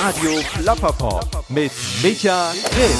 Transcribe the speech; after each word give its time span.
Radio 0.00 0.30
Plapperpop 0.54 1.50
mit 1.50 1.72
Micha 2.04 2.52
Grimm. 2.70 2.98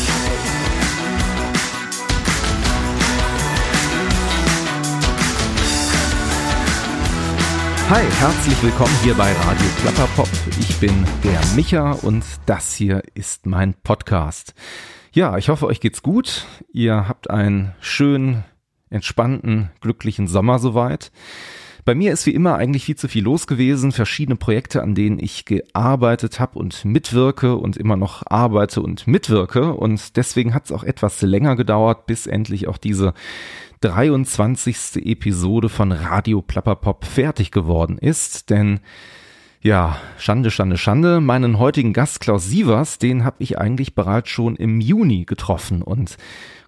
Hi, 7.88 8.02
herzlich 8.02 8.62
willkommen 8.64 8.92
hier 9.04 9.14
bei 9.14 9.32
Radio 9.32 9.66
Plapperpop. 9.80 10.28
Ich 10.58 10.76
bin 10.80 11.06
der 11.22 11.40
Micha 11.54 11.92
und 12.02 12.24
das 12.46 12.74
hier 12.74 13.02
ist 13.14 13.46
mein 13.46 13.74
Podcast. 13.74 14.54
Ja, 15.12 15.38
ich 15.38 15.50
hoffe, 15.50 15.66
euch 15.66 15.80
geht's 15.80 16.02
gut. 16.02 16.46
Ihr 16.72 17.06
habt 17.08 17.30
einen 17.30 17.76
schönen, 17.80 18.44
entspannten, 18.90 19.70
glücklichen 19.80 20.26
Sommer 20.26 20.58
soweit. 20.58 21.12
Bei 21.88 21.94
mir 21.94 22.12
ist 22.12 22.26
wie 22.26 22.34
immer 22.34 22.56
eigentlich 22.56 22.84
viel 22.84 22.96
zu 22.96 23.08
viel 23.08 23.24
los 23.24 23.46
gewesen, 23.46 23.92
verschiedene 23.92 24.36
Projekte, 24.36 24.82
an 24.82 24.94
denen 24.94 25.18
ich 25.18 25.46
gearbeitet 25.46 26.38
habe 26.38 26.58
und 26.58 26.84
mitwirke 26.84 27.56
und 27.56 27.78
immer 27.78 27.96
noch 27.96 28.24
arbeite 28.26 28.82
und 28.82 29.06
mitwirke 29.06 29.72
und 29.72 30.18
deswegen 30.18 30.52
hat 30.52 30.66
es 30.66 30.72
auch 30.72 30.84
etwas 30.84 31.22
länger 31.22 31.56
gedauert, 31.56 32.04
bis 32.04 32.26
endlich 32.26 32.68
auch 32.68 32.76
diese 32.76 33.14
23. 33.80 35.06
Episode 35.06 35.70
von 35.70 35.90
Radio 35.90 36.42
Plapperpop 36.42 37.06
fertig 37.06 37.52
geworden 37.52 37.96
ist, 37.96 38.50
denn 38.50 38.80
ja, 39.62 39.96
Schande, 40.18 40.50
Schande, 40.50 40.76
Schande. 40.76 41.20
Meinen 41.20 41.58
heutigen 41.58 41.92
Gast 41.92 42.20
Klaus 42.20 42.46
Sievers, 42.46 42.98
den 42.98 43.24
habe 43.24 43.38
ich 43.40 43.58
eigentlich 43.58 43.94
bereits 43.94 44.28
schon 44.28 44.56
im 44.56 44.80
Juni 44.80 45.24
getroffen 45.24 45.80
und 45.82 46.16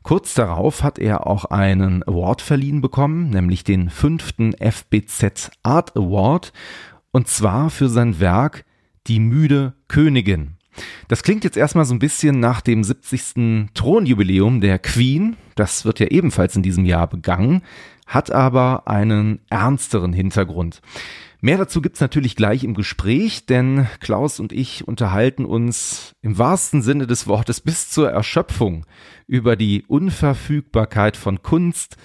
Kurz 0.02 0.34
darauf 0.34 0.82
hat 0.82 0.98
er 0.98 1.27
auch 1.27 1.45
einen 1.46 2.02
Award 2.04 2.40
verliehen 2.42 2.80
bekommen, 2.80 3.30
nämlich 3.30 3.64
den 3.64 3.90
fünften 3.90 4.54
FBZ 4.54 5.50
Art 5.62 5.96
Award, 5.96 6.52
und 7.12 7.28
zwar 7.28 7.70
für 7.70 7.88
sein 7.88 8.18
Werk 8.20 8.64
Die 9.06 9.20
müde 9.20 9.74
Königin. 9.88 10.56
Das 11.09 11.23
klingt 11.23 11.45
jetzt 11.45 11.56
erstmal 11.56 11.84
so 11.84 11.95
ein 11.95 11.98
bisschen 11.98 12.40
nach 12.40 12.60
dem 12.60 12.84
70. 12.84 13.70
Thronjubiläum 13.74 14.60
der 14.60 14.78
Queen, 14.78 15.37
das 15.54 15.84
wird 15.84 16.01
ja 16.01 16.06
ebenfalls 16.06 16.56
in 16.56 16.62
diesem 16.62 16.84
Jahr 16.84 17.06
begangen, 17.06 17.62
hat 18.06 18.30
aber 18.30 18.88
einen 18.88 19.40
ernsteren 19.51 20.12
Hintergrund. 20.12 20.80
Mehr 21.43 21.57
dazu 21.57 21.80
gibt's 21.80 22.01
natürlich 22.01 22.37
gleich 22.37 22.65
im 22.65 22.74
Gespräch, 22.74 23.46
denn 23.46 23.87
Klaus 24.01 24.41
und 24.41 24.52
ich 24.52 24.87
unterhalten 24.87 25.46
uns 25.46 26.15
im 26.21 26.37
wahrsten 26.37 26.83
Sinne 26.83 27.07
des 27.07 27.27
Wortes 27.27 27.63
bis 27.63 27.88
zur 27.88 28.10
Erschöpfung 28.10 28.85
über 29.27 29.57
die 29.57 29.85
Unverfügbarkeit 29.87 31.16
von 31.16 31.43
Kunst, 31.43 31.96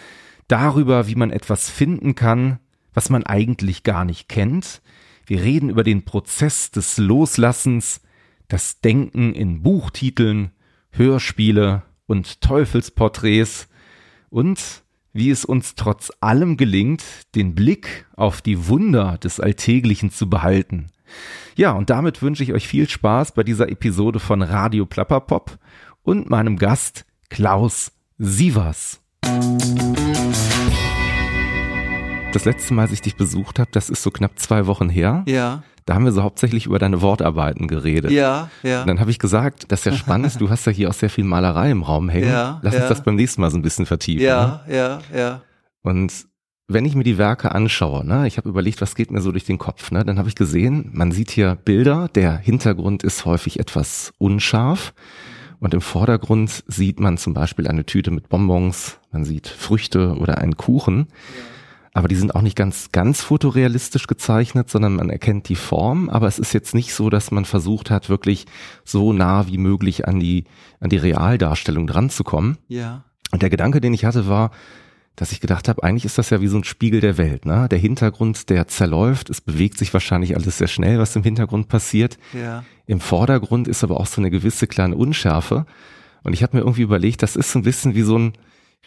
darüber, 0.47 1.08
wie 1.08 1.16
man 1.16 1.31
etwas 1.31 1.69
finden 1.69 2.16
kann, 2.16 2.59
was 2.94 3.09
man 3.09 3.23
eigentlich 3.25 3.83
gar 3.83 4.06
nicht 4.06 4.30
kennt. 4.30 4.81
Wir 5.25 5.41
reden 5.41 5.69
über 5.69 5.83
den 5.83 6.06
Prozess 6.06 6.72
des 6.72 6.97
Loslassens, 6.97 8.02
das 8.47 8.80
Denken 8.80 9.33
in 9.33 9.63
Buchtiteln, 9.63 10.52
Hörspiele 10.91 11.83
und 12.06 12.39
Teufelsporträts 12.41 13.67
und 14.30 14.84
wie 15.16 15.31
es 15.31 15.45
uns 15.45 15.75
trotz 15.75 16.11
allem 16.19 16.58
gelingt, 16.58 17.02
den 17.35 17.55
Blick 17.55 18.05
auf 18.17 18.41
die 18.41 18.67
Wunder 18.67 19.17
des 19.17 19.39
Alltäglichen 19.39 20.11
zu 20.11 20.30
behalten. 20.30 20.88
Ja, 21.55 21.72
und 21.72 21.89
damit 21.89 22.22
wünsche 22.22 22.44
ich 22.44 22.52
euch 22.52 22.67
viel 22.67 22.89
Spaß 22.89 23.31
bei 23.31 23.44
dieser 23.44 23.69
Episode 23.69 24.19
von 24.19 24.41
Radio 24.41 24.85
Plapperpop 24.85 25.57
und 26.03 26.30
meinem 26.30 26.57
Gast 26.57 27.05
Klaus 27.30 27.94
Sievers. 28.17 28.99
Das 32.33 32.44
letzte 32.44 32.73
Mal, 32.73 32.81
als 32.81 32.91
ich 32.91 33.02
dich 33.02 33.16
besucht 33.16 33.59
habe, 33.59 33.69
das 33.72 33.89
ist 33.89 34.03
so 34.03 34.11
knapp 34.11 34.38
zwei 34.38 34.67
Wochen 34.67 34.89
her. 34.89 35.23
Ja. 35.27 35.63
Da 35.86 35.94
haben 35.94 36.05
wir 36.05 36.11
so 36.11 36.23
hauptsächlich 36.23 36.66
über 36.66 36.80
deine 36.80 37.02
Wortarbeiten 37.02 37.67
geredet. 37.67 38.09
Ja, 38.11 38.50
ja. 38.64 38.81
Und 38.81 38.88
dann 38.88 39.00
habe 39.00 39.11
ich 39.11 39.19
gesagt, 39.19 39.72
das 39.72 39.81
ist 39.81 39.86
ja 39.86 39.94
spannend, 39.94 40.39
du 40.41 40.50
hast 40.50 40.66
ja 40.66 40.72
hier 40.72 40.89
auch 40.89 40.94
sehr 40.94 41.11
viel 41.11 41.23
Malerei 41.23 41.69
im 41.69 41.83
Raum 41.83 42.09
hängen. 42.09 42.30
Ja, 42.30 42.59
Lass 42.64 42.73
ja. 42.73 42.81
uns 42.81 42.89
das 42.89 43.03
beim 43.03 43.16
nächsten 43.16 43.41
Mal 43.41 43.52
so 43.52 43.58
ein 43.58 43.61
bisschen 43.61 43.86
vertiefen. 43.86 44.25
Ja, 44.25 44.61
Ne? 44.67 44.75
ja, 44.75 45.00
ja. 45.16 45.41
Und 45.83 46.12
wenn 46.68 46.85
ich 46.85 46.95
mir 46.95 47.03
die 47.03 47.19
Werke 47.19 47.51
anschaue, 47.51 48.03
ne, 48.03 48.25
ich 48.25 48.38
habe 48.38 48.50
überlegt, 48.50 48.81
was 48.81 48.95
geht 48.95 49.12
mir 49.12 49.22
so 49.22 49.31
durch 49.31 49.45
den 49.45 49.59
Kopf, 49.59 49.91
ne, 49.91 50.03
dann 50.03 50.18
habe 50.18 50.28
ich 50.28 50.34
gesehen, 50.34 50.90
man 50.94 51.12
sieht 51.12 51.29
hier 51.29 51.56
Bilder, 51.63 52.09
der 52.16 52.35
Hintergrund 52.38 53.03
ist 53.03 53.25
häufig 53.25 53.59
etwas 53.59 54.12
unscharf 54.18 54.95
und 55.59 55.75
im 55.75 55.81
Vordergrund 55.81 56.63
sieht 56.66 57.00
man 57.00 57.19
zum 57.19 57.35
Beispiel 57.35 57.68
eine 57.68 57.85
Tüte 57.85 58.09
mit 58.09 58.29
Bonbons, 58.29 58.97
man 59.12 59.24
sieht 59.25 59.47
Früchte 59.47 60.16
oder 60.18 60.40
einen 60.40 60.57
Kuchen. 60.57 61.07
Aber 61.95 62.09
die 62.09 62.16
sind 62.16 62.35
auch 62.35 62.41
nicht 62.41 62.57
ganz, 62.57 62.91
ganz 62.91 63.22
fotorealistisch 63.22 64.06
gezeichnet, 64.07 64.69
sondern 64.69 64.97
man 64.97 65.09
erkennt 65.09 65.47
die 65.47 65.56
Form. 65.56 66.09
Aber 66.09 66.28
es 66.28 66.39
ist 66.39 66.51
jetzt 66.51 66.75
nicht 66.75 66.94
so, 66.94 67.09
dass 67.09 67.31
man 67.31 67.45
versucht 67.45 67.89
hat, 67.89 68.09
wirklich 68.09 68.47
so 68.83 69.13
nah 69.13 69.47
wie 69.47 69.57
möglich 69.57 70.06
an 70.06 70.19
die, 70.19 70.44
an 70.81 70.89
die 70.89 70.97
Realdarstellung 70.97 71.88
dran 71.88 72.09
zu 72.09 72.25
kommen. 72.25 72.57
Ja. 72.67 73.06
Und 73.31 73.44
der 73.44 73.50
Gedanke, 73.50 73.79
den 73.79 73.94
ich 73.94 74.03
hatte, 74.03 74.28
war, 74.28 74.51
dass 75.16 75.31
ich 75.31 75.39
gedacht 75.39 75.69
habe, 75.69 75.83
eigentlich 75.83 76.03
ist 76.03 76.17
das 76.17 76.31
ja 76.31 76.41
wie 76.41 76.47
so 76.47 76.57
ein 76.57 76.66
Spiegel 76.66 77.00
der 77.00 77.17
Welt. 77.17 77.45
Ne? 77.45 77.69
Der 77.72 77.79
Hintergrund, 77.79 78.50
der 78.50 78.67
zerläuft, 78.67 79.29
es 79.29 79.39
bewegt 79.39 79.77
sich 79.77 79.94
wahrscheinlich 79.94 80.35
alles 80.35 80.57
sehr 80.57 80.67
schnell, 80.67 81.00
was 81.00 81.16
im 81.16 81.23
Hintergrund 81.23 81.69
passiert. 81.69 82.17
Ja. 82.33 82.66
Im 82.88 83.00
Vordergrund 83.00 83.69
ist 83.69 83.85
aber 83.85 84.01
auch 84.01 84.07
so 84.07 84.19
eine 84.19 84.31
gewisse 84.31 84.67
kleine 84.67 84.97
Unschärfe. 84.97 85.66
Und 86.23 86.33
ich 86.33 86.44
habe 86.44 86.57
mir 86.57 86.63
irgendwie 86.63 86.81
überlegt, 86.81 87.23
das 87.23 87.38
ist 87.38 87.53
so 87.53 87.59
ein 87.59 87.63
bisschen 87.63 87.95
wie 87.95 88.01
so 88.01 88.19
ein, 88.19 88.33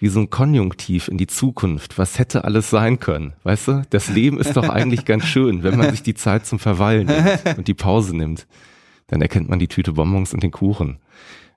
wie 0.00 0.09
so 0.09 0.20
ein 0.20 0.31
Konjunktiv 0.31 1.09
in 1.09 1.19
die 1.19 1.26
Zukunft. 1.26 1.98
Was 1.98 2.19
hätte 2.19 2.44
alles 2.44 2.70
sein 2.70 3.00
können? 3.00 3.34
Weißt 3.42 3.69
du? 3.69 3.82
Das 3.91 4.09
Leben 4.09 4.38
ist 4.38 4.56
doch 4.56 4.69
eigentlich 4.69 5.04
ganz 5.04 5.25
schön, 5.25 5.62
wenn 5.62 5.76
man 5.76 5.91
sich 5.91 6.03
die 6.03 6.14
Zeit 6.14 6.47
zum 6.47 6.59
Verweilen 6.59 7.06
nimmt 7.06 7.59
und 7.59 7.69
die 7.69 7.75
Pause 7.75 8.16
nimmt. 8.16 8.47
Dann 9.08 9.22
erkennt 9.22 9.48
man 9.48 9.58
die 9.58 9.69
Tüte 9.69 9.92
Bonbons 9.92 10.34
und 10.34 10.42
den 10.42 10.50
Kuchen. 10.50 10.98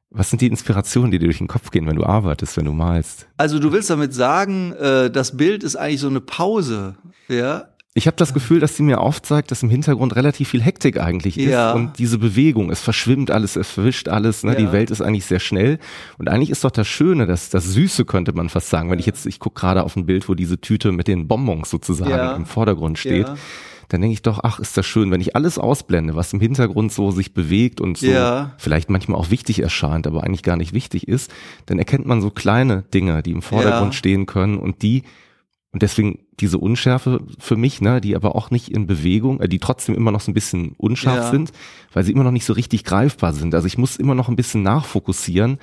Was 0.09 0.29
sind 0.29 0.41
die 0.41 0.47
Inspirationen, 0.47 1.11
die 1.11 1.19
dir 1.19 1.27
durch 1.27 1.37
den 1.37 1.47
Kopf 1.47 1.71
gehen, 1.71 1.87
wenn 1.87 1.95
du 1.95 2.03
arbeitest, 2.03 2.57
wenn 2.57 2.65
du 2.65 2.73
malst? 2.73 3.27
Also 3.37 3.59
du 3.59 3.71
willst 3.71 3.89
damit 3.89 4.13
sagen, 4.13 4.73
äh, 4.73 5.09
das 5.09 5.37
Bild 5.37 5.63
ist 5.63 5.77
eigentlich 5.77 6.01
so 6.01 6.09
eine 6.09 6.19
Pause, 6.19 6.95
ja? 7.29 7.69
Ich 7.93 8.07
habe 8.07 8.15
das 8.15 8.33
Gefühl, 8.33 8.61
dass 8.61 8.77
sie 8.77 8.83
mir 8.83 9.01
aufzeigt, 9.01 9.51
dass 9.51 9.63
im 9.63 9.69
Hintergrund 9.69 10.15
relativ 10.15 10.47
viel 10.49 10.61
Hektik 10.61 10.97
eigentlich 10.97 11.37
ist 11.37 11.49
Ja. 11.51 11.73
und 11.73 11.99
diese 11.99 12.17
Bewegung, 12.17 12.71
es 12.71 12.79
verschwimmt 12.79 13.31
alles, 13.31 13.57
es 13.57 13.69
verwischt 13.69 14.07
alles, 14.07 14.43
ne? 14.45 14.51
Ja. 14.53 14.57
die 14.57 14.71
Welt 14.71 14.91
ist 14.91 15.01
eigentlich 15.01 15.25
sehr 15.25 15.41
schnell 15.41 15.77
und 16.17 16.29
eigentlich 16.29 16.51
ist 16.51 16.63
doch 16.63 16.71
das 16.71 16.87
Schöne, 16.87 17.25
das, 17.27 17.49
das 17.49 17.65
Süße 17.65 18.05
könnte 18.05 18.31
man 18.31 18.47
fast 18.47 18.69
sagen, 18.69 18.89
wenn 18.91 18.99
ich 18.99 19.05
jetzt, 19.07 19.25
ich 19.25 19.39
gucke 19.39 19.59
gerade 19.59 19.83
auf 19.83 19.97
ein 19.97 20.05
Bild, 20.05 20.29
wo 20.29 20.35
diese 20.35 20.61
Tüte 20.61 20.93
mit 20.93 21.09
den 21.09 21.27
Bonbons 21.27 21.69
sozusagen 21.69 22.11
Ja. 22.11 22.33
im 22.37 22.45
Vordergrund 22.45 22.97
steht, 22.97 23.27
dann 23.89 23.99
denke 23.99 24.13
ich 24.13 24.21
doch, 24.21 24.39
ach, 24.41 24.59
ist 24.59 24.77
das 24.77 24.85
schön, 24.85 25.11
wenn 25.11 25.19
ich 25.19 25.35
alles 25.35 25.57
ausblende, 25.59 26.15
was 26.15 26.31
im 26.31 26.39
Hintergrund 26.39 26.93
so 26.93 27.11
sich 27.11 27.33
bewegt 27.33 27.81
und 27.81 27.97
so 27.97 28.05
Ja. 28.07 28.53
vielleicht 28.57 28.89
manchmal 28.89 29.19
auch 29.19 29.31
wichtig 29.31 29.59
erscheint, 29.61 30.07
aber 30.07 30.23
eigentlich 30.23 30.43
gar 30.43 30.55
nicht 30.55 30.71
wichtig 30.71 31.09
ist, 31.09 31.29
dann 31.65 31.77
erkennt 31.77 32.05
man 32.05 32.21
so 32.21 32.29
kleine 32.29 32.83
Dinge, 32.93 33.21
die 33.21 33.31
im 33.31 33.41
Vordergrund 33.41 33.95
stehen 33.95 34.27
können 34.27 34.57
und 34.59 34.81
die 34.81 35.03
und 35.73 35.81
deswegen 35.81 36.19
diese 36.39 36.57
Unschärfe 36.57 37.21
für 37.39 37.55
mich, 37.55 37.79
ne, 37.81 38.01
die 38.01 38.15
aber 38.15 38.35
auch 38.35 38.51
nicht 38.51 38.69
in 38.69 38.87
Bewegung, 38.87 39.39
äh, 39.39 39.47
die 39.47 39.59
trotzdem 39.59 39.95
immer 39.95 40.11
noch 40.11 40.21
so 40.21 40.31
ein 40.31 40.33
bisschen 40.33 40.73
unscharf 40.77 41.25
Ja. 41.25 41.29
sind, 41.31 41.51
weil 41.93 42.03
sie 42.03 42.11
immer 42.11 42.23
noch 42.23 42.31
nicht 42.31 42.45
so 42.45 42.53
richtig 42.53 42.83
greifbar 42.83 43.33
sind. 43.33 43.55
Also 43.55 43.67
ich 43.67 43.77
muss 43.77 43.95
immer 43.95 44.15
noch 44.15 44.27
ein 44.29 44.35
bisschen 44.35 44.63
nachfokussieren 44.63 45.59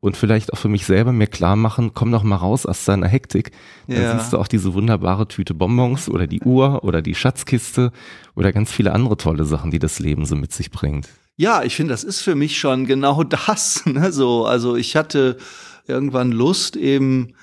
und 0.00 0.16
vielleicht 0.16 0.52
auch 0.54 0.56
für 0.58 0.68
mich 0.68 0.86
selber 0.86 1.12
mir 1.12 1.26
klar 1.26 1.56
machen, 1.56 1.92
komm 1.92 2.10
doch 2.10 2.22
mal 2.22 2.36
raus 2.36 2.64
aus 2.64 2.86
deiner 2.86 3.06
Hektik. 3.06 3.50
Dann 3.86 4.02
Ja. 4.02 4.18
siehst 4.18 4.32
du 4.32 4.38
auch 4.38 4.48
diese 4.48 4.72
wunderbare 4.72 5.28
Tüte 5.28 5.52
Bonbons 5.52 6.08
oder 6.08 6.26
die 6.26 6.40
Uhr 6.40 6.82
oder 6.84 7.02
die 7.02 7.14
Schatzkiste 7.14 7.92
oder 8.34 8.52
ganz 8.52 8.72
viele 8.72 8.92
andere 8.92 9.18
tolle 9.18 9.44
Sachen, 9.44 9.70
die 9.70 9.78
das 9.78 9.98
Leben 9.98 10.24
so 10.24 10.36
mit 10.36 10.52
sich 10.54 10.70
bringt. 10.70 11.08
Ja, 11.36 11.62
ich 11.64 11.76
finde, 11.76 11.92
das 11.92 12.04
ist 12.04 12.22
für 12.22 12.34
mich 12.34 12.58
schon 12.58 12.86
genau 12.86 13.22
das. 13.24 13.84
Ne? 13.84 14.10
So, 14.10 14.46
also 14.46 14.74
ich 14.76 14.96
hatte 14.96 15.36
irgendwann 15.86 16.32
Lust, 16.32 16.76
eben 16.76 17.34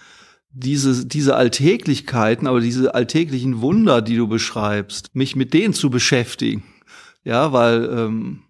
diese, 0.59 1.05
diese 1.05 1.35
Alltäglichkeiten, 1.35 2.47
aber 2.47 2.59
diese 2.59 2.95
alltäglichen 2.95 3.61
Wunder, 3.61 4.01
die 4.01 4.15
du 4.15 4.27
beschreibst, 4.27 5.13
mich 5.13 5.35
mit 5.35 5.53
denen 5.53 5.73
zu 5.73 5.89
beschäftigen. 5.89 6.63
Ja, 7.23 7.53
weil 7.53 7.89
ähm, 7.91 8.43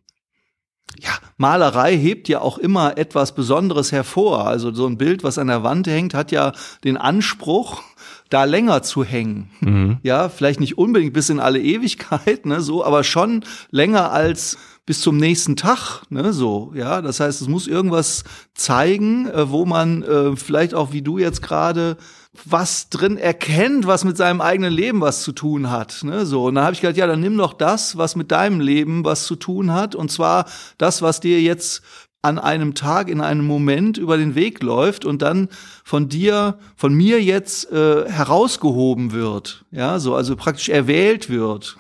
ja, 1.00 1.12
Malerei 1.36 1.98
hebt 1.98 2.30
ja 2.30 2.40
auch 2.40 2.58
immer 2.58 2.98
etwas 2.98 3.36
Besonderes 3.36 3.92
hervor. 3.92 4.48
Also 4.48 4.74
so 4.74 4.88
ein 4.88 4.98
Bild, 4.98 5.24
was 5.24 5.38
an 5.38 5.48
der 5.48 5.64
Wand 5.64 5.88
hängt, 5.88 6.14
hat 6.14 6.32
ja 6.32 6.54
den 6.84 6.96
Anspruch, 6.96 7.84
da 8.30 8.46
länger 8.46 8.84
zu 8.84 9.04
hängen. 9.04 9.50
Mhm. 9.60 9.98
Ja, 10.04 10.30
vielleicht 10.30 10.60
nicht 10.60 10.78
unbedingt 10.78 11.14
bis 11.14 11.30
in 11.30 11.40
alle 11.40 11.62
Ewigkeit, 11.62 12.46
ne, 12.46 12.62
so, 12.62 12.84
aber 12.84 13.04
schon 13.04 13.44
länger 13.70 14.12
als 14.12 14.58
bis 14.88 15.02
zum 15.02 15.18
nächsten 15.18 15.58
Tag, 15.58 16.04
ne, 16.10 16.32
so, 16.32 16.72
ja. 16.74 17.02
Das 17.02 17.20
heißt, 17.20 17.42
es 17.42 17.50
muss 17.50 17.68
irgendwas 17.68 18.24
zeigen, 18.56 19.28
äh, 19.28 19.52
wo 19.52 19.66
man 19.66 20.02
äh, 20.02 20.36
vielleicht 20.38 20.74
auch 20.74 20.94
wie 20.94 21.02
du 21.02 21.18
jetzt 21.20 21.42
gerade 21.44 21.98
was 22.46 22.90
drin 22.90 23.18
erkennt, 23.18 23.86
was 23.86 24.06
mit 24.06 24.16
seinem 24.16 24.40
eigenen 24.40 24.72
Leben 24.72 25.02
was 25.02 25.24
zu 25.24 25.34
tun 25.34 25.70
hat, 25.70 26.04
ne, 26.04 26.26
so. 26.26 26.46
Und 26.46 26.56
dann 26.56 26.64
habe 26.64 26.74
ich 26.74 26.80
gedacht, 26.80 26.96
ja, 26.96 27.06
dann 27.06 27.20
nimm 27.20 27.38
doch 27.38 27.54
das, 27.54 27.98
was 27.98 28.16
mit 28.16 28.32
deinem 28.32 28.62
Leben 28.62 29.04
was 29.04 29.26
zu 29.26 29.36
tun 29.36 29.74
hat, 29.74 29.94
und 29.94 30.10
zwar 30.10 30.46
das, 30.78 31.02
was 31.02 31.20
dir 31.20 31.42
jetzt 31.42 31.82
an 32.22 32.40
einem 32.40 32.74
Tag, 32.74 33.10
in 33.10 33.20
einem 33.20 33.46
Moment 33.46 33.98
über 33.98 34.16
den 34.16 34.36
Weg 34.36 34.64
läuft 34.64 35.04
und 35.04 35.22
dann 35.22 35.50
von 35.84 36.08
dir, 36.08 36.60
von 36.78 36.94
mir 36.94 37.22
jetzt 37.22 37.70
äh, 37.74 38.10
herausgehoben 38.10 39.12
wird, 39.12 39.66
ja, 39.72 40.00
so, 40.00 40.16
also 40.16 40.38
praktisch 40.38 40.70
erwählt 40.70 41.30
wird, 41.30 41.78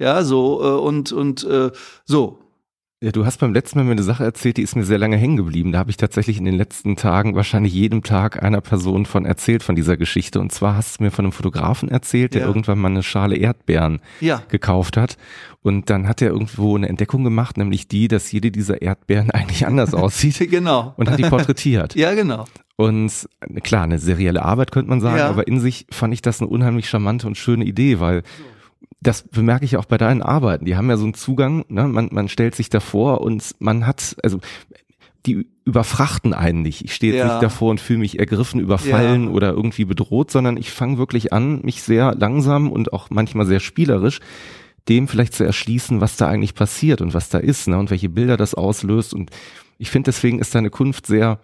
ja, 0.00 0.24
so 0.24 0.60
äh, 0.62 0.80
und 0.80 1.12
und 1.12 1.44
äh, 1.44 1.70
so. 2.04 2.38
Ja, 3.02 3.12
du 3.12 3.24
hast 3.24 3.38
beim 3.40 3.54
letzten 3.54 3.78
Mal 3.78 3.84
mir 3.84 3.92
eine 3.92 4.02
Sache 4.02 4.24
erzählt, 4.24 4.58
die 4.58 4.62
ist 4.62 4.76
mir 4.76 4.84
sehr 4.84 4.98
lange 4.98 5.16
hängen 5.16 5.38
geblieben. 5.38 5.72
Da 5.72 5.78
habe 5.78 5.88
ich 5.90 5.96
tatsächlich 5.96 6.36
in 6.36 6.44
den 6.44 6.56
letzten 6.56 6.96
Tagen 6.96 7.34
wahrscheinlich 7.34 7.72
jedem 7.72 8.02
Tag 8.02 8.42
einer 8.42 8.60
Person 8.60 9.06
von 9.06 9.24
erzählt 9.24 9.62
von 9.62 9.74
dieser 9.74 9.96
Geschichte. 9.96 10.38
Und 10.38 10.52
zwar 10.52 10.76
hast 10.76 10.98
du 11.00 11.04
mir 11.04 11.10
von 11.10 11.24
einem 11.24 11.32
Fotografen 11.32 11.88
erzählt, 11.88 12.34
der 12.34 12.42
Ja. 12.42 12.48
irgendwann 12.48 12.78
mal 12.78 12.90
eine 12.90 13.02
Schale 13.02 13.36
Erdbeeren 13.36 14.00
Ja. 14.20 14.42
gekauft 14.48 14.98
hat. 14.98 15.16
Und 15.62 15.88
dann 15.88 16.06
hat 16.08 16.20
er 16.20 16.28
irgendwo 16.28 16.76
eine 16.76 16.90
Entdeckung 16.90 17.24
gemacht, 17.24 17.56
nämlich 17.56 17.88
die, 17.88 18.06
dass 18.06 18.30
jede 18.32 18.50
dieser 18.50 18.82
Erdbeeren 18.82 19.30
eigentlich 19.30 19.66
anders 19.66 19.94
aussieht 19.94 20.38
Genau. 20.50 20.92
und 20.98 21.08
hat 21.08 21.18
die 21.18 21.22
porträtiert. 21.22 21.94
Ja, 21.96 22.12
genau. 22.12 22.44
Und 22.76 23.10
äh, 23.40 23.60
klar, 23.60 23.84
eine 23.84 23.98
serielle 23.98 24.42
Arbeit 24.44 24.72
könnte 24.72 24.90
man 24.90 25.00
sagen, 25.00 25.16
Ja. 25.18 25.30
aber 25.30 25.48
in 25.48 25.58
sich 25.60 25.86
fand 25.90 26.12
ich 26.12 26.20
das 26.20 26.42
eine 26.42 26.50
unheimlich 26.50 26.88
charmante 26.90 27.26
und 27.26 27.38
schöne 27.38 27.64
Idee, 27.64 27.98
weil 27.98 28.24
das 29.00 29.22
bemerke 29.22 29.64
ich 29.64 29.76
auch 29.76 29.86
bei 29.86 29.96
deinen 29.98 30.22
Arbeiten. 30.22 30.64
Die 30.64 30.76
haben 30.76 30.90
ja 30.90 30.96
so 30.96 31.04
einen 31.04 31.14
Zugang, 31.14 31.64
ne? 31.68 31.88
man, 31.88 32.08
man 32.12 32.28
stellt 32.28 32.54
sich 32.54 32.68
davor 32.70 33.20
und 33.22 33.54
man 33.58 33.86
hat, 33.86 34.16
also 34.22 34.38
die 35.26 35.46
überfrachten 35.64 36.32
einen 36.34 36.62
nicht. 36.62 36.84
Ich 36.84 36.94
stehe 36.94 37.12
jetzt 37.12 37.20
Ja. 37.20 37.32
nicht 37.32 37.42
davor 37.42 37.70
und 37.70 37.80
fühle 37.80 37.98
mich 38.00 38.18
ergriffen, 38.18 38.60
überfallen 38.60 39.24
Ja. 39.24 39.30
oder 39.30 39.50
irgendwie 39.52 39.84
bedroht, 39.84 40.30
sondern 40.30 40.56
ich 40.56 40.70
fange 40.70 40.98
wirklich 40.98 41.32
an, 41.32 41.60
mich 41.62 41.82
sehr 41.82 42.14
langsam 42.14 42.70
und 42.72 42.92
auch 42.92 43.10
manchmal 43.10 43.46
sehr 43.46 43.60
spielerisch 43.60 44.20
dem 44.88 45.08
vielleicht 45.08 45.34
zu 45.34 45.44
erschließen, 45.44 46.00
was 46.00 46.16
da 46.16 46.26
eigentlich 46.26 46.54
passiert 46.54 47.02
und 47.02 47.12
was 47.12 47.28
da 47.28 47.38
ist, 47.38 47.68
ne? 47.68 47.78
Und 47.78 47.90
welche 47.90 48.08
Bilder 48.08 48.36
das 48.38 48.54
auslöst. 48.54 49.12
Und 49.12 49.30
ich 49.78 49.90
finde, 49.90 50.06
deswegen 50.08 50.38
ist 50.38 50.54
deine 50.54 50.70
Kunst 50.70 51.06
sehr 51.06 51.38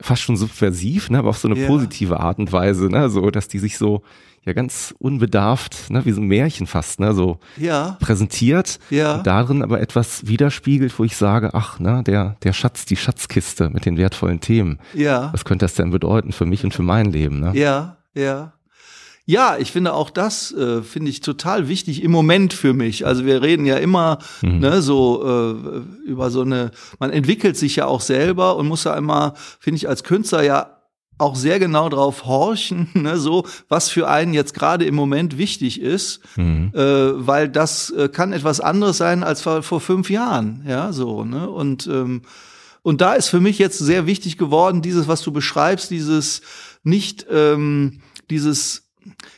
fast 0.00 0.22
schon 0.22 0.36
subversiv, 0.36 1.10
ne? 1.10 1.18
aber 1.18 1.30
auf 1.30 1.38
so 1.38 1.48
eine 1.48 1.58
Ja. 1.60 1.66
positive 1.66 2.20
Art 2.20 2.38
und 2.38 2.52
Weise, 2.52 2.86
ne? 2.86 3.10
So, 3.10 3.30
dass 3.30 3.48
die 3.48 3.58
sich 3.58 3.78
so 3.78 4.02
ja 4.46 4.54
ganz 4.54 4.94
unbedarft, 4.98 5.90
ne, 5.90 6.04
wie 6.06 6.12
so 6.12 6.20
ein 6.22 6.26
Märchen 6.26 6.66
fast, 6.66 6.98
ne, 6.98 7.12
so 7.12 7.40
Ja. 7.58 7.98
präsentiert 8.00 8.78
Ja. 8.88 9.16
und 9.16 9.26
darin 9.26 9.62
aber 9.62 9.80
etwas 9.82 10.26
widerspiegelt, 10.26 10.98
wo 10.98 11.04
ich 11.04 11.14
sage, 11.16 11.50
ach, 11.52 11.78
ne, 11.78 12.02
der, 12.06 12.36
der 12.42 12.54
Schatz, 12.54 12.86
die 12.86 12.96
Schatzkiste 12.96 13.68
mit 13.68 13.84
den 13.84 13.98
wertvollen 13.98 14.40
Themen. 14.40 14.78
Ja. 14.94 15.28
Was 15.32 15.44
könnte 15.44 15.64
das 15.64 15.74
denn 15.74 15.90
bedeuten 15.90 16.32
für 16.32 16.46
mich 16.46 16.64
und 16.64 16.72
für 16.72 16.82
mein 16.82 17.12
Leben, 17.12 17.40
ne? 17.40 17.52
Ja, 17.54 17.98
ja. 18.14 18.54
Ja, 19.30 19.56
ich 19.58 19.70
finde 19.70 19.92
auch 19.94 20.10
das 20.10 20.50
äh, 20.52 20.82
finde 20.82 21.08
ich 21.10 21.20
total 21.20 21.68
wichtig 21.68 22.02
im 22.02 22.10
Moment 22.10 22.52
für 22.52 22.74
mich. 22.74 23.06
Also 23.06 23.24
wir 23.24 23.42
reden 23.42 23.64
ja 23.64 23.76
immer 23.76 24.18
ne, 24.42 24.82
so 24.82 25.22
äh, 25.24 26.08
über 26.10 26.30
so 26.30 26.40
eine, 26.42 26.72
man 26.98 27.10
entwickelt 27.10 27.56
sich 27.56 27.76
ja 27.76 27.86
auch 27.86 28.00
selber 28.00 28.56
und 28.56 28.66
muss 28.66 28.82
ja 28.82 28.96
immer, 28.96 29.34
finde 29.60 29.76
ich 29.76 29.88
als 29.88 30.02
Künstler 30.02 30.42
ja 30.42 30.78
auch 31.16 31.36
sehr 31.36 31.60
genau 31.60 31.88
drauf 31.88 32.24
horchen, 32.26 32.88
ne, 32.94 33.18
so 33.18 33.46
was 33.68 33.88
für 33.88 34.08
einen 34.08 34.34
jetzt 34.34 34.52
gerade 34.52 34.84
im 34.84 34.96
Moment 34.96 35.38
wichtig 35.38 35.80
ist, 35.80 36.20
Mhm. 36.36 36.72
äh, 36.74 36.80
weil 37.26 37.48
das 37.48 37.90
äh, 37.90 38.08
kann 38.08 38.32
etwas 38.32 38.58
anderes 38.60 38.96
sein 38.96 39.22
als 39.22 39.42
vor, 39.42 39.62
vor 39.62 39.80
fünf 39.80 40.10
Jahren, 40.10 40.64
ja, 40.66 40.92
so, 40.92 41.24
ne, 41.24 41.48
und 41.48 41.86
ähm, 41.86 42.22
und 42.82 43.00
da 43.00 43.12
ist 43.12 43.28
für 43.28 43.40
mich 43.40 43.58
jetzt 43.60 43.78
sehr 43.78 44.06
wichtig 44.06 44.38
geworden, 44.38 44.82
dieses, 44.82 45.06
was 45.06 45.22
du 45.22 45.30
beschreibst, 45.30 45.90
dieses 45.90 46.40
nicht, 46.82 47.26
ähm, 47.30 48.00
dieses, 48.30 48.89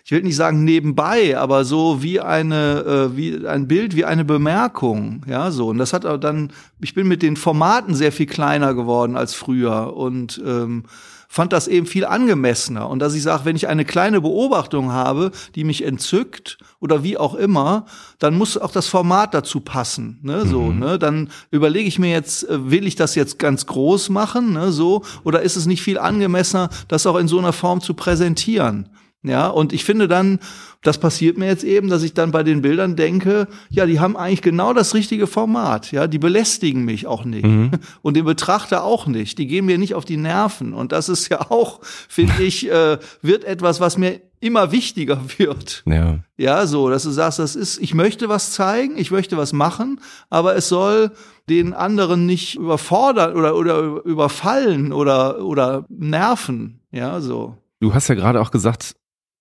ich 0.04 0.12
will 0.12 0.22
nicht 0.22 0.36
sagen 0.36 0.64
nebenbei, 0.64 1.38
aber 1.38 1.64
so 1.64 2.02
wie 2.02 2.20
eine, 2.20 3.10
äh, 3.12 3.16
wie 3.16 3.46
ein 3.46 3.68
Bild, 3.68 3.96
wie 3.96 4.04
eine 4.04 4.24
Bemerkung, 4.24 5.22
ja, 5.28 5.50
so. 5.50 5.68
Und 5.68 5.78
das 5.78 5.92
hat 5.92 6.06
auch 6.06 6.18
dann, 6.18 6.52
ich 6.80 6.94
bin 6.94 7.08
mit 7.08 7.22
den 7.22 7.36
Formaten 7.36 7.94
sehr 7.94 8.12
viel 8.12 8.26
kleiner 8.26 8.74
geworden 8.74 9.16
als 9.16 9.34
früher 9.34 9.96
und 9.96 10.40
ähm, 10.44 10.84
fand 11.32 11.54
das 11.54 11.66
eben 11.66 11.86
viel 11.86 12.04
angemessener. 12.04 12.90
Und 12.90 12.98
dass 12.98 13.14
ich 13.14 13.22
sage, 13.22 13.46
wenn 13.46 13.56
ich 13.56 13.66
eine 13.66 13.86
kleine 13.86 14.20
Beobachtung 14.20 14.92
habe, 14.92 15.30
die 15.54 15.64
mich 15.64 15.82
entzückt 15.82 16.58
oder 16.78 17.02
wie 17.04 17.16
auch 17.16 17.34
immer, 17.34 17.86
dann 18.18 18.36
muss 18.36 18.58
auch 18.58 18.70
das 18.70 18.86
Format 18.86 19.32
dazu 19.32 19.60
passen. 19.60 20.18
Ne? 20.20 20.44
So, 20.46 20.72
ne? 20.72 20.98
Dann 20.98 21.30
überlege 21.50 21.88
ich 21.88 21.98
mir 21.98 22.10
jetzt, 22.10 22.46
äh, 22.46 22.70
will 22.70 22.86
ich 22.86 22.96
das 22.96 23.14
jetzt 23.14 23.38
ganz 23.38 23.64
groß 23.64 24.10
machen, 24.10 24.52
ne? 24.52 24.72
so, 24.72 25.04
oder 25.24 25.40
ist 25.40 25.56
es 25.56 25.64
nicht 25.64 25.80
viel 25.80 25.96
angemessener, 25.96 26.68
das 26.88 27.06
auch 27.06 27.16
in 27.16 27.28
so 27.28 27.38
einer 27.38 27.54
Form 27.54 27.80
zu 27.80 27.94
präsentieren? 27.94 28.90
Ja, 29.24 29.46
und 29.46 29.72
ich 29.72 29.84
finde 29.84 30.08
dann, 30.08 30.40
das 30.82 30.98
passiert 30.98 31.38
mir 31.38 31.46
jetzt 31.46 31.62
eben, 31.62 31.88
dass 31.88 32.02
ich 32.02 32.12
dann 32.12 32.32
bei 32.32 32.42
den 32.42 32.60
Bildern 32.60 32.96
denke, 32.96 33.46
ja, 33.70 33.86
die 33.86 34.00
haben 34.00 34.16
eigentlich 34.16 34.42
genau 34.42 34.72
das 34.72 34.94
richtige 34.94 35.28
Format, 35.28 35.92
ja, 35.92 36.08
die 36.08 36.18
belästigen 36.18 36.84
mich 36.84 37.06
auch 37.06 37.24
nicht 37.24 37.46
und 38.02 38.16
den 38.16 38.24
Betrachter 38.24 38.82
auch 38.82 39.06
nicht, 39.06 39.38
die 39.38 39.46
gehen 39.46 39.64
mir 39.64 39.78
nicht 39.78 39.94
auf 39.94 40.04
die 40.04 40.16
Nerven 40.16 40.74
und 40.74 40.90
das 40.90 41.08
ist 41.08 41.28
ja 41.28 41.50
auch, 41.50 41.80
finde 41.84 42.42
ich, 42.42 42.68
äh, 42.68 42.98
wird 43.22 43.44
etwas, 43.44 43.78
was 43.78 43.96
mir 43.96 44.20
immer 44.40 44.72
wichtiger 44.72 45.20
wird. 45.38 45.84
Ja. 45.86 46.18
Ja, 46.36 46.66
so, 46.66 46.90
dass 46.90 47.04
du 47.04 47.10
sagst, 47.10 47.38
das 47.38 47.54
ist, 47.54 47.78
ich 47.78 47.94
möchte 47.94 48.28
was 48.28 48.50
zeigen, 48.50 48.98
ich 48.98 49.12
möchte 49.12 49.36
was 49.36 49.52
machen, 49.52 50.00
aber 50.30 50.56
es 50.56 50.68
soll 50.68 51.12
den 51.48 51.74
anderen 51.74 52.26
nicht 52.26 52.56
überfordern 52.56 53.36
oder, 53.36 53.54
oder 53.54 54.04
überfallen 54.04 54.92
oder, 54.92 55.44
oder 55.44 55.84
nerven. 55.88 56.80
Ja, 56.90 57.20
so. 57.20 57.56
Du 57.80 57.94
hast 57.94 58.08
ja 58.08 58.16
gerade 58.16 58.40
auch 58.40 58.50
gesagt, 58.50 58.96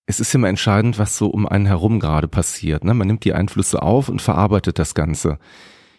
es 0.06 0.20
ist 0.20 0.34
immer 0.34 0.48
entscheidend, 0.48 0.98
was 0.98 1.16
so 1.16 1.28
um 1.28 1.46
einen 1.46 1.66
herum 1.66 2.00
gerade 2.00 2.28
passiert. 2.28 2.84
Ne? 2.84 2.94
Man 2.94 3.06
nimmt 3.06 3.24
die 3.24 3.34
Einflüsse 3.34 3.82
auf 3.82 4.08
und 4.08 4.20
verarbeitet 4.20 4.78
das 4.78 4.94
Ganze. 4.94 5.38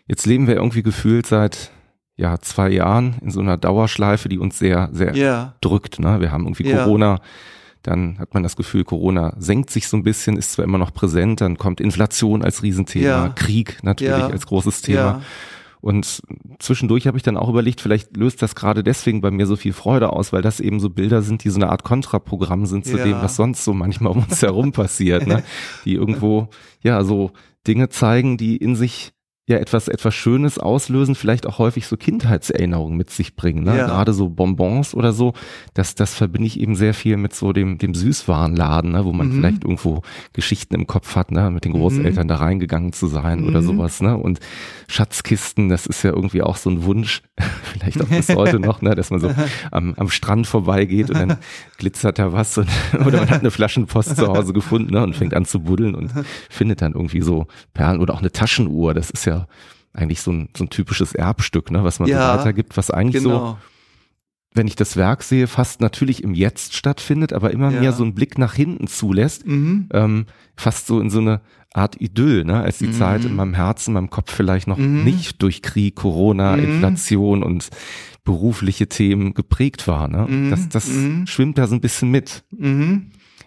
Jetzt 0.07 0.25
leben 0.25 0.47
wir 0.47 0.55
irgendwie 0.55 0.83
gefühlt 0.83 1.25
seit 1.25 1.71
ja, 2.15 2.37
zwei 2.39 2.69
Jahren 2.69 3.15
in 3.21 3.31
so 3.31 3.39
einer 3.39 3.57
Dauerschleife, 3.57 4.29
die 4.29 4.37
uns 4.37 4.59
sehr, 4.59 4.89
sehr 4.91 5.15
Ja, 5.15 5.55
drückt. 5.61 5.99
Ne? 5.99 6.19
Wir 6.19 6.31
haben 6.31 6.43
irgendwie 6.43 6.67
Ja. 6.69 6.83
Corona, 6.83 7.21
dann 7.81 8.19
hat 8.19 8.33
man 8.33 8.43
das 8.43 8.55
Gefühl, 8.55 8.83
Corona 8.83 9.33
senkt 9.39 9.69
sich 9.69 9.87
so 9.87 9.97
ein 9.97 10.03
bisschen, 10.03 10.37
ist 10.37 10.51
zwar 10.53 10.63
immer 10.65 10.77
noch 10.77 10.93
präsent, 10.93 11.41
dann 11.41 11.57
kommt 11.57 11.81
Inflation 11.81 12.43
als 12.43 12.61
Riesenthema, 12.61 13.05
Ja. 13.05 13.29
Krieg 13.29 13.79
natürlich 13.83 14.23
als 14.23 14.45
großes 14.45 14.81
Thema. 14.81 15.21
Und 15.83 16.21
zwischendurch 16.59 17.07
habe 17.07 17.17
ich 17.17 17.23
dann 17.23 17.35
auch 17.35 17.49
überlegt, 17.49 17.81
vielleicht 17.81 18.15
löst 18.15 18.41
das 18.41 18.55
gerade 18.55 18.83
deswegen 18.85 19.19
bei 19.19 19.31
mir 19.31 19.45
so 19.45 19.57
viel 19.57 19.73
Freude 19.73 20.13
aus, 20.13 20.31
weil 20.31 20.41
das 20.41 20.61
eben 20.61 20.79
so 20.79 20.89
Bilder 20.89 21.21
sind, 21.21 21.43
die 21.43 21.49
so 21.49 21.57
eine 21.59 21.67
Art 21.69 21.83
Kontraprogramm 21.83 22.65
sind 22.65 22.85
zu 22.85 22.97
Ja. 22.97 23.03
dem, 23.03 23.15
was 23.21 23.35
sonst 23.35 23.65
so 23.65 23.73
manchmal 23.73 24.13
um 24.13 24.19
uns 24.23 24.41
herum 24.41 24.71
passiert, 24.71 25.27
ne? 25.27 25.43
die 25.83 25.95
irgendwo 25.95 26.47
ja 26.83 27.03
so 27.03 27.31
Dinge 27.67 27.89
zeigen, 27.89 28.37
die 28.37 28.55
in 28.55 28.77
sich 28.77 29.11
ja 29.45 29.57
etwas 29.57 29.89
etwas 29.89 30.15
Schönes 30.15 30.57
auslösen, 30.57 31.15
vielleicht 31.15 31.45
auch 31.45 31.57
häufig 31.59 31.85
so 31.87 31.97
Kindheitserinnerungen 31.97 32.95
mit 32.95 33.09
sich 33.09 33.35
bringen, 33.35 33.63
ne? 33.65 33.77
Ja. 33.77 33.87
gerade 33.87 34.13
so 34.13 34.29
Bonbons 34.29 34.95
oder 34.95 35.11
so. 35.11 35.33
Das 35.73 35.95
das 35.95 36.13
verbinde 36.15 36.47
ich 36.47 36.59
eben 36.61 36.75
sehr 36.75 36.93
viel 36.93 37.17
mit 37.17 37.33
so 37.35 37.51
dem 37.51 37.77
dem 37.77 37.93
Süßwarenladen, 37.93 38.91
ne? 38.93 39.03
wo 39.03 39.11
man 39.11 39.27
Mhm. 39.27 39.33
vielleicht 39.33 39.63
irgendwo 39.65 40.01
Geschichten 40.31 40.75
im 40.75 40.87
Kopf 40.87 41.15
hat, 41.17 41.31
ne? 41.31 41.51
mit 41.51 41.65
den 41.65 41.73
Großeltern 41.73 42.27
da 42.29 42.35
reingegangen 42.37 42.93
zu 42.93 43.07
sein 43.07 43.43
oder 43.45 43.61
Mhm. 43.61 43.65
sowas, 43.65 44.01
ne? 44.01 44.15
Und 44.17 44.39
Schatzkisten, 44.87 45.69
das 45.69 45.85
ist 45.87 46.03
ja 46.03 46.11
irgendwie 46.11 46.41
auch 46.41 46.55
so 46.57 46.69
ein 46.69 46.83
Wunsch, 46.85 47.21
vielleicht 47.63 48.01
auch 48.01 48.07
bis 48.07 48.29
heute 48.29 48.59
noch, 48.59 48.81
ne? 48.81 48.95
dass 48.95 49.09
man 49.11 49.19
so 49.19 49.29
am, 49.71 49.93
am 49.97 50.09
Strand 50.09 50.47
vorbeigeht 50.47 51.09
und 51.09 51.17
dann 51.19 51.37
glitzert 51.77 52.19
da 52.19 52.31
was 52.31 52.57
und, 52.57 52.69
oder 53.05 53.19
man 53.19 53.29
hat 53.29 53.39
eine 53.41 53.51
Flaschenpost 53.51 54.15
zu 54.15 54.27
Hause 54.27 54.53
gefunden 54.53 54.93
ne? 54.93 55.03
und 55.03 55.15
fängt 55.15 55.33
an 55.33 55.45
zu 55.45 55.59
buddeln 55.61 55.95
und 55.95 56.11
findet 56.49 56.81
dann 56.81 56.93
irgendwie 56.93 57.21
so 57.21 57.47
Perlen 57.73 57.99
oder 57.99 58.13
auch 58.13 58.19
eine 58.19 58.31
Taschenuhr. 58.31 58.93
Das 58.93 59.09
ist 59.09 59.25
ja 59.25 59.32
eigentlich 59.93 60.21
so 60.21 60.31
ein, 60.31 60.49
so 60.57 60.63
ein 60.63 60.69
typisches 60.69 61.13
Erbstück, 61.13 61.71
ne? 61.71 61.83
was 61.83 61.99
man 61.99 62.09
Ja, 62.09 62.33
so 62.33 62.39
weitergibt, 62.39 62.75
was 62.77 62.89
eigentlich 62.91 63.21
so 63.21 63.29
genau. 63.29 63.57
wenn 64.55 64.67
ich 64.67 64.75
das 64.75 64.97
Werk 64.97 65.23
sehe, 65.23 65.47
fast 65.47 65.81
natürlich 65.81 66.23
im 66.23 66.33
Jetzt 66.35 66.75
stattfindet, 66.75 67.33
aber 67.33 67.51
immer 67.51 67.71
Ja. 67.71 67.79
mehr 67.81 67.91
so 67.93 68.03
einen 68.03 68.13
Blick 68.13 68.37
nach 68.37 68.53
hinten 68.53 68.87
zulässt, 68.87 69.45
Mhm. 69.47 69.89
ähm, 69.93 70.25
fast 70.55 70.87
so 70.87 70.99
in 70.99 71.09
so 71.09 71.19
eine 71.19 71.41
Art 71.73 71.99
Idyll, 71.99 72.43
ne? 72.45 72.61
als 72.61 72.77
die 72.77 72.87
Mhm. 72.87 72.93
Zeit 72.93 73.25
in 73.25 73.35
meinem 73.35 73.55
Herzen, 73.55 73.93
meinem 73.95 74.11
Kopf 74.11 74.31
vielleicht 74.31 74.67
noch 74.67 74.77
Mhm. 74.77 75.03
nicht 75.03 75.41
durch 75.41 75.63
Krieg, 75.63 75.95
Corona, 75.95 76.55
Mhm. 76.55 76.63
Inflation 76.65 77.41
und 77.41 77.69
berufliche 78.23 78.87
Themen 78.87 79.33
geprägt 79.33 79.87
war. 79.87 80.07
Ne? 80.07 80.27
Mhm. 80.29 80.49
Das, 80.51 80.69
das 80.69 80.87
Mhm. 80.87 81.25
schwimmt 81.27 81.57
da 81.57 81.65
so 81.67 81.73
ein 81.75 81.81
bisschen 81.81 82.11
mit. 82.11 82.43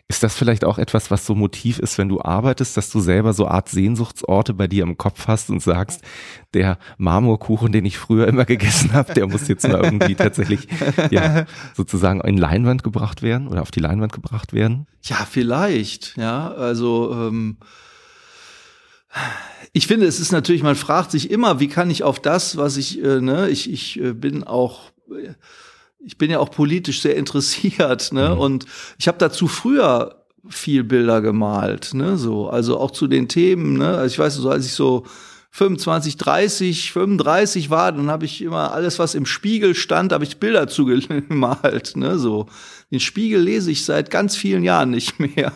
Ist 0.08 0.22
das 0.22 0.36
vielleicht 0.36 0.64
auch 0.64 0.78
etwas, 0.78 1.10
was 1.10 1.26
so 1.26 1.34
Motiv 1.34 1.80
ist, 1.80 1.98
wenn 1.98 2.08
du 2.08 2.20
arbeitest, 2.20 2.76
dass 2.76 2.90
du 2.90 3.00
selber 3.00 3.32
so 3.32 3.48
Art 3.48 3.68
Sehnsuchtsorte 3.68 4.54
bei 4.54 4.68
dir 4.68 4.84
im 4.84 4.96
Kopf 4.96 5.26
hast 5.26 5.50
und 5.50 5.60
sagst, 5.60 6.00
der 6.54 6.78
Marmorkuchen, 6.96 7.72
den 7.72 7.84
ich 7.84 7.98
früher 7.98 8.28
immer 8.28 8.44
gegessen 8.44 8.92
habe, 8.92 9.14
der 9.14 9.26
muss 9.26 9.48
jetzt 9.48 9.66
mal 9.66 9.82
irgendwie 9.82 10.14
tatsächlich 10.14 10.68
ja, 11.10 11.46
sozusagen 11.74 12.20
in 12.20 12.38
Leinwand 12.38 12.84
gebracht 12.84 13.22
werden 13.22 13.48
oder 13.48 13.62
auf 13.62 13.72
die 13.72 13.80
Leinwand 13.80 14.12
gebracht 14.12 14.52
werden? 14.52 14.86
Ja, 15.02 15.26
vielleicht, 15.28 16.16
ja. 16.16 16.52
Also 16.52 17.12
ähm, 17.12 17.58
ich 19.72 19.86
finde, 19.86 20.06
es 20.06 20.20
ist 20.20 20.32
natürlich, 20.32 20.62
man 20.62 20.76
fragt 20.76 21.10
sich 21.10 21.30
immer, 21.30 21.60
wie 21.60 21.68
kann 21.68 21.90
ich 21.90 22.02
auf 22.02 22.20
das, 22.20 22.56
was 22.56 22.76
ich, 22.76 23.02
äh, 23.02 23.20
ne, 23.20 23.48
ich, 23.48 23.70
ich 23.70 24.00
äh, 24.00 24.12
bin 24.12 24.44
auch, 24.44 24.92
äh, 25.10 25.34
ich 26.06 26.16
bin 26.16 26.30
ja 26.30 26.38
auch 26.38 26.50
politisch 26.50 27.02
sehr 27.02 27.16
interessiert, 27.16 28.12
ne? 28.12 28.30
Mhm. 28.30 28.40
Und 28.40 28.66
ich 28.98 29.08
habe 29.08 29.18
dazu 29.18 29.48
früher 29.48 30.22
viel 30.48 30.84
Bilder 30.84 31.20
gemalt, 31.20 31.92
ne? 31.94 32.16
So, 32.16 32.48
also 32.48 32.78
auch 32.78 32.92
zu 32.92 33.08
den 33.08 33.28
Themen, 33.28 33.76
ne? 33.76 33.88
Also 33.88 34.14
ich 34.14 34.18
weiß 34.18 34.36
so, 34.36 34.48
als 34.48 34.64
ich 34.64 34.72
so 34.72 35.04
25, 35.50 36.16
30, 36.16 36.92
35 36.92 37.70
war, 37.70 37.90
dann 37.90 38.08
habe 38.08 38.24
ich 38.24 38.42
immer 38.42 38.72
alles, 38.72 38.98
was 38.98 39.14
im 39.14 39.26
Spiegel 39.26 39.74
stand, 39.74 40.12
habe 40.12 40.22
ich 40.22 40.36
Bilder 40.36 40.68
zugemalt, 40.68 41.96
ne, 41.96 42.18
so. 42.18 42.46
Den 42.90 43.00
Spiegel 43.00 43.40
lese 43.40 43.70
ich 43.70 43.84
seit 43.84 44.10
ganz 44.10 44.36
vielen 44.36 44.62
Jahren 44.62 44.90
nicht 44.90 45.18
mehr. 45.18 45.52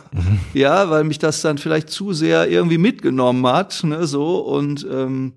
Ja, 0.54 0.88
weil 0.88 1.04
mich 1.04 1.18
das 1.18 1.42
dann 1.42 1.58
vielleicht 1.58 1.90
zu 1.90 2.14
sehr 2.14 2.48
irgendwie 2.48 2.78
mitgenommen 2.78 3.46
hat, 3.46 3.84
ne, 3.84 4.06
so 4.06 4.38
und 4.38 4.86
ähm, 4.90 5.34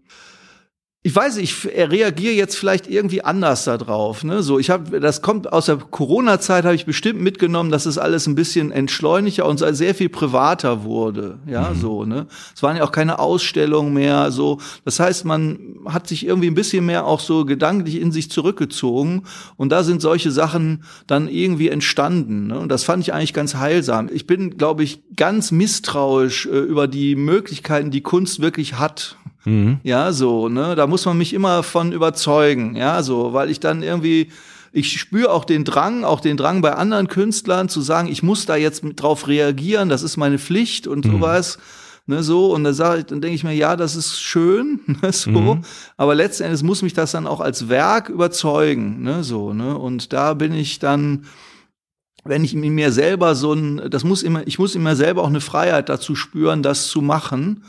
ich 1.05 1.13
weiß, 1.13 1.35
ich 1.35 1.65
reagiere 1.65 2.33
jetzt 2.33 2.55
vielleicht 2.55 2.89
irgendwie 2.89 3.25
anders 3.25 3.65
darauf. 3.65 4.23
Ne? 4.23 4.41
So, 4.41 4.57
ich 4.57 4.69
habe, 4.69 5.01
das 5.01 5.21
kommt 5.21 5.51
aus 5.51 5.65
der 5.65 5.75
Corona-Zeit, 5.75 6.63
habe 6.63 6.75
ich 6.75 6.85
bestimmt 6.85 7.19
mitgenommen, 7.19 7.71
dass 7.71 7.85
es 7.85 7.97
alles 7.97 8.25
ein 8.25 8.35
bisschen 8.35 8.71
entschleuniger 8.71 9.45
und 9.45 9.57
sehr 9.57 9.95
viel 9.95 10.07
privater 10.07 10.85
wurde. 10.85 11.39
Ja, 11.45 11.71
mhm. 11.71 11.79
so. 11.81 12.05
Ne, 12.05 12.27
es 12.55 12.63
waren 12.63 12.77
ja 12.77 12.85
auch 12.85 12.93
keine 12.93 13.19
Ausstellungen 13.19 13.93
mehr. 13.93 14.31
So, 14.31 14.61
das 14.85 15.01
heißt, 15.01 15.25
man 15.25 15.75
hat 15.85 16.07
sich 16.07 16.25
irgendwie 16.25 16.47
ein 16.47 16.55
bisschen 16.55 16.85
mehr 16.85 17.05
auch 17.05 17.19
so 17.19 17.43
gedanklich 17.43 17.99
in 17.99 18.13
sich 18.13 18.31
zurückgezogen 18.31 19.23
und 19.57 19.73
da 19.73 19.83
sind 19.83 20.01
solche 20.01 20.31
Sachen 20.31 20.85
dann 21.05 21.27
irgendwie 21.27 21.67
entstanden. 21.67 22.47
Ne? 22.47 22.57
Und 22.57 22.69
das 22.69 22.85
fand 22.85 23.03
ich 23.03 23.13
eigentlich 23.13 23.33
ganz 23.33 23.55
heilsam. 23.55 24.09
Ich 24.09 24.25
bin, 24.25 24.55
glaube 24.55 24.85
ich, 24.85 25.03
ganz 25.17 25.51
misstrauisch 25.51 26.45
äh, 26.45 26.59
über 26.59 26.87
die 26.87 27.17
Möglichkeiten, 27.17 27.91
die 27.91 28.01
Kunst 28.01 28.39
wirklich 28.39 28.79
hat. 28.79 29.17
Mhm. 29.45 29.79
Ja, 29.83 30.13
so, 30.13 30.49
ne, 30.49 30.75
da 30.75 30.87
muss 30.87 31.05
man 31.05 31.17
mich 31.17 31.33
immer 31.33 31.63
von 31.63 31.91
überzeugen, 31.91 32.75
ja, 32.75 33.03
so, 33.03 33.33
weil 33.33 33.49
ich 33.49 33.59
dann 33.59 33.83
irgendwie 33.83 34.29
ich 34.75 34.99
spüre 34.99 35.31
auch 35.31 35.45
den 35.45 35.65
Drang, 35.65 36.03
auch 36.03 36.19
den 36.19 36.35
Drang 36.35 36.61
bei 36.61 36.73
anderen 36.73 37.07
Künstlern 37.07 37.69
zu 37.69 37.81
sagen, 37.81 38.07
ich 38.07 38.23
muss 38.23 38.47
da 38.47 38.55
jetzt 38.55 38.83
drauf 38.95 39.27
reagieren, 39.27 39.87
das 39.87 40.01
ist 40.01 40.17
meine 40.17 40.39
Pflicht 40.39 40.87
und 40.87 41.05
mhm. 41.05 41.11
sowas. 41.11 41.59
Ne, 42.05 42.21
so, 42.21 42.53
und 42.53 42.65
dann 42.65 42.73
sage 42.73 42.99
ich, 42.99 43.05
dann 43.05 43.21
denke 43.21 43.35
ich 43.35 43.45
mir, 43.45 43.53
ja, 43.53 43.77
das 43.77 43.95
ist 43.95 44.19
schön, 44.19 44.81
ne, 45.01 45.13
so, 45.13 45.29
mhm. 45.29 45.61
aber 45.95 46.15
letzten 46.15 46.43
Endes 46.43 46.61
muss 46.61 46.81
mich 46.81 46.93
das 46.93 47.11
dann 47.11 47.27
auch 47.27 47.39
als 47.39 47.69
Werk 47.69 48.09
überzeugen, 48.09 49.03
ne, 49.03 49.23
so, 49.23 49.53
ne, 49.53 49.77
und 49.77 50.11
da 50.11 50.33
bin 50.33 50.53
ich 50.53 50.79
dann, 50.79 51.27
wenn 52.25 52.43
ich 52.43 52.55
mir 52.55 52.91
selber 52.91 53.35
so 53.35 53.53
ein, 53.53 53.89
das 53.89 54.03
muss 54.03 54.21
immer, 54.21 54.45
ich 54.45 54.59
muss 54.59 54.75
immer 54.75 54.97
selber 54.97 55.21
auch 55.21 55.27
eine 55.27 55.39
Freiheit 55.39 55.87
dazu 55.87 56.13
spüren, 56.15 56.61
das 56.61 56.87
zu 56.87 57.01
machen. 57.01 57.63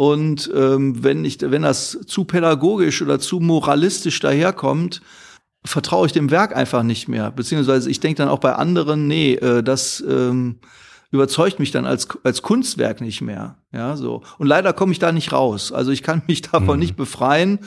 Und 0.00 0.50
ähm, 0.54 1.04
wenn 1.04 1.26
ich, 1.26 1.42
wenn 1.42 1.60
das 1.60 1.98
zu 2.06 2.24
pädagogisch 2.24 3.02
oder 3.02 3.18
zu 3.18 3.38
moralistisch 3.38 4.18
daherkommt, 4.18 5.02
vertraue 5.62 6.06
ich 6.06 6.12
dem 6.12 6.30
Werk 6.30 6.56
einfach 6.56 6.82
nicht 6.82 7.06
mehr. 7.06 7.30
Beziehungsweise 7.30 7.90
ich 7.90 8.00
denke 8.00 8.16
dann 8.16 8.30
auch 8.30 8.38
bei 8.38 8.54
anderen, 8.54 9.06
nee, 9.06 9.34
äh, 9.34 9.62
das 9.62 10.02
ähm, 10.08 10.60
überzeugt 11.10 11.58
mich 11.58 11.70
dann 11.70 11.84
als, 11.84 12.08
als 12.24 12.40
Kunstwerk 12.40 13.02
nicht 13.02 13.20
mehr. 13.20 13.58
Ja, 13.72 13.94
so. 13.98 14.22
Und 14.38 14.46
leider 14.46 14.72
komme 14.72 14.92
ich 14.92 14.98
da 14.98 15.12
nicht 15.12 15.34
raus. 15.34 15.70
Also 15.70 15.90
ich 15.90 16.02
kann 16.02 16.22
mich 16.28 16.40
davon 16.40 16.76
mhm. 16.76 16.80
nicht 16.80 16.96
befreien, 16.96 17.58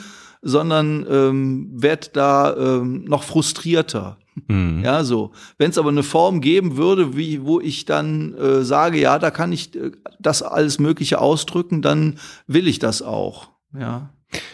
sondern 0.42 1.06
ähm, 1.08 1.70
werde 1.72 2.08
da 2.14 2.56
ähm, 2.56 3.04
noch 3.04 3.22
frustrierter. 3.22 4.18
Mhm. 4.48 4.82
Ja, 4.84 5.04
so. 5.04 5.32
Wenn 5.58 5.70
es 5.70 5.78
aber 5.78 5.90
eine 5.90 6.02
Form 6.02 6.40
geben 6.40 6.76
würde, 6.76 7.16
wie 7.16 7.42
wo 7.42 7.60
ich 7.60 7.84
dann 7.84 8.34
äh, 8.34 8.64
sage, 8.64 8.98
ja, 8.98 9.18
da 9.18 9.30
kann 9.30 9.52
ich 9.52 9.74
äh, 9.76 9.92
das 10.18 10.42
alles 10.42 10.78
Mögliche 10.78 11.20
ausdrücken, 11.20 11.82
dann 11.82 12.18
will 12.46 12.68
ich 12.68 12.78
das 12.78 13.02
auch. 13.02 13.50
Ja. 13.78 14.10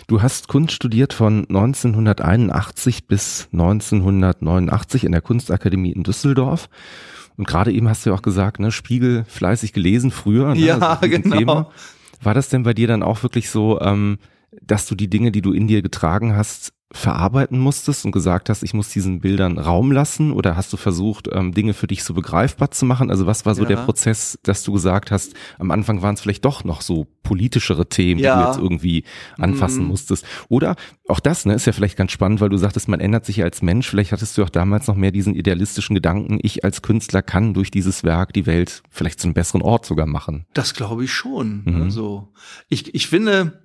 Du 0.07 0.21
hast 0.21 0.49
Kunst 0.49 0.73
studiert 0.73 1.13
von 1.13 1.47
1981 1.49 3.07
bis 3.07 3.49
1989 3.53 5.05
in 5.05 5.13
der 5.13 5.23
Kunstakademie 5.23 5.93
in 5.93 6.03
Düsseldorf. 6.03 6.69
Und 7.37 7.47
gerade 7.47 7.73
eben 7.73 7.89
hast 7.89 8.05
du 8.05 8.11
ja 8.11 8.17
auch 8.17 8.23
gesagt, 8.23 8.61
ne, 8.61 8.71
Spiegel 8.73 9.25
fleißig 9.25 9.73
gelesen 9.73 10.11
früher. 10.11 10.55
Ne, 10.55 10.61
ja, 10.61 10.97
genau. 10.97 11.37
Thema. 11.37 11.71
War 12.23 12.35
das 12.35 12.51
denn 12.51 12.65
bei 12.65 12.75
dir 12.75 12.87
dann 12.87 13.03
auch 13.03 13.23
wirklich 13.23 13.49
so, 13.49 13.81
ähm, 13.81 14.19
dass 14.63 14.87
du 14.87 14.95
die 14.95 15.09
Dinge, 15.09 15.33
die 15.33 15.41
du 15.41 15.53
in 15.53 15.67
dir 15.67 15.81
getragen 15.81 16.37
hast, 16.37 16.75
verarbeiten 16.93 17.59
musstest 17.59 18.05
und 18.05 18.11
gesagt 18.11 18.49
hast, 18.49 18.65
ich 18.65 18.75
muss 18.75 18.89
diesen 18.89 19.21
Bildern 19.21 19.59
Raum 19.59 19.93
lassen 19.93 20.33
oder 20.33 20.57
hast 20.57 20.73
du 20.73 20.77
versucht, 20.77 21.29
ähm, 21.31 21.53
Dinge 21.53 21.73
für 21.73 21.87
dich 21.87 22.03
so 22.03 22.15
begreifbar 22.15 22.73
zu 22.73 22.85
machen? 22.85 23.11
Also 23.11 23.27
was 23.27 23.47
war 23.47 23.55
so 23.55 23.63
ja. 23.63 23.69
der 23.69 23.77
Prozess, 23.77 24.39
dass 24.43 24.65
du 24.65 24.73
gesagt 24.73 25.13
hast, 25.13 25.35
am 25.59 25.71
Anfang 25.71 26.03
waren 26.03 26.15
es 26.15 26.21
vielleicht 26.21 26.45
doch 26.45 26.65
noch 26.65 26.81
so 26.81 27.07
politischere 27.23 27.89
Themen, 27.89 28.21
ja. 28.21 28.35
die 28.35 28.43
du 28.43 28.49
jetzt 28.49 28.59
irgendwie 28.59 29.05
anfassen 29.39 29.85
mm. 29.85 29.89
musstest? 29.89 30.27
Oder 30.49 30.75
auch 31.07 31.21
das, 31.21 31.47
ne, 31.47 31.55
ist 31.55 31.67
ja 31.67 31.73
vielleicht 31.73 31.97
ganz 31.97 32.11
spannend, 32.11 32.41
weil 32.41 32.49
du 32.49 32.57
sagtest, 32.57 32.89
man 32.89 32.99
ändert 32.99 33.25
sich 33.25 33.37
ja 33.37 33.45
als 33.45 33.63
Mensch. 33.63 33.89
Vielleicht 33.89 34.11
hattest 34.11 34.37
du 34.37 34.43
auch 34.43 34.51
damals 34.51 34.89
noch 34.89 34.97
mehr 34.97 35.13
diesen 35.13 35.37
idealistischen 35.37 35.95
Gedanken, 35.95 36.41
ich 36.43 36.65
als 36.65 36.83
Künstler 36.83 37.23
kann 37.23 37.55
durch 37.55 37.71
dieses 37.71 38.03
Werk 38.03 38.33
die 38.33 38.47
Welt 38.47 38.83
vielleicht 38.91 39.21
zu 39.21 39.29
einem 39.29 39.35
besseren 39.35 39.63
Ort 39.63 39.87
sogar 39.87 40.07
machen. 40.07 40.47
Das 40.55 40.75
glaube 40.75 41.05
ich 41.05 41.13
schon. 41.13 41.63
Mhm. 41.65 41.83
Also 41.83 42.33
ich, 42.69 42.95
ich 42.95 43.07
finde, 43.07 43.61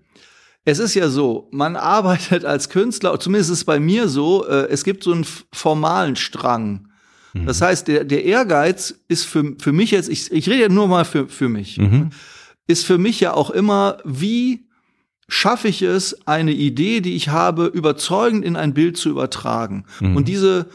es 0.66 0.80
ist 0.80 0.96
ja 0.96 1.10
so, 1.10 1.48
man 1.52 1.76
arbeitet 1.76 2.44
als 2.44 2.70
Künstler, 2.70 3.18
zumindest 3.20 3.52
ist 3.52 3.60
es 3.60 3.64
bei 3.66 3.80
mir 3.80 4.10
so, 4.10 4.46
äh, 4.48 4.68
es 4.70 4.84
gibt 4.84 5.04
so 5.04 5.14
einen 5.14 5.26
formalen 5.54 6.16
Strang. 6.16 6.88
Mhm. 7.34 7.46
Das 7.46 7.62
heißt, 7.62 7.88
der, 7.88 8.04
der 8.04 8.26
Ehrgeiz 8.26 8.96
ist 9.08 9.26
für, 9.26 9.56
für 9.60 9.72
mich 9.72 9.92
jetzt, 9.92 10.10
ich, 10.10 10.32
ich 10.32 10.50
rede 10.50 10.64
ja 10.64 10.70
nur 10.70 10.88
mal 10.88 11.06
für, 11.06 11.30
für 11.30 11.50
mich, 11.50 11.78
mhm. 11.78 12.10
ist 12.66 12.86
für 12.86 12.98
mich 12.98 13.20
ja 13.20 13.34
auch 13.34 13.52
immer, 13.52 14.00
wie 14.04 14.66
schaffe 15.28 15.68
ich 15.68 15.84
es, 15.84 16.28
eine 16.28 16.52
Idee, 16.52 17.02
die 17.02 17.16
ich 17.16 17.30
habe, 17.30 17.66
überzeugend 17.68 18.44
in 18.44 18.56
ein 18.56 18.74
Bild 18.74 18.98
zu 18.98 19.10
übertragen. 19.10 19.86
Mhm. 20.00 20.16
Und 20.16 20.28
diese 20.28 20.68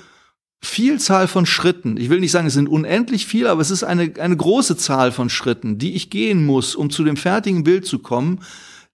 Vielzahl 0.62 1.26
von 1.26 1.46
Schritten, 1.46 1.96
ich 1.96 2.10
will 2.10 2.20
nicht 2.20 2.32
sagen, 2.32 2.46
es 2.46 2.54
sind 2.54 2.68
unendlich 2.68 3.26
viel, 3.26 3.46
aber 3.46 3.60
es 3.60 3.70
ist 3.70 3.82
eine, 3.82 4.12
eine 4.20 4.36
große 4.36 4.76
Zahl 4.76 5.10
von 5.10 5.30
Schritten, 5.30 5.78
die 5.78 5.94
ich 5.94 6.10
gehen 6.10 6.44
muss, 6.44 6.76
um 6.76 6.90
zu 6.90 7.02
dem 7.02 7.16
fertigen 7.16 7.64
Bild 7.64 7.86
zu 7.86 7.98
kommen, 7.98 8.40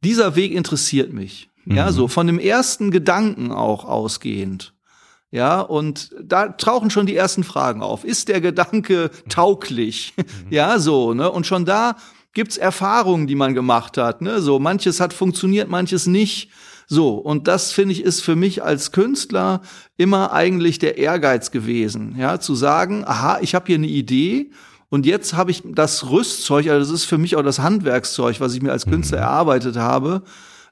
dieser 0.06 0.36
Weg 0.36 0.52
interessiert 0.52 1.12
mich. 1.12 1.50
Mhm. 1.64 1.76
Ja, 1.76 1.90
so 1.90 2.06
von 2.06 2.28
dem 2.28 2.38
ersten 2.38 2.92
Gedanken 2.92 3.50
auch 3.50 3.84
ausgehend. 3.84 4.72
Ja, 5.32 5.60
und 5.60 6.14
da 6.22 6.48
tauchen 6.50 6.90
schon 6.90 7.06
die 7.06 7.16
ersten 7.16 7.42
Fragen 7.42 7.82
auf. 7.82 8.04
Ist 8.04 8.28
der 8.28 8.40
Gedanke 8.40 9.10
tauglich? 9.28 10.14
Mhm. 10.16 10.24
Ja, 10.50 10.78
so, 10.78 11.12
ne? 11.12 11.30
Und 11.30 11.46
schon 11.46 11.64
da 11.64 11.96
gibt's 12.32 12.56
Erfahrungen, 12.56 13.26
die 13.26 13.34
man 13.34 13.52
gemacht 13.52 13.98
hat, 13.98 14.22
ne? 14.22 14.40
So, 14.40 14.60
manches 14.60 15.00
hat 15.00 15.12
funktioniert, 15.12 15.68
manches 15.68 16.06
nicht. 16.06 16.50
So, 16.86 17.14
und 17.14 17.48
das 17.48 17.72
finde 17.72 17.92
ich 17.92 18.02
ist 18.04 18.20
für 18.20 18.36
mich 18.36 18.62
als 18.62 18.92
Künstler 18.92 19.60
immer 19.96 20.32
eigentlich 20.32 20.78
der 20.78 20.98
Ehrgeiz 20.98 21.50
gewesen, 21.50 22.14
ja, 22.16 22.38
zu 22.38 22.54
sagen, 22.54 23.04
aha, 23.04 23.40
ich 23.40 23.56
habe 23.56 23.66
hier 23.66 23.74
eine 23.74 23.88
Idee 23.88 24.52
und 24.96 25.04
jetzt 25.04 25.34
habe 25.34 25.50
ich 25.50 25.62
das 25.62 26.08
Rüstzeug, 26.08 26.68
also 26.68 26.80
das 26.80 27.02
ist 27.02 27.04
für 27.04 27.18
mich 27.18 27.36
auch 27.36 27.42
das 27.42 27.58
Handwerkszeug, 27.58 28.40
was 28.40 28.54
ich 28.54 28.62
mir 28.62 28.72
als 28.72 28.86
Künstler 28.86 29.18
mhm. 29.18 29.24
erarbeitet 29.24 29.76
habe, 29.76 30.22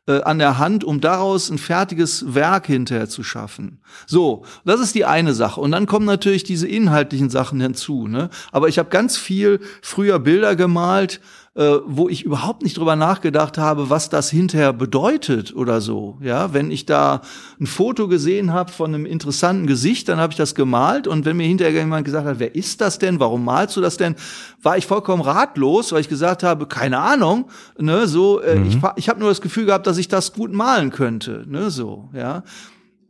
äh, 0.06 0.22
an 0.22 0.38
der 0.38 0.56
Hand, 0.56 0.82
um 0.82 1.02
daraus 1.02 1.50
ein 1.50 1.58
fertiges 1.58 2.34
Werk 2.34 2.66
hinterher 2.66 3.06
zu 3.06 3.22
schaffen. 3.22 3.82
So, 4.06 4.46
das 4.64 4.80
ist 4.80 4.94
die 4.94 5.04
eine 5.04 5.34
Sache. 5.34 5.60
Und 5.60 5.72
dann 5.72 5.84
kommen 5.84 6.06
natürlich 6.06 6.42
diese 6.42 6.66
inhaltlichen 6.66 7.28
Sachen 7.28 7.60
hinzu. 7.60 8.08
Ne? 8.08 8.30
Aber 8.50 8.68
ich 8.68 8.78
habe 8.78 8.88
ganz 8.88 9.18
viel 9.18 9.60
früher 9.82 10.18
Bilder 10.18 10.56
gemalt, 10.56 11.20
äh, 11.56 11.78
wo 11.86 12.08
ich 12.08 12.24
überhaupt 12.24 12.64
nicht 12.64 12.76
drüber 12.76 12.96
nachgedacht 12.96 13.58
habe, 13.58 13.88
was 13.88 14.08
das 14.08 14.28
hinterher 14.28 14.72
bedeutet 14.72 15.54
oder 15.54 15.80
so. 15.80 16.18
Ja, 16.20 16.52
wenn 16.52 16.72
ich 16.72 16.84
da 16.84 17.20
ein 17.60 17.66
Foto 17.66 18.08
gesehen 18.08 18.52
habe 18.52 18.72
von 18.72 18.92
einem 18.92 19.06
interessanten 19.06 19.68
Gesicht, 19.68 20.08
dann 20.08 20.18
habe 20.18 20.32
ich 20.32 20.36
das 20.36 20.56
gemalt 20.56 21.06
und 21.06 21.24
wenn 21.24 21.36
mir 21.36 21.46
hinterher 21.46 21.72
jemand 21.72 22.04
gesagt 22.04 22.26
hat, 22.26 22.40
wer 22.40 22.56
ist 22.56 22.80
das 22.80 22.98
denn, 22.98 23.20
warum 23.20 23.44
malst 23.44 23.76
du 23.76 23.80
das 23.80 23.96
denn, 23.96 24.16
war 24.62 24.76
ich 24.76 24.86
vollkommen 24.86 25.22
ratlos, 25.22 25.92
weil 25.92 26.00
ich 26.00 26.08
gesagt 26.08 26.42
habe, 26.42 26.66
keine 26.66 26.98
Ahnung, 26.98 27.48
ne, 27.78 28.08
so, 28.08 28.40
äh, 28.40 28.56
mhm. 28.56 28.66
ich, 28.66 28.78
ich 28.96 29.08
habe 29.08 29.20
nur 29.20 29.28
das 29.28 29.40
Gefühl 29.40 29.66
gehabt, 29.66 29.86
dass 29.86 29.98
ich 29.98 30.08
das 30.08 30.32
gut 30.32 30.52
malen 30.52 30.90
könnte, 30.90 31.44
ne, 31.46 31.70
so, 31.70 32.08
ja. 32.12 32.42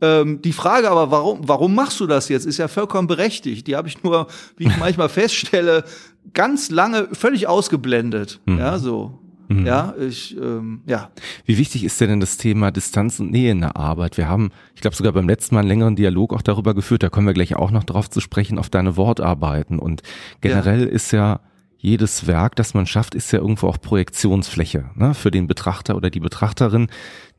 Ähm, 0.00 0.42
die 0.42 0.52
Frage 0.52 0.90
aber, 0.90 1.10
warum, 1.10 1.48
warum 1.48 1.74
machst 1.74 1.98
du 2.00 2.06
das 2.06 2.28
jetzt, 2.28 2.44
ist 2.44 2.58
ja 2.58 2.68
vollkommen 2.68 3.06
berechtigt. 3.06 3.66
Die 3.66 3.76
habe 3.76 3.88
ich 3.88 4.02
nur, 4.02 4.26
wie 4.56 4.66
ich 4.66 4.76
manchmal 4.76 5.08
feststelle, 5.20 5.84
ganz 6.32 6.70
lange 6.70 7.08
völlig 7.12 7.46
ausgeblendet. 7.46 8.40
Mhm. 8.46 8.58
Ja, 8.58 8.78
so. 8.78 9.18
Mhm. 9.48 9.66
Ja, 9.66 9.94
ich, 10.00 10.36
ähm, 10.36 10.82
ja. 10.86 11.10
Wie 11.44 11.58
wichtig 11.58 11.84
ist 11.84 12.00
denn 12.00 12.20
das 12.20 12.36
Thema 12.36 12.70
Distanz 12.70 13.20
und 13.20 13.30
Nähe 13.30 13.52
in 13.52 13.60
der 13.60 13.76
Arbeit? 13.76 14.16
Wir 14.16 14.28
haben, 14.28 14.50
ich 14.74 14.80
glaube 14.80 14.96
sogar 14.96 15.12
beim 15.12 15.28
letzten 15.28 15.54
Mal 15.54 15.60
einen 15.60 15.68
längeren 15.68 15.96
Dialog 15.96 16.32
auch 16.32 16.42
darüber 16.42 16.74
geführt, 16.74 17.02
da 17.02 17.10
kommen 17.10 17.26
wir 17.26 17.34
gleich 17.34 17.54
auch 17.54 17.70
noch 17.70 17.84
drauf 17.84 18.08
zu 18.08 18.20
sprechen, 18.20 18.58
auf 18.58 18.70
deine 18.70 18.96
Wortarbeiten. 18.96 19.78
Und 19.78 20.02
generell 20.40 20.82
ja. 20.82 20.88
ist 20.88 21.12
ja 21.12 21.40
jedes 21.76 22.26
Werk, 22.26 22.56
das 22.56 22.72
man 22.72 22.86
schafft, 22.86 23.14
ist 23.14 23.30
ja 23.32 23.40
irgendwo 23.40 23.68
auch 23.68 23.78
Projektionsfläche 23.78 24.90
ne? 24.94 25.12
für 25.12 25.30
den 25.30 25.46
Betrachter 25.46 25.96
oder 25.96 26.08
die 26.08 26.20
Betrachterin, 26.20 26.88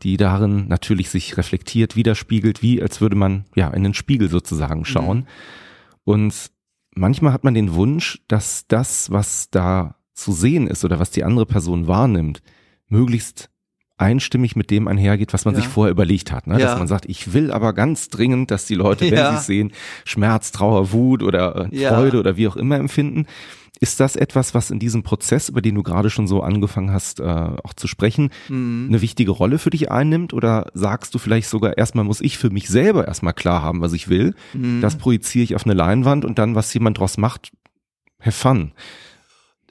die 0.03 0.17
darin 0.17 0.67
natürlich 0.67 1.09
sich 1.09 1.35
reflektiert, 1.37 1.95
widerspiegelt, 1.95 2.61
wie 2.61 2.79
als 2.79 3.01
würde 3.01 3.15
man 3.15 3.45
ja 3.55 3.71
in 3.71 3.83
den 3.83 3.95
Spiegel 3.95 4.29
sozusagen 4.29 4.85
schauen. 4.85 5.17
Mhm. 5.17 5.25
Und 6.03 6.51
manchmal 6.95 7.33
hat 7.33 7.43
man 7.43 7.53
den 7.53 7.73
Wunsch, 7.73 8.21
dass 8.27 8.65
das, 8.67 9.11
was 9.11 9.49
da 9.51 9.95
zu 10.13 10.31
sehen 10.31 10.67
ist 10.67 10.83
oder 10.83 10.99
was 10.99 11.11
die 11.11 11.23
andere 11.23 11.45
Person 11.45 11.87
wahrnimmt, 11.87 12.41
möglichst 12.87 13.49
einstimmig 13.97 14.55
mit 14.55 14.71
dem 14.71 14.87
einhergeht, 14.87 15.33
was 15.33 15.45
man 15.45 15.53
ja. 15.53 15.61
sich 15.61 15.69
vorher 15.69 15.91
überlegt 15.91 16.31
hat. 16.31 16.47
Ne? 16.47 16.59
Ja. 16.59 16.67
Dass 16.67 16.79
man 16.79 16.87
sagt, 16.87 17.05
ich 17.05 17.33
will 17.33 17.51
aber 17.51 17.73
ganz 17.73 18.09
dringend, 18.09 18.51
dass 18.51 18.65
die 18.65 18.75
Leute, 18.75 19.05
wenn 19.05 19.17
ja. 19.17 19.37
sie 19.37 19.45
sehen, 19.45 19.71
Schmerz, 20.03 20.51
Trauer, 20.51 20.91
Wut 20.91 21.23
oder 21.23 21.69
äh, 21.71 21.87
Freude 21.87 22.19
oder 22.19 22.35
wie 22.35 22.47
auch 22.47 22.55
immer 22.55 22.77
empfinden. 22.77 23.25
Ist 23.79 23.99
das 23.99 24.15
etwas, 24.15 24.53
was 24.53 24.71
in 24.71 24.79
diesem 24.79 25.03
Prozess, 25.03 25.49
über 25.49 25.61
den 25.61 25.75
du 25.75 25.83
gerade 25.83 26.09
schon 26.09 26.27
so 26.27 26.41
angefangen 26.41 26.91
hast, 26.91 27.19
äh, 27.19 27.23
auch 27.23 27.73
zu 27.75 27.87
sprechen, 27.87 28.31
mhm. 28.47 28.87
eine 28.89 29.01
wichtige 29.01 29.31
Rolle 29.31 29.59
für 29.59 29.69
dich 29.69 29.91
einnimmt? 29.91 30.33
Oder 30.33 30.67
sagst 30.73 31.13
du 31.13 31.19
vielleicht 31.19 31.49
sogar, 31.49 31.77
erstmal 31.77 32.05
muss 32.05 32.21
ich 32.21 32.37
für 32.37 32.49
mich 32.49 32.69
selber 32.69 33.07
erstmal 33.07 33.33
klar 33.33 33.61
haben, 33.61 33.81
was 33.81 33.93
ich 33.93 34.07
will. 34.07 34.33
Mhm. 34.53 34.81
Das 34.81 34.97
projiziere 34.97 35.43
ich 35.43 35.55
auf 35.55 35.65
eine 35.65 35.73
Leinwand 35.73 36.25
und 36.25 36.39
dann, 36.39 36.55
was 36.55 36.73
jemand 36.73 36.99
draus 36.99 37.17
macht, 37.17 37.51
have 38.19 38.31
fun. 38.31 38.71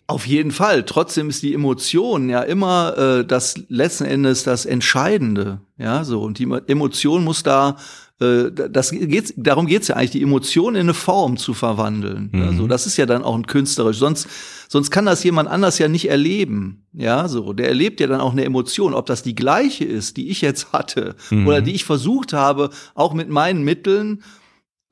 Auf 0.06 0.26
jeden 0.26 0.50
Fall. 0.50 0.84
Trotzdem 0.84 1.30
ist 1.30 1.42
die 1.42 1.54
Emotion 1.54 2.28
ja 2.28 2.42
immer 2.42 2.98
äh, 2.98 3.24
das 3.24 3.54
letzten 3.68 4.04
Endes 4.04 4.42
das 4.42 4.66
Entscheidende. 4.66 5.62
Ja, 5.78 6.04
so. 6.04 6.22
Und 6.22 6.38
die 6.38 6.48
Emotion 6.66 7.24
muss 7.24 7.42
da, 7.42 7.76
das 8.18 8.92
geht's, 8.92 9.34
darum 9.36 9.66
geht's 9.66 9.88
ja 9.88 9.96
eigentlich, 9.96 10.12
die 10.12 10.22
Emotion 10.22 10.76
in 10.76 10.82
eine 10.82 10.94
Form 10.94 11.36
zu 11.36 11.52
verwandeln. 11.52 12.30
Mhm. 12.32 12.42
Also 12.42 12.66
das 12.68 12.86
ist 12.86 12.96
ja 12.96 13.06
dann 13.06 13.24
auch 13.24 13.34
ein 13.34 13.46
künstlerisch. 13.46 13.98
Sonst, 13.98 14.28
sonst 14.68 14.92
kann 14.92 15.04
das 15.04 15.24
jemand 15.24 15.48
anders 15.48 15.78
ja 15.78 15.88
nicht 15.88 16.08
erleben. 16.08 16.86
Ja, 16.92 17.26
so. 17.26 17.52
Der 17.52 17.68
erlebt 17.68 17.98
ja 17.98 18.06
dann 18.06 18.20
auch 18.20 18.30
eine 18.30 18.44
Emotion. 18.44 18.94
Ob 18.94 19.06
das 19.06 19.24
die 19.24 19.34
gleiche 19.34 19.84
ist, 19.84 20.16
die 20.16 20.28
ich 20.28 20.42
jetzt 20.42 20.72
hatte, 20.72 21.16
mhm. 21.30 21.46
oder 21.46 21.60
die 21.60 21.72
ich 21.72 21.84
versucht 21.84 22.32
habe, 22.32 22.70
auch 22.94 23.14
mit 23.14 23.30
meinen 23.30 23.64
Mitteln 23.64 24.22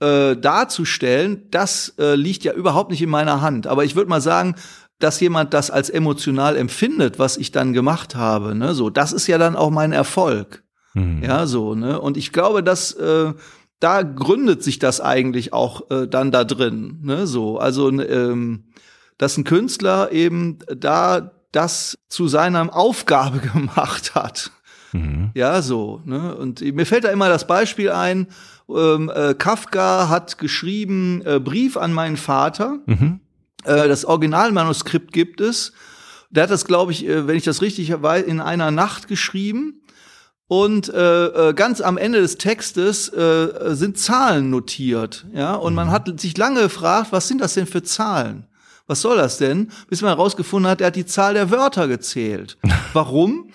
äh, 0.01 0.37
darzustellen, 0.37 1.47
das 1.53 1.95
äh, 1.99 2.17
liegt 2.17 2.43
ja 2.43 2.53
überhaupt 2.53 2.91
nicht 2.91 3.03
in 3.03 3.11
meiner 3.11 3.41
Hand. 3.41 3.69
Aber 3.69 3.85
ich 3.85 3.95
würde 3.95 4.11
mal 4.11 4.21
sagen, 4.21 4.57
dass 4.99 5.21
jemand 5.21 5.55
das 5.55 5.71
als 5.71 5.91
emotional 5.91 6.57
empfindet, 6.57 7.21
was 7.21 7.37
ich 7.37 7.53
dann 7.53 7.73
gemacht 7.73 8.15
habe, 8.15 8.55
ne, 8.55 8.75
so, 8.75 8.91
das 8.91 9.13
ist 9.13 9.27
ja 9.27 9.39
dann 9.39 9.57
auch 9.57 9.71
mein 9.71 9.93
Erfolg. 9.93 10.62
Mhm. 10.95 11.23
Ja, 11.23 11.47
so, 11.47 11.75
ne, 11.75 12.01
und 12.01 12.17
ich 12.17 12.33
glaube, 12.33 12.63
dass, 12.63 12.93
äh, 12.93 13.33
da 13.81 14.03
gründet 14.03 14.63
sich 14.63 14.79
das 14.79 15.01
eigentlich 15.01 15.53
auch 15.53 15.91
äh, 15.91 16.07
dann 16.07 16.31
da 16.31 16.45
drin, 16.45 16.99
ne, 17.03 17.27
so, 17.27 17.59
also, 17.59 17.91
ähm, 17.91 18.65
dass 19.19 19.37
ein 19.37 19.45
Künstler 19.45 20.13
eben 20.13 20.59
da 20.75 21.33
das 21.53 21.99
zu 22.09 22.29
seiner 22.29 22.75
Aufgabe 22.75 23.39
gemacht 23.53 24.15
hat. 24.15 24.51
Mhm. 24.93 25.31
Ja, 25.35 25.63
so, 25.63 26.01
ne, 26.05 26.35
und 26.37 26.61
mir 26.61 26.87
fällt 26.87 27.05
da 27.05 27.11
immer 27.11 27.29
das 27.29 27.47
Beispiel 27.47 27.91
ein, 27.91 28.29
ähm, 28.69 29.11
äh, 29.15 29.35
Kafka 29.35 30.09
hat 30.09 30.39
geschrieben, 30.39 31.23
äh, 31.25 31.41
Brief 31.41 31.77
an 31.77 31.93
meinen 31.93 32.17
Vater. 32.17 32.79
Mhm 32.87 33.21
äh, 33.65 33.89
das 33.89 34.05
Originalmanuskript 34.05 35.13
gibt 35.13 35.41
es. 35.41 35.73
Der 36.31 36.45
hat 36.45 36.51
das, 36.51 36.65
glaube 36.65 36.93
ich, 36.93 37.07
äh, 37.07 37.27
wenn 37.27 37.37
ich 37.37 37.45
das 37.45 37.63
richtig 37.63 37.93
weiß, 37.93 38.25
in 38.25 38.41
einer 38.41 38.71
Nacht 38.71 39.09
geschrieben. 39.09 39.82
Und 40.53 40.93
äh, 40.93 41.49
äh, 41.49 41.55
ganz 41.55 41.81
am 41.81 41.97
Ende 41.97 42.21
des 42.21 42.37
Textes 42.37 43.09
äh, 43.09 43.75
sind 43.75 43.97
Zahlen 43.97 44.51
notiert, 44.51 45.25
ja. 45.33 45.55
Und 45.55 45.73
man 45.75 45.87
mhm. 45.87 45.93
hat 45.93 46.21
sich 46.21 46.37
lange 46.37 46.61
gefragt, 46.61 47.07
was 47.11 47.27
sind 47.27 47.41
das 47.41 47.55
denn 47.55 47.67
für 47.67 47.83
Zahlen? 47.83 48.45
Was 48.87 49.01
soll 49.01 49.17
das 49.17 49.39
denn? 49.39 49.71
Bis 49.89 50.03
man 50.03 50.11
herausgefunden 50.11 50.71
hat, 50.71 50.83
er 50.83 50.89
hat 50.89 50.97
die 50.97 51.07
Zahl 51.07 51.33
der 51.33 51.51
Wörter 51.51 51.89
gezählt. 51.89 52.59
Warum? 52.93 53.47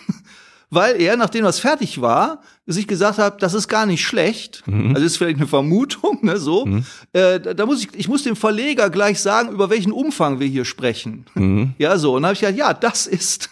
weil 0.69 0.99
er, 1.01 1.15
nachdem 1.15 1.43
das 1.43 1.59
fertig 1.59 2.01
war, 2.01 2.41
sich 2.65 2.87
gesagt 2.87 3.19
hat, 3.19 3.41
das 3.41 3.53
ist 3.53 3.67
gar 3.67 3.85
nicht 3.85 4.03
schlecht. 4.03 4.63
Mhm. 4.65 4.95
Also 4.95 5.05
ist 5.05 5.17
vielleicht 5.17 5.37
eine 5.37 5.47
Vermutung, 5.47 6.19
ne, 6.23 6.37
so. 6.37 6.65
Mhm. 6.65 6.83
Äh, 7.13 7.39
da, 7.39 7.53
da 7.53 7.65
muss 7.65 7.81
ich, 7.81 7.89
ich 7.93 8.09
muss 8.09 8.23
dem 8.23 8.35
Verleger 8.35 8.89
gleich 8.89 9.21
sagen, 9.21 9.49
über 9.51 9.69
welchen 9.69 9.91
Umfang 9.91 10.39
wir 10.39 10.47
hier 10.47 10.65
sprechen. 10.65 11.25
Mhm. 11.35 11.73
Ja, 11.77 11.97
so. 11.97 12.15
Und 12.15 12.23
dann 12.23 12.29
habe 12.29 12.33
ich 12.33 12.41
gesagt, 12.41 12.57
ja, 12.57 12.73
das 12.73 13.07
ist, 13.07 13.49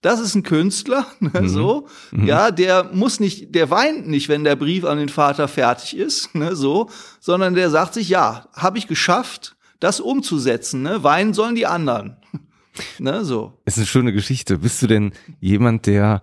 das 0.00 0.20
ist 0.20 0.34
ein 0.34 0.42
Künstler, 0.42 1.06
ne, 1.20 1.42
mhm. 1.42 1.48
so. 1.48 1.88
Mhm. 2.12 2.26
Ja, 2.26 2.50
der 2.50 2.90
muss 2.92 3.20
nicht, 3.20 3.54
der 3.54 3.70
weint 3.70 4.08
nicht, 4.08 4.28
wenn 4.28 4.44
der 4.44 4.56
Brief 4.56 4.84
an 4.84 4.98
den 4.98 5.08
Vater 5.08 5.48
fertig 5.48 5.96
ist, 5.96 6.34
ne, 6.34 6.54
so, 6.54 6.90
sondern 7.20 7.54
der 7.54 7.70
sagt 7.70 7.94
sich, 7.94 8.08
ja, 8.08 8.48
habe 8.54 8.78
ich 8.78 8.86
geschafft, 8.86 9.56
das 9.80 10.00
umzusetzen, 10.00 10.82
ne? 10.82 11.02
Weinen 11.04 11.34
sollen 11.34 11.54
die 11.54 11.66
anderen. 11.66 12.16
ne, 12.98 13.24
so. 13.24 13.60
Es 13.64 13.74
ist 13.74 13.80
eine 13.80 13.86
schöne 13.86 14.12
Geschichte. 14.12 14.58
Bist 14.58 14.80
du 14.80 14.86
denn 14.86 15.12
jemand, 15.40 15.86
der 15.86 16.22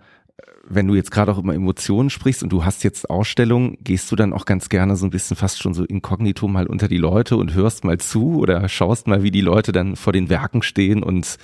wenn 0.65 0.87
du 0.87 0.95
jetzt 0.95 1.11
gerade 1.11 1.31
auch 1.31 1.37
über 1.37 1.53
Emotionen 1.53 2.09
sprichst 2.09 2.41
und 2.41 2.49
du 2.49 2.63
hast 2.63 2.83
jetzt 2.83 3.09
Ausstellungen, 3.09 3.77
gehst 3.81 4.11
du 4.11 4.15
dann 4.15 4.31
auch 4.31 4.45
ganz 4.45 4.69
gerne 4.69 4.95
so 4.95 5.05
ein 5.05 5.09
bisschen 5.09 5.35
fast 5.35 5.61
schon 5.61 5.73
so 5.73 5.83
inkognito 5.83 6.47
mal 6.47 6.67
unter 6.67 6.87
die 6.87 6.97
Leute 6.97 7.35
und 7.35 7.53
hörst 7.53 7.83
mal 7.83 7.97
zu 7.97 8.37
oder 8.37 8.69
schaust 8.69 9.07
mal, 9.07 9.23
wie 9.23 9.31
die 9.31 9.41
Leute 9.41 9.73
dann 9.73 9.95
vor 9.95 10.13
den 10.13 10.29
Werken 10.29 10.61
stehen 10.61 11.03
und 11.03 11.37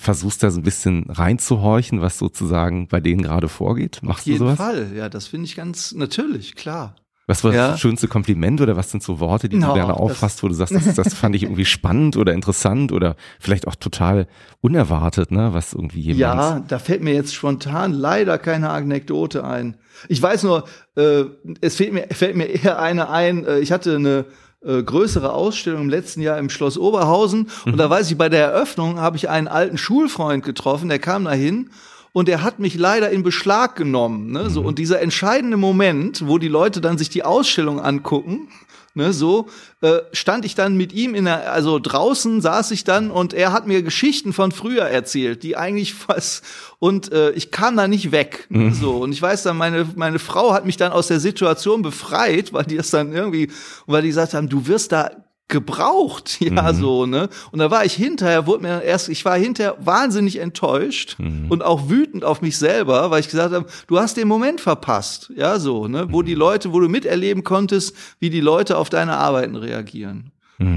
versuchst 0.00 0.42
da 0.42 0.50
so 0.50 0.58
ein 0.60 0.62
bisschen 0.64 1.04
reinzuhorchen, 1.10 2.00
was 2.00 2.18
sozusagen 2.18 2.88
bei 2.88 3.00
denen 3.00 3.22
gerade 3.22 3.48
vorgeht? 3.48 4.00
Machst 4.02 4.20
Auf 4.22 4.26
jeden 4.26 4.38
du 4.38 4.44
sowas? 4.46 4.56
Fall, 4.58 4.92
ja, 4.96 5.08
das 5.08 5.26
finde 5.26 5.44
ich 5.46 5.56
ganz 5.56 5.92
natürlich, 5.92 6.54
klar. 6.56 6.96
Was 7.26 7.44
war 7.44 7.52
Ja. 7.54 7.68
das 7.68 7.80
schönste 7.80 8.08
Kompliment 8.08 8.60
oder 8.60 8.76
was 8.76 8.90
sind 8.90 9.04
so 9.04 9.20
Worte, 9.20 9.48
die 9.48 9.56
No, 9.58 9.68
du 9.68 9.74
gerne 9.74 9.94
auffasst, 9.94 10.42
wo 10.42 10.48
du 10.48 10.54
sagst, 10.54 10.74
das, 10.74 10.94
das 10.96 11.14
fand 11.14 11.36
ich 11.36 11.44
irgendwie 11.44 11.64
spannend 11.64 12.16
oder 12.16 12.32
interessant 12.32 12.90
oder 12.90 13.14
vielleicht 13.38 13.68
auch 13.68 13.76
total 13.76 14.26
unerwartet, 14.62 15.30
ne, 15.30 15.50
was 15.52 15.72
irgendwie 15.72 16.00
jemand. 16.00 16.20
Ja, 16.20 16.60
da 16.66 16.78
fällt 16.80 17.02
mir 17.02 17.14
jetzt 17.14 17.34
spontan 17.34 17.92
leider 17.92 18.36
keine 18.38 18.70
Anekdote 18.70 19.44
ein. 19.44 19.76
Ich 20.08 20.20
weiß 20.20 20.42
nur, 20.42 20.64
äh, 20.96 21.24
es 21.60 21.76
fällt 21.76 21.92
mir, 21.92 22.06
fällt 22.10 22.34
mir 22.34 22.46
eher 22.46 22.80
eine 22.80 23.10
ein. 23.10 23.44
Äh, 23.44 23.58
ich 23.60 23.70
hatte 23.70 23.94
eine 23.94 24.24
äh, 24.64 24.82
größere 24.82 25.32
Ausstellung 25.32 25.82
im 25.82 25.88
letzten 25.88 26.20
Jahr 26.20 26.38
im 26.38 26.50
Schloss 26.50 26.76
Oberhausen 26.76 27.48
und 27.64 27.76
da 27.78 27.88
weiß 27.88 28.10
ich, 28.10 28.18
bei 28.18 28.28
der 28.28 28.46
Eröffnung 28.46 28.98
habe 28.98 29.16
ich 29.16 29.28
einen 29.28 29.48
alten 29.48 29.78
Schulfreund 29.78 30.44
getroffen, 30.44 30.88
der 30.88 30.98
kam 30.98 31.24
da 31.24 31.32
hin 31.32 31.70
und 32.12 32.28
der 32.28 32.42
hat 32.42 32.58
mich 32.58 32.74
leider 32.74 33.10
in 33.10 33.22
Beschlag 33.22 33.76
genommen. 33.76 34.32
Ne? 34.32 34.50
So, 34.50 34.62
und 34.62 34.78
dieser 34.78 35.00
entscheidende 35.00 35.56
Moment, 35.56 36.26
wo 36.26 36.38
die 36.38 36.48
Leute 36.48 36.80
dann 36.80 36.98
sich 36.98 37.08
die 37.08 37.22
Ausstellung 37.22 37.80
angucken, 37.80 38.48
ne, 38.94 39.12
so, 39.12 39.48
äh, 39.80 39.98
stand 40.12 40.44
ich 40.44 40.54
dann 40.54 40.76
mit 40.76 40.92
ihm 40.92 41.14
in 41.14 41.24
der, 41.24 41.52
also 41.52 41.78
draußen 41.78 42.40
saß 42.40 42.70
ich 42.72 42.84
dann 42.84 43.10
und 43.10 43.32
er 43.32 43.52
hat 43.52 43.66
mir 43.66 43.82
Geschichten 43.82 44.32
von 44.32 44.52
früher 44.52 44.84
erzählt, 44.84 45.42
die 45.42 45.56
eigentlich 45.56 45.94
was, 46.08 46.42
und 46.78 47.12
äh, 47.12 47.30
ich 47.32 47.50
kam 47.50 47.76
da 47.76 47.88
nicht 47.88 48.12
weg. 48.12 48.46
ne, 48.50 48.74
So, 48.74 48.98
und 48.98 49.12
ich 49.12 49.22
weiß 49.22 49.42
dann, 49.42 49.56
meine, 49.56 49.86
meine 49.96 50.18
Frau 50.18 50.52
hat 50.52 50.66
mich 50.66 50.76
dann 50.76 50.92
aus 50.92 51.08
der 51.08 51.20
Situation 51.20 51.82
befreit, 51.82 52.52
weil 52.52 52.64
die 52.64 52.76
das 52.76 52.90
dann 52.90 53.12
irgendwie, 53.12 53.50
weil 53.86 54.02
die 54.02 54.08
gesagt 54.08 54.34
haben, 54.34 54.48
du 54.48 54.66
wirst 54.66 54.92
da 54.92 55.10
gebraucht, 55.50 56.38
ja, 56.40 56.72
so, 56.72 57.06
ne? 57.06 57.28
Und 57.52 57.58
da 57.58 57.70
war 57.70 57.84
ich 57.84 57.92
hinterher, 57.94 58.46
wurde 58.46 58.62
mir 58.62 58.82
erst, 58.82 59.08
ich 59.08 59.24
war 59.24 59.36
hinterher 59.36 59.76
wahnsinnig 59.80 60.38
enttäuscht 60.38 61.16
und 61.48 61.62
auch 61.62 61.90
wütend 61.90 62.24
auf 62.24 62.40
mich 62.40 62.56
selber, 62.56 63.10
weil 63.10 63.20
ich 63.20 63.28
gesagt 63.28 63.54
habe, 63.54 63.66
du 63.86 63.98
hast 63.98 64.16
den 64.16 64.28
Moment 64.28 64.60
verpasst, 64.60 65.30
ja, 65.36 65.58
so, 65.58 65.88
ne? 65.88 66.06
Wo 66.10 66.22
die 66.22 66.34
Leute, 66.34 66.72
wo 66.72 66.80
du 66.80 66.88
miterleben 66.88 67.44
konntest, 67.44 67.94
wie 68.18 68.30
die 68.30 68.40
Leute 68.40 68.78
auf 68.78 68.88
deine 68.88 69.16
Arbeiten 69.16 69.56
reagieren. 69.56 70.32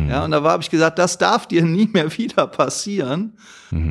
Ja, 0.10 0.24
und 0.24 0.32
da 0.32 0.42
habe 0.42 0.64
ich 0.64 0.70
gesagt, 0.70 0.98
das 0.98 1.18
darf 1.18 1.48
dir 1.48 1.62
nie 1.64 1.90
mehr 1.92 2.16
wieder 2.18 2.48
passieren. 2.48 3.34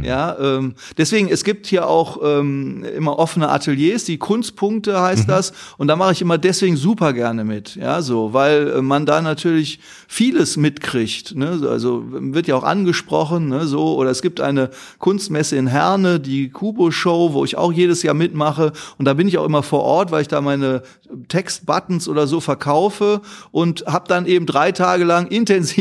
Ja, 0.04 0.36
ähm, 0.38 0.74
deswegen, 0.96 1.28
es 1.28 1.42
gibt 1.42 1.66
hier 1.66 1.88
auch 1.88 2.18
ähm, 2.22 2.84
immer 2.96 3.18
offene 3.18 3.48
Ateliers, 3.48 4.04
die 4.04 4.16
Kunstpunkte 4.16 5.00
heißt 5.00 5.28
das. 5.28 5.52
Und 5.76 5.88
da 5.88 5.96
mache 5.96 6.12
ich 6.12 6.22
immer 6.22 6.38
deswegen 6.38 6.76
super 6.76 7.12
gerne 7.12 7.44
mit. 7.44 7.74
Ja, 7.74 8.00
so, 8.00 8.32
weil 8.32 8.68
äh, 8.68 8.82
man 8.82 9.06
da 9.06 9.20
natürlich 9.20 9.80
vieles 10.06 10.56
mitkriegt. 10.56 11.34
Ne? 11.34 11.60
Also 11.68 12.04
wird 12.06 12.46
ja 12.46 12.54
auch 12.54 12.62
angesprochen, 12.62 13.48
ne? 13.48 13.66
so, 13.66 13.96
oder 13.96 14.10
es 14.10 14.22
gibt 14.22 14.40
eine 14.40 14.70
Kunstmesse 14.98 15.56
in 15.56 15.66
Herne, 15.66 16.20
die 16.20 16.50
Kubo-Show, 16.50 17.32
wo 17.32 17.44
ich 17.44 17.56
auch 17.56 17.72
jedes 17.72 18.02
Jahr 18.02 18.14
mitmache. 18.14 18.72
Und 18.98 19.06
da 19.06 19.14
bin 19.14 19.26
ich 19.26 19.38
auch 19.38 19.46
immer 19.46 19.62
vor 19.62 19.82
Ort, 19.82 20.12
weil 20.12 20.22
ich 20.22 20.28
da 20.28 20.40
meine 20.40 20.82
Textbuttons 21.28 22.08
oder 22.08 22.26
so 22.26 22.40
verkaufe 22.40 23.20
und 23.50 23.84
habe 23.86 24.08
dann 24.08 24.26
eben 24.26 24.46
drei 24.46 24.72
Tage 24.72 25.04
lang 25.04 25.26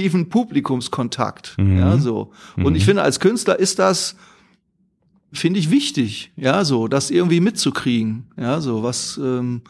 intensiven 0.02 0.30
Publikumskontakt. 0.30 1.56
Ja, 1.60 1.98
so. 1.98 2.32
Und 2.58 2.76
ich 2.76 2.86
finde, 2.86 3.04
als 3.04 3.20
Künstler 3.20 3.58
ist 3.60 3.80
das 3.80 4.16
finde 5.34 5.60
ich 5.62 5.72
wichtig, 5.72 6.32
ja, 6.36 6.66
so, 6.66 6.90
das 6.90 7.10
irgendwie 7.10 7.40
mitzukriegen, 7.40 8.26
ja, 8.38 8.60
so, 8.60 8.84
was, 8.84 9.18
ähm, 9.24 9.62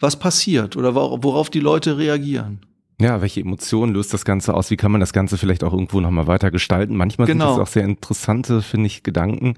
was 0.00 0.18
passiert 0.18 0.74
oder 0.74 0.94
wor- 0.94 1.22
worauf 1.22 1.50
die 1.50 1.60
Leute 1.60 1.98
reagieren. 1.98 2.60
Ja, 2.98 3.20
welche 3.20 3.40
Emotionen 3.42 3.92
löst 3.92 4.14
das 4.14 4.24
Ganze 4.24 4.54
aus? 4.54 4.70
Wie 4.70 4.76
kann 4.78 4.90
man 4.90 5.00
das 5.02 5.12
Ganze 5.12 5.36
vielleicht 5.36 5.64
auch 5.64 5.74
irgendwo 5.74 6.00
nochmal 6.00 6.26
weiter 6.28 6.50
gestalten? 6.50 6.96
Manchmal 6.96 7.26
Genau. 7.26 7.48
sind 7.48 7.58
das 7.60 7.68
auch 7.68 7.72
sehr 7.72 7.84
interessante, 7.84 8.62
finde 8.62 8.86
ich, 8.86 9.02
Gedanken, 9.02 9.56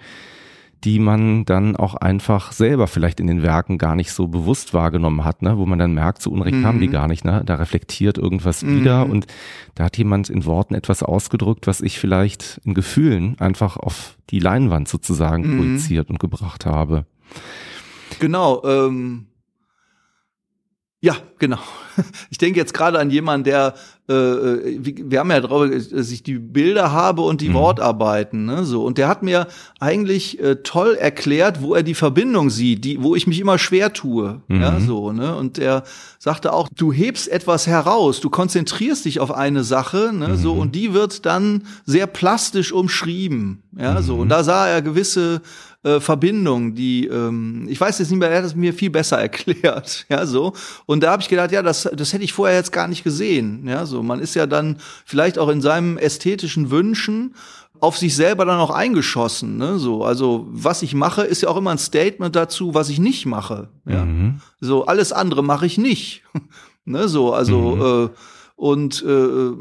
die 0.84 0.98
man 0.98 1.44
dann 1.44 1.74
auch 1.76 1.94
einfach 1.94 2.52
selber 2.52 2.86
vielleicht 2.86 3.18
in 3.20 3.26
den 3.26 3.42
Werken 3.42 3.78
gar 3.78 3.96
nicht 3.96 4.12
so 4.12 4.28
bewusst 4.28 4.74
wahrgenommen 4.74 5.24
hat, 5.24 5.42
ne? 5.42 5.58
wo 5.58 5.66
man 5.66 5.78
dann 5.78 5.92
merkt, 5.92 6.22
so 6.22 6.30
Unrecht 6.30 6.64
haben 6.64 6.80
die 6.80 6.88
gar 6.88 7.08
nicht, 7.08 7.24
ne? 7.24 7.42
Da 7.44 7.56
reflektiert 7.56 8.16
irgendwas 8.16 8.64
wieder 8.64 9.06
und 9.06 9.26
da 9.74 9.84
hat 9.84 9.98
jemand 9.98 10.30
in 10.30 10.44
Worten 10.44 10.74
etwas 10.74 11.02
ausgedrückt, 11.02 11.66
was 11.66 11.80
ich 11.80 11.98
vielleicht 11.98 12.60
in 12.64 12.74
Gefühlen 12.74 13.36
einfach 13.40 13.76
auf 13.76 14.16
die 14.30 14.38
Leinwand 14.38 14.88
sozusagen 14.88 15.56
projiziert 15.56 16.10
und 16.10 16.20
gebracht 16.20 16.66
habe. 16.66 17.06
Genau, 18.20 18.62
ähm, 18.64 19.26
ja, 21.00 21.16
genau. 21.38 21.58
Ich 22.30 22.38
denke 22.38 22.60
jetzt 22.60 22.74
gerade 22.74 23.00
an 23.00 23.10
jemanden, 23.10 23.44
der, 23.44 23.74
äh, 24.08 24.14
äh, 24.14 24.80
wir 24.82 25.18
haben 25.18 25.30
ja 25.30 25.40
drauf, 25.40 25.68
äh, 25.68 25.80
dass 25.80 26.12
ich 26.12 26.22
die 26.22 26.38
Bilder 26.38 26.92
habe 26.92 27.22
und 27.22 27.40
die 27.40 27.52
Wortarbeiten, 27.52 28.46
ne, 28.46 28.64
so. 28.64 28.84
Und 28.84 28.98
der 28.98 29.08
hat 29.08 29.24
mir 29.24 29.48
eigentlich 29.80 30.40
äh, 30.40 30.56
toll 30.62 30.94
erklärt, 30.94 31.60
wo 31.60 31.74
er 31.74 31.82
die 31.82 31.94
Verbindung 31.94 32.50
sieht, 32.50 32.84
die, 32.84 33.02
wo 33.02 33.16
ich 33.16 33.26
mich 33.26 33.40
immer 33.40 33.58
schwer 33.58 33.92
tue, 33.92 34.42
ja, 34.48 34.78
so, 34.78 35.10
ne. 35.12 35.34
Und 35.34 35.58
er 35.58 35.82
sagte 36.20 36.52
auch, 36.52 36.68
du 36.74 36.92
hebst 36.92 37.28
etwas 37.28 37.66
heraus, 37.66 38.20
du 38.20 38.30
konzentrierst 38.30 39.04
dich 39.04 39.18
auf 39.18 39.32
eine 39.32 39.64
Sache, 39.64 40.12
ne, 40.12 40.36
so, 40.36 40.52
und 40.52 40.76
die 40.76 40.94
wird 40.94 41.26
dann 41.26 41.64
sehr 41.84 42.06
plastisch 42.06 42.72
umschrieben, 42.72 43.64
ja, 43.76 44.02
so. 44.02 44.18
Und 44.18 44.28
da 44.28 44.44
sah 44.44 44.68
er 44.68 44.82
gewisse 44.82 45.42
äh, 45.84 46.00
Verbindung, 46.00 46.74
die 46.74 47.06
ähm, 47.06 47.66
ich 47.68 47.80
weiß 47.80 47.98
jetzt 47.98 48.10
nicht 48.10 48.18
mehr, 48.18 48.30
er 48.30 48.38
hat 48.38 48.44
es 48.44 48.54
mir 48.54 48.74
viel 48.74 48.90
besser 48.90 49.18
erklärt, 49.20 50.06
ja 50.08 50.26
so. 50.26 50.52
Und 50.86 51.02
da 51.02 51.12
habe 51.12 51.22
ich 51.22 51.28
gedacht, 51.28 51.52
ja, 51.52 51.62
das 51.62 51.88
das 51.94 52.12
hätte 52.12 52.24
ich 52.24 52.32
vorher 52.32 52.56
jetzt 52.56 52.72
gar 52.72 52.88
nicht 52.88 53.04
gesehen, 53.04 53.66
ja 53.66 53.86
so. 53.86 54.02
Man 54.02 54.20
ist 54.20 54.34
ja 54.34 54.46
dann 54.46 54.78
vielleicht 55.04 55.38
auch 55.38 55.48
in 55.48 55.60
seinen 55.60 55.98
ästhetischen 55.98 56.70
Wünschen 56.70 57.34
auf 57.80 57.96
sich 57.96 58.16
selber 58.16 58.44
dann 58.44 58.58
auch 58.58 58.70
eingeschossen. 58.70 59.56
Ne? 59.56 59.78
So, 59.78 60.04
also 60.04 60.48
was 60.50 60.82
ich 60.82 60.94
mache, 60.94 61.22
ist 61.22 61.42
ja 61.42 61.48
auch 61.48 61.56
immer 61.56 61.70
ein 61.70 61.78
Statement 61.78 62.34
dazu, 62.34 62.74
was 62.74 62.88
ich 62.88 62.98
nicht 62.98 63.24
mache. 63.24 63.68
Ja? 63.86 64.04
Mhm. 64.04 64.40
So 64.60 64.86
alles 64.86 65.12
andere 65.12 65.44
mache 65.44 65.66
ich 65.66 65.78
nicht. 65.78 66.24
ne? 66.84 67.08
So, 67.08 67.32
also 67.32 67.76
Mhm. 67.76 67.82
äh, 67.82 68.08
und 68.56 69.04
äh, 69.06 69.52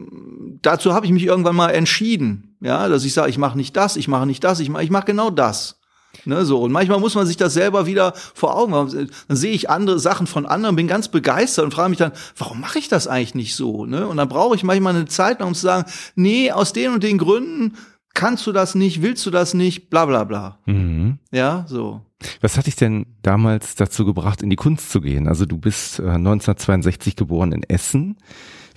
dazu 0.64 0.96
habe 0.96 1.06
ich 1.06 1.12
mich 1.12 1.24
irgendwann 1.26 1.56
mal 1.56 1.70
entschieden, 1.70 2.56
ja, 2.62 2.90
dass 2.90 3.06
ich 3.06 3.14
sage, 3.14 3.30
ich 3.30 3.38
mache 3.38 3.56
nicht 3.56 3.78
das, 3.78 3.96
ich 3.96 4.08
mache 4.08 4.26
nicht 4.26 4.44
das, 4.44 4.60
ich 4.60 4.70
mache 4.70 4.84
ich 4.84 4.90
mache 4.90 5.06
genau 5.06 5.30
das. 5.30 5.77
Ne, 6.26 6.46
so. 6.46 6.62
Und 6.62 6.72
manchmal 6.72 7.00
muss 7.00 7.16
man 7.16 7.26
sich 7.26 7.38
das 7.38 7.54
selber 7.54 7.86
wieder 7.86 8.14
vor 8.34 8.56
Augen 8.56 8.74
haben. 8.74 9.10
Dann 9.28 9.38
sehe 9.38 9.54
ich 9.54 9.70
andere 9.70 10.00
Sachen 10.00 10.28
von 10.28 10.46
anderen, 10.46 10.76
bin 10.76 10.88
ganz 10.88 11.08
begeistert 11.08 11.66
und 11.66 11.72
frage 11.74 11.90
mich 11.90 12.00
dann, 12.00 12.12
warum 12.38 12.60
mache 12.60 12.80
ich 12.80 12.88
das 12.88 13.08
eigentlich 13.08 13.36
nicht 13.36 13.56
so? 13.56 13.86
Ne? 13.86 14.08
Und 14.08 14.18
dann 14.18 14.28
brauche 14.28 14.56
ich 14.56 14.64
manchmal 14.64 14.96
eine 14.96 15.06
Zeit, 15.06 15.42
um 15.42 15.54
zu 15.54 15.62
sagen, 15.62 15.90
nee, 16.16 16.52
aus 16.52 16.74
den 16.74 16.94
und 16.94 17.04
den 17.04 17.18
Gründen 17.18 17.74
kannst 18.14 18.48
du 18.48 18.52
das 18.52 18.74
nicht, 18.74 19.02
willst 19.04 19.26
du 19.26 19.32
das 19.32 19.54
nicht, 19.54 19.90
bla 19.90 20.06
bla 20.06 20.24
bla. 20.24 20.58
Mhm. 20.66 21.20
Ja, 21.32 21.66
so. 21.68 22.02
Was 22.42 22.58
hat 22.58 22.66
dich 22.66 22.76
denn 22.76 23.06
damals 23.22 23.76
dazu 23.76 24.06
gebracht, 24.06 24.42
in 24.42 24.50
die 24.50 24.56
Kunst 24.56 24.90
zu 24.90 25.02
gehen? 25.02 25.28
Also 25.28 25.46
du 25.46 25.58
bist 25.58 26.00
äh, 26.00 26.10
1962 26.10 27.16
geboren 27.16 27.52
in 27.52 27.62
Essen. 27.64 28.18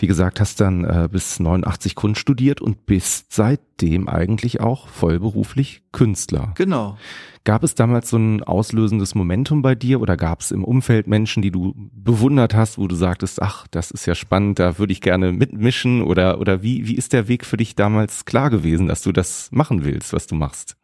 Wie 0.00 0.06
gesagt, 0.06 0.40
hast 0.40 0.62
dann 0.62 0.84
äh, 0.84 1.08
bis 1.12 1.40
89 1.40 1.94
Kunst 1.94 2.22
studiert 2.22 2.62
und 2.62 2.86
bist 2.86 3.34
seitdem 3.34 4.08
eigentlich 4.08 4.60
auch 4.60 4.88
vollberuflich 4.88 5.82
Künstler. 5.92 6.54
Genau. 6.56 6.96
Gab 7.44 7.62
es 7.64 7.74
damals 7.74 8.08
so 8.08 8.16
ein 8.16 8.42
auslösendes 8.42 9.14
Momentum 9.14 9.60
bei 9.60 9.74
dir 9.74 10.00
oder 10.00 10.16
gab 10.16 10.40
es 10.40 10.52
im 10.52 10.64
Umfeld 10.64 11.06
Menschen, 11.06 11.42
die 11.42 11.50
du 11.50 11.74
bewundert 11.92 12.54
hast, 12.54 12.78
wo 12.78 12.88
du 12.88 12.94
sagtest, 12.94 13.42
ach, 13.42 13.66
das 13.70 13.90
ist 13.90 14.06
ja 14.06 14.14
spannend, 14.14 14.58
da 14.58 14.78
würde 14.78 14.94
ich 14.94 15.02
gerne 15.02 15.32
mitmischen 15.32 16.00
oder, 16.00 16.40
oder 16.40 16.62
wie, 16.62 16.86
wie 16.86 16.96
ist 16.96 17.12
der 17.12 17.28
Weg 17.28 17.44
für 17.44 17.58
dich 17.58 17.74
damals 17.74 18.24
klar 18.24 18.48
gewesen, 18.48 18.86
dass 18.86 19.02
du 19.02 19.12
das 19.12 19.50
machen 19.52 19.84
willst, 19.84 20.14
was 20.14 20.26
du 20.26 20.34
machst? 20.34 20.78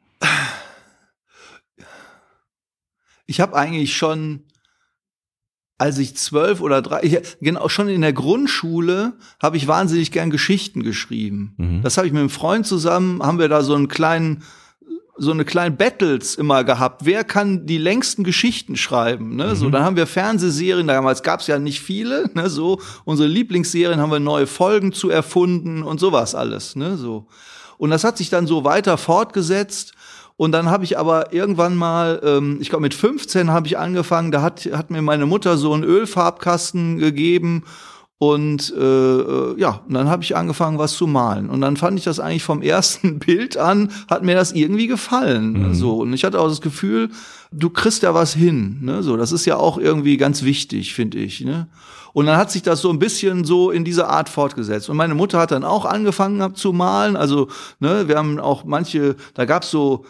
Ich 3.24 3.40
habe 3.40 3.56
eigentlich 3.56 3.96
schon, 3.96 4.44
als 5.78 5.98
ich 5.98 6.16
zwölf 6.16 6.60
oder 6.60 6.80
drei, 6.82 7.22
genau 7.40 7.68
schon 7.68 7.88
in 7.88 8.00
der 8.00 8.12
Grundschule 8.12 9.14
habe 9.42 9.56
ich 9.56 9.68
wahnsinnig 9.68 10.10
gern 10.10 10.30
Geschichten 10.30 10.82
geschrieben. 10.82 11.54
Mhm. 11.58 11.82
Das 11.82 11.96
habe 11.96 12.06
ich 12.06 12.12
mit 12.12 12.20
einem 12.20 12.30
Freund 12.30 12.66
zusammen, 12.66 13.22
haben 13.22 13.38
wir 13.38 13.48
da 13.48 13.62
so 13.62 13.74
einen 13.74 13.88
kleinen 13.88 14.42
so 15.18 15.30
eine 15.30 15.46
kleinen 15.46 15.78
Battles 15.78 16.34
immer 16.34 16.62
gehabt. 16.62 17.06
Wer 17.06 17.24
kann 17.24 17.64
die 17.64 17.78
längsten 17.78 18.22
Geschichten 18.22 18.76
schreiben? 18.76 19.36
Ne? 19.36 19.56
So, 19.56 19.70
dann 19.70 19.82
haben 19.82 19.96
wir 19.96 20.06
Fernsehserien, 20.06 20.86
damals 20.86 21.22
gab 21.22 21.40
es 21.40 21.46
ja 21.46 21.58
nicht 21.58 21.80
viele, 21.80 22.30
ne? 22.34 22.50
so 22.50 22.80
unsere 23.04 23.26
Lieblingsserien 23.26 23.98
haben 23.98 24.12
wir 24.12 24.20
neue 24.20 24.46
Folgen 24.46 24.92
zu 24.92 25.08
erfunden 25.08 25.82
und 25.82 26.00
sowas 26.00 26.34
alles, 26.34 26.76
ne? 26.76 26.98
So. 26.98 27.26
Und 27.78 27.90
das 27.90 28.04
hat 28.04 28.18
sich 28.18 28.30
dann 28.30 28.46
so 28.46 28.64
weiter 28.64 28.96
fortgesetzt. 28.98 29.94
Und 30.36 30.52
dann 30.52 30.70
habe 30.70 30.84
ich 30.84 30.98
aber 30.98 31.32
irgendwann 31.32 31.76
mal, 31.76 32.20
ähm, 32.22 32.58
ich 32.60 32.68
glaube 32.68 32.82
mit 32.82 32.94
15 32.94 33.50
habe 33.50 33.66
ich 33.66 33.78
angefangen, 33.78 34.32
da 34.32 34.42
hat, 34.42 34.66
hat 34.72 34.90
mir 34.90 35.00
meine 35.00 35.26
Mutter 35.26 35.56
so 35.56 35.72
einen 35.72 35.84
Ölfarbkasten 35.84 36.98
gegeben 36.98 37.64
und 38.18 38.72
äh, 38.74 38.80
äh, 38.80 39.60
ja, 39.60 39.82
und 39.86 39.92
dann 39.92 40.08
habe 40.08 40.22
ich 40.22 40.34
angefangen, 40.34 40.78
was 40.78 40.94
zu 40.94 41.06
malen. 41.06 41.50
Und 41.50 41.60
dann 41.60 41.76
fand 41.76 41.98
ich 41.98 42.04
das 42.04 42.18
eigentlich 42.18 42.44
vom 42.44 42.62
ersten 42.62 43.18
Bild 43.18 43.58
an, 43.58 43.90
hat 44.08 44.22
mir 44.22 44.34
das 44.34 44.52
irgendwie 44.52 44.86
gefallen. 44.86 45.68
Mhm. 45.68 45.74
So. 45.74 45.98
Und 45.98 46.14
ich 46.14 46.24
hatte 46.24 46.40
auch 46.40 46.48
das 46.48 46.62
Gefühl, 46.62 47.10
du 47.52 47.68
kriegst 47.68 48.02
ja 48.02 48.14
was 48.14 48.32
hin. 48.32 48.78
Ne? 48.80 49.02
So, 49.02 49.18
das 49.18 49.32
ist 49.32 49.44
ja 49.44 49.56
auch 49.56 49.76
irgendwie 49.76 50.16
ganz 50.16 50.44
wichtig, 50.44 50.94
finde 50.94 51.18
ich. 51.18 51.42
Ne? 51.42 51.68
Und 52.14 52.24
dann 52.24 52.38
hat 52.38 52.50
sich 52.50 52.62
das 52.62 52.80
so 52.80 52.88
ein 52.88 52.98
bisschen 52.98 53.44
so 53.44 53.70
in 53.70 53.84
dieser 53.84 54.08
Art 54.08 54.30
fortgesetzt. 54.30 54.88
Und 54.88 54.96
meine 54.96 55.14
Mutter 55.14 55.38
hat 55.38 55.50
dann 55.50 55.64
auch 55.64 55.84
angefangen 55.84 56.38
gehabt 56.38 56.56
zu 56.56 56.72
malen. 56.72 57.16
Also, 57.16 57.48
ne, 57.80 58.08
wir 58.08 58.16
haben 58.16 58.40
auch 58.40 58.64
manche, 58.64 59.16
da 59.34 59.44
gab's 59.44 59.70
so, 59.70 60.06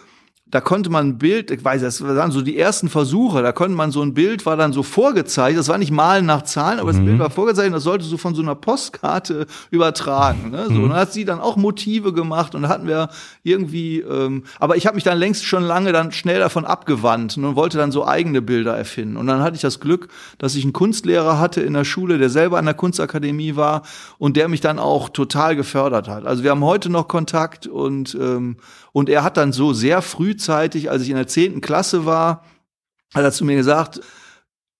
da 0.48 0.60
konnte 0.60 0.90
man 0.90 1.08
ein 1.08 1.18
Bild, 1.18 1.50
ich 1.50 1.64
weiß, 1.64 1.82
das 1.82 2.00
waren 2.04 2.30
so 2.30 2.40
die 2.40 2.56
ersten 2.56 2.88
Versuche, 2.88 3.42
da 3.42 3.50
konnte 3.50 3.76
man 3.76 3.90
so 3.90 4.00
ein 4.00 4.14
Bild, 4.14 4.46
war 4.46 4.56
dann 4.56 4.72
so 4.72 4.84
vorgezeichnet, 4.84 5.58
das 5.58 5.68
war 5.68 5.76
nicht 5.76 5.90
Malen 5.90 6.24
nach 6.24 6.42
Zahlen, 6.42 6.78
aber 6.78 6.92
das 6.92 7.00
Bild 7.00 7.18
war 7.18 7.30
vorgezeichnet, 7.30 7.74
das 7.74 7.82
solltest 7.82 8.12
du 8.12 8.16
von 8.16 8.36
so 8.36 8.42
einer 8.42 8.54
Postkarte 8.54 9.46
übertragen. 9.72 10.52
Ne? 10.52 10.66
So, 10.68 10.74
Und 10.74 10.90
dann 10.90 11.00
hat 11.00 11.12
sie 11.12 11.24
dann 11.24 11.40
auch 11.40 11.56
Motive 11.56 12.12
gemacht 12.12 12.54
und 12.54 12.68
hatten 12.68 12.86
wir 12.86 13.08
irgendwie, 13.42 13.98
ähm, 13.98 14.44
aber 14.60 14.76
ich 14.76 14.86
habe 14.86 14.94
mich 14.94 15.02
dann 15.02 15.18
längst 15.18 15.44
schon 15.44 15.64
lange 15.64 15.90
dann 15.90 16.12
schnell 16.12 16.38
davon 16.38 16.64
abgewandt 16.64 17.36
und 17.36 17.56
wollte 17.56 17.76
dann 17.76 17.90
so 17.90 18.06
eigene 18.06 18.40
Bilder 18.40 18.76
erfinden. 18.76 19.16
Und 19.16 19.26
dann 19.26 19.42
hatte 19.42 19.56
ich 19.56 19.62
das 19.62 19.80
Glück, 19.80 20.08
dass 20.38 20.54
ich 20.54 20.62
einen 20.62 20.72
Kunstlehrer 20.72 21.40
hatte 21.40 21.60
in 21.60 21.74
der 21.74 21.84
Schule, 21.84 22.18
der 22.18 22.30
selber 22.30 22.58
an 22.58 22.66
der 22.66 22.74
Kunstakademie 22.74 23.56
war 23.56 23.82
und 24.18 24.36
der 24.36 24.46
mich 24.46 24.60
dann 24.60 24.78
auch 24.78 25.08
total 25.08 25.56
gefördert 25.56 26.06
hat. 26.06 26.24
Also 26.24 26.44
wir 26.44 26.52
haben 26.52 26.64
heute 26.64 26.88
noch 26.88 27.08
Kontakt 27.08 27.66
und 27.66 28.16
ähm, 28.20 28.58
und 28.96 29.10
er 29.10 29.22
hat 29.22 29.36
dann 29.36 29.52
so 29.52 29.74
sehr 29.74 30.00
frühzeitig, 30.00 30.90
als 30.90 31.02
ich 31.02 31.10
in 31.10 31.16
der 31.16 31.26
zehnten 31.26 31.60
Klasse 31.60 32.06
war, 32.06 32.46
hat 33.12 33.24
er 33.24 33.30
zu 33.30 33.44
mir 33.44 33.54
gesagt, 33.54 34.00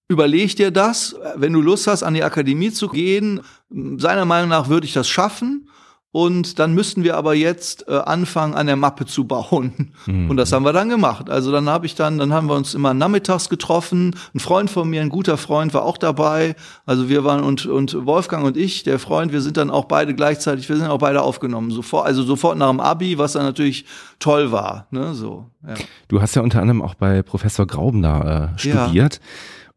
überleg 0.09 0.57
dir 0.57 0.71
das, 0.71 1.15
wenn 1.35 1.53
du 1.53 1.61
Lust 1.61 1.87
hast, 1.87 2.03
an 2.03 2.15
die 2.15 2.25
Akademie 2.25 2.73
zu 2.73 2.89
gehen. 2.89 3.43
Seiner 3.69 4.25
Meinung 4.25 4.49
nach 4.49 4.71
würde 4.71 4.87
ich 4.87 4.95
das 4.95 5.07
schaffen. 5.07 5.69
Und 6.17 6.59
dann 6.59 6.73
müssten 6.73 7.05
wir 7.05 7.15
aber 7.19 7.35
jetzt 7.35 7.89
äh, 7.89 7.93
anfangen, 7.95 8.55
an 8.55 8.67
der 8.67 8.77
Mappe 8.77 9.05
zu 9.05 9.27
bauen. 9.27 9.93
Und 10.31 10.39
das 10.39 10.51
haben 10.51 10.65
wir 10.65 10.73
dann 10.73 10.89
gemacht. 10.89 11.29
Also 11.29 11.53
dann 11.53 11.69
habe 11.69 11.85
ich 11.85 11.95
dann, 11.95 12.17
dann 12.17 12.33
haben 12.33 12.49
wir 12.49 12.55
uns 12.55 12.73
immer 12.73 12.95
nachmittags 12.95 13.51
getroffen. 13.51 14.17
Ein 14.35 14.41
Freund 14.41 14.71
von 14.71 14.89
mir, 14.89 15.03
ein 15.03 15.11
guter 15.11 15.37
Freund, 15.37 15.75
war 15.75 15.83
auch 15.83 15.99
dabei. 15.99 16.57
Also 16.87 17.11
wir 17.11 17.25
waren 17.25 17.45
und 17.45 17.67
und 17.67 18.07
Wolfgang 18.07 18.47
und 18.47 18.57
ich, 18.57 18.83
der 18.83 18.99
Freund, 18.99 19.31
wir 19.31 19.43
sind 19.43 19.59
dann 19.59 19.69
auch 19.69 19.85
beide 19.85 20.15
gleichzeitig, 20.15 20.71
wir 20.71 20.79
sind 20.79 20.87
auch 20.87 21.01
beide 21.01 21.21
aufgenommen. 21.21 21.71
Sofort, 21.71 22.07
also 22.07 22.23
sofort 22.23 22.57
nach 22.57 22.71
dem 22.71 22.81
Abi, 22.81 23.19
was 23.19 23.33
dann 23.33 23.43
natürlich 23.43 23.85
toll 24.19 24.51
war. 24.51 24.87
Ne, 24.91 25.13
so. 25.13 25.51
Ja. 25.69 25.75
Du 26.09 26.23
hast 26.23 26.35
ja 26.35 26.41
unter 26.41 26.63
anderem 26.63 26.81
auch 26.81 26.95
bei 26.95 27.21
Professor 27.21 27.67
Graubner 27.67 28.55
äh, 28.57 28.69
Ja. 28.95 29.11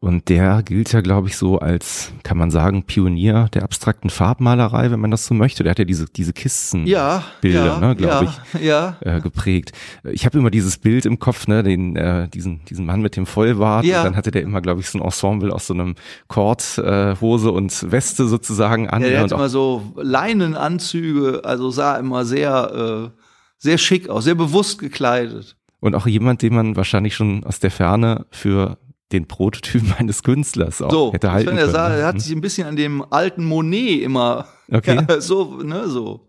Und 0.02 0.30
der 0.30 0.62
gilt 0.62 0.94
ja, 0.94 1.02
glaube 1.02 1.28
ich, 1.28 1.36
so 1.36 1.58
als, 1.58 2.14
kann 2.22 2.38
man 2.38 2.50
sagen, 2.50 2.84
Pionier 2.84 3.48
der 3.52 3.64
abstrakten 3.64 4.08
Farbmalerei, 4.08 4.90
wenn 4.90 4.98
man 4.98 5.10
das 5.10 5.26
so 5.26 5.34
möchte. 5.34 5.62
Der 5.62 5.72
hat 5.72 5.78
ja 5.78 5.84
diese, 5.84 6.06
diese 6.06 6.32
Kistenbilder, 6.32 7.22
Ja, 7.42 7.50
ja, 7.50 7.78
ne, 7.78 7.94
glaube 7.94 8.24
ja, 8.24 8.32
ich, 8.54 8.60
ja. 8.62 8.96
äh, 9.00 9.20
geprägt. 9.20 9.72
Ich 10.10 10.24
habe 10.24 10.38
immer 10.38 10.50
dieses 10.50 10.78
Bild 10.78 11.04
im 11.04 11.18
Kopf, 11.18 11.48
ne, 11.48 11.62
den, 11.62 11.96
äh, 11.96 12.28
diesen, 12.28 12.64
diesen 12.64 12.86
Mann 12.86 13.02
mit 13.02 13.14
dem 13.14 13.26
Vollbart. 13.26 13.84
Ja. 13.84 13.98
Und 13.98 14.04
dann 14.06 14.16
hatte 14.16 14.30
der 14.30 14.40
immer, 14.40 14.62
glaube 14.62 14.80
ich, 14.80 14.88
so 14.88 14.98
ein 14.98 15.04
Ensemble 15.04 15.52
aus 15.52 15.66
so 15.66 15.74
einem 15.74 15.96
Kord-Hose 16.28 16.82
äh, 16.82 17.20
Hose 17.20 17.52
und 17.52 17.92
Weste 17.92 18.26
sozusagen 18.26 18.88
an. 18.88 19.02
Ja, 19.02 19.08
der 19.08 19.18
ne, 19.18 19.24
hat 19.24 19.32
immer 19.32 19.50
so 19.50 19.92
Leinenanzüge, 19.96 21.42
also 21.44 21.68
sah 21.68 21.98
immer 21.98 22.24
sehr, 22.24 23.10
äh, 23.12 23.20
sehr 23.58 23.76
schick 23.76 24.08
aus, 24.08 24.24
sehr 24.24 24.34
bewusst 24.34 24.78
gekleidet. 24.78 25.56
Und 25.78 25.94
auch 25.94 26.06
jemand, 26.06 26.40
den 26.40 26.54
man 26.54 26.76
wahrscheinlich 26.76 27.14
schon 27.14 27.44
aus 27.44 27.60
der 27.60 27.70
Ferne 27.70 28.24
für 28.30 28.78
den 29.12 29.26
Prototypen 29.26 29.92
eines 29.98 30.22
Künstlers 30.22 30.82
auch 30.82 30.90
So, 30.90 31.12
hätte 31.12 31.32
halten 31.32 31.48
finde, 31.48 31.62
er, 31.62 31.66
können. 31.66 31.74
sah, 31.74 31.88
er 31.90 32.06
hat 32.06 32.20
sich 32.20 32.32
ein 32.32 32.40
bisschen 32.40 32.66
an 32.66 32.76
dem 32.76 33.04
alten 33.10 33.44
Monet 33.44 34.02
immer, 34.02 34.46
Okay. 34.72 35.04
ja, 35.08 35.20
so, 35.20 35.56
ne, 35.62 35.88
so, 35.88 36.28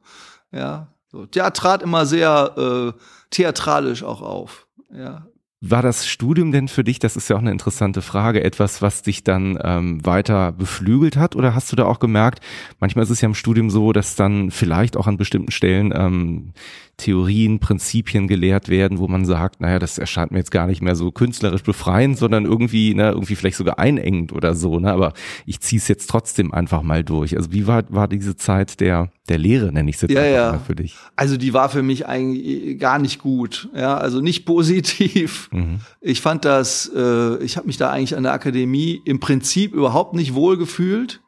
ja, 0.52 0.88
so. 1.12 1.26
Der 1.26 1.54
trat 1.54 1.84
immer 1.84 2.06
sehr 2.06 2.94
äh, 2.96 3.02
theatralisch 3.30 4.04
auch 4.04 4.22
auf, 4.22 4.68
ja. 4.94 5.28
War 5.64 5.84
das 5.84 6.08
Studium 6.08 6.52
denn 6.52 6.68
für 6.68 6.84
dich, 6.84 6.98
das 6.98 7.16
ist 7.16 7.30
ja 7.30 7.36
auch 7.36 7.40
eine 7.42 7.52
interessante 7.52 8.02
Frage, 8.02 8.44
etwas, 8.44 8.82
was 8.82 9.04
dich 9.04 9.24
dann 9.24 9.60
ähm, 9.64 10.04
weiter 10.04 10.52
beflügelt 10.52 11.18
hat? 11.18 11.36
Oder 11.36 11.54
hast 11.54 11.72
du 11.72 11.76
da 11.76 11.86
auch 11.86 12.00
gemerkt, 12.00 12.40
manchmal 12.80 13.04
ist 13.04 13.12
es 13.12 13.22
ja 13.22 13.28
im 13.28 13.36
Studium 13.36 13.70
so, 13.70 13.94
dass 13.94 14.16
dann 14.16 14.50
vielleicht 14.50 14.98
auch 14.98 15.06
an 15.06 15.18
bestimmten 15.18 15.52
Stellen 15.52 15.94
ähm, 15.96 16.54
Theorien, 17.02 17.60
Prinzipien 17.60 18.28
gelehrt 18.28 18.70
werden, 18.70 19.00
wo 19.00 19.08
man 19.08 19.26
sagt, 19.26 19.60
naja, 19.60 19.80
das 19.80 19.98
erscheint 19.98 20.32
mir 20.32 20.38
jetzt 20.38 20.52
gar 20.52 20.68
nicht 20.68 20.82
mehr 20.82 20.96
so 20.96 21.12
künstlerisch 21.12 21.64
befreiend, 21.64 22.18
sondern 22.18 22.46
irgendwie, 22.46 22.94
ne, 22.94 23.10
irgendwie 23.10 23.36
vielleicht 23.36 23.58
sogar 23.58 23.80
einengend 23.80 24.32
oder 24.32 24.54
so, 24.54 24.80
ne? 24.80 24.92
Aber 24.92 25.14
ich 25.46 25.60
ziehe 25.60 25.80
es 25.80 25.88
jetzt 25.88 26.10
trotzdem 26.10 26.54
einfach 26.54 26.84
mal 26.84 27.04
durch. 27.04 27.36
Also 27.36 27.52
wie 27.52 27.66
war, 27.66 27.84
war 27.90 28.08
diese 28.08 28.36
Zeit 28.36 28.80
der, 28.80 29.12
der 29.30 29.40
Lehre, 29.40 29.72
nenne 29.72 29.90
ich 29.90 29.96
es 29.96 30.04
jetzt 30.04 30.12
Ja, 30.12 30.24
ja. 30.24 30.52
mal 30.52 30.60
für 30.60 30.76
dich? 30.76 30.96
Also 31.16 31.38
die 31.38 31.54
war 31.54 31.70
für 31.70 31.82
mich 31.82 32.06
eigentlich 32.08 32.80
gar 32.80 33.00
nicht 33.00 33.20
gut, 33.20 33.70
ja, 33.76 33.98
also 33.98 34.22
nicht 34.22 34.46
positiv. 34.46 35.50
Mhm. 35.52 35.80
Ich 36.02 36.22
fand 36.22 36.46
das, 36.46 36.92
äh, 36.96 37.44
ich 37.44 37.58
habe 37.58 37.68
mich 37.68 37.78
da 37.78 37.90
eigentlich 37.90 38.16
an 38.16 38.24
der 38.24 38.34
Akademie 38.34 39.02
im 39.06 39.20
Prinzip 39.20 39.74
überhaupt 39.74 40.14
nicht 40.14 40.36
wohl 40.36 40.58
gefühlt, 40.58 41.22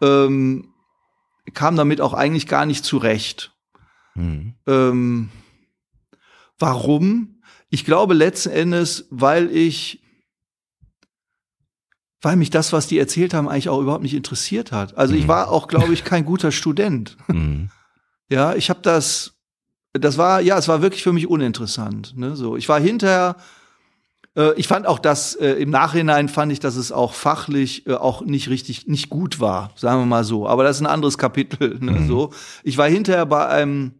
ähm, 0.00 0.68
kam 1.52 1.76
damit 1.76 2.00
auch 2.00 2.14
eigentlich 2.14 2.46
gar 2.46 2.64
nicht 2.64 2.84
zurecht. 2.84 3.53
Mhm. 4.14 4.54
Ähm, 4.66 5.28
warum? 6.58 7.40
Ich 7.70 7.84
glaube 7.84 8.14
letzten 8.14 8.50
Endes, 8.50 9.06
weil 9.10 9.50
ich, 9.50 10.00
weil 12.22 12.36
mich 12.36 12.50
das, 12.50 12.72
was 12.72 12.86
die 12.86 12.98
erzählt 12.98 13.34
haben, 13.34 13.48
eigentlich 13.48 13.68
auch 13.68 13.80
überhaupt 13.80 14.02
nicht 14.02 14.14
interessiert 14.14 14.72
hat. 14.72 14.96
Also 14.96 15.14
ich 15.14 15.24
Mhm. 15.24 15.28
war 15.28 15.50
auch, 15.50 15.68
glaube 15.68 15.92
ich, 15.92 16.04
kein 16.04 16.24
guter 16.24 16.52
Student. 16.52 17.16
Mhm. 17.28 17.70
Ja, 18.30 18.54
ich 18.54 18.70
habe 18.70 18.80
das, 18.82 19.34
das 19.92 20.16
war, 20.16 20.40
ja, 20.40 20.56
es 20.56 20.68
war 20.68 20.80
wirklich 20.82 21.02
für 21.02 21.12
mich 21.12 21.26
uninteressant. 21.26 22.16
Ne? 22.16 22.34
So, 22.36 22.56
ich 22.56 22.68
war 22.68 22.80
hinterher, 22.80 23.36
äh, 24.36 24.54
ich 24.54 24.66
fand 24.66 24.86
auch 24.86 24.98
das, 24.98 25.34
äh, 25.34 25.50
im 25.54 25.68
Nachhinein 25.70 26.28
fand 26.30 26.50
ich, 26.50 26.60
dass 26.60 26.76
es 26.76 26.90
auch 26.92 27.12
fachlich 27.12 27.86
äh, 27.86 27.94
auch 27.94 28.22
nicht 28.22 28.48
richtig, 28.48 28.86
nicht 28.86 29.10
gut 29.10 29.40
war, 29.40 29.72
sagen 29.76 30.00
wir 30.00 30.06
mal 30.06 30.24
so. 30.24 30.48
Aber 30.48 30.64
das 30.64 30.76
ist 30.76 30.82
ein 30.82 30.86
anderes 30.86 31.18
Kapitel. 31.18 31.78
Ne? 31.80 31.92
Mhm. 31.92 32.06
So, 32.08 32.32
ich 32.62 32.78
war 32.78 32.88
hinterher 32.88 33.26
bei 33.26 33.46
einem, 33.46 33.92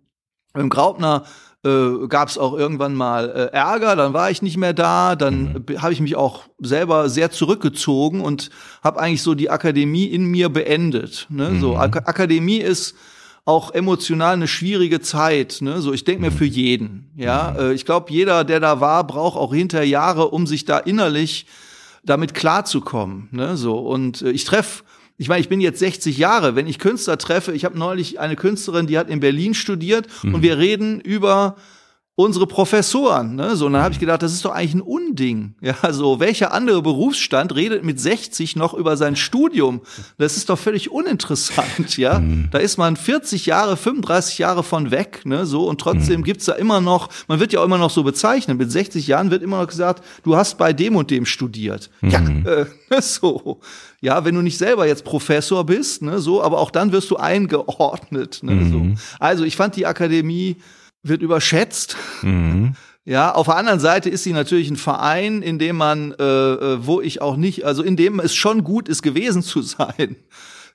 beim 0.54 0.70
Graupner 0.70 1.24
äh, 1.64 2.06
gab 2.08 2.28
es 2.28 2.38
auch 2.38 2.54
irgendwann 2.56 2.94
mal 2.94 3.28
äh, 3.28 3.56
Ärger, 3.56 3.96
dann 3.96 4.12
war 4.12 4.30
ich 4.30 4.40
nicht 4.40 4.56
mehr 4.56 4.72
da, 4.72 5.16
dann 5.16 5.64
mhm. 5.68 5.82
habe 5.82 5.92
ich 5.92 6.00
mich 6.00 6.16
auch 6.16 6.44
selber 6.60 7.08
sehr 7.08 7.30
zurückgezogen 7.30 8.20
und 8.20 8.50
habe 8.82 9.00
eigentlich 9.00 9.22
so 9.22 9.34
die 9.34 9.50
Akademie 9.50 10.06
in 10.06 10.24
mir 10.24 10.48
beendet. 10.48 11.26
Ne? 11.28 11.50
Mhm. 11.50 11.60
So 11.60 11.76
Ak 11.76 12.08
Akademie 12.08 12.58
ist 12.58 12.94
auch 13.44 13.74
emotional 13.74 14.34
eine 14.34 14.48
schwierige 14.48 15.00
Zeit. 15.00 15.58
Ne? 15.60 15.82
So, 15.82 15.92
ich 15.92 16.04
denke 16.04 16.22
mir 16.22 16.32
für 16.32 16.46
jeden. 16.46 17.10
Ja, 17.16 17.54
mhm. 17.54 17.60
äh, 17.60 17.72
ich 17.72 17.84
glaube, 17.84 18.12
jeder, 18.12 18.44
der 18.44 18.60
da 18.60 18.80
war, 18.80 19.06
braucht 19.06 19.36
auch 19.36 19.52
hinter 19.52 19.82
Jahre, 19.82 20.28
um 20.28 20.46
sich 20.46 20.64
da 20.64 20.78
innerlich 20.78 21.46
damit 22.04 22.34
klarzukommen. 22.34 23.28
Ne? 23.32 23.56
So 23.56 23.78
und 23.78 24.22
äh, 24.22 24.30
ich 24.30 24.44
treffe 24.44 24.84
ich 25.16 25.28
meine, 25.28 25.40
ich 25.40 25.48
bin 25.48 25.60
jetzt 25.60 25.78
60 25.78 26.18
Jahre, 26.18 26.56
wenn 26.56 26.66
ich 26.66 26.78
Künstler 26.78 27.18
treffe, 27.18 27.52
ich 27.52 27.64
habe 27.64 27.78
neulich 27.78 28.18
eine 28.18 28.36
Künstlerin, 28.36 28.86
die 28.86 28.98
hat 28.98 29.08
in 29.08 29.20
Berlin 29.20 29.54
studiert 29.54 30.08
mhm. 30.22 30.34
und 30.34 30.42
wir 30.42 30.58
reden 30.58 31.00
über 31.00 31.56
unsere 32.16 32.46
Professoren, 32.46 33.34
ne? 33.34 33.56
So, 33.56 33.66
und 33.66 33.72
dann 33.72 33.82
habe 33.82 33.92
ich 33.92 33.98
gedacht, 33.98 34.22
das 34.22 34.32
ist 34.32 34.44
doch 34.44 34.52
eigentlich 34.52 34.74
ein 34.74 34.80
Unding. 34.80 35.54
Ja, 35.60 35.92
so 35.92 36.20
welcher 36.20 36.52
andere 36.52 36.80
Berufsstand 36.80 37.54
redet 37.56 37.82
mit 37.82 37.98
60 37.98 38.54
noch 38.54 38.72
über 38.74 38.96
sein 38.96 39.16
Studium? 39.16 39.80
Das 40.16 40.36
ist 40.36 40.48
doch 40.48 40.58
völlig 40.58 40.92
uninteressant, 40.92 41.96
ja? 41.96 42.20
Mhm. 42.20 42.48
Da 42.52 42.58
ist 42.58 42.78
man 42.78 42.96
40 42.96 43.46
Jahre, 43.46 43.76
35 43.76 44.38
Jahre 44.38 44.62
von 44.62 44.92
weg, 44.92 45.22
ne? 45.24 45.44
So 45.44 45.68
und 45.68 45.80
trotzdem 45.80 46.20
mhm. 46.20 46.24
gibt's 46.24 46.44
da 46.44 46.52
immer 46.52 46.80
noch, 46.80 47.08
man 47.26 47.40
wird 47.40 47.52
ja 47.52 47.60
auch 47.60 47.64
immer 47.64 47.78
noch 47.78 47.90
so 47.90 48.04
bezeichnet, 48.04 48.58
mit 48.58 48.70
60 48.70 49.08
Jahren 49.08 49.32
wird 49.32 49.42
immer 49.42 49.60
noch 49.60 49.68
gesagt, 49.68 50.04
du 50.22 50.36
hast 50.36 50.56
bei 50.56 50.72
dem 50.72 50.94
und 50.94 51.10
dem 51.10 51.26
studiert. 51.26 51.90
Mhm. 52.00 52.10
Ja, 52.10 52.20
äh, 52.52 52.66
so. 53.02 53.58
Ja, 54.00 54.24
wenn 54.24 54.36
du 54.36 54.42
nicht 54.42 54.58
selber 54.58 54.86
jetzt 54.86 55.04
Professor 55.04 55.64
bist, 55.66 56.02
ne, 56.02 56.20
so, 56.20 56.42
aber 56.42 56.58
auch 56.58 56.70
dann 56.70 56.92
wirst 56.92 57.10
du 57.10 57.16
eingeordnet, 57.16 58.40
ne, 58.42 58.68
so. 58.70 58.78
Mhm. 58.78 58.98
Also, 59.18 59.42
ich 59.42 59.56
fand 59.56 59.74
die 59.74 59.86
Akademie 59.86 60.58
wird 61.04 61.22
überschätzt. 61.22 61.96
Mhm. 62.22 62.74
Ja, 63.04 63.34
auf 63.34 63.46
der 63.46 63.56
anderen 63.56 63.80
Seite 63.80 64.08
ist 64.08 64.24
sie 64.24 64.32
natürlich 64.32 64.70
ein 64.70 64.76
Verein, 64.76 65.42
in 65.42 65.58
dem 65.58 65.76
man, 65.76 66.12
äh, 66.12 66.24
äh, 66.24 66.86
wo 66.86 67.02
ich 67.02 67.20
auch 67.20 67.36
nicht, 67.36 67.64
also 67.64 67.82
in 67.82 67.96
dem 67.96 68.18
es 68.18 68.34
schon 68.34 68.64
gut 68.64 68.88
ist 68.88 69.02
gewesen 69.02 69.42
zu 69.42 69.60
sein. 69.62 70.16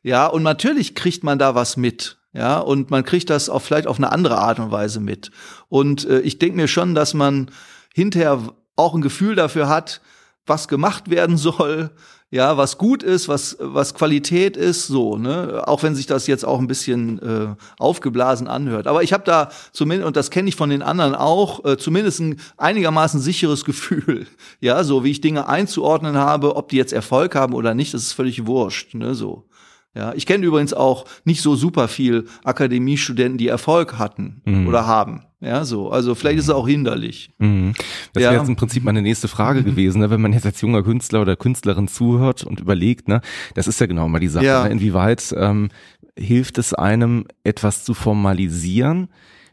Ja, 0.03 0.27
und 0.27 0.43
natürlich 0.43 0.95
kriegt 0.95 1.23
man 1.23 1.39
da 1.39 1.55
was 1.55 1.75
mit. 1.75 2.17
Ja, 2.31 2.59
und 2.59 2.91
man 2.91 3.03
kriegt 3.03 3.31
das 3.31 3.49
auch 3.49 3.63
vielleicht 3.63 3.87
auf 3.87 3.97
eine 3.97 4.11
andere 4.11 4.37
Art 4.37 4.59
und 4.59 4.71
Weise 4.71 4.99
mit. 4.99 5.31
Und 5.67 6.05
äh, 6.07 6.19
ich 6.19 6.37
denke 6.37 6.55
mir 6.55 6.67
schon, 6.67 6.93
dass 6.93 7.15
man 7.15 7.49
hinterher 7.95 8.39
auch 8.75 8.93
ein 8.93 9.01
Gefühl 9.01 9.35
dafür 9.35 9.67
hat, 9.67 10.01
was 10.45 10.67
gemacht 10.67 11.09
werden 11.09 11.37
soll, 11.37 11.89
ja, 12.31 12.57
was 12.57 12.77
gut 12.77 13.01
ist, 13.01 13.27
was, 13.27 13.57
was 13.59 13.95
Qualität 13.95 14.55
ist, 14.55 14.85
so, 14.85 15.17
ne? 15.17 15.63
Auch 15.65 15.81
wenn 15.81 15.95
sich 15.95 16.05
das 16.05 16.27
jetzt 16.27 16.45
auch 16.45 16.59
ein 16.59 16.67
bisschen 16.67 17.19
äh, 17.19 17.55
aufgeblasen 17.79 18.47
anhört. 18.47 18.85
Aber 18.85 19.01
ich 19.01 19.13
habe 19.13 19.23
da 19.23 19.49
zumindest, 19.71 20.07
und 20.07 20.15
das 20.15 20.29
kenne 20.29 20.47
ich 20.47 20.55
von 20.55 20.69
den 20.69 20.83
anderen 20.83 21.15
auch, 21.15 21.65
äh, 21.65 21.77
zumindest 21.77 22.19
ein 22.19 22.39
einigermaßen 22.57 23.19
sicheres 23.19 23.65
Gefühl. 23.69 24.27
Ja, 24.59 24.83
so 24.83 25.03
wie 25.03 25.11
ich 25.11 25.21
Dinge 25.21 25.47
einzuordnen 25.47 26.17
habe, 26.17 26.55
ob 26.55 26.69
die 26.69 26.77
jetzt 26.77 26.93
Erfolg 26.93 27.33
haben 27.33 27.55
oder 27.55 27.73
nicht, 27.73 27.95
das 27.95 28.03
ist 28.03 28.13
völlig 28.13 28.45
wurscht, 28.45 28.93
ne? 28.93 29.15
So. 29.15 29.47
Ja, 29.95 30.13
ich 30.13 30.27
kenne 30.27 30.45
übrigens 30.45 30.73
auch 30.73 31.05
nicht 31.23 31.41
so 31.41 31.55
super 31.55 31.87
viel 31.87 32.27
Akademiestudenten, 32.43 33.39
die 33.39 33.47
Erfolg 33.47 33.97
hatten 33.97 34.43
mhm. 34.45 34.67
oder 34.67 34.85
haben. 34.85 35.23
Ja, 35.41 35.63
so. 35.63 35.89
Also 35.89 36.15
vielleicht 36.15 36.39
ist 36.39 36.45
es 36.45 36.49
auch 36.49 36.67
hinderlich. 36.67 37.31
Mhm. 37.37 37.73
Das 38.13 38.23
wäre 38.23 38.35
jetzt 38.35 38.49
im 38.49 38.57
Prinzip 38.57 38.83
meine 38.83 39.01
nächste 39.01 39.27
Frage 39.27 39.63
gewesen, 39.63 39.99
ne? 39.99 40.09
wenn 40.09 40.21
man 40.21 40.33
jetzt 40.33 40.45
als 40.45 40.59
junger 40.59 40.83
Künstler 40.83 41.21
oder 41.21 41.35
Künstlerin 41.35 41.87
zuhört 41.87 42.43
und 42.43 42.59
überlegt, 42.59 43.07
ne, 43.07 43.21
das 43.55 43.67
ist 43.67 43.79
ja 43.79 43.87
genau 43.87 44.07
mal 44.09 44.19
die 44.19 44.27
Sache. 44.27 44.45
Ja. 44.45 44.63
Ne? 44.63 44.71
Inwieweit 44.71 45.33
ähm, 45.37 45.69
hilft 46.17 46.57
es 46.57 46.73
einem, 46.73 47.25
etwas 47.43 47.85
zu 47.85 47.93
formalisieren, 47.93 49.07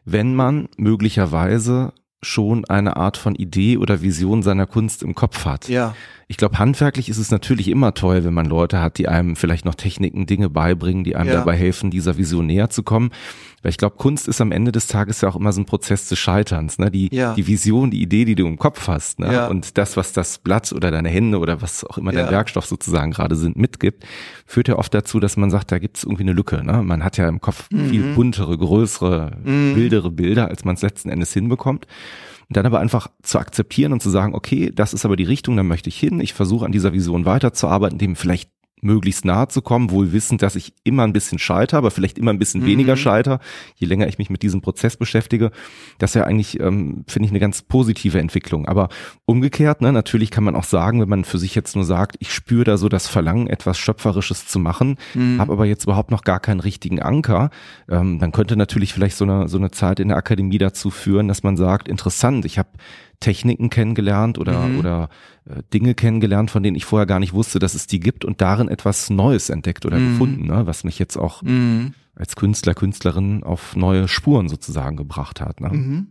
wenn 0.04 0.34
man 0.34 0.68
möglicherweise 0.76 1.92
schon 2.22 2.64
eine 2.64 2.96
Art 2.96 3.16
von 3.16 3.34
Idee 3.36 3.76
oder 3.76 4.02
Vision 4.02 4.42
seiner 4.42 4.66
Kunst 4.66 5.02
im 5.02 5.14
Kopf 5.14 5.44
hat. 5.44 5.68
Ja. 5.68 5.94
Ich 6.28 6.38
glaube, 6.38 6.58
handwerklich 6.58 7.08
ist 7.08 7.18
es 7.18 7.30
natürlich 7.30 7.68
immer 7.68 7.94
toll, 7.94 8.24
wenn 8.24 8.34
man 8.34 8.46
Leute 8.46 8.80
hat, 8.80 8.98
die 8.98 9.06
einem 9.06 9.36
vielleicht 9.36 9.64
noch 9.64 9.76
Techniken, 9.76 10.26
Dinge 10.26 10.50
beibringen, 10.50 11.04
die 11.04 11.14
einem 11.14 11.28
ja. 11.28 11.36
dabei 11.36 11.56
helfen, 11.56 11.92
dieser 11.92 12.18
Vision 12.18 12.46
näher 12.46 12.68
zu 12.68 12.82
kommen. 12.82 13.10
Weil 13.62 13.70
ich 13.70 13.78
glaube, 13.78 13.96
Kunst 13.96 14.26
ist 14.26 14.40
am 14.40 14.50
Ende 14.50 14.72
des 14.72 14.88
Tages 14.88 15.20
ja 15.20 15.28
auch 15.28 15.36
immer 15.36 15.52
so 15.52 15.60
ein 15.60 15.66
Prozess 15.66 16.08
des 16.08 16.18
Scheiterns. 16.18 16.78
Ne? 16.78 16.90
Die, 16.90 17.14
ja. 17.14 17.34
die 17.34 17.46
Vision, 17.46 17.92
die 17.92 18.02
Idee, 18.02 18.24
die 18.24 18.34
du 18.34 18.44
im 18.46 18.58
Kopf 18.58 18.88
hast 18.88 19.20
ne? 19.20 19.32
Ja. 19.32 19.46
und 19.46 19.78
das, 19.78 19.96
was 19.96 20.12
das 20.12 20.38
Blatt 20.38 20.72
oder 20.72 20.90
deine 20.90 21.08
Hände 21.10 21.38
oder 21.38 21.62
was 21.62 21.84
auch 21.84 21.96
immer 21.96 22.10
dein 22.10 22.30
Werkstoff 22.30 22.66
sozusagen 22.66 23.12
gerade 23.12 23.36
sind, 23.36 23.56
mitgibt, 23.56 24.04
führt 24.46 24.66
ja 24.66 24.76
oft 24.76 24.92
dazu, 24.94 25.20
dass 25.20 25.36
man 25.36 25.50
sagt, 25.50 25.70
da 25.70 25.78
gibt 25.78 25.98
es 25.98 26.04
irgendwie 26.04 26.24
eine 26.24 26.32
Lücke. 26.32 26.64
Ne? 26.64 26.82
Man 26.82 27.04
hat 27.04 27.18
ja 27.18 27.28
im 27.28 27.40
Kopf 27.40 27.68
mhm. 27.70 27.88
viel 27.88 28.14
buntere, 28.14 28.58
größere, 28.58 29.38
mhm. 29.44 29.76
wildere 29.76 30.10
Bilder, 30.10 30.48
als 30.48 30.64
man 30.64 30.74
es 30.74 30.82
letzten 30.82 31.08
Endes 31.08 31.32
hinbekommt. 31.32 31.86
Und 32.48 32.56
dann 32.56 32.66
aber 32.66 32.78
einfach 32.78 33.08
zu 33.22 33.38
akzeptieren 33.38 33.92
und 33.92 34.02
zu 34.02 34.10
sagen, 34.10 34.34
okay, 34.34 34.70
das 34.72 34.94
ist 34.94 35.04
aber 35.04 35.16
die 35.16 35.24
Richtung, 35.24 35.56
da 35.56 35.62
möchte 35.62 35.88
ich 35.88 35.98
hin. 35.98 36.20
Ich 36.20 36.32
versuche 36.32 36.64
an 36.64 36.72
dieser 36.72 36.92
Vision 36.92 37.24
weiterzuarbeiten, 37.24 37.98
dem 37.98 38.14
vielleicht 38.14 38.50
möglichst 38.82 39.24
nahe 39.24 39.48
zu 39.48 39.62
kommen, 39.62 39.90
wohl 39.90 40.12
wissend, 40.12 40.42
dass 40.42 40.54
ich 40.54 40.74
immer 40.84 41.04
ein 41.04 41.12
bisschen 41.12 41.38
scheiter, 41.38 41.78
aber 41.78 41.90
vielleicht 41.90 42.18
immer 42.18 42.32
ein 42.32 42.38
bisschen 42.38 42.62
mhm. 42.62 42.66
weniger 42.66 42.96
scheiter, 42.96 43.40
je 43.74 43.86
länger 43.86 44.06
ich 44.06 44.18
mich 44.18 44.28
mit 44.28 44.42
diesem 44.42 44.60
Prozess 44.60 44.96
beschäftige. 44.96 45.50
Das 45.98 46.10
ist 46.10 46.14
ja 46.14 46.24
eigentlich, 46.24 46.60
ähm, 46.60 47.04
finde 47.08 47.26
ich, 47.26 47.32
eine 47.32 47.40
ganz 47.40 47.62
positive 47.62 48.18
Entwicklung. 48.18 48.66
Aber 48.66 48.88
umgekehrt, 49.24 49.80
ne, 49.80 49.92
natürlich 49.92 50.30
kann 50.30 50.44
man 50.44 50.56
auch 50.56 50.64
sagen, 50.64 51.00
wenn 51.00 51.08
man 51.08 51.24
für 51.24 51.38
sich 51.38 51.54
jetzt 51.54 51.74
nur 51.74 51.84
sagt, 51.84 52.16
ich 52.18 52.32
spüre 52.32 52.64
da 52.64 52.76
so 52.76 52.88
das 52.88 53.06
Verlangen, 53.06 53.48
etwas 53.48 53.78
Schöpferisches 53.78 54.46
zu 54.46 54.58
machen, 54.58 54.96
mhm. 55.14 55.40
habe 55.40 55.52
aber 55.52 55.64
jetzt 55.64 55.84
überhaupt 55.84 56.10
noch 56.10 56.22
gar 56.22 56.40
keinen 56.40 56.60
richtigen 56.60 57.00
Anker, 57.00 57.50
ähm, 57.88 58.18
dann 58.18 58.32
könnte 58.32 58.56
natürlich 58.56 58.92
vielleicht 58.92 59.16
so 59.16 59.24
eine, 59.24 59.48
so 59.48 59.56
eine 59.56 59.70
Zeit 59.70 60.00
in 60.00 60.08
der 60.08 60.18
Akademie 60.18 60.58
dazu 60.58 60.90
führen, 60.90 61.28
dass 61.28 61.42
man 61.42 61.56
sagt, 61.56 61.88
interessant, 61.88 62.44
ich 62.44 62.58
habe 62.58 62.68
Techniken 63.20 63.70
kennengelernt 63.70 64.38
oder, 64.38 64.66
mhm. 64.66 64.78
oder 64.78 65.08
äh, 65.44 65.62
Dinge 65.72 65.94
kennengelernt, 65.94 66.50
von 66.50 66.62
denen 66.62 66.76
ich 66.76 66.84
vorher 66.84 67.06
gar 67.06 67.20
nicht 67.20 67.32
wusste, 67.32 67.58
dass 67.58 67.74
es 67.74 67.86
die 67.86 68.00
gibt 68.00 68.24
und 68.24 68.40
darin 68.40 68.68
etwas 68.68 69.10
Neues 69.10 69.50
entdeckt 69.50 69.86
oder 69.86 69.98
mhm. 69.98 70.12
gefunden, 70.12 70.46
ne, 70.46 70.66
was 70.66 70.84
mich 70.84 70.98
jetzt 70.98 71.16
auch 71.16 71.42
mhm. 71.42 71.94
als 72.14 72.36
Künstler, 72.36 72.74
Künstlerin 72.74 73.42
auf 73.42 73.76
neue 73.76 74.08
Spuren 74.08 74.48
sozusagen 74.48 74.96
gebracht 74.96 75.40
hat. 75.40 75.60
Ne? 75.60 75.68
Mhm. 75.68 76.06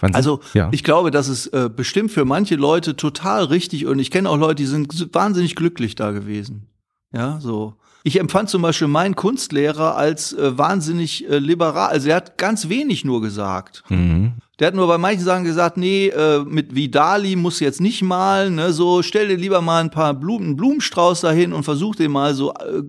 Sie, 0.00 0.14
also 0.14 0.40
ja. 0.54 0.68
ich 0.72 0.82
glaube, 0.82 1.10
dass 1.10 1.28
es 1.28 1.46
äh, 1.48 1.68
bestimmt 1.74 2.10
für 2.10 2.24
manche 2.24 2.56
Leute 2.56 2.96
total 2.96 3.44
richtig 3.44 3.86
und 3.86 3.98
ich 3.98 4.10
kenne 4.10 4.28
auch 4.28 4.38
Leute, 4.38 4.56
die 4.56 4.66
sind 4.66 5.14
wahnsinnig 5.14 5.56
glücklich 5.56 5.94
da 5.94 6.10
gewesen. 6.10 6.66
Ja, 7.12 7.38
so. 7.40 7.74
Ich 8.02 8.18
empfand 8.18 8.48
zum 8.48 8.62
Beispiel 8.62 8.88
meinen 8.88 9.14
Kunstlehrer 9.14 9.96
als 9.96 10.32
äh, 10.32 10.56
wahnsinnig 10.56 11.28
äh, 11.28 11.38
liberal. 11.38 11.90
Also 11.90 12.08
er 12.08 12.16
hat 12.16 12.38
ganz 12.38 12.68
wenig 12.70 13.04
nur 13.04 13.20
gesagt. 13.20 13.82
Mhm. 13.90 14.34
Der 14.60 14.68
hat 14.68 14.74
nur 14.74 14.86
bei 14.86 14.98
manchen 14.98 15.24
Sachen 15.24 15.44
gesagt, 15.44 15.78
nee, 15.78 16.08
äh, 16.08 16.44
mit 16.44 16.74
Vidali 16.74 17.34
muss 17.34 17.60
jetzt 17.60 17.80
nicht 17.80 18.02
malen, 18.02 18.56
ne, 18.56 18.72
so 18.74 19.02
stell 19.02 19.28
dir 19.28 19.36
lieber 19.36 19.62
mal 19.62 19.80
ein 19.80 19.90
paar 19.90 20.12
Blumen, 20.12 20.54
Blumenstrauß 20.54 21.22
dahin 21.22 21.54
und 21.54 21.64
versuch 21.64 21.96
den 21.96 22.12
mal 22.12 22.34
so 22.34 22.52
äh, 22.52 22.82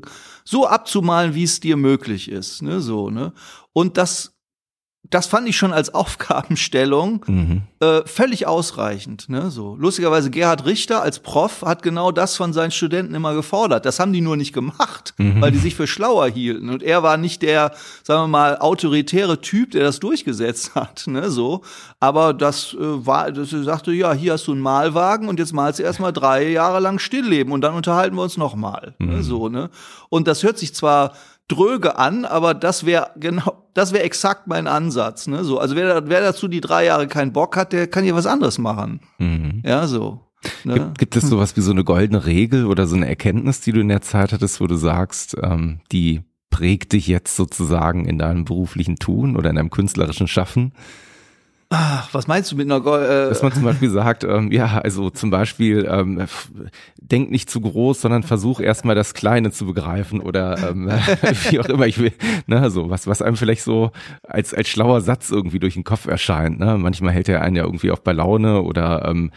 so 0.43 0.67
abzumalen, 0.67 1.33
wie 1.33 1.43
es 1.43 1.59
dir 1.61 1.77
möglich 1.77 2.29
ist, 2.29 2.61
ne, 2.61 2.81
so, 2.81 3.09
ne? 3.09 3.31
Und 3.73 3.97
das 3.97 4.30
das 5.09 5.25
fand 5.25 5.47
ich 5.47 5.57
schon 5.57 5.73
als 5.73 5.93
Aufgabenstellung 5.93 7.25
mhm. 7.27 7.61
äh, 7.79 8.01
völlig 8.05 8.47
ausreichend. 8.47 9.29
Ne? 9.29 9.49
So 9.49 9.75
lustigerweise 9.75 10.29
Gerhard 10.29 10.65
Richter 10.65 11.01
als 11.01 11.19
Prof 11.19 11.63
hat 11.63 11.81
genau 11.83 12.11
das 12.11 12.35
von 12.35 12.53
seinen 12.53 12.71
Studenten 12.71 13.15
immer 13.15 13.33
gefordert. 13.33 13.85
Das 13.85 13.99
haben 13.99 14.13
die 14.13 14.21
nur 14.21 14.37
nicht 14.37 14.53
gemacht, 14.53 15.13
mhm. 15.17 15.41
weil 15.41 15.51
die 15.51 15.57
sich 15.57 15.75
für 15.75 15.87
schlauer 15.87 16.27
hielten. 16.27 16.69
Und 16.69 16.83
er 16.83 17.03
war 17.03 17.17
nicht 17.17 17.41
der, 17.41 17.73
sagen 18.03 18.23
wir 18.23 18.27
mal, 18.27 18.57
autoritäre 18.59 19.41
Typ, 19.41 19.71
der 19.71 19.83
das 19.83 19.99
durchgesetzt 19.99 20.75
hat. 20.75 21.07
Ne? 21.07 21.29
So, 21.29 21.61
aber 21.99 22.33
das 22.33 22.73
äh, 22.73 22.77
war, 22.79 23.31
das 23.31 23.49
sagte 23.49 23.91
ja, 23.91 24.13
hier 24.13 24.33
hast 24.33 24.47
du 24.47 24.51
einen 24.51 24.61
Malwagen 24.61 25.27
und 25.27 25.39
jetzt 25.39 25.53
malst 25.53 25.79
du 25.79 25.83
erstmal 25.83 26.13
drei 26.13 26.49
Jahre 26.49 26.79
lang 26.79 26.99
Stillleben 26.99 27.51
und 27.53 27.61
dann 27.61 27.73
unterhalten 27.73 28.15
wir 28.15 28.23
uns 28.23 28.37
nochmal. 28.37 28.95
Ne? 28.99 29.07
Mhm. 29.07 29.13
Ne? 29.13 29.23
So 29.23 29.49
ne. 29.49 29.69
Und 30.09 30.27
das 30.27 30.43
hört 30.43 30.57
sich 30.57 30.75
zwar 30.75 31.13
dröge 31.47 31.97
an, 31.97 32.25
aber 32.25 32.53
das 32.53 32.85
wäre 32.85 33.11
genau, 33.17 33.67
das 33.73 33.93
wäre 33.93 34.03
exakt 34.03 34.47
mein 34.47 34.67
Ansatz. 34.67 35.27
Ne? 35.27 35.43
So, 35.43 35.59
also 35.59 35.75
wer, 35.75 36.07
wer 36.09 36.21
dazu 36.21 36.47
die 36.47 36.61
drei 36.61 36.85
Jahre 36.85 37.07
keinen 37.07 37.33
Bock 37.33 37.57
hat, 37.57 37.73
der 37.73 37.87
kann 37.87 38.05
ja 38.05 38.15
was 38.15 38.25
anderes 38.25 38.57
machen. 38.57 39.01
Mhm. 39.17 39.61
Ja, 39.65 39.87
so. 39.87 40.21
Ne? 40.63 40.73
Gibt, 40.75 40.97
gibt 40.97 41.15
es 41.15 41.29
sowas 41.29 41.55
wie 41.55 41.61
so 41.61 41.71
eine 41.71 41.83
goldene 41.83 42.25
Regel 42.25 42.65
oder 42.65 42.87
so 42.87 42.95
eine 42.95 43.07
Erkenntnis, 43.07 43.61
die 43.61 43.71
du 43.71 43.79
in 43.79 43.89
der 43.89 44.01
Zeit 44.01 44.33
hattest, 44.33 44.59
wo 44.59 44.67
du 44.67 44.75
sagst, 44.75 45.35
ähm, 45.41 45.81
die 45.91 46.21
prägt 46.49 46.93
dich 46.93 47.07
jetzt 47.07 47.35
sozusagen 47.35 48.05
in 48.05 48.17
deinem 48.17 48.45
beruflichen 48.45 48.97
Tun 48.97 49.35
oder 49.35 49.49
in 49.49 49.55
deinem 49.55 49.69
künstlerischen 49.69 50.27
Schaffen? 50.27 50.73
Ach, 51.73 52.13
was 52.13 52.27
meinst 52.27 52.51
du 52.51 52.57
mit 52.57 52.65
einer 52.65 52.81
Gold? 52.81 53.09
Äh 53.09 53.29
Dass 53.29 53.41
man 53.41 53.53
zum 53.53 53.63
Beispiel 53.63 53.89
sagt, 53.91 54.25
ähm, 54.25 54.51
ja, 54.51 54.79
also 54.79 55.09
zum 55.09 55.29
Beispiel, 55.29 55.87
ähm, 55.89 56.25
denk 56.97 57.31
nicht 57.31 57.49
zu 57.49 57.61
groß, 57.61 58.01
sondern 58.01 58.23
versuch 58.23 58.59
erstmal 58.59 58.93
das 58.93 59.13
Kleine 59.13 59.51
zu 59.51 59.65
begreifen 59.65 60.19
oder 60.19 60.57
ähm, 60.69 60.89
wie 61.49 61.59
auch 61.61 61.69
immer 61.69 61.87
ich 61.87 61.97
will. 61.97 62.11
Ne, 62.45 62.69
so 62.69 62.89
was, 62.89 63.07
was 63.07 63.21
einem 63.21 63.37
vielleicht 63.37 63.63
so 63.63 63.91
als 64.23 64.53
als 64.53 64.67
schlauer 64.67 64.99
Satz 64.99 65.31
irgendwie 65.31 65.59
durch 65.59 65.75
den 65.75 65.85
Kopf 65.85 66.07
erscheint. 66.07 66.59
Ne? 66.59 66.77
Manchmal 66.77 67.13
hält 67.13 67.29
er 67.29 67.41
einen 67.41 67.55
ja 67.55 67.63
irgendwie 67.63 67.91
auch 67.91 67.99
bei 67.99 68.11
Laune 68.11 68.63
oder 68.63 69.05
ähm, 69.07 69.31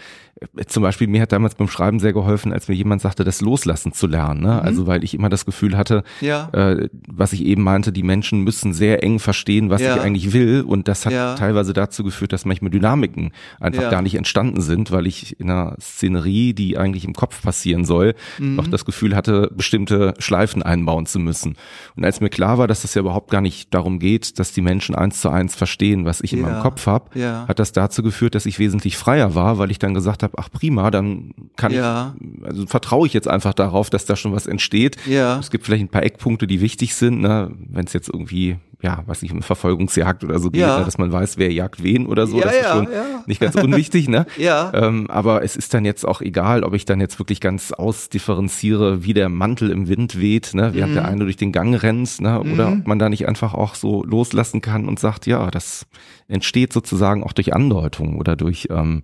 zum 0.67 0.83
Beispiel 0.83 1.07
mir 1.09 1.23
hat 1.23 1.33
damals 1.33 1.55
beim 1.55 1.69
Schreiben 1.69 2.01
sehr 2.01 2.13
geholfen, 2.13 2.53
als 2.53 2.69
mir 2.69 2.75
jemand 2.75 3.03
sagte, 3.03 3.25
das 3.25 3.41
Loslassen 3.41 3.93
zu 3.93 4.07
lernen. 4.07 4.43
Ne? 4.43 4.61
Also 4.63 4.87
weil 4.87 5.05
ich 5.05 5.15
immer 5.15 5.29
das 5.29 5.45
Gefühl 5.47 5.77
hatte, 5.77 6.03
Ja. 6.21 6.49
äh, 6.53 6.89
was 7.09 7.33
ich 7.33 7.45
eben 7.45 7.63
meinte, 7.63 7.93
die 7.93 8.03
Menschen 8.03 8.41
müssen 8.43 8.73
sehr 8.73 9.03
eng 9.03 9.19
verstehen, 9.19 9.71
was 9.71 9.81
Ja. 9.83 9.97
ich 9.97 10.03
eigentlich 10.03 10.33
will. 10.33 10.63
Und 10.67 10.89
das 10.89 11.07
hat 11.07 11.13
Ja. 11.13 11.35
teilweise 11.35 11.73
dazu 11.73 12.05
geführt, 12.05 12.33
dass 12.33 12.45
manchmal 12.45 12.71
Dynamiken 12.71 13.33
einfach 13.61 13.91
gar 13.91 14.03
nicht 14.03 14.15
entstanden 14.15 14.61
sind, 14.61 14.91
weil 14.91 15.07
ich 15.07 15.39
in 15.41 15.51
einer 15.51 15.77
Szenerie, 15.81 16.55
die 16.55 16.77
eigentlich 16.79 17.05
im 17.05 17.13
Kopf 17.15 17.43
passieren 17.43 17.85
soll, 17.85 18.15
Mhm. 18.39 18.57
noch 18.57 18.67
das 18.69 18.85
Gefühl 18.85 19.15
hatte, 19.17 19.51
bestimmte 19.57 20.15
Schleifen 20.19 20.63
einbauen 20.63 21.07
zu 21.07 21.19
müssen. 21.19 21.57
Und 21.97 22.05
als 22.05 22.21
mir 22.21 22.31
klar 22.31 22.59
war, 22.59 22.67
dass 22.67 22.85
es 22.85 22.95
ja 22.95 23.01
überhaupt 23.01 23.31
gar 23.31 23.41
nicht 23.41 23.73
darum 23.75 23.99
geht, 23.99 24.39
dass 24.39 24.53
die 24.53 24.61
Menschen 24.63 24.95
eins 24.95 25.21
zu 25.21 25.29
eins 25.29 25.55
verstehen, 25.55 26.05
was 26.05 26.21
ich 26.21 26.33
in 26.33 26.41
meinem 26.41 26.61
Kopf 26.61 26.87
habe, 26.87 27.11
hat 27.49 27.59
das 27.59 27.73
dazu 27.73 28.03
geführt, 28.03 28.35
dass 28.35 28.47
ich 28.47 28.59
wesentlich 28.59 28.97
freier 28.97 29.35
war, 29.35 29.59
weil 29.59 29.71
ich 29.71 29.79
dann 29.79 29.95
gesagt 29.95 30.23
habe, 30.23 30.34
ach 30.37 30.51
prima, 30.51 30.90
dann 30.90 31.33
kann 31.57 31.73
Ja. 31.73 32.14
ich, 32.20 32.47
also 32.47 32.66
vertraue 32.66 33.07
ich 33.07 33.12
jetzt 33.12 33.29
einfach 33.29 33.55
darauf, 33.55 33.90
dass 33.90 34.05
da 34.07 34.16
schon 34.16 34.33
was 34.33 34.47
entsteht. 34.47 34.97
Ja. 35.07 35.38
Es 35.38 35.51
gibt 35.51 35.64
vielleicht 35.64 35.85
ein 35.85 35.88
paar 35.88 36.03
Eckpunkte, 36.03 36.47
die 36.47 36.61
wichtig 36.61 36.94
sind, 36.94 37.20
ne? 37.20 37.51
wenn 37.70 37.85
es 37.87 37.92
jetzt 37.92 38.09
irgendwie, 38.09 38.57
ja, 38.83 39.03
was 39.07 39.23
ich, 39.23 39.31
eine 39.31 39.42
Verfolgungsjagd 39.42 40.25
oder 40.25 40.38
so 40.38 40.51
geht, 40.51 40.61
Ja. 40.62 40.79
ne? 40.79 40.85
dass 40.85 40.99
man 40.99 41.11
weiß, 41.12 41.38
wer 41.38 41.53
jagt 41.53 41.83
wen 41.83 42.07
oder 42.07 42.27
so, 42.27 42.38
Ja, 42.38 42.44
das 42.44 42.55
ist 42.55 42.62
ja, 42.62 42.73
schon 42.75 42.85
ja. 42.92 43.05
nicht 43.27 43.40
ganz 43.40 43.55
unwichtig, 43.57 44.09
ne? 44.09 44.27
Ja. 44.37 44.70
Ähm, 44.75 45.11
aber 45.11 45.42
es 45.42 45.57
ist 45.57 45.73
dann 45.75 45.85
jetzt 45.85 46.07
auch 46.07 46.20
egal, 46.20 46.64
ob 46.64 46.75
ich 46.75 46.85
dann 46.85 47.01
jetzt 47.01 47.18
wirklich 47.18 47.40
ganz 47.40 47.73
ausdifferenziere, 47.73 49.05
wie 49.05 49.14
der 49.14 49.29
Mantel 49.29 49.70
im 49.70 49.88
Wind 49.88 50.20
weht, 50.20 50.55
ne? 50.55 50.70
während 50.75 50.92
Mhm. 50.92 50.94
der 50.97 51.05
eine 51.07 51.25
durch 51.25 51.37
den 51.37 51.53
Gang 51.53 51.81
rennt, 51.83 52.20
ne? 52.20 52.40
oder 52.40 52.73
ob 52.73 52.87
man 52.87 52.99
da 52.99 53.09
nicht 53.09 53.27
einfach 53.29 53.55
auch 53.55 53.75
so 53.75 54.05
loslassen 54.05 54.61
kann 54.61 54.87
und 54.88 54.99
sagt, 54.99 55.27
ja, 55.27 55.51
das 55.51 55.87
entsteht 56.29 56.73
sozusagen 56.73 57.23
auch 57.23 57.33
durch 57.33 57.53
Andeutung 57.55 58.18
oder 58.18 58.37
durch 58.37 58.68
ähm, 58.70 59.03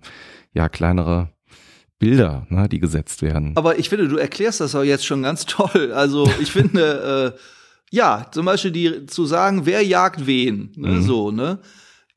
ja 0.53 0.69
kleinere 0.69 1.29
Bilder, 1.99 2.45
ne, 2.49 2.67
die 2.67 2.79
gesetzt 2.79 3.21
werden. 3.21 3.53
Aber 3.55 3.77
ich 3.77 3.89
finde, 3.89 4.07
du 4.07 4.17
erklärst 4.17 4.59
das 4.59 4.73
auch 4.75 4.83
jetzt 4.83 5.05
schon 5.05 5.21
ganz 5.23 5.45
toll. 5.45 5.91
Also 5.93 6.29
ich 6.39 6.51
finde, 6.51 7.35
äh, 7.37 7.39
ja, 7.91 8.25
zum 8.31 8.45
Beispiel 8.45 8.71
die 8.71 9.05
zu 9.05 9.25
sagen, 9.25 9.65
wer 9.65 9.83
jagt 9.85 10.25
wen, 10.25 10.71
ne, 10.75 10.87
Mhm. 10.89 11.01
so, 11.03 11.31
ne, 11.31 11.59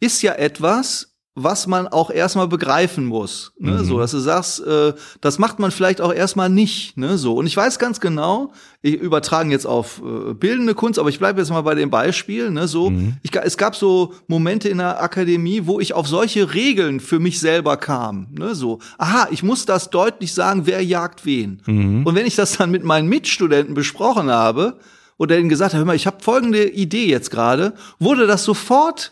ist 0.01 0.23
ja 0.23 0.33
etwas, 0.35 1.13
was 1.37 1.66
man 1.66 1.88
auch 1.88 2.11
erstmal 2.11 2.47
begreifen 2.47 3.05
muss. 3.07 3.53
Ne, 3.59 3.73
Mhm. 3.73 3.85
So, 3.85 3.99
dass 3.99 4.12
du 4.12 4.18
sagst, 4.20 4.64
äh, 4.64 4.92
das 5.20 5.38
macht 5.40 5.59
man 5.59 5.73
vielleicht 5.73 6.01
auch 6.01 6.12
erstmal 6.14 6.49
nicht. 6.49 6.97
Ne, 6.97 7.18
so. 7.18 7.35
Und 7.35 7.47
ich 7.49 7.57
weiß 7.57 7.81
ganz 7.81 7.99
genau, 7.99 8.53
ich 8.83 8.94
übertragen 8.94 9.51
jetzt 9.51 9.66
auf 9.66 10.01
äh, 10.01 10.33
bildende 10.35 10.75
Kunst, 10.77 10.99
aber 11.01 11.09
ich 11.09 11.18
bleibe 11.18 11.40
jetzt 11.40 11.51
mal 11.51 11.62
bei 11.62 11.75
dem 11.75 11.90
Beispiel. 11.90 12.51
Ne, 12.51 12.68
so, 12.68 12.90
Mhm. 12.90 13.14
ich, 13.23 13.35
es 13.35 13.57
gab 13.57 13.75
so 13.75 14.14
Momente 14.29 14.68
in 14.68 14.79
der 14.79 15.03
Akademie, 15.03 15.62
wo 15.64 15.81
ich 15.81 15.92
auf 15.92 16.07
solche 16.07 16.55
Regeln 16.55 17.01
für 17.01 17.18
mich 17.18 17.40
selber 17.40 17.77
kam. 17.79 18.29
Ne, 18.31 18.55
so, 18.55 18.79
aha, 18.99 19.27
ich 19.33 19.42
muss 19.42 19.66
das 19.66 19.90
deutlich 19.90 20.33
sagen, 20.35 20.66
wer 20.66 20.85
jagt 20.85 21.27
wen. 21.27 21.61
Mhm. 21.66 22.07
Und 22.07 22.14
wenn 22.14 22.27
ich 22.27 22.37
das 22.37 22.59
dann 22.59 22.70
mit 22.70 22.85
meinen 22.85 23.09
Mitstudenten 23.09 23.75
besprochen 23.75 24.31
habe 24.31 24.79
oder 25.18 25.37
ihnen 25.37 25.49
gesagt 25.49 25.73
habe, 25.75 25.81
hör 25.81 25.87
mal, 25.87 25.97
ich 25.97 26.07
habe 26.07 26.23
folgende 26.23 26.68
Idee 26.68 27.07
jetzt 27.07 27.33
gerade, 27.33 27.73
wurde 27.99 28.29
das 28.29 28.44
sofort 28.44 29.11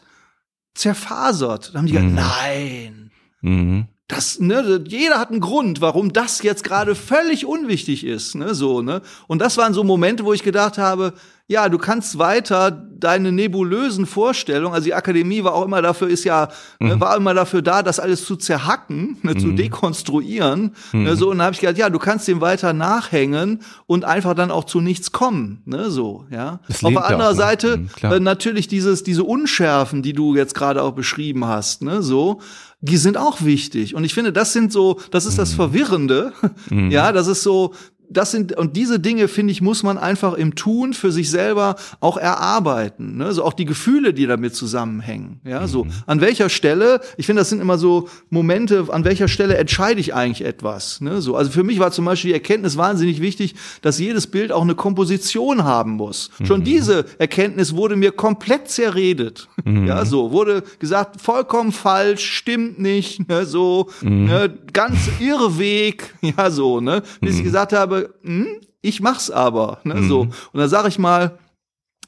zerfasert. 0.74 1.70
Da 1.74 1.78
haben 1.78 1.86
die 1.86 1.92
gesagt, 1.92 2.08
Mhm. 2.10 2.14
nein, 2.16 3.10
Mhm. 3.40 3.86
das, 4.08 4.38
ne, 4.40 4.82
jeder 4.86 5.18
hat 5.18 5.30
einen 5.30 5.40
Grund, 5.40 5.80
warum 5.80 6.12
das 6.12 6.42
jetzt 6.42 6.64
gerade 6.64 6.94
völlig 6.94 7.46
unwichtig 7.46 8.04
ist, 8.04 8.34
ne, 8.34 8.54
so, 8.54 8.82
ne. 8.82 9.02
Und 9.26 9.40
das 9.40 9.56
waren 9.56 9.74
so 9.74 9.84
Momente, 9.84 10.24
wo 10.24 10.32
ich 10.32 10.42
gedacht 10.42 10.78
habe, 10.78 11.14
ja, 11.48 11.68
du 11.68 11.76
kannst 11.78 12.18
weiter 12.18 12.70
deine 12.70 13.32
nebulösen 13.32 14.06
Vorstellungen, 14.06 14.74
also 14.74 14.84
die 14.86 14.94
Akademie 14.94 15.42
war 15.44 15.54
auch 15.54 15.64
immer 15.64 15.82
dafür, 15.82 16.08
ist 16.08 16.24
ja, 16.24 16.48
ne, 16.78 16.98
war 17.00 17.16
immer 17.16 17.34
dafür 17.34 17.60
da, 17.62 17.82
das 17.82 17.98
alles 18.00 18.24
zu 18.24 18.36
zerhacken, 18.36 19.18
ne, 19.22 19.36
zu 19.36 19.50
dekonstruieren, 19.52 20.74
ne, 20.92 21.16
so, 21.16 21.30
und 21.30 21.38
da 21.38 21.44
habe 21.44 21.54
ich 21.54 21.60
gedacht, 21.60 21.78
ja, 21.78 21.90
du 21.90 21.98
kannst 21.98 22.28
dem 22.28 22.40
weiter 22.40 22.72
nachhängen 22.72 23.60
und 23.86 24.04
einfach 24.04 24.34
dann 24.34 24.50
auch 24.50 24.64
zu 24.64 24.80
nichts 24.80 25.12
kommen, 25.12 25.62
ne, 25.66 25.90
so, 25.90 26.26
ja. 26.30 26.60
Das 26.68 26.82
Auf 26.84 26.92
der 26.92 27.04
anderen 27.06 27.32
ne? 27.32 27.36
Seite, 27.36 27.76
Mhm, 27.78 27.88
äh, 28.12 28.20
natürlich 28.20 28.68
dieses, 28.68 29.02
diese 29.02 29.24
Unschärfen, 29.24 30.02
die 30.02 30.12
du 30.12 30.34
jetzt 30.36 30.54
gerade 30.54 30.82
auch 30.82 30.92
beschrieben 30.92 31.46
hast, 31.46 31.82
ne, 31.82 32.02
so, 32.02 32.40
die 32.84 32.96
sind 32.96 33.16
auch 33.16 33.42
wichtig. 33.42 33.94
Und 33.94 34.02
ich 34.02 34.12
finde, 34.12 34.32
das 34.32 34.52
sind 34.52 34.72
so, 34.72 34.98
das 35.12 35.24
ist 35.24 35.34
Mhm. 35.34 35.38
das 35.38 35.52
Verwirrende. 35.54 36.32
Ja, 36.90 37.12
das 37.12 37.28
ist 37.28 37.42
so, 37.44 37.74
das 38.12 38.30
sind, 38.30 38.56
und 38.56 38.76
diese 38.76 38.98
Dinge, 39.00 39.28
finde 39.28 39.52
ich, 39.52 39.60
muss 39.62 39.82
man 39.82 39.98
einfach 39.98 40.34
im 40.34 40.54
Tun 40.54 40.92
für 40.94 41.12
sich 41.12 41.30
selber 41.30 41.76
auch 42.00 42.16
erarbeiten. 42.16 43.16
Ne? 43.16 43.32
So 43.32 43.44
auch 43.44 43.52
die 43.52 43.64
Gefühle, 43.64 44.12
die 44.14 44.26
damit 44.26 44.54
zusammenhängen. 44.54 45.40
Ja, 45.44 45.66
so, 45.66 45.84
Mhm. 45.84 45.90
an 46.06 46.20
welcher 46.20 46.48
Stelle, 46.48 47.00
ich 47.16 47.26
finde, 47.26 47.40
das 47.40 47.48
sind 47.50 47.60
immer 47.60 47.78
so 47.78 48.08
Momente, 48.30 48.86
an 48.90 49.04
welcher 49.04 49.28
Stelle 49.28 49.56
entscheide 49.56 50.00
ich 50.00 50.14
eigentlich 50.14 50.46
etwas. 50.46 51.00
Ne? 51.00 51.20
So, 51.20 51.36
also 51.36 51.50
für 51.50 51.62
mich 51.64 51.78
war 51.78 51.90
zum 51.92 52.04
Beispiel 52.04 52.30
die 52.30 52.34
Erkenntnis 52.34 52.76
wahnsinnig 52.76 53.20
wichtig, 53.20 53.54
dass 53.82 53.98
jedes 53.98 54.26
Bild 54.26 54.52
auch 54.52 54.62
eine 54.62 54.74
Komposition 54.74 55.64
haben 55.64 55.92
muss. 55.92 56.30
Schon 56.44 56.60
Mhm. 56.60 56.64
diese 56.64 57.04
Erkenntnis 57.18 57.74
wurde 57.74 57.96
mir 57.96 58.12
komplett 58.12 58.68
zerredet. 58.68 59.48
Mhm. 59.64 59.86
Ja, 59.86 60.04
so, 60.04 60.32
wurde 60.32 60.62
gesagt, 60.78 61.20
vollkommen 61.20 61.72
falsch, 61.72 62.24
stimmt 62.24 62.78
nicht, 62.78 63.28
ne, 63.28 63.46
so, 63.46 63.88
Mhm. 64.02 64.24
ne, 64.26 64.58
ganz 64.72 64.96
Irrweg, 65.20 66.14
ja, 66.22 66.50
so, 66.50 66.80
ne, 66.80 67.02
bis 67.20 67.36
ich 67.38 67.44
gesagt 67.44 67.72
habe, 67.72 68.01
hm, 68.22 68.46
ich 68.80 69.00
mach's 69.00 69.30
aber, 69.30 69.80
ne, 69.84 70.02
so. 70.08 70.20
Und 70.22 70.34
dann 70.54 70.68
sage 70.68 70.88
ich 70.88 70.98
mal, 70.98 71.38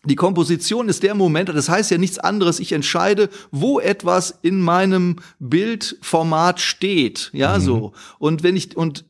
die 0.05 0.17
Komposition 0.17 0.89
ist 0.89 1.03
der 1.03 1.15
Moment, 1.15 1.49
das 1.49 1.69
heißt 1.69 1.91
ja 1.91 1.99
nichts 1.99 2.19
anderes, 2.19 2.61
ich 2.61 2.73
entscheide, 2.73 3.31
wo 3.51 3.81
etwas 3.81 4.39
in 4.43 4.61
meinem 4.61 5.17
Bildformat 5.39 6.61
steht, 6.61 7.31
ja, 7.33 7.59
so. 7.61 7.93
Und 8.19 8.43
wenn 8.43 8.57
ich, 8.57 8.77
und 8.77 9.05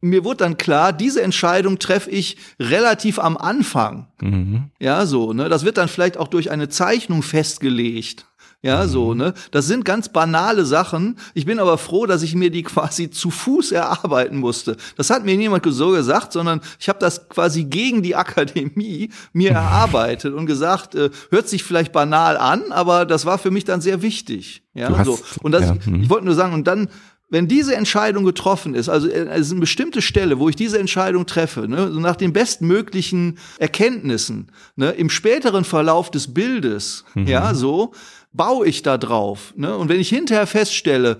mir 0.00 0.24
wurde 0.24 0.38
dann 0.38 0.58
klar, 0.58 0.92
diese 0.92 1.22
Entscheidung 1.22 1.78
treffe 1.78 2.10
ich 2.10 2.36
relativ 2.60 3.18
am 3.18 3.36
Anfang. 3.36 4.06
Mhm. 4.20 4.70
Ja, 4.78 5.06
so, 5.06 5.32
ne? 5.32 5.48
Das 5.48 5.64
wird 5.64 5.76
dann 5.76 5.88
vielleicht 5.88 6.16
auch 6.16 6.28
durch 6.28 6.50
eine 6.50 6.68
Zeichnung 6.68 7.22
festgelegt. 7.22 8.26
Ja, 8.60 8.88
so, 8.88 9.14
ne? 9.14 9.34
Das 9.52 9.68
sind 9.68 9.84
ganz 9.84 10.08
banale 10.08 10.64
Sachen. 10.64 11.16
Ich 11.32 11.46
bin 11.46 11.60
aber 11.60 11.78
froh, 11.78 12.06
dass 12.06 12.22
ich 12.22 12.34
mir 12.34 12.50
die 12.50 12.64
quasi 12.64 13.08
zu 13.10 13.30
Fuß 13.30 13.70
erarbeiten 13.70 14.36
musste. 14.38 14.76
Das 14.96 15.10
hat 15.10 15.24
mir 15.24 15.36
niemand 15.36 15.64
so 15.68 15.90
gesagt, 15.90 16.32
sondern 16.32 16.60
ich 16.80 16.88
habe 16.88 16.98
das 16.98 17.28
quasi 17.28 17.64
gegen 17.64 18.02
die 18.02 18.16
Akademie 18.16 19.10
mir 19.32 19.50
erarbeitet 19.52 20.34
und 20.34 20.46
gesagt, 20.46 20.96
äh, 20.96 21.10
hört 21.30 21.48
sich 21.48 21.62
vielleicht 21.62 21.92
banal 21.92 22.36
an, 22.36 22.72
aber 22.72 23.06
das 23.06 23.26
war 23.26 23.38
für 23.38 23.52
mich 23.52 23.64
dann 23.64 23.80
sehr 23.80 24.02
wichtig. 24.02 24.62
Ja, 24.74 24.96
hast- 24.96 25.06
so. 25.06 25.18
Und 25.42 25.52
das, 25.52 25.62
ja, 25.62 25.76
hm. 25.84 26.02
ich 26.02 26.10
wollte 26.10 26.24
nur 26.26 26.34
sagen, 26.34 26.54
und 26.54 26.66
dann, 26.66 26.88
wenn 27.30 27.46
diese 27.46 27.76
Entscheidung 27.76 28.24
getroffen 28.24 28.74
ist, 28.74 28.88
also 28.88 29.06
äh, 29.06 29.28
es 29.34 29.46
ist 29.46 29.52
eine 29.52 29.60
bestimmte 29.60 30.02
Stelle, 30.02 30.40
wo 30.40 30.48
ich 30.48 30.56
diese 30.56 30.80
Entscheidung 30.80 31.26
treffe, 31.26 31.68
ne, 31.68 31.92
so 31.92 32.00
nach 32.00 32.16
den 32.16 32.32
bestmöglichen 32.32 33.38
Erkenntnissen, 33.58 34.50
ne, 34.74 34.90
im 34.90 35.10
späteren 35.10 35.64
Verlauf 35.64 36.10
des 36.10 36.34
Bildes, 36.34 37.04
ja, 37.14 37.54
so, 37.54 37.92
baue 38.38 38.66
ich 38.66 38.82
da 38.82 38.96
drauf. 38.96 39.52
Ne? 39.56 39.76
Und 39.76 39.90
wenn 39.90 40.00
ich 40.00 40.08
hinterher 40.08 40.46
feststelle, 40.46 41.18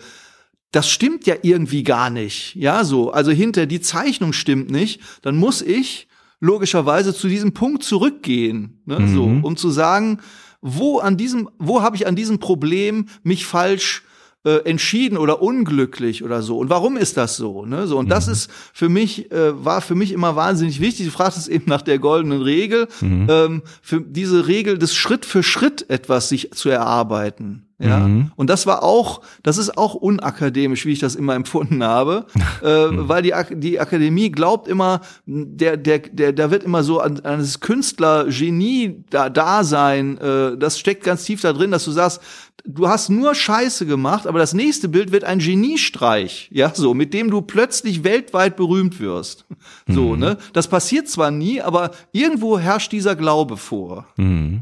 das 0.73 0.89
stimmt 0.89 1.27
ja 1.27 1.35
irgendwie 1.43 1.83
gar 1.83 2.09
nicht, 2.09 2.55
ja, 2.55 2.85
so, 2.85 3.11
also 3.11 3.31
hinter 3.31 3.67
die 3.67 3.81
Zeichnung 3.81 4.33
stimmt 4.33 4.71
nicht, 4.71 5.01
dann 5.23 5.37
muss 5.37 5.61
ich 5.61 6.09
logischerweise 6.41 7.15
zu 7.15 7.29
diesem 7.29 7.53
Punkt 7.53 7.83
zurückgehen, 7.83 8.83
ne, 8.85 9.09
so, 9.09 9.25
um 9.25 9.57
zu 9.57 9.71
sagen, 9.71 10.21
wo 10.61 10.99
an 10.99 11.17
diesem, 11.17 11.49
wo 11.59 11.83
habe 11.83 11.97
ich 11.97 12.07
an 12.07 12.17
diesem 12.17 12.39
Problem 12.39 13.07
mich 13.23 13.47
falsch 13.47 14.05
äh, 14.49 14.69
entschieden 14.69 15.19
oder 15.19 15.43
unglücklich 15.43 16.25
oder 16.25 16.41
so. 16.41 16.59
Und 16.59 16.71
warum 16.71 16.97
ist 16.97 17.17
das 17.17 17.37
so? 17.37 17.67
Ne? 17.67 17.87
So 17.87 17.99
und 17.99 18.09
das 18.09 18.29
ist 18.29 18.51
für 18.73 18.89
mich 18.89 19.31
äh, 19.31 19.65
war 19.65 19.81
für 19.83 19.95
mich 19.95 20.13
immer 20.13 20.37
wahnsinnig 20.37 20.81
wichtig. 20.81 21.07
Du 21.07 21.13
fragst 21.13 21.49
eben 21.49 21.65
nach 21.67 21.83
der 21.83 21.99
goldenen 21.99 22.41
Regel, 22.41 22.89
ähm, 23.03 23.63
für 23.83 24.01
diese 24.01 24.47
Regel 24.47 24.79
des 24.79 24.95
Schritt 24.95 25.27
für 25.27 25.43
Schritt 25.43 25.91
etwas 25.91 26.29
sich 26.29 26.53
zu 26.53 26.71
erarbeiten. 26.71 27.69
Ja, 27.81 28.11
und 28.35 28.51
das 28.51 28.67
war 28.67 28.83
auch, 28.83 29.21
das 29.45 29.57
ist 29.57 29.79
auch 29.79 29.95
unakademisch, 29.95 30.85
wie 30.85 30.93
ich 30.93 30.99
das 30.99 31.15
immer 31.15 31.35
empfunden 31.37 31.85
habe, 31.85 32.27
äh, 32.61 32.67
weil 32.67 33.23
die, 33.23 33.33
die 33.53 33.79
Akademie 33.79 34.33
glaubt 34.33 34.67
immer, 34.67 35.01
der, 35.27 35.77
der, 35.77 36.01
der, 36.01 36.33
da 36.33 36.51
wird 36.51 36.65
immer 36.65 36.83
so 36.83 36.99
an, 36.99 37.21
an 37.21 37.39
das 37.39 37.61
Künstler-Genie 37.61 39.05
da, 39.11 39.31
da 39.31 39.63
sein, 39.63 40.19
äh, 40.19 40.57
das 40.57 40.81
steckt 40.81 41.05
ganz 41.05 41.23
tief 41.25 41.41
da 41.41 41.53
drin, 41.53 41.71
dass 41.71 41.85
du 41.85 41.93
sagst, 41.93 42.21
du 42.65 42.89
hast 42.89 43.09
nur 43.09 43.35
Scheiße 43.35 43.87
gemacht, 43.87 44.27
aber 44.27 44.39
das 44.39 44.53
nächste 44.55 44.89
Bild 44.89 45.13
wird 45.13 45.25
ein 45.25 45.39
Geniestreich, 45.39 46.49
ja, 46.53 46.73
so, 46.75 46.95
mit 46.95 47.15
dem 47.15 47.31
du 47.31 47.43
plötzlich 47.43 48.05
weltweit 48.05 48.57
berühmt 48.57 49.01
wirst. 49.01 49.47
So, 49.87 50.17
ne? 50.17 50.39
Das 50.53 50.69
passiert 50.69 51.09
zwar 51.09 51.31
nie, 51.31 51.61
aber 51.61 51.91
irgendwo 52.13 52.59
herrscht 52.59 52.93
dieser 52.93 53.17
Glaube 53.17 53.57
vor. 53.57 54.07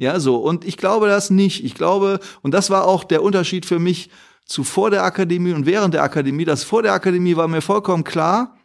Ja, 0.00 0.20
so. 0.20 0.36
Und 0.36 0.64
ich 0.64 0.76
glaube 0.76 1.08
das 1.08 1.30
nicht. 1.30 1.64
Ich 1.64 1.74
glaube, 1.74 2.20
und 2.42 2.54
das 2.54 2.70
war 2.70 2.86
auch 2.86 3.04
der 3.04 3.22
Unterschied 3.22 3.66
für 3.66 3.78
mich 3.78 4.10
zu 4.44 4.62
vor 4.62 4.90
der 4.90 5.02
Akademie 5.02 5.52
und 5.52 5.66
während 5.66 5.94
der 5.94 6.02
Akademie. 6.02 6.44
Das 6.44 6.62
vor 6.62 6.82
der 6.82 6.92
Akademie 6.92 7.36
war 7.36 7.48
mir 7.48 7.60
vollkommen 7.60 8.04
klar, 8.04 8.55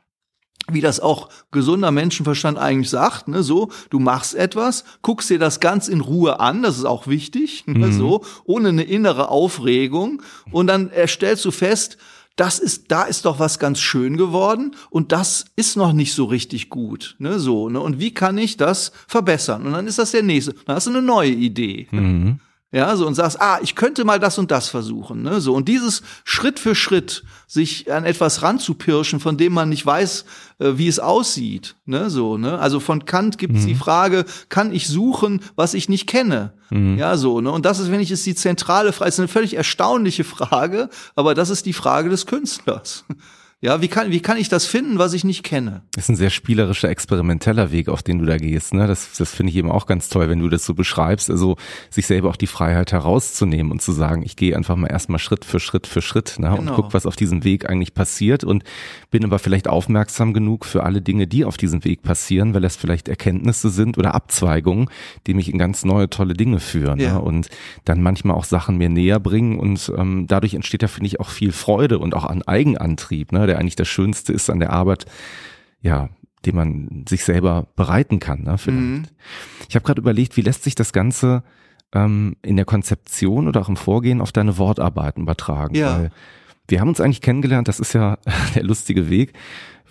wie 0.72 0.82
das 0.82 0.99
auch 0.99 1.30
gesunder 1.51 1.91
Menschenverstand 1.91 2.57
eigentlich 2.57 2.89
sagt, 2.89 3.28
ne, 3.28 3.43
so, 3.43 3.70
du 3.89 3.99
machst 3.99 4.36
etwas, 4.36 4.84
guckst 5.01 5.30
dir 5.30 5.39
das 5.39 5.59
ganz 5.59 5.88
in 5.88 6.01
Ruhe 6.01 6.39
an, 6.39 6.62
das 6.62 6.78
ist 6.78 6.86
auch 6.86 7.07
wichtig, 7.07 7.66
ne, 7.68 7.91
so, 7.91 8.24
ohne 8.45 8.70
eine 8.70 8.84
innere 8.84 9.30
Aufregung 9.30 10.22
und 10.51 10.68
dann 10.68 10.89
erstellst 10.89 11.45
du 11.45 11.51
fest, 11.51 11.97
das 12.38 12.59
ist, 12.59 12.91
da 12.91 13.03
ist 13.03 13.26
doch 13.26 13.39
was 13.39 13.59
ganz 13.59 13.80
schön 13.80 14.18
geworden 14.18 14.76
und 14.89 15.12
das 15.12 15.45
ist 15.55 15.76
noch 15.76 15.93
nicht 15.93 16.14
so 16.14 16.26
richtig 16.26 16.70
gut, 16.70 17.16
ne, 17.20 17.39
so, 17.39 17.70
ne, 17.70 17.80
und 17.80 17.99
wie 17.99 18.14
kann 18.14 18.38
ich 18.38 18.57
das 18.57 18.91
verbessern? 19.07 19.66
Und 19.66 19.74
dann 19.74 19.88
ist 19.88 19.99
das 19.99 20.12
der 20.12 20.24
nächste, 20.24 20.53
dann 20.66 20.76
hast 20.76 20.88
du 20.88 20.91
eine 20.91 21.01
neue 21.01 21.32
Idee. 21.32 21.88
Mhm. 21.91 22.39
Ja, 22.74 22.96
so 22.96 23.06
und 23.06 23.16
sagst, 23.16 23.42
ah, 23.42 23.60
ich 23.62 23.76
könnte 23.76 24.06
mal 24.06 24.18
das 24.18 24.38
und 24.38 24.50
das 24.50 24.70
versuchen, 24.70 25.24
ne, 25.24 25.42
so 25.42 25.54
und 25.54 25.68
dieses 25.68 26.04
Schritt 26.24 26.58
für 26.58 26.74
Schritt 26.74 27.24
sich 27.46 27.92
an 27.92 28.06
etwas 28.06 28.44
ranzupirschen, 28.44 29.20
von 29.20 29.36
dem 29.36 29.52
man 29.52 29.68
nicht 29.68 29.86
weiß, 29.86 30.24
äh, 30.60 30.72
wie 30.76 30.88
es 30.88 31.00
aussieht, 31.00 31.76
ne, 31.86 32.10
so, 32.10 32.38
ne? 32.38 32.60
Also 32.60 32.80
von 32.80 33.04
Kant 33.04 33.38
gibt 33.38 33.58
es 33.58 33.66
die 33.66 33.76
Frage, 33.76 34.24
kann 34.48 34.72
ich 34.72 34.88
suchen, 34.88 35.42
was 35.58 35.74
ich 35.74 35.90
nicht 35.90 36.08
kenne? 36.08 36.54
Ja, 36.98 37.18
so, 37.18 37.42
ne? 37.42 37.52
Und 37.52 37.66
das 37.66 37.80
ist, 37.80 37.92
wenn 37.92 38.00
ich 38.00 38.12
es 38.12 38.24
die 38.24 38.36
zentrale 38.36 38.94
Frage, 38.94 39.10
ist 39.10 39.20
eine 39.20 39.28
völlig 39.28 39.58
erstaunliche 39.58 40.24
Frage, 40.24 40.90
aber 41.16 41.34
das 41.36 41.50
ist 41.50 41.66
die 41.66 41.74
Frage 41.74 42.10
des 42.10 42.26
Künstlers. 42.26 43.04
Ja, 43.64 43.80
wie 43.80 43.89
kann, 43.89 44.09
wie 44.09 44.22
kann 44.22 44.38
ich 44.38 44.49
das 44.49 44.66
finden, 44.66 44.97
was 44.97 45.14
ich 45.14 45.24
nicht 45.24 45.43
kenne? 45.43 45.84
Das 45.93 46.05
ist 46.05 46.09
ein 46.09 46.16
sehr 46.16 46.32
spielerischer, 46.32 46.89
experimenteller 46.89 47.72
Weg, 47.72 47.89
auf 47.89 48.01
den 48.01 48.18
du 48.18 48.26
da 48.26 48.38
gehst. 48.38 48.74
Ne? 48.74 48.88
Das, 48.88 49.12
das 49.16 49.36
finde 49.36 49.51
ich 49.51 49.55
eben 49.55 49.70
auch 49.70 49.86
ganz 49.86 50.09
toll, 50.09 50.30
wenn 50.30 50.39
du 50.39 50.49
das 50.49 50.66
so 50.66 50.74
beschreibst. 50.74 51.30
Also 51.30 51.57
sich 51.91 52.07
selber 52.07 52.30
auch 52.30 52.38
die 52.38 52.47
Freiheit 52.47 52.91
herauszunehmen 52.91 53.72
und 53.72 53.80
zu 53.80 53.91
sagen, 53.91 54.24
ich 54.24 54.36
gehe 54.36 54.57
einfach 54.57 54.76
mal 54.76 54.88
erstmal 54.88 55.20
Schritt 55.20 55.45
für 55.45 55.59
Schritt 55.59 55.86
für 55.86 56.01
Schritt 56.01 56.39
ne? 56.39 56.49
und 56.49 56.62
Genau. 56.62 56.74
guck, 56.74 56.95
was 56.95 57.05
auf 57.05 57.16
diesem 57.16 57.43
Weg 57.43 57.70
eigentlich 57.70 57.93
passiert 57.93 58.43
und 58.43 58.64
bin 59.12 59.24
aber 59.24 59.38
vielleicht 59.38 59.68
aufmerksam 59.68 60.34
genug 60.34 60.66
für 60.66 60.82
alle 60.82 61.03
Dinge, 61.03 61.28
die 61.28 61.45
auf 61.45 61.57
diesem 61.57 61.86
Weg 61.86 62.01
passieren, 62.01 62.55
weil 62.55 62.62
das 62.62 62.76
vielleicht 62.76 63.09
Erkenntnisse 63.09 63.70
sind 63.70 63.95
oder 63.99 64.16
Abzweigungen, 64.16 64.89
die 65.28 65.36
mich 65.36 65.51
in 65.51 65.59
ganz 65.59 65.86
neue, 65.86 66.09
tolle 66.09 66.34
Dinge 66.34 66.59
führen. 66.59 66.99
Ja. 66.99 67.14
Ne? 67.14 67.22
Und 67.22 67.49
dann 67.86 68.01
manchmal 68.01 68.36
auch 68.36 68.45
Sachen 68.45 68.78
mir 68.78 68.89
näher 68.89 69.20
bringen 69.20 69.59
und 69.59 69.91
ähm, 69.95 70.26
dadurch 70.28 70.55
entsteht 70.55 70.82
da, 70.82 70.88
finde 70.88 71.05
ich, 71.05 71.20
auch 71.20 71.30
viel 71.30 71.51
Freude 71.51 71.99
und 71.99 72.16
auch 72.16 72.26
an 72.26 72.41
Eigenantrieb, 72.41 73.32
ne? 73.32 73.51
Der 73.52 73.60
eigentlich 73.60 73.76
das 73.76 73.88
Schönste 73.88 74.34
ist 74.34 74.49
an 74.49 74.60
der 74.60 74.72
Arbeit, 74.72 75.06
ja, 75.82 76.10
den 76.45 76.56
man 76.56 77.06
sich 77.08 77.24
selber 77.24 77.68
bereiten 77.76 78.20
kann, 78.20 78.43
ne, 78.43 78.58
vielleicht. 78.58 78.82
Mhm. 78.82 79.04
Ich 79.70 79.76
habe 79.76 79.86
gerade 79.86 80.02
überlegt, 80.02 80.38
wie 80.38 80.41
lässt 80.41 80.64
sich 80.64 80.74
das 80.74 80.93
Ganze 80.93 81.43
ähm, 81.93 82.36
in 82.41 82.56
der 82.56 82.66
Konzeption 82.66 83.47
oder 83.47 83.62
auch 83.62 83.70
im 83.70 83.78
Vorgehen 83.78 84.22
auf 84.22 84.32
deine 84.32 84.58
Wortarbeiten 84.58 85.24
übertragen? 85.24 85.76
Ja. 85.76 85.97
Weil 85.97 86.12
wir 86.68 86.80
haben 86.80 86.88
uns 86.88 87.02
eigentlich 87.02 87.22
kennengelernt, 87.22 87.68
das 87.68 87.80
ist 87.80 87.93
ja 87.93 88.18
der 88.56 88.64
lustige 88.64 89.10
Weg, 89.10 89.34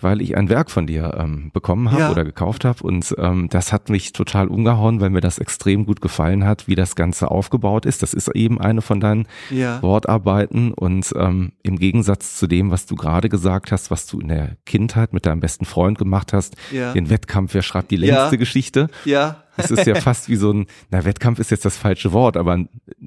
weil 0.03 0.21
ich 0.21 0.35
ein 0.37 0.49
Werk 0.49 0.71
von 0.71 0.87
dir 0.87 1.15
ähm, 1.19 1.51
bekommen 1.53 1.91
habe 1.91 2.01
Ja. 2.01 2.11
oder 2.11 2.23
gekauft 2.23 2.65
habe 2.65 2.83
und 2.83 3.13
ähm, 3.17 3.47
das 3.49 3.71
hat 3.73 3.89
mich 3.89 4.13
total 4.13 4.47
umgehauen, 4.47 4.99
weil 5.01 5.09
mir 5.09 5.21
das 5.21 5.39
extrem 5.39 5.85
gut 5.85 6.01
gefallen 6.01 6.45
hat, 6.45 6.67
wie 6.67 6.75
das 6.75 6.95
Ganze 6.95 7.29
aufgebaut 7.31 7.85
ist. 7.85 8.01
Das 8.03 8.13
ist 8.13 8.27
eben 8.35 8.59
eine 8.61 8.81
von 8.81 8.99
deinen 8.99 9.27
Ja. 9.49 9.81
Wortarbeiten 9.81 10.73
und 10.73 11.11
ähm, 11.15 11.51
im 11.63 11.77
Gegensatz 11.79 12.37
zu 12.37 12.47
dem, 12.47 12.71
was 12.71 12.85
du 12.85 12.95
gerade 12.95 13.29
gesagt 13.29 13.71
hast, 13.71 13.91
was 13.91 14.05
du 14.07 14.19
in 14.19 14.27
der 14.29 14.57
Kindheit 14.65 15.13
mit 15.13 15.25
deinem 15.25 15.39
besten 15.39 15.65
Freund 15.65 15.97
gemacht 15.97 16.33
hast, 16.33 16.55
Ja. 16.71 16.93
den 16.93 17.09
Wettkampf, 17.09 17.53
wer 17.53 17.61
schreibt 17.61 17.91
die 17.91 17.97
längste 17.97 18.37
Geschichte? 18.37 18.89
Ja. 19.05 19.43
Es 19.57 19.69
ist 19.69 19.85
ja 19.85 19.95
fast 19.95 20.29
wie 20.29 20.37
so 20.37 20.51
ein, 20.53 20.65
na, 20.89 21.03
Wettkampf 21.03 21.37
ist 21.39 21.51
jetzt 21.51 21.65
das 21.65 21.77
falsche 21.77 22.13
Wort, 22.13 22.37
aber 22.37 22.57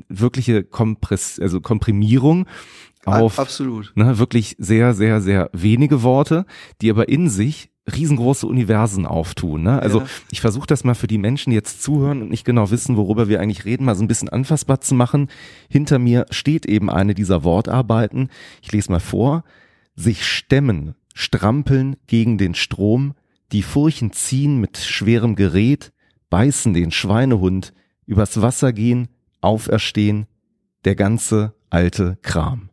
wirkliche 0.09 0.63
Kompress, 0.63 1.41
also 1.41 1.61
Komprimierung 1.61 2.47
auf 3.07 3.39
Absolut. 3.39 3.93
ne, 3.95 4.19
wirklich 4.19 4.57
sehr, 4.59 4.95
sehr, 4.95 5.21
sehr 5.21 5.51
wenige 5.53 6.03
Worte, 6.03 6.47
die 6.81 6.91
aber 6.91 7.09
in 7.09 7.29
sich 7.29 7.71
riesengroße 7.93 8.47
Universen 8.47 9.05
auftun. 9.05 9.65
Ne? 9.65 9.81
Also 9.83 10.01
Ja. 10.01 10.07
ich 10.31 10.41
versuche 10.41 10.67
das 10.67 10.85
mal 10.85 10.95
für 10.95 11.07
die 11.07 11.19
Menschen, 11.19 11.51
die 11.51 11.57
jetzt 11.57 11.83
zuhören 11.83 12.23
und 12.23 12.31
nicht 12.31 12.45
genau 12.47 12.71
wissen, 12.71 12.97
worüber 12.97 13.29
wir 13.29 13.41
eigentlich 13.41 13.67
reden, 13.67 13.85
mal 13.85 13.95
so 13.95 14.03
ein 14.03 14.09
bisschen 14.09 14.31
anfassbar 14.31 14.81
zu 14.81 14.95
machen. 14.95 15.29
Hinter 15.69 15.99
mir 15.99 16.25
steht 16.31 16.65
eben 16.65 16.89
eine 16.89 17.13
dieser 17.15 17.45
Wortarbeiten. 17.45 18.31
Ich 18.63 18.73
lese 18.73 18.91
mal 18.91 19.01
vor. 19.01 19.45
Sich 19.97 20.25
stemmen, 20.27 20.95
strampeln 21.15 21.97
gegen 22.07 22.39
den 22.39 22.55
Strom, 22.55 23.15
die 23.53 23.63
Furchen 23.63 24.13
ziehen 24.13 24.61
mit 24.61 24.79
schwerem 24.79 25.37
Gerät, 25.37 25.93
beißen 26.31 26.73
den 26.73 26.91
Schweinehund, 26.91 27.75
übers 28.07 28.41
Wasser 28.41 28.73
gehen, 28.73 29.09
auferstehen, 29.43 30.27
der 30.85 30.97
ganze 30.97 31.55
alte 31.71 32.19
Kram. 32.23 32.71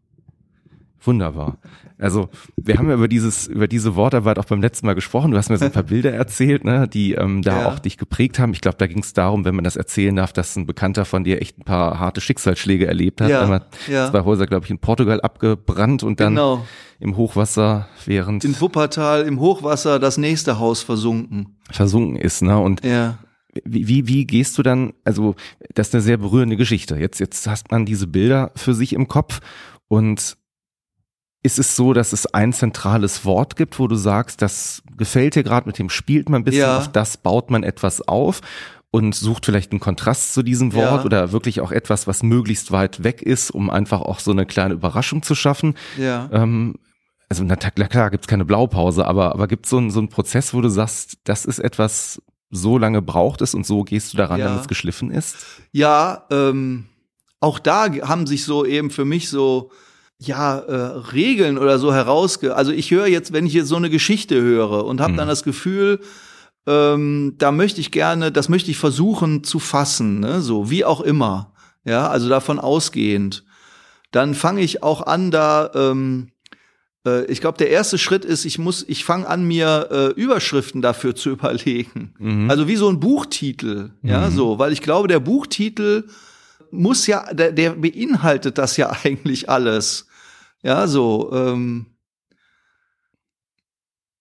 Wunderbar. 1.04 1.58
Also 1.98 2.30
wir 2.58 2.78
haben 2.78 2.88
ja 2.90 2.96
über 2.96 3.08
dieses 3.08 3.48
über 3.48 3.68
diese 3.68 3.96
Wortarbeit 3.96 4.38
auch 4.40 4.46
beim 4.46 4.62
letzten 4.62 4.86
Mal 4.86 4.94
gesprochen. 4.94 5.32
Du 5.32 5.38
hast 5.38 5.50
mir 5.50 5.58
so 5.58 5.66
ein 5.66 5.72
paar 5.72 5.84
Bilder 5.84 6.12
erzählt, 6.14 6.64
ne, 6.64 6.88
die 6.88 7.14
ähm, 7.14 7.42
da 7.42 7.62
Ja. 7.62 7.68
auch 7.70 7.80
dich 7.80 7.98
geprägt 7.98 8.38
haben. 8.40 8.54
Ich 8.54 8.62
glaube, 8.62 8.78
da 8.78 8.88
ging 8.88 9.00
es 9.00 9.14
darum, 9.14 9.44
wenn 9.46 9.56
man 9.56 9.64
das 9.64 9.76
erzählen 9.76 10.16
darf, 10.16 10.32
dass 10.34 10.56
ein 10.56 10.66
Bekannter 10.68 11.06
von 11.06 11.24
dir 11.24 11.42
echt 11.42 11.58
ein 11.60 11.64
paar 11.64 12.00
harte 12.00 12.22
Schicksalsschläge 12.22 12.86
erlebt 12.88 13.22
hat. 13.22 13.30
Ja, 13.30 13.42
Einmal 13.42 13.66
ja. 13.88 14.10
zwei 14.12 14.22
Häuser, 14.22 14.46
glaube 14.46 14.66
ich, 14.66 14.72
in 14.72 14.80
Portugal 14.80 15.22
abgebrannt 15.22 16.04
und 16.04 16.20
dann 16.20 16.34
Genau. 16.34 16.66
im 17.00 17.18
Hochwasser 17.18 17.88
während 18.06 18.44
In 18.44 18.60
Wuppertal 18.62 19.24
im 19.24 19.40
Hochwasser 19.40 19.98
das 20.00 20.18
nächste 20.18 20.60
Haus 20.60 20.82
versunken. 20.84 21.58
versunken 21.72 22.16
ist. 22.18 22.42
Ne? 22.42 22.58
Und 22.60 22.84
Ja. 22.86 23.18
wie, 23.64 23.88
wie, 23.88 24.08
wie 24.08 24.26
gehst 24.26 24.58
du 24.58 24.64
dann, 24.64 24.94
also 25.04 25.36
das 25.74 25.88
ist 25.90 25.96
eine 25.96 26.02
sehr 26.02 26.18
berührende 26.18 26.58
Geschichte. 26.58 26.96
Jetzt, 26.98 27.20
jetzt 27.20 27.48
hast 27.48 27.72
man 27.72 27.86
diese 27.86 28.08
Bilder 28.08 28.52
für 28.56 28.74
sich 28.74 28.94
im 28.94 29.08
Kopf 29.08 29.40
und 29.88 30.38
ist 31.44 31.58
es 31.60 31.76
so, 31.76 31.94
dass 31.94 32.14
es 32.14 32.28
ein 32.28 32.54
zentrales 32.54 33.26
Wort 33.26 33.56
gibt, 33.56 33.80
wo 33.80 33.88
du 33.88 33.96
sagst, 33.96 34.42
das 34.42 34.84
gefällt 34.98 35.36
dir 35.36 35.44
gerade, 35.44 35.68
mit 35.68 35.80
dem 35.80 35.90
spielt 35.90 36.30
man 36.30 36.42
ein 36.42 36.44
bisschen, 36.44 36.62
Ja. 36.62 36.78
auf 36.78 36.92
das 36.92 37.18
baut 37.18 37.50
man 37.50 37.64
etwas 37.64 38.08
auf 38.08 38.42
und 38.92 39.16
sucht 39.16 39.46
vielleicht 39.46 39.72
einen 39.72 39.80
Kontrast 39.80 40.34
zu 40.34 40.44
diesem 40.44 40.74
Wort 40.74 41.00
Ja. 41.00 41.06
oder 41.06 41.32
wirklich 41.32 41.62
auch 41.62 41.72
etwas, 41.72 42.06
was 42.08 42.22
möglichst 42.24 42.72
weit 42.72 43.04
weg 43.04 43.22
ist, 43.22 43.50
um 43.52 43.70
einfach 43.70 44.02
auch 44.02 44.20
so 44.20 44.32
eine 44.32 44.46
kleine 44.46 44.74
Überraschung 44.76 45.24
zu 45.24 45.34
schaffen. 45.34 45.76
Ja. 45.98 46.30
Ähm, 46.32 46.76
also 47.30 47.44
na, 47.46 47.56
klar, 47.56 48.12
gibt's 48.12 48.28
keine 48.28 48.46
Blaupause, 48.46 49.08
aber, 49.08 49.32
aber 49.34 49.48
gibt 49.48 49.66
so 49.66 49.80
es 49.80 49.94
so 49.94 50.00
einen 50.00 50.10
Prozess, 50.10 50.54
wo 50.54 50.62
du 50.62 50.70
sagst, 50.70 51.18
das 51.24 51.46
ist 51.46 51.60
etwas, 51.60 52.22
so 52.50 52.78
lange 52.78 53.02
braucht 53.02 53.42
es 53.42 53.54
und 53.56 53.66
so 53.66 53.84
gehst 53.84 54.12
du 54.14 54.18
daran, 54.18 54.40
Ja. 54.40 54.48
damit 54.48 54.62
es 54.62 54.68
geschliffen 54.68 55.10
ist? 55.10 55.38
Ja, 55.72 56.26
ähm, 56.30 56.86
auch 57.40 57.58
da 57.58 57.88
haben 58.04 58.28
sich 58.28 58.44
so 58.44 58.66
eben 58.66 58.90
für 58.92 59.06
mich 59.06 59.30
so 59.30 59.72
ja 60.24 60.60
äh, 60.60 60.74
Regeln 61.14 61.58
oder 61.58 61.80
so 61.80 61.94
herausge. 61.94 62.56
Also 62.56 62.72
ich 62.72 62.92
höre 62.92 63.08
jetzt, 63.08 63.34
wenn 63.34 63.46
ich 63.48 63.54
jetzt 63.54 63.68
so 63.70 63.76
eine 63.76 63.90
Geschichte 63.90 64.40
höre 64.40 64.86
und 64.86 65.02
habe 65.02 65.12
Hm. 65.14 65.18
dann 65.18 65.28
das 65.28 65.44
Gefühl, 65.44 66.00
ähm, 66.68 67.36
da 67.40 67.52
möchte 67.52 67.82
ich 67.82 67.92
gerne, 67.92 68.32
das 68.32 68.48
möchte 68.48 68.70
ich 68.70 68.78
versuchen 68.78 69.44
zu 69.44 69.58
fassen, 69.60 70.20
ne? 70.20 70.42
so 70.42 70.70
wie 70.70 70.86
auch 70.86 71.02
immer. 71.02 71.54
Ja, 71.84 72.08
also 72.10 72.30
davon 72.30 72.60
ausgehend. 72.60 73.44
Dann 74.12 74.36
fange 74.36 74.62
ich 74.62 74.84
auch 74.84 75.02
an, 75.08 75.32
da 75.32 75.72
ähm, 75.74 76.28
äh, 77.08 77.26
ich 77.26 77.42
glaube, 77.42 77.58
der 77.58 77.72
erste 77.72 77.98
Schritt 77.98 78.24
ist, 78.24 78.46
ich 78.46 78.60
muss, 78.60 78.86
ich 78.88 79.04
fange 79.04 79.28
an, 79.28 79.44
mir 79.46 79.88
äh, 79.90 80.08
Überschriften 80.22 80.84
dafür 80.84 81.16
zu 81.16 81.30
überlegen. 81.38 82.14
Mhm. 82.20 82.52
Also 82.52 82.68
wie 82.68 82.76
so 82.76 82.90
ein 82.90 83.00
Buchtitel, 83.00 83.94
ja, 84.04 84.30
Mhm. 84.30 84.36
so, 84.36 84.60
weil 84.60 84.72
ich 84.72 84.84
glaube, 84.84 85.08
der 85.08 85.20
Buchtitel 85.20 86.04
muss 86.70 87.08
ja, 87.08 87.34
der, 87.34 87.52
der 87.52 87.72
beinhaltet 87.72 88.60
das 88.60 88.78
ja 88.78 88.92
eigentlich 89.04 89.50
alles. 89.50 90.06
Ja, 90.64 90.88
so. 90.88 91.32
Ähm, 91.34 91.88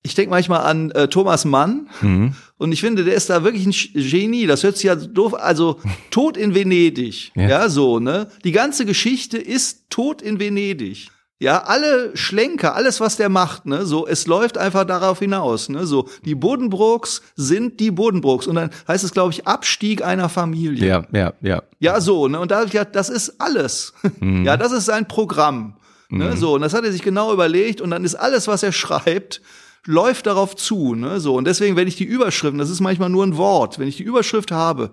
ich 0.03 0.14
denke 0.14 0.30
manchmal 0.30 0.61
an 0.62 0.91
äh, 0.93 1.09
Thomas 1.09 1.45
Mann 1.45 1.88
Mhm. 2.01 2.34
und 2.57 2.72
ich 2.72 2.80
finde, 2.80 3.05
der 3.05 3.14
ist 3.14 3.28
da 3.28 3.45
wirklich 3.45 3.66
ein 3.66 4.03
Genie. 4.03 4.47
Das 4.47 4.62
hört 4.62 4.76
sich 4.76 4.84
ja 4.84 4.95
doof, 4.97 5.34
also 5.34 5.78
Tod 6.11 6.36
in 6.38 6.55
Venedig. 6.55 7.32
Ja. 7.34 7.49
Ja. 7.49 7.68
so, 7.68 7.99
ne? 7.99 8.28
Die 8.45 8.53
ganze 8.53 8.86
Geschichte 8.86 9.36
ist 9.36 9.91
Tod 9.91 10.22
in 10.22 10.41
Venedig. 10.41 11.09
Ja, 11.43 11.62
alle 11.64 12.14
Schlenker, 12.16 12.74
alles 12.74 13.01
was 13.01 13.16
der 13.16 13.30
macht, 13.30 13.64
ne, 13.64 13.86
so, 13.86 14.07
es 14.07 14.26
läuft 14.26 14.59
einfach 14.59 14.84
darauf 14.84 15.20
hinaus, 15.20 15.70
ne, 15.70 15.86
so, 15.86 16.07
die 16.26 16.34
Bodenbrooks 16.34 17.22
sind 17.34 17.80
die 17.80 17.91
Bodenbrooks 17.91 18.47
und 18.47 18.57
dann 18.57 18.68
heißt 18.86 19.05
es, 19.05 19.12
glaube 19.12 19.32
ich, 19.32 19.47
Abstieg 19.47 20.05
einer 20.05 20.28
Familie. 20.28 20.86
Ja, 20.86 21.07
ja, 21.14 21.32
ja. 21.41 21.62
Ja, 21.78 21.99
so, 22.03 22.28
ne? 22.28 22.38
Und 22.41 22.51
da 22.51 22.64
gedacht, 22.64 22.88
das 22.93 23.09
ist 23.09 23.41
alles. 23.41 23.95
Ja, 24.20 24.59
das 24.59 24.70
ist 24.72 24.84
sein 24.84 25.09
Programm. 25.09 25.76
Ne? 26.11 26.36
So, 26.36 26.54
und 26.54 26.62
das 26.62 26.74
hat 26.74 26.84
er 26.84 26.92
sich 26.92 27.02
genau 27.02 27.32
überlegt 27.32 27.80
und 27.80 27.90
dann 27.90 28.04
ist 28.04 28.14
alles, 28.14 28.48
was 28.48 28.62
er 28.62 28.72
schreibt, 28.72 29.40
läuft 29.86 30.26
darauf 30.26 30.56
zu, 30.56 30.94
ne? 30.94 31.20
So, 31.20 31.36
und 31.36 31.46
deswegen, 31.46 31.74
wenn 31.74 31.88
ich 31.88 31.96
die 31.96 32.04
Überschriften, 32.04 32.58
das 32.58 32.68
ist 32.68 32.80
manchmal 32.80 33.08
nur 33.08 33.24
ein 33.24 33.38
Wort, 33.38 33.78
wenn 33.78 33.88
ich 33.88 33.96
die 33.96 34.02
Überschrift 34.02 34.52
habe, 34.52 34.92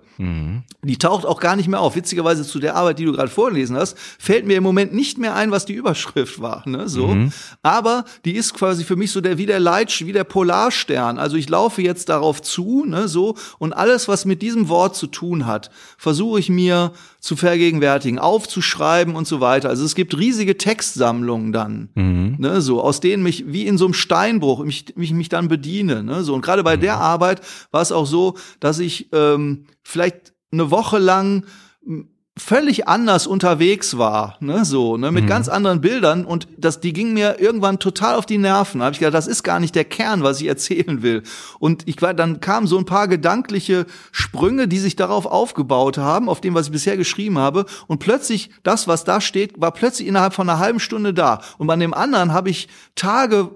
die 0.82 0.98
taucht 0.98 1.26
auch 1.26 1.42
gar 1.42 1.58
nicht 1.58 1.68
mehr 1.68 1.82
auf. 1.82 1.98
Witzigerweise 1.98 2.48
zu 2.48 2.60
der 2.60 2.76
Arbeit, 2.76 2.98
die 2.98 3.04
du 3.04 3.12
gerade 3.12 3.28
vorgelesen 3.28 3.76
hast, 3.76 3.98
fällt 4.18 4.46
mir 4.46 4.56
im 4.56 4.64
Moment 4.64 4.94
nicht 4.94 5.18
mehr 5.18 5.36
ein, 5.36 5.52
was 5.52 5.66
die 5.66 5.74
Überschrift 5.74 6.42
war, 6.42 6.64
ne? 6.66 6.88
So. 6.88 7.10
Aber 7.64 8.06
die 8.24 8.36
ist 8.36 8.54
quasi 8.54 8.86
für 8.86 8.96
mich 8.96 9.12
so 9.12 9.20
der, 9.20 9.38
wie 9.38 9.46
der 9.46 9.60
Leitsch, 9.60 10.06
wie 10.06 10.14
der 10.14 10.24
Polarstern. 10.24 11.18
Also 11.18 11.36
ich 11.36 11.50
laufe 11.50 11.82
jetzt 11.82 12.08
darauf 12.08 12.42
zu, 12.42 12.86
ne? 12.86 13.10
So. 13.10 13.36
Und 13.60 13.74
alles, 13.74 14.08
was 14.08 14.24
mit 14.24 14.42
diesem 14.42 14.70
Wort 14.70 14.96
zu 14.96 15.08
tun 15.08 15.46
hat, 15.48 15.70
versuche 15.98 16.40
ich 16.40 16.48
mir 16.48 16.94
zu 17.28 17.36
vergegenwärtigen, 17.36 18.20
aufzuschreiben 18.20 19.14
und 19.14 19.28
so 19.28 19.42
weiter. 19.42 19.68
Also 19.68 19.84
es 19.84 19.96
gibt 19.96 20.18
riesige 20.18 20.58
Textsammlungen 20.58 21.52
dann, 21.52 21.90
ne, 22.40 22.62
so 22.62 22.82
aus 22.82 23.02
denen 23.02 23.22
mich 23.22 23.52
wie 23.52 23.68
in 23.68 23.78
so 23.78 23.84
einem 23.84 23.94
Steinbruch 23.94 24.64
mich 24.64 24.96
mich, 24.96 25.12
mich 25.12 25.28
dann 25.28 25.50
bediene, 25.50 26.04
ne, 26.04 26.24
so. 26.24 26.34
Und 26.34 26.42
gerade 26.42 26.64
bei 26.64 26.78
der 26.78 27.00
Arbeit 27.00 27.42
war 27.72 27.82
es 27.82 27.92
auch 27.92 28.06
so, 28.06 28.36
dass 28.62 28.80
ich 28.80 29.10
ähm, 29.12 29.66
vielleicht 29.84 30.34
eine 30.54 30.72
Woche 30.72 31.00
lang 31.00 31.44
völlig 32.38 32.88
anders 32.88 33.28
unterwegs 33.28 33.98
war, 33.98 34.38
ne, 34.40 34.64
so, 34.64 34.98
ne, 34.98 35.12
mit 35.12 35.24
mhm. 35.24 35.28
ganz 35.28 35.50
anderen 35.50 35.82
Bildern 35.82 36.24
und 36.24 36.48
das, 36.58 36.80
die 36.80 36.94
ging 36.94 37.14
mir 37.14 37.40
irgendwann 37.40 37.80
total 37.80 38.16
auf 38.16 38.26
die 38.26 38.38
Nerven. 38.38 38.80
Da 38.80 38.86
habe 38.86 38.94
ich 38.94 39.00
gedacht, 39.00 39.16
das 39.16 39.28
ist 39.28 39.44
gar 39.44 39.60
nicht 39.60 39.76
der 39.76 39.86
Kern, 39.86 40.24
was 40.24 40.40
ich 40.40 40.48
erzählen 40.48 41.02
will. 41.02 41.24
Und 41.60 41.88
ich 41.88 42.02
war, 42.02 42.14
dann 42.14 42.40
kamen 42.40 42.68
so 42.68 42.78
ein 42.78 42.86
paar 42.86 43.08
gedankliche 43.08 43.86
Sprünge, 44.12 44.68
die 44.68 44.80
sich 44.80 44.96
darauf 44.96 45.26
aufgebaut 45.26 45.98
haben, 45.98 46.30
auf 46.30 46.42
dem, 46.42 46.54
was 46.54 46.68
ich 46.68 46.72
bisher 46.72 46.98
geschrieben 46.98 47.40
habe. 47.40 47.66
Und 47.88 48.00
plötzlich, 48.00 48.52
das, 48.64 48.88
was 48.88 49.04
da 49.04 49.20
steht, 49.20 49.60
war 49.60 49.72
plötzlich 49.72 50.08
innerhalb 50.08 50.34
von 50.34 50.50
einer 50.50 50.60
halben 50.60 50.80
Stunde 50.80 51.14
da. 51.14 51.42
Und 51.58 51.68
bei 51.68 51.76
dem 51.76 51.94
anderen 51.94 52.34
habe 52.34 52.50
ich 52.50 52.68
Tage 52.96 53.52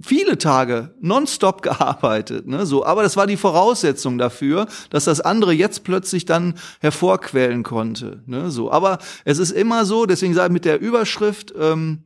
viele 0.00 0.38
Tage 0.38 0.94
nonstop 1.00 1.62
gearbeitet, 1.62 2.46
ne, 2.46 2.66
so. 2.66 2.84
Aber 2.84 3.02
das 3.02 3.16
war 3.16 3.26
die 3.26 3.36
Voraussetzung 3.36 4.18
dafür, 4.18 4.66
dass 4.90 5.04
das 5.04 5.20
andere 5.20 5.52
jetzt 5.52 5.84
plötzlich 5.84 6.24
dann 6.24 6.54
hervorquellen 6.80 7.62
konnte, 7.62 8.22
ne, 8.26 8.50
so. 8.50 8.70
Aber 8.70 8.98
es 9.24 9.38
ist 9.38 9.50
immer 9.50 9.84
so, 9.84 10.06
deswegen 10.06 10.34
sage 10.34 10.48
ich 10.48 10.52
mit 10.52 10.64
der 10.64 10.80
Überschrift 10.80 11.54
ähm, 11.58 12.04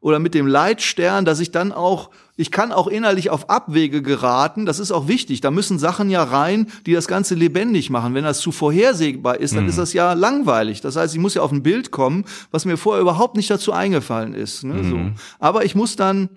oder 0.00 0.18
mit 0.18 0.34
dem 0.34 0.46
Leitstern, 0.46 1.24
dass 1.24 1.40
ich 1.40 1.50
dann 1.50 1.72
auch 1.72 2.10
ich 2.36 2.50
kann 2.50 2.72
auch 2.72 2.88
innerlich 2.88 3.30
auf 3.30 3.48
Abwege 3.48 4.02
geraten. 4.02 4.66
Das 4.66 4.80
ist 4.80 4.90
auch 4.90 5.06
wichtig. 5.06 5.40
Da 5.40 5.50
müssen 5.52 5.78
Sachen 5.78 6.10
ja 6.10 6.22
rein, 6.22 6.66
die 6.84 6.92
das 6.92 7.06
Ganze 7.06 7.36
lebendig 7.36 7.90
machen. 7.90 8.14
Wenn 8.14 8.24
das 8.24 8.40
zu 8.40 8.50
vorhersehbar 8.50 9.38
ist, 9.38 9.54
dann 9.54 9.64
mhm. 9.64 9.70
ist 9.70 9.78
das 9.78 9.92
ja 9.92 10.14
langweilig. 10.14 10.80
Das 10.80 10.96
heißt, 10.96 11.14
ich 11.14 11.20
muss 11.20 11.34
ja 11.34 11.42
auf 11.42 11.52
ein 11.52 11.62
Bild 11.62 11.92
kommen, 11.92 12.24
was 12.50 12.64
mir 12.64 12.76
vorher 12.76 13.00
überhaupt 13.00 13.36
nicht 13.36 13.50
dazu 13.50 13.72
eingefallen 13.72 14.34
ist. 14.34 14.64
Ne, 14.64 14.74
mhm. 14.74 14.90
so. 14.90 15.22
Aber 15.38 15.64
ich 15.64 15.76
muss 15.76 15.94
dann 15.94 16.28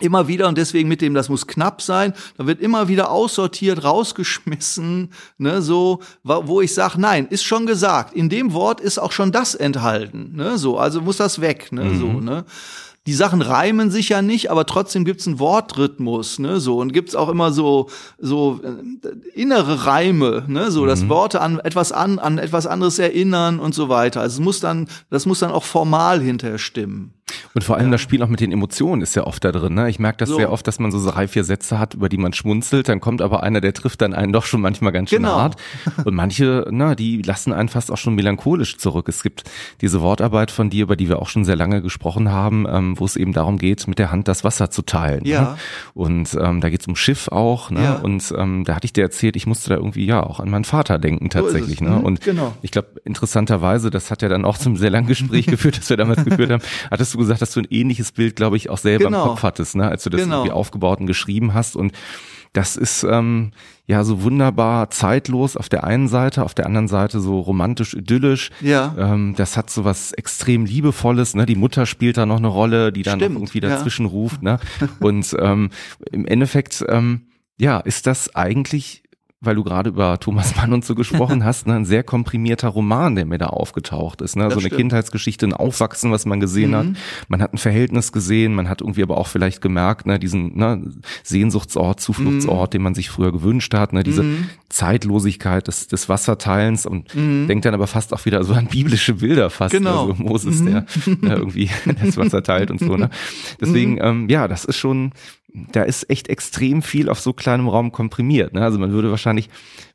immer 0.00 0.28
wieder 0.28 0.48
und 0.48 0.58
deswegen 0.58 0.88
mit 0.88 1.00
dem, 1.00 1.14
das 1.14 1.28
muss 1.28 1.46
knapp 1.46 1.82
sein, 1.82 2.12
da 2.36 2.46
wird 2.46 2.60
immer 2.60 2.88
wieder 2.88 3.10
aussortiert, 3.10 3.84
rausgeschmissen, 3.84 5.10
ne, 5.38 5.62
so, 5.62 6.00
wo 6.22 6.60
ich 6.60 6.74
sage, 6.74 7.00
nein, 7.00 7.26
ist 7.28 7.44
schon 7.44 7.66
gesagt, 7.66 8.14
in 8.14 8.28
dem 8.28 8.52
Wort 8.52 8.80
ist 8.80 8.98
auch 8.98 9.12
schon 9.12 9.32
das 9.32 9.54
enthalten, 9.54 10.32
ne, 10.34 10.58
so, 10.58 10.78
also 10.78 11.00
muss 11.00 11.16
das 11.16 11.40
weg, 11.40 11.72
ne, 11.72 11.84
mhm. 11.84 11.98
so, 11.98 12.06
ne 12.20 12.44
die 13.08 13.14
Sachen 13.14 13.40
reimen 13.40 13.90
sich 13.90 14.10
ja 14.10 14.20
nicht, 14.20 14.50
aber 14.50 14.66
trotzdem 14.66 15.06
gibt's 15.06 15.26
einen 15.26 15.38
Wortrhythmus, 15.38 16.38
ne, 16.40 16.60
so 16.60 16.78
und 16.78 16.92
gibt's 16.92 17.14
auch 17.14 17.30
immer 17.30 17.52
so 17.52 17.88
so 18.18 18.60
äh, 18.62 19.40
innere 19.40 19.86
Reime, 19.86 20.44
ne, 20.46 20.70
so 20.70 20.82
mhm. 20.82 20.88
dass 20.88 21.08
Worte 21.08 21.40
an 21.40 21.58
etwas 21.58 21.90
an 21.90 22.18
an 22.18 22.36
etwas 22.36 22.66
anderes 22.66 22.98
erinnern 22.98 23.60
und 23.60 23.74
so 23.74 23.88
weiter. 23.88 24.20
Also 24.20 24.34
es 24.34 24.44
muss 24.44 24.60
dann 24.60 24.88
das 25.08 25.24
muss 25.24 25.38
dann 25.38 25.52
auch 25.52 25.64
formal 25.64 26.20
hinterher 26.20 26.58
stimmen. 26.58 27.14
Und 27.54 27.64
vor 27.64 27.76
allem 27.76 27.90
das 27.90 28.00
Spiel 28.00 28.22
auch 28.22 28.28
mit 28.28 28.40
den 28.40 28.52
Emotionen 28.52 29.02
ist 29.02 29.14
ja 29.14 29.24
oft 29.24 29.44
da 29.44 29.52
drin. 29.52 29.74
Ne? 29.74 29.88
Ich 29.88 29.98
merke 29.98 30.18
das 30.18 30.28
so. 30.28 30.36
sehr 30.36 30.52
oft, 30.52 30.66
dass 30.66 30.78
man 30.78 30.90
so 30.90 31.10
drei, 31.10 31.28
vier 31.28 31.44
Sätze 31.44 31.78
hat, 31.78 31.94
über 31.94 32.08
die 32.08 32.18
man 32.18 32.32
schmunzelt, 32.32 32.88
dann 32.88 33.00
kommt 33.00 33.22
aber 33.22 33.42
einer, 33.42 33.60
der 33.60 33.74
trifft 33.74 34.00
dann 34.00 34.14
einen 34.14 34.32
doch 34.32 34.44
schon 34.44 34.60
manchmal 34.60 34.92
ganz 34.92 35.10
schön 35.10 35.22
genau. 35.22 35.36
hart. 35.36 35.56
Und 36.04 36.14
manche, 36.14 36.66
na, 36.70 36.94
die 36.94 37.22
lassen 37.22 37.52
einen 37.52 37.68
fast 37.68 37.90
auch 37.90 37.96
schon 37.96 38.14
melancholisch 38.14 38.78
zurück. 38.78 39.08
Es 39.08 39.22
gibt 39.22 39.44
diese 39.80 40.00
Wortarbeit 40.00 40.50
von 40.50 40.70
dir, 40.70 40.84
über 40.84 40.96
die 40.96 41.08
wir 41.08 41.20
auch 41.20 41.28
schon 41.28 41.44
sehr 41.44 41.56
lange 41.56 41.82
gesprochen 41.82 42.30
haben, 42.30 42.66
ähm, 42.68 42.98
wo 42.98 43.04
es 43.04 43.16
eben 43.16 43.32
darum 43.32 43.58
geht, 43.58 43.86
mit 43.88 43.98
der 43.98 44.10
Hand 44.10 44.28
das 44.28 44.44
Wasser 44.44 44.70
zu 44.70 44.82
teilen. 44.82 45.22
Ne? 45.24 45.30
Ja. 45.30 45.42
Ne? 45.42 45.56
Und 45.94 46.36
ähm, 46.40 46.60
da 46.60 46.70
geht 46.70 46.80
es 46.80 46.86
um 46.86 46.96
Schiff 46.96 47.28
auch. 47.28 47.70
Ne? 47.70 47.82
Ja. 47.82 47.94
Und 47.96 48.32
ähm, 48.36 48.64
da 48.64 48.74
hatte 48.74 48.84
ich 48.84 48.92
dir 48.92 49.02
erzählt, 49.02 49.36
ich 49.36 49.46
musste 49.46 49.70
da 49.70 49.76
irgendwie 49.76 50.06
ja 50.06 50.22
auch 50.22 50.40
an 50.40 50.50
meinen 50.50 50.64
Vater 50.64 50.98
denken 50.98 51.30
tatsächlich. 51.30 51.78
So 51.78 51.84
ne? 51.84 51.90
Mhm, 51.90 52.04
Und 52.04 52.20
genau. 52.20 52.54
ich 52.62 52.70
glaube, 52.70 52.88
interessanterweise, 53.04 53.90
das 53.90 54.10
hat 54.10 54.22
ja 54.22 54.28
dann 54.28 54.44
auch 54.44 54.58
zum 54.58 54.76
sehr 54.76 54.90
langen 54.90 55.06
Gespräch 55.06 55.46
geführt, 55.46 55.78
das 55.78 55.90
wir 55.90 55.96
damals 55.96 56.24
geführt 56.24 56.50
haben, 56.50 56.62
hattest 56.90 57.14
du 57.14 57.17
gesagt, 57.18 57.42
dass 57.42 57.52
du 57.52 57.60
ein 57.60 57.66
ähnliches 57.70 58.12
Bild, 58.12 58.36
glaube 58.36 58.56
ich, 58.56 58.70
auch 58.70 58.78
selber 58.78 59.06
genau. 59.06 59.24
im 59.24 59.28
Kopf 59.30 59.42
hattest, 59.42 59.76
ne? 59.76 59.88
als 59.88 60.04
du 60.04 60.10
das 60.10 60.22
genau. 60.22 60.36
irgendwie 60.36 60.52
aufgebaut 60.52 61.00
und 61.00 61.06
geschrieben 61.06 61.54
hast. 61.54 61.76
Und 61.76 61.92
das 62.52 62.76
ist 62.76 63.04
ähm, 63.04 63.52
ja 63.86 64.04
so 64.04 64.22
wunderbar 64.22 64.90
zeitlos 64.90 65.56
auf 65.56 65.68
der 65.68 65.84
einen 65.84 66.08
Seite, 66.08 66.44
auf 66.44 66.54
der 66.54 66.66
anderen 66.66 66.88
Seite 66.88 67.20
so 67.20 67.40
romantisch 67.40 67.94
idyllisch. 67.94 68.50
Ja. 68.60 68.94
Ähm, 68.98 69.34
das 69.36 69.56
hat 69.56 69.70
so 69.70 69.84
was 69.84 70.12
extrem 70.12 70.64
liebevolles. 70.64 71.34
Ne? 71.34 71.46
Die 71.46 71.56
Mutter 71.56 71.86
spielt 71.86 72.16
da 72.16 72.26
noch 72.26 72.38
eine 72.38 72.48
Rolle, 72.48 72.92
die 72.92 73.02
dann 73.02 73.20
irgendwie 73.20 73.60
dazwischen 73.60 74.06
ja. 74.06 74.12
ruft. 74.12 74.42
Ne? 74.42 74.58
Und 75.00 75.36
ähm, 75.38 75.70
im 76.10 76.26
Endeffekt 76.26 76.84
ähm, 76.88 77.28
ja 77.58 77.78
ist 77.80 78.06
das 78.06 78.34
eigentlich 78.34 79.02
weil 79.40 79.54
du 79.54 79.62
gerade 79.62 79.90
über 79.90 80.18
Thomas 80.18 80.56
Mann 80.56 80.72
und 80.72 80.84
so 80.84 80.96
gesprochen 80.96 81.44
hast, 81.44 81.66
ne, 81.68 81.74
ein 81.74 81.84
sehr 81.84 82.02
komprimierter 82.02 82.68
Roman, 82.68 83.14
der 83.14 83.24
mir 83.24 83.38
da 83.38 83.46
aufgetaucht 83.46 84.20
ist. 84.20 84.34
Ne? 84.34 84.44
so 84.50 84.58
eine 84.58 84.62
stimmt. 84.62 84.76
Kindheitsgeschichte, 84.76 85.46
ein 85.46 85.52
Aufwachsen, 85.52 86.10
was 86.10 86.26
man 86.26 86.40
gesehen 86.40 86.70
mhm. 86.70 86.74
hat. 86.74 86.86
Man 87.28 87.42
hat 87.42 87.54
ein 87.54 87.58
Verhältnis 87.58 88.10
gesehen, 88.10 88.54
man 88.54 88.68
hat 88.68 88.80
irgendwie 88.80 89.02
aber 89.02 89.16
auch 89.16 89.28
vielleicht 89.28 89.60
gemerkt, 89.60 90.06
ne, 90.06 90.18
diesen 90.18 90.56
ne, 90.56 90.92
Sehnsuchtsort, 91.22 92.00
Zufluchtsort, 92.00 92.70
mhm. 92.70 92.72
den 92.72 92.82
man 92.82 92.94
sich 92.94 93.10
früher 93.10 93.30
gewünscht 93.30 93.72
hat, 93.74 93.92
ne, 93.92 94.02
diese 94.02 94.24
mhm. 94.24 94.48
Zeitlosigkeit 94.70 95.68
des, 95.68 95.86
des 95.86 96.08
Wasserteilens 96.08 96.84
und 96.84 97.14
mhm. 97.14 97.46
denkt 97.46 97.64
dann 97.64 97.74
aber 97.74 97.86
fast 97.86 98.12
auch 98.12 98.24
wieder 98.24 98.42
so 98.42 98.54
an 98.54 98.66
biblische 98.66 99.14
Bilder 99.14 99.50
fast. 99.50 99.72
Genau. 99.72 100.10
Also 100.10 100.22
Moses, 100.22 100.64
der 100.64 100.84
mhm. 101.06 101.18
ne, 101.20 101.34
irgendwie 101.36 101.70
das 102.02 102.16
Wasser 102.16 102.42
teilt 102.42 102.72
und 102.72 102.80
so. 102.80 102.96
Ne? 102.96 103.08
Deswegen, 103.60 103.92
mhm. 103.92 104.02
ähm, 104.02 104.28
ja, 104.28 104.48
das 104.48 104.64
ist 104.64 104.76
schon 104.76 105.12
da 105.72 105.82
ist 105.82 106.10
echt 106.10 106.28
extrem 106.28 106.82
viel 106.82 107.08
auf 107.08 107.20
so 107.20 107.32
kleinem 107.32 107.68
Raum 107.68 107.90
komprimiert. 107.90 108.52
Ne? 108.52 108.62
Also 108.62 108.78
man 108.78 108.92
würde 108.92 109.10
wahrscheinlich, 109.10 109.48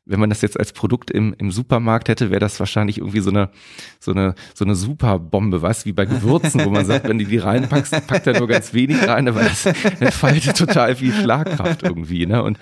wenn 0.04 0.18
man 0.18 0.28
das 0.28 0.42
jetzt 0.42 0.58
als 0.58 0.72
Produkt 0.72 1.10
im, 1.12 1.34
im 1.38 1.52
Supermarkt 1.52 2.08
hätte, 2.08 2.30
wäre 2.30 2.40
das 2.40 2.58
wahrscheinlich 2.58 2.98
irgendwie 2.98 3.20
so 3.20 3.30
eine 3.30 3.50
so 4.00 4.10
eine 4.10 4.34
so 4.52 4.64
eine 4.64 4.74
Superbombe, 4.74 5.62
weißt 5.62 5.86
wie 5.86 5.92
bei 5.92 6.06
Gewürzen, 6.06 6.64
wo 6.64 6.70
man 6.70 6.84
sagt, 6.84 7.08
wenn 7.08 7.18
du 7.18 7.24
die 7.24 7.38
reinpackst, 7.38 8.06
packt 8.06 8.26
er 8.26 8.38
nur 8.38 8.48
ganz 8.48 8.74
wenig 8.74 9.06
rein, 9.06 9.28
aber 9.28 9.44
das 9.44 9.66
entfaltet 10.00 10.56
total 10.56 10.96
viel 10.96 11.12
Schlagkraft 11.12 11.84
irgendwie. 11.84 12.26
Ne? 12.26 12.42
Und 12.42 12.58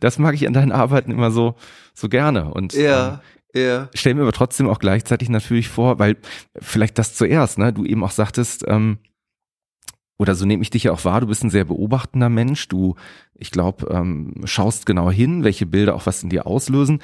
das 0.00 0.18
mag 0.18 0.34
ich 0.34 0.46
an 0.46 0.52
deinen 0.52 0.72
Arbeiten 0.72 1.12
immer 1.12 1.30
so 1.30 1.54
so 1.94 2.08
gerne. 2.08 2.52
Und 2.52 2.72
ja. 2.74 3.14
Ähm, 3.14 3.18
ja. 3.54 3.90
Stell 3.94 4.14
mir 4.14 4.22
aber 4.22 4.32
trotzdem 4.32 4.66
auch 4.66 4.78
gleichzeitig 4.78 5.28
natürlich 5.28 5.68
vor, 5.68 5.98
weil 5.98 6.16
vielleicht 6.58 6.98
das 6.98 7.14
zuerst, 7.14 7.58
ne, 7.58 7.70
du 7.70 7.84
eben 7.84 8.02
auch 8.02 8.10
sagtest, 8.10 8.64
ähm, 8.66 8.98
oder 10.18 10.34
so 10.34 10.46
nehme 10.46 10.62
ich 10.62 10.70
dich 10.70 10.84
ja 10.84 10.92
auch 10.92 11.04
wahr, 11.04 11.20
du 11.20 11.26
bist 11.26 11.42
ein 11.42 11.50
sehr 11.50 11.64
beobachtender 11.64 12.28
Mensch, 12.28 12.68
du, 12.68 12.94
ich 13.34 13.50
glaube, 13.50 13.88
ähm, 13.90 14.34
schaust 14.44 14.86
genau 14.86 15.10
hin, 15.10 15.42
welche 15.42 15.66
Bilder 15.66 15.96
auch 15.96 16.06
was 16.06 16.22
in 16.22 16.28
dir 16.28 16.46
auslösen. 16.46 17.00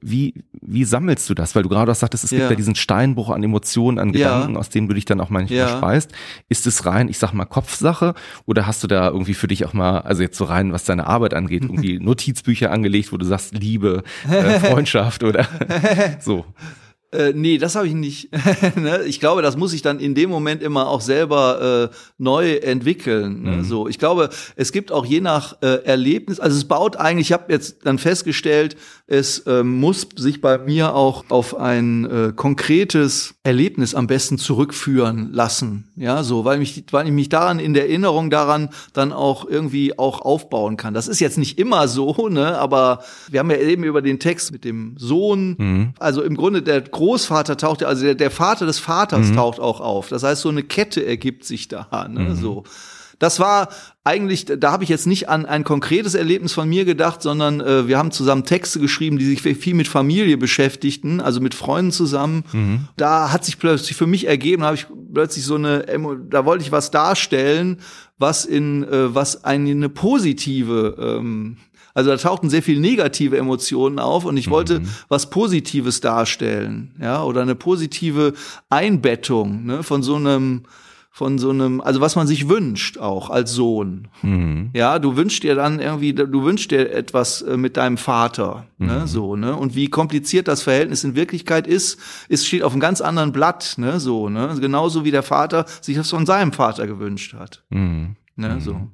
Wie, 0.00 0.42
wie 0.60 0.84
sammelst 0.84 1.28
du 1.28 1.34
das? 1.34 1.54
Weil 1.54 1.64
du 1.64 1.68
gerade 1.68 1.92
auch 1.92 1.96
sagtest, 1.96 2.24
es 2.24 2.30
ja. 2.30 2.38
gibt 2.38 2.50
ja 2.50 2.56
diesen 2.56 2.74
Steinbruch 2.74 3.28
an 3.28 3.42
Emotionen, 3.42 3.98
an 3.98 4.12
Gedanken, 4.12 4.54
ja. 4.54 4.58
aus 4.58 4.70
denen 4.70 4.88
du 4.88 4.94
dich 4.94 5.04
dann 5.04 5.20
auch 5.20 5.28
manchmal 5.28 5.58
ja. 5.58 5.76
speist. 5.76 6.12
Ist 6.48 6.66
es 6.66 6.86
rein, 6.86 7.08
ich 7.08 7.18
sag 7.18 7.34
mal, 7.34 7.44
Kopfsache 7.44 8.14
oder 8.46 8.66
hast 8.66 8.82
du 8.82 8.86
da 8.86 9.08
irgendwie 9.08 9.34
für 9.34 9.48
dich 9.48 9.66
auch 9.66 9.74
mal, 9.74 9.98
also 9.98 10.22
jetzt 10.22 10.38
so 10.38 10.44
rein, 10.44 10.72
was 10.72 10.84
deine 10.84 11.06
Arbeit 11.06 11.34
angeht, 11.34 11.64
irgendwie 11.64 11.98
Notizbücher 12.00 12.70
angelegt, 12.70 13.12
wo 13.12 13.18
du 13.18 13.26
sagst, 13.26 13.52
Liebe, 13.52 14.02
äh, 14.30 14.60
Freundschaft 14.60 15.24
oder 15.24 15.46
so? 16.20 16.46
Äh, 17.12 17.32
nee, 17.34 17.58
das 17.58 17.76
habe 17.76 17.86
ich 17.86 17.92
nicht. 17.92 18.30
ne? 18.76 19.02
Ich 19.04 19.20
glaube, 19.20 19.42
das 19.42 19.56
muss 19.56 19.74
ich 19.74 19.82
dann 19.82 20.00
in 20.00 20.14
dem 20.14 20.30
Moment 20.30 20.62
immer 20.62 20.88
auch 20.88 21.02
selber 21.02 21.90
äh, 21.90 21.96
neu 22.16 22.54
entwickeln. 22.54 23.42
Ne? 23.42 23.50
Mhm. 23.58 23.64
So, 23.64 23.86
ich 23.86 23.98
glaube, 23.98 24.30
es 24.56 24.72
gibt 24.72 24.90
auch 24.90 25.04
je 25.04 25.20
nach 25.20 25.60
äh, 25.60 25.84
Erlebnis, 25.84 26.40
also 26.40 26.56
es 26.56 26.64
baut 26.64 26.96
eigentlich, 26.96 27.28
ich 27.28 27.32
habe 27.32 27.52
jetzt 27.52 27.84
dann 27.84 27.98
festgestellt, 27.98 28.76
es 29.12 29.40
äh, 29.40 29.62
muss 29.62 30.08
sich 30.16 30.40
bei 30.40 30.56
mir 30.56 30.94
auch 30.94 31.24
auf 31.28 31.54
ein 31.54 32.06
äh, 32.06 32.32
konkretes 32.34 33.34
Erlebnis 33.42 33.94
am 33.94 34.06
besten 34.06 34.38
zurückführen 34.38 35.30
lassen. 35.32 35.84
Ja, 35.96 36.22
so, 36.22 36.46
weil 36.46 36.58
mich, 36.58 36.84
weil 36.92 37.06
ich 37.06 37.12
mich 37.12 37.28
daran 37.28 37.58
in 37.58 37.74
der 37.74 37.90
Erinnerung 37.90 38.30
daran 38.30 38.70
dann 38.94 39.12
auch 39.12 39.46
irgendwie 39.46 39.98
auch 39.98 40.22
aufbauen 40.22 40.78
kann. 40.78 40.94
Das 40.94 41.08
ist 41.08 41.20
jetzt 41.20 41.36
nicht 41.36 41.58
immer 41.58 41.88
so, 41.88 42.30
ne, 42.30 42.56
aber 42.56 43.04
wir 43.28 43.40
haben 43.40 43.50
ja 43.50 43.58
eben 43.58 43.84
über 43.84 44.00
den 44.00 44.18
Text 44.18 44.50
mit 44.50 44.64
dem 44.64 44.94
Sohn, 44.96 45.56
mhm. 45.58 45.94
also 45.98 46.22
im 46.22 46.34
Grunde 46.34 46.62
der 46.62 46.80
Großvater 46.80 47.58
taucht, 47.58 47.84
also 47.84 48.04
der, 48.04 48.14
der 48.14 48.30
Vater 48.30 48.64
des 48.64 48.78
Vaters 48.78 49.28
mhm. 49.28 49.36
taucht 49.36 49.60
auch 49.60 49.82
auf. 49.82 50.08
Das 50.08 50.22
heißt, 50.22 50.40
so 50.40 50.48
eine 50.48 50.62
Kette 50.62 51.04
ergibt 51.04 51.44
sich 51.44 51.68
da, 51.68 52.08
ne, 52.08 52.30
mhm. 52.30 52.34
so. 52.34 52.64
Das 53.22 53.38
war 53.38 53.68
eigentlich, 54.02 54.46
da 54.46 54.72
habe 54.72 54.82
ich 54.82 54.90
jetzt 54.90 55.06
nicht 55.06 55.28
an 55.28 55.46
ein 55.46 55.62
konkretes 55.62 56.16
Erlebnis 56.16 56.52
von 56.54 56.68
mir 56.68 56.84
gedacht, 56.84 57.22
sondern 57.22 57.60
äh, 57.60 57.86
wir 57.86 57.96
haben 57.96 58.10
zusammen 58.10 58.44
Texte 58.44 58.80
geschrieben, 58.80 59.16
die 59.16 59.26
sich 59.26 59.42
viel 59.42 59.74
mit 59.74 59.86
Familie 59.86 60.36
beschäftigten, 60.36 61.20
also 61.20 61.40
mit 61.40 61.54
Freunden 61.54 61.92
zusammen. 61.92 62.42
Mhm. 62.52 62.88
Da 62.96 63.30
hat 63.30 63.44
sich 63.44 63.60
plötzlich 63.60 63.96
für 63.96 64.08
mich 64.08 64.26
ergeben, 64.26 64.64
habe 64.64 64.74
ich 64.74 64.86
plötzlich 65.14 65.44
so 65.44 65.54
eine, 65.54 65.84
da 66.30 66.44
wollte 66.44 66.64
ich 66.64 66.72
was 66.72 66.90
darstellen, 66.90 67.78
was 68.18 68.44
in, 68.44 68.82
äh, 68.82 69.14
was 69.14 69.44
eine, 69.44 69.70
eine 69.70 69.88
positive 69.88 70.96
ähm, 70.98 71.58
also 71.94 72.10
da 72.10 72.16
tauchten 72.16 72.50
sehr 72.50 72.62
viel 72.62 72.80
negative 72.80 73.36
Emotionen 73.36 74.00
auf 74.00 74.24
und 74.24 74.36
ich 74.36 74.50
wollte 74.50 74.80
mhm. 74.80 74.88
was 75.08 75.30
Positives 75.30 76.00
darstellen, 76.00 76.96
ja, 77.00 77.22
oder 77.22 77.42
eine 77.42 77.54
positive 77.54 78.32
Einbettung 78.68 79.66
ne, 79.66 79.82
von 79.84 80.02
so 80.02 80.16
einem 80.16 80.62
von 81.14 81.36
so 81.36 81.50
einem, 81.50 81.82
also 81.82 82.00
was 82.00 82.16
man 82.16 82.26
sich 82.26 82.48
wünscht 82.48 82.96
auch 82.96 83.28
als 83.28 83.52
Sohn. 83.52 84.08
Mhm. 84.22 84.70
Ja, 84.72 84.98
du 84.98 85.14
wünschst 85.14 85.42
dir 85.42 85.54
dann 85.54 85.78
irgendwie, 85.78 86.14
du 86.14 86.42
wünschst 86.42 86.70
dir 86.70 86.90
etwas 86.90 87.42
äh, 87.42 87.58
mit 87.58 87.76
deinem 87.76 87.98
Vater, 87.98 88.66
ne, 88.78 88.86
mhm. 88.86 88.98
ne, 89.00 89.06
so, 89.06 89.36
ne? 89.36 89.54
Und 89.54 89.76
wie 89.76 89.88
kompliziert 89.88 90.48
das 90.48 90.62
Verhältnis 90.62 91.04
in 91.04 91.14
Wirklichkeit 91.14 91.66
ist, 91.66 92.00
ist 92.30 92.46
steht 92.46 92.62
auf 92.62 92.72
einem 92.72 92.80
ganz 92.80 93.02
anderen 93.02 93.30
Blatt, 93.30 93.74
ne, 93.76 94.00
so, 94.00 94.30
ne? 94.30 94.56
Genauso 94.58 95.04
wie 95.04 95.10
der 95.10 95.22
Vater 95.22 95.66
sich 95.82 95.96
das 95.98 96.08
von 96.08 96.24
seinem 96.24 96.52
Vater 96.52 96.86
gewünscht 96.86 97.34
hat. 97.34 97.62
Mhm. 97.68 98.16
Ne, 98.36 98.58
so. 98.62 98.88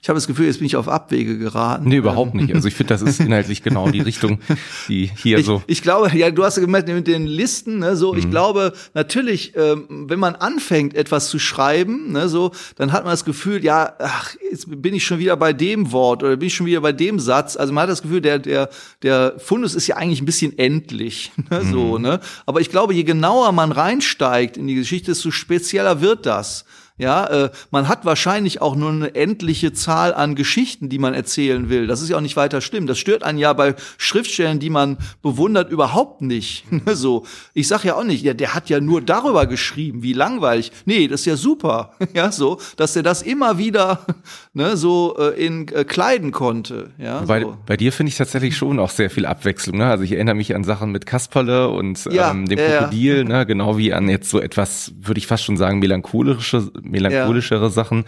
Ich 0.00 0.08
habe 0.08 0.16
das 0.16 0.26
Gefühl, 0.26 0.46
jetzt 0.46 0.58
bin 0.58 0.66
ich 0.66 0.76
auf 0.76 0.88
Abwege 0.88 1.36
geraten. 1.36 1.86
Nee, 1.88 1.96
überhaupt 1.96 2.34
nicht. 2.34 2.54
Also 2.54 2.66
ich 2.66 2.74
finde, 2.74 2.94
das 2.94 3.02
ist 3.02 3.20
inhaltlich 3.20 3.62
genau 3.62 3.90
die 3.90 4.00
Richtung, 4.00 4.38
die 4.88 5.10
hier 5.14 5.38
ich, 5.38 5.46
so. 5.46 5.62
Ich 5.66 5.82
glaube, 5.82 6.16
ja, 6.16 6.30
du 6.30 6.44
hast 6.44 6.56
ja 6.56 6.62
gemerkt 6.62 6.88
mit 6.88 7.06
den 7.06 7.26
Listen, 7.26 7.80
ne, 7.80 7.94
so, 7.94 8.12
mhm. 8.12 8.18
ich 8.18 8.30
glaube, 8.30 8.72
natürlich, 8.94 9.52
ähm, 9.54 10.06
wenn 10.08 10.18
man 10.18 10.34
anfängt, 10.34 10.94
etwas 10.94 11.28
zu 11.28 11.38
schreiben, 11.38 12.12
ne, 12.12 12.28
so, 12.28 12.52
dann 12.76 12.92
hat 12.92 13.04
man 13.04 13.12
das 13.12 13.26
Gefühl, 13.26 13.62
ja, 13.62 13.92
ach, 13.98 14.34
jetzt 14.50 14.66
bin 14.82 14.94
ich 14.94 15.04
schon 15.04 15.18
wieder 15.18 15.36
bei 15.36 15.52
dem 15.52 15.92
Wort 15.92 16.22
oder 16.22 16.36
bin 16.36 16.46
ich 16.46 16.54
schon 16.54 16.66
wieder 16.66 16.80
bei 16.80 16.92
dem 16.92 17.20
Satz. 17.20 17.56
Also 17.56 17.74
man 17.74 17.82
hat 17.82 17.90
das 17.90 18.02
Gefühl, 18.02 18.22
der, 18.22 18.38
der, 18.38 18.70
der 19.02 19.34
Fundus 19.36 19.74
ist 19.74 19.86
ja 19.86 19.96
eigentlich 19.96 20.22
ein 20.22 20.26
bisschen 20.26 20.58
endlich, 20.58 21.32
ne, 21.50 21.60
mhm. 21.60 21.70
so, 21.70 21.98
ne. 21.98 22.20
Aber 22.46 22.62
ich 22.62 22.70
glaube, 22.70 22.94
je 22.94 23.04
genauer 23.04 23.52
man 23.52 23.72
reinsteigt 23.72 24.56
in 24.56 24.66
die 24.66 24.74
Geschichte, 24.74 25.10
desto 25.10 25.30
spezieller 25.30 26.00
wird 26.00 26.24
das. 26.24 26.64
Ja, 26.98 27.26
äh, 27.26 27.50
man 27.70 27.86
hat 27.86 28.04
wahrscheinlich 28.04 28.60
auch 28.60 28.74
nur 28.74 28.90
eine 28.90 29.14
endliche 29.14 29.72
Zahl 29.72 30.12
an 30.12 30.34
Geschichten, 30.34 30.88
die 30.88 30.98
man 30.98 31.14
erzählen 31.14 31.70
will. 31.70 31.86
Das 31.86 32.02
ist 32.02 32.08
ja 32.08 32.16
auch 32.16 32.20
nicht 32.20 32.36
weiter 32.36 32.60
schlimm. 32.60 32.88
Das 32.88 32.98
stört 32.98 33.22
einen 33.22 33.38
ja 33.38 33.52
bei 33.52 33.76
Schriftstellen, 33.98 34.58
die 34.58 34.70
man 34.70 34.98
bewundert, 35.22 35.70
überhaupt 35.70 36.22
nicht. 36.22 36.64
so, 36.86 37.24
ich 37.54 37.68
sag 37.68 37.84
ja 37.84 37.94
auch 37.94 38.04
nicht, 38.04 38.24
ja, 38.24 38.34
der 38.34 38.54
hat 38.54 38.68
ja 38.68 38.80
nur 38.80 39.00
darüber 39.00 39.46
geschrieben, 39.46 40.02
wie 40.02 40.12
langweilig. 40.12 40.72
Nee, 40.86 41.06
das 41.06 41.20
ist 41.20 41.26
ja 41.26 41.36
super. 41.36 41.92
ja, 42.14 42.32
so, 42.32 42.60
dass 42.76 42.96
er 42.96 43.04
das 43.04 43.22
immer 43.22 43.58
wieder 43.58 44.04
ne, 44.52 44.76
so 44.76 45.16
äh, 45.18 45.44
in 45.44 45.68
äh, 45.68 45.84
kleiden 45.84 46.32
konnte. 46.32 46.90
Ja, 46.98 47.20
bei, 47.20 47.42
so. 47.42 47.56
bei 47.64 47.76
dir 47.76 47.92
finde 47.92 48.10
ich 48.10 48.16
tatsächlich 48.16 48.56
schon 48.56 48.80
auch 48.80 48.90
sehr 48.90 49.10
viel 49.10 49.24
Abwechslung. 49.24 49.78
Ne? 49.78 49.86
Also 49.86 50.02
ich 50.02 50.12
erinnere 50.12 50.34
mich 50.34 50.54
an 50.54 50.64
Sachen 50.64 50.90
mit 50.90 51.06
Kasperle 51.06 51.68
und 51.68 52.04
ja, 52.06 52.32
ähm, 52.32 52.48
dem 52.48 52.58
Krokodil, 52.58 53.24
ne? 53.24 53.46
genau 53.46 53.78
wie 53.78 53.92
an 53.92 54.08
jetzt 54.08 54.30
so 54.30 54.40
etwas, 54.40 54.92
würde 55.00 55.18
ich 55.18 55.28
fast 55.28 55.44
schon 55.44 55.56
sagen, 55.56 55.78
melancholische 55.78 56.70
melancholischere 56.88 57.64
ja. 57.64 57.70
Sachen. 57.70 58.04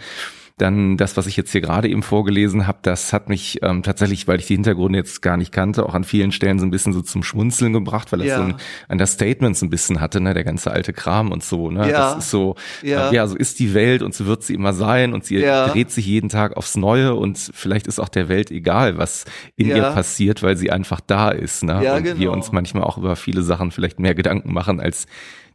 Dann 0.61 0.95
das, 0.95 1.17
was 1.17 1.25
ich 1.25 1.37
jetzt 1.37 1.51
hier 1.51 1.61
gerade 1.61 1.89
eben 1.89 2.03
vorgelesen 2.03 2.67
habe, 2.67 2.77
das 2.83 3.13
hat 3.13 3.29
mich 3.29 3.59
ähm, 3.63 3.81
tatsächlich, 3.81 4.27
weil 4.27 4.39
ich 4.39 4.45
die 4.45 4.53
Hintergründe 4.53 4.99
jetzt 4.99 5.23
gar 5.23 5.35
nicht 5.35 5.51
kannte, 5.51 5.83
auch 5.83 5.95
an 5.95 6.03
vielen 6.03 6.31
Stellen 6.31 6.59
so 6.59 6.65
ein 6.67 6.69
bisschen 6.69 6.93
so 6.93 7.01
zum 7.01 7.23
Schmunzeln 7.23 7.73
gebracht, 7.73 8.11
weil 8.11 8.21
es 8.21 8.27
ja. 8.27 8.37
so 8.37 8.43
ein 8.43 8.55
Understatement 8.87 9.57
so 9.57 9.65
ein 9.65 9.71
bisschen 9.71 9.99
hatte, 10.01 10.21
ne, 10.21 10.35
der 10.35 10.43
ganze 10.43 10.69
alte 10.69 10.93
Kram 10.93 11.31
und 11.31 11.43
so. 11.43 11.71
Ne? 11.71 11.89
Ja. 11.89 12.13
Das 12.13 12.25
ist 12.25 12.29
so, 12.29 12.55
ja. 12.83 13.09
Äh, 13.09 13.15
ja, 13.15 13.25
so 13.25 13.35
ist 13.35 13.57
die 13.57 13.73
Welt 13.73 14.03
und 14.03 14.13
so 14.13 14.27
wird 14.27 14.43
sie 14.43 14.53
immer 14.53 14.73
sein 14.73 15.15
und 15.15 15.25
sie 15.25 15.37
ja. 15.37 15.67
dreht 15.67 15.89
sich 15.89 16.05
jeden 16.05 16.29
Tag 16.29 16.55
aufs 16.55 16.77
Neue 16.77 17.15
und 17.15 17.39
vielleicht 17.39 17.87
ist 17.87 17.99
auch 17.99 18.09
der 18.09 18.29
Welt 18.29 18.51
egal, 18.51 18.99
was 18.99 19.25
in 19.55 19.67
ja. 19.67 19.77
ihr 19.77 19.83
passiert, 19.83 20.43
weil 20.43 20.57
sie 20.57 20.69
einfach 20.69 21.01
da 21.01 21.29
ist. 21.29 21.63
Ne? 21.63 21.81
Ja, 21.83 21.95
und 21.95 22.03
genau. 22.03 22.19
wir 22.19 22.31
uns 22.31 22.51
manchmal 22.51 22.83
auch 22.83 22.99
über 22.99 23.15
viele 23.15 23.41
Sachen 23.41 23.71
vielleicht 23.71 23.99
mehr 23.99 24.13
Gedanken 24.13 24.53
machen 24.53 24.79
als 24.79 25.07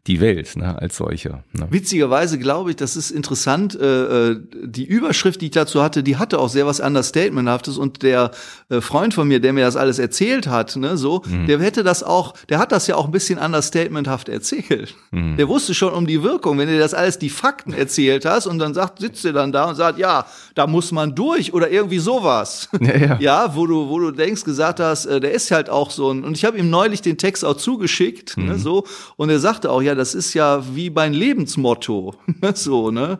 die 0.07 0.21
Welt 0.21 0.57
ne, 0.57 0.81
als 0.81 0.97
solche. 0.97 1.43
Ne. 1.53 1.67
Witzigerweise 1.71 2.39
glaube 2.39 2.71
ich, 2.71 2.77
das 2.77 2.97
ist 2.97 3.11
interessant. 3.11 3.75
Äh, 3.75 4.31
äh, 4.31 4.41
die 4.65 4.85
Überschrift, 4.85 5.41
die 5.41 5.47
ich 5.47 5.53
dazu 5.53 5.83
hatte, 5.83 6.03
die 6.03 6.17
hatte 6.17 6.39
auch 6.39 6.49
sehr 6.49 6.67
was 6.67 6.81
Understatementhaftes 6.81 7.77
und 7.77 8.03
der 8.03 8.31
äh, 8.69 8.81
Freund 8.81 9.15
von 9.15 9.27
mir, 9.27 9.41
der 9.41 9.53
mir 9.53 9.65
das 9.65 9.77
alles 9.77 9.99
erzählt 9.99 10.47
hat, 10.47 10.77
ne, 10.77 10.97
so, 10.97 11.23
mhm. 11.27 11.47
der 11.47 11.59
hätte 11.61 11.83
das 11.83 12.03
auch, 12.03 12.35
der 12.49 12.59
hat 12.59 12.73
das 12.73 12.87
ja 12.87 12.95
auch 12.95 13.07
ein 13.07 13.11
bisschen 13.11 13.39
understatementhaft 13.39 14.29
erzählt. 14.29 14.95
Mhm. 15.11 15.37
Der 15.37 15.49
wusste 15.49 15.75
schon 15.75 15.93
um 15.93 16.07
die 16.07 16.23
Wirkung, 16.23 16.59
wenn 16.59 16.69
du 16.69 16.79
das 16.79 16.95
alles 16.95 17.19
die 17.19 17.31
Fakten 17.31 17.73
erzählt 17.73 18.25
hast 18.25 18.47
und 18.47 18.59
dann 18.59 18.75
sagt, 18.75 19.01
sitzt 19.01 19.25
er 19.25 19.33
dann 19.33 19.51
da 19.51 19.65
und 19.65 19.75
sagt, 19.75 19.99
ja, 19.99 20.27
da 20.57 20.67
muss 20.67 20.91
man 20.91 21.15
durch 21.15 21.53
oder 21.53 21.71
irgendwie 21.71 21.99
sowas. 21.99 22.69
Ja, 22.81 22.97
ja. 22.97 23.19
ja 23.21 23.57
wo 23.57 23.67
du, 23.67 23.89
wo 23.89 23.99
du 23.99 24.11
denkst, 24.11 24.45
gesagt 24.45 24.81
hast, 24.81 25.07
äh, 25.07 25.19
der 25.21 25.33
ist 25.33 25.51
halt 25.51 25.69
auch 25.71 25.91
so 25.91 26.11
ein, 26.11 26.25
und 26.25 26.37
ich 26.37 26.45
habe 26.45 26.59
ihm 26.59 26.71
neulich 26.71 27.03
den 27.03 27.19
Text 27.19 27.45
auch 27.45 27.57
zugeschickt, 27.57 28.37
ne, 28.37 28.43
mhm. 28.43 28.49
ne, 28.51 28.59
so, 28.59 28.85
und 29.17 29.29
er 29.29 29.41
sagte 29.41 29.71
auch, 29.71 29.83
ja, 29.83 29.95
das 29.95 30.15
ist 30.15 30.35
ja 30.35 30.63
wie 30.75 30.91
mein 30.91 31.13
Lebensmotto. 31.13 32.15
so, 32.55 32.91
ne? 32.91 33.19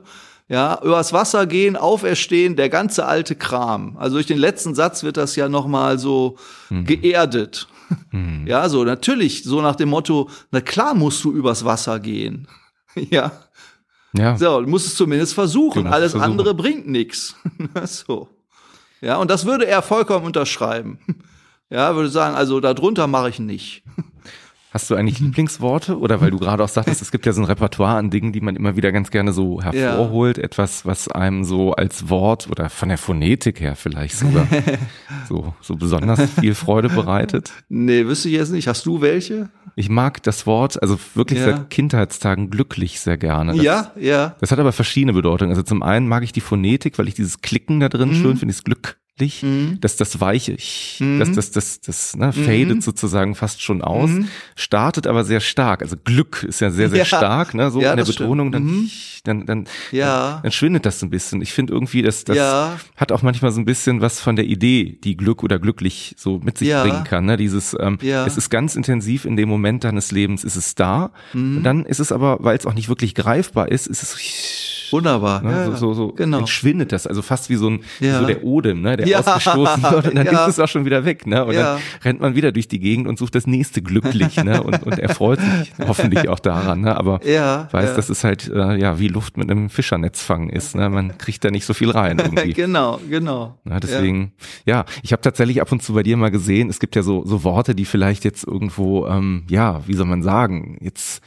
Ja, 0.49 0.81
übers 0.83 1.13
Wasser 1.13 1.47
gehen, 1.47 1.77
auferstehen, 1.77 2.55
der 2.55 2.69
ganze 2.69 3.07
alte 3.07 3.35
Kram. 3.35 3.97
Also 3.97 4.17
durch 4.17 4.27
den 4.27 4.39
letzten 4.39 4.75
Satz 4.75 5.03
wird 5.03 5.17
das 5.17 5.35
ja 5.35 5.49
nochmal 5.49 5.99
so 5.99 6.37
mhm. 6.71 6.85
geerdet. 6.85 7.69
Mhm. 8.11 8.45
Ja, 8.47 8.69
so 8.69 8.85
natürlich, 8.85 9.45
so 9.45 9.61
nach 9.61 9.77
dem 9.77 9.91
Motto, 9.91 10.29
na 10.51 10.61
klar 10.61 10.95
musst 10.95 11.23
du 11.25 11.33
übers 11.33 11.65
Wasser 11.65 12.01
gehen. 12.01 12.49
ja. 12.95 13.33
Ja. 14.13 14.37
So, 14.37 14.61
du 14.61 14.67
musst 14.69 14.87
es 14.87 14.95
zumindest 14.95 15.35
versuchen. 15.35 15.87
Alles 15.87 16.13
versuchen. 16.13 16.31
andere 16.31 16.55
bringt 16.55 16.87
nichts. 16.89 17.37
so. 17.85 18.29
Ja, 19.01 19.17
und 19.17 19.31
das 19.31 19.45
würde 19.47 19.67
er 19.67 19.83
vollkommen 19.83 20.27
unterschreiben. 20.27 20.99
Ja, 21.69 21.97
würde 21.97 22.09
sagen, 22.11 22.37
also 22.37 22.61
darunter 22.61 23.09
mache 23.09 23.29
ich 23.29 23.41
nicht. 23.41 23.83
Hast 24.77 24.91
du 24.91 24.95
eigentlich 24.95 25.21
mhm. 25.21 25.29
Lieblingsworte? 25.29 25.99
Oder 25.99 26.21
weil 26.21 26.31
du 26.31 26.39
gerade 26.39 26.63
auch 26.63 26.69
sagtest, 26.69 27.01
es 27.01 27.11
gibt 27.11 27.25
ja 27.25 27.33
so 27.33 27.41
ein 27.41 27.47
Repertoire 27.47 27.97
an 27.97 28.11
Dingen, 28.11 28.33
die 28.33 28.43
man 28.43 28.57
immer 28.57 28.77
wieder 28.77 28.93
ganz 28.93 29.11
gerne 29.11 29.33
so 29.33 29.63
hervorholt. 29.63 30.37
Ja. 30.37 30.45
Etwas, 30.45 30.85
was 30.85 31.09
einem 31.09 31.45
so 31.45 31.73
als 31.73 32.11
Wort 32.11 32.51
oder 32.51 32.69
von 32.69 32.91
der 32.91 32.99
Phonetik 32.99 33.59
her 33.59 33.75
vielleicht 33.75 34.19
sogar 34.19 34.47
so, 35.31 35.55
so 35.63 35.77
besonders 35.77 36.21
viel 36.39 36.55
Freude 36.55 36.91
bereitet. 36.91 37.55
Nee, 37.71 38.05
wüsste 38.05 38.29
ich 38.29 38.35
jetzt 38.35 38.53
nicht. 38.53 38.69
Hast 38.69 38.85
du 38.85 39.01
welche? 39.01 39.49
Ich 39.77 39.89
mag 39.89 40.23
das 40.25 40.47
Wort, 40.47 40.83
also 40.83 40.99
wirklich 41.15 41.39
ja. 41.39 41.47
seit 41.47 41.71
Kindheitstagen 41.71 42.51
glücklich 42.51 43.01
sehr 43.01 43.17
gerne. 43.17 43.55
Das, 43.55 43.65
ja, 43.65 43.93
ja. 43.99 44.37
Das 44.41 44.51
hat 44.51 44.59
aber 44.59 44.73
verschiedene 44.73 45.15
Bedeutungen. 45.15 45.53
Also 45.53 45.63
zum 45.63 45.83
einen 45.83 46.07
mag 46.07 46.23
ich 46.23 46.33
die 46.33 46.43
Phonetik, 46.43 46.99
weil 46.99 47.09
ich 47.09 47.15
dieses 47.15 47.41
Klicken 47.41 47.81
da 47.81 47.89
drin 47.89 48.11
mhm. 48.11 48.15
schön 48.17 48.37
finde, 48.37 48.53
das 48.53 48.63
Glück 48.63 48.99
deutlich, 49.17 49.43
mhm. 49.43 49.79
dass 49.81 49.97
das 49.97 50.21
Weiche, 50.21 50.57
mhm. 50.99 51.19
dass 51.19 51.33
das, 51.33 51.51
das, 51.51 51.81
das 51.81 52.17
ne, 52.17 52.33
fadet 52.33 52.77
mhm. 52.77 52.81
sozusagen 52.81 53.35
fast 53.35 53.63
schon 53.63 53.83
aus, 53.83 54.11
mhm. 54.11 54.29
startet 54.55 55.07
aber 55.07 55.25
sehr 55.25 55.41
stark. 55.41 55.83
Also 55.83 55.97
Glück 56.03 56.43
ist 56.43 56.61
ja 56.61 56.71
sehr, 56.71 56.91
sehr 56.91 57.01
ja. 57.01 57.05
stark, 57.05 57.55
ne, 57.55 57.71
so 57.71 57.81
ja, 57.81 57.93
in 57.93 57.97
der 57.97 58.05
Betonung, 58.05 58.53
dann, 58.53 58.65
mhm. 58.65 58.91
dann, 59.25 59.47
dann, 59.47 59.65
ja. 59.91 60.33
dann, 60.33 60.43
dann 60.43 60.53
schwindet 60.53 60.87
das 60.87 61.01
so 61.01 61.07
ein 61.07 61.11
bisschen. 61.11 61.41
Ich 61.43 61.53
finde 61.53 61.73
irgendwie, 61.73 62.03
dass 62.03 62.25
das 62.25 62.37
ja. 62.37 62.79
hat 62.97 63.13
auch 63.13 63.23
manchmal 63.23 63.53
so 63.53 63.61
ein 63.61 63.65
bisschen 63.65 64.01
was 64.01 64.21
von 64.21 64.37
der 64.37 64.45
Idee, 64.45 64.99
die 65.03 65.17
Glück 65.17 65.43
oder 65.43 65.59
glücklich 65.59 66.15
so 66.19 66.39
mit 66.39 66.59
sich 66.59 66.71
bringen 66.71 67.05
kann. 67.05 67.25
Ne? 67.25 67.37
Dieses, 67.37 67.77
ähm, 67.79 67.99
es 68.01 68.37
ist 68.37 68.51
ganz 68.51 68.77
intensiv 68.77 69.25
in 69.25 69.37
dem 69.37 69.49
Moment 69.49 69.85
deines 69.85 70.13
Lebens, 70.13 70.45
ist 70.45 70.57
es 70.57 70.75
da. 70.75 71.11
Und 71.33 71.63
dann 71.63 71.85
ist 71.85 72.01
es 72.01 72.13
aber, 72.13 72.39
weil 72.41 72.57
es 72.57 72.67
auch 72.67 72.75
nicht 72.75 72.89
wirklich 72.89 73.15
greifbar 73.15 73.71
ist, 73.71 73.87
ist 73.87 74.03
es 74.03 74.76
Wunderbar. 74.93 75.43
Ne? 75.43 75.51
Ja, 75.51 75.65
so, 75.67 75.75
so, 75.75 75.95
so 75.95 76.09
genau. 76.09 76.39
entschwindet 76.39 76.93
das, 76.93 77.07
also 77.07 77.23
fast 77.23 77.51
wie 77.51 77.57
so 77.57 77.71
ein 77.71 77.81
ja. 78.01 78.21
so 78.21 78.27
der 78.27 78.45
Odem, 78.45 78.83
ne? 78.83 78.97
der 78.97 79.07
ja. 79.07 79.21
ausgestoßen 79.21 79.83
wird 79.83 80.09
und 80.09 80.15
dann 80.15 80.27
ja. 80.27 80.47
ist 80.47 80.55
es 80.55 80.61
auch 80.61 80.69
schon 80.69 80.85
wieder 80.85 81.05
weg. 81.05 81.27
Ne? 81.27 81.45
Und 81.45 81.55
dann 81.55 81.79
rennt 82.03 82.21
man 82.21 82.35
wieder 82.35 82.53
durch 82.53 82.69
die 82.69 82.79
Gegend 82.79 83.09
und 83.09 83.19
sucht 83.19 83.35
das 83.35 83.47
nächste 83.47 83.83
glücklich 83.83 84.37
ne? 84.43 84.63
und, 84.63 84.83
und 84.85 84.99
er 84.99 85.09
freut 85.09 85.41
sich 85.41 85.73
hoffentlich 85.87 86.29
auch 86.29 86.39
daran. 86.39 86.83
Ne? 86.83 86.97
Aber 86.97 87.21
weiß, 87.21 87.95
dass 87.95 88.09
es 88.09 88.25
halt 88.25 88.49
äh, 88.49 88.77
ja 88.77 88.99
wie 88.99 89.09
Luft 89.09 89.37
mit 89.37 89.51
einem 89.51 89.71
Fischernetz 89.71 90.23
fangen 90.23 90.51
ist. 90.51 90.75
Ne? 90.75 90.89
Man 90.89 91.19
kriegt 91.19 91.45
da 91.45 91.51
nicht 91.51 91.65
so 91.65 91.75
viel 91.75 91.91
rein 91.91 92.19
irgendwie. 92.19 92.53
genau, 92.53 93.01
genau. 93.09 93.59
Ne? 93.65 93.81
Deswegen, 93.81 94.33
ja, 94.65 94.85
ich 95.03 95.13
habe 95.13 95.23
tatsächlich 95.23 95.61
ab 95.61 95.73
und 95.73 95.83
zu 95.83 95.95
bei 95.95 96.03
dir 96.03 96.17
mal 96.17 96.31
gesehen, 96.31 96.69
es 96.69 96.81
gibt 96.81 96.97
ja 96.97 97.03
so, 97.03 97.25
so 97.25 97.45
Worte, 97.45 97.75
die 97.75 97.85
vielleicht 97.85 98.25
jetzt 98.25 98.47
irgendwo, 98.47 99.07
ähm, 99.07 99.45
ja, 99.49 99.83
wie 99.87 99.95
soll 99.95 100.07
man 100.07 100.23
sagen, 100.23 100.79
jetzt 100.81 101.23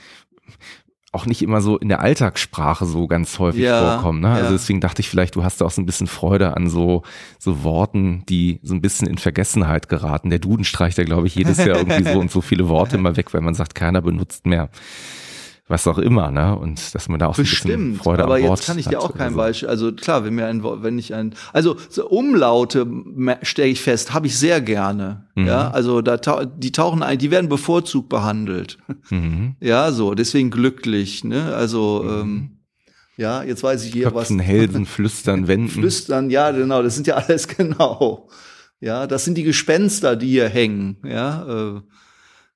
auch 1.11 1.25
nicht 1.25 1.41
immer 1.41 1.61
so 1.61 1.77
in 1.77 1.89
der 1.89 2.01
Alltagssprache 2.01 2.85
so 2.85 3.07
ganz 3.07 3.39
häufig 3.39 3.61
ja, 3.61 3.93
vorkommen. 3.93 4.21
Ne? 4.21 4.29
Also 4.29 4.45
ja. 4.45 4.51
Deswegen 4.51 4.79
dachte 4.79 5.01
ich 5.01 5.09
vielleicht, 5.09 5.35
du 5.35 5.43
hast 5.43 5.59
da 5.59 5.65
auch 5.65 5.71
so 5.71 5.81
ein 5.81 5.85
bisschen 5.85 6.07
Freude 6.07 6.55
an 6.55 6.69
so, 6.69 7.03
so 7.39 7.63
Worten, 7.63 8.23
die 8.29 8.59
so 8.61 8.75
ein 8.75 8.81
bisschen 8.81 9.07
in 9.07 9.17
Vergessenheit 9.17 9.89
geraten. 9.89 10.29
Der 10.29 10.39
Duden 10.39 10.65
streicht 10.65 10.97
ja, 10.97 11.03
glaube 11.03 11.27
ich, 11.27 11.35
jedes 11.35 11.57
Jahr 11.57 11.77
irgendwie 11.77 12.03
so 12.03 12.19
und 12.19 12.29
so 12.29 12.41
viele 12.41 12.69
Worte 12.69 12.97
immer 12.97 13.17
weg, 13.17 13.33
weil 13.33 13.41
man 13.41 13.55
sagt, 13.55 13.73
keiner 13.73 14.01
benutzt 14.01 14.45
mehr 14.45 14.69
was 15.69 15.85
auch 15.87 15.99
immer, 15.99 16.31
ne? 16.31 16.57
Und 16.57 16.95
dass 16.95 17.07
man 17.07 17.19
da 17.19 17.27
auch 17.27 17.35
so 17.35 17.43
ein 17.43 17.45
bisschen 17.45 17.95
Freude 17.95 18.23
aber 18.23 18.35
am 18.35 18.43
Wort 18.43 18.59
jetzt 18.59 18.67
kann 18.67 18.79
ich 18.79 18.87
dir 18.87 18.99
auch 18.99 19.15
kein 19.15 19.31
so. 19.33 19.37
Beispiel. 19.37 19.69
Also 19.69 19.91
klar, 19.93 20.25
wenn 20.25 20.33
mir 20.33 20.47
ein 20.47 20.63
wenn 20.63 20.97
ich 20.97 21.13
ein, 21.13 21.35
also 21.53 21.77
so 21.89 22.09
Umlaute 22.09 22.87
stelle 23.43 23.69
ich 23.69 23.81
fest, 23.81 24.13
habe 24.13 24.27
ich 24.27 24.37
sehr 24.37 24.61
gerne. 24.61 25.27
Mhm. 25.35 25.45
Ja, 25.47 25.69
also 25.69 26.01
da 26.01 26.17
die 26.17 26.71
tauchen 26.71 27.03
ein, 27.03 27.19
die 27.19 27.29
werden 27.29 27.49
bevorzugt 27.49 28.09
behandelt. 28.09 28.77
Mhm. 29.09 29.55
Ja, 29.61 29.91
so 29.91 30.15
deswegen 30.15 30.49
glücklich, 30.49 31.23
ne? 31.23 31.53
Also 31.53 32.03
mhm. 32.03 32.21
ähm, 32.21 32.59
ja, 33.17 33.43
jetzt 33.43 33.61
weiß 33.63 33.83
ich 33.85 33.91
hier 33.91 34.09
Köpfen, 34.09 34.39
was. 34.39 34.45
Hälsen, 34.45 34.85
Flüstern, 34.85 35.47
Wenden. 35.47 35.69
Flüstern, 35.69 36.29
ja, 36.29 36.51
genau, 36.51 36.81
das 36.81 36.95
sind 36.95 37.05
ja 37.05 37.15
alles 37.15 37.47
genau. 37.57 38.29
Ja, 38.79 39.05
das 39.07 39.25
sind 39.25 39.37
die 39.37 39.43
Gespenster, 39.43 40.15
die 40.15 40.29
hier 40.29 40.47
hängen. 40.47 40.97
Ja, 41.03 41.75
äh, 41.75 41.81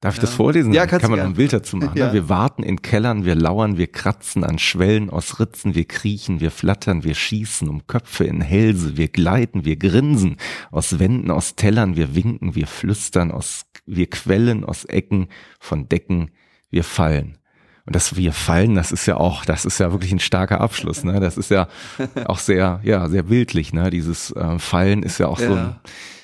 Darf 0.03 0.15
ich 0.15 0.19
das 0.19 0.33
vorlesen? 0.33 0.73
Ja, 0.73 0.85
kann 0.85 0.99
man 1.09 1.19
noch 1.19 1.25
ein 1.25 1.35
Bild 1.35 1.53
dazu 1.53 1.77
machen. 1.77 1.93
Ne? 1.93 2.01
Ja. 2.01 2.11
Wir 2.11 2.27
warten 2.27 2.61
in 2.61 2.81
Kellern, 2.81 3.23
wir 3.23 3.35
lauern, 3.35 3.77
wir 3.77 3.87
kratzen 3.87 4.43
an 4.43 4.59
Schwellen 4.59 5.09
aus 5.09 5.39
Ritzen, 5.39 5.75
wir 5.75 5.85
kriechen, 5.85 6.41
wir 6.41 6.51
flattern, 6.51 7.05
wir 7.05 7.15
schießen 7.15 7.69
um 7.69 7.87
Köpfe 7.87 8.25
in 8.25 8.41
Hälse, 8.41 8.97
wir 8.97 9.07
gleiten, 9.07 9.63
wir 9.63 9.77
grinsen 9.77 10.35
aus 10.71 10.99
Wänden, 10.99 11.31
aus 11.31 11.55
Tellern, 11.55 11.95
wir 11.95 12.15
winken, 12.15 12.53
wir 12.53 12.67
flüstern, 12.67 13.31
aus, 13.31 13.65
wir 13.85 14.09
quellen 14.09 14.65
aus 14.65 14.83
Ecken 14.83 15.29
von 15.61 15.87
Decken, 15.87 16.31
wir 16.69 16.83
fallen. 16.83 17.37
Und 17.85 17.95
das 17.95 18.17
wir 18.17 18.33
fallen, 18.33 18.75
das 18.75 18.91
ist 18.91 19.05
ja 19.05 19.15
auch, 19.15 19.45
das 19.45 19.63
ist 19.63 19.77
ja 19.77 19.93
wirklich 19.93 20.11
ein 20.11 20.19
starker 20.19 20.59
Abschluss, 20.59 21.05
ne? 21.05 21.21
Das 21.21 21.37
ist 21.37 21.49
ja 21.49 21.69
auch 22.25 22.39
sehr, 22.39 22.81
ja, 22.83 23.07
sehr 23.07 23.23
bildlich, 23.23 23.71
ne? 23.71 23.89
Dieses 23.89 24.31
äh, 24.31 24.59
Fallen 24.59 25.01
ist 25.01 25.19
ja 25.19 25.27
auch 25.27 25.39
ja. 25.39 25.47
so 25.47 25.55
ein 25.55 25.75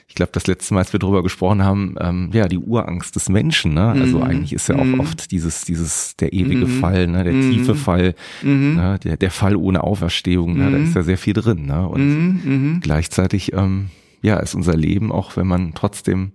ich 0.10 0.16
glaube, 0.16 0.32
das 0.34 0.48
letzte 0.48 0.74
Mal, 0.74 0.80
als 0.82 0.92
wir 0.92 1.00
drüber 1.00 1.22
gesprochen 1.24 1.64
haben, 1.64 1.96
ähm, 2.00 2.32
ja, 2.34 2.48
die 2.48 2.58
Urangst 2.58 3.16
des 3.16 3.30
Menschen, 3.30 3.76
ne? 3.76 3.92
Also 3.92 4.18
Mhm. 4.18 4.24
eigentlich 4.24 4.54
ist 4.54 4.68
ja 4.68 4.76
auch 4.76 4.84
Mhm. 4.86 5.00
oft 5.00 5.32
dieses, 5.32 5.62
dieses, 5.66 6.16
der 6.18 6.34
ewige 6.34 6.66
Mhm. 6.66 6.80
Fall, 6.82 7.08
ne? 7.08 7.24
Der 7.24 7.34
Mhm. 7.36 7.42
tiefe 7.52 7.76
Fall, 7.76 8.16
Mhm. 8.42 8.74
ne? 8.76 9.00
Der, 9.04 9.18
der 9.18 9.30
Fall 9.32 9.56
ohne 9.56 9.84
Auferstehung, 9.84 10.58
ne? 10.58 10.72
Da 10.72 10.78
Mhm. 10.80 10.84
ist 10.84 10.96
ja 10.96 11.04
sehr 11.04 11.18
viel 11.20 11.34
drin, 11.34 11.68
ne? 11.68 11.88
Und 11.88 12.80
gleichzeitig, 12.82 13.54
ähm, 13.54 13.90
ja, 14.22 14.38
ist 14.38 14.56
unser 14.56 14.76
Leben, 14.76 15.12
auch 15.12 15.38
wenn 15.38 15.48
man 15.48 15.74
trotzdem 15.76 16.34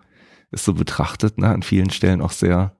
es 0.52 0.64
so 0.64 0.72
betrachtet, 0.74 1.36
ne? 1.36 1.48
An 1.48 1.62
vielen 1.62 1.90
Stellen 1.90 2.22
auch 2.22 2.32
sehr, 2.32 2.76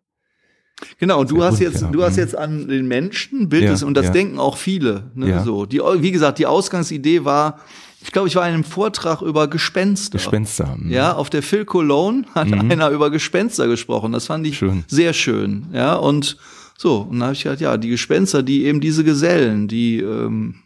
Genau, 0.98 1.20
und 1.20 1.30
du 1.30 1.36
Sehr 1.36 1.44
hast 1.44 1.50
gut, 1.58 1.60
jetzt, 1.60 1.82
ja. 1.82 1.88
du 1.90 2.02
hast 2.02 2.16
jetzt 2.16 2.36
an 2.36 2.66
den 2.68 2.88
Menschen 2.88 3.48
bildest 3.48 3.82
Ja, 3.82 3.88
und 3.88 3.94
das 3.94 4.06
ja. 4.06 4.12
denken 4.12 4.38
auch 4.40 4.56
viele. 4.56 5.10
Ne, 5.14 5.40
so. 5.44 5.66
die, 5.66 5.78
wie 5.78 6.10
gesagt, 6.10 6.38
die 6.40 6.46
Ausgangsidee 6.46 7.24
war, 7.24 7.60
ich 8.04 8.12
glaube, 8.12 8.28
ich 8.28 8.36
war 8.36 8.46
in 8.46 8.54
einem 8.54 8.64
Vortrag 8.64 9.22
über 9.22 9.48
Gespenster. 9.48 10.18
Gespenster. 10.18 10.76
mhm. 10.78 10.90
Ja, 10.92 11.14
auf 11.14 11.30
der 11.30 11.42
Phil 11.42 11.64
Cologne 11.64 12.24
hat 12.34 12.48
Mhm. 12.48 12.70
einer 12.70 12.90
über 12.90 13.10
Gespenster 13.10 13.66
gesprochen. 13.66 14.12
Das 14.12 14.26
fand 14.26 14.46
ich 14.46 14.58
Schön. 14.58 14.84
sehr 14.86 15.12
schön. 15.12 15.66
Ja, 15.72 15.94
und 15.94 16.36
so, 16.76 16.98
und 16.98 17.12
dann 17.18 17.24
habe 17.24 17.32
ich 17.34 17.42
gedacht, 17.44 17.60
ja, 17.60 17.76
die 17.76 17.88
Gespenster, 17.88 18.42
die 18.42 18.64
eben 18.64 18.80
diese 18.80 19.04
Gesellen, 19.04 19.68
die, 19.68 19.98
ähm, 20.00 20.56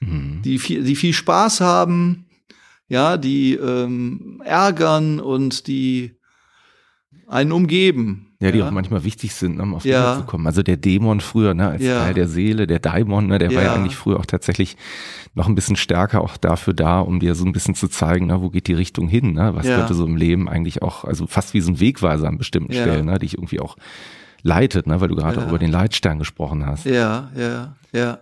Mhm. 0.00 0.42
die, 0.44 0.58
viel, 0.58 0.84
die 0.84 0.94
viel 0.96 1.12
Spaß 1.12 1.60
haben, 1.60 2.26
ja, 2.88 3.16
die 3.16 3.54
ähm, 3.54 4.40
ärgern 4.44 5.18
und 5.20 5.66
die 5.66 6.12
einen 7.26 7.52
umgeben. 7.52 8.27
Ja, 8.40 8.52
die 8.52 8.62
auch 8.62 8.70
manchmal 8.70 9.02
wichtig 9.02 9.34
sind, 9.34 9.58
um 9.60 9.74
auf 9.74 9.82
die 9.82 9.88
Ja. 9.88 10.10
Welt 10.10 10.18
zu 10.20 10.22
kommen. 10.24 10.46
Also 10.46 10.62
der 10.62 10.76
Dämon 10.76 11.20
früher, 11.20 11.54
ne, 11.54 11.70
als 11.70 11.82
Ja. 11.82 11.98
Teil 11.98 12.14
der 12.14 12.28
Seele, 12.28 12.68
der 12.68 12.78
Daimon, 12.78 13.26
ne, 13.26 13.38
der 13.38 13.52
war 13.52 13.62
ja 13.62 13.70
Ja. 13.70 13.74
eigentlich 13.74 13.96
früher 13.96 14.16
auch 14.20 14.26
tatsächlich 14.26 14.76
noch 15.34 15.48
ein 15.48 15.56
bisschen 15.56 15.74
stärker 15.74 16.20
auch 16.20 16.36
dafür 16.36 16.72
da, 16.72 17.00
um 17.00 17.18
dir 17.18 17.34
so 17.34 17.44
ein 17.44 17.50
bisschen 17.52 17.74
zu 17.74 17.88
zeigen, 17.88 18.26
ne, 18.28 18.40
wo 18.40 18.48
geht 18.50 18.68
die 18.68 18.74
Richtung 18.74 19.08
hin, 19.08 19.32
ne? 19.32 19.56
Was 19.56 19.66
Ja. 19.66 19.74
könnte 19.74 19.94
so 19.94 20.06
im 20.06 20.16
Leben 20.16 20.48
eigentlich 20.48 20.82
auch, 20.82 21.02
also 21.04 21.26
fast 21.26 21.52
wie 21.52 21.60
so 21.60 21.72
ein 21.72 21.80
Wegweiser 21.80 22.28
an 22.28 22.38
bestimmten 22.38 22.72
Ja. 22.72 22.82
Stellen, 22.82 23.06
ne, 23.06 23.18
die 23.18 23.26
ich 23.26 23.34
irgendwie 23.34 23.58
auch 23.58 23.76
leitet, 24.42 24.86
ne, 24.86 25.00
weil 25.00 25.08
du 25.08 25.16
gerade 25.16 25.40
Ja. 25.40 25.42
auch 25.44 25.48
über 25.48 25.58
den 25.58 25.72
Leitstern 25.72 26.20
gesprochen 26.20 26.64
hast. 26.64 26.84
Ja, 26.86 27.30
ja, 27.36 27.74
ja. 27.92 28.18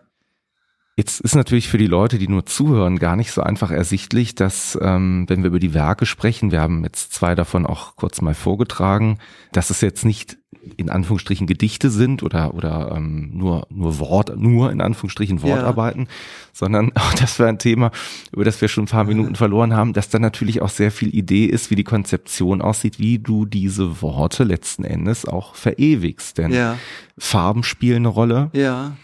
Jetzt 0.99 1.21
ist 1.21 1.35
natürlich 1.35 1.69
für 1.69 1.77
die 1.77 1.87
Leute, 1.87 2.17
die 2.17 2.27
nur 2.27 2.47
zuhören, 2.47 2.99
gar 2.99 3.17
nicht 3.17 3.31
so 3.31 3.43
einfach 3.43 3.71
ersichtlich, 3.71 4.35
dass, 4.35 4.79
ähm, 4.81 5.27
wenn 5.29 5.43
wir 5.43 5.49
über 5.49 5.59
die 5.59 5.75
Werke 5.75 6.07
sprechen, 6.07 6.53
wir 6.53 6.63
haben 6.63 6.85
jetzt 6.85 7.13
zwei 7.13 7.35
davon 7.35 7.67
auch 7.67 7.97
kurz 7.97 8.23
mal 8.23 8.33
vorgetragen, 8.33 9.19
dass 9.53 9.69
es 9.69 9.83
jetzt 9.83 10.07
nicht 10.07 10.39
in 10.79 10.89
Anführungsstrichen 10.89 11.47
Gedichte 11.47 11.91
sind 11.91 12.23
oder 12.23 12.55
oder 12.55 12.95
ähm, 12.97 13.31
nur 13.35 13.67
nur 13.71 13.99
Wort 13.99 14.37
nur 14.37 14.73
in 14.73 14.81
Anführungsstrichen 14.81 15.43
Wortarbeiten, 15.43 16.09
sondern 16.53 16.91
auch 16.97 17.15
das 17.15 17.39
war 17.39 17.47
ein 17.47 17.59
Thema, 17.59 17.91
über 18.33 18.45
das 18.45 18.61
wir 18.63 18.69
schon 18.69 18.85
ein 18.85 18.89
paar 18.89 19.05
Minuten 19.05 19.37
verloren 19.37 19.75
haben, 19.75 19.93
dass 19.93 20.09
da 20.09 20.19
natürlich 20.19 20.63
auch 20.63 20.71
sehr 20.71 20.91
viel 20.91 21.15
Idee 21.15 21.45
ist, 21.45 21.71
wie 21.71 21.77
die 21.77 21.85
Konzeption 21.85 22.63
aussieht, 22.63 22.99
wie 22.99 23.19
du 23.19 23.45
diese 23.45 24.01
Worte 24.01 24.45
letzten 24.45 24.83
Endes 24.83 25.27
auch 25.27 25.55
verewigst, 25.55 26.39
denn 26.39 26.53
Ja, 26.53 26.79
Farben 27.19 27.63
spielen 27.63 27.99
eine 27.99 28.09
Rolle. 28.09 28.51
Ja, 28.53 28.97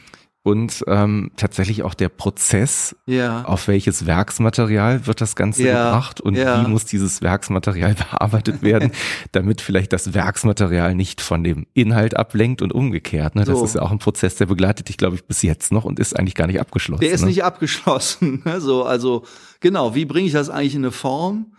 und 0.45 0.83
ähm, 0.89 1.31
tatsächlich 1.37 1.85
auch 1.85 1.95
der 1.95 2.09
Prozess, 2.09 2.97
ja. 3.07 3.45
auf 3.45 3.69
welches 3.69 4.07
Werksmaterial 4.07 5.07
wird 5.07 5.21
das 5.21 5.37
Ganze 5.37 5.63
Ja, 5.69 5.85
gebracht 5.91 6.21
und 6.21 6.35
ja. 6.35 6.61
wie 6.65 6.69
muss 6.69 6.85
dieses 6.85 7.23
Werksmaterial 7.23 7.95
bearbeitet 8.11 8.61
werden, 8.63 8.91
damit 9.31 9.61
vielleicht 9.61 9.93
das 9.93 10.15
Werksmaterial 10.15 10.97
nicht 10.97 11.21
von 11.21 11.45
dem 11.45 11.67
Inhalt 11.75 12.17
ablenkt 12.17 12.61
und 12.61 12.73
umgekehrt. 12.73 13.37
Ne? 13.37 13.45
Das 13.45 13.57
So. 13.59 13.65
ist 13.65 13.75
ja 13.77 13.83
auch 13.83 13.93
ein 13.93 14.01
Prozess, 14.01 14.35
der 14.35 14.47
begleitet 14.47 14.89
dich, 14.89 14.97
glaube 14.97 15.15
ich, 15.15 15.25
bis 15.25 15.43
jetzt 15.43 15.71
noch 15.71 15.85
und 15.85 16.01
ist 16.01 16.19
eigentlich 16.19 16.35
gar 16.35 16.49
nicht 16.49 16.61
abgeschlossen. 16.61 17.03
Der 17.03 17.13
ist 17.13 17.21
ne? 17.21 17.29
nicht 17.29 17.45
abgeschlossen. 17.45 18.43
ne? 18.45 18.61
So, 18.61 18.83
also 18.85 19.25
genau, 19.61 19.95
wie 19.95 20.07
bringe 20.07 20.27
ich 20.27 20.33
das 20.33 20.51
eigentlich 20.51 20.75
in 20.75 20.81
eine 20.83 20.91
Form? 20.91 21.53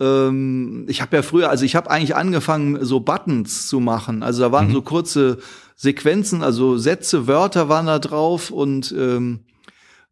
Ähm, 0.00 0.84
ich 0.88 1.00
habe 1.00 1.16
ja 1.16 1.22
früher, 1.22 1.48
also 1.48 1.64
ich 1.64 1.76
habe 1.76 1.90
eigentlich 1.90 2.16
angefangen, 2.16 2.84
so 2.84 3.00
Buttons 3.00 3.66
zu 3.68 3.80
machen. 3.80 4.22
Also 4.22 4.42
da 4.42 4.48
Mhm. 4.48 4.52
waren 4.52 4.72
so 4.72 4.82
kurze 4.82 5.38
Sequenzen, 5.76 6.42
also 6.42 6.78
Sätze, 6.78 7.26
Wörter 7.26 7.68
waren 7.68 7.86
da 7.86 7.98
drauf 7.98 8.50
und 8.50 8.94
ähm, 8.98 9.40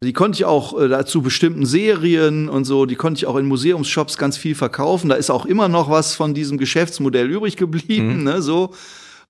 die 0.03 0.13
konnte 0.13 0.37
ich 0.37 0.45
auch 0.45 0.79
äh, 0.79 0.87
dazu 0.87 1.21
bestimmten 1.23 1.65
Serien 1.65 2.47
und 2.49 2.65
so, 2.65 2.85
die 2.85 2.95
konnte 2.95 3.17
ich 3.17 3.25
auch 3.25 3.35
in 3.37 3.47
Museumsshops 3.47 4.17
ganz 4.17 4.37
viel 4.37 4.53
verkaufen. 4.53 5.09
Da 5.09 5.15
ist 5.15 5.31
auch 5.31 5.45
immer 5.47 5.67
noch 5.67 5.89
was 5.89 6.13
von 6.13 6.33
diesem 6.35 6.57
Geschäftsmodell 6.59 7.29
übrig 7.29 7.57
geblieben, 7.57 8.17
Mhm. 8.19 8.23
ne, 8.23 8.41
so. 8.41 8.71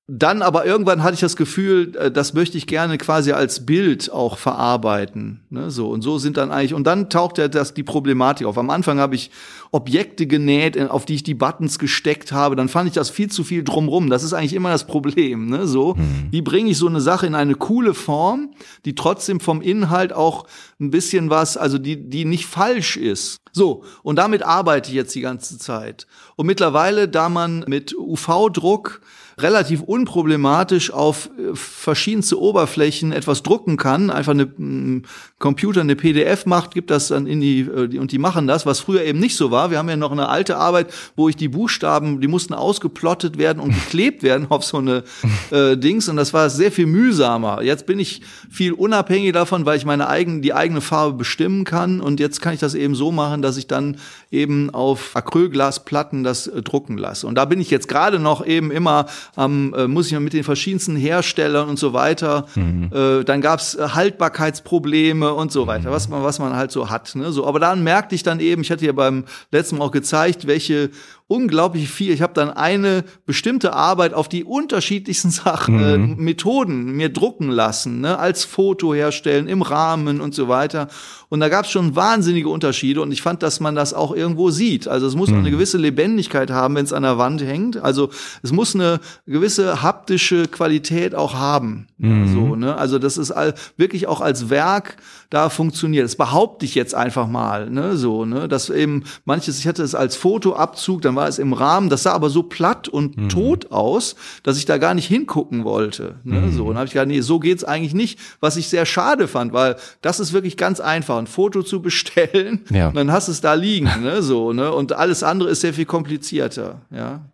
Dann 0.07 0.43
aber 0.43 0.67
irgendwann 0.67 1.01
hatte 1.01 1.15
ich 1.15 1.19
das 1.19 1.35
Gefühl, 1.35 1.95
äh, 1.95 2.11
das 2.11 2.35
möchte 2.35 2.59
ich 2.59 2.67
gerne 2.67 2.99
quasi 2.99 3.31
als 3.31 3.65
Bild 3.65 4.11
auch 4.11 4.37
verarbeiten. 4.37 5.41
Ne, 5.49 5.71
so 5.71 5.89
und 5.89 6.03
so 6.03 6.19
sind 6.19 6.37
dann 6.37 6.51
eigentlich 6.51 6.75
und 6.75 6.85
dann 6.85 7.09
taucht 7.09 7.39
ja 7.39 7.47
das 7.47 7.73
die 7.73 7.81
Problematik 7.81 8.45
auf. 8.45 8.59
Am 8.59 8.69
Anfang 8.69 8.99
habe 8.99 9.15
ich 9.15 9.31
Objekte 9.71 10.27
genäht, 10.27 10.75
äh, 10.75 10.85
auf 10.85 11.05
die 11.05 11.15
ich 11.15 11.23
die 11.23 11.33
Buttons 11.33 11.79
gesteckt 11.79 12.31
habe. 12.31 12.55
Dann 12.55 12.69
fand 12.69 12.87
ich 12.87 12.93
das 12.93 13.09
viel 13.09 13.31
zu 13.31 13.43
viel 13.43 13.63
drumrum. 13.63 14.11
Das 14.11 14.21
ist 14.21 14.33
eigentlich 14.33 14.53
immer 14.53 14.69
das 14.69 14.85
Problem. 14.85 15.47
Ne, 15.47 15.65
so 15.65 15.95
wie 16.29 16.43
bringe 16.43 16.69
ich 16.69 16.77
so 16.77 16.87
eine 16.87 17.01
Sache 17.01 17.25
in 17.25 17.33
eine 17.33 17.55
coole 17.55 17.95
Form, 17.95 18.51
die 18.85 18.93
trotzdem 18.93 19.39
vom 19.39 19.59
Inhalt 19.59 20.13
auch 20.13 20.45
ein 20.79 20.91
bisschen 20.91 21.31
was, 21.31 21.57
also 21.57 21.79
die 21.79 22.11
die 22.11 22.25
nicht 22.25 22.45
falsch 22.45 22.95
ist. 22.95 23.39
So, 23.53 23.83
und 24.03 24.17
damit 24.17 24.43
arbeite 24.43 24.89
ich 24.89 24.95
jetzt 24.95 25.15
die 25.15 25.21
ganze 25.21 25.57
Zeit. 25.57 26.05
Und 26.35 26.45
mittlerweile, 26.45 27.07
da 27.07 27.29
man 27.29 27.63
mit 27.67 27.95
UV-Druck 27.97 29.01
relativ 29.37 29.81
unproblematisch 29.81 30.91
auf 30.91 31.29
äh, 31.37 31.55
verschiedenste 31.55 32.39
Oberflächen 32.39 33.11
etwas 33.11 33.43
drucken 33.43 33.77
kann, 33.77 34.09
einfach 34.09 34.31
eine 34.31 35.01
Computer 35.39 35.81
eine 35.81 35.95
PDF 35.95 36.45
macht, 36.45 36.73
gibt 36.73 36.89
das 36.89 37.09
dann 37.09 37.27
in 37.27 37.41
die, 37.41 37.61
äh, 37.61 37.87
die 37.87 37.99
und 37.99 38.11
die 38.11 38.17
machen 38.17 38.47
das, 38.47 38.65
was 38.65 38.79
früher 38.79 39.03
eben 39.03 39.19
nicht 39.19 39.35
so 39.35 39.51
war. 39.51 39.71
Wir 39.71 39.77
haben 39.77 39.89
ja 39.89 39.97
noch 39.97 40.11
eine 40.11 40.29
alte 40.29 40.57
Arbeit, 40.57 40.93
wo 41.15 41.27
ich 41.27 41.35
die 41.35 41.49
Buchstaben, 41.49 42.21
die 42.21 42.27
mussten 42.27 42.53
ausgeplottet 42.53 43.37
werden 43.37 43.59
und 43.59 43.73
geklebt 43.73 44.23
werden 44.23 44.47
auf 44.49 44.63
so 44.63 44.77
eine 44.77 45.03
äh, 45.51 45.75
Dings 45.75 46.07
und 46.07 46.15
das 46.15 46.33
war 46.33 46.49
sehr 46.49 46.71
viel 46.71 46.85
mühsamer. 46.85 47.61
Jetzt 47.61 47.85
bin 47.85 47.99
ich 47.99 48.21
viel 48.49 48.71
unabhängig 48.71 49.33
davon, 49.33 49.65
weil 49.65 49.77
ich 49.77 49.85
meine 49.85 50.07
eigene 50.07 50.41
die 50.41 50.53
eigene 50.53 50.81
Farbe 50.81 51.17
bestimmen 51.17 51.65
kann 51.65 51.99
und 51.99 52.19
jetzt 52.19 52.41
kann 52.41 52.53
ich 52.53 52.59
das 52.59 52.73
eben 52.73 52.95
so 52.95 53.11
machen, 53.11 53.41
dass 53.41 53.57
ich 53.57 53.67
dann 53.67 53.97
eben 54.31 54.69
auf 54.69 55.15
Acrylglasplatten 55.15 56.23
das 56.23 56.47
äh, 56.47 56.61
drucken 56.61 56.97
lasse. 56.97 57.27
Und 57.27 57.35
da 57.35 57.45
bin 57.45 57.59
ich 57.59 57.69
jetzt 57.69 57.87
gerade 57.87 58.19
noch 58.19 58.45
eben 58.45 58.71
immer 58.71 59.07
am, 59.35 59.73
äh, 59.73 59.87
muss 59.87 60.07
ich 60.07 60.13
mal 60.13 60.19
mit 60.19 60.33
den 60.33 60.43
verschiedensten 60.43 60.95
Herstellern 60.95 61.69
und 61.69 61.79
so 61.79 61.93
weiter. 61.93 62.45
Äh, 62.91 63.23
dann 63.23 63.41
gab's 63.41 63.75
äh, 63.75 63.89
Haltbarkeitsprobleme 63.89 65.33
und 65.33 65.51
so 65.51 65.67
weiter, 65.67 65.91
was 65.91 66.09
man, 66.09 66.23
was 66.23 66.39
man 66.39 66.55
halt 66.55 66.71
so 66.71 66.89
hat. 66.89 67.15
Ne? 67.15 67.31
So, 67.31 67.45
aber 67.45 67.59
dann 67.59 67.83
merkte 67.83 68.15
ich 68.15 68.23
dann 68.23 68.39
eben, 68.39 68.61
ich 68.61 68.71
hatte 68.71 68.85
ja 68.85 68.91
beim 68.91 69.25
letzten 69.51 69.77
Mal 69.77 69.85
auch 69.85 69.91
gezeigt, 69.91 70.47
welche 70.47 70.89
unglaublich 71.27 71.89
viel. 71.89 72.11
Ich 72.13 72.21
habe 72.21 72.33
dann 72.33 72.51
eine 72.51 73.03
bestimmte 73.25 73.73
Arbeit 73.73 74.13
auf 74.13 74.29
die 74.29 74.43
unterschiedlichsten 74.43 75.29
Sachen, 75.31 75.83
äh, 75.83 75.97
Methoden 75.97 76.91
mir 76.91 77.09
drucken 77.09 77.49
lassen, 77.49 78.01
ne? 78.01 78.19
als 78.19 78.45
Foto 78.45 78.93
herstellen, 78.93 79.47
im 79.47 79.61
Rahmen 79.61 80.21
und 80.21 80.35
so 80.35 80.47
weiter. 80.47 80.87
Und 81.29 81.39
da 81.39 81.49
gab 81.49 81.65
es 81.65 81.71
schon 81.71 81.95
wahnsinnige 81.95 82.49
Unterschiede 82.49 83.01
und 83.01 83.11
ich 83.11 83.21
fand, 83.21 83.41
dass 83.41 83.59
man 83.59 83.75
das 83.75 83.93
auch 83.93 84.15
irgendwo 84.15 84.51
sieht. 84.51 84.87
Also 84.87 85.07
es 85.07 85.15
muss 85.15 85.29
auch 85.29 85.35
eine 85.35 85.51
gewisse 85.51 85.77
Lebendigkeit 85.77 86.51
haben, 86.51 86.75
wenn 86.75 86.85
es 86.85 86.93
an 86.93 87.03
der 87.03 87.17
Wand 87.17 87.41
hängt. 87.41 87.77
Also 87.77 88.09
es 88.43 88.51
muss 88.51 88.75
eine 88.75 88.99
gewisse 89.25 89.81
haptische 89.81 90.47
Qualität 90.47 91.15
auch 91.15 91.33
haben. 91.33 91.87
Ja, 91.97 92.27
so, 92.27 92.55
ne? 92.55 92.75
Also 92.77 92.99
das 92.99 93.17
ist 93.17 93.31
all, 93.31 93.55
wirklich 93.77 94.07
auch 94.07 94.21
als 94.21 94.49
Werk 94.49 94.97
da 95.35 95.49
funktioniert. 95.49 96.05
Das 96.05 96.15
behaupte 96.15 96.65
ich 96.65 96.73
jetzt 96.75 96.95
einfach 96.95 97.27
mal, 97.27 97.69
ne? 97.69 97.97
So, 97.97 98.25
ne? 98.25 98.47
Dass 98.47 98.69
eben 98.69 99.03
manches, 99.25 99.59
ich 99.59 99.67
hatte 99.67 99.83
es 99.83 99.93
als 99.93 100.15
Fotoabzug, 100.15 101.01
dann 101.01 101.15
war 101.15 101.27
es 101.27 101.37
im 101.39 101.53
Rahmen, 101.53 101.89
das 101.89 102.03
sah 102.03 102.13
aber 102.13 102.29
so 102.29 102.43
platt 102.43 102.87
und 102.87 103.29
tot 103.29 103.71
aus, 103.71 104.15
dass 104.43 104.57
ich 104.57 104.65
da 104.65 104.77
gar 104.77 104.93
nicht 104.93 105.07
hingucken 105.07 105.63
wollte. 105.65 106.15
Ne? 106.23 106.51
So, 106.51 106.65
und 106.67 106.77
habe 106.77 106.85
ich 106.87 106.93
gedacht, 106.93 107.07
nee, 107.09 107.21
so 107.21 107.39
geht's 107.39 107.63
eigentlich 107.63 107.93
nicht, 107.93 108.17
was 108.39 108.55
ich 108.57 108.69
sehr 108.69 108.85
schade 108.85 109.27
fand, 109.27 109.51
weil 109.53 109.75
das 110.01 110.19
ist 110.19 110.31
wirklich 110.33 110.55
ganz 110.57 110.79
einfach, 110.79 111.17
ein 111.17 111.27
Foto 111.27 111.61
zu 111.63 111.81
bestellen, 111.81 112.61
Ja. 112.69 112.87
und 112.87 112.95
dann 112.95 113.11
hast 113.11 113.27
du 113.27 113.31
es 113.33 113.41
da 113.41 113.53
liegen, 113.55 113.89
ne? 114.01 114.21
So, 114.21 114.53
ne? 114.53 114.71
Und 114.71 114.93
alles 114.93 115.21
andere 115.21 115.49
ist 115.49 115.61
sehr 115.61 115.73
viel 115.73 115.85
komplizierter, 115.85 116.81
ja. 116.91 117.25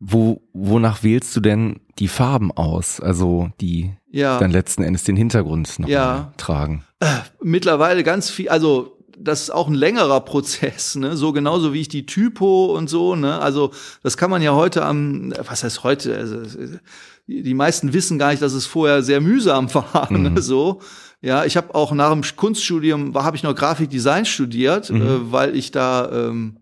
Wo, 0.00 0.40
wonach 0.52 1.02
wählst 1.04 1.36
du 1.36 1.40
denn 1.40 1.76
die 1.98 2.08
Farben 2.08 2.50
aus? 2.52 3.00
Also 3.00 3.50
die 3.60 3.92
Ja. 4.10 4.38
dann 4.38 4.50
letzten 4.50 4.82
Endes 4.82 5.04
den 5.04 5.16
Hintergrund 5.16 5.78
noch 5.78 5.88
Ja. 5.88 6.32
tragen. 6.36 6.84
mittlerweile 7.42 8.02
ganz 8.04 8.30
viel, 8.30 8.48
also 8.48 8.96
das 9.18 9.42
ist 9.42 9.50
auch 9.50 9.68
ein 9.68 9.74
längerer 9.74 10.20
Prozess, 10.20 10.96
ne? 10.96 11.16
So 11.16 11.32
genauso 11.32 11.72
wie 11.72 11.80
ich 11.80 11.88
die 11.88 12.06
Typo 12.06 12.74
und 12.76 12.88
so, 12.88 13.14
ne? 13.14 13.38
Also 13.40 13.70
das 14.02 14.16
kann 14.16 14.30
man 14.30 14.42
ja 14.42 14.52
heute 14.54 14.84
am, 14.84 15.32
was 15.46 15.62
heißt 15.64 15.84
heute? 15.84 16.16
Also, 16.16 16.42
die 17.28 17.54
meisten 17.54 17.92
wissen 17.92 18.18
gar 18.18 18.30
nicht, 18.30 18.42
dass 18.42 18.52
es 18.52 18.66
vorher 18.66 19.02
sehr 19.02 19.20
mühsam 19.20 19.72
war, 19.74 20.10
ne? 20.12 20.40
So. 20.42 20.80
Ja, 21.20 21.44
ich 21.44 21.56
habe 21.56 21.74
auch 21.74 21.92
nach 21.92 22.10
dem 22.10 22.22
Kunststudium, 22.36 23.14
habe 23.14 23.36
ich 23.36 23.44
noch 23.44 23.54
Grafikdesign 23.54 24.24
studiert, 24.24 24.90
äh, 24.90 25.30
weil 25.30 25.54
ich 25.56 25.70
da 25.70 26.10
ähm, 26.10 26.56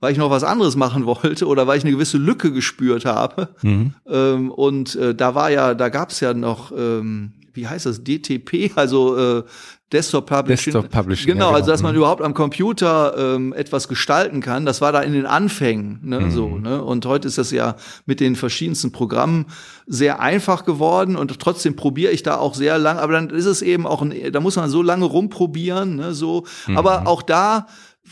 weil 0.00 0.12
ich 0.12 0.18
noch 0.18 0.30
was 0.30 0.44
anderes 0.44 0.76
machen 0.76 1.06
wollte 1.22 1.46
oder 1.46 1.66
weil 1.66 1.78
ich 1.78 1.84
eine 1.84 1.92
gewisse 1.92 2.18
Lücke 2.18 2.52
gespürt 2.52 3.04
habe. 3.04 3.48
Mhm. 3.62 3.94
Ähm, 4.08 4.50
und 4.50 4.94
äh, 4.96 5.14
da 5.14 5.34
war 5.34 5.50
ja, 5.50 5.74
da 5.74 5.88
gab's 5.88 6.20
ja 6.20 6.34
noch, 6.34 6.72
ähm, 6.72 7.32
wie 7.54 7.66
heißt 7.66 7.86
das, 7.86 8.04
DTP, 8.04 8.72
also 8.76 9.16
äh, 9.38 9.42
Desktop 9.90 10.26
Publishing. 10.26 10.74
Desktop 10.74 10.90
Publishing. 10.90 11.32
Genau, 11.32 11.48
ja, 11.48 11.56
also 11.56 11.70
dass 11.70 11.82
man 11.82 11.92
Mhm. 11.92 11.98
überhaupt 11.98 12.20
am 12.22 12.34
Computer 12.34 13.14
ähm, 13.36 13.54
etwas 13.54 13.88
gestalten 13.88 14.40
kann. 14.42 14.66
Das 14.66 14.82
war 14.82 14.92
da 14.92 15.00
in 15.00 15.14
den 15.14 15.24
Anfängen, 15.24 16.00
ne, 16.02 16.20
Mhm. 16.20 16.30
so, 16.30 16.58
ne? 16.58 16.84
Und 16.84 17.06
heute 17.06 17.26
ist 17.26 17.38
das 17.38 17.50
ja 17.52 17.74
mit 18.04 18.20
den 18.20 18.36
verschiedensten 18.36 18.92
Programmen 18.92 19.46
sehr 19.86 20.20
einfach 20.20 20.66
geworden 20.66 21.16
und 21.16 21.40
trotzdem 21.40 21.74
probiere 21.74 22.12
ich 22.12 22.22
da 22.22 22.36
auch 22.36 22.54
sehr 22.54 22.76
lang. 22.78 22.98
Aber 22.98 23.14
dann 23.14 23.30
ist 23.30 23.46
es 23.46 23.62
eben 23.62 23.86
auch, 23.86 24.02
ein, 24.02 24.12
da 24.30 24.40
muss 24.40 24.56
man 24.56 24.68
so 24.68 24.82
lange 24.82 25.06
rumprobieren, 25.06 25.96
ne, 25.96 26.12
so. 26.12 26.44
Mhm. 26.66 26.76
Aber 26.76 27.06
auch 27.06 27.22
da 27.22 27.66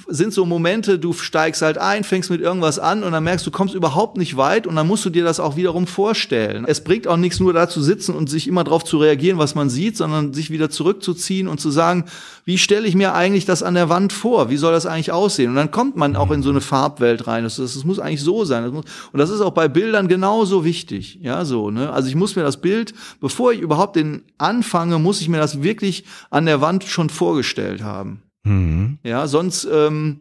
sind 0.09 0.33
so 0.33 0.47
Momente, 0.47 0.99
du 0.99 1.13
steigst 1.13 1.63
halt 1.63 1.79
ein, 1.79 2.05
fängst 2.05 2.31
mit 2.31 2.41
irgendwas 2.41 2.79
an 2.79 3.03
und 3.03 3.13
dann 3.13 3.25
merkst 3.25 3.47
du, 3.47 3.51
kommst 3.51 3.75
überhaupt 3.75 4.17
nicht 4.17 4.37
weit 4.37 4.67
und 4.67 4.77
dann 4.77 4.87
musst 4.87 5.05
du 5.05 5.11
dir 5.11 5.25
das 5.25 5.41
auch 5.41 5.57
wiederum 5.57 5.87
vorstellen. 5.87 6.65
Es 6.67 6.83
bringt 6.83 7.07
auch 7.07 7.17
nichts, 7.17 7.41
nur 7.41 7.53
da 7.53 7.69
zu 7.69 7.83
sitzen 7.83 8.15
und 8.15 8.31
sich 8.31 8.49
immer 8.49 8.65
darauf 8.65 8.85
zu 8.85 8.99
reagieren, 8.99 9.39
was 9.39 9.55
man 9.55 9.71
sieht, 9.71 9.97
sondern 9.97 10.33
sich 10.33 10.51
wieder 10.51 10.71
zurückzuziehen 10.71 11.49
und 11.49 11.61
zu 11.61 11.71
sagen, 11.71 12.05
wie 12.45 12.59
stelle 12.59 12.87
ich 12.87 12.95
mir 12.95 13.15
eigentlich 13.15 13.45
das 13.45 13.63
an 13.63 13.75
der 13.75 13.89
Wand 13.89 14.13
vor? 14.13 14.51
Wie 14.51 14.57
soll 14.57 14.73
das 14.73 14.87
eigentlich 14.87 15.13
aussehen? 15.13 15.51
Und 15.51 15.57
dann 15.57 15.71
kommt 15.71 15.97
man 15.97 16.15
auch 16.15 16.31
in 16.31 16.43
so 16.43 16.51
eine 16.51 16.61
Farbwelt 16.61 17.27
rein. 17.27 17.45
Das, 17.45 17.57
das, 17.57 17.75
das 17.75 17.85
muss 17.85 17.99
eigentlich 17.99 18.23
so 18.23 18.45
sein. 18.45 18.63
Das 18.63 18.73
muss, 18.73 18.85
und 19.13 19.19
das 19.19 19.31
ist 19.31 19.41
auch 19.41 19.53
bei 19.53 19.69
Bildern 19.69 20.09
genauso 20.09 20.65
wichtig. 20.65 21.19
Ja, 21.23 21.45
so, 21.45 21.71
ne? 21.71 21.93
Also 21.93 22.09
ich 22.09 22.15
muss 22.15 22.37
mir 22.37 22.43
das 22.43 22.59
Bild, 22.59 22.95
bevor 23.21 23.53
ich 23.53 23.61
überhaupt 23.61 23.97
den 23.97 24.23
anfange, 24.39 24.99
muss 24.99 25.21
ich 25.21 25.29
mir 25.29 25.39
das 25.39 25.63
wirklich 25.63 26.05
an 26.31 26.47
der 26.47 26.61
Wand 26.61 26.85
schon 26.85 27.11
vorgestellt 27.11 27.83
haben. 27.83 28.23
Mhm. 28.47 28.99
Ja, 29.03 29.27
sonst, 29.27 29.67
ähm, 29.71 30.21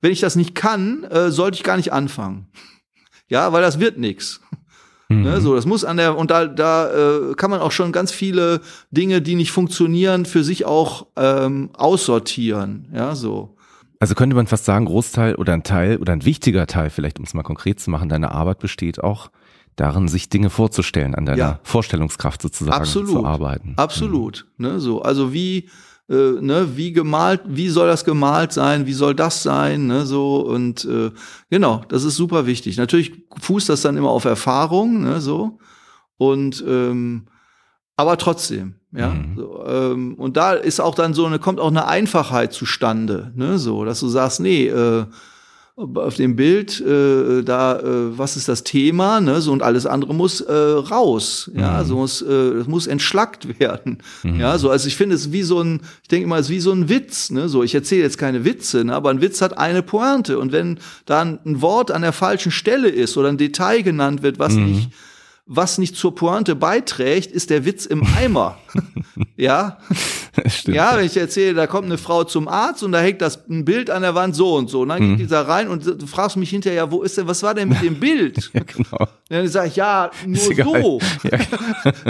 wenn 0.00 0.12
ich 0.12 0.20
das 0.20 0.36
nicht 0.36 0.54
kann, 0.54 1.04
äh, 1.04 1.30
sollte 1.30 1.56
ich 1.56 1.62
gar 1.64 1.76
nicht 1.76 1.92
anfangen. 1.92 2.46
Ja, 3.28 3.52
weil 3.52 3.62
das 3.62 3.80
wird 3.80 3.98
nix. 3.98 4.40
Mhm. 5.08 5.22
Ne, 5.22 5.40
so, 5.40 5.54
das 5.54 5.66
muss 5.66 5.84
an 5.84 5.96
der, 5.96 6.16
und 6.16 6.30
da, 6.30 6.46
da 6.46 6.90
äh, 7.30 7.34
kann 7.34 7.50
man 7.50 7.60
auch 7.60 7.72
schon 7.72 7.92
ganz 7.92 8.10
viele 8.12 8.60
Dinge, 8.90 9.20
die 9.22 9.34
nicht 9.34 9.50
funktionieren, 9.52 10.24
für 10.24 10.44
sich 10.44 10.64
auch 10.64 11.06
ähm, 11.16 11.70
aussortieren. 11.74 12.88
Ja, 12.92 13.14
so. 13.14 13.56
Also 14.00 14.14
könnte 14.14 14.36
man 14.36 14.46
fast 14.46 14.64
sagen, 14.64 14.84
Großteil 14.86 15.34
oder 15.36 15.52
ein 15.54 15.62
Teil 15.62 15.96
oder 15.96 16.12
ein 16.12 16.24
wichtiger 16.24 16.66
Teil, 16.66 16.90
vielleicht 16.90 17.18
um 17.18 17.24
es 17.24 17.32
mal 17.34 17.42
konkret 17.42 17.80
zu 17.80 17.90
machen, 17.90 18.08
deiner 18.08 18.32
Arbeit 18.32 18.58
besteht 18.58 19.02
auch 19.02 19.30
darin, 19.76 20.08
sich 20.08 20.28
Dinge 20.28 20.50
vorzustellen, 20.50 21.14
an 21.14 21.26
deiner 21.26 21.38
Ja. 21.38 21.60
Vorstellungskraft 21.62 22.42
sozusagen 22.42 22.76
Absolut. 22.76 23.10
zu 23.10 23.24
arbeiten. 23.26 23.74
Absolut. 23.76 24.46
Ne, 24.58 24.80
so. 24.80 25.02
Also 25.02 25.32
wie, 25.32 25.68
äh, 26.08 26.40
ne, 26.40 26.76
wie 26.76 26.92
gemalt, 26.92 27.42
wie 27.46 27.68
soll 27.68 27.88
das 27.88 28.04
gemalt 28.04 28.52
sein, 28.52 28.86
wie 28.86 28.92
soll 28.92 29.14
das 29.14 29.42
sein, 29.42 29.86
ne, 29.86 30.04
so 30.04 30.36
und 30.36 30.84
äh, 30.84 31.10
genau, 31.50 31.82
das 31.88 32.04
ist 32.04 32.16
super 32.16 32.46
wichtig. 32.46 32.76
Natürlich 32.76 33.12
fußt 33.40 33.68
das 33.68 33.82
dann 33.82 33.96
immer 33.96 34.10
auf 34.10 34.24
Erfahrung, 34.24 35.02
ne, 35.02 35.20
so 35.20 35.58
und 36.16 36.62
ähm, 36.66 37.26
aber 37.96 38.18
trotzdem, 38.18 38.74
ja. 38.92 39.10
Mhm. 39.10 39.36
So, 39.36 39.64
ähm, 39.66 40.14
und 40.14 40.36
da 40.36 40.52
ist 40.52 40.80
auch 40.80 40.94
dann 40.94 41.14
so 41.14 41.26
eine, 41.26 41.38
kommt 41.38 41.60
auch 41.60 41.70
eine 41.70 41.86
Einfachheit 41.86 42.52
zustande, 42.52 43.32
ne, 43.34 43.58
so, 43.58 43.84
dass 43.84 44.00
du 44.00 44.08
sagst, 44.08 44.40
nee, 44.40 44.66
äh, 44.66 45.06
auf 45.76 46.14
dem 46.14 46.36
Bild, 46.36 46.80
äh, 46.80 47.42
da, 47.42 47.80
äh, 47.80 48.16
was 48.16 48.36
ist 48.36 48.46
das 48.48 48.62
Thema, 48.62 49.20
ne, 49.20 49.40
so 49.40 49.50
und 49.50 49.60
alles 49.62 49.86
andere 49.86 50.14
muss 50.14 50.40
äh, 50.40 50.52
raus, 50.52 51.50
ja, 51.52 51.82
Mhm. 51.82 51.86
so 51.86 51.96
muss, 51.96 52.22
äh, 52.22 52.32
es 52.32 52.68
muss 52.68 52.86
entschlackt 52.86 53.48
werden, 53.58 53.98
Mhm. 54.22 54.38
ja, 54.38 54.56
so, 54.56 54.70
also 54.70 54.86
ich 54.86 54.94
finde 54.96 55.16
es 55.16 55.32
wie 55.32 55.42
so 55.42 55.60
ein, 55.60 55.80
ich 56.02 56.08
denke 56.08 56.26
immer, 56.26 56.36
es 56.38 56.46
ist 56.46 56.50
wie 56.50 56.60
so 56.60 56.70
ein 56.70 56.88
Witz, 56.88 57.30
ne, 57.30 57.48
so, 57.48 57.64
ich 57.64 57.74
erzähle 57.74 58.02
jetzt 58.02 58.18
keine 58.18 58.44
Witze, 58.44 58.84
ne, 58.84 58.94
aber 58.94 59.10
ein 59.10 59.20
Witz 59.20 59.40
hat 59.42 59.58
eine 59.58 59.82
Pointe 59.82 60.38
und 60.38 60.52
wenn 60.52 60.78
dann 61.06 61.40
ein 61.44 61.60
Wort 61.60 61.90
an 61.90 62.02
der 62.02 62.12
falschen 62.12 62.52
Stelle 62.52 62.88
ist 62.88 63.16
oder 63.16 63.28
ein 63.28 63.36
Detail 63.38 63.82
genannt 63.82 64.22
wird, 64.22 64.38
was 64.38 64.54
Mhm. 64.54 64.64
nicht 64.66 64.90
was 65.46 65.76
nicht 65.78 65.94
zur 65.96 66.14
Pointe 66.14 66.54
beiträgt, 66.54 67.30
ist 67.30 67.50
der 67.50 67.66
Witz 67.66 67.84
im 67.84 68.02
Eimer. 68.16 68.56
ja, 69.36 69.78
Stimmt. 70.46 70.74
ja, 70.76 70.96
wenn 70.96 71.04
ich 71.04 71.16
erzähle, 71.16 71.52
da 71.54 71.66
kommt 71.66 71.84
eine 71.84 71.98
Frau 71.98 72.24
zum 72.24 72.48
Arzt 72.48 72.82
und 72.82 72.92
da 72.92 73.00
hängt 73.00 73.20
das 73.20 73.46
ein 73.48 73.64
Bild 73.64 73.90
an 73.90 74.02
der 74.02 74.14
Wand 74.14 74.34
so 74.34 74.54
und 74.54 74.70
so. 74.70 74.80
Und 74.82 74.88
dann 74.88 75.02
Mhm. 75.02 75.16
geht 75.16 75.26
die 75.26 75.30
da 75.30 75.42
rein 75.42 75.68
und 75.68 75.84
du 75.84 76.06
fragst 76.06 76.36
mich 76.38 76.48
hinterher, 76.50 76.90
wo 76.90 77.02
ist 77.02 77.18
denn, 77.18 77.26
was 77.28 77.42
war 77.42 77.54
denn 77.54 77.68
mit 77.68 77.82
dem 77.82 78.00
Bild? 78.00 78.50
Genau. 78.66 79.06
Dann 79.28 79.46
sage 79.48 79.68
ich, 79.68 79.76
ja, 79.76 80.10
nur 80.26 80.38
so. 80.38 81.00
Ja. 81.30 81.38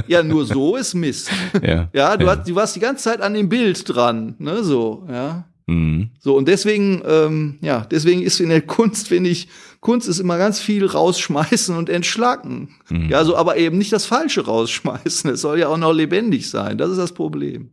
Ja, 0.06 0.22
nur 0.22 0.46
so 0.46 0.76
ist 0.76 0.94
Mist. 0.94 1.30
Ja. 1.62 1.88
Ja, 1.92 2.16
du, 2.16 2.26
Ja. 2.26 2.36
Hast, 2.36 2.48
du 2.48 2.54
warst 2.54 2.76
die 2.76 2.80
ganze 2.80 3.04
Zeit 3.04 3.20
an 3.20 3.34
dem 3.34 3.48
Bild 3.48 3.82
dran, 3.92 4.34
ne, 4.38 4.62
so, 4.62 5.06
ja. 5.10 5.44
Mhm. 5.66 6.10
So, 6.20 6.36
und 6.36 6.46
deswegen, 6.46 7.02
ähm, 7.08 7.56
ja, 7.62 7.86
deswegen 7.90 8.22
ist 8.22 8.38
in 8.38 8.50
der 8.50 8.60
Kunst, 8.60 9.08
finde 9.08 9.30
ich, 9.30 9.48
Kunst 9.84 10.08
ist 10.08 10.18
immer 10.18 10.38
ganz 10.38 10.60
viel 10.60 10.86
rausschmeißen 10.86 11.76
und 11.76 11.90
entschlacken. 11.90 12.70
Mhm. 12.88 13.10
Ja, 13.10 13.22
so, 13.22 13.36
aber 13.36 13.58
eben 13.58 13.76
nicht 13.76 13.92
das 13.92 14.06
Falsche 14.06 14.46
rausschmeißen. 14.46 15.30
Es 15.30 15.42
soll 15.42 15.60
ja 15.60 15.68
auch 15.68 15.76
noch 15.76 15.92
lebendig 15.92 16.48
sein. 16.48 16.78
Das 16.78 16.90
ist 16.90 16.96
das 16.96 17.12
Problem. 17.12 17.68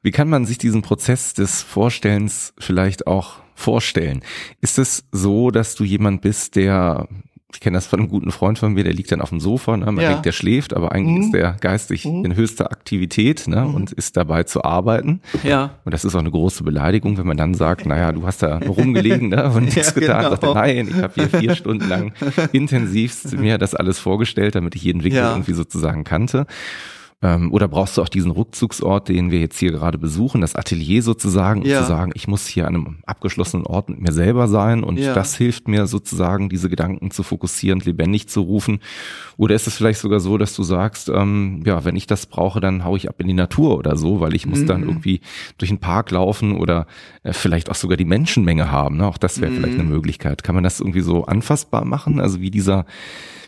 Wie 0.00 0.12
kann 0.12 0.30
man 0.30 0.46
sich 0.46 0.58
diesen 0.58 0.82
Prozess 0.82 1.34
des 1.34 1.60
Vorstellens 1.60 2.54
vielleicht 2.58 3.08
auch 3.08 3.38
vorstellen? 3.56 4.22
Ist 4.60 4.78
es 4.78 5.02
so, 5.10 5.50
dass 5.50 5.74
du 5.74 5.82
jemand 5.82 6.22
bist, 6.22 6.54
der, 6.54 7.08
ich 7.52 7.60
kenne 7.60 7.76
das 7.76 7.86
von 7.86 7.98
einem 8.00 8.08
guten 8.08 8.30
Freund 8.30 8.58
von 8.58 8.72
mir, 8.74 8.84
der 8.84 8.92
liegt 8.94 9.10
dann 9.12 9.20
auf 9.20 9.30
dem 9.30 9.40
Sofa, 9.40 9.76
ne? 9.76 9.86
man 9.86 9.98
Ja. 10.02 10.10
denkt, 10.10 10.24
der 10.26 10.32
schläft, 10.32 10.74
aber 10.74 10.92
eigentlich 10.92 11.16
Mhm. 11.18 11.22
ist 11.24 11.32
der 11.34 11.56
geistig 11.60 12.04
in 12.06 12.34
höchster 12.36 12.70
Aktivität 12.70 13.48
ne? 13.48 13.66
und 13.66 13.92
ist 13.92 14.16
dabei 14.16 14.44
zu 14.44 14.64
arbeiten. 14.64 15.20
Ja. 15.42 15.70
Und 15.84 15.92
das 15.92 16.04
ist 16.04 16.14
auch 16.14 16.20
eine 16.20 16.30
große 16.30 16.62
Beleidigung, 16.64 17.18
wenn 17.18 17.26
man 17.26 17.36
dann 17.36 17.54
sagt, 17.54 17.86
naja, 17.86 18.12
du 18.12 18.26
hast 18.26 18.42
da 18.42 18.58
rumgelegen 18.66 19.30
ne? 19.30 19.50
und 19.52 19.64
nichts 19.64 19.88
Ja, 19.94 20.00
getan. 20.00 20.18
genau. 20.18 20.30
Sagt 20.30 20.42
er, 20.44 20.54
nein, 20.54 20.88
ich 20.88 21.02
habe 21.02 21.12
hier 21.14 21.28
vier 21.28 21.54
Stunden 21.56 21.88
lang 21.88 22.12
intensivst 22.52 23.36
mir 23.38 23.58
das 23.58 23.74
alles 23.74 23.98
vorgestellt, 23.98 24.54
damit 24.54 24.74
ich 24.76 24.82
jeden 24.82 25.02
Winkel 25.02 25.18
Ja. 25.20 25.32
irgendwie 25.32 25.52
sozusagen 25.54 26.04
kannte. 26.04 26.46
Ähm, 27.22 27.52
oder 27.52 27.68
brauchst 27.68 27.98
du 27.98 28.02
auch 28.02 28.08
diesen 28.08 28.30
Rückzugsort, 28.30 29.10
den 29.10 29.30
wir 29.30 29.40
jetzt 29.40 29.58
hier 29.58 29.72
gerade 29.72 29.98
besuchen, 29.98 30.40
das 30.40 30.54
Atelier 30.56 31.02
sozusagen, 31.02 31.60
um 31.60 31.68
Ja. 31.68 31.80
zu 31.82 31.84
sagen, 31.84 32.12
ich 32.14 32.26
muss 32.28 32.46
hier 32.46 32.66
an 32.66 32.74
einem 32.74 32.96
abgeschlossenen 33.04 33.66
Ort 33.66 33.90
mit 33.90 34.00
mir 34.00 34.12
selber 34.12 34.48
sein 34.48 34.82
und 34.82 34.96
Ja. 34.96 35.12
das 35.12 35.36
hilft 35.36 35.68
mir 35.68 35.86
sozusagen, 35.86 36.48
diese 36.48 36.70
Gedanken 36.70 37.10
zu 37.10 37.22
fokussieren, 37.22 37.80
lebendig 37.80 38.28
zu 38.28 38.40
rufen. 38.40 38.80
Oder 39.36 39.54
ist 39.54 39.66
es 39.66 39.76
vielleicht 39.76 40.00
sogar 40.00 40.18
so, 40.20 40.38
dass 40.38 40.54
du 40.56 40.62
sagst, 40.62 41.10
ähm, 41.10 41.62
ja, 41.66 41.84
wenn 41.84 41.94
ich 41.94 42.06
das 42.06 42.24
brauche, 42.24 42.58
dann 42.58 42.84
hau 42.84 42.96
ich 42.96 43.10
ab 43.10 43.16
in 43.18 43.26
die 43.28 43.34
Natur 43.34 43.76
oder 43.76 43.98
so, 43.98 44.20
weil 44.20 44.34
ich 44.34 44.46
muss 44.46 44.64
dann 44.64 44.80
Mhm. 44.80 44.88
irgendwie 44.88 45.20
durch 45.58 45.68
den 45.68 45.78
Park 45.78 46.10
laufen 46.12 46.56
oder 46.56 46.86
äh, 47.22 47.34
vielleicht 47.34 47.70
auch 47.70 47.74
sogar 47.74 47.98
die 47.98 48.06
Menschenmenge 48.06 48.72
haben. 48.72 48.96
Ne? 48.96 49.06
Auch 49.06 49.18
das 49.18 49.42
wäre 49.42 49.52
vielleicht 49.52 49.74
Mhm. 49.76 49.80
eine 49.80 49.90
Möglichkeit. 49.90 50.42
Kann 50.42 50.54
man 50.54 50.64
das 50.64 50.80
irgendwie 50.80 51.02
so 51.02 51.26
anfassbar 51.26 51.84
machen? 51.84 52.18
Also 52.18 52.40
wie 52.40 52.50
dieser 52.50 52.86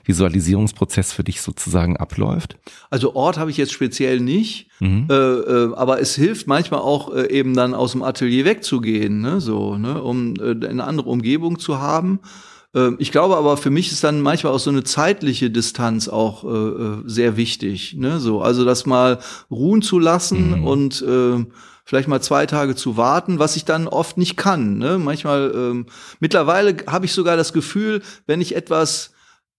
Visualisierungsprozess 0.05 1.13
für 1.13 1.25
dich 1.25 1.41
sozusagen 1.41 1.97
abläuft? 1.97 2.57
Also 2.91 3.15
Ort 3.15 3.39
habe 3.39 3.51
ich 3.51 3.57
jetzt 3.57 3.73
speziell 3.73 4.21
nicht, 4.21 4.69
Mhm. 4.81 5.07
äh, 5.11 5.15
äh, 5.15 5.75
aber 5.75 6.01
es 6.01 6.15
hilft 6.15 6.47
manchmal 6.47 6.81
auch 6.81 7.15
äh, 7.15 7.31
eben 7.31 7.55
dann 7.55 7.75
aus 7.75 7.93
dem 7.93 8.03
Atelier 8.03 8.45
wegzugehen, 8.45 9.21
ne, 9.21 9.41
so, 9.41 9.77
ne, 9.79 10.03
um 10.03 10.35
äh, 10.37 10.67
eine 10.67 10.85
andere 10.85 11.09
Umgebung 11.09 11.59
zu 11.61 11.79
haben. 11.79 12.19
Ähm, 12.75 12.97
ich 12.99 13.13
glaube 13.13 13.37
aber 13.37 13.57
für 13.57 13.71
mich 13.71 13.93
ist 13.93 14.03
dann 14.03 14.21
manchmal 14.21 14.53
auch 14.53 14.59
so 14.59 14.71
eine 14.71 14.83
zeitliche 14.83 15.51
Distanz 15.51 16.09
auch 16.09 16.43
äh, 16.45 16.49
äh, 16.49 17.03
sehr 17.07 17.37
wichtig, 17.37 17.95
ne, 17.97 18.19
so, 18.19 18.43
also 18.43 18.65
das 18.65 18.87
mal 18.87 19.21
ruhen 19.51 19.83
zu 19.83 19.99
lassen 19.99 20.59
Mhm. 20.61 20.67
und 20.67 21.05
vielleicht 21.85 22.07
mal 22.09 22.21
zwei 22.21 22.47
Tage 22.47 22.77
zu 22.77 22.97
warten, 22.97 23.39
was 23.41 23.57
ich 23.57 23.65
dann 23.65 23.89
oft 23.89 24.17
nicht 24.17 24.37
kann. 24.37 24.79
Ne? 24.79 24.99
Manchmal, 24.99 25.53
ähm, 25.55 25.87
mittlerweile 26.21 26.77
habe 26.87 27.07
ich 27.07 27.13
sogar 27.13 27.37
das 27.37 27.53
Gefühl, 27.53 28.03
wenn 28.27 28.41
ich 28.41 28.55
etwas 28.55 29.11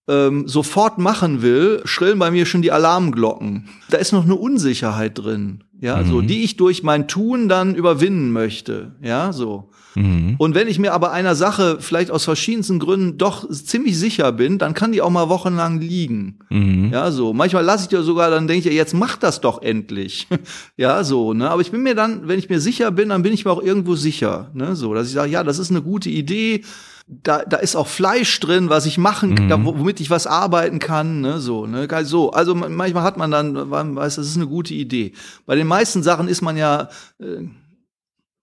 ähm, 0.08 0.46
sofort 0.46 0.98
machen 0.98 1.40
will, 1.42 1.80
schrillen 1.84 2.18
bei 2.18 2.30
mir 2.30 2.44
schon 2.46 2.62
die 2.62 2.72
Alarmglocken. 2.72 3.68
Da 3.90 3.96
ist 3.98 4.12
noch 4.12 4.24
eine 4.24 4.34
Unsicherheit 4.34 5.18
drin, 5.18 5.64
ja, 5.80 6.04
so, 6.04 6.20
Mhm. 6.22 6.26
die 6.26 6.44
ich 6.44 6.56
durch 6.56 6.82
mein 6.82 7.08
Tun 7.08 7.48
dann 7.48 7.74
überwinden 7.74 8.30
möchte, 8.30 8.92
ja, 9.02 9.32
so. 9.32 9.70
Mhm. 9.96 10.34
Und 10.38 10.56
wenn 10.56 10.66
ich 10.66 10.80
mir 10.80 10.92
aber 10.92 11.12
einer 11.12 11.36
Sache 11.36 11.76
vielleicht 11.78 12.10
aus 12.10 12.24
verschiedensten 12.24 12.80
Gründen 12.80 13.16
doch 13.16 13.48
ziemlich 13.48 13.96
sicher 13.96 14.32
bin, 14.32 14.58
dann 14.58 14.74
kann 14.74 14.90
die 14.90 15.00
auch 15.00 15.08
mal 15.10 15.28
wochenlang 15.28 15.80
liegen. 15.80 16.40
Mhm. 16.50 16.90
Ja, 16.92 17.12
so. 17.12 17.32
Manchmal 17.32 17.64
lasse 17.64 17.84
ich 17.84 17.88
dir 17.90 18.02
sogar, 18.02 18.28
dann 18.28 18.48
denke 18.48 18.68
ich, 18.68 18.74
jetzt 18.74 18.92
mach 18.92 19.16
das 19.16 19.40
doch 19.40 19.62
endlich. 19.62 20.26
ja, 20.76 21.04
so, 21.04 21.32
ne. 21.32 21.48
Aber 21.48 21.62
ich 21.62 21.70
bin 21.70 21.84
mir 21.84 21.94
dann, 21.94 22.26
wenn 22.26 22.40
ich 22.40 22.48
mir 22.48 22.60
sicher 22.60 22.90
bin, 22.90 23.10
dann 23.10 23.22
bin 23.22 23.32
ich 23.32 23.44
mir 23.44 23.52
auch 23.52 23.62
irgendwo 23.62 23.94
sicher, 23.94 24.50
ne, 24.52 24.74
so, 24.74 24.92
dass 24.94 25.06
ich 25.06 25.12
sage, 25.14 25.30
ja, 25.30 25.44
das 25.44 25.60
ist 25.60 25.70
eine 25.70 25.80
gute 25.82 26.10
Idee. 26.10 26.62
Da, 27.06 27.44
da 27.44 27.58
ist 27.58 27.76
auch 27.76 27.86
Fleisch 27.86 28.40
drin, 28.40 28.70
was 28.70 28.86
ich 28.86 28.96
machen, 28.96 29.30
Mhm. 29.34 29.48
da, 29.48 29.62
womit 29.62 30.00
ich 30.00 30.08
was 30.08 30.26
arbeiten 30.26 30.78
kann, 30.78 31.20
ne, 31.20 31.38
so, 31.38 31.66
ne, 31.66 31.86
so. 32.04 32.30
Also 32.32 32.54
man- 32.54 32.74
manchmal 32.74 33.02
hat 33.02 33.18
man 33.18 33.30
dann, 33.30 33.68
man 33.68 33.94
weiß, 33.94 34.16
das 34.16 34.26
ist 34.26 34.36
eine 34.36 34.46
gute 34.46 34.72
Idee. 34.72 35.12
Bei 35.44 35.54
den 35.54 35.66
meisten 35.66 36.02
Sachen 36.02 36.28
ist 36.28 36.40
man 36.40 36.56
ja 36.56 36.88
äh, 37.20 37.42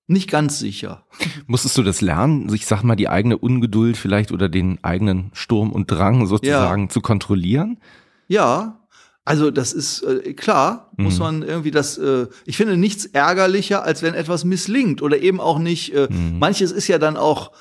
nicht 0.08 0.30
ganz 0.30 0.60
sicher. 0.60 1.06
Musstest 1.48 1.78
du 1.78 1.84
das 1.84 2.02
lernen, 2.02 2.54
ich 2.54 2.66
sag 2.68 2.84
mal, 2.84 2.96
die 2.96 3.10
eigene 3.10 3.38
Ungeduld 3.38 3.98
vielleicht 3.98 4.32
oder 4.32 4.50
den 4.50 4.78
eigenen 4.84 5.32
Sturm 5.34 5.72
und 5.72 5.90
Drang 5.90 6.28
sozusagen 6.28 6.90
zu 6.90 7.02
kontrollieren? 7.02 7.80
Ja, 8.28 8.80
also 9.26 9.52
das 9.52 9.74
ist 9.74 10.04
äh, 10.04 10.34
klar, 10.34 10.92
muss 10.98 11.16
Mhm. 11.18 11.24
man 11.24 11.42
irgendwie 11.44 11.72
das, 11.72 11.98
äh, 11.98 12.28
ich 12.46 12.58
finde 12.58 12.78
nichts 12.78 13.06
ärgerlicher, 13.06 13.84
als 13.84 14.02
wenn 14.04 14.14
etwas 14.14 14.44
misslingt 14.46 15.02
oder 15.02 15.18
eben 15.20 15.40
auch 15.40 15.60
nicht, 15.60 15.94
äh, 15.96 16.08
Mhm. 16.12 16.38
manches 16.40 16.72
ist 16.72 16.88
ja 16.88 16.98
dann 17.00 17.18
auch, 17.18 17.52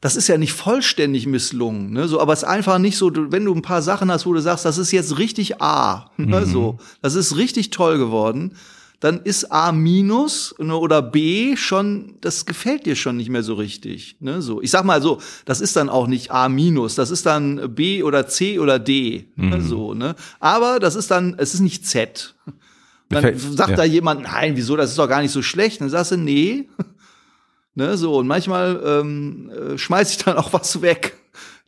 das 0.00 0.16
ist 0.16 0.28
ja 0.28 0.38
nicht 0.38 0.52
vollständig 0.52 1.26
misslungen, 1.26 1.92
ne? 1.92 2.08
So, 2.08 2.20
aber 2.20 2.32
es 2.32 2.42
ist 2.42 2.48
einfach 2.48 2.78
nicht 2.78 2.96
so, 2.96 3.10
wenn 3.14 3.44
du 3.44 3.54
ein 3.54 3.62
paar 3.62 3.82
Sachen 3.82 4.10
hast, 4.10 4.26
wo 4.26 4.32
du 4.32 4.40
sagst, 4.40 4.64
das 4.64 4.78
ist 4.78 4.92
jetzt 4.92 5.18
richtig 5.18 5.60
A, 5.60 6.10
ne? 6.16 6.46
so, 6.46 6.78
das 7.02 7.14
ist 7.14 7.36
richtig 7.36 7.70
toll 7.70 7.98
geworden, 7.98 8.54
dann 9.00 9.20
ist 9.22 9.52
A 9.52 9.70
minus 9.70 10.54
ne, 10.58 10.76
oder 10.76 11.02
B 11.02 11.56
schon, 11.56 12.14
das 12.20 12.46
gefällt 12.46 12.84
dir 12.84 12.96
schon 12.96 13.16
nicht 13.16 13.30
mehr 13.30 13.44
so 13.44 13.54
richtig. 13.54 14.16
Ne, 14.20 14.42
so, 14.42 14.60
ich 14.60 14.70
sag 14.70 14.84
mal 14.84 15.00
so, 15.00 15.20
das 15.44 15.60
ist 15.60 15.76
dann 15.76 15.88
auch 15.88 16.08
nicht 16.08 16.32
A 16.32 16.48
minus, 16.48 16.96
das 16.96 17.10
ist 17.10 17.24
dann 17.24 17.74
B 17.74 18.02
oder 18.02 18.26
C 18.26 18.58
oder 18.58 18.78
D. 18.78 19.28
Ne, 19.36 19.60
so, 19.60 19.94
ne? 19.94 20.16
Aber 20.40 20.80
das 20.80 20.96
ist 20.96 21.10
dann, 21.10 21.36
es 21.38 21.54
ist 21.54 21.60
nicht 21.60 21.86
Z. 21.86 22.34
Dann 23.10 23.38
sagt 23.38 23.70
ja. 23.70 23.76
da 23.76 23.84
jemand, 23.84 24.22
nein, 24.22 24.56
wieso, 24.56 24.76
das 24.76 24.90
ist 24.90 24.98
doch 24.98 25.08
gar 25.08 25.22
nicht 25.22 25.30
so 25.30 25.42
schlecht. 25.42 25.80
Dann 25.80 25.88
sagst 25.88 26.12
du, 26.12 26.16
nee. 26.16 26.68
Ne, 27.78 27.96
so, 27.96 28.16
und 28.16 28.26
manchmal 28.26 28.80
ähm, 28.84 29.50
äh, 29.50 29.78
schmeiß 29.78 30.10
ich 30.10 30.18
dann 30.24 30.36
auch 30.36 30.52
was 30.52 30.82
weg. 30.82 31.14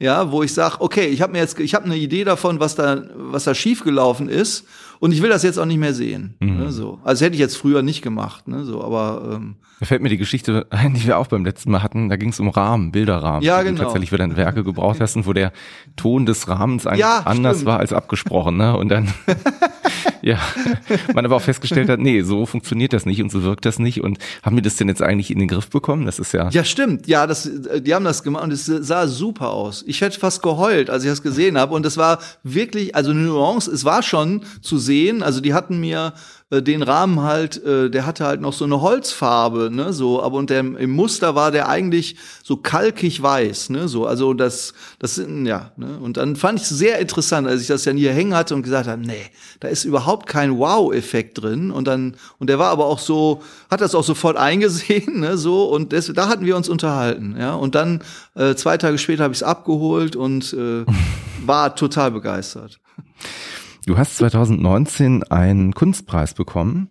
Ja, 0.00 0.32
wo 0.32 0.42
ich 0.42 0.52
sage, 0.52 0.80
okay, 0.80 1.06
ich 1.06 1.22
habe 1.22 1.30
mir 1.32 1.38
jetzt, 1.38 1.60
ich 1.60 1.72
habe 1.74 1.84
eine 1.84 1.96
Idee 1.96 2.24
davon, 2.24 2.58
was 2.58 2.74
da, 2.74 3.02
was 3.14 3.44
da 3.44 3.54
schiefgelaufen 3.54 4.28
ist, 4.28 4.64
und 4.98 5.12
ich 5.12 5.22
will 5.22 5.28
das 5.30 5.44
jetzt 5.44 5.56
auch 5.58 5.66
nicht 5.66 5.78
mehr 5.78 5.94
sehen. 5.94 6.34
Mhm. 6.40 6.56
Ne, 6.56 6.72
so. 6.72 6.98
Also 7.04 7.24
hätte 7.24 7.34
ich 7.34 7.40
jetzt 7.40 7.56
früher 7.56 7.82
nicht 7.82 8.02
gemacht, 8.02 8.48
ne, 8.48 8.64
so, 8.64 8.82
aber 8.82 9.34
ähm, 9.36 9.54
Da 9.78 9.86
fällt 9.86 10.02
mir 10.02 10.08
die 10.08 10.16
Geschichte 10.16 10.66
ein, 10.70 10.94
die 10.94 11.06
wir 11.06 11.16
auch 11.16 11.28
beim 11.28 11.44
letzten 11.44 11.70
Mal 11.70 11.84
hatten. 11.84 12.08
Da 12.08 12.16
ging 12.16 12.30
es 12.30 12.40
um 12.40 12.48
Rahmen, 12.48 12.90
Bilderrahmen. 12.90 13.42
Ja, 13.42 13.58
die 13.62 13.68
du 13.68 13.74
genau. 13.74 13.84
tatsächlich 13.84 14.10
für 14.10 14.18
deine 14.18 14.36
Werke 14.36 14.64
gebraucht 14.64 14.98
hast 15.00 15.14
und 15.14 15.28
wo 15.28 15.32
der 15.32 15.52
Ton 15.94 16.26
des 16.26 16.48
Rahmens 16.48 16.88
eigentlich 16.88 17.00
Ja, 17.00 17.20
anders 17.24 17.58
stimmt. 17.58 17.68
war 17.68 17.78
als 17.78 17.92
abgesprochen. 17.92 18.56
Ne? 18.56 18.76
Und 18.76 18.88
dann, 18.88 19.06
ja, 20.22 20.38
man 21.14 21.24
aber 21.24 21.36
auch 21.36 21.42
festgestellt 21.42 21.88
hat, 21.88 22.00
nee, 22.00 22.22
so 22.22 22.46
funktioniert 22.46 22.92
das 22.92 23.06
nicht 23.06 23.22
und 23.22 23.30
so 23.30 23.42
wirkt 23.42 23.64
das 23.64 23.78
nicht. 23.78 24.02
Und 24.02 24.18
haben 24.42 24.56
wir 24.56 24.62
das 24.62 24.76
denn 24.76 24.88
jetzt 24.88 25.02
eigentlich 25.02 25.30
in 25.30 25.38
den 25.38 25.48
Griff 25.48 25.70
bekommen? 25.70 26.06
Das 26.06 26.18
ist 26.18 26.32
ja, 26.32 26.48
ja, 26.50 26.64
stimmt, 26.64 27.06
ja, 27.06 27.26
das, 27.26 27.46
äh, 27.46 27.80
die 27.80 27.94
haben 27.94 28.04
das 28.04 28.22
gemacht 28.22 28.44
und 28.44 28.52
es 28.52 28.66
sah 28.66 29.06
super 29.06 29.50
aus. 29.50 29.84
Ich 29.86 30.00
hätte 30.00 30.18
fast 30.18 30.42
geheult, 30.42 30.90
als 30.90 31.04
ich 31.04 31.10
das 31.10 31.22
gesehen 31.22 31.58
habe, 31.58 31.74
und 31.74 31.86
es 31.86 31.96
war 31.96 32.18
wirklich, 32.42 32.94
also 32.94 33.10
eine 33.10 33.20
Nuance, 33.20 33.70
es 33.70 33.84
war 33.84 34.02
schon 34.02 34.42
zu 34.60 34.78
sehen. 34.78 35.22
Also 35.22 35.40
die 35.40 35.54
hatten 35.54 35.80
mir 35.80 36.12
äh, 36.50 36.62
den 36.62 36.82
Rahmen 36.82 37.22
halt, 37.22 37.64
äh, 37.64 37.90
der 37.90 38.06
hatte 38.06 38.24
halt 38.24 38.40
noch 38.40 38.52
so 38.52 38.64
eine 38.64 38.80
Holzfarbe, 38.80 39.70
ne, 39.70 39.92
so, 39.92 40.22
aber 40.22 40.36
und 40.36 40.50
der, 40.50 40.60
im 40.60 40.90
Muster 40.90 41.34
war 41.34 41.50
der 41.50 41.68
eigentlich 41.68 42.16
so 42.42 42.56
kalkig 42.56 43.22
weiß, 43.22 43.70
ne, 43.70 43.86
so, 43.88 44.06
also 44.06 44.34
das, 44.34 44.74
das 44.98 45.14
sind, 45.14 45.46
ja, 45.46 45.70
ne, 45.76 45.98
und 46.00 46.16
dann 46.16 46.34
fand 46.34 46.58
ich 46.58 46.64
es 46.64 46.70
sehr 46.70 46.98
interessant, 46.98 47.46
als 47.46 47.62
ich 47.62 47.68
das 47.68 47.84
dann 47.84 47.96
hier 47.96 48.12
hängen 48.12 48.34
hatte 48.34 48.54
und 48.54 48.62
gesagt 48.62 48.88
habe, 48.88 49.00
nee, 49.00 49.26
da 49.60 49.68
ist 49.68 49.84
überhaupt 49.84 50.26
kein 50.26 50.58
Wow-Effekt 50.58 51.40
drin 51.40 51.70
und 51.70 51.86
dann, 51.86 52.16
und 52.38 52.50
der 52.50 52.58
war 52.58 52.70
aber 52.70 52.86
auch 52.86 52.98
so, 52.98 53.42
hat 53.70 53.80
das 53.80 53.94
auch 53.94 54.04
sofort 54.04 54.36
eingesehen, 54.36 55.20
ne, 55.20 55.38
so, 55.38 55.64
und 55.64 55.92
das, 55.92 56.12
da 56.12 56.28
hatten 56.28 56.44
wir 56.44 56.56
uns 56.56 56.68
unterhalten, 56.68 57.36
ja, 57.38 57.54
und 57.54 57.76
dann, 57.76 58.02
äh, 58.34 58.56
zwei 58.56 58.76
Tage 58.76 58.98
später 58.98 59.22
habe 59.22 59.32
ich 59.32 59.38
es 59.38 59.44
abgeholt 59.44 60.16
und 60.16 60.52
äh, 60.52 60.84
war 61.46 61.76
total 61.76 62.10
begeistert. 62.10 62.80
Du 63.86 63.98
hast 63.98 64.16
2019 64.16 65.24
einen 65.24 65.74
Kunstpreis 65.74 66.34
bekommen 66.34 66.88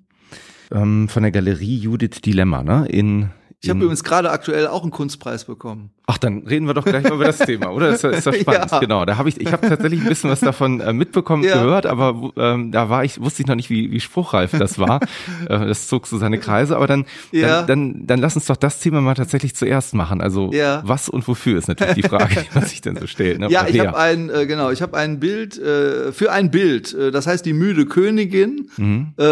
ähm, 0.72 1.08
von 1.10 1.24
der 1.24 1.32
Galerie 1.32 1.78
Judith 1.78 2.22
Dilemma, 2.24 2.64
ne? 2.64 2.88
In, 2.88 3.30
Ich 3.62 3.70
habe 3.70 3.78
in 3.80 3.84
übrigens 3.84 4.06
gerade 4.06 4.32
aktuell 4.32 4.68
auch 4.68 4.84
einen 4.84 4.92
Kunstpreis 4.92 5.44
bekommen. 5.44 5.90
Ach, 6.08 6.18
dann 6.18 6.48
reden 6.48 6.66
wir 6.66 6.74
doch 6.74 6.86
gleich 6.86 7.04
mal 7.04 7.14
über 7.16 7.26
das 7.26 7.40
Thema, 7.40 7.72
oder? 7.72 7.92
Das 7.92 8.04
ist, 8.06 8.20
ist 8.20 8.28
doch 8.28 8.34
spannend. 8.40 8.72
Ja. 8.72 8.80
Genau. 8.80 9.04
Da 9.04 9.18
habe 9.18 9.28
ich, 9.28 9.40
ich 9.42 9.52
habe 9.52 9.68
tatsächlich 9.68 10.00
ein 10.00 10.08
bisschen 10.08 10.30
was 10.30 10.40
davon 10.40 10.80
äh, 10.80 10.94
mitbekommen, 10.94 11.44
Ja. 11.50 11.56
gehört, 11.62 11.86
aber 11.86 12.32
ähm, 12.38 12.72
da 12.72 12.90
war 12.90 13.04
ich, 13.04 13.20
wusste 13.22 13.42
ich 13.42 13.48
noch 13.50 13.56
nicht, 13.56 13.70
wie, 13.70 13.92
wie 13.92 14.00
spruchreif 14.00 14.52
das 14.58 14.80
war. 14.80 15.02
äh, 15.50 15.66
das 15.68 15.90
zog 15.90 16.08
so 16.08 16.18
seine 16.18 16.40
Kreise. 16.40 16.78
Aber 16.78 16.88
dann, 16.88 17.06
Ja. 17.32 17.64
dann, 17.64 17.68
dann, 17.94 18.08
dann 18.08 18.20
lass 18.20 18.36
uns 18.38 18.46
doch 18.46 18.56
das 18.56 18.80
Thema 18.80 19.02
mal 19.02 19.16
tatsächlich 19.16 19.54
zuerst 19.56 19.94
machen. 19.94 20.22
Also 20.22 20.52
was 20.84 21.10
und 21.10 21.28
wofür 21.28 21.58
ist 21.58 21.68
natürlich 21.68 21.96
die 21.96 22.04
Frage, 22.04 22.36
die 22.36 22.48
man 22.58 22.66
sich 22.66 22.80
dann 22.80 22.96
so 22.96 23.08
stellt. 23.08 23.40
Ne? 23.40 23.50
Ja, 23.52 23.68
ich 23.68 23.78
habe 23.82 23.98
ein 23.98 24.30
äh, 24.30 24.46
genau, 24.46 24.72
ich 24.72 24.82
habe 24.82 24.96
ein 24.96 25.20
Bild 25.20 25.58
äh, 25.58 26.14
für 26.14 26.32
ein 26.32 26.50
Bild. 26.50 26.94
Äh, 26.94 27.12
das 27.12 27.28
heißt 27.28 27.46
die 27.46 27.54
müde 27.54 27.86
Königin. 27.86 28.70
Mhm. 28.78 29.08
Äh, 29.18 29.24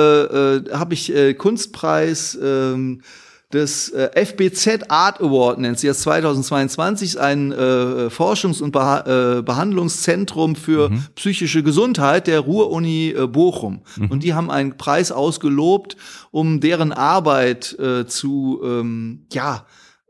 habe 0.74 0.94
ich 0.94 1.14
Kunstpreis 1.38 2.38
ähm, 2.44 3.02
des 3.54 3.90
äh, 3.90 4.10
FBZ 4.26 4.90
Art 4.90 5.22
Award 5.22 5.60
nennt 5.60 5.80
sie 5.80 5.88
das 5.88 6.02
2022 6.02 7.12
ist 7.12 7.18
ein 7.18 7.54
äh, 7.54 8.10
Forschungs- 8.10 8.62
und 8.62 8.72
Beha 8.72 9.38
äh, 9.38 9.42
Behandlungszentrum 9.42 10.56
für 10.56 10.90
Mhm. 10.90 11.04
psychische 11.16 11.64
Gesundheit 11.64 12.28
der 12.28 12.42
Ruhr-Uni 12.42 13.12
äh, 13.18 13.28
Bochum. 13.28 13.82
Mhm. 13.96 14.08
Und 14.08 14.24
die 14.24 14.34
haben 14.34 14.52
einen 14.52 14.76
Preis 14.78 15.12
ausgelobt, 15.14 15.96
um 16.32 16.60
deren 16.60 16.92
Arbeit 16.92 17.78
äh, 17.80 18.06
zu 18.06 18.60
ähm, 18.64 19.26
ja 19.32 19.66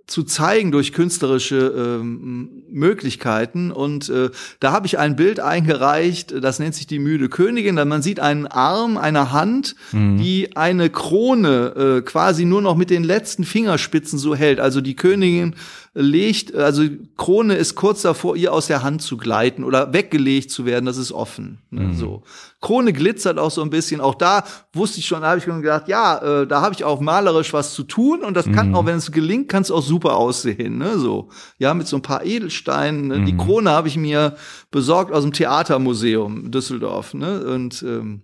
zu 0.08 0.24
zeigen 0.24 0.72
durch 0.72 0.94
künstlerische 0.94 2.00
ähm, 2.00 2.64
Möglichkeiten. 2.70 3.72
Und 3.72 4.10
äh, 4.10 4.30
da 4.62 4.72
habe 4.72 4.88
ich 4.88 4.98
ein 4.98 5.18
Bild 5.18 5.42
eingereicht, 5.42 6.34
das 6.42 6.60
nennt 6.60 6.76
sich 6.76 6.88
die 6.88 7.00
müde 7.00 7.28
Königin. 7.28 7.76
Da 7.76 7.84
man 7.84 8.02
sieht 8.02 8.22
einen 8.22 8.48
Arm, 8.48 8.98
eine 8.98 9.34
Hand, 9.34 9.76
die 9.92 10.56
eine 10.56 10.90
Krone 10.90 11.98
äh, 11.98 12.02
quasi 12.02 12.46
nur 12.46 12.62
noch 12.62 12.76
mit 12.76 12.90
den 12.90 13.04
letzten 13.04 13.44
Fingerspitzen 13.44 14.18
so 14.18 14.34
hält. 14.34 14.62
Also 14.62 14.80
die 14.80 14.96
Königin 14.96 15.56
legt, 16.00 16.54
also 16.54 16.84
Krone 17.18 17.56
ist 17.56 17.74
kurz 17.74 18.04
davor, 18.04 18.36
ihr 18.36 18.54
aus 18.54 18.68
der 18.68 18.84
Hand 18.84 19.02
zu 19.02 19.18
gleiten 19.18 19.64
oder 19.64 19.94
weggelegt 19.94 20.52
zu 20.52 20.66
werden. 20.66 20.86
Das 20.86 20.98
ist 20.98 21.12
offen. 21.12 21.58
Ne, 21.72 21.96
So. 21.96 22.22
Krone 22.62 22.94
glitzert 22.94 23.40
auch 23.40 23.50
so 23.50 23.64
ein 23.64 23.72
bisschen. 23.72 24.00
Auch 24.00 24.14
da 24.14 24.44
wusste 24.74 25.00
ich 25.00 25.08
schon, 25.08 25.22
da 25.22 25.30
habe 25.30 25.40
ich 25.40 25.46
schon 25.46 25.62
gedacht, 25.62 25.88
ja, 25.88 26.42
äh, 26.42 26.48
da 26.48 26.62
habe 26.62 26.76
ich 26.76 26.84
auch 26.84 27.00
malerisch 27.00 27.52
was 27.52 27.74
zu 27.74 27.84
tun 27.84 28.24
und 28.24 28.38
das 28.38 28.46
kann 28.52 28.76
auch, 28.76 28.86
wenn 28.86 28.98
es 28.98 29.12
gelingt, 29.12 29.50
kann 29.50 29.64
es 29.64 29.72
auch 29.72 29.82
super 29.82 30.16
aussehen. 30.18 30.78
Ne? 30.78 31.00
So, 31.00 31.30
ja, 31.58 31.74
mit 31.74 31.88
so 31.88 31.96
ein 31.96 32.04
paar 32.04 32.24
Edelsteinen. 32.24 33.08
Ne? 33.08 33.26
Die 33.26 33.36
Krone 33.36 33.72
habe 33.72 33.88
ich 33.88 33.98
mir 33.98 34.36
besorgt 34.70 35.12
aus 35.12 35.24
dem 35.24 35.34
Theatermuseum 35.34 36.52
Düsseldorf. 36.52 37.16
Ne? 37.16 37.44
Und 37.44 37.82
ähm, 37.82 38.22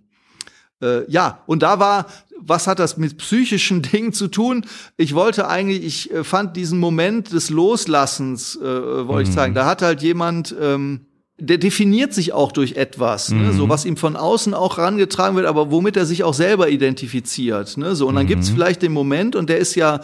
äh, 0.80 1.10
ja, 1.10 1.40
und 1.46 1.62
da 1.62 1.78
war, 1.78 2.06
was 2.40 2.66
hat 2.66 2.78
das 2.78 2.96
mit 2.96 3.18
psychischen 3.18 3.82
Dingen 3.92 4.12
zu 4.12 4.28
tun? 4.28 4.64
Ich 4.96 5.14
wollte 5.14 5.48
eigentlich, 5.48 5.84
ich 5.84 6.12
äh, 6.12 6.24
fand 6.24 6.56
diesen 6.56 6.78
Moment 6.78 7.32
des 7.32 7.50
Loslassens, 7.50 8.56
äh, 8.56 9.08
wollte 9.08 9.28
ich 9.28 9.34
sagen, 9.34 9.54
da 9.54 9.66
hat 9.66 9.82
halt 9.82 10.02
jemand, 10.02 10.54
ähm, 10.60 11.06
der 11.38 11.58
definiert 11.58 12.14
sich 12.14 12.32
auch 12.32 12.52
durch 12.52 12.74
etwas, 12.74 13.30
ne? 13.30 13.52
so 13.52 13.68
was 13.68 13.84
ihm 13.84 13.96
von 13.96 14.14
außen 14.14 14.54
auch 14.54 14.78
rangetragen 14.78 15.34
wird, 15.36 15.46
aber 15.46 15.72
womit 15.72 15.96
er 15.96 16.06
sich 16.06 16.22
auch 16.22 16.34
selber 16.34 16.68
identifiziert. 16.68 17.76
Ne? 17.76 17.96
So, 17.96 18.06
und 18.06 18.14
dann 18.14 18.28
gibt's 18.28 18.50
vielleicht 18.50 18.82
den 18.82 18.92
Moment, 18.92 19.34
und 19.34 19.50
der 19.50 19.58
ist 19.58 19.74
ja 19.74 20.00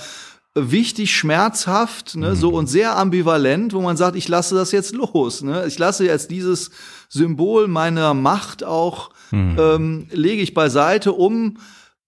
wichtig, 0.57 1.15
schmerzhaft, 1.15 2.17
ne, 2.17 2.35
so 2.35 2.51
und 2.51 2.67
sehr 2.67 2.97
ambivalent, 2.97 3.73
wo 3.73 3.81
man 3.81 3.97
sagt, 3.97 4.17
ich 4.17 4.27
lasse 4.27 4.57
das 4.57 4.73
jetzt 4.73 4.93
los, 4.93 5.43
ne, 5.43 5.65
ich 5.69 5.79
lasse 5.79 6.05
jetzt 6.05 6.33
dieses 6.33 6.73
Symbol 7.09 7.69
meiner 7.69 8.15
Macht 8.15 8.65
auch 8.65 9.11
ähm, 9.33 10.07
lege 10.11 10.43
ich 10.43 10.55
beiseite, 10.55 11.13
um 11.13 11.59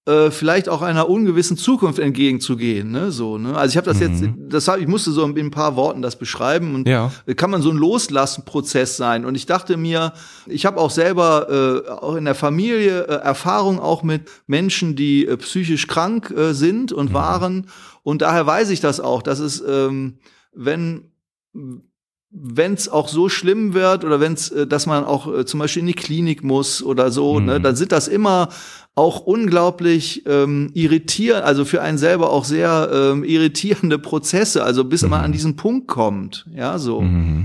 äh, 0.05 0.33
vielleicht 0.33 0.69
auch 0.69 0.83
einer 0.83 1.09
ungewissen 1.09 1.57
Zukunft 1.57 2.01
entgegenzugehen, 2.01 2.91
ne, 2.91 3.13
so, 3.13 3.39
ne. 3.39 3.57
Also 3.57 3.73
ich 3.73 3.77
habe 3.77 3.87
das 3.87 4.01
jetzt, 4.01 4.25
das 4.49 4.67
hab, 4.67 4.79
ich 4.79 4.89
musste 4.89 5.13
so 5.13 5.25
in 5.25 5.39
ein 5.39 5.51
paar 5.53 5.77
Worten 5.77 6.03
das 6.03 6.17
beschreiben 6.17 6.75
und 6.75 6.89
Ja. 6.89 7.13
kann 7.37 7.51
man 7.51 7.63
so 7.63 7.71
ein 7.71 7.77
Loslassen-Prozess 7.77 8.97
sein. 8.97 9.25
Und 9.25 9.37
ich 9.37 9.47
dachte 9.47 9.77
mir, 9.77 10.13
ich 10.47 10.67
habe 10.67 10.81
auch 10.81 10.91
selber 10.91 11.85
äh, 11.87 11.89
auch 11.89 12.17
in 12.17 12.25
der 12.25 12.35
Familie 12.35 13.03
äh, 13.03 13.13
Erfahrung 13.23 13.79
auch 13.79 14.03
mit 14.03 14.23
Menschen, 14.49 14.97
die 14.97 15.25
äh, 15.27 15.37
psychisch 15.37 15.87
krank 15.87 16.31
äh, 16.37 16.53
sind 16.53 16.91
und 16.93 17.15
waren. 17.15 17.69
Und 18.03 18.23
daher 18.23 18.45
weiß 18.45 18.71
ich 18.71 18.81
das 18.81 18.99
auch, 18.99 19.23
dass 19.23 19.39
es, 19.39 19.63
ähm, 19.65 20.19
wenn 20.53 21.13
wenn 22.35 22.73
es 22.73 22.89
auch 22.89 23.09
so 23.09 23.29
schlimm 23.29 23.75
wird 23.75 24.07
oder 24.07 24.19
wenn 24.19 24.33
es, 24.33 24.51
äh, 24.51 24.67
dass 24.67 24.87
man 24.87 25.05
auch 25.05 25.33
äh, 25.33 25.45
zum 25.45 25.61
Beispiel 25.61 25.81
in 25.81 25.87
die 25.89 25.93
Klinik 25.93 26.43
muss 26.43 26.83
oder 26.83 27.11
so, 27.11 27.41
ne, 27.41 27.61
dann 27.61 27.77
sind 27.77 27.93
das 27.93 28.09
immer 28.09 28.49
auch 28.95 29.21
unglaublich 29.21 30.25
ähm, 30.27 30.71
irritierend, 30.75 31.45
also 31.45 31.65
für 31.65 31.81
einen 31.81 31.97
selber 31.97 32.31
auch 32.31 32.45
sehr 32.45 32.91
ähm, 32.93 33.25
irritierende 33.25 33.99
Prozesse, 33.99 34.63
also 34.63 34.85
bis 34.85 35.03
man 35.03 35.23
an 35.23 35.33
diesen 35.33 35.57
Punkt 35.57 35.89
kommt, 35.89 36.47
ja, 36.55 36.79
so 36.79 37.03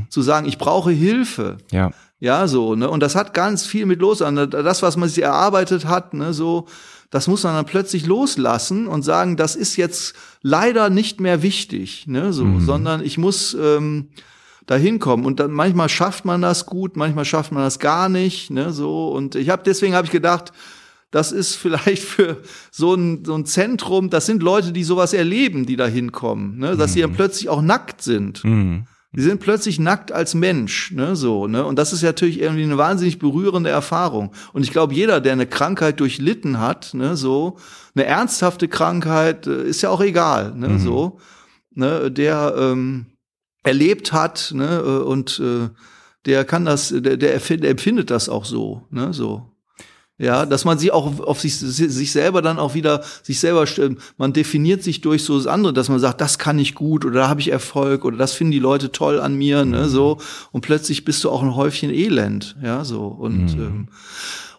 zu 0.09 0.21
sagen, 0.21 0.47
ich 0.47 0.57
brauche 0.57 0.91
Hilfe. 0.91 1.57
Ja. 1.71 1.91
Ja, 2.19 2.47
so, 2.47 2.73
ne? 2.73 2.89
Und 2.89 3.01
das 3.01 3.15
hat 3.15 3.35
ganz 3.35 3.65
viel 3.65 3.85
mit 3.85 3.99
los 3.99 4.23
an. 4.23 4.49
Das, 4.49 4.81
was 4.81 4.97
man 4.97 5.07
sich 5.07 5.23
erarbeitet 5.23 5.85
hat, 5.85 6.15
ne, 6.15 6.33
so, 6.33 6.65
das 7.11 7.27
muss 7.27 7.43
man 7.43 7.53
dann 7.53 7.65
plötzlich 7.65 8.07
loslassen 8.07 8.87
und 8.87 9.03
sagen, 9.03 9.37
das 9.37 9.55
ist 9.55 9.75
jetzt 9.77 10.15
leider 10.41 10.89
nicht 10.89 11.21
mehr 11.21 11.43
wichtig, 11.43 12.07
ne, 12.07 12.33
so, 12.33 12.59
sondern 12.59 13.03
ich 13.03 13.19
muss 13.19 13.53
ähm, 13.53 14.09
da 14.65 14.75
hinkommen. 14.75 15.27
Und 15.27 15.39
dann 15.39 15.51
manchmal 15.51 15.89
schafft 15.89 16.25
man 16.25 16.41
das 16.41 16.65
gut, 16.65 16.97
manchmal 16.97 17.23
schafft 17.23 17.51
man 17.51 17.63
das 17.63 17.77
gar 17.77 18.09
nicht, 18.09 18.49
ne, 18.49 18.73
so. 18.73 19.09
Und 19.09 19.35
ich 19.35 19.49
habe 19.49 19.61
deswegen 19.63 19.93
habe 19.93 20.05
ich 20.05 20.11
gedacht, 20.11 20.51
das 21.11 21.31
ist 21.31 21.55
vielleicht 21.55 22.03
für 22.03 22.41
so 22.71 22.93
ein, 22.93 23.23
so 23.23 23.35
ein 23.35 23.45
Zentrum, 23.45 24.09
das 24.09 24.25
sind 24.25 24.43
Leute, 24.43 24.71
die 24.71 24.83
sowas 24.83 25.13
erleben, 25.13 25.65
die 25.65 25.75
da 25.75 25.87
hinkommen, 25.87 26.57
ne, 26.57 26.75
dass 26.75 26.93
sie 26.93 27.01
dann 27.01 27.13
plötzlich 27.13 27.49
auch 27.49 27.61
nackt 27.61 28.01
sind. 28.01 28.43
Mhm. 28.43 28.87
Die 29.13 29.21
sind 29.21 29.39
plötzlich 29.39 29.79
nackt 29.79 30.11
als 30.11 30.35
Mensch, 30.35 30.91
ne, 30.91 31.15
so, 31.15 31.47
ne? 31.47 31.65
Und 31.65 31.79
das 31.79 31.93
ist 31.93 32.03
natürlich 32.03 32.41
irgendwie 32.41 32.63
eine 32.63 32.77
wahnsinnig 32.77 33.19
berührende 33.19 33.69
Erfahrung. 33.69 34.33
Und 34.51 34.63
ich 34.63 34.71
glaube, 34.71 34.93
jeder, 34.93 35.21
der 35.21 35.31
eine 35.31 35.47
Krankheit 35.47 35.99
durchlitten 36.01 36.59
hat, 36.59 36.93
ne, 36.93 37.15
so, 37.15 37.57
eine 37.95 38.05
ernsthafte 38.05 38.67
Krankheit, 38.67 39.47
äh, 39.47 39.63
ist 39.63 39.81
ja 39.81 39.89
auch 39.89 40.01
egal, 40.01 40.53
ne, 40.55 40.77
so, 40.77 41.19
ne, 41.73 42.11
der, 42.11 42.53
ähm, 42.59 43.07
erlebt 43.63 44.13
hat, 44.13 44.51
ne, 44.53 44.83
äh, 44.85 45.03
und 45.03 45.39
äh, 45.39 45.69
der 46.25 46.45
kann 46.45 46.65
das, 46.65 46.89
der, 46.89 47.17
der 47.17 47.33
empfindet 47.33 48.11
das 48.11 48.29
auch 48.29 48.45
so, 48.45 48.85
ne, 48.89 49.13
so. 49.13 49.56
Ja, 50.19 50.47
dass 50.47 50.65
man 50.65 50.79
sie 50.79 50.91
auch 50.91 51.19
auf 51.19 51.41
sich, 51.41 51.57
sich 51.57 52.11
selber 52.11 52.41
dann 52.41 52.57
auch 52.57 52.73
wieder, 52.73 53.03
sich 53.21 53.39
selber, 53.39 53.65
man 54.17 54.33
definiert 54.33 54.81
sich 54.81 55.01
durch 55.01 55.23
so 55.23 55.37
das 55.37 55.45
andere, 55.45 55.73
dass 55.73 55.89
man 55.89 55.99
sagt, 55.99 56.21
das 56.21 56.39
kann 56.39 56.57
ich 56.57 56.73
gut 56.73 57.05
oder 57.05 57.19
da 57.19 57.29
habe 57.29 57.39
ich 57.39 57.51
Erfolg 57.51 58.03
oder 58.03 58.17
das 58.17 58.33
finden 58.33 58.51
die 58.51 58.59
Leute 58.59 58.91
toll 58.91 59.19
an 59.19 59.35
mir, 59.35 59.63
ne, 59.63 59.83
mhm. 59.83 59.89
so. 59.89 60.17
Und 60.51 60.61
plötzlich 60.61 61.05
bist 61.05 61.23
du 61.23 61.29
auch 61.29 61.43
ein 61.43 61.55
Häufchen 61.55 61.91
Elend, 61.91 62.55
ja, 62.63 62.83
so. 62.83 63.05
Und 63.05 63.55
mhm. 63.55 63.61
ähm, 63.61 63.87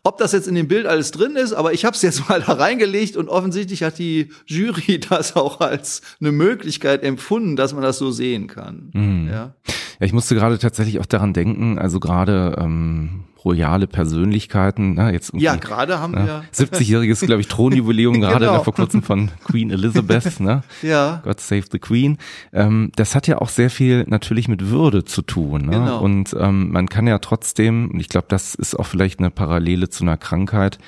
ob 0.04 0.16
das 0.18 0.30
jetzt 0.30 0.46
in 0.46 0.54
dem 0.54 0.68
Bild 0.68 0.86
alles 0.86 1.11
drin 1.11 1.34
ist, 1.34 1.52
aber 1.52 1.72
ich 1.72 1.84
habe 1.84 1.96
es 1.96 2.02
jetzt 2.02 2.28
mal 2.28 2.40
da 2.40 2.52
reingelegt 2.52 3.16
und 3.16 3.28
offensichtlich 3.28 3.82
hat 3.82 3.98
die 3.98 4.30
Jury 4.46 5.00
das 5.09 5.34
auch 5.34 5.61
als 5.61 6.02
eine 6.20 6.30
Möglichkeit 6.30 7.02
empfunden, 7.02 7.56
dass 7.56 7.72
man 7.74 7.82
das 7.82 7.98
so 7.98 8.12
sehen 8.12 8.46
kann. 8.46 8.90
Mhm. 8.94 9.28
Ja. 9.28 9.54
ja, 9.66 10.06
ich 10.06 10.12
musste 10.12 10.36
gerade 10.36 10.59
tatsächlich 10.59 11.00
auch 11.00 11.06
daran 11.06 11.32
denken, 11.32 11.80
also 11.80 11.98
gerade 11.98 12.56
ähm, 12.59 13.24
royale 13.45 13.86
Persönlichkeiten. 13.86 14.95
Ne, 14.95 15.12
jetzt 15.12 15.32
ja, 15.34 15.57
gerade 15.57 16.01
haben 16.01 16.12
ne, 16.12 16.26
wir 16.26 16.66
70-jähriges, 16.66 17.24
glaube 17.26 17.41
ich, 17.41 17.49
Thronjubiläum 17.49 18.14
gerade 18.20 18.47
genau. 18.47 18.62
vor 18.62 18.74
kurzem 18.74 19.03
von 19.03 19.30
Queen 19.45 19.70
Elizabeth. 19.70 20.41
Ne? 20.41 20.62
ja. 20.82 21.20
God 21.24 21.41
Save 21.41 21.64
the 21.70 21.78
Queen. 21.78 22.18
Ähm, 22.53 22.93
das 22.97 23.14
hat 23.14 23.26
ja 23.26 23.39
auch 23.39 23.49
sehr 23.49 23.70
viel 23.70 24.05
natürlich 24.09 24.49
mit 24.49 24.70
Würde 24.70 25.05
zu 25.05 25.22
tun. 25.22 25.66
Ne? 25.66 25.72
Genau. 25.72 26.01
Und 26.01 26.36
ähm, 26.39 26.70
man 26.70 26.89
kann 26.89 27.07
ja 27.07 27.18
trotzdem, 27.18 27.91
und 27.91 28.01
ich 28.01 28.09
glaube, 28.09 28.26
das 28.28 28.55
ist 28.55 28.78
auch 28.78 28.86
vielleicht 28.86 29.18
eine 29.18 29.30
Parallele 29.30 29.89
zu 29.89 30.05
einer 30.05 30.16
Krankheit, 30.16 30.78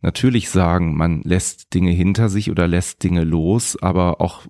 natürlich 0.00 0.50
sagen, 0.50 0.96
man 0.96 1.22
lässt 1.22 1.74
Dinge 1.74 1.90
hinter 1.90 2.28
sich 2.28 2.50
oder 2.50 2.68
lässt 2.68 3.02
Dinge 3.02 3.24
los, 3.24 3.76
aber 3.80 4.20
auch 4.20 4.42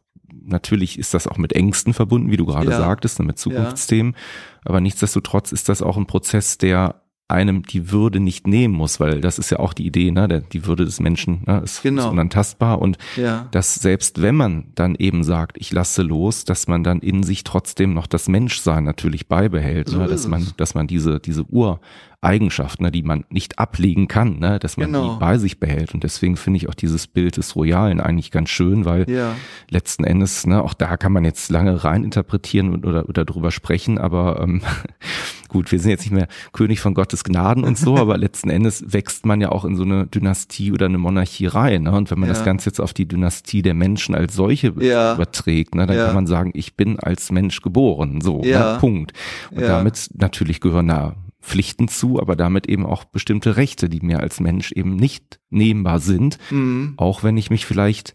natürlich 0.48 0.98
ist 0.98 1.14
das 1.14 1.26
auch 1.26 1.38
mit 1.38 1.52
Ängsten 1.52 1.94
verbunden, 1.94 2.30
wie 2.30 2.36
du 2.36 2.46
gerade 2.46 2.70
ja. 2.70 2.78
sagtest, 2.78 3.18
ne, 3.18 3.26
mit 3.26 3.38
Zukunftsthemen. 3.38 4.12
Ja. 4.12 4.18
Aber 4.64 4.80
nichtsdestotrotz 4.80 5.52
ist 5.52 5.68
das 5.68 5.82
auch 5.82 5.96
ein 5.96 6.06
Prozess, 6.06 6.58
der 6.58 7.02
einem 7.28 7.62
die 7.62 7.92
Würde 7.92 8.20
nicht 8.20 8.46
nehmen 8.46 8.74
muss, 8.74 9.00
weil 9.00 9.20
das 9.20 9.38
ist 9.38 9.50
ja 9.50 9.58
auch 9.58 9.74
die 9.74 9.86
Idee, 9.86 10.10
ne? 10.10 10.26
Der, 10.28 10.40
die 10.40 10.66
Würde 10.66 10.84
des 10.84 10.98
Menschen 10.98 11.42
ne? 11.46 11.60
ist, 11.62 11.82
genau. 11.82 12.06
ist 12.06 12.12
unantastbar 12.12 12.80
und 12.80 12.96
ja. 13.16 13.46
dass 13.50 13.74
selbst 13.74 14.22
wenn 14.22 14.34
man 14.34 14.68
dann 14.74 14.94
eben 14.94 15.22
sagt, 15.22 15.58
ich 15.60 15.70
lasse 15.70 16.02
los, 16.02 16.44
dass 16.44 16.68
man 16.68 16.82
dann 16.82 17.00
in 17.00 17.22
sich 17.22 17.44
trotzdem 17.44 17.92
noch 17.92 18.06
das 18.06 18.28
Menschsein 18.28 18.84
natürlich 18.84 19.28
beibehält, 19.28 19.88
so 19.88 19.98
ne? 19.98 20.06
dass 20.08 20.26
man, 20.26 20.46
dass 20.56 20.74
man 20.74 20.86
diese 20.86 21.20
diese 21.20 21.44
Ur 21.50 21.80
Eigenschaft, 22.20 22.80
ne, 22.80 22.90
die 22.90 23.04
man 23.04 23.24
nicht 23.30 23.60
ablegen 23.60 24.08
kann, 24.08 24.40
ne, 24.40 24.58
dass 24.58 24.76
man 24.76 24.88
genau. 24.88 25.14
die 25.14 25.20
bei 25.20 25.38
sich 25.38 25.60
behält. 25.60 25.94
Und 25.94 26.02
deswegen 26.02 26.36
finde 26.36 26.56
ich 26.56 26.68
auch 26.68 26.74
dieses 26.74 27.06
Bild 27.06 27.36
des 27.36 27.54
Royalen 27.54 28.00
eigentlich 28.00 28.32
ganz 28.32 28.50
schön, 28.50 28.84
weil 28.84 29.08
ja. 29.08 29.36
letzten 29.70 30.02
Endes, 30.02 30.44
ne, 30.44 30.62
auch 30.62 30.74
da 30.74 30.96
kann 30.96 31.12
man 31.12 31.24
jetzt 31.24 31.48
lange 31.50 31.84
rein 31.84 32.02
interpretieren 32.02 32.84
oder, 32.84 33.08
oder 33.08 33.24
drüber 33.24 33.52
sprechen, 33.52 33.98
aber 33.98 34.40
ähm, 34.40 34.62
gut, 35.48 35.72
wir 35.72 35.80
sind 35.80 35.90
jetzt 35.90 36.02
nicht 36.02 36.12
mehr 36.12 36.28
König 36.52 36.80
von 36.80 36.94
Gottes 36.94 37.24
Gnaden 37.24 37.64
und 37.64 37.76
so, 37.76 37.96
aber 37.98 38.16
letzten 38.18 38.50
Endes 38.50 38.84
wächst 38.92 39.26
man 39.26 39.40
ja 39.40 39.50
auch 39.50 39.64
in 39.64 39.76
so 39.76 39.82
eine 39.82 40.06
Dynastie 40.06 40.72
oder 40.72 40.86
eine 40.86 40.98
Monarchie 40.98 41.46
rein. 41.46 41.84
Ne? 41.84 41.92
Und 41.92 42.10
wenn 42.10 42.18
man 42.18 42.28
ja. 42.28 42.34
das 42.34 42.44
Ganze 42.44 42.70
jetzt 42.70 42.80
auf 42.80 42.92
die 42.92 43.06
Dynastie 43.06 43.62
der 43.62 43.74
Menschen 43.74 44.14
als 44.14 44.34
solche 44.34 44.74
ja. 44.80 45.14
überträgt, 45.14 45.74
ne, 45.74 45.86
dann 45.86 45.96
kann 45.96 46.14
man 46.14 46.26
sagen, 46.26 46.52
ich 46.54 46.76
bin 46.76 46.98
als 46.98 47.32
Mensch 47.32 47.62
geboren, 47.62 48.20
so, 48.20 48.42
ne, 48.42 48.76
Punkt. 48.80 49.12
Und 49.50 49.62
damit 49.62 50.10
natürlich 50.14 50.60
gehören 50.60 50.88
da 50.88 51.16
Pflichten 51.40 51.88
zu, 51.88 52.20
aber 52.20 52.36
damit 52.36 52.68
eben 52.68 52.84
auch 52.84 53.04
bestimmte 53.04 53.56
Rechte, 53.56 53.88
die 53.88 54.00
mir 54.00 54.20
als 54.20 54.40
Mensch 54.40 54.72
eben 54.72 54.96
nicht 54.96 55.40
nehmbar 55.50 56.00
sind, 56.00 56.38
mhm. 56.50 56.94
auch 56.96 57.22
wenn 57.22 57.36
ich 57.36 57.50
mich 57.50 57.64
vielleicht 57.64 58.14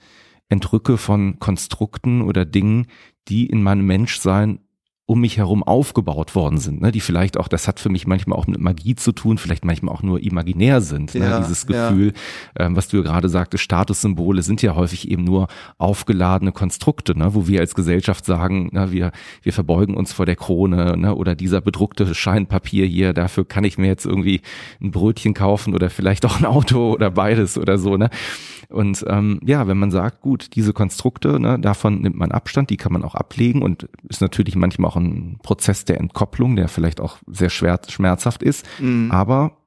entrücke 0.49 0.97
von 0.97 1.39
Konstrukten 1.39 2.21
oder 2.21 2.45
Dingen, 2.45 2.88
die 3.27 3.45
in 3.47 3.63
meinem 3.63 3.86
Menschsein 3.86 4.59
um 5.06 5.20
mich 5.20 5.38
herum 5.38 5.64
aufgebaut 5.64 6.34
worden 6.34 6.58
sind, 6.58 6.82
ne, 6.82 6.91
die 6.91 7.01
vielleicht 7.01 7.38
auch, 7.38 7.49
das 7.49 7.68
hat 7.68 7.82
für 7.82 7.89
mich 7.89 8.08
manchmal 8.08 8.39
auch 8.39 8.47
mit 8.47 8.62
Magie 8.62 8.95
zu 8.95 9.12
tun, 9.12 9.38
vielleicht 9.38 9.66
manchmal 9.66 9.93
auch 9.93 10.01
nur 10.01 10.22
imaginär 10.22 10.80
sind. 10.80 11.14
Ne, 11.14 11.22
ja, 11.22 11.39
ne, 11.39 11.45
dieses 11.45 11.68
Gefühl, 11.68 12.14
ja. 12.58 12.66
ähm, 12.66 12.78
was 12.78 12.88
du 12.88 12.97
ja 12.97 13.04
gerade 13.04 13.28
sagtest, 13.28 13.64
Statussymbole 13.66 14.41
sind 14.43 14.62
ja 14.62 14.76
häufig 14.76 15.12
eben 15.12 15.26
nur 15.26 15.47
aufgeladene 15.78 16.54
Konstrukte, 16.54 17.18
ne, 17.18 17.36
wo 17.36 17.47
wir 17.47 17.60
als 17.60 17.76
Gesellschaft 17.76 18.24
sagen, 18.24 18.70
na, 18.72 18.93
wir, 18.93 19.12
wir 19.41 19.51
verbeugen 19.51 19.95
uns 19.95 20.14
vor 20.14 20.26
der 20.26 20.38
Krone 20.38 20.95
ne, 20.95 21.14
oder 21.14 21.36
dieser 21.36 21.60
bedruckte 21.60 22.16
Scheinpapier 22.16 22.86
hier, 22.86 23.14
dafür 23.14 23.45
kann 23.45 23.66
ich 23.66 23.78
mir 23.78 23.88
jetzt 23.88 24.06
irgendwie 24.06 24.39
ein 24.82 24.91
Brötchen 24.91 25.34
kaufen 25.34 25.76
oder 25.76 25.89
vielleicht 25.89 26.26
auch 26.26 26.39
ein 26.39 26.45
Auto 26.45 26.93
oder 26.93 27.12
beides 27.12 27.58
oder 27.58 27.78
so. 27.78 27.97
Ne? 27.97 28.10
Und 28.74 29.05
ähm, 29.07 29.39
ja, 29.45 29.67
wenn 29.67 29.78
man 29.78 29.91
sagt, 29.91 30.21
gut, 30.21 30.55
diese 30.55 30.74
Konstrukte, 30.74 31.39
ne, 31.39 31.59
davon 31.59 32.01
nimmt 32.01 32.17
man 32.17 32.32
Abstand, 32.32 32.69
die 32.69 32.78
kann 32.78 32.93
man 32.93 33.03
auch 33.03 33.15
ablegen 33.15 33.61
und 33.61 33.88
ist 34.09 34.21
natürlich 34.21 34.55
manchmal 34.55 34.91
auch 34.91 34.95
ein 34.95 35.39
Prozess 35.43 35.86
der 35.86 35.99
Entkopplung, 35.99 36.55
der 36.55 36.67
vielleicht 36.67 36.99
auch 36.99 37.17
sehr 37.28 37.49
schwer, 37.49 37.80
schmerzhaft 37.88 38.43
ist. 38.43 38.65
Mhm. 38.80 39.11
Aber 39.11 39.57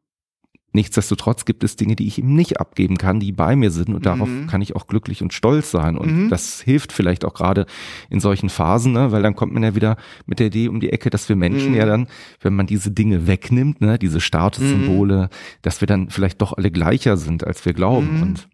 Nichtsdestotrotz 0.77 1.47
gibt 1.47 1.65
es 1.65 1.77
Dinge, 1.77 1.97
die 1.97 2.07
ich 2.07 2.19
ihm 2.19 2.35
nicht 2.35 2.61
abgeben 2.61 2.99
kann, 2.99 3.19
die 3.19 3.33
bei 3.33 3.57
mir 3.57 3.71
sind 3.71 3.89
und 3.89 4.01
mhm. 4.01 4.03
darauf 4.03 4.29
kann 4.47 4.61
ich 4.61 4.77
auch 4.77 4.87
glücklich 4.87 5.23
und 5.23 5.33
stolz 5.33 5.71
sein. 5.71 5.97
Und 5.97 6.25
mhm. 6.25 6.29
das 6.29 6.61
hilft 6.61 6.93
vielleicht 6.93 7.25
auch 7.25 7.33
gerade 7.33 7.65
in 8.11 8.21
solchen 8.21 8.51
Phasen, 8.51 8.93
ne? 8.93 9.11
weil 9.11 9.23
dann 9.23 9.35
kommt 9.35 9.55
man 9.55 9.63
ja 9.63 9.75
wieder 9.75 9.97
mit 10.27 10.39
der 10.39 10.49
Idee 10.49 10.69
um 10.69 10.79
die 10.79 10.93
Ecke, 10.93 11.09
dass 11.09 11.31
wir 11.31 11.37
Menschen 11.37 11.71
mhm. 11.71 11.77
ja 11.79 11.87
dann, 11.87 12.09
wenn 12.43 12.55
man 12.55 12.67
diese 12.67 12.91
Dinge 12.91 13.27
wegnimmt, 13.27 13.81
ne, 13.81 13.99
diese 13.99 14.21
Statussymbole, 14.21 15.23
mhm. 15.23 15.29
dass 15.63 15.81
wir 15.81 15.89
dann 15.89 16.11
vielleicht 16.11 16.43
doch 16.43 16.53
alle 16.53 16.71
gleicher 16.71 17.17
sind, 17.17 17.43
als 17.43 17.65
wir 17.65 17.73
glauben. 17.73 18.17
Mhm. 18.17 18.23
Und 18.23 18.49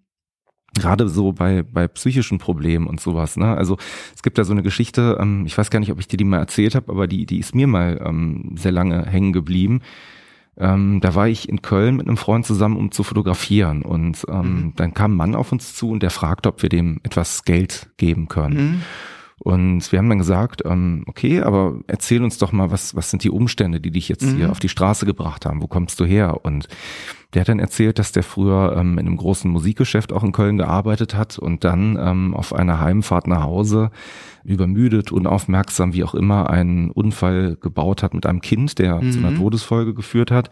Gerade 0.75 1.09
so 1.09 1.33
bei, 1.33 1.62
bei 1.62 1.87
psychischen 1.89 2.39
Problemen 2.39 2.87
und 2.87 3.01
sowas. 3.01 3.37
Ne? 3.37 3.55
Also 3.57 3.77
es 4.14 4.23
gibt 4.23 4.39
da 4.39 4.45
so 4.45 4.53
eine 4.53 4.62
Geschichte, 4.62 5.18
ähm, 5.20 5.45
ich 5.47 5.57
weiß 5.57 5.70
gar 5.70 5.81
nicht, 5.81 5.93
ob 5.93 6.01
ich 6.01 6.09
dir 6.09 6.16
die 6.16 6.25
mal 6.25 6.39
erzählt 6.39 6.75
habe, 6.75 6.91
aber 6.91 7.07
die, 7.07 7.27
die 7.27 7.39
ist 7.39 7.55
mir 7.55 7.66
mal 7.66 8.01
ähm, 8.05 8.55
sehr 8.57 8.73
lange 8.73 9.05
hängen 9.07 9.33
geblieben. 9.33 9.83
Ähm, 10.57 11.01
da 11.01 11.14
war 11.14 11.29
ich 11.29 11.49
in 11.49 11.62
Köln 11.62 11.97
mit 11.97 12.07
einem 12.07 12.16
Freund 12.16 12.47
zusammen, 12.47 12.77
um 12.77 12.91
zu 12.91 13.03
fotografieren. 13.03 13.83
Und 13.83 14.25
ähm, 14.29 14.37
mhm. 14.41 14.73
dann 14.77 14.95
kam 14.95 15.12
ein 15.12 15.16
Mann 15.16 15.35
auf 15.35 15.53
uns 15.53 15.75
zu 15.75 15.91
und 15.91 16.03
der 16.03 16.11
fragte, 16.11 16.49
ob 16.49 16.62
wir 16.62 16.68
dem 16.68 17.01
etwas 17.03 17.45
Geld 17.45 17.91
geben 17.97 18.29
können. 18.29 18.57
Mhm. 18.57 18.83
Und 19.39 19.91
wir 19.91 19.99
haben 19.99 20.09
dann 20.09 20.18
gesagt, 20.18 20.62
ähm, 20.64 21.05
okay, 21.09 21.41
aber 21.41 21.81
erzähl 21.89 22.23
uns 22.23 22.39
doch 22.39 22.53
mal, 22.53 22.70
was, 22.70 22.95
was 22.95 23.11
sind 23.11 23.25
die 23.25 23.31
Umstände, 23.31 23.81
die 23.81 23.91
dich 23.91 24.09
jetzt 24.09 24.25
mhm. 24.25 24.37
hier 24.37 24.51
auf 24.51 24.61
die 24.61 24.68
Straße 24.68 25.05
gebracht 25.05 25.47
haben? 25.47 25.62
Wo 25.62 25.66
kommst 25.66 25.99
du 25.99 26.05
her? 26.05 26.45
Und 26.45 26.68
der 27.35 27.41
hat 27.41 27.49
dann 27.49 27.59
erzählt, 27.59 27.99
dass 27.99 28.12
der 28.12 28.22
früher 28.22 28.76
ähm, 28.76 28.99
in 28.99 29.07
einem 29.07 29.16
großen 29.16 29.51
Musikgeschäft 29.51 30.12
auch 30.12 30.22
in 30.22 30.33
Köln 30.33 30.59
gearbeitet 30.59 31.14
hat 31.14 31.39
und 31.39 31.64
dann 31.64 31.99
ähm, 32.01 32.35
auf 32.35 32.53
einer 32.53 32.80
Heimfahrt 32.80 33.26
nach 33.26 33.43
Hause 33.43 33.91
übermüdet, 34.45 35.12
unaufmerksam, 35.12 35.95
wie 35.95 36.05
auch 36.05 36.14
immer, 36.14 36.51
einen 36.51 36.91
Unfall 36.91 37.57
gebaut 37.61 38.03
hat 38.03 38.14
mit 38.14 38.26
einem 38.26 38.41
Kind, 38.41 38.78
der 38.78 39.01
mhm. 39.01 39.12
zu 39.12 39.18
einer. 39.18 39.35
Todesfolge 39.35 39.95
geführt 39.95 40.30
hat 40.30 40.51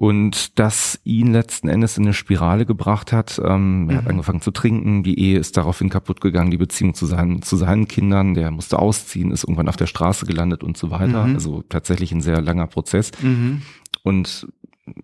und 0.00 0.58
das 0.58 0.98
ihn 1.04 1.30
letzten 1.30 1.68
Endes 1.68 1.98
in 1.98 2.04
eine 2.04 2.14
Spirale 2.14 2.64
gebracht 2.64 3.12
hat. 3.12 3.38
Ähm, 3.44 3.82
mhm. 3.82 3.90
Er 3.90 3.96
hat 3.96 4.04
mhm. 4.04 4.10
angefangen 4.12 4.40
zu 4.40 4.50
trinken, 4.50 5.02
die 5.02 5.20
Ehe 5.20 5.38
ist 5.38 5.58
daraufhin 5.58 5.90
kaputt 5.90 6.22
gegangen, 6.22 6.50
die 6.50 6.56
Beziehung 6.56 6.94
zu 6.94 7.04
seinen, 7.04 7.42
zu 7.42 7.58
seinen 7.58 7.86
Kindern, 7.86 8.32
der 8.32 8.50
musste 8.50 8.78
ausziehen, 8.78 9.30
ist 9.30 9.44
irgendwann 9.44 9.68
auf 9.68 9.76
der 9.76 9.86
Straße 9.86 10.24
gelandet 10.24 10.64
und 10.64 10.78
so 10.78 10.90
weiter. 10.90 11.26
Mhm. 11.26 11.34
Also 11.34 11.62
tatsächlich 11.68 12.12
ein 12.12 12.22
sehr 12.22 12.40
langer 12.40 12.66
Prozess. 12.66 13.10
Mhm. 13.20 13.60
Und 14.02 14.48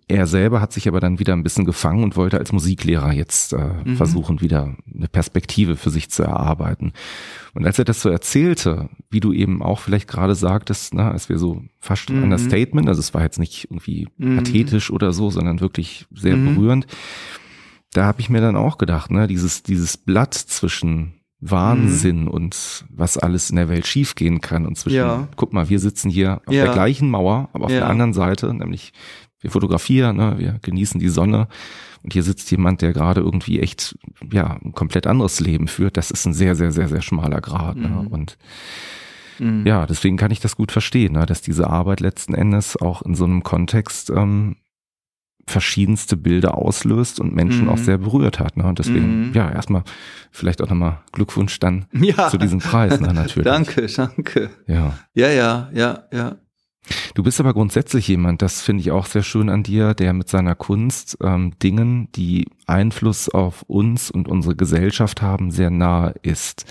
er 0.07 0.27
selber 0.27 0.61
hat 0.61 0.73
sich 0.73 0.87
aber 0.87 0.99
dann 0.99 1.19
wieder 1.19 1.33
ein 1.33 1.43
bisschen 1.43 1.65
gefangen 1.65 2.03
und 2.03 2.15
wollte 2.15 2.37
als 2.37 2.51
Musiklehrer 2.51 3.13
jetzt 3.13 3.53
äh, 3.53 3.69
mhm. 3.85 3.95
versuchen, 3.97 4.41
wieder 4.41 4.75
eine 4.93 5.07
Perspektive 5.07 5.75
für 5.75 5.89
sich 5.89 6.09
zu 6.09 6.23
erarbeiten. 6.23 6.93
Und 7.53 7.65
als 7.65 7.79
er 7.79 7.85
das 7.85 8.01
so 8.01 8.09
erzählte, 8.09 8.89
wie 9.09 9.19
du 9.19 9.33
eben 9.33 9.61
auch 9.61 9.79
vielleicht 9.79 10.07
gerade 10.07 10.35
sagtest, 10.35 10.93
ne, 10.93 11.09
als 11.09 11.29
wir 11.29 11.37
so 11.37 11.63
fast 11.79 12.09
mhm. 12.09 12.31
ein 12.31 12.39
Statement, 12.39 12.87
also 12.87 12.99
es 12.99 13.13
war 13.13 13.23
jetzt 13.23 13.39
nicht 13.39 13.65
irgendwie 13.69 14.07
mhm. 14.17 14.37
pathetisch 14.37 14.91
oder 14.91 15.13
so, 15.13 15.29
sondern 15.29 15.59
wirklich 15.59 16.05
sehr 16.13 16.37
mhm. 16.37 16.55
berührend, 16.55 16.87
da 17.93 18.05
habe 18.05 18.21
ich 18.21 18.29
mir 18.29 18.41
dann 18.41 18.55
auch 18.55 18.77
gedacht, 18.77 19.11
ne, 19.11 19.27
dieses, 19.27 19.63
dieses 19.63 19.97
Blatt 19.97 20.33
zwischen 20.33 21.13
Wahnsinn 21.39 22.23
mhm. 22.23 22.29
und 22.29 22.85
was 22.89 23.17
alles 23.17 23.49
in 23.51 23.57
der 23.57 23.69
Welt 23.69 23.85
schiefgehen 23.85 24.41
kann 24.41 24.65
und 24.65 24.75
zwischen, 24.75 24.97
ja. 24.97 25.27
guck 25.35 25.53
mal, 25.53 25.69
wir 25.69 25.79
sitzen 25.79 26.09
hier 26.09 26.41
auf 26.45 26.53
ja. 26.53 26.65
der 26.65 26.73
gleichen 26.73 27.09
Mauer, 27.09 27.49
aber 27.53 27.65
auf 27.65 27.71
ja. 27.71 27.79
der 27.79 27.89
anderen 27.89 28.13
Seite, 28.13 28.51
nämlich 28.53 28.91
wir 29.47 29.51
fotografieren, 29.51 30.17
ne, 30.17 30.35
wir 30.37 30.59
genießen 30.61 30.99
die 30.99 31.09
Sonne 31.09 31.47
und 32.03 32.13
hier 32.13 32.23
sitzt 32.23 32.51
jemand, 32.51 32.81
der 32.81 32.93
gerade 32.93 33.21
irgendwie 33.21 33.59
echt 33.59 33.97
ja 34.31 34.57
ein 34.63 34.73
komplett 34.73 35.07
anderes 35.07 35.39
Leben 35.39 35.67
führt. 35.67 35.97
Das 35.97 36.11
ist 36.11 36.25
ein 36.25 36.33
sehr, 36.33 36.55
sehr, 36.55 36.71
sehr, 36.71 36.89
sehr 36.89 37.01
schmaler 37.01 37.41
Grad. 37.41 37.77
Ne? 37.77 37.87
Mhm. 37.87 37.95
Ne? 37.95 38.09
Und 38.09 38.37
mhm. 39.39 39.65
ja, 39.65 39.85
deswegen 39.85 40.17
kann 40.17 40.31
ich 40.31 40.39
das 40.39 40.55
gut 40.55 40.71
verstehen, 40.71 41.13
ne, 41.13 41.25
dass 41.25 41.41
diese 41.41 41.67
Arbeit 41.69 42.01
letzten 42.01 42.33
Endes 42.33 42.75
auch 42.77 43.01
in 43.01 43.15
so 43.15 43.23
einem 43.23 43.43
Kontext 43.43 44.09
ähm, 44.09 44.57
verschiedenste 45.45 46.17
Bilder 46.17 46.57
auslöst 46.57 47.21
und 47.21 47.33
Menschen 47.33 47.63
mhm. 47.63 47.69
auch 47.69 47.77
sehr 47.77 47.97
berührt 47.97 48.39
hat. 48.39 48.57
Ne? 48.57 48.65
Und 48.65 48.79
deswegen, 48.79 49.29
mhm. 49.29 49.33
ja, 49.33 49.49
erstmal 49.49 49.83
vielleicht 50.29 50.61
auch 50.61 50.69
nochmal 50.69 50.99
Glückwunsch 51.13 51.57
dann 51.59 51.85
ja. 51.93 52.29
zu 52.29 52.37
diesem 52.37 52.59
Preis, 52.59 52.99
ne, 52.99 53.07
natürlich. 53.13 53.45
danke, 53.45 53.87
danke. 53.87 54.49
Ja. 54.67 54.99
Ja, 55.13 55.29
ja, 55.29 55.69
ja, 55.73 56.03
ja. 56.11 56.35
Du 57.13 57.23
bist 57.23 57.39
aber 57.39 57.53
grundsätzlich 57.53 58.07
jemand, 58.07 58.41
das 58.41 58.61
finde 58.61 58.81
ich 58.81 58.91
auch 58.91 59.05
sehr 59.05 59.23
schön 59.23 59.49
an 59.49 59.63
dir, 59.63 59.93
der 59.93 60.13
mit 60.13 60.29
seiner 60.29 60.55
Kunst 60.55 61.17
ähm, 61.21 61.53
Dingen, 61.61 62.09
die 62.13 62.47
Einfluss 62.65 63.29
auf 63.29 63.63
uns 63.63 64.11
und 64.11 64.27
unsere 64.27 64.55
Gesellschaft 64.55 65.21
haben, 65.21 65.51
sehr 65.51 65.69
nahe 65.69 66.15
ist. 66.21 66.65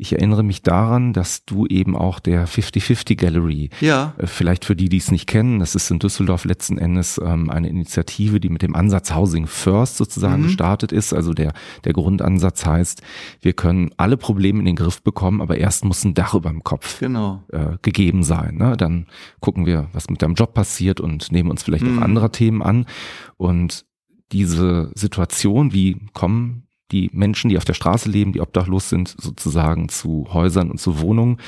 Ich 0.00 0.12
erinnere 0.14 0.42
mich 0.42 0.62
daran, 0.62 1.12
dass 1.12 1.44
du 1.44 1.66
eben 1.66 1.94
auch 1.94 2.20
der 2.20 2.48
50-50 2.48 3.16
Gallery, 3.16 3.68
Ja. 3.82 4.14
äh, 4.16 4.26
vielleicht 4.26 4.64
für 4.64 4.74
die, 4.74 4.88
die 4.88 4.96
es 4.96 5.10
nicht 5.10 5.26
kennen, 5.26 5.58
das 5.58 5.74
ist 5.74 5.90
in 5.90 5.98
Düsseldorf 5.98 6.46
letzten 6.46 6.78
Endes 6.78 7.20
ähm, 7.22 7.50
eine 7.50 7.68
Initiative, 7.68 8.40
die 8.40 8.48
mit 8.48 8.62
dem 8.62 8.74
Ansatz 8.74 9.14
Housing 9.14 9.46
First 9.46 9.98
sozusagen 9.98 10.40
Mhm. 10.40 10.46
gestartet 10.46 10.90
ist. 10.90 11.12
Also 11.12 11.34
der, 11.34 11.52
der 11.84 11.92
Grundansatz 11.92 12.64
heißt, 12.64 13.02
wir 13.42 13.52
können 13.52 13.90
alle 13.98 14.16
Probleme 14.16 14.60
in 14.60 14.64
den 14.64 14.76
Griff 14.76 15.02
bekommen, 15.02 15.42
aber 15.42 15.58
erst 15.58 15.84
muss 15.84 16.02
ein 16.04 16.14
Dach 16.14 16.32
über 16.34 16.48
dem 16.48 16.64
Kopf 16.64 16.98
Genau. 17.00 17.42
äh, 17.52 17.76
gegeben 17.82 18.22
sein. 18.22 18.56
Ne? 18.56 18.78
Dann 18.78 19.06
gucken 19.40 19.66
wir, 19.66 19.88
was 19.92 20.08
mit 20.08 20.22
deinem 20.22 20.34
Job 20.34 20.54
passiert 20.54 21.00
und 21.00 21.30
nehmen 21.30 21.50
uns 21.50 21.62
vielleicht 21.62 21.84
Mhm. 21.84 21.98
auch 21.98 22.02
anderer 22.02 22.32
Themen 22.32 22.62
an. 22.62 22.86
Und 23.36 23.84
diese 24.32 24.90
Situation, 24.94 25.72
wie 25.74 25.98
kommen 26.14 26.62
die 26.92 27.10
Menschen, 27.12 27.50
die 27.50 27.56
auf 27.56 27.64
der 27.64 27.74
Straße 27.74 28.08
leben, 28.08 28.32
die 28.32 28.40
obdachlos 28.40 28.88
sind, 28.88 29.14
sozusagen 29.18 29.88
zu 29.88 30.26
Häusern 30.32 30.70
und 30.70 30.78
zu 30.78 31.00
Wohnungen, 31.00 31.38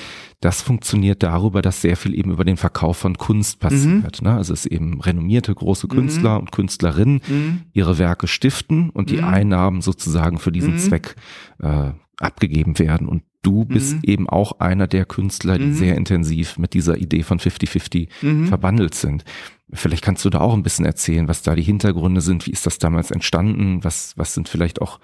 das 0.41 0.63
funktioniert 0.63 1.23
darüber, 1.23 1.63
dass 1.63 1.81
sehr 1.83 1.97
viel 1.97 2.19
eben 2.19 2.31
über 2.31 2.45
den 2.45 2.57
Verkauf 2.57 2.97
von 2.97 3.17
Kunst 3.17 3.61
passiert. 3.61 4.23
Ne? 4.23 4.35
Also 4.35 4.53
es 4.53 4.67
eben 4.67 5.01
renommierte 5.01 5.55
große 5.55 5.89
Künstler 5.89 6.39
und 6.39 6.53
Künstlerinnen 6.53 7.21
Mhm. 7.29 7.63
ihre 7.73 7.99
Werke 7.99 8.27
stiften 8.27 8.91
und 8.91 9.11
die 9.11 9.19
Mhm. 9.19 9.25
Einnahmen 9.25 9.81
sozusagen 9.83 10.39
für 10.39 10.53
diesen 10.53 10.75
Mhm. 10.75 10.79
Zweck 10.79 11.17
äh, 11.61 11.91
abgegeben 12.19 12.79
werden. 12.79 13.09
Und 13.09 13.23
du 13.43 13.65
bist 13.65 13.95
Mhm. 13.97 14.01
eben 14.05 14.29
auch 14.29 14.61
einer 14.61 14.87
der 14.87 15.05
Künstler, 15.05 15.59
die 15.59 15.67
Mhm. 15.67 15.75
sehr 15.75 15.97
intensiv 15.97 16.59
mit 16.59 16.75
dieser 16.75 16.97
Idee 16.97 17.23
von 17.23 17.39
50-50 17.41 18.09
Mhm. 18.23 18.47
verbandelt 18.47 18.95
sind. 18.95 19.25
Vielleicht 19.73 20.05
kannst 20.05 20.25
du 20.25 20.31
da 20.31 20.41
auch 20.41 20.55
ein 20.55 20.63
bisschen 20.63 20.85
erzählen, 20.85 21.29
was 21.29 21.43
da 21.43 21.55
die 21.55 21.63
Hintergründe 21.63 22.21
sind. 22.21 22.47
Wie 22.47 22.51
ist 22.53 22.67
das 22.67 22.79
damals 22.79 23.11
entstanden? 23.11 23.83
Was, 23.83 24.13
was 24.17 24.35
sind 24.35 24.49
vielleicht 24.49 24.81
auch 24.83 25.01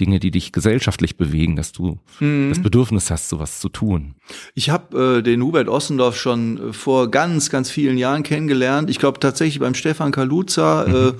Dinge, 0.00 0.20
die 0.20 0.30
dich 0.30 0.52
gesellschaftlich 0.52 1.16
bewegen, 1.16 1.56
dass 1.56 1.72
du 1.72 1.98
Mhm. 2.20 2.50
das 2.50 2.60
Bedürfnis 2.60 3.10
hast, 3.10 3.28
sowas 3.30 3.60
zu 3.60 3.68
tun? 3.70 4.14
Ich 4.54 4.68
habe 4.68 5.18
äh, 5.18 5.22
den 5.22 5.42
Hubert 5.42 5.68
Ossendorf 5.68 6.16
schon 6.18 6.70
äh, 6.70 6.72
vor 6.72 7.10
ganz, 7.10 7.48
ganz 7.50 7.70
vielen 7.70 7.96
Jahren 7.98 8.22
kennengelernt. 8.22 8.90
Ich 8.90 8.98
glaube 8.98 9.20
tatsächlich 9.20 9.58
beim 9.60 9.74
Stefan 9.74 10.12
Kaluza 10.12 10.84
äh, 10.86 11.12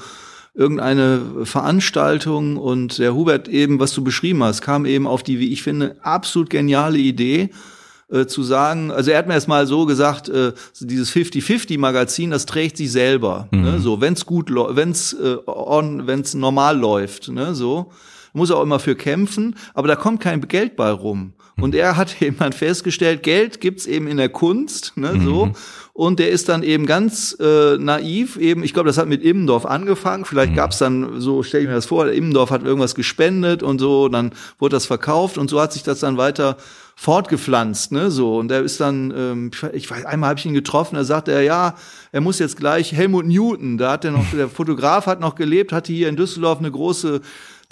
irgendeine 0.56 1.20
Veranstaltung 1.44 2.56
und 2.56 2.98
der 2.98 3.14
Hubert 3.14 3.46
eben, 3.46 3.78
was 3.78 3.92
du 3.92 4.02
beschrieben 4.02 4.42
hast, 4.42 4.62
kam 4.62 4.86
eben 4.86 5.06
auf 5.06 5.22
die, 5.22 5.38
wie 5.38 5.52
ich 5.52 5.62
finde, 5.62 5.96
absolut 6.02 6.48
geniale 6.48 6.98
Idee 6.98 7.50
äh, 8.10 8.26
zu 8.26 8.42
sagen, 8.42 8.90
also 8.90 9.10
er 9.10 9.18
hat 9.18 9.26
mir 9.26 9.34
erst 9.34 9.48
mal 9.48 9.66
so 9.66 9.84
gesagt, 9.84 10.28
äh, 10.28 10.52
dieses 10.80 11.12
50-50-Magazin, 11.12 12.30
das 12.30 12.46
trägt 12.46 12.78
sich 12.78 12.90
selber. 12.90 13.48
Ne? 13.50 13.80
So, 13.80 14.00
wenn's 14.00 14.24
gut, 14.24 14.50
wenn's 14.50 15.12
äh, 15.12 15.36
on, 15.46 16.06
wenn's 16.06 16.34
normal 16.34 16.78
läuft, 16.78 17.28
ne? 17.28 17.54
so 17.54 17.92
muss 18.32 18.50
er 18.50 18.58
auch 18.58 18.62
immer 18.62 18.78
für 18.78 18.94
kämpfen, 18.94 19.56
aber 19.72 19.88
da 19.88 19.96
kommt 19.96 20.20
kein 20.20 20.40
Geld 20.42 20.76
bei 20.76 20.90
rum. 20.90 21.32
Und 21.60 21.74
er 21.74 21.96
hat 21.96 22.20
eben 22.22 22.36
dann 22.38 22.52
festgestellt, 22.52 23.22
Geld 23.22 23.60
gibt's 23.60 23.86
eben 23.86 24.06
in 24.06 24.16
der 24.16 24.28
Kunst, 24.28 24.92
ne, 24.96 25.20
so. 25.22 25.50
Und 25.92 26.18
der 26.18 26.28
ist 26.28 26.50
dann 26.50 26.62
eben 26.62 26.84
ganz 26.84 27.34
äh, 27.40 27.78
naiv, 27.78 28.36
eben, 28.36 28.62
ich 28.62 28.74
glaube, 28.74 28.88
das 28.88 28.98
hat 28.98 29.08
mit 29.08 29.22
Immendorf 29.22 29.64
angefangen. 29.64 30.26
Vielleicht 30.26 30.54
gab's 30.54 30.76
dann, 30.76 31.22
so 31.22 31.42
stelle 31.42 31.62
ich 31.62 31.68
mir 31.68 31.74
das 31.74 31.86
vor, 31.86 32.06
Immendorf 32.08 32.50
hat 32.50 32.64
irgendwas 32.64 32.94
gespendet 32.94 33.62
und 33.62 33.78
so, 33.78 34.08
dann 34.08 34.32
wurde 34.58 34.76
das 34.76 34.84
verkauft 34.84 35.38
und 35.38 35.48
so 35.48 35.58
hat 35.58 35.72
sich 35.72 35.82
das 35.84 36.00
dann 36.00 36.18
weiter 36.18 36.58
fortgepflanzt, 36.96 37.92
ne, 37.92 38.10
so. 38.10 38.36
Und 38.36 38.50
er 38.50 38.62
ist 38.62 38.80
dann, 38.80 39.12
ähm, 39.16 39.50
ich 39.72 39.90
weiß, 39.90 40.04
einmal 40.04 40.30
habe 40.30 40.38
ich 40.38 40.46
ihn 40.46 40.54
getroffen, 40.54 40.96
da 40.96 41.04
sagte 41.04 41.32
er, 41.32 41.42
ja, 41.42 41.74
er 42.12 42.20
muss 42.20 42.38
jetzt 42.38 42.56
gleich 42.56 42.92
Helmut 42.92 43.26
Newton, 43.26 43.78
da 43.78 43.92
hat 43.92 44.04
er 44.04 44.12
noch, 44.12 44.24
der 44.32 44.48
Fotograf 44.48 45.06
hat 45.06 45.20
noch 45.20 45.34
gelebt, 45.34 45.72
hatte 45.72 45.92
hier 45.92 46.08
in 46.08 46.16
Düsseldorf 46.16 46.58
eine 46.58 46.70
große 46.70 47.20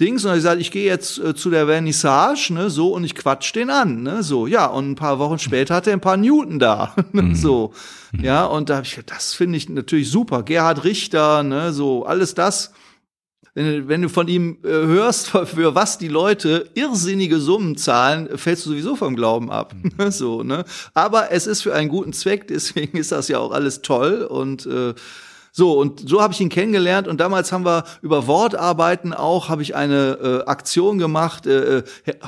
Dings 0.01 0.25
und 0.25 0.33
er 0.33 0.41
sagt, 0.41 0.61
ich 0.61 0.73
gehe 0.73 0.87
jetzt 0.87 1.19
äh, 1.21 1.35
zu 1.37 1.51
der 1.51 1.66
Vernissage, 1.66 2.53
ne, 2.53 2.69
so 2.69 2.93
und 2.93 3.05
ich 3.05 3.15
quatsch 3.15 3.55
den 3.55 3.71
an, 3.71 4.03
ne, 4.03 4.23
so, 4.25 4.47
ja, 4.49 4.66
und 4.66 4.91
ein 4.91 4.95
paar 4.97 5.19
Wochen 5.21 5.39
später 5.39 5.75
hat 5.77 5.87
er 5.87 5.93
ein 5.93 6.01
paar 6.01 6.16
Newton 6.16 6.59
da, 6.59 6.95
ne, 7.12 7.37
so, 7.37 7.73
ja, 8.21 8.45
und 8.45 8.71
da 8.71 8.77
habe 8.77 8.87
ich, 8.87 8.99
das 9.07 9.35
finde 9.35 9.57
ich 9.57 9.69
natürlich 9.69 10.11
super, 10.11 10.43
Gerhard 10.43 10.83
Richter, 10.83 11.45
ne, 11.45 11.73
so, 11.73 12.05
alles 12.07 12.35
das, 12.35 12.73
wenn, 13.55 13.66
du- 13.66 13.87
wenn 13.89 14.03
du 14.03 14.09
von 14.09 14.27
ihm 14.27 14.59
äh, 14.65 14.69
hörst, 14.69 15.29
für, 15.29 15.47
für 15.47 15.75
was 15.77 15.97
die 15.97 16.09
Leute 16.09 16.69
irrsinnige 16.75 17.39
Summen 17.39 17.77
zahlen, 17.77 18.29
fällst 18.37 18.66
du 18.66 18.71
sowieso 18.71 18.97
vom 18.97 19.15
Glauben 19.15 19.53
ab, 19.53 19.77
ne, 19.97 20.11
so, 20.12 20.43
ne, 20.43 20.65
aber 20.93 21.31
es 21.31 21.47
ist 21.47 21.62
für 21.62 21.73
einen 21.73 21.89
guten 21.89 22.12
Zweck, 22.12 22.49
deswegen 22.49 22.99
ist 22.99 23.12
das 23.12 23.29
ja 23.29 23.39
auch 23.39 23.53
alles 23.53 23.81
toll 23.83 24.23
und 24.23 24.66
äh, 24.66 24.95
so, 25.56 25.78
und 25.78 26.09
so 26.09 26.20
habe 26.20 26.32
ich 26.32 26.40
ihn 26.40 26.48
kennengelernt 26.48 27.06
und 27.06 27.20
damals 27.20 27.52
haben 27.52 27.64
wir 27.64 27.85
über 28.02 28.26
Wortarbeiten 28.26 29.12
auch, 29.12 29.48
habe 29.48 29.62
ich 29.62 29.76
eine 29.76 30.43
äh, 30.44 30.51
Aktion 30.51 30.98
gemacht. 30.98 31.47
Äh, 31.47 31.78
äh, 31.78 31.82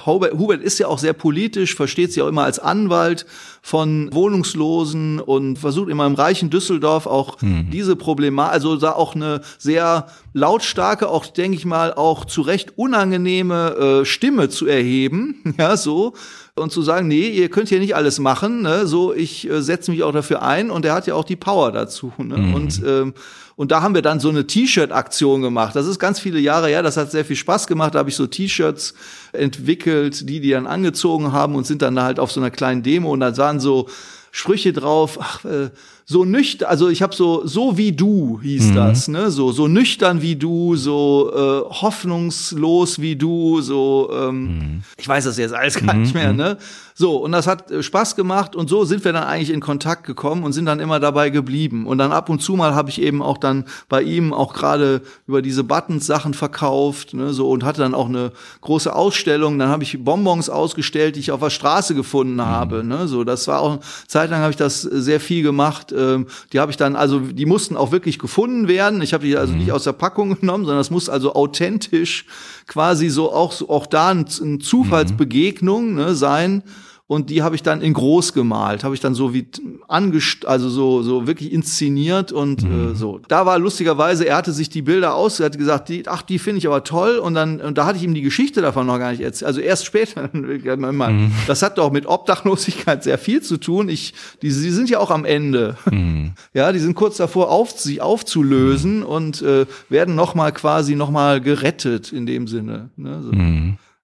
Hubert, 0.06 0.34
Hubert 0.34 0.62
ist 0.62 0.78
ja 0.78 0.86
auch 0.86 1.00
sehr 1.00 1.12
politisch, 1.12 1.74
versteht 1.74 2.12
sich 2.12 2.22
auch 2.22 2.28
immer 2.28 2.44
als 2.44 2.60
Anwalt 2.60 3.26
von 3.62 4.14
Wohnungslosen 4.14 5.18
und 5.18 5.58
versucht 5.58 5.88
immer 5.88 6.06
im 6.06 6.14
reichen 6.14 6.50
Düsseldorf 6.50 7.06
auch 7.06 7.38
diese 7.40 7.96
Problematik, 7.96 8.52
also 8.52 8.76
da 8.76 8.92
auch 8.92 9.16
eine 9.16 9.40
sehr 9.58 10.06
lautstarke, 10.32 11.08
auch 11.08 11.26
denke 11.26 11.56
ich 11.56 11.64
mal, 11.64 11.94
auch 11.94 12.26
zu 12.26 12.42
Recht 12.42 12.78
unangenehme 12.78 14.02
äh, 14.02 14.04
Stimme 14.04 14.50
zu 14.50 14.66
erheben, 14.66 15.42
ja, 15.58 15.76
so 15.76 16.12
und 16.56 16.72
zu 16.72 16.80
sagen, 16.82 17.06
nee, 17.06 17.28
ihr 17.28 17.50
könnt 17.50 17.68
hier 17.68 17.80
nicht 17.80 17.94
alles 17.94 18.18
machen, 18.18 18.62
ne? 18.62 18.86
so 18.86 19.12
ich 19.12 19.48
äh, 19.48 19.60
setze 19.60 19.90
mich 19.90 20.02
auch 20.02 20.12
dafür 20.12 20.42
ein 20.42 20.70
und 20.70 20.84
er 20.84 20.94
hat 20.94 21.06
ja 21.06 21.14
auch 21.14 21.24
die 21.24 21.36
Power 21.36 21.70
dazu. 21.70 22.12
Ne? 22.18 22.54
Und 22.54 22.82
ähm, 22.84 23.14
und 23.56 23.72
da 23.72 23.80
haben 23.80 23.94
wir 23.94 24.02
dann 24.02 24.20
so 24.20 24.28
eine 24.28 24.46
T-Shirt-Aktion 24.46 25.40
gemacht. 25.40 25.74
Das 25.74 25.86
ist 25.86 25.98
ganz 25.98 26.20
viele 26.20 26.38
Jahre 26.38 26.68
her, 26.68 26.82
das 26.82 26.98
hat 26.98 27.10
sehr 27.10 27.24
viel 27.24 27.36
Spaß 27.36 27.66
gemacht. 27.66 27.94
Da 27.94 28.00
habe 28.00 28.10
ich 28.10 28.16
so 28.16 28.26
T-Shirts 28.26 28.92
entwickelt, 29.32 30.28
die 30.28 30.40
die 30.40 30.50
dann 30.50 30.66
angezogen 30.66 31.32
haben 31.32 31.54
und 31.54 31.66
sind 31.66 31.80
dann 31.80 32.00
halt 32.00 32.20
auf 32.20 32.30
so 32.30 32.40
einer 32.40 32.50
kleinen 32.50 32.82
Demo 32.82 33.10
und 33.10 33.20
da 33.20 33.34
waren 33.38 33.58
so 33.58 33.88
Sprüche 34.30 34.74
drauf, 34.74 35.18
ach, 35.20 35.44
äh, 35.46 35.70
so 36.08 36.24
nüchtern, 36.24 36.68
also 36.68 36.88
ich 36.88 37.02
habe 37.02 37.14
so 37.14 37.44
so 37.46 37.76
wie 37.76 37.90
du 37.90 38.38
hieß 38.40 38.74
das, 38.74 39.08
ne, 39.08 39.28
so 39.32 39.50
so 39.50 39.66
nüchtern 39.66 40.22
wie 40.22 40.36
du, 40.36 40.76
so 40.76 41.32
äh, 41.34 41.74
hoffnungslos 41.74 43.00
wie 43.00 43.16
du, 43.16 43.60
so 43.60 44.08
ähm, 44.12 44.82
ich 44.96 45.08
weiß 45.08 45.24
das 45.24 45.36
jetzt 45.36 45.52
alles 45.52 45.74
gar 45.84 45.94
nicht 45.94 46.14
mehr, 46.14 46.32
ne? 46.32 46.58
So 46.98 47.16
und 47.18 47.32
das 47.32 47.46
hat 47.46 47.70
äh, 47.70 47.82
Spaß 47.82 48.16
gemacht 48.16 48.56
und 48.56 48.70
so 48.70 48.86
sind 48.86 49.04
wir 49.04 49.12
dann 49.12 49.24
eigentlich 49.24 49.50
in 49.50 49.60
Kontakt 49.60 50.04
gekommen 50.04 50.44
und 50.44 50.54
sind 50.54 50.64
dann 50.64 50.80
immer 50.80 50.98
dabei 50.98 51.28
geblieben. 51.28 51.86
Und 51.86 51.98
dann 51.98 52.10
ab 52.10 52.30
und 52.30 52.40
zu 52.40 52.56
mal 52.56 52.74
habe 52.74 52.88
ich 52.88 53.02
eben 53.02 53.20
auch 53.20 53.36
dann 53.36 53.66
bei 53.90 54.00
ihm 54.00 54.32
auch 54.32 54.54
gerade 54.54 55.02
über 55.26 55.42
diese 55.42 55.62
Buttons 55.62 56.06
Sachen 56.06 56.32
verkauft, 56.32 57.12
ne, 57.12 57.34
so 57.34 57.50
und 57.50 57.64
hatte 57.64 57.82
dann 57.82 57.94
auch 57.94 58.08
eine 58.08 58.32
große 58.62 58.94
Ausstellung, 58.94 59.58
dann 59.58 59.68
habe 59.68 59.82
ich 59.82 60.02
Bonbons 60.02 60.48
ausgestellt, 60.48 61.16
die 61.16 61.20
ich 61.20 61.32
auf 61.32 61.40
der 61.40 61.50
Straße 61.50 61.94
gefunden 61.94 62.40
habe, 62.40 62.82
ne, 62.82 63.06
so. 63.08 63.24
Das 63.24 63.46
war 63.46 63.60
auch 63.60 63.80
zeitlang 64.08 64.40
habe 64.40 64.52
ich 64.52 64.56
das 64.56 64.86
äh, 64.86 65.02
sehr 65.02 65.20
viel 65.20 65.42
gemacht, 65.42 65.92
ähm, 65.94 66.26
die 66.54 66.60
habe 66.60 66.70
ich 66.70 66.78
dann 66.78 66.96
also 66.96 67.18
die 67.20 67.44
mussten 67.44 67.76
auch 67.76 67.92
wirklich 67.92 68.18
gefunden 68.18 68.68
werden. 68.68 69.02
Ich 69.02 69.12
habe 69.12 69.26
die 69.26 69.36
also 69.36 69.52
nicht 69.52 69.70
aus 69.70 69.84
der 69.84 69.92
Packung 69.92 70.34
genommen, 70.40 70.64
sondern 70.64 70.80
es 70.80 70.90
muss 70.90 71.10
also 71.10 71.34
authentisch 71.34 72.24
quasi 72.66 73.10
so 73.10 73.34
auch 73.34 73.52
auch 73.68 73.86
da 73.86 74.08
ein, 74.08 74.24
eine 74.40 74.58
Zufallsbegegnung 74.60 75.94
ne, 75.94 76.14
sein. 76.14 76.62
Und 77.08 77.30
die 77.30 77.44
habe 77.44 77.54
ich 77.54 77.62
dann 77.62 77.82
in 77.82 77.92
groß 77.92 78.32
gemalt, 78.32 78.82
habe 78.82 78.96
ich 78.96 79.00
dann 79.00 79.14
so 79.14 79.32
wie 79.32 79.46
angest 79.86 80.44
also 80.44 80.68
so 80.68 81.04
so 81.04 81.28
wirklich 81.28 81.52
inszeniert 81.52 82.32
und 82.32 82.64
äh, 82.64 82.94
so. 82.96 83.20
Da 83.28 83.46
war 83.46 83.60
lustigerweise, 83.60 84.26
er 84.26 84.36
hatte 84.36 84.50
sich 84.50 84.70
die 84.70 84.82
Bilder 84.82 85.14
aus, 85.14 85.38
er 85.38 85.46
hatte 85.46 85.58
gesagt, 85.58 85.88
die, 85.88 86.02
ach, 86.08 86.22
die 86.22 86.40
finde 86.40 86.58
ich 86.58 86.66
aber 86.66 86.82
toll 86.82 87.18
und 87.18 87.34
dann 87.34 87.60
und 87.60 87.78
da 87.78 87.86
hatte 87.86 87.98
ich 87.98 88.02
ihm 88.02 88.12
die 88.12 88.22
Geschichte 88.22 88.60
davon 88.60 88.88
noch 88.88 88.98
gar 88.98 89.12
nicht 89.12 89.20
erzählt. 89.20 89.46
Also 89.46 89.60
erst 89.60 89.86
später. 89.86 90.28
Das 91.46 91.62
hat 91.62 91.78
doch 91.78 91.92
mit 91.92 92.06
Obdachlosigkeit 92.06 93.04
sehr 93.04 93.18
viel 93.18 93.40
zu 93.40 93.56
tun. 93.56 93.88
Ich, 93.88 94.14
die, 94.42 94.50
sie 94.50 94.70
sind 94.70 94.90
ja 94.90 94.98
auch 94.98 95.10
am 95.10 95.24
Ende. 95.24 95.76
Ja, 96.54 96.72
die 96.72 96.78
sind 96.78 96.94
kurz 96.94 97.16
davor, 97.18 97.50
auf, 97.50 97.70
sich 97.70 98.00
aufzulösen 98.00 99.02
und 99.02 99.42
äh, 99.42 99.66
werden 99.88 100.14
noch 100.14 100.34
mal 100.34 100.52
quasi 100.52 100.94
noch 100.94 101.10
mal 101.10 101.40
gerettet 101.40 102.12
in 102.12 102.26
dem 102.26 102.48
Sinne. 102.48 102.90
Ne? 102.96 103.22
So. 103.22 103.30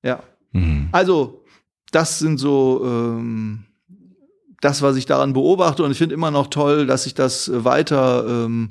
Ja. 0.07 0.21
Also 0.93 1.42
das 1.93 2.19
sind 2.19 2.39
so 2.39 2.83
ähm, 2.85 3.65
das, 4.61 4.83
was 4.83 4.97
ich 4.97 5.07
daran 5.07 5.33
beobachte 5.33 5.83
und 5.85 5.91
ich 5.91 5.99
finde 5.99 6.15
immer 6.15 6.31
noch 6.31 6.49
toll, 6.49 6.87
dass 6.87 7.05
sich 7.05 7.15
das 7.15 7.51
weiter 7.53 8.25
ähm, 8.27 8.71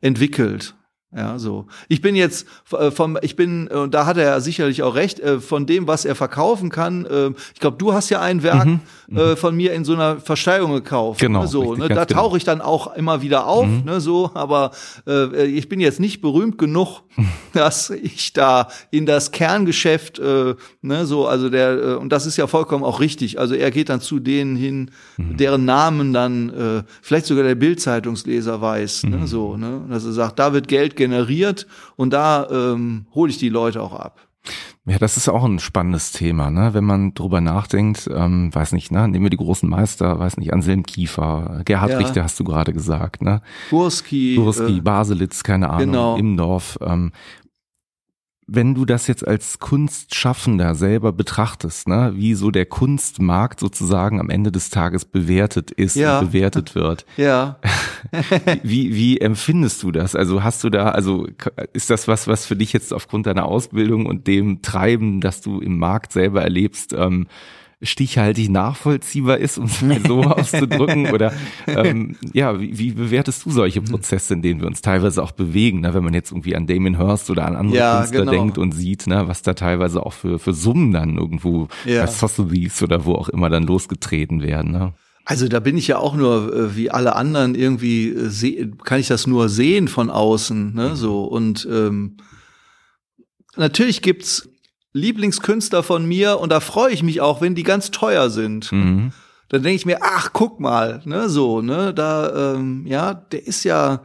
entwickelt. 0.00 0.74
Ja, 1.14 1.40
so. 1.40 1.66
Ich 1.88 2.00
bin 2.00 2.14
jetzt 2.14 2.46
äh, 2.70 2.92
vom, 2.92 3.18
ich 3.20 3.34
bin, 3.34 3.68
äh, 3.68 3.74
und 3.74 3.94
da 3.94 4.06
hat 4.06 4.16
er 4.16 4.40
sicherlich 4.40 4.84
auch 4.84 4.94
recht, 4.94 5.18
äh, 5.18 5.40
von 5.40 5.66
dem, 5.66 5.88
was 5.88 6.04
er 6.04 6.14
verkaufen 6.14 6.70
kann. 6.70 7.04
Äh, 7.04 7.30
ich 7.52 7.58
glaube, 7.58 7.78
du 7.78 7.92
hast 7.92 8.10
ja 8.10 8.20
ein 8.20 8.44
Werk 8.44 8.68
äh, 9.12 9.34
von 9.34 9.56
mir 9.56 9.72
in 9.72 9.84
so 9.84 9.94
einer 9.94 10.20
Versteigerung 10.20 10.72
gekauft. 10.72 11.20
Genau, 11.20 11.40
Ne, 11.40 11.48
so, 11.48 11.60
richtig, 11.72 11.78
ne, 11.88 11.94
da 11.96 12.04
genau. 12.04 12.20
tauche 12.22 12.36
ich 12.36 12.44
dann 12.44 12.60
auch 12.60 12.94
immer 12.94 13.22
wieder 13.22 13.48
auf, 13.48 13.66
ne, 13.66 14.00
so, 14.00 14.30
aber 14.34 14.70
äh, 15.04 15.46
ich 15.46 15.68
bin 15.68 15.80
jetzt 15.80 15.98
nicht 15.98 16.20
berühmt 16.20 16.58
genug, 16.58 17.02
dass 17.54 17.90
ich 17.90 18.32
da 18.32 18.68
in 18.92 19.04
das 19.04 19.32
Kerngeschäft, 19.32 20.20
äh, 20.20 20.54
ne, 20.82 21.06
so, 21.06 21.26
also 21.26 21.48
der, 21.50 21.98
und 22.00 22.10
das 22.12 22.24
ist 22.24 22.36
ja 22.36 22.46
vollkommen 22.46 22.84
auch 22.84 23.00
richtig. 23.00 23.40
Also 23.40 23.56
er 23.56 23.72
geht 23.72 23.88
dann 23.88 24.00
zu 24.00 24.20
denen 24.20 24.54
hin, 24.54 24.92
deren 25.18 25.64
Namen 25.64 26.12
dann 26.12 26.50
äh, 26.50 26.82
vielleicht 27.02 27.26
sogar 27.26 27.42
der 27.42 27.56
Bildzeitungsleser 27.56 28.60
weiß, 28.60 29.04
ne, 29.04 29.26
so, 29.26 29.56
ne, 29.56 29.82
dass 29.90 30.04
er 30.04 30.12
sagt, 30.12 30.38
da 30.38 30.52
wird 30.52 30.68
Geld 30.68 30.94
generiert 31.00 31.66
und 31.96 32.12
da 32.12 32.46
ähm, 32.50 33.06
hole 33.14 33.30
ich 33.30 33.38
die 33.38 33.48
Leute 33.48 33.82
auch 33.82 33.94
ab. 33.94 34.20
Ja, 34.86 34.98
das 34.98 35.16
ist 35.18 35.28
auch 35.28 35.44
ein 35.44 35.58
spannendes 35.58 36.10
Thema, 36.12 36.50
ne? 36.50 36.72
Wenn 36.72 36.84
man 36.84 37.12
drüber 37.12 37.40
nachdenkt, 37.42 38.08
ähm, 38.12 38.52
weiß 38.54 38.72
nicht, 38.72 38.90
ne? 38.90 39.06
Nehmen 39.06 39.26
wir 39.26 39.30
die 39.30 39.36
großen 39.36 39.68
Meister, 39.68 40.18
weiß 40.18 40.38
nicht, 40.38 40.52
Anselm 40.54 40.84
Kiefer, 40.84 41.60
Gerhard 41.66 41.90
Ja. 41.90 41.98
Richter 41.98 42.22
hast 42.24 42.40
du 42.40 42.44
gerade 42.44 42.72
gesagt, 42.72 43.20
ne? 43.20 43.42
Burski. 43.68 44.36
Turski, 44.36 44.78
äh, 44.78 44.80
Baselitz, 44.80 45.42
keine 45.42 45.68
Ahnung, 45.68 45.86
genau. 45.86 46.16
Imdorf. 46.16 46.78
Ähm, 46.80 47.12
wenn 48.52 48.74
du 48.74 48.84
das 48.84 49.06
jetzt 49.06 49.26
als 49.26 49.60
Kunstschaffender 49.60 50.74
selber 50.74 51.12
betrachtest, 51.12 51.86
ne, 51.86 52.12
wie 52.16 52.34
so 52.34 52.50
der 52.50 52.66
Kunstmarkt 52.66 53.60
sozusagen 53.60 54.18
am 54.18 54.28
Ende 54.28 54.50
des 54.50 54.70
Tages 54.70 55.04
bewertet 55.04 55.70
ist 55.70 55.94
Ja. 55.94 56.18
und 56.18 56.26
bewertet 56.26 56.74
wird, 56.74 57.06
ja. 57.16 57.58
wie, 58.62 58.94
wie 58.94 59.18
empfindest 59.20 59.82
du 59.82 59.92
das? 59.92 60.16
Also 60.16 60.42
hast 60.42 60.64
du 60.64 60.70
da, 60.70 60.90
also 60.90 61.28
ist 61.72 61.90
das 61.90 62.08
was, 62.08 62.26
was 62.26 62.44
für 62.44 62.56
dich 62.56 62.72
jetzt 62.72 62.92
aufgrund 62.92 63.26
deiner 63.26 63.44
Ausbildung 63.44 64.06
und 64.06 64.26
dem 64.26 64.62
Treiben, 64.62 65.20
das 65.20 65.40
du 65.42 65.60
im 65.60 65.78
Markt 65.78 66.12
selber 66.12 66.42
erlebst, 66.42 66.92
ähm, 66.92 67.28
stichhaltig 67.82 68.50
nachvollziehbar 68.50 69.38
ist, 69.38 69.58
um 69.58 69.64
es 69.64 69.80
mal 69.82 70.00
so 70.06 70.22
auszudrücken? 70.24 71.10
Oder 71.12 71.32
ähm, 71.66 72.16
ja, 72.32 72.60
wie, 72.60 72.78
wie 72.78 72.92
bewertest 72.92 73.44
du 73.46 73.50
solche 73.50 73.80
Prozesse, 73.80 74.34
in 74.34 74.42
denen 74.42 74.60
wir 74.60 74.66
uns 74.66 74.82
teilweise 74.82 75.22
auch 75.22 75.32
bewegen, 75.32 75.80
ne? 75.80 75.94
wenn 75.94 76.04
man 76.04 76.12
jetzt 76.14 76.30
irgendwie 76.30 76.54
an 76.56 76.66
Damien 76.66 76.96
Hirst 76.98 77.30
oder 77.30 77.46
an 77.46 77.56
andere 77.56 77.78
Ja, 77.78 77.98
Künstler 77.98 78.20
genau. 78.20 78.32
denkt 78.32 78.58
und 78.58 78.72
sieht, 78.72 79.06
ne, 79.06 79.28
was 79.28 79.42
da 79.42 79.54
teilweise 79.54 80.04
auch 80.04 80.12
für, 80.12 80.38
für 80.38 80.52
Summen 80.52 80.92
dann 80.92 81.16
irgendwo 81.16 81.68
Ja. 81.86 82.04
bei 82.04 82.10
Sotheby's 82.10 82.82
oder 82.82 83.04
wo 83.04 83.14
auch 83.14 83.28
immer 83.30 83.48
dann 83.48 83.64
losgetreten 83.64 84.42
werden. 84.42 84.72
Ne? 84.72 84.92
Also 85.24 85.48
da 85.48 85.60
bin 85.60 85.78
ich 85.78 85.86
ja 85.88 85.98
auch 85.98 86.14
nur 86.14 86.54
äh, 86.54 86.76
wie 86.76 86.90
alle 86.90 87.16
anderen 87.16 87.54
irgendwie 87.54 88.08
äh, 88.10 88.70
kann 88.84 89.00
ich 89.00 89.08
das 89.08 89.26
nur 89.26 89.48
sehen 89.48 89.88
von 89.88 90.10
außen, 90.10 90.74
ne, 90.74 90.96
so 90.96 91.24
und 91.24 91.66
ähm, 91.70 92.16
natürlich 93.56 94.02
gibt's 94.02 94.49
Lieblingskünstler 94.92 95.82
von 95.82 96.04
mir 96.04 96.38
und 96.38 96.50
da 96.50 96.60
freue 96.60 96.92
ich 96.92 97.02
mich 97.02 97.20
auch, 97.20 97.40
wenn 97.40 97.54
die 97.54 97.62
ganz 97.62 97.90
teuer 97.90 98.30
sind. 98.30 98.72
Mhm. 98.72 99.12
Dann 99.48 99.62
denke 99.62 99.76
ich 99.76 99.86
mir, 99.86 99.98
ach 100.00 100.30
guck 100.32 100.60
mal, 100.60 101.02
ne, 101.04 101.28
so, 101.28 101.60
ne, 101.60 101.92
da 101.92 102.54
ähm, 102.54 102.86
ja, 102.86 103.14
der 103.14 103.46
ist 103.46 103.64
ja 103.64 104.04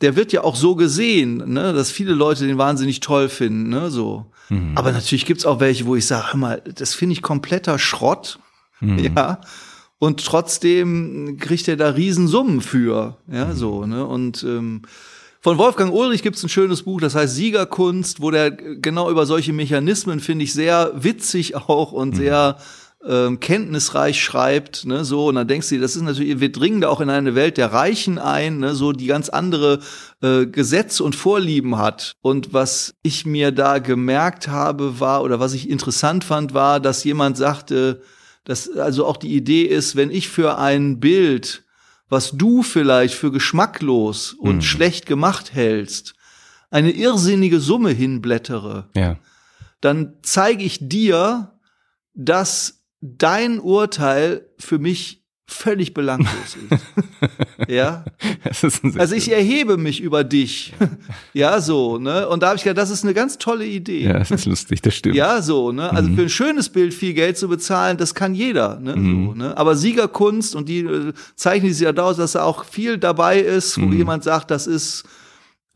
der 0.00 0.16
wird 0.16 0.32
ja 0.32 0.42
auch 0.42 0.56
so 0.56 0.74
gesehen, 0.74 1.52
ne, 1.52 1.72
dass 1.72 1.90
viele 1.90 2.12
Leute 2.12 2.46
den 2.46 2.58
wahnsinnig 2.58 3.00
toll 3.00 3.28
finden, 3.28 3.70
ne, 3.70 3.90
so. 3.90 4.26
Mhm. 4.50 4.72
Aber 4.74 4.92
natürlich 4.92 5.24
gibt's 5.24 5.46
auch 5.46 5.60
welche, 5.60 5.86
wo 5.86 5.96
ich 5.96 6.06
sage, 6.06 6.32
hör 6.32 6.38
mal, 6.38 6.62
das 6.74 6.94
finde 6.94 7.14
ich 7.14 7.22
kompletter 7.22 7.78
Schrott. 7.78 8.38
Mhm. 8.80 8.98
Ja. 9.16 9.40
Und 9.98 10.26
trotzdem 10.26 11.38
kriegt 11.40 11.66
er 11.68 11.76
da 11.76 11.90
Riesensummen 11.90 12.60
für. 12.60 13.16
Ja, 13.26 13.52
so, 13.52 13.86
ne? 13.86 14.04
Und 14.04 14.42
ähm, 14.42 14.82
von 15.44 15.58
Wolfgang 15.58 15.92
Ulrich 15.92 16.22
gibt's 16.22 16.42
ein 16.42 16.48
schönes 16.48 16.84
Buch, 16.84 17.02
das 17.02 17.14
heißt 17.14 17.34
Siegerkunst, 17.34 18.22
wo 18.22 18.30
der 18.30 18.50
genau 18.50 19.10
über 19.10 19.26
solche 19.26 19.52
Mechanismen, 19.52 20.20
finde 20.20 20.46
ich, 20.46 20.54
sehr 20.54 20.92
witzig 20.94 21.54
auch 21.54 21.92
und 21.92 22.16
sehr 22.16 22.56
ähm, 23.06 23.40
kenntnisreich 23.40 24.24
schreibt, 24.24 24.86
ne, 24.86 25.04
so, 25.04 25.26
und 25.26 25.34
dann 25.34 25.46
denkst 25.46 25.68
du 25.68 25.74
dir, 25.74 25.82
das 25.82 25.96
ist 25.96 26.02
natürlich, 26.02 26.40
wir 26.40 26.50
dringen 26.50 26.80
da 26.80 26.88
auch 26.88 27.02
in 27.02 27.10
eine 27.10 27.34
Welt 27.34 27.58
der 27.58 27.74
Reichen 27.74 28.18
ein, 28.18 28.60
ne, 28.60 28.74
so, 28.74 28.92
die 28.92 29.04
ganz 29.04 29.28
andere 29.28 29.80
äh, 30.22 30.46
Gesetze 30.46 31.04
und 31.04 31.14
Vorlieben 31.14 31.76
hat. 31.76 32.14
Und 32.22 32.54
was 32.54 32.94
ich 33.02 33.26
mir 33.26 33.52
da 33.52 33.80
gemerkt 33.80 34.48
habe, 34.48 34.98
war, 34.98 35.22
oder 35.22 35.40
was 35.40 35.52
ich 35.52 35.68
interessant 35.68 36.24
fand, 36.24 36.54
war, 36.54 36.80
dass 36.80 37.04
jemand 37.04 37.36
sagte, 37.36 38.00
dass 38.44 38.70
also 38.70 39.04
auch 39.04 39.18
die 39.18 39.34
Idee 39.34 39.64
ist, 39.64 39.94
wenn 39.94 40.10
ich 40.10 40.30
für 40.30 40.56
ein 40.56 41.00
Bild, 41.00 41.63
was 42.08 42.32
du 42.32 42.62
vielleicht 42.62 43.14
für 43.14 43.32
geschmacklos 43.32 44.32
und 44.34 44.56
Mhm. 44.56 44.62
schlecht 44.62 45.06
gemacht 45.06 45.54
hältst, 45.54 46.14
eine 46.70 46.90
irrsinnige 46.92 47.60
Summe 47.60 47.90
hinblättere, 47.90 48.90
Ja. 48.94 49.18
dann 49.80 50.14
zeige 50.22 50.64
ich 50.64 50.78
dir, 50.88 51.58
dass 52.14 52.84
dein 53.00 53.58
Urteil 53.60 54.48
für 54.58 54.78
mich 54.78 55.23
völlig 55.46 55.92
belanglos 55.92 56.56
ist. 56.70 56.82
ja? 57.68 58.04
Ist 58.62 58.82
Also 58.98 59.14
ich 59.14 59.30
erhebe 59.30 59.76
mich 59.76 60.00
über 60.00 60.24
dich. 60.24 60.72
ja, 61.34 61.60
so, 61.60 61.98
ne? 61.98 62.28
Und 62.28 62.42
da 62.42 62.48
habe 62.48 62.56
ich 62.56 62.64
gedacht, 62.64 62.78
das 62.78 62.90
ist 62.90 63.04
eine 63.04 63.12
ganz 63.14 63.36
tolle 63.38 63.66
Idee. 63.66 64.04
Ja, 64.04 64.18
das 64.18 64.30
ist 64.30 64.46
lustig, 64.46 64.80
das 64.82 64.94
stimmt. 64.94 65.16
Ja, 65.16 65.42
so, 65.42 65.70
ne? 65.70 65.92
Also 65.92 66.08
Mhm. 66.10 66.14
für 66.16 66.22
ein 66.22 66.28
schönes 66.30 66.68
Bild 66.70 66.94
viel 66.94 67.12
Geld 67.12 67.36
zu 67.36 67.48
bezahlen, 67.48 67.98
das 67.98 68.14
kann 68.14 68.34
jeder, 68.34 68.80
ne? 68.80 68.96
Mhm. 68.96 69.26
So, 69.28 69.34
ne? 69.34 69.56
Aber 69.56 69.76
Siegerkunst 69.76 70.54
und 70.56 70.68
die 70.68 70.80
äh, 70.80 71.12
zeichnen 71.36 71.72
sich 71.72 71.82
ja 71.82 71.92
daraus, 71.92 72.16
dass 72.16 72.32
da 72.32 72.44
auch 72.44 72.64
viel 72.64 72.96
dabei 72.98 73.38
ist, 73.40 73.78
wo 73.80 73.84
Mhm. 73.86 73.96
jemand 73.98 74.24
sagt, 74.24 74.50
das 74.50 74.66
ist 74.66 75.04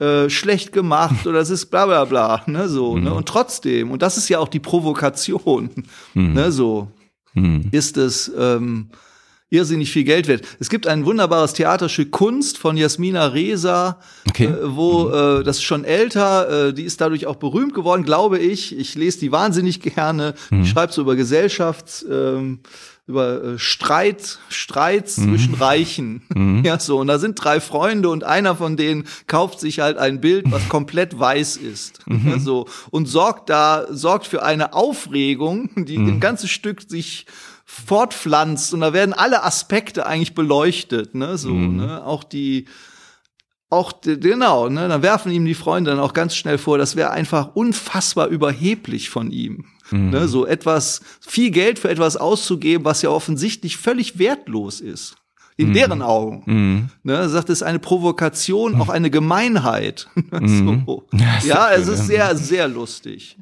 äh, 0.01 0.31
schlecht 0.31 0.73
gemacht 0.73 1.27
oder 1.27 1.41
das 1.41 1.51
ist 1.51 1.67
bla 1.67 1.85
bla 1.85 2.05
bla, 2.07 2.43
ne? 2.47 2.69
So, 2.69 2.97
ne? 2.97 3.11
Mhm. 3.11 3.17
Und 3.17 3.29
trotzdem, 3.29 3.91
und 3.91 4.01
das 4.01 4.17
ist 4.17 4.29
ja 4.31 4.39
auch 4.39 4.49
die 4.49 4.61
Provokation, 4.61 5.69
Mhm. 6.15 6.33
ne? 6.33 6.53
So, 6.53 6.89
Mhm. 7.35 7.69
ist 7.71 7.97
es 7.99 8.33
ähm, 8.39 8.89
irrsinnig 9.51 9.91
viel 9.91 10.05
Geld 10.05 10.29
wert. 10.29 10.43
Es 10.61 10.69
gibt 10.69 10.87
ein 10.87 11.05
wunderbares 11.07 11.55
Theaterstück 11.55 12.11
Kunst 12.11 12.59
von 12.59 12.77
Jasmina 12.77 13.27
Reza, 13.29 13.99
Okay. 14.29 14.47
äh, 14.47 14.57
wo 14.63 15.09
äh, 15.11 15.43
das 15.45 15.57
ist 15.59 15.63
schon 15.65 15.85
älter, 15.85 16.69
äh, 16.69 16.75
die 16.75 16.83
ist 16.85 17.01
dadurch 17.01 17.27
auch 17.27 17.37
berühmt 17.37 17.75
geworden, 17.75 18.03
glaube 18.05 18.39
ich. 18.39 18.77
Ich 18.79 18.95
lese 18.95 19.21
die 19.21 19.33
wahnsinnig 19.33 19.81
gerne. 19.81 20.35
Mhm. 20.51 20.63
Die 20.63 20.69
schreibt 20.69 20.93
so 20.93 21.01
über 21.03 21.17
Gesellschafts, 21.17 22.05
ähm, 22.11 22.61
über 23.07 23.43
äh, 23.43 23.59
Streit, 23.59 24.39
Streits 24.51 25.17
Mhm. 25.17 25.31
zwischen 25.31 25.55
Reichen. 25.55 26.23
Ja, 26.65 26.79
so. 26.79 26.99
Und 26.99 27.07
da 27.07 27.19
sind 27.19 27.43
drei 27.43 27.61
Freunde 27.61 28.11
und 28.11 28.25
einer 28.25 28.55
von 28.57 28.77
denen 28.77 29.05
kauft 29.29 29.61
sich 29.61 29.79
halt 29.81 29.97
ein 29.97 30.21
Bild, 30.21 30.45
was 30.51 30.69
komplett 30.69 31.19
weiß 31.19 31.57
ist. 31.57 32.01
Mhm. 32.07 32.29
Ja, 32.29 32.39
so. 32.39 32.67
Und 32.91 33.07
sorgt 33.07 33.49
da, 33.49 33.87
sorgt 33.91 34.27
für 34.27 34.43
eine 34.43 34.75
Aufregung, 34.75 35.71
die 35.87 35.97
Mhm. 35.99 36.09
im 36.09 36.21
ganzen 36.21 36.49
Stück 36.49 36.83
sich 36.87 37.25
fortpflanzt 37.87 38.75
und 38.75 38.81
da 38.81 38.93
werden 38.93 39.13
alle 39.15 39.43
Aspekte 39.45 40.07
eigentlich 40.07 40.35
beleuchtet, 40.35 41.15
ne, 41.15 41.39
so, 41.39 41.51
Mhm. 41.55 41.77
ne, 41.77 42.05
auch 42.05 42.25
die, 42.25 42.67
auch, 43.71 43.93
die- 43.93 44.19
genau, 44.19 44.69
ne, 44.69 44.89
dann 44.89 45.03
werfen 45.03 45.31
ihm 45.33 45.45
die 45.45 45.55
Freunde 45.55 45.91
dann 45.91 46.01
auch 46.01 46.15
ganz 46.15 46.35
schnell 46.35 46.59
vor, 46.59 46.79
das 46.79 46.97
wäre 46.97 47.11
einfach 47.11 47.55
unfassbar 47.55 48.29
überheblich 48.29 49.11
von 49.11 49.31
ihm, 49.31 49.67
Mhm. 49.91 50.11
ne, 50.11 50.29
so 50.29 50.47
etwas, 50.47 51.01
viel 51.21 51.51
Geld 51.51 51.79
für 51.79 51.91
etwas 51.91 52.17
auszugeben, 52.17 52.85
was 52.85 53.03
ja 53.03 53.11
offensichtlich 53.11 53.77
völlig 53.77 54.19
wertlos 54.19 54.81
ist. 54.81 55.17
In 55.61 55.73
deren 55.75 56.03
Augen. 56.03 56.43
Mhm. 56.47 56.89
Ne, 57.03 57.15
er 57.15 57.29
sagt, 57.29 57.51
es 57.51 57.59
ist 57.59 57.63
eine 57.65 57.81
Provokation, 57.81 58.81
auch 58.81 58.91
eine 58.91 59.11
Gemeinheit. 59.11 60.09
so. 60.47 61.09
Ja, 61.13 61.39
Ja, 61.45 61.71
es 61.73 61.89
ist 61.89 62.07
sehr, 62.07 62.37
sehr 62.37 62.69
lustig. 62.69 63.37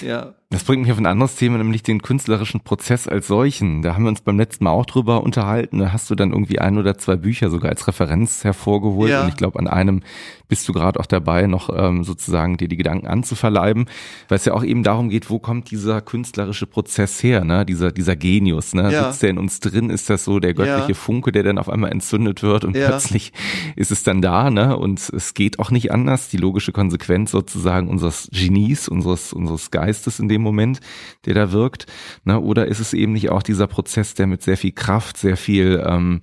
Ja. 0.00 0.34
Das 0.50 0.64
bringt 0.64 0.80
mich 0.80 0.90
auf 0.92 0.96
ein 0.96 1.04
anderes 1.04 1.36
Thema, 1.36 1.58
nämlich 1.58 1.82
den 1.82 2.00
künstlerischen 2.00 2.60
Prozess 2.62 3.06
als 3.06 3.26
solchen. 3.26 3.82
Da 3.82 3.94
haben 3.94 4.04
wir 4.04 4.08
uns 4.08 4.22
beim 4.22 4.38
letzten 4.38 4.64
Mal 4.64 4.70
auch 4.70 4.86
drüber 4.86 5.22
unterhalten. 5.22 5.78
Da 5.78 5.92
hast 5.92 6.08
du 6.08 6.14
dann 6.14 6.32
irgendwie 6.32 6.58
ein 6.58 6.78
oder 6.78 6.96
zwei 6.96 7.16
Bücher 7.16 7.50
sogar 7.50 7.70
als 7.70 7.86
Referenz 7.86 8.44
hervorgeholt. 8.44 9.10
Ja. 9.10 9.24
Und 9.24 9.28
ich 9.28 9.36
glaube, 9.36 9.58
an 9.58 9.68
einem 9.68 10.00
bist 10.48 10.66
du 10.66 10.72
gerade 10.72 10.98
auch 11.00 11.04
dabei, 11.04 11.46
noch 11.46 11.68
ähm, 11.76 12.02
sozusagen 12.02 12.56
dir 12.56 12.66
die 12.68 12.78
Gedanken 12.78 13.06
anzuverleiben, 13.06 13.90
weil 14.30 14.36
es 14.36 14.46
ja 14.46 14.54
auch 14.54 14.64
eben 14.64 14.82
darum 14.82 15.10
geht, 15.10 15.28
wo 15.28 15.38
kommt 15.38 15.70
dieser 15.70 16.00
künstlerische 16.00 16.66
Prozess 16.66 17.22
her, 17.22 17.44
ne? 17.44 17.66
dieser, 17.66 17.92
dieser 17.92 18.16
Genius, 18.16 18.72
ne? 18.72 18.90
Ja. 18.90 19.10
Sitzt 19.10 19.22
der 19.24 19.28
in 19.28 19.38
uns 19.38 19.60
drin? 19.60 19.90
Ist 19.90 20.08
das 20.08 20.24
so 20.24 20.40
der 20.40 20.54
göttliche 20.54 20.92
Ja. 20.92 20.94
Funke, 20.94 21.30
der 21.30 21.42
dann 21.42 21.58
auf 21.58 21.68
einmal 21.68 21.92
entzündet 21.92 22.42
wird 22.42 22.64
und 22.64 22.74
Ja. 22.74 22.86
plötzlich 22.88 23.34
ist 23.76 23.90
es 23.90 24.02
dann 24.02 24.22
da, 24.22 24.48
ne? 24.48 24.78
Und 24.78 25.10
es 25.10 25.34
geht 25.34 25.58
auch 25.58 25.70
nicht 25.70 25.92
anders. 25.92 26.30
Die 26.30 26.38
logische 26.38 26.72
Konsequenz 26.72 27.32
sozusagen 27.32 27.88
unseres 27.88 28.30
Genies, 28.32 28.88
unseres, 28.88 29.34
unseres 29.34 29.70
Geistes 29.70 30.18
in 30.18 30.28
dem 30.30 30.37
Moment, 30.42 30.80
der 31.26 31.34
da 31.34 31.52
wirkt, 31.52 31.86
ne? 32.24 32.40
Oder 32.40 32.66
ist 32.66 32.80
es 32.80 32.92
eben 32.92 33.12
nicht 33.12 33.30
auch 33.30 33.42
dieser 33.42 33.66
Prozess, 33.66 34.14
der 34.14 34.26
mit 34.26 34.42
sehr 34.42 34.56
viel 34.56 34.72
Kraft, 34.72 35.16
sehr 35.16 35.36
viel, 35.36 35.82
ähm, 35.86 36.20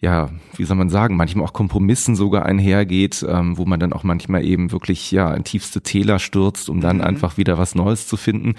ja, 0.00 0.30
wie 0.56 0.64
soll 0.64 0.76
man 0.76 0.90
sagen, 0.90 1.16
manchmal 1.16 1.46
auch 1.46 1.52
Kompromissen 1.52 2.14
sogar 2.14 2.44
einhergeht, 2.44 3.24
ähm, 3.28 3.56
wo 3.56 3.64
man 3.64 3.80
dann 3.80 3.92
auch 3.92 4.02
manchmal 4.02 4.44
eben 4.44 4.70
wirklich, 4.72 5.10
ja, 5.10 5.32
in 5.32 5.44
tiefste 5.44 5.82
Täler 5.82 6.18
stürzt, 6.18 6.68
um 6.68 6.80
dann 6.80 7.00
einfach 7.00 7.38
wieder 7.38 7.58
was 7.58 7.74
Neues 7.74 8.06
zu 8.06 8.16
finden. 8.16 8.54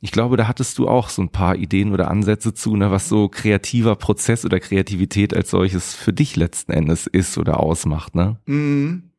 Ich 0.00 0.12
glaube, 0.12 0.36
da 0.36 0.48
hattest 0.48 0.78
du 0.78 0.88
auch 0.88 1.10
so 1.10 1.20
ein 1.22 1.28
paar 1.28 1.56
Ideen 1.56 1.92
oder 1.92 2.10
Ansätze 2.10 2.54
zu, 2.54 2.74
ne, 2.74 2.90
was 2.90 3.08
so 3.08 3.28
kreativer 3.28 3.96
Prozess 3.96 4.44
oder 4.44 4.58
Kreativität 4.58 5.34
als 5.34 5.50
solches 5.50 5.94
für 5.94 6.12
dich 6.12 6.36
letzten 6.36 6.72
Endes 6.72 7.06
ist 7.06 7.36
oder 7.36 7.60
ausmacht, 7.60 8.14
ne? 8.14 8.38
Mhm. 8.46 9.09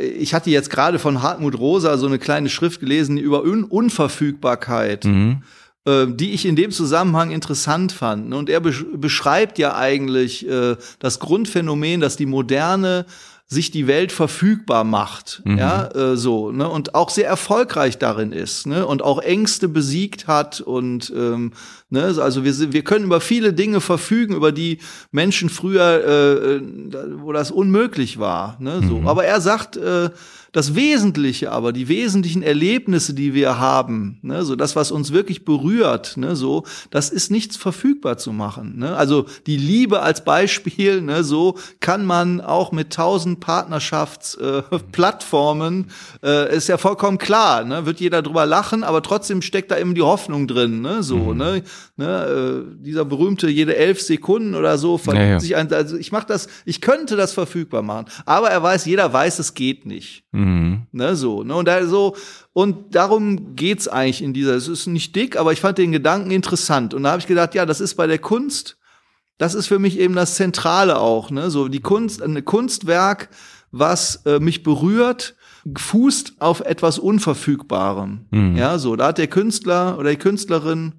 Ich 0.00 0.34
hatte 0.34 0.50
jetzt 0.50 0.70
gerade 0.70 0.98
von 0.98 1.22
Hartmut 1.22 1.58
Rosa 1.58 1.96
so 1.98 2.06
eine 2.06 2.18
kleine 2.18 2.48
Schrift 2.48 2.80
gelesen 2.80 3.18
über 3.18 3.42
Un 3.42 3.64
Unverfügbarkeit, 3.64 5.04
Mhm. 5.04 5.42
äh, 5.84 6.06
die 6.08 6.32
ich 6.32 6.46
in 6.46 6.56
dem 6.56 6.70
Zusammenhang 6.70 7.30
interessant 7.30 7.92
fand. 7.92 8.32
Und 8.34 8.48
er 8.48 8.60
besch 8.60 8.84
beschreibt 8.94 9.58
ja 9.58 9.76
eigentlich 9.76 10.48
äh, 10.48 10.76
das 10.98 11.18
Grundphänomen, 11.20 12.00
dass 12.00 12.16
die 12.16 12.26
Moderne 12.26 13.06
sich 13.52 13.72
die 13.72 13.88
Welt 13.88 14.12
verfügbar 14.12 14.84
macht, 14.84 15.42
Mhm. 15.44 15.58
ja, 15.58 15.88
äh, 15.88 16.16
so, 16.16 16.52
ne, 16.52 16.68
und 16.68 16.94
auch 16.94 17.10
sehr 17.10 17.26
erfolgreich 17.26 17.98
darin 17.98 18.30
ist, 18.30 18.64
ne, 18.68 18.86
und 18.86 19.02
auch 19.02 19.18
Ängste 19.20 19.66
besiegt 19.68 20.28
hat 20.28 20.60
und, 20.60 21.12
ähm, 21.16 21.50
ne, 21.90 22.14
also 22.22 22.44
wir, 22.44 22.72
wir 22.72 22.84
können 22.84 23.06
über 23.06 23.20
viele 23.20 23.52
Dinge 23.52 23.80
verfügen, 23.80 24.36
über 24.36 24.52
die 24.52 24.78
Menschen 25.10 25.48
früher, 25.50 25.82
äh, 25.82 26.54
äh, 26.58 26.62
wo 27.18 27.32
das 27.32 27.50
unmöglich 27.50 28.20
war, 28.20 28.56
ne, 28.60 28.82
so. 28.88 29.00
Mhm. 29.00 29.08
Aber 29.08 29.24
er 29.24 29.40
sagt, 29.40 29.76
äh, 29.76 30.10
das 30.52 30.74
Wesentliche 30.74 31.52
aber, 31.52 31.72
die 31.72 31.88
wesentlichen 31.88 32.42
Erlebnisse, 32.42 33.14
die 33.14 33.32
wir 33.34 33.58
haben, 33.58 34.18
ne, 34.22 34.44
so 34.44 34.56
das, 34.56 34.74
was 34.76 34.90
uns 34.90 35.12
wirklich 35.12 35.44
berührt, 35.44 36.16
ne, 36.16 36.34
so, 36.34 36.64
das 36.90 37.10
ist 37.10 37.30
nichts 37.30 37.56
verfügbar 37.56 38.18
zu 38.18 38.32
machen. 38.32 38.76
Ne? 38.78 38.96
Also 38.96 39.26
die 39.46 39.56
Liebe 39.56 40.02
als 40.02 40.24
Beispiel, 40.24 41.00
ne, 41.02 41.22
so 41.22 41.56
kann 41.78 42.04
man 42.04 42.40
auch 42.40 42.72
mit 42.72 42.92
tausend 42.92 43.38
Partnerschaftsplattformen, 43.40 45.86
äh, 46.22 46.46
äh, 46.46 46.56
ist 46.56 46.68
ja 46.68 46.78
vollkommen 46.78 47.18
klar, 47.18 47.64
ne, 47.64 47.84
wird 47.86 48.00
jeder 48.00 48.22
drüber 48.22 48.44
lachen, 48.46 48.82
aber 48.82 49.02
trotzdem 49.02 49.42
steckt 49.42 49.70
da 49.70 49.78
eben 49.78 49.94
die 49.94 50.02
Hoffnung 50.02 50.48
drin, 50.48 50.80
ne, 50.80 51.04
so, 51.04 51.32
ne, 51.32 51.62
ne, 51.96 52.24
äh, 52.24 52.64
dieser 52.84 53.04
berühmte 53.04 53.48
jede 53.48 53.76
elf 53.76 54.00
Sekunden 54.00 54.56
oder 54.56 54.78
so 54.78 54.98
verliebt 54.98 55.24
Ja, 55.24 55.30
ja. 55.32 55.40
sich 55.40 55.56
ein, 55.56 55.72
also 55.72 55.96
ich 55.96 56.12
mach 56.12 56.24
das, 56.24 56.48
ich 56.64 56.80
könnte 56.80 57.16
das 57.16 57.32
verfügbar 57.32 57.82
machen, 57.82 58.06
aber 58.26 58.50
er 58.50 58.62
weiß, 58.62 58.86
jeder 58.86 59.12
weiß, 59.12 59.38
es 59.38 59.54
geht 59.54 59.86
nicht. 59.86 60.24
Mhm. 60.32 60.39
Ne, 60.92 61.16
so, 61.16 61.42
ne, 61.42 61.54
und 61.54 61.66
da 61.66 61.84
so, 61.86 62.16
und 62.52 62.94
darum 62.94 63.56
geht's 63.56 63.88
eigentlich 63.88 64.22
in 64.22 64.32
dieser, 64.32 64.54
es 64.54 64.68
ist 64.68 64.86
nicht 64.86 65.14
dick, 65.16 65.36
aber 65.36 65.52
ich 65.52 65.60
fand 65.60 65.78
den 65.78 65.92
Gedanken 65.92 66.30
interessant. 66.30 66.94
Und 66.94 67.04
da 67.04 67.10
habe 67.10 67.20
ich 67.20 67.26
gedacht, 67.26 67.54
ja, 67.54 67.66
das 67.66 67.80
ist 67.80 67.94
bei 67.94 68.06
der 68.06 68.18
Kunst, 68.18 68.78
das 69.38 69.54
ist 69.54 69.66
für 69.66 69.78
mich 69.78 69.98
eben 69.98 70.14
das 70.14 70.34
Zentrale 70.34 70.98
auch, 70.98 71.30
ne, 71.30 71.50
so 71.50 71.68
die 71.68 71.80
Kunst, 71.80 72.22
ein 72.22 72.44
Kunstwerk, 72.44 73.28
was 73.70 74.26
äh, 74.26 74.40
mich 74.40 74.62
berührt, 74.62 75.36
fußt 75.76 76.34
auf 76.40 76.60
etwas 76.60 76.98
Unverfügbarem. 76.98 78.26
Mhm. 78.30 78.56
Ja, 78.56 78.78
so, 78.78 78.96
da 78.96 79.08
hat 79.08 79.18
der 79.18 79.28
Künstler 79.28 79.98
oder 79.98 80.10
die 80.10 80.16
Künstlerin 80.16 80.94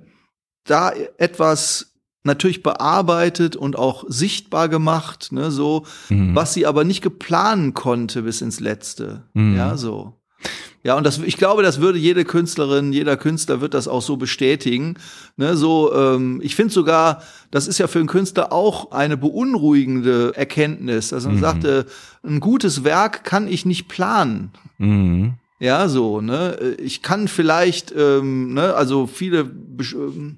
da 0.66 0.92
etwas 1.18 1.91
natürlich 2.24 2.62
bearbeitet 2.64 3.56
und 3.56 3.78
auch 3.78 4.04
sichtbar 4.08 4.70
gemacht, 4.70 5.32
ne, 5.32 5.50
so, 5.52 5.86
Mhm. 6.10 6.36
was 6.36 6.54
sie 6.54 6.66
aber 6.66 6.84
nicht 6.84 7.02
geplanen 7.02 7.74
konnte 7.74 8.22
bis 8.24 8.42
ins 8.42 8.60
Letzte. 8.60 9.24
Mhm. 9.34 9.56
Ja, 9.56 9.78
so. 9.78 10.14
Ja, 10.84 10.98
und 10.98 11.04
das, 11.06 11.20
ich 11.20 11.38
glaube, 11.38 11.62
das 11.62 11.80
würde 11.80 12.00
jede 12.00 12.26
Künstlerin, 12.26 12.92
jeder 12.94 13.16
Künstler 13.16 13.62
wird 13.62 13.76
das 13.76 13.88
auch 13.88 14.02
so 14.02 14.18
bestätigen. 14.18 14.96
Ne, 15.38 15.56
so, 15.56 15.94
ähm, 15.94 16.40
ich 16.44 16.56
finde 16.56 16.74
sogar, 16.74 17.22
das 17.52 17.68
ist 17.68 17.78
ja 17.78 17.86
für 17.86 18.00
einen 18.00 18.08
Künstler 18.08 18.52
auch 18.52 18.92
eine 18.92 19.16
beunruhigende 19.18 20.34
Erkenntnis. 20.36 21.14
Also 21.14 21.28
man 21.30 21.38
Mhm. 21.38 21.42
sagte, 21.42 21.86
ein 22.24 22.40
gutes 22.40 22.84
Werk 22.84 23.24
kann 23.24 23.48
ich 23.48 23.66
nicht 23.68 23.88
planen. 23.90 24.52
Mhm. 24.80 25.34
Ja, 25.60 25.88
so, 25.88 26.22
ne? 26.22 26.58
Ich 26.82 27.04
kann 27.04 27.28
vielleicht, 27.28 27.94
ähm, 27.96 28.56
ne, 28.56 28.74
also 28.74 29.06
viele 29.06 29.42
ähm, 29.94 30.38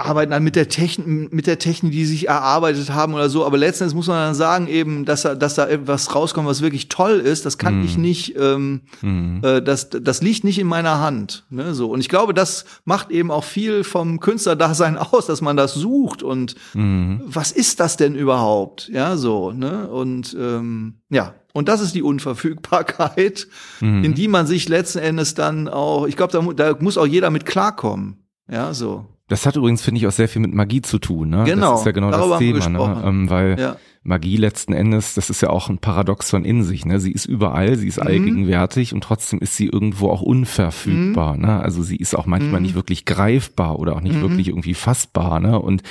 arbeiten 0.00 0.30
dann 0.30 0.44
mit 0.44 0.54
der 0.54 0.68
Technik, 0.68 1.32
mit 1.32 1.48
der 1.48 1.58
Technik, 1.58 1.90
die 1.90 2.04
sie 2.04 2.12
sich 2.12 2.28
erarbeitet 2.28 2.90
haben 2.94 3.14
oder 3.14 3.28
so, 3.28 3.44
aber 3.44 3.58
letztendlich 3.58 3.96
muss 3.96 4.06
man 4.06 4.16
dann 4.28 4.34
sagen 4.36 4.68
eben, 4.68 5.04
dass 5.04 5.22
da, 5.22 5.34
dass 5.34 5.56
da 5.56 5.66
etwas 5.66 6.14
rauskommt, 6.14 6.46
was 6.46 6.62
wirklich 6.62 6.88
toll 6.88 7.14
ist, 7.18 7.44
das 7.44 7.58
kann 7.58 7.80
Mhm. 7.80 7.84
ich 7.84 7.98
nicht, 7.98 8.36
ähm, 8.38 8.82
Mhm. 9.02 9.40
äh, 9.42 9.60
das, 9.60 9.90
das 9.90 10.22
liegt 10.22 10.44
nicht 10.44 10.60
in 10.60 10.68
meiner 10.68 11.00
Hand, 11.00 11.46
ne, 11.50 11.74
so. 11.74 11.90
Und 11.90 11.98
ich 11.98 12.08
glaube, 12.08 12.32
das 12.32 12.64
macht 12.84 13.10
eben 13.10 13.32
auch 13.32 13.42
viel 13.42 13.82
vom 13.82 14.20
Künstlerdasein 14.20 14.96
aus, 15.12 15.26
dass 15.26 15.40
man 15.40 15.56
das 15.56 15.74
sucht 15.74 16.22
und 16.22 16.54
Mhm. 16.74 17.20
was 17.26 17.50
ist 17.50 17.80
das 17.80 17.96
denn 17.96 18.14
überhaupt? 18.14 18.88
Ja, 18.92 19.16
so, 19.16 19.50
ne? 19.50 19.88
Und 19.88 20.36
ähm, 20.38 21.00
ja, 21.10 21.34
und 21.54 21.68
das 21.68 21.80
ist 21.80 21.96
die 21.96 22.04
Unverfügbarkeit, 22.04 23.48
Mhm. 23.80 24.04
in 24.04 24.14
die 24.14 24.28
man 24.28 24.46
sich 24.46 24.68
letzten 24.68 24.98
Endes 25.00 25.34
dann 25.34 25.66
auch, 25.68 26.06
ich 26.06 26.16
glaube, 26.16 26.32
da, 26.54 26.70
da 26.70 26.76
muss 26.80 26.98
auch 26.98 27.06
jeder 27.06 27.30
mit 27.30 27.46
klarkommen. 27.46 28.18
Ja, 28.50 28.72
so. 28.74 29.06
Das 29.28 29.44
hat 29.46 29.56
übrigens, 29.56 29.82
finde 29.82 30.00
ich, 30.00 30.06
auch 30.06 30.12
sehr 30.12 30.28
viel 30.28 30.40
mit 30.42 30.52
Magie 30.54 30.80
zu 30.82 30.98
tun. 30.98 31.28
Ne? 31.30 31.44
Genau, 31.44 31.72
Das 31.72 31.80
ist 31.80 31.86
ja 31.86 31.92
genau 31.92 32.10
darüber 32.10 32.30
das 32.30 32.38
Thema. 32.38 32.68
Ne? 32.68 33.02
Ähm, 33.04 33.30
weil 33.30 33.56
Ja. 33.60 33.76
Magie 34.02 34.36
letzten 34.36 34.72
Endes, 34.72 35.14
das 35.14 35.28
ist 35.28 35.42
ja 35.42 35.50
auch 35.50 35.68
ein 35.68 35.78
Paradoxon 35.78 36.44
in 36.46 36.62
sich. 36.62 36.86
Ne? 36.86 36.98
Sie 36.98 37.12
ist 37.12 37.26
überall, 37.26 37.76
sie 37.76 37.88
ist 37.88 37.98
Mhm. 38.00 38.06
allgegenwärtig 38.06 38.94
und 38.94 39.02
trotzdem 39.02 39.38
ist 39.40 39.56
sie 39.56 39.66
irgendwo 39.66 40.08
auch 40.08 40.22
unverfügbar. 40.22 41.34
Mhm. 41.34 41.42
Ne? 41.42 41.60
Also 41.60 41.82
sie 41.82 41.96
ist 41.96 42.14
auch 42.16 42.24
manchmal 42.26 42.60
nicht 42.62 42.74
wirklich 42.74 43.04
greifbar 43.04 43.78
oder 43.78 43.96
auch 43.96 44.00
nicht 44.00 44.20
wirklich 44.20 44.48
irgendwie 44.48 44.74
fassbar. 44.74 45.40
Ne? 45.40 45.60
Und 45.60 45.82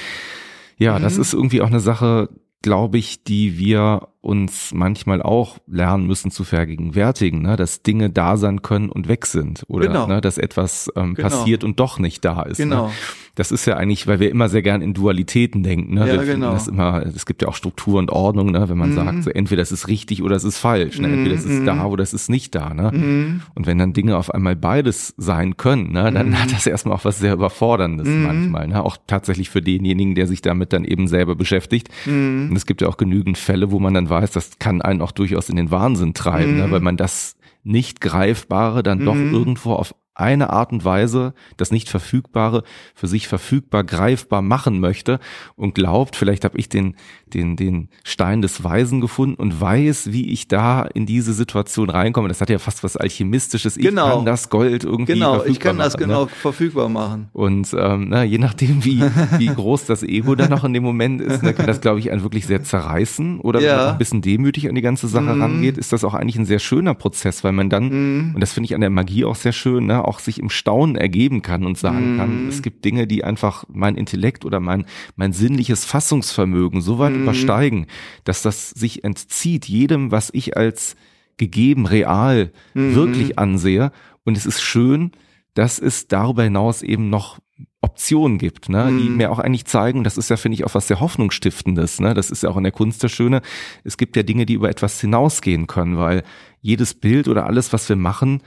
ja, 0.77 0.97
das 0.97 1.15
Mhm. 1.15 1.22
ist 1.22 1.34
irgendwie 1.34 1.61
auch 1.61 1.68
eine 1.68 1.80
Sache, 1.80 2.30
glaube 2.64 2.97
ich, 2.97 3.23
die 3.23 3.59
wir 3.59 4.07
uns 4.22 4.72
manchmal 4.73 5.22
auch 5.22 5.57
lernen 5.68 6.07
müssen 6.07 6.31
zu 6.31 6.43
vergegenwärtigen, 6.43 7.41
ne? 7.43 7.55
dass 7.55 7.84
Dinge 7.84 8.09
da 8.09 8.35
sein 8.35 8.64
können 8.64 8.89
und 8.89 9.07
weg 9.07 9.26
sind 9.27 9.64
oder 9.68 9.88
Genau. 9.88 10.07
ne? 10.07 10.22
dass 10.22 10.38
etwas 10.39 10.91
ähm, 10.95 11.14
Genau. 11.14 11.30
passiert 11.30 11.64
und 11.64 11.80
doch 11.80 11.99
nicht 11.99 12.26
da 12.26 12.41
ist. 12.41 12.57
Genau. 12.57 12.88
Ne? 12.88 12.93
Das 13.38 13.51
ist 13.51 13.68
ja 13.68 13.77
eigentlich, 13.77 14.07
weil 14.07 14.19
wir 14.19 14.31
immer 14.31 14.49
sehr 14.49 14.64
gern 14.64 14.81
in 14.81 14.95
Dualitäten 14.95 15.61
denken. 15.61 15.93
Ne? 15.93 16.07
Ja, 16.07 16.14
wir 16.19 16.26
genau. 16.26 16.53
das 16.53 16.68
immer, 16.68 17.05
es 17.05 17.27
gibt 17.27 17.43
ja 17.43 17.47
auch 17.47 17.53
Struktur 17.53 17.99
und 17.99 18.11
Ordnung, 18.11 18.49
ne? 18.49 18.68
wenn 18.68 18.80
man 18.80 18.89
Mhm. 18.89 18.95
sagt, 18.95 19.23
so 19.26 19.30
entweder 19.30 19.61
es 19.61 19.72
ist 19.72 19.88
richtig 19.88 20.23
oder 20.23 20.35
es 20.35 20.43
ist 20.43 20.57
falsch, 20.57 20.99
ne? 20.99 21.07
entweder 21.07 21.35
es 21.35 21.45
ist 21.45 21.61
Mhm. 21.61 21.65
da 21.68 21.85
oder 21.85 22.01
es 22.01 22.15
ist 22.15 22.31
nicht 22.31 22.55
da. 22.55 22.73
Ne? 22.73 22.91
Mhm. 22.91 23.41
Und 23.53 23.68
wenn 23.68 23.77
dann 23.77 23.93
Dinge 23.93 24.18
auf 24.18 24.34
einmal 24.34 24.55
beides 24.55 25.14
sein 25.18 25.55
können, 25.55 25.91
ne, 25.91 26.11
dann 26.11 26.30
Mhm. 26.30 26.41
hat 26.41 26.51
das 26.51 26.65
erstmal 26.65 26.95
auch 26.97 27.05
was 27.05 27.19
sehr 27.19 27.34
Überforderndes 27.34 28.07
Mhm. 28.07 28.23
manchmal. 28.23 28.68
Ne? 28.69 28.84
Auch 28.84 28.97
tatsächlich 29.05 29.51
für 29.51 29.61
denjenigen, 29.61 30.15
der 30.15 30.26
sich 30.26 30.41
damit 30.41 30.73
dann 30.73 30.84
eben 30.84 31.07
selber 31.07 31.35
beschäftigt. 31.35 31.89
Mhm. 32.07 32.47
Und 32.49 32.55
es 32.55 32.65
gibt 32.65 32.81
ja 32.81 32.88
auch 32.88 32.97
genügend 32.97 33.38
Fälle, 33.38 33.69
wo 33.69 33.77
man 33.80 33.93
dann 33.93 34.09
weiß, 34.09 34.31
das 34.31 34.57
kann 34.57 34.81
einen 34.81 35.01
auch 35.01 35.11
durchaus 35.11 35.47
in 35.49 35.57
den 35.57 35.69
Wahnsinn 35.69 36.15
treiben, 36.15 36.57
ne? 36.57 36.72
weil 36.72 36.80
man 36.81 36.97
das 36.97 37.35
nicht 37.64 38.01
Greifbare 38.01 38.81
dann 38.81 39.05
doch 39.05 39.15
irgendwo 39.15 39.73
auf 39.73 39.93
eine 40.19 40.49
Art 40.52 40.72
und 40.72 40.84
Weise 40.84 41.34
das 41.57 41.72
nicht 41.72 41.89
verfügbare 41.89 42.64
für 42.95 43.07
sich 43.07 43.27
verfügbar 43.27 43.84
greifbar 43.84 44.41
machen 44.41 44.80
möchte 44.80 45.19
und 45.56 45.76
glaubt, 45.76 46.15
vielleicht 46.15 46.44
habe 46.44 46.57
ich 46.57 46.69
den 46.69 46.95
den 47.34 47.56
den 47.56 47.89
Stein 48.03 48.41
des 48.41 48.64
Weisen 48.64 49.02
gefunden 49.02 49.35
und 49.35 49.60
weiß, 49.60 50.11
wie 50.14 50.31
ich 50.31 50.48
da 50.48 50.84
in 50.84 51.06
diese 51.06 51.34
Situation 51.34 51.89
reinkomme. 51.89 52.30
Das 52.30 52.39
hat 52.41 52.49
ja 52.49 52.57
fast 52.60 52.84
was 52.84 52.95
alchemistisches. 52.98 53.77
Ich 53.77 53.84
Genau. 53.84 54.18
kann 54.18 54.26
das 54.26 54.49
Gold 54.49 54.84
irgendwie 54.84 55.14
Genau, 55.14 55.35
ich 55.35 55.60
verfügbar 55.60 55.72
kann 55.72 55.77
das 55.80 55.94
machen, 55.94 56.02
genau 56.07 56.22
Ne? 56.23 56.30
verfügbar 56.30 56.89
machen. 56.89 57.30
Und 57.34 57.76
ähm, 57.77 58.07
na, 58.10 58.23
je 58.23 58.38
nachdem, 58.38 58.84
wie, 58.85 59.02
wie 59.38 59.48
groß 59.48 59.85
das 59.85 60.03
Ego 60.03 60.35
dann 60.35 60.49
noch 60.49 60.64
in 60.64 60.73
dem 60.73 60.84
Moment 60.84 61.22
ist, 61.22 61.44
ne, 61.44 61.53
kann 61.53 61.68
das, 61.68 61.81
glaube 61.81 61.99
ich, 61.99 62.11
einen 62.11 62.23
wirklich 62.23 62.45
sehr 62.48 62.64
zerreißen. 62.64 63.39
Oder 63.41 63.60
wenn 63.60 63.68
Ja. 63.68 63.91
ein 63.91 63.98
bisschen 63.98 64.22
demütig 64.22 64.69
an 64.69 64.76
die 64.76 64.81
ganze 64.81 65.07
Sache 65.07 65.35
Mhm. 65.35 65.41
rangeht, 65.41 65.77
ist 65.77 65.91
das 65.94 66.03
auch 66.03 66.14
eigentlich 66.14 66.38
ein 66.38 66.45
sehr 66.45 66.60
schöner 66.60 66.94
Prozess, 66.94 67.44
weil 67.44 67.52
man 67.52 67.69
dann, 67.69 67.89
Mhm. 67.89 68.35
und 68.35 68.41
das 68.41 68.53
finde 68.53 68.65
ich 68.65 68.76
an 68.76 68.81
der 68.81 68.89
Magie 68.89 69.26
auch 69.26 69.35
sehr 69.35 69.52
schön, 69.52 69.85
ne, 69.88 70.03
auch 70.07 70.19
sich 70.19 70.39
im 70.39 70.49
Staunen 70.49 70.95
ergeben 70.95 71.41
kann 71.41 71.65
und 71.65 71.77
sagen 71.77 72.11
Mhm. 72.11 72.17
kann, 72.17 72.45
es 72.47 72.61
gibt 72.61 72.85
Dinge, 72.85 73.07
die 73.07 73.23
einfach 73.23 73.65
mein 73.67 73.95
Intellekt 73.95 74.45
oder 74.45 74.59
mein, 74.59 74.85
mein 75.15 75.34
sinnliches 75.34 75.85
Fassungsvermögen 75.85 76.81
so 76.81 76.99
weit 76.99 77.15
Mhm. 77.15 77.23
übersteigen, 77.23 77.88
dass 78.23 78.41
das 78.41 78.69
sich 78.71 79.03
entzieht 79.03 79.65
jedem, 79.67 80.11
was 80.11 80.29
ich 80.34 80.57
als 80.57 80.95
gegeben, 81.38 81.85
real, 81.85 82.51
Mhm. 82.73 82.95
wirklich 82.95 83.38
ansehe. 83.38 83.91
Und 84.23 84.38
es 84.38 84.45
ist 84.45 84.61
schön, 84.61 85.11
dass 85.53 85.79
es 85.79 86.07
darüber 86.07 86.43
hinaus 86.43 86.81
eben 86.81 87.09
noch 87.09 87.39
Optionen 87.81 88.38
gibt, 88.38 88.69
ne, 88.69 88.91
die 88.97 89.09
Mhm. 89.09 89.17
mir 89.17 89.31
auch 89.31 89.39
eigentlich 89.39 89.65
zeigen, 89.65 90.03
das 90.03 90.17
ist 90.17 90.29
ja, 90.29 90.38
finde 90.38 90.55
ich, 90.55 90.63
auch 90.65 90.75
was 90.75 90.88
sehr 90.88 90.99
Hoffnungsstiftendes, 90.99 91.99
ne, 91.99 92.13
das 92.13 92.29
ist 92.31 92.43
ja 92.43 92.49
auch 92.49 92.57
in 92.57 92.63
der 92.63 92.71
Kunst 92.71 93.03
das 93.03 93.11
Schöne, 93.11 93.41
es 93.84 93.97
gibt 93.97 94.15
ja 94.15 94.23
Dinge, 94.23 94.45
die 94.45 94.53
über 94.53 94.69
etwas 94.69 94.99
hinausgehen 95.01 95.67
können, 95.67 95.97
weil 95.97 96.23
jedes 96.61 96.93
Bild 96.93 97.27
oder 97.27 97.45
alles, 97.45 97.73
was 97.73 97.88
wir 97.89 97.95
machen, 97.95 98.41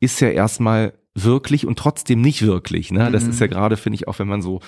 ist 0.00 0.20
ja 0.20 0.28
erstmal 0.28 0.94
wirklich 1.14 1.66
und 1.66 1.78
trotzdem 1.78 2.22
nicht 2.22 2.40
wirklich. 2.46 2.90
Ne? 2.90 3.10
Das 3.10 3.24
Mhm. 3.24 3.30
ist 3.30 3.40
ja 3.40 3.46
gerade, 3.46 3.76
finde 3.76 3.96
ich, 3.96 4.08
auch 4.08 4.18
wenn 4.18 4.28
man 4.28 4.40
so 4.40 4.60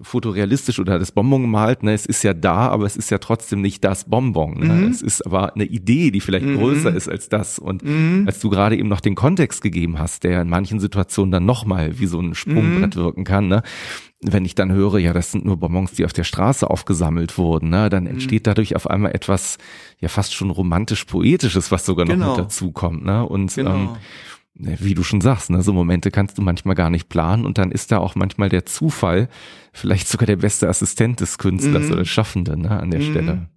fotorealistisch 0.00 0.80
oder 0.80 0.98
das 0.98 1.12
Bonbon 1.12 1.48
malt, 1.48 1.84
ne, 1.84 1.92
es 1.92 2.06
ist 2.06 2.24
ja 2.24 2.34
da, 2.34 2.68
aber 2.68 2.86
es 2.86 2.96
ist 2.96 3.10
ja 3.10 3.18
trotzdem 3.18 3.60
nicht 3.60 3.84
das 3.84 4.08
Bonbon. 4.10 4.58
Ne? 4.58 4.74
Mhm. 4.74 4.90
Es 4.90 5.00
ist 5.00 5.24
aber 5.24 5.54
eine 5.54 5.64
Idee, 5.64 6.10
die 6.10 6.20
vielleicht 6.20 6.46
Mhm. 6.46 6.56
größer 6.56 6.92
ist 6.92 7.08
als 7.08 7.28
das. 7.28 7.60
Und 7.60 7.84
Mhm. 7.84 8.24
als 8.26 8.40
du 8.40 8.50
gerade 8.50 8.76
eben 8.76 8.88
noch 8.88 9.00
den 9.00 9.14
Kontext 9.14 9.62
gegeben 9.62 10.00
hast, 10.00 10.24
der 10.24 10.42
in 10.42 10.48
manchen 10.48 10.80
Situationen 10.80 11.30
dann 11.30 11.46
nochmal 11.46 12.00
wie 12.00 12.06
so 12.06 12.18
ein 12.20 12.34
Sprungbrett 12.34 12.96
Mhm. 12.96 13.00
wirken 13.00 13.24
kann, 13.24 13.46
ne? 13.48 13.62
wenn 14.24 14.44
ich 14.44 14.54
dann 14.54 14.70
höre, 14.70 14.98
ja, 14.98 15.12
das 15.12 15.32
sind 15.32 15.44
nur 15.44 15.56
Bonbons, 15.56 15.92
die 15.94 16.04
auf 16.04 16.12
der 16.12 16.22
Straße 16.22 16.70
aufgesammelt 16.70 17.38
wurden, 17.38 17.70
ne, 17.70 17.86
Mhm. 17.86 17.90
dann 17.90 18.06
entsteht 18.06 18.46
dadurch 18.46 18.76
auf 18.76 18.88
einmal 18.88 19.12
etwas, 19.16 19.58
ja, 19.98 20.06
fast 20.08 20.32
schon 20.32 20.50
romantisch-poetisches, 20.50 21.72
was 21.72 21.84
sogar 21.84 22.06
noch 22.06 22.14
Genau. 22.14 22.28
mit 22.36 22.38
dazukommt, 22.38 23.04
ne, 23.04 23.26
und 23.26 23.56
ähm, 23.58 23.64
Genau. 23.64 23.78
ne, 23.78 23.98
wie 24.62 24.94
du 24.94 25.02
schon 25.02 25.20
sagst, 25.20 25.50
ne, 25.50 25.62
so 25.62 25.72
Momente 25.72 26.10
kannst 26.10 26.38
du 26.38 26.42
manchmal 26.42 26.74
gar 26.74 26.90
nicht 26.90 27.08
planen 27.08 27.44
und 27.46 27.58
dann 27.58 27.72
ist 27.72 27.90
da 27.92 27.98
auch 27.98 28.14
manchmal 28.14 28.48
der 28.48 28.64
Zufall 28.66 29.28
vielleicht 29.72 30.08
sogar 30.08 30.26
der 30.26 30.36
beste 30.36 30.68
Assistent 30.68 31.20
des 31.20 31.38
Künstlers 31.38 31.86
Mhm. 31.86 31.92
oder 31.92 32.00
des 32.02 32.08
Schaffenden, 32.08 32.62
ne, 32.62 32.70
an 32.70 32.90
der 32.90 33.00
Mhm. 33.00 33.10
Stelle. 33.10 33.48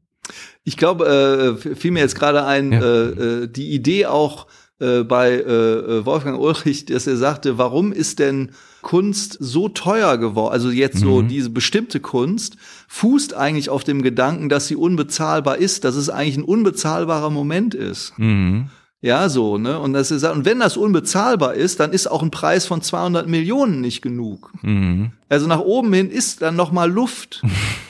Ich 0.63 0.77
glaube, 0.77 1.57
äh, 1.63 1.75
fiel 1.75 1.91
mir 1.91 1.99
jetzt 1.99 2.15
gerade 2.15 2.45
ein, 2.45 2.71
Ja. 2.71 2.79
äh, 2.81 3.03
äh, 3.43 3.47
die 3.47 3.71
Idee 3.71 4.07
auch 4.07 4.47
äh, 4.81 5.03
bei 5.03 5.31
äh, 5.31 5.39
äh, 5.39 6.05
Wolfgang 6.05 6.37
Ulrich, 6.37 6.83
dass 6.85 7.07
er 7.07 7.15
sagte, 7.15 7.57
warum 7.57 7.93
ist 7.93 8.19
denn 8.19 8.51
Kunst 8.81 9.37
so 9.39 9.69
teuer 9.69 10.17
geworden? 10.17 10.51
Also 10.51 10.69
jetzt 10.69 10.97
so 10.99 11.21
Mhm. 11.21 11.29
diese 11.29 11.49
bestimmte 11.49 12.01
Kunst 12.01 12.57
fußt 12.89 13.33
eigentlich 13.35 13.69
auf 13.69 13.85
dem 13.85 14.01
Gedanken, 14.01 14.49
dass 14.49 14.67
sie 14.67 14.75
unbezahlbar 14.75 15.57
ist, 15.59 15.85
dass 15.85 15.95
es 15.95 16.09
eigentlich 16.09 16.35
ein 16.37 16.43
unbezahlbarer 16.43 17.29
Moment 17.29 17.73
ist. 17.73 18.13
Mhm. 18.17 18.69
Ja, 19.05 19.29
so, 19.29 19.59
ne? 19.59 19.79
Und 19.79 19.93
das 19.93 20.09
ist, 20.09 20.23
und 20.23 20.45
wenn 20.45 20.59
das 20.59 20.77
unbezahlbar 20.77 21.53
ist, 21.53 21.79
dann 21.79 21.91
ist 21.91 22.07
auch 22.07 22.23
ein 22.23 22.31
Preis 22.31 22.65
von 22.65 22.81
200 22.81 23.27
Millionen 23.27 23.79
nicht 23.79 24.01
genug. 24.01 24.51
Mhm. 24.63 25.11
Also 25.29 25.45
nach 25.45 25.59
oben 25.59 25.93
hin 25.93 26.09
ist 26.09 26.41
dann 26.41 26.55
noch 26.55 26.71
mal 26.71 26.91
Luft. 26.91 27.43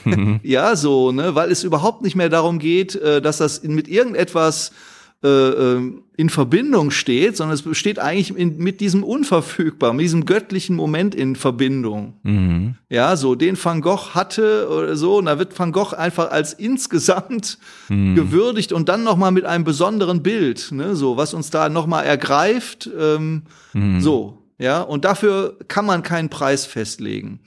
ja, 0.42 0.76
so, 0.76 1.12
ne, 1.12 1.34
weil 1.34 1.50
es 1.50 1.64
überhaupt 1.64 2.02
nicht 2.02 2.16
mehr 2.16 2.28
darum 2.28 2.58
geht, 2.58 2.96
äh, 2.96 3.22
dass 3.22 3.38
das 3.38 3.62
mit 3.62 3.88
irgendetwas 3.88 4.72
äh, 5.24 5.28
äh, 5.28 5.92
in 6.18 6.30
Verbindung 6.30 6.90
steht, 6.90 7.36
sondern 7.36 7.54
es 7.54 7.62
besteht 7.62 7.98
eigentlich 7.98 8.36
in, 8.36 8.58
mit 8.58 8.80
diesem 8.80 9.02
Unverfügbaren, 9.02 9.96
mit 9.96 10.04
diesem 10.04 10.24
göttlichen 10.24 10.76
Moment 10.76 11.14
in 11.14 11.36
Verbindung. 11.36 12.14
Mhm. 12.22 12.76
Ja, 12.88 13.16
so 13.16 13.34
den 13.34 13.62
Van 13.62 13.80
Gogh 13.80 14.14
hatte 14.14 14.68
oder 14.70 14.96
so, 14.96 15.18
und 15.18 15.26
da 15.26 15.38
wird 15.38 15.58
Van 15.58 15.72
Gogh 15.72 15.94
einfach 15.94 16.30
als 16.30 16.52
insgesamt 16.52 17.58
gewürdigt 17.88 18.72
und 18.72 18.88
dann 18.88 19.04
noch 19.04 19.16
mal 19.16 19.30
mit 19.30 19.44
einem 19.44 19.64
besonderen 19.64 20.22
Bild, 20.22 20.72
ne, 20.72 20.96
so 20.96 21.16
was 21.16 21.34
uns 21.34 21.50
da 21.50 21.68
noch 21.68 21.86
mal 21.86 22.02
ergreift, 22.02 22.88
ähm, 22.98 23.42
so, 23.98 24.46
ja, 24.58 24.80
und 24.80 25.04
dafür 25.04 25.58
kann 25.68 25.84
man 25.84 26.02
keinen 26.02 26.30
Preis 26.30 26.64
festlegen. 26.64 27.40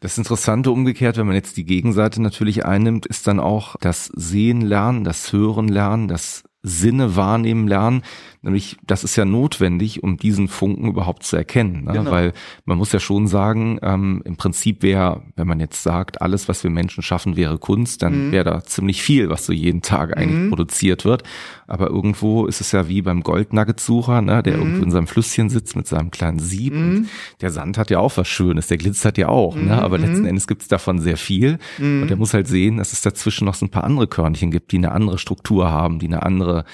Das 0.00 0.18
Interessante 0.18 0.70
umgekehrt, 0.70 1.16
wenn 1.16 1.26
man 1.26 1.36
jetzt 1.36 1.56
die 1.56 1.64
Gegenseite 1.64 2.20
natürlich 2.20 2.64
einnimmt, 2.64 3.06
ist 3.06 3.26
dann 3.28 3.38
auch 3.38 3.76
das 3.80 4.06
Sehen 4.06 4.60
lernen, 4.60 5.04
das 5.04 5.32
Hören 5.32 5.68
lernen, 5.68 6.08
das 6.08 6.42
Sinne 6.62 7.16
wahrnehmen 7.16 7.66
lernen. 7.66 8.02
Nämlich, 8.44 8.76
das 8.84 9.04
ist 9.04 9.14
ja 9.14 9.24
notwendig, 9.24 10.02
um 10.02 10.16
diesen 10.16 10.48
Funken 10.48 10.88
überhaupt 10.88 11.22
zu 11.22 11.36
erkennen. 11.36 11.84
Ne? 11.84 11.92
Genau. 11.92 12.10
Weil 12.10 12.32
man 12.64 12.76
muss 12.76 12.90
ja 12.90 12.98
schon 12.98 13.28
sagen, 13.28 13.78
ähm, 13.82 14.20
im 14.24 14.36
Prinzip 14.36 14.82
wäre, 14.82 15.22
wenn 15.36 15.46
man 15.46 15.60
jetzt 15.60 15.84
sagt, 15.84 16.20
alles, 16.20 16.48
was 16.48 16.64
wir 16.64 16.70
Menschen 16.70 17.04
schaffen, 17.04 17.36
wäre 17.36 17.58
Kunst, 17.58 18.02
dann 18.02 18.28
Mhm. 18.28 18.32
wäre 18.32 18.44
da 18.44 18.64
ziemlich 18.64 19.00
viel, 19.00 19.28
was 19.30 19.46
so 19.46 19.52
jeden 19.52 19.80
Tag 19.80 20.16
eigentlich 20.16 20.48
produziert 20.48 21.04
wird. 21.04 21.22
Aber 21.68 21.86
irgendwo 21.88 22.46
ist 22.46 22.60
es 22.60 22.72
ja 22.72 22.88
wie 22.88 23.00
beim 23.00 23.22
Goldnuggetsucher, 23.22 24.20
ne? 24.22 24.38
Mhm. 24.38 24.42
der 24.42 24.54
irgendwo 24.56 24.82
in 24.82 24.90
seinem 24.90 25.06
Flüsschen 25.06 25.48
sitzt 25.48 25.76
mit 25.76 25.86
seinem 25.86 26.10
kleinen 26.10 26.40
Sieb. 26.40 26.72
Und 26.74 27.06
der 27.42 27.50
Sand 27.52 27.78
hat 27.78 27.90
ja 27.90 28.00
auch 28.00 28.16
was 28.16 28.26
Schönes, 28.26 28.66
der 28.66 28.76
glitzert 28.78 29.18
ja 29.18 29.28
auch. 29.28 29.54
Ne? 29.54 29.80
Aber 29.80 29.98
Mhm. 29.98 30.04
letzten 30.04 30.26
Endes 30.26 30.48
gibt 30.48 30.62
es 30.62 30.68
davon 30.68 30.98
sehr 30.98 31.16
viel. 31.16 31.58
Und 31.78 32.10
er 32.10 32.16
muss 32.16 32.34
halt 32.34 32.48
sehen, 32.48 32.78
dass 32.78 32.92
es 32.92 33.02
dazwischen 33.02 33.44
noch 33.44 33.54
so 33.54 33.66
ein 33.66 33.70
paar 33.70 33.84
andere 33.84 34.08
Körnchen 34.08 34.50
gibt, 34.50 34.72
die 34.72 34.78
eine 34.78 34.90
andere 34.90 35.18
Struktur 35.18 35.70
haben, 35.70 36.00
die 36.00 36.06
eine 36.08 36.24
andere 36.24 36.64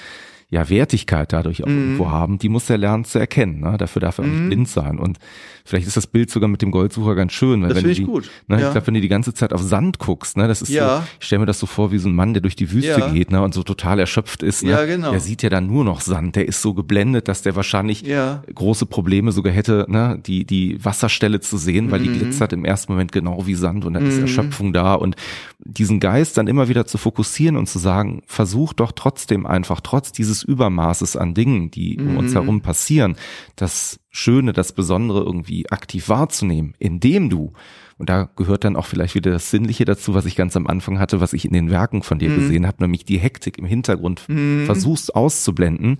ja, 0.51 0.67
Wertigkeit 0.69 1.31
dadurch 1.31 1.63
auch 1.63 1.67
Mhm. 1.67 1.77
irgendwo 1.77 2.09
haben, 2.11 2.39
die 2.39 2.49
muss 2.49 2.69
er 2.69 2.77
lernen 2.79 3.05
zu 3.05 3.19
erkennen. 3.19 3.59
Ne? 3.59 3.75
Dafür 3.77 3.99
darf 4.01 4.17
er 4.17 4.23
auch 4.25 4.27
nicht 4.29 4.47
blind 4.47 4.67
sein. 4.67 4.97
Und 4.97 5.19
vielleicht 5.63 5.85
ist 5.87 5.95
das 5.95 6.07
Bild 6.07 6.31
sogar 6.31 6.49
mit 6.49 6.63
dem 6.63 6.71
Goldsucher 6.71 7.13
ganz 7.13 7.33
schön. 7.33 7.61
Weil 7.61 7.69
Das 7.69 7.77
wenn 7.77 7.83
finde 7.83 7.95
du 7.95 8.01
ich 8.01 8.07
die, 8.07 8.11
gut. 8.11 8.31
Ne, 8.47 8.59
Ja. 8.59 8.65
Ich 8.67 8.71
glaube, 8.71 8.87
wenn 8.87 8.93
du 8.95 9.01
die 9.01 9.07
ganze 9.09 9.33
Zeit 9.35 9.53
auf 9.53 9.61
Sand 9.61 9.99
guckst, 9.99 10.37
ne, 10.37 10.47
das 10.47 10.63
ist 10.63 10.69
Ja. 10.69 11.01
so, 11.01 11.03
ich 11.19 11.25
stelle 11.27 11.41
mir 11.41 11.45
das 11.45 11.59
so 11.59 11.67
vor 11.67 11.91
wie 11.91 11.99
so 11.99 12.09
ein 12.09 12.15
Mann, 12.15 12.33
der 12.33 12.41
durch 12.41 12.55
die 12.55 12.71
Wüste 12.71 12.99
Ja. 12.99 13.09
geht 13.11 13.31
ne, 13.31 13.43
und 13.43 13.53
so 13.53 13.61
total 13.61 13.99
erschöpft 13.99 14.41
ist. 14.41 14.63
Ne? 14.63 14.71
Ja, 14.71 14.85
genau. 14.85 15.11
Der 15.11 15.19
sieht 15.19 15.43
ja 15.43 15.49
dann 15.49 15.67
nur 15.67 15.83
noch 15.85 16.01
Sand. 16.01 16.35
Der 16.35 16.47
ist 16.47 16.63
so 16.63 16.73
geblendet, 16.73 17.27
dass 17.27 17.43
der 17.43 17.55
wahrscheinlich 17.55 18.01
Ja. 18.01 18.41
große 18.53 18.87
Probleme 18.87 19.31
sogar 19.31 19.53
hätte, 19.53 19.85
ne, 19.87 20.19
die, 20.25 20.45
die 20.45 20.83
Wasserstelle 20.83 21.41
zu 21.41 21.57
sehen, 21.57 21.91
weil 21.91 21.99
die 22.01 22.09
Mhm. 22.09 22.17
glitzert 22.19 22.53
im 22.53 22.65
ersten 22.65 22.91
Moment 22.93 23.11
genau 23.11 23.45
wie 23.45 23.53
Sand 23.53 23.85
und 23.85 23.93
dann 23.93 24.07
ist 24.07 24.17
Erschöpfung 24.17 24.73
da. 24.73 24.95
Und 24.95 25.15
diesen 25.59 25.99
Geist 25.99 26.37
dann 26.39 26.47
immer 26.47 26.69
wieder 26.69 26.87
zu 26.87 26.97
fokussieren 26.97 27.55
und 27.55 27.67
zu 27.69 27.77
sagen, 27.77 28.23
versuch 28.25 28.73
doch 28.73 28.91
trotzdem 28.93 29.45
einfach, 29.45 29.81
trotz 29.81 30.11
dieses 30.11 30.38
Übermaßes 30.43 31.15
an 31.15 31.33
Dingen, 31.33 31.71
die 31.71 31.97
um 31.99 32.11
Mhm. 32.11 32.17
uns 32.17 32.35
herum 32.35 32.61
passieren, 32.61 33.15
das 33.55 33.99
Schöne, 34.09 34.53
das 34.53 34.71
Besondere 34.73 35.21
irgendwie 35.23 35.69
aktiv 35.69 36.09
wahrzunehmen, 36.09 36.73
indem 36.79 37.29
du 37.29 37.53
und 37.97 38.07
da 38.07 38.29
gehört 38.37 38.63
dann 38.63 38.77
auch 38.77 38.85
vielleicht 38.85 39.13
wieder 39.15 39.29
das 39.31 39.51
Sinnliche 39.51 39.83
dazu, 39.83 40.13
was 40.13 40.25
ich 40.25 40.37
ganz 40.37 40.55
am 40.55 40.67
Anfang 40.67 40.99
hatte, 40.99 41.19
was 41.19 41.33
ich 41.33 41.43
in 41.43 41.51
den 41.51 41.69
Werken 41.69 42.01
von 42.01 42.15
Mhm. 42.15 42.19
dir 42.19 42.29
gesehen 42.33 42.65
habe, 42.65 42.81
nämlich 42.81 43.03
die 43.03 43.19
Hektik 43.19 43.57
im 43.57 43.65
Hintergrund 43.65 44.21
versuchst 44.65 45.13
auszublenden, 45.15 45.97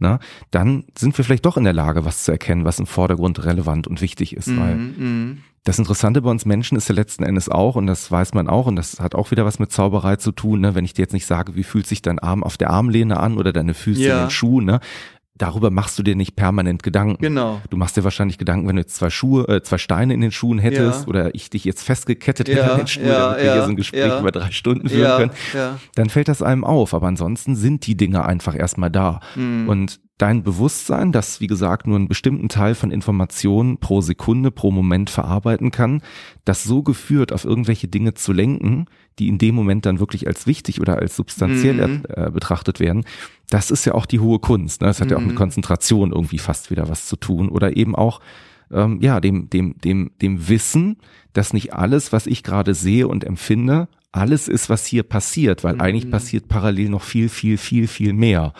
na, 0.00 0.18
dann 0.50 0.84
sind 0.98 1.16
wir 1.16 1.24
vielleicht 1.24 1.46
doch 1.46 1.56
in 1.56 1.62
der 1.62 1.72
Lage, 1.72 2.04
was 2.04 2.24
zu 2.24 2.32
erkennen, 2.32 2.64
was 2.64 2.80
im 2.80 2.86
Vordergrund 2.86 3.44
relevant 3.44 3.86
und 3.86 4.00
wichtig 4.00 4.34
ist. 4.36 4.56
Weil 4.56 4.76
Mhm. 4.76 5.38
Das 5.66 5.78
Interessante 5.78 6.22
bei 6.22 6.30
uns 6.30 6.46
Menschen 6.46 6.76
ist 6.78 6.88
ja 6.88 6.94
letzten 6.94 7.24
Endes 7.24 7.48
auch, 7.48 7.76
und 7.76 7.86
das 7.86 8.10
weiß 8.10 8.34
man 8.34 8.48
auch, 8.48 8.66
und 8.66 8.76
das 8.76 9.00
hat 9.00 9.14
auch 9.14 9.30
wieder 9.32 9.44
was 9.44 9.58
mit 9.58 9.72
Zauberei 9.72 10.16
zu 10.16 10.32
tun, 10.32 10.60
ne? 10.60 10.74
wenn 10.74 10.84
ich 10.84 10.94
dir 10.94 11.02
jetzt 11.02 11.12
nicht 11.12 11.26
sage, 11.26 11.56
wie 11.56 11.64
fühlt 11.64 11.86
sich 11.86 12.02
dein 12.02 12.18
Arm 12.20 12.42
auf 12.44 12.56
der 12.56 12.70
Armlehne 12.70 13.18
an 13.18 13.36
oder 13.36 13.52
deine 13.52 13.74
Füße 13.74 14.00
Ja. 14.02 14.14
in 14.18 14.24
den 14.26 14.30
Schuhen, 14.30 14.64
ne? 14.64 14.80
darüber 15.38 15.70
machst 15.70 15.98
du 15.98 16.02
dir 16.02 16.16
nicht 16.16 16.34
permanent 16.34 16.82
Gedanken. 16.82 17.20
Genau. 17.20 17.60
Du 17.68 17.76
machst 17.76 17.94
dir 17.96 18.04
wahrscheinlich 18.04 18.38
Gedanken, 18.38 18.68
wenn 18.68 18.76
du 18.76 18.80
jetzt 18.82 18.96
zwei 18.96 19.10
Schuhe, 19.10 19.46
äh, 19.48 19.60
zwei 19.62 19.76
Steine 19.76 20.14
in 20.14 20.22
den 20.22 20.32
Schuhen 20.32 20.58
hättest 20.58 21.02
Ja. 21.02 21.08
oder 21.08 21.34
ich 21.34 21.50
dich 21.50 21.64
jetzt 21.64 21.82
festgekettet 21.82 22.48
hätte 22.48 22.58
Ja, 22.60 22.68
an 22.72 22.78
den 22.78 22.86
Schuhen, 22.86 23.06
ja, 23.06 23.18
damit 23.32 23.44
wir 23.44 23.52
hier 23.52 23.62
so 23.64 23.68
ein 23.68 23.76
Gespräch 23.76 24.18
über 24.20 24.30
drei 24.30 24.50
Stunden 24.52 24.88
führen 24.88 25.02
Ja, 25.02 25.16
können 25.18 25.32
ja. 25.52 25.78
dann 25.96 26.08
fällt 26.08 26.28
das 26.28 26.40
einem 26.42 26.64
auf. 26.64 26.94
Aber 26.94 27.06
ansonsten 27.08 27.54
sind 27.54 27.86
die 27.86 27.96
Dinge 27.98 28.24
einfach 28.24 28.54
erstmal 28.56 28.90
da. 28.90 29.20
Mhm. 29.34 29.68
Und 29.68 30.00
dein 30.18 30.42
Bewusstsein, 30.42 31.12
das 31.12 31.40
wie 31.40 31.46
gesagt 31.46 31.86
nur 31.86 31.96
einen 31.96 32.08
bestimmten 32.08 32.48
Teil 32.48 32.74
von 32.74 32.90
Informationen 32.90 33.76
pro 33.78 34.00
Sekunde, 34.00 34.50
pro 34.50 34.70
Moment 34.70 35.10
verarbeiten 35.10 35.70
kann, 35.70 36.00
das 36.44 36.64
so 36.64 36.82
geführt 36.82 37.32
auf 37.32 37.44
irgendwelche 37.44 37.86
Dinge 37.88 38.14
zu 38.14 38.32
lenken, 38.32 38.86
die 39.18 39.28
in 39.28 39.36
dem 39.38 39.54
Moment 39.54 39.84
dann 39.84 40.00
wirklich 40.00 40.26
als 40.26 40.46
wichtig 40.46 40.80
oder 40.80 40.96
als 40.98 41.16
substanziell 41.16 41.86
Mhm. 41.88 42.02
äh, 42.08 42.30
betrachtet 42.30 42.80
werden, 42.80 43.04
das 43.50 43.70
ist 43.70 43.84
ja 43.84 43.94
auch 43.94 44.06
die 44.06 44.20
hohe 44.20 44.38
Kunst. 44.38 44.80
Ne? 44.80 44.86
Das 44.86 45.00
hat 45.00 45.10
ja 45.10 45.16
auch 45.16 45.20
Mhm. 45.20 45.28
mit 45.28 45.36
Konzentration 45.36 46.12
irgendwie 46.12 46.38
fast 46.38 46.70
wieder 46.70 46.88
was 46.88 47.06
zu 47.06 47.16
tun. 47.16 47.48
Oder 47.48 47.76
eben 47.76 47.94
auch 47.94 48.20
ähm, 48.72 48.98
ja, 49.00 49.20
dem, 49.20 49.48
dem, 49.48 49.76
dem, 49.84 50.10
dem 50.20 50.48
Wissen, 50.48 50.96
dass 51.34 51.52
nicht 51.52 51.72
alles, 51.72 52.12
was 52.12 52.26
ich 52.26 52.42
gerade 52.42 52.74
sehe 52.74 53.06
und 53.06 53.22
empfinde, 53.22 53.86
alles 54.10 54.48
ist, 54.48 54.68
was 54.68 54.86
hier 54.86 55.04
passiert, 55.04 55.62
weil 55.62 55.80
eigentlich 55.80 56.10
passiert 56.10 56.48
parallel 56.48 56.88
noch 56.88 57.02
viel, 57.02 57.28
viel, 57.28 57.58
viel, 57.58 57.86
viel 57.86 58.12
mehr. 58.12 58.54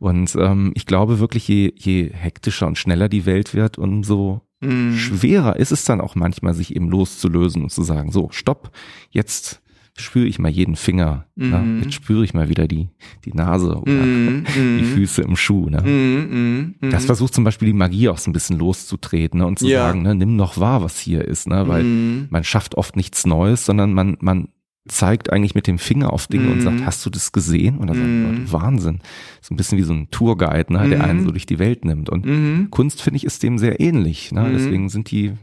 Und 0.00 0.34
ähm, 0.36 0.72
ich 0.74 0.86
glaube 0.86 1.20
wirklich, 1.20 1.46
je, 1.46 1.72
je 1.76 2.10
hektischer 2.12 2.66
und 2.66 2.78
schneller 2.78 3.08
die 3.08 3.26
Welt 3.26 3.54
wird, 3.54 3.78
umso 3.78 4.40
Mhm. 4.62 4.94
schwerer 4.94 5.56
ist 5.56 5.72
es 5.72 5.84
dann 5.84 6.02
auch 6.02 6.16
manchmal, 6.16 6.52
sich 6.52 6.76
eben 6.76 6.90
loszulösen 6.90 7.62
und 7.62 7.70
zu 7.70 7.82
sagen, 7.82 8.10
so, 8.12 8.28
stopp, 8.30 8.70
jetzt 9.10 9.62
spüre 9.96 10.26
ich 10.26 10.38
mal 10.38 10.50
jeden 10.50 10.76
Finger, 10.76 11.26
ne? 11.34 11.58
Mhm. 11.60 11.82
jetzt 11.82 11.94
spüre 11.94 12.24
ich 12.24 12.34
mal 12.34 12.48
wieder 12.50 12.68
die, 12.68 12.88
die 13.24 13.32
Nase 13.32 13.76
oder 13.76 13.92
Mhm. 13.92 14.44
die 14.78 14.84
Füße 14.84 15.22
im 15.22 15.36
Schuh. 15.36 15.70
Ne? 15.70 15.80
Mhm. 15.82 16.74
Mhm. 16.80 16.90
Das 16.90 17.06
versucht 17.06 17.32
zum 17.34 17.44
Beispiel 17.44 17.66
die 17.68 17.72
Magie 17.74 18.08
auch 18.10 18.18
so 18.18 18.28
ein 18.30 18.34
bisschen 18.34 18.58
loszutreten 18.58 19.40
ne, 19.40 19.46
und 19.46 19.58
zu 19.58 19.66
Ja. 19.66 19.80
sagen, 19.86 20.02
ne, 20.02 20.14
nimm 20.14 20.36
noch 20.36 20.58
wahr, 20.58 20.82
was 20.82 20.98
hier 20.98 21.24
ist, 21.26 21.48
ne, 21.48 21.66
weil 21.66 21.84
Mhm. 21.84 22.26
man 22.30 22.44
schafft 22.44 22.74
oft 22.76 22.96
nichts 22.96 23.24
Neues, 23.26 23.64
sondern 23.64 23.94
man, 23.94 24.18
man 24.20 24.48
zeigt 24.88 25.30
eigentlich 25.32 25.54
mit 25.54 25.66
dem 25.66 25.78
Finger 25.78 26.12
auf 26.12 26.26
Dinge 26.26 26.48
und 26.48 26.56
Mhm. 26.58 26.62
sagt, 26.62 26.86
hast 26.86 27.04
du 27.04 27.10
das 27.10 27.32
gesehen? 27.32 27.78
Und 27.78 27.88
dann 27.88 27.96
sagen 27.96 28.18
Mhm. 28.20 28.26
Leute, 28.26 28.52
Wahnsinn. 28.52 29.00
So 29.42 29.54
ein 29.54 29.56
bisschen 29.56 29.78
wie 29.78 29.82
so 29.82 29.92
ein 29.92 30.10
Tourguide, 30.10 30.72
ne, 30.72 30.88
der 30.88 30.98
Mhm. 31.00 31.04
einen 31.04 31.22
so 31.24 31.30
durch 31.30 31.46
die 31.46 31.58
Welt 31.58 31.84
nimmt. 31.84 32.08
Und 32.08 32.24
Mhm. 32.24 32.68
Kunst, 32.70 33.02
finde 33.02 33.18
ich, 33.18 33.24
ist 33.24 33.42
dem 33.42 33.58
sehr 33.58 33.78
ähnlich. 33.80 34.32
Ne? 34.32 34.44
Mhm. 34.48 34.52
Deswegen 34.54 34.88
sind 34.88 35.10
die, 35.10 35.34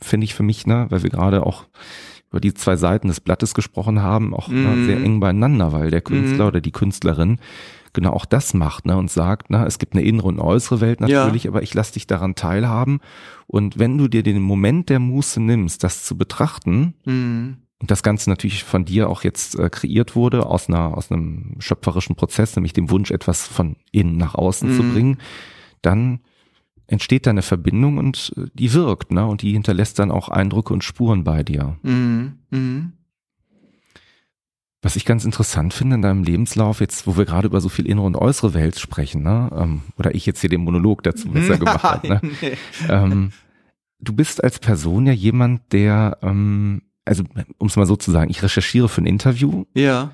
finde 0.00 0.24
ich 0.24 0.34
für 0.34 0.42
mich, 0.42 0.66
ne, 0.66 0.86
weil 0.90 1.02
wir 1.02 1.10
gerade 1.10 1.46
auch 1.46 1.64
über 2.30 2.40
die 2.40 2.52
zwei 2.54 2.76
Seiten 2.76 3.08
des 3.08 3.20
Blattes 3.20 3.54
gesprochen 3.54 4.02
haben, 4.02 4.34
auch 4.34 4.48
ne, 4.48 4.76
Mhm. 4.76 4.84
sehr 4.84 5.02
eng 5.02 5.20
beieinander, 5.20 5.72
weil 5.72 5.90
der 5.90 6.00
Künstler 6.00 6.44
Mhm. 6.44 6.48
oder 6.48 6.60
die 6.60 6.70
Künstlerin 6.72 7.38
genau 7.92 8.12
auch 8.12 8.24
das 8.24 8.54
macht 8.54 8.86
ne, 8.86 8.96
und 8.96 9.10
sagt, 9.10 9.50
ne, 9.50 9.64
es 9.66 9.78
gibt 9.78 9.94
eine 9.94 10.02
innere 10.02 10.28
und 10.28 10.38
äußere 10.40 10.80
Welt 10.80 11.00
natürlich, 11.00 11.48
aber 11.48 11.62
ich 11.62 11.74
lasse 11.74 11.94
dich 11.94 12.06
daran 12.06 12.34
teilhaben. 12.36 13.00
Und 13.46 13.78
wenn 13.78 13.98
du 13.98 14.06
dir 14.08 14.22
den 14.22 14.40
Moment 14.42 14.88
der 14.90 14.98
Muße 15.00 15.40
nimmst, 15.40 15.82
das 15.84 16.04
zu 16.04 16.16
betrachten, 16.18 16.94
Mhm. 17.04 17.56
Und 17.80 17.90
das 17.90 18.02
Ganze 18.02 18.28
natürlich 18.30 18.62
von 18.64 18.84
dir 18.84 19.08
auch 19.08 19.24
jetzt 19.24 19.58
äh, 19.58 19.70
kreiert 19.70 20.14
wurde, 20.14 20.46
aus 20.46 20.68
einer, 20.68 20.96
aus 20.96 21.10
einem 21.10 21.56
schöpferischen 21.60 22.14
Prozess, 22.14 22.54
nämlich 22.54 22.74
dem 22.74 22.90
Wunsch, 22.90 23.10
etwas 23.10 23.46
von 23.46 23.76
innen 23.90 24.16
nach 24.18 24.34
außen 24.34 24.74
zu 24.76 24.82
Mhm. 24.82 24.92
bringen, 24.92 25.18
dann 25.82 26.20
entsteht 26.86 27.26
da 27.26 27.30
eine 27.30 27.42
Verbindung 27.42 27.98
und 27.98 28.32
äh, 28.36 28.46
die 28.52 28.72
wirkt, 28.74 29.12
ne? 29.12 29.24
Und 29.26 29.42
die 29.42 29.52
hinterlässt 29.52 29.98
dann 29.98 30.10
auch 30.10 30.28
Eindrücke 30.28 30.72
und 30.74 30.84
Spuren 30.84 31.24
bei 31.24 31.42
dir. 31.42 31.78
Mhm. 31.82 32.38
Mhm. 32.50 32.92
Was 34.82 34.96
ich 34.96 35.04
ganz 35.04 35.24
interessant 35.26 35.74
finde 35.74 35.96
in 35.96 36.02
deinem 36.02 36.22
Lebenslauf, 36.24 36.80
jetzt, 36.80 37.06
wo 37.06 37.16
wir 37.16 37.26
gerade 37.26 37.46
über 37.48 37.60
so 37.60 37.68
viel 37.68 37.86
innere 37.86 38.06
und 38.06 38.16
äußere 38.16 38.54
Welt 38.54 38.78
sprechen, 38.78 39.22
ne? 39.22 39.50
Ähm, 39.54 39.82
oder 39.98 40.14
ich 40.14 40.26
jetzt 40.26 40.40
hier 40.40 40.48
den 40.50 40.62
Monolog 40.62 41.02
dazu 41.02 41.28
besser 41.32 41.58
gemacht 41.58 41.82
habe, 41.82 42.08
ne? 42.08 42.20
Ähm, 42.88 43.32
du 44.00 44.12
bist 44.14 44.42
als 44.42 44.58
Person 44.58 45.06
ja 45.06 45.12
jemand, 45.12 45.72
der, 45.72 46.18
ähm, 46.22 46.82
also 47.04 47.24
um 47.58 47.66
es 47.68 47.76
mal 47.76 47.86
so 47.86 47.96
zu 47.96 48.10
sagen, 48.10 48.30
ich 48.30 48.42
recherchiere 48.42 48.88
für 48.88 49.00
ein 49.02 49.06
Interview. 49.06 49.64
Ja. 49.74 50.12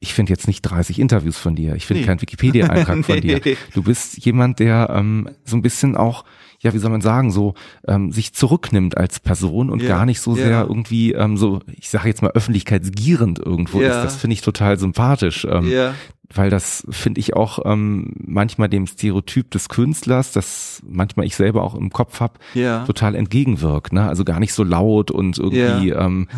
Ich 0.00 0.14
finde 0.14 0.30
jetzt 0.30 0.46
nicht 0.46 0.62
30 0.62 1.00
Interviews 1.00 1.36
von 1.38 1.56
dir. 1.56 1.74
Ich 1.74 1.84
finde 1.86 2.02
Nee. 2.02 2.06
keinen 2.06 2.22
Wikipedia-Eintrag 2.22 3.04
von 3.04 3.20
dir. 3.20 3.40
Nee. 3.44 3.56
Du 3.74 3.82
bist 3.82 4.24
jemand, 4.24 4.60
der 4.60 4.90
ähm, 4.94 5.28
so 5.44 5.56
ein 5.56 5.62
bisschen 5.62 5.96
auch, 5.96 6.24
ja, 6.60 6.72
wie 6.72 6.78
soll 6.78 6.90
man 6.92 7.00
sagen, 7.00 7.32
so 7.32 7.54
ähm, 7.88 8.12
sich 8.12 8.32
zurücknimmt 8.32 8.96
als 8.96 9.18
Person 9.18 9.70
und 9.70 9.82
Ja, 9.82 9.88
gar 9.88 10.06
nicht 10.06 10.20
so 10.20 10.36
ja. 10.36 10.44
sehr 10.44 10.60
irgendwie 10.68 11.12
ähm, 11.14 11.36
so, 11.36 11.60
ich 11.72 11.90
sage 11.90 12.06
jetzt 12.08 12.22
mal 12.22 12.30
öffentlichkeitsgierend 12.30 13.40
irgendwo 13.40 13.80
Ja. 13.82 13.88
ist. 13.88 14.04
Das 14.04 14.16
finde 14.16 14.34
ich 14.34 14.40
total 14.40 14.78
sympathisch. 14.78 15.44
Ähm, 15.50 15.68
Ja. 15.68 15.94
Weil 16.34 16.50
das 16.50 16.86
finde 16.90 17.20
ich 17.20 17.34
auch 17.34 17.60
ähm, 17.64 18.12
manchmal 18.18 18.68
dem 18.68 18.86
Stereotyp 18.86 19.50
des 19.50 19.68
Künstlers, 19.70 20.32
das 20.32 20.82
manchmal 20.86 21.24
ich 21.24 21.34
selber 21.36 21.62
auch 21.62 21.74
im 21.74 21.88
Kopf 21.90 22.20
habe, 22.20 22.34
Ja. 22.52 22.84
total 22.84 23.14
entgegenwirkt. 23.14 23.94
Ne? 23.94 24.06
Also 24.06 24.24
gar 24.24 24.38
nicht 24.38 24.52
so 24.52 24.62
laut 24.62 25.10
und 25.10 25.38
irgendwie, 25.38 25.88
ähm, 25.90 26.28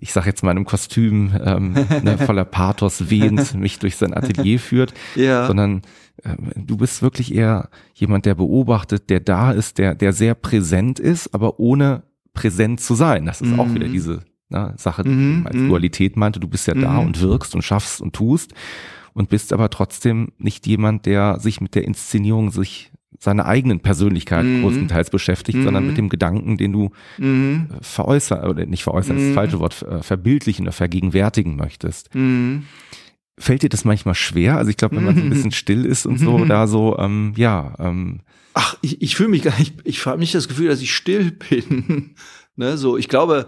ich 0.00 0.12
sag 0.14 0.24
jetzt 0.26 0.42
mal 0.42 0.52
in 0.52 0.56
einem 0.58 0.66
Kostüm 0.66 1.32
ähm, 1.44 1.74
ne, 2.02 2.16
voller 2.16 2.46
Pathos 2.46 3.10
wehend 3.10 3.54
mich 3.58 3.78
durch 3.78 3.96
sein 3.96 4.14
Atelier 4.14 4.58
führt, 4.58 4.94
Ja. 5.14 5.46
sondern 5.46 5.82
ähm, 6.24 6.50
du 6.56 6.78
bist 6.78 7.02
wirklich 7.02 7.34
eher 7.34 7.68
jemand, 7.92 8.24
der 8.24 8.36
beobachtet, 8.36 9.10
der 9.10 9.20
da 9.20 9.52
ist, 9.52 9.76
der, 9.76 9.94
der 9.94 10.14
sehr 10.14 10.34
präsent 10.34 10.98
ist, 10.98 11.34
aber 11.34 11.60
ohne 11.60 12.04
präsent 12.32 12.80
zu 12.80 12.94
sein. 12.94 13.26
Das 13.26 13.42
ist 13.42 13.58
auch 13.58 13.74
wieder 13.74 13.88
diese 13.88 14.22
ne, 14.48 14.72
Sache, 14.78 15.04
die 15.04 15.10
Mhm, 15.10 15.40
ich 15.42 15.46
als 15.48 15.56
mhm. 15.56 15.68
Dualität 15.68 16.16
meinte. 16.16 16.40
Du 16.40 16.48
bist 16.48 16.66
ja 16.66 16.72
da 16.74 16.92
Mhm. 17.00 17.06
und 17.08 17.20
wirkst 17.20 17.54
und 17.54 17.60
schaffst 17.62 18.00
und 18.00 18.14
tust 18.14 18.54
und 19.14 19.28
bist 19.30 19.52
aber 19.52 19.70
trotzdem 19.70 20.32
nicht 20.38 20.66
jemand, 20.66 21.06
der 21.06 21.38
sich 21.40 21.60
mit 21.60 21.74
der 21.74 21.84
Inszenierung 21.84 22.50
sich 22.50 22.90
seiner 23.18 23.46
eigenen 23.46 23.80
Persönlichkeit 23.80 24.44
Mhm. 24.44 24.60
größtenteils 24.62 25.08
beschäftigt, 25.10 25.62
sondern 25.62 25.84
Mhm. 25.84 25.88
mit 25.88 25.96
dem 25.98 26.08
Gedanken, 26.08 26.56
den 26.58 26.72
du 26.72 26.90
Mhm. 27.18 27.68
äh, 27.72 27.76
veräußern, 27.82 28.48
oder 28.50 28.66
nicht 28.66 28.82
veräußern, 28.82 29.16
das 29.16 29.22
ist 29.22 29.28
das 29.28 29.32
Mhm. 29.32 29.34
falsche 29.34 29.60
Wort, 29.60 29.82
äh, 29.82 30.02
verbildlichen 30.02 30.64
oder 30.66 30.72
vergegenwärtigen 30.72 31.56
möchtest. 31.56 32.14
Mhm. 32.14 32.64
Fällt 33.38 33.62
dir 33.62 33.68
das 33.68 33.84
manchmal 33.84 34.14
schwer? 34.14 34.56
Also 34.58 34.70
ich 34.70 34.76
glaube, 34.76 34.96
wenn 34.96 35.04
man 35.04 35.16
so 35.16 35.22
ein 35.22 35.30
bisschen 35.30 35.52
still 35.52 35.84
ist 35.86 36.06
und 36.06 36.18
so, 36.18 36.44
da 36.44 36.66
so, 36.66 36.96
ähm, 36.98 37.32
ja, 37.36 37.74
ähm, 37.78 38.20
Ach, 38.56 38.76
ich, 38.82 39.02
ich 39.02 39.16
fühle 39.16 39.30
mich 39.30 39.42
gar 39.42 39.58
nicht, 39.58 39.74
ich 39.84 40.04
habe 40.06 40.18
nicht 40.20 40.32
das 40.34 40.46
Gefühl, 40.46 40.68
dass 40.68 40.80
ich 40.80 40.94
still 40.94 41.32
bin. 41.32 42.14
ne, 42.56 42.76
so, 42.76 42.96
ich 42.96 43.08
glaube, 43.08 43.46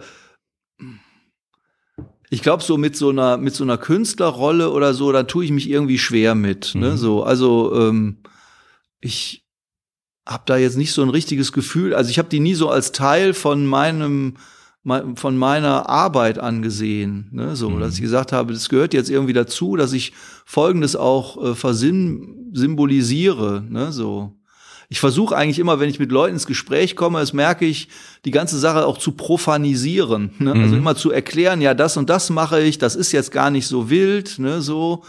ich 2.31 2.43
glaube, 2.43 2.63
so 2.63 2.77
mit 2.77 2.97
so 2.97 3.11
einer, 3.11 3.37
mit 3.37 3.55
so 3.55 3.65
einer 3.65 3.79
Künstlerrolle 3.79 4.71
oder 4.73 4.95
so, 4.95 5.13
da 5.13 5.23
tue 5.23 5.45
ich 5.45 5.53
mich 5.53 5.69
irgendwie 5.71 5.99
schwer 5.99 6.35
mit. 6.35 6.75
Ne, 6.75 6.93
Mhm. 6.93 6.97
so, 6.97 7.23
also, 7.23 7.73
ähm, 7.77 8.19
ich 9.01 9.45
habe 10.27 10.43
da 10.47 10.57
jetzt 10.57 10.77
nicht 10.77 10.93
so 10.93 11.03
ein 11.03 11.11
richtiges 11.11 11.53
Gefühl, 11.53 11.95
also 11.95 12.11
ich 12.11 12.19
habe 12.19 12.29
die 12.29 12.41
nie 12.41 12.55
so 12.55 12.69
als 12.69 12.91
Teil 12.93 13.33
von 13.33 13.65
meinem, 13.65 14.35
mei- 14.83 15.05
von 15.15 15.37
meiner 15.37 15.89
Arbeit 15.89 16.39
angesehen, 16.41 17.29
ne, 17.33 17.55
so, 17.55 17.71
Mhm. 17.71 17.81
dass 17.81 17.95
ich 17.95 18.01
gesagt 18.03 18.33
habe, 18.33 18.53
das 18.53 18.69
gehört 18.69 18.93
jetzt 18.93 19.09
irgendwie 19.11 19.33
dazu, 19.33 19.77
dass 19.77 19.93
ich 19.93 20.13
Folgendes 20.45 20.97
auch 20.97 21.37
äh, 21.45 21.55
symbolisiere, 22.53 23.63
ne, 23.69 23.93
so. 23.93 24.33
Ich 24.89 25.01
versuche 25.01 25.37
eigentlich 25.37 25.59
immer, 25.59 25.81
wenn 25.81 25.89
ich 25.91 25.99
mit 25.99 26.13
Leuten 26.13 26.35
ins 26.35 26.47
Gespräch 26.47 26.95
komme, 26.95 27.19
das 27.19 27.33
merke 27.33 27.65
ich, 27.67 27.89
die 28.25 28.31
ganze 28.31 28.59
Sache 28.59 28.87
auch 28.87 28.99
zu 28.99 29.13
profanisieren. 29.13 30.31
Ne? 30.39 30.53
Also 30.53 30.75
Mhm. 30.75 30.81
immer 30.83 30.95
zu 30.95 31.11
erklären, 31.11 31.61
ja, 31.61 31.75
das 31.75 31.97
und 31.97 32.09
das 32.11 32.31
mache 32.31 32.63
ich, 32.63 32.79
das 32.79 32.95
ist 32.97 33.13
jetzt 33.13 33.33
gar 33.33 33.51
nicht 33.51 33.67
so 33.67 33.91
wild, 33.91 34.39
ne, 34.39 34.61
so. 34.63 35.03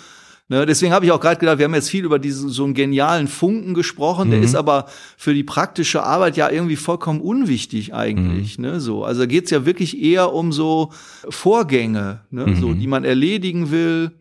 Ne, 0.50 0.66
deswegen 0.66 0.94
habe 0.94 1.04
ich 1.06 1.12
auch 1.12 1.20
gerade 1.20 1.42
gedacht, 1.42 1.58
wir 1.58 1.66
haben 1.66 1.74
jetzt 1.76 1.90
viel 1.90 2.06
über 2.06 2.20
diesen 2.20 2.48
so 2.48 2.64
einen 2.64 2.74
genialen 2.74 3.28
Funken 3.28 3.74
gesprochen, 3.74 4.30
der 4.30 4.40
Mhm. 4.40 4.46
ist 4.46 4.56
aber 4.56 4.86
für 5.18 5.34
die 5.34 5.44
praktische 5.44 6.04
Arbeit 6.04 6.38
ja 6.38 6.50
irgendwie 6.50 6.78
vollkommen 6.78 7.20
unwichtig 7.20 7.94
eigentlich. 7.94 8.58
Ne, 8.58 8.80
so. 8.80 9.04
Also 9.04 9.22
da 9.22 9.26
geht's 9.26 9.52
ja 9.52 9.66
wirklich 9.66 10.02
eher 10.02 10.34
um 10.34 10.54
so 10.54 10.92
Vorgänge, 11.30 12.22
ne, 12.32 12.56
so, 12.56 12.70
Mhm. 12.70 12.80
die 12.80 12.88
man 12.88 13.04
erledigen 13.04 13.72
will 13.72 14.12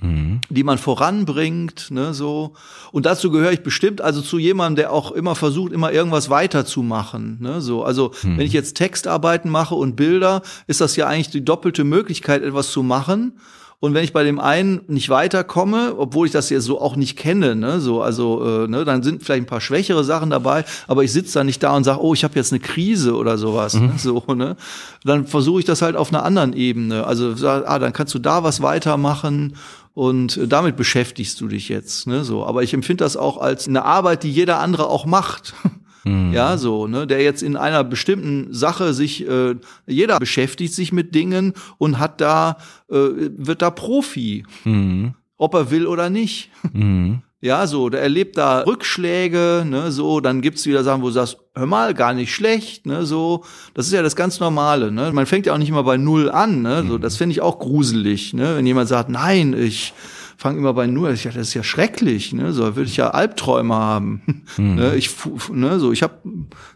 mhm. 0.00 0.40
die 0.50 0.64
man 0.64 0.78
voranbringt, 0.78 1.90
ne, 1.90 2.14
so. 2.14 2.54
Und 2.92 3.06
dazu 3.06 3.30
gehöre 3.30 3.52
ich 3.52 3.62
bestimmt 3.62 4.00
also 4.00 4.20
zu 4.20 4.38
jemandem, 4.38 4.76
der 4.76 4.92
auch 4.92 5.12
immer 5.12 5.34
versucht, 5.34 5.72
immer 5.72 5.92
irgendwas 5.92 6.30
weiterzumachen, 6.30 7.38
ne, 7.40 7.60
so. 7.60 7.84
Also, 7.84 8.12
Hm. 8.20 8.38
wenn 8.38 8.46
ich 8.46 8.52
jetzt 8.52 8.76
Textarbeiten 8.76 9.50
mache 9.50 9.74
und 9.74 9.96
Bilder, 9.96 10.42
ist 10.66 10.80
das 10.80 10.96
ja 10.96 11.06
eigentlich 11.06 11.30
die 11.30 11.44
doppelte 11.44 11.84
Möglichkeit, 11.84 12.42
etwas 12.42 12.70
zu 12.70 12.82
machen. 12.82 13.34
Und 13.80 13.92
wenn 13.92 14.04
ich 14.04 14.14
bei 14.14 14.24
dem 14.24 14.40
einen 14.40 14.80
nicht 14.86 15.10
weiterkomme, 15.10 15.96
obwohl 15.98 16.26
ich 16.26 16.32
das 16.32 16.48
jetzt 16.48 16.64
so 16.64 16.80
auch 16.80 16.96
nicht 16.96 17.18
kenne, 17.18 17.54
ne, 17.54 17.80
so, 17.80 18.00
also, 18.00 18.64
äh, 18.64 18.66
ne, 18.66 18.84
dann 18.86 19.02
sind 19.02 19.22
vielleicht 19.22 19.42
ein 19.42 19.46
paar 19.46 19.60
schwächere 19.60 20.04
Sachen 20.04 20.30
dabei, 20.30 20.64
aber 20.86 21.04
ich 21.04 21.12
sitze 21.12 21.34
da 21.34 21.44
nicht 21.44 21.62
da 21.62 21.76
und 21.76 21.84
sage, 21.84 22.02
oh, 22.02 22.14
ich 22.14 22.24
habe 22.24 22.34
jetzt 22.34 22.50
eine 22.50 22.60
Krise 22.60 23.14
oder 23.14 23.36
sowas, 23.36 23.74
ne, 23.74 23.92
so, 23.98 24.24
ne, 24.34 24.56
dann 25.04 25.26
versuche 25.26 25.60
ich 25.60 25.66
das 25.66 25.82
halt 25.82 25.96
auf 25.96 26.14
einer 26.14 26.24
anderen 26.24 26.54
Ebene. 26.54 27.06
Also, 27.06 27.34
ah, 27.46 27.78
dann 27.78 27.92
kannst 27.92 28.14
du 28.14 28.18
da 28.18 28.42
was 28.42 28.62
weitermachen 28.62 29.54
und 29.94 30.36
äh, 30.36 30.46
damit 30.48 30.76
beschäftigst 30.76 31.40
du 31.40 31.48
dich 31.48 31.68
jetzt, 31.68 32.06
ne, 32.06 32.24
so. 32.24 32.44
Aber 32.44 32.62
ich 32.62 32.74
empfinde 32.74 33.04
das 33.04 33.16
auch 33.16 33.38
als 33.38 33.66
eine 33.68 33.84
Arbeit, 33.84 34.22
die 34.24 34.30
jeder 34.32 34.60
andere 34.60 34.88
auch 34.88 35.06
macht. 35.06 35.54
Ja, 36.06 36.58
so, 36.58 36.86
ne, 36.86 37.06
der 37.06 37.22
jetzt 37.22 37.42
in 37.42 37.56
einer 37.56 37.82
bestimmten 37.82 38.52
Sache 38.52 38.92
sich, 38.92 39.26
äh, 39.26 39.54
jeder 39.86 40.18
beschäftigt 40.18 40.74
sich 40.74 40.92
mit 40.92 41.14
Dingen 41.14 41.54
und 41.78 41.98
hat 41.98 42.20
da, 42.20 42.58
äh, 42.90 42.94
wird 42.94 43.62
da 43.62 43.70
Profi, 43.70 44.44
Mhm. 44.64 45.14
ob 45.38 45.54
er 45.54 45.70
will 45.70 45.86
oder 45.86 46.10
nicht. 46.10 46.50
Mhm. 46.74 47.22
Ja, 47.44 47.66
so, 47.66 47.90
der 47.90 48.00
erlebt 48.00 48.38
da 48.38 48.60
Rückschläge, 48.60 49.66
ne, 49.68 49.92
so, 49.92 50.20
dann 50.20 50.40
gibt's 50.40 50.64
wieder 50.64 50.82
Sachen, 50.82 51.02
wo 51.02 51.06
du 51.08 51.12
sagst, 51.12 51.36
hör 51.54 51.66
mal, 51.66 51.92
gar 51.92 52.14
nicht 52.14 52.32
schlecht, 52.34 52.86
ne, 52.86 53.04
so. 53.04 53.44
Das 53.74 53.86
ist 53.86 53.92
ja 53.92 54.00
das 54.02 54.16
ganz 54.16 54.40
Normale, 54.40 54.90
ne. 54.90 55.12
Man 55.12 55.26
fängt 55.26 55.44
ja 55.46 55.52
auch 55.52 55.58
nicht 55.58 55.68
immer 55.68 55.82
bei 55.84 55.98
Null 55.98 56.30
an, 56.30 56.62
ne, 56.62 56.84
so, 56.88 56.96
das 56.96 57.16
finde 57.16 57.32
ich 57.32 57.42
auch 57.42 57.58
gruselig, 57.58 58.32
ne, 58.32 58.56
wenn 58.56 58.66
jemand 58.66 58.88
sagt, 58.88 59.10
nein, 59.10 59.54
ich 59.58 59.92
fange 60.38 60.58
immer 60.58 60.72
bei 60.72 60.86
Null, 60.86 61.12
ich 61.12 61.24
dachte, 61.24 61.36
das 61.38 61.48
ist 61.48 61.54
ja 61.54 61.62
schrecklich, 61.62 62.32
ne, 62.32 62.52
so, 62.54 62.62
würde 62.76 62.88
ich 62.88 62.96
ja 62.96 63.10
Albträume 63.10 63.74
haben, 63.74 64.22
ne, 64.56 64.94
ich, 64.96 65.10
ne, 65.52 65.78
so, 65.78 65.92
ich 65.92 66.02
habe, 66.02 66.14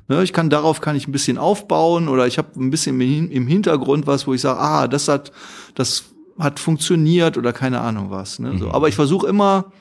ne, 0.08 0.22
ich 0.22 0.34
kann, 0.34 0.50
darauf 0.50 0.82
kann 0.82 0.96
ich 0.96 1.08
ein 1.08 1.12
bisschen 1.12 1.38
aufbauen 1.38 2.08
oder 2.08 2.26
ich 2.26 2.36
habe 2.36 2.48
ein 2.60 2.68
bisschen 2.70 3.00
im 3.00 3.08
Hin- 3.08 3.30
im 3.30 3.46
Hintergrund 3.46 4.06
was, 4.06 4.26
wo 4.26 4.34
ich 4.34 4.42
sage, 4.42 4.60
ah, 4.60 4.86
das 4.86 5.08
hat, 5.08 5.32
das 5.74 6.04
hat 6.38 6.60
funktioniert 6.60 7.38
oder 7.38 7.54
keine 7.54 7.80
Ahnung 7.80 8.10
was, 8.10 8.38
ne, 8.38 8.58
so. 8.58 8.70
Aber 8.70 8.88
ich 8.88 8.94
versuche 8.96 9.26
immer, 9.26 9.72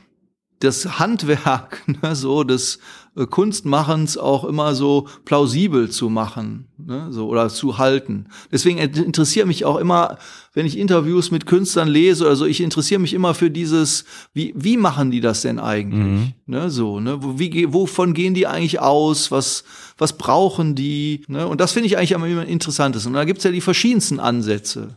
das 0.59 0.99
Handwerk, 0.99 1.83
ne, 2.01 2.15
so 2.15 2.43
des 2.43 2.79
äh, 3.15 3.25
Kunstmachens 3.25 4.17
auch 4.17 4.43
immer 4.43 4.73
so 4.75 5.07
plausibel 5.25 5.89
zu 5.89 6.09
machen, 6.09 6.67
ne, 6.77 7.07
so 7.11 7.27
oder 7.27 7.49
zu 7.49 7.77
halten. 7.77 8.25
Deswegen 8.51 8.79
int- 8.79 8.97
interessiert 8.97 9.45
mich 9.47 9.65
auch 9.65 9.77
immer, 9.77 10.17
wenn 10.53 10.65
ich 10.65 10.77
Interviews 10.77 11.29
mit 11.29 11.45
Künstlern 11.45 11.87
lese 11.87 12.25
oder 12.25 12.35
so, 12.35 12.45
ich 12.45 12.61
interessiere 12.61 12.99
mich 12.99 13.13
immer 13.13 13.33
für 13.35 13.51
dieses, 13.51 14.05
wie 14.33 14.51
wie 14.55 14.77
machen 14.77 15.11
die 15.11 15.21
das 15.21 15.41
denn 15.41 15.59
eigentlich, 15.59 16.33
ne, 16.47 16.69
so, 16.71 16.99
ne, 16.99 17.21
wo, 17.21 17.37
wie 17.37 17.71
wovon 17.71 18.13
gehen 18.15 18.33
die 18.33 18.47
eigentlich 18.47 18.79
aus, 18.79 19.29
was 19.31 19.63
was 19.99 20.13
brauchen 20.17 20.73
die, 20.75 21.23
ne, 21.27 21.47
und 21.47 21.61
das 21.61 21.71
finde 21.73 21.87
ich 21.87 21.97
eigentlich 21.97 22.15
am 22.15 22.23
immer 22.25 22.45
interessantesten. 22.45 23.11
Und 23.11 23.15
da 23.15 23.25
gibt's 23.25 23.43
ja 23.43 23.51
die 23.51 23.61
verschiedensten 23.61 24.19
Ansätze. 24.19 24.95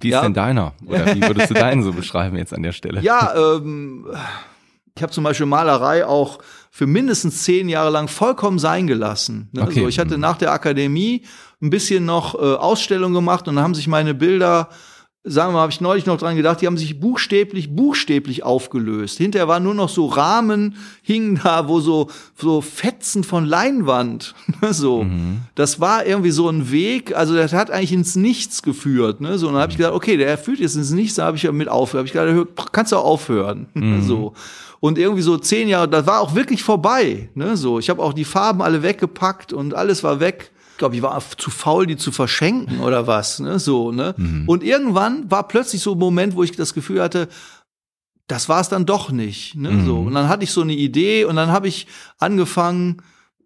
Wie 0.00 0.08
ist 0.08 0.12
Ja. 0.14 0.22
denn 0.22 0.34
deiner? 0.34 0.72
Oder 0.86 1.14
wie 1.14 1.22
würdest 1.22 1.50
du 1.50 1.54
deinen 1.54 1.82
so 1.84 1.92
beschreiben 1.92 2.36
jetzt 2.36 2.52
an 2.52 2.62
der 2.62 2.72
Stelle? 2.72 3.00
Ja, 3.00 3.32
ähm, 3.56 4.06
ich 4.96 5.02
habe 5.02 5.12
zum 5.12 5.24
Beispiel 5.24 5.46
Malerei 5.46 6.06
auch 6.06 6.38
für 6.70 6.86
mindestens 6.86 7.42
zehn 7.42 7.68
Jahre 7.68 7.90
lang 7.90 8.06
vollkommen 8.08 8.60
sein 8.60 8.86
gelassen. 8.86 9.48
Ne? 9.52 9.62
Okay. 9.62 9.80
So, 9.80 9.88
ich 9.88 9.98
hatte 9.98 10.18
nach 10.18 10.36
der 10.36 10.52
Akademie 10.52 11.22
ein 11.60 11.70
bisschen 11.70 12.04
noch 12.04 12.34
äh, 12.36 12.38
Ausstellung 12.38 13.12
gemacht 13.12 13.48
und 13.48 13.56
dann 13.56 13.64
haben 13.64 13.74
sich 13.74 13.88
meine 13.88 14.14
Bilder, 14.14 14.68
sagen 15.24 15.48
wir 15.48 15.54
mal, 15.54 15.62
habe 15.62 15.72
ich 15.72 15.80
neulich 15.80 16.06
noch 16.06 16.18
dran 16.18 16.36
gedacht, 16.36 16.60
die 16.60 16.68
haben 16.68 16.76
sich 16.76 17.00
buchstäblich, 17.00 17.74
buchstäblich 17.74 18.44
aufgelöst. 18.44 19.18
Hinterher 19.18 19.48
waren 19.48 19.64
nur 19.64 19.74
noch 19.74 19.88
so 19.88 20.06
Rahmen, 20.06 20.76
hingen 21.02 21.40
da, 21.42 21.66
wo 21.66 21.80
so, 21.80 22.08
so 22.36 22.60
Fetzen 22.60 23.24
von 23.24 23.46
Leinwand, 23.46 24.34
ne, 24.62 24.72
so. 24.72 25.06
Das 25.56 25.80
war 25.80 26.06
irgendwie 26.06 26.30
so 26.30 26.48
ein 26.48 26.70
Weg, 26.70 27.16
also 27.16 27.34
das 27.34 27.52
hat 27.52 27.72
eigentlich 27.72 27.92
ins 27.92 28.14
Nichts 28.14 28.62
geführt, 28.62 29.20
ne, 29.20 29.38
so. 29.38 29.48
Und 29.48 29.54
dann 29.54 29.62
habe 29.62 29.72
ich 29.72 29.78
gesagt, 29.78 29.94
okay, 29.94 30.16
der 30.16 30.38
führt 30.38 30.60
jetzt 30.60 30.76
ins 30.76 30.92
Nichts, 30.92 31.16
da 31.16 31.24
habe 31.24 31.36
ich 31.36 31.42
ja 31.42 31.50
mit 31.50 31.68
aufgehört. 31.68 32.08
Hab 32.08 32.14
ich 32.14 32.34
hör, 32.34 32.46
kannst 32.70 32.92
du 32.92 32.96
auch 32.96 33.04
aufhören, 33.04 33.66
so. 34.06 34.34
Und 34.84 34.98
irgendwie 34.98 35.22
so 35.22 35.38
zehn 35.38 35.68
Jahre, 35.68 35.88
das 35.88 36.06
war 36.06 36.20
auch 36.20 36.34
wirklich 36.34 36.62
vorbei, 36.62 37.30
ne, 37.34 37.56
so. 37.56 37.78
Ich 37.78 37.88
habe 37.88 38.02
auch 38.02 38.12
die 38.12 38.26
Farben 38.26 38.60
alle 38.60 38.82
weggepackt 38.82 39.54
und 39.54 39.72
alles 39.72 40.04
war 40.04 40.20
weg. 40.20 40.50
Ich 40.72 40.76
glaube, 40.76 40.94
ich 40.94 41.00
war 41.00 41.22
zu 41.38 41.50
faul, 41.50 41.86
die 41.86 41.96
zu 41.96 42.12
verschenken 42.12 42.80
oder 42.80 43.06
was, 43.06 43.38
ne, 43.38 43.58
so, 43.58 43.92
ne. 43.92 44.14
Und 44.46 44.62
irgendwann 44.62 45.30
war 45.30 45.48
plötzlich 45.48 45.80
so 45.80 45.92
ein 45.92 45.98
Moment, 45.98 46.36
wo 46.36 46.42
ich 46.42 46.52
das 46.52 46.74
Gefühl 46.74 47.00
hatte, 47.00 47.28
das 48.26 48.50
war 48.50 48.60
es 48.60 48.68
dann 48.68 48.84
doch 48.84 49.10
nicht. 49.10 49.54
Ne? 49.54 49.70
So. 49.86 50.00
Und 50.00 50.12
dann 50.12 50.28
hatte 50.28 50.44
ich 50.44 50.50
so 50.50 50.60
eine 50.60 50.74
Idee 50.74 51.24
und 51.24 51.36
dann 51.36 51.50
habe 51.50 51.66
ich 51.66 51.86
angefangen, 52.18 52.98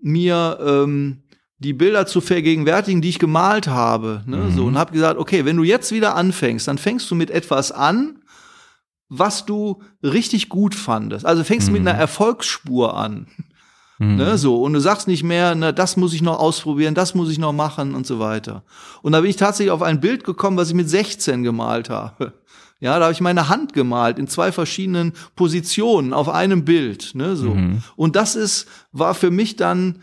mir 0.03 0.59
ähm, 0.61 1.23
die 1.59 1.73
Bilder 1.73 2.07
zu 2.07 2.21
vergegenwärtigen, 2.21 3.01
die 3.01 3.11
ich 3.11 3.21
gemalt 3.21 3.69
habe. 3.69 4.25
Ne? 4.27 4.51
So, 4.51 4.65
und 4.65 4.77
habe 4.77 4.93
gesagt, 4.93 5.21
okay, 5.21 5.45
wenn 5.45 5.57
du 5.57 5.63
jetzt 5.63 5.93
wieder 5.93 6.17
anfängst, 6.17 6.67
dann 6.67 6.79
fängst 6.79 7.09
du 7.13 7.15
mit 7.15 7.31
etwas 7.31 7.71
an, 7.71 8.18
was 9.09 9.47
du 9.47 9.83
richtig 10.03 10.49
gut 10.49 10.75
fandest. 10.75 11.25
Also 11.25 11.45
fängst 11.45 11.71
mit 11.71 11.81
einer 11.81 11.99
Erfolgsspur 11.99 12.97
an. 12.97 13.27
Ne, 14.01 14.39
so. 14.39 14.63
Und 14.63 14.75
du 14.75 14.81
sagst 14.81 15.09
nicht 15.09 15.25
mehr, 15.25 15.57
ne, 15.57 15.75
das 15.75 15.97
muss 15.97 16.15
ich 16.15 16.23
noch 16.23 16.39
ausprobieren, 16.39 16.95
das 16.95 17.17
muss 17.17 17.31
ich 17.31 17.39
noch 17.39 17.53
machen 17.53 17.97
und 17.97 18.07
so 18.07 18.21
weiter. 18.21 18.63
Und 19.03 19.11
da 19.13 19.21
bin 19.21 19.31
ich 19.31 19.37
tatsächlich 19.37 19.73
auf 19.73 19.83
ein 19.83 20.01
Bild 20.01 20.23
gekommen, 20.23 20.57
was 20.57 20.69
ich 20.69 20.75
mit 20.75 20.89
16 20.89 21.43
gemalt 21.43 21.91
habe. 21.91 22.35
Ja, 22.79 22.97
da 22.99 23.07
habe 23.07 23.13
ich 23.13 23.21
meine 23.21 23.49
Hand 23.49 23.73
gemalt 23.73 24.21
in 24.21 24.29
zwei 24.29 24.53
verschiedenen 24.53 25.15
Positionen 25.35 26.13
auf 26.13 26.29
einem 26.29 26.65
Bild, 26.65 27.11
ne, 27.15 27.35
so. 27.35 27.59
Und 27.97 28.15
das 28.15 28.37
ist 28.37 28.69
war 28.93 29.15
für 29.15 29.33
mich 29.33 29.57
dann 29.57 29.99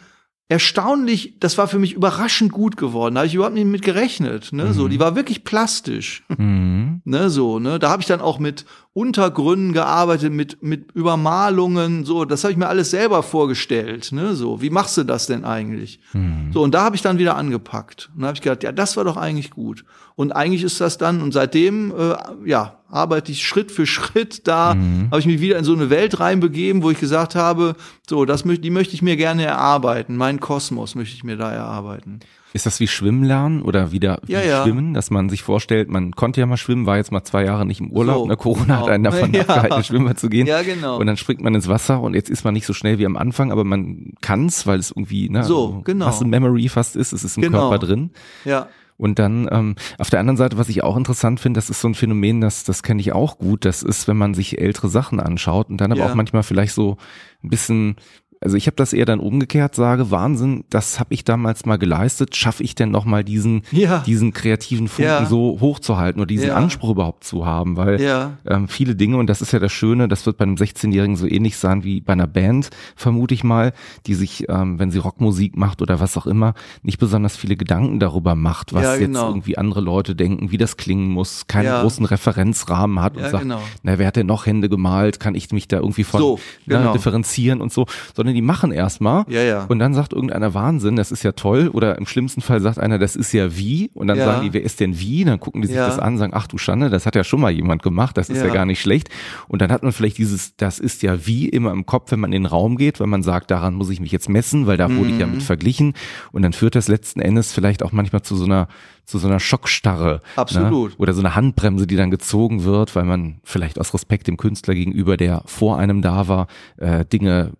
erstaunlich, 0.49 1.39
das 1.39 1.57
war 1.57 1.69
für 1.69 1.79
mich 1.79 1.93
überraschend 1.93 2.51
gut 2.51 2.75
geworden. 2.75 3.15
Da 3.15 3.19
habe 3.21 3.27
ich 3.27 3.33
überhaupt 3.35 3.55
nicht 3.55 3.65
mit 3.65 3.81
gerechnet, 3.81 4.51
ne, 4.51 4.73
so. 4.73 4.89
Die 4.89 4.99
war 4.99 5.15
wirklich 5.15 5.45
plastisch. 5.45 6.23
Mhm. 6.37 6.73
Ne, 7.07 7.29
so, 7.29 7.59
ne, 7.59 7.77
da 7.77 7.91
habe 7.91 8.01
ich 8.01 8.07
dann 8.07 8.19
auch 8.19 8.39
mit 8.39 8.65
Untergründen 8.95 9.73
gearbeitet, 9.73 10.31
mit, 10.31 10.63
mit 10.63 10.93
Übermalungen, 10.93 12.05
so, 12.05 12.23
das 12.23 12.45
habe 12.45 12.53
ich 12.53 12.57
mir 12.57 12.69
alles 12.69 12.91
selber 12.91 13.23
vorgestellt, 13.23 14.13
ne, 14.13 14.35
so, 14.35 14.61
wie 14.61 14.69
machst 14.69 14.95
du 14.95 15.03
das 15.03 15.27
denn 15.27 15.43
eigentlich? 15.43 15.99
Mhm. 16.13 16.51
So, 16.53 16.61
und 16.63 16.73
da 16.73 16.83
habe 16.85 16.95
ich 16.95 17.01
dann 17.01 17.17
wieder 17.17 17.35
angepackt. 17.35 18.09
Und 18.15 18.21
da 18.21 18.27
habe 18.27 18.35
ich 18.37 18.41
gedacht, 18.41 18.63
ja, 18.63 18.71
das 18.71 18.95
war 18.95 19.03
doch 19.03 19.17
eigentlich 19.17 19.51
gut. 19.51 19.83
Und 20.15 20.31
eigentlich 20.31 20.63
ist 20.63 20.79
das 20.79 20.97
dann, 20.97 21.21
und 21.21 21.33
seitdem, 21.33 21.91
äh, 21.91 22.15
ja, 22.49 22.77
arbeite 22.89 23.33
ich 23.33 23.45
Schritt 23.45 23.69
für 23.69 23.85
Schritt 23.85 24.47
da, 24.47 24.75
Mhm. 24.75 25.07
habe 25.11 25.19
ich 25.19 25.25
mich 25.25 25.41
wieder 25.41 25.57
in 25.59 25.65
so 25.65 25.73
eine 25.73 25.89
Welt 25.89 26.21
reinbegeben, 26.21 26.81
wo 26.81 26.89
ich 26.89 26.99
gesagt 27.01 27.35
habe, 27.35 27.75
so, 28.09 28.23
das 28.23 28.45
möchte, 28.45 28.61
die 28.61 28.69
möchte 28.69 28.93
ich 28.93 29.01
mir 29.01 29.17
gerne 29.17 29.43
erarbeiten, 29.43 30.15
meinen 30.15 30.39
Kosmos 30.39 30.95
möchte 30.95 31.15
ich 31.15 31.25
mir 31.25 31.35
da 31.35 31.51
erarbeiten. 31.51 32.21
Ist 32.55 32.65
das 32.65 32.79
wie 32.79 32.87
Schwimmen 32.87 33.23
lernen 33.23 33.61
oder 33.61 33.91
wieder 33.91 34.19
wie 34.25 34.31
Ja, 34.31 34.41
ja. 34.41 34.63
Schwimmen, 34.63 34.93
dass 34.93 35.11
man 35.11 35.27
sich 35.29 35.43
vorstellt, 35.43 35.89
man 35.89 36.13
konnte 36.13 36.39
ja 36.39 36.45
mal 36.45 36.55
schwimmen, 36.55 36.85
war 36.85 36.95
jetzt 36.95 37.11
mal 37.11 37.23
zwei 37.23 37.43
Jahre 37.43 37.65
nicht 37.65 37.81
im 37.81 37.91
Urlaub, 37.91 38.19
So, 38.19 38.25
ne, 38.27 38.37
Corona 38.37 38.77
hat 38.77 38.85
genau. 38.85 38.93
einen 38.93 39.03
davon 39.03 39.33
Ja. 39.33 39.41
abgehalten, 39.41 39.83
schwimmen 39.83 40.15
zu 40.15 40.29
gehen. 40.29 40.47
Ja, 40.47 40.61
genau. 40.61 40.97
Und 40.97 41.05
dann 41.07 41.17
springt 41.17 41.41
man 41.41 41.53
ins 41.53 41.67
Wasser 41.67 41.99
und 42.01 42.13
jetzt 42.13 42.29
ist 42.29 42.45
man 42.45 42.53
nicht 42.53 42.65
so 42.65 42.71
schnell 42.73 42.97
wie 42.97 43.05
am 43.05 43.17
Anfang, 43.17 43.51
aber 43.51 43.63
man 43.65 44.13
kann's, 44.21 44.65
weil 44.65 44.79
es 44.79 44.91
irgendwie, 44.91 45.29
ne, 45.29 45.43
So, 45.43 45.81
genau. 45.83 46.05
Muscle 46.07 46.27
Memory 46.27 46.69
fast 46.69 46.95
ist, 46.95 47.11
es 47.11 47.23
ist 47.25 47.35
im 47.37 47.43
Genau. 47.43 47.69
Körper 47.69 47.85
drin. 47.85 48.11
Ja, 48.45 48.69
Und 48.97 49.19
dann 49.19 49.49
ähm, 49.51 49.75
auf 49.97 50.09
der 50.09 50.21
anderen 50.21 50.37
Seite, 50.37 50.57
was 50.57 50.69
ich 50.69 50.81
auch 50.81 50.95
interessant 50.95 51.41
finde, 51.41 51.57
das 51.57 51.69
ist 51.69 51.81
so 51.81 51.89
ein 51.89 51.95
Phänomen, 51.95 52.39
das 52.39 52.63
das 52.63 52.81
kenne 52.81 53.01
ich 53.01 53.11
auch 53.11 53.37
gut. 53.37 53.65
Das 53.65 53.83
ist, 53.83 54.07
wenn 54.07 54.15
man 54.15 54.33
sich 54.33 54.61
ältere 54.61 54.87
Sachen 54.87 55.19
anschaut 55.19 55.69
und 55.69 55.81
dann 55.81 55.91
aber 55.91 55.99
Ja. 55.99 56.09
auch 56.09 56.15
manchmal 56.15 56.43
vielleicht 56.43 56.73
so 56.73 56.95
ein 57.43 57.49
bisschen 57.49 57.97
also 58.45 58.57
ich 58.57 58.67
habe 58.67 58.75
das 58.75 58.93
eher 58.93 59.05
dann 59.05 59.19
umgekehrt, 59.19 59.73
sage, 59.73 60.11
Wahnsinn, 60.11 60.65
das 60.69 60.99
habe 60.99 61.13
ich 61.15 61.23
damals 61.25 61.65
mal 61.65 61.77
geleistet, 61.77 62.35
schaffe 62.35 62.61
ich 62.61 62.75
denn 62.75 62.91
noch 62.91 63.03
mal 63.05 63.23
diesen, 63.23 63.63
Ja. 63.71 64.03
diesen 64.05 64.33
kreativen 64.33 64.87
Funken 64.87 65.09
Ja. 65.11 65.25
so 65.25 65.57
hochzuhalten 65.59 66.21
oder 66.21 66.27
diesen 66.27 66.49
Ja. 66.49 66.53
Anspruch 66.55 66.91
überhaupt 66.91 67.23
zu 67.23 67.47
haben, 67.47 67.75
weil 67.75 67.99
ähm, 68.47 68.67
viele 68.67 68.95
Dinge, 68.95 69.17
und 69.17 69.27
das 69.27 69.41
ist 69.41 69.51
ja 69.51 69.57
das 69.57 69.71
Schöne, 69.71 70.07
das 70.07 70.27
wird 70.27 70.37
bei 70.37 70.43
einem 70.43 70.55
16-Jährigen 70.57 71.15
so 71.15 71.25
ähnlich 71.25 71.57
sein 71.57 71.83
wie 71.83 72.01
bei 72.01 72.13
einer 72.13 72.27
Band, 72.27 72.69
vermute 72.95 73.33
ich 73.33 73.43
mal, 73.43 73.73
die 74.05 74.13
sich, 74.13 74.45
ähm, 74.47 74.77
wenn 74.77 74.91
sie 74.91 74.99
Rockmusik 74.99 75.57
macht 75.57 75.81
oder 75.81 75.99
was 75.99 76.15
auch 76.15 76.27
immer, 76.27 76.53
nicht 76.83 76.99
besonders 76.99 77.35
viele 77.35 77.55
Gedanken 77.55 77.99
darüber 77.99 78.35
macht, 78.35 78.73
was 78.73 78.83
Ja, 78.83 78.91
jetzt 78.93 78.99
genau. 79.07 79.27
irgendwie 79.29 79.57
andere 79.57 79.81
Leute 79.81 80.13
denken, 80.15 80.51
wie 80.51 80.57
das 80.57 80.77
klingen 80.77 81.09
muss, 81.09 81.47
keinen 81.47 81.81
großen 81.81 82.05
Referenzrahmen 82.05 83.01
hat 83.01 83.17
und 83.17 83.23
sagt, 83.23 83.39
genau. 83.41 83.61
na, 83.81 83.97
wer 83.97 84.05
hat 84.05 84.17
denn 84.17 84.27
noch 84.27 84.45
Hände 84.45 84.69
gemalt, 84.69 85.19
kann 85.19 85.33
ich 85.33 85.49
mich 85.51 85.67
da 85.67 85.77
irgendwie 85.77 86.03
von 86.03 86.19
So, 86.19 86.39
genau. 86.67 86.93
differenzieren 86.93 87.59
und 87.59 87.73
so, 87.73 87.87
sondern 88.15 88.34
die 88.35 88.41
machen 88.41 88.71
erstmal 88.71 89.25
Ja, 89.29 89.41
ja. 89.41 89.65
und 89.65 89.79
dann 89.79 89.93
sagt 89.93 90.13
irgendeiner 90.13 90.53
Wahnsinn, 90.53 90.95
das 90.95 91.11
ist 91.11 91.23
ja 91.23 91.31
toll 91.31 91.69
oder 91.69 91.97
im 91.97 92.05
schlimmsten 92.05 92.41
Fall 92.41 92.61
sagt 92.61 92.77
einer, 92.79 92.99
das 92.99 93.15
ist 93.15 93.31
ja 93.33 93.55
wie 93.57 93.89
und 93.93 94.07
dann 94.07 94.17
Ja. 94.17 94.25
sagen 94.25 94.41
die, 94.43 94.53
wer 94.53 94.63
ist 94.63 94.79
denn 94.79 94.99
wie? 94.99 95.23
Dann 95.25 95.39
gucken 95.39 95.61
die 95.61 95.67
sich 95.67 95.75
Ja. 95.77 95.87
das 95.87 95.99
an, 95.99 96.17
sagen, 96.17 96.33
ach 96.35 96.47
du 96.47 96.57
Schande, 96.57 96.89
das 96.89 97.05
hat 97.05 97.15
ja 97.15 97.23
schon 97.23 97.41
mal 97.41 97.51
jemand 97.51 97.81
gemacht, 97.83 98.17
das 98.17 98.29
ist 98.29 98.37
ja. 98.39 98.47
Ja. 98.47 98.53
gar 98.53 98.65
nicht 98.65 98.81
schlecht 98.81 99.09
und 99.47 99.61
dann 99.61 99.71
hat 99.71 99.83
man 99.83 99.91
vielleicht 99.91 100.17
dieses, 100.17 100.55
das 100.57 100.79
ist 100.79 101.01
ja 101.03 101.25
wie 101.25 101.49
immer 101.49 101.71
im 101.71 101.85
Kopf, 101.85 102.11
wenn 102.11 102.19
man 102.19 102.31
in 102.33 102.43
den 102.43 102.45
Raum 102.47 102.77
geht, 102.77 102.99
wenn 102.99 103.09
man 103.09 103.23
sagt, 103.23 103.49
daran 103.51 103.73
muss 103.73 103.89
ich 103.89 103.99
mich 103.99 104.11
jetzt 104.11 104.29
messen, 104.29 104.67
weil 104.67 104.77
da 104.77 104.93
wurde 104.95 105.09
ich 105.11 105.19
ja 105.19 105.25
Mhm. 105.25 105.33
mit 105.33 105.43
verglichen 105.43 105.93
und 106.31 106.41
dann 106.41 106.53
führt 106.53 106.75
das 106.75 106.87
letzten 106.87 107.19
Endes 107.21 107.53
vielleicht 107.53 107.81
auch 107.83 107.91
manchmal 107.91 108.21
zu 108.21 108.35
so 108.35 108.45
einer 108.45 108.67
zu 109.07 109.19
so 109.19 109.27
einer 109.27 109.39
Schockstarre. 109.39 110.19
Absolut. 110.35 110.89
Ne? 110.89 110.95
Oder 110.97 111.13
so 111.13 111.19
eine 111.19 111.35
Handbremse, 111.35 111.85
die 111.85 111.95
dann 111.95 112.09
gezogen 112.09 112.63
wird, 112.63 112.95
weil 112.95 113.03
man 113.03 113.35
vielleicht 113.43 113.79
aus 113.79 113.93
Respekt 113.93 114.27
dem 114.27 114.35
Künstler 114.35 114.73
gegenüber, 114.73 115.15
der 115.15 115.43
vor 115.45 115.77
einem 115.77 116.01
da 116.01 116.27
war, 116.27 116.47
äh, 116.77 117.05
Dinge 117.05 117.51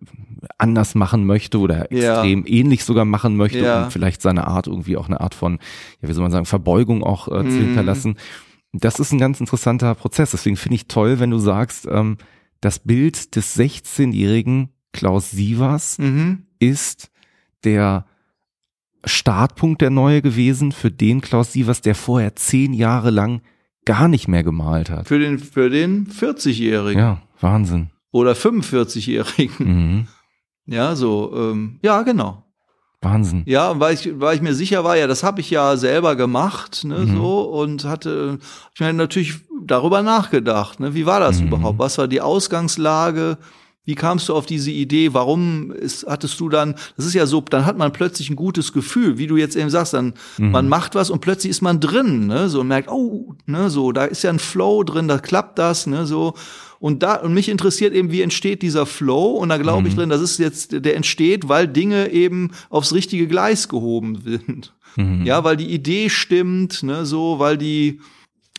anders 0.58 0.94
machen 0.94 1.24
möchte 1.26 1.58
oder 1.58 1.92
Ja. 1.92 2.14
extrem 2.22 2.44
ähnlich 2.46 2.84
sogar 2.84 3.04
machen 3.04 3.36
möchte 3.36 3.58
Ja. 3.60 3.84
und 3.84 3.92
vielleicht 3.92 4.22
seine 4.22 4.46
Art 4.46 4.66
irgendwie 4.66 4.96
auch 4.96 5.06
eine 5.08 5.20
Art 5.20 5.34
von, 5.34 5.58
ja, 6.00 6.08
wie 6.08 6.12
soll 6.12 6.22
man 6.22 6.32
sagen, 6.32 6.46
Verbeugung 6.46 7.02
auch 7.02 7.28
äh, 7.28 7.40
zu 7.48 7.56
Mhm. 7.56 7.64
hinterlassen. 7.66 8.16
Das 8.72 8.98
ist 8.98 9.12
ein 9.12 9.18
ganz 9.18 9.40
interessanter 9.40 9.94
Prozess. 9.94 10.32
Deswegen 10.32 10.56
finde 10.56 10.74
ich 10.76 10.86
toll, 10.88 11.18
wenn 11.20 11.30
du 11.30 11.38
sagst, 11.38 11.86
ähm, 11.90 12.18
das 12.60 12.78
Bild 12.80 13.34
des 13.36 13.56
16-jährigen 13.56 14.70
Klaus 14.92 15.30
Sievers 15.30 15.98
Mhm. 15.98 16.42
ist 16.58 17.10
der 17.64 18.06
Startpunkt 19.04 19.82
der 19.82 19.90
Neue 19.90 20.20
gewesen 20.20 20.72
für 20.72 20.90
den 20.90 21.20
Klaus 21.20 21.52
Sievers, 21.52 21.80
der 21.80 21.94
vorher 21.94 22.34
zehn 22.34 22.72
Jahre 22.72 23.10
lang 23.10 23.40
gar 23.84 24.08
nicht 24.08 24.26
mehr 24.26 24.42
gemalt 24.42 24.90
hat. 24.90 25.06
Für 25.06 25.18
den, 25.18 25.38
für 25.38 25.70
den 25.70 26.08
40-Jährigen 26.08 26.98
Ja, 27.00 27.22
Wahnsinn. 27.40 27.90
oder 28.10 28.32
45-Jährigen. 28.34 29.52
Mhm. 29.58 30.06
Ja, 30.66 30.96
so, 30.96 31.32
ähm, 31.34 31.78
ja, 31.82 32.02
genau. 32.02 32.42
Wahnsinn. 33.02 33.42
Ja, 33.46 33.78
weil 33.78 33.94
ich, 33.94 34.18
weil 34.18 34.34
ich 34.36 34.42
mir 34.42 34.54
sicher 34.54 34.82
war, 34.82 34.96
ja, 34.96 35.06
das 35.06 35.22
habe 35.22 35.40
ich 35.40 35.50
ja 35.50 35.76
selber 35.76 36.16
gemacht, 36.16 36.82
ne, 36.84 37.00
Mhm. 37.06 37.08
so, 37.08 37.40
und 37.42 37.84
hatte, 37.84 38.38
ich 38.74 38.80
meine, 38.80 38.94
natürlich 38.98 39.34
darüber 39.64 40.02
nachgedacht, 40.02 40.80
ne, 40.80 40.94
wie 40.94 41.06
war 41.06 41.20
das 41.20 41.40
Mhm. 41.40 41.48
überhaupt? 41.48 41.78
Was 41.78 41.98
war 41.98 42.08
die 42.08 42.20
Ausgangslage? 42.20 43.38
Wie 43.84 43.94
kamst 43.94 44.28
du 44.28 44.34
auf 44.34 44.46
diese 44.46 44.72
Idee? 44.72 45.14
Warum 45.14 45.70
ist, 45.70 46.04
hattest 46.08 46.40
du 46.40 46.48
dann, 46.48 46.74
das 46.96 47.06
ist 47.06 47.14
ja 47.14 47.26
so, 47.26 47.40
dann 47.42 47.64
hat 47.66 47.78
man 47.78 47.92
plötzlich 47.92 48.28
ein 48.30 48.34
gutes 48.34 48.72
Gefühl, 48.72 49.16
wie 49.18 49.28
du 49.28 49.36
jetzt 49.36 49.54
eben 49.54 49.70
sagst, 49.70 49.92
dann, 49.94 50.14
Mhm. 50.38 50.50
man 50.50 50.68
macht 50.68 50.96
was 50.96 51.08
und 51.10 51.20
plötzlich 51.20 51.50
ist 51.50 51.62
man 51.62 51.78
drin, 51.78 52.26
ne, 52.26 52.48
so, 52.48 52.60
und 52.62 52.68
merkt, 52.68 52.88
oh, 52.90 53.34
ne, 53.46 53.70
so, 53.70 53.92
da 53.92 54.04
ist 54.06 54.24
ja 54.24 54.30
ein 54.30 54.40
Flow 54.40 54.82
drin, 54.82 55.06
da 55.06 55.18
klappt 55.18 55.60
das, 55.60 55.86
ne, 55.86 56.06
so. 56.06 56.34
Und 56.78 57.02
da, 57.02 57.16
und 57.16 57.32
mich 57.34 57.48
interessiert 57.48 57.94
eben, 57.94 58.10
wie 58.12 58.20
entsteht 58.22 58.62
dieser 58.62 58.86
Flow? 58.86 59.32
Und 59.32 59.48
da 59.48 59.56
glaube 59.58 59.88
ich 59.88 59.94
Mhm. 59.94 59.98
drin, 59.98 60.08
das 60.10 60.20
ist 60.20 60.38
jetzt, 60.38 60.72
der 60.84 60.96
entsteht, 60.96 61.48
weil 61.48 61.66
Dinge 61.68 62.10
eben 62.10 62.50
aufs 62.70 62.92
richtige 62.92 63.26
Gleis 63.26 63.68
gehoben 63.68 64.20
sind. 64.24 64.74
Mhm. 64.96 65.24
Ja, 65.24 65.42
weil 65.44 65.56
die 65.56 65.72
Idee 65.72 66.08
stimmt, 66.10 66.82
ne, 66.82 67.04
so, 67.06 67.38
weil 67.38 67.56
die, 67.58 68.00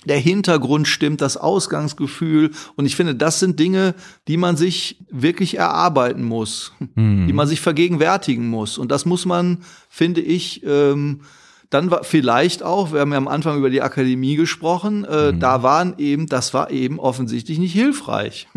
der 0.05 0.17
Hintergrund 0.19 0.87
stimmt, 0.87 1.21
das 1.21 1.35
Ausgangsgefühl. 1.37 2.51
Und 2.75 2.85
ich 2.85 2.95
finde, 2.95 3.13
das 3.15 3.39
sind 3.39 3.59
Dinge, 3.59 3.93
die 4.27 4.37
man 4.37 4.55
sich 4.55 4.97
wirklich 5.11 5.57
erarbeiten 5.57 6.23
muss, 6.23 6.73
Mhm. 6.95 7.27
die 7.27 7.33
man 7.33 7.47
sich 7.47 7.59
vergegenwärtigen 7.61 8.47
muss. 8.47 8.77
Und 8.77 8.91
das 8.91 9.05
muss 9.05 9.25
man, 9.25 9.59
finde 9.89 10.21
ich, 10.21 10.63
ähm, 10.65 11.21
dann 11.69 11.91
war 11.91 12.03
vielleicht 12.03 12.63
auch, 12.63 12.93
wir 12.93 13.01
haben 13.01 13.11
ja 13.11 13.17
am 13.17 13.27
Anfang 13.27 13.57
über 13.57 13.69
die 13.69 13.81
Akademie 13.81 14.35
gesprochen, 14.35 15.03
äh, 15.05 15.31
Mhm. 15.33 15.39
da 15.39 15.63
waren 15.63 15.95
eben, 15.97 16.27
das 16.27 16.53
war 16.53 16.71
eben 16.71 16.99
offensichtlich 16.99 17.59
nicht 17.59 17.73
hilfreich. 17.73 18.47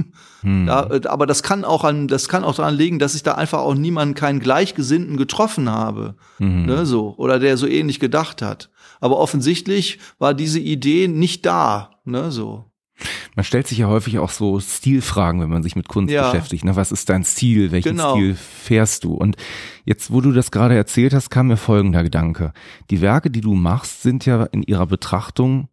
Mhm. 0.43 0.66
Da, 0.66 0.89
äh, 0.91 1.01
aber 1.07 1.27
das 1.27 1.43
kann 1.43 1.65
auch 1.65 1.85
an, 1.85 2.09
das 2.09 2.28
kann 2.28 2.45
auch 2.45 2.55
daran 2.55 2.74
liegen, 2.74 2.99
dass 2.99 3.15
ich 3.15 3.23
da 3.23 3.32
einfach 3.35 3.59
auch 3.61 3.74
niemanden, 3.74 4.15
keinen 4.15 4.41
Gleichgesinnten 4.41 5.16
getroffen 5.16 5.69
habe, 5.69 6.15
Mhm. 6.39 6.66
ne, 6.66 6.87
so, 6.87 7.15
oder 7.16 7.39
der 7.39 7.57
so 7.57 7.66
ähnlich 7.66 8.01
gedacht 8.01 8.43
hat. 8.43 8.70
Aber 9.01 9.19
offensichtlich 9.19 9.99
war 10.19 10.32
diese 10.35 10.61
Idee 10.61 11.09
nicht 11.09 11.45
da, 11.47 11.91
ne, 12.05 12.31
so. 12.31 12.69
Man 13.36 13.44
stellt 13.44 13.66
sich 13.66 13.78
ja 13.78 13.86
häufig 13.89 14.18
auch 14.18 14.31
so 14.31 14.60
Stilfragen, 14.60 15.40
wenn 15.40 15.51
man 15.51 15.62
sich 15.62 15.77
mit 15.77 15.89
Kunst 15.89 16.12
Ja. 16.12 16.31
beschäftigt. 16.31 16.64
Ne? 16.64 16.77
Was 16.77 16.93
ist 16.93 17.09
dein 17.09 17.24
Stil? 17.24 17.72
Welchen 17.72 17.90
Genau. 17.97 18.14
Stil 18.14 18.35
fährst 18.35 19.05
du? 19.05 19.14
Und 19.14 19.36
jetzt, 19.85 20.12
wo 20.12 20.20
du 20.20 20.32
das 20.32 20.51
gerade 20.51 20.74
erzählt 20.77 21.14
hast, 21.14 21.31
kam 21.31 21.48
mir 21.48 21.56
folgender 21.56 22.02
Gedanke. 22.02 22.52
Die 22.90 23.01
Werke, 23.01 23.31
die 23.31 23.40
du 23.40 23.55
machst, 23.55 24.02
sind 24.02 24.27
ja 24.27 24.44
in 24.44 24.62
ihrer 24.62 24.86
Betrachtung 24.86 25.68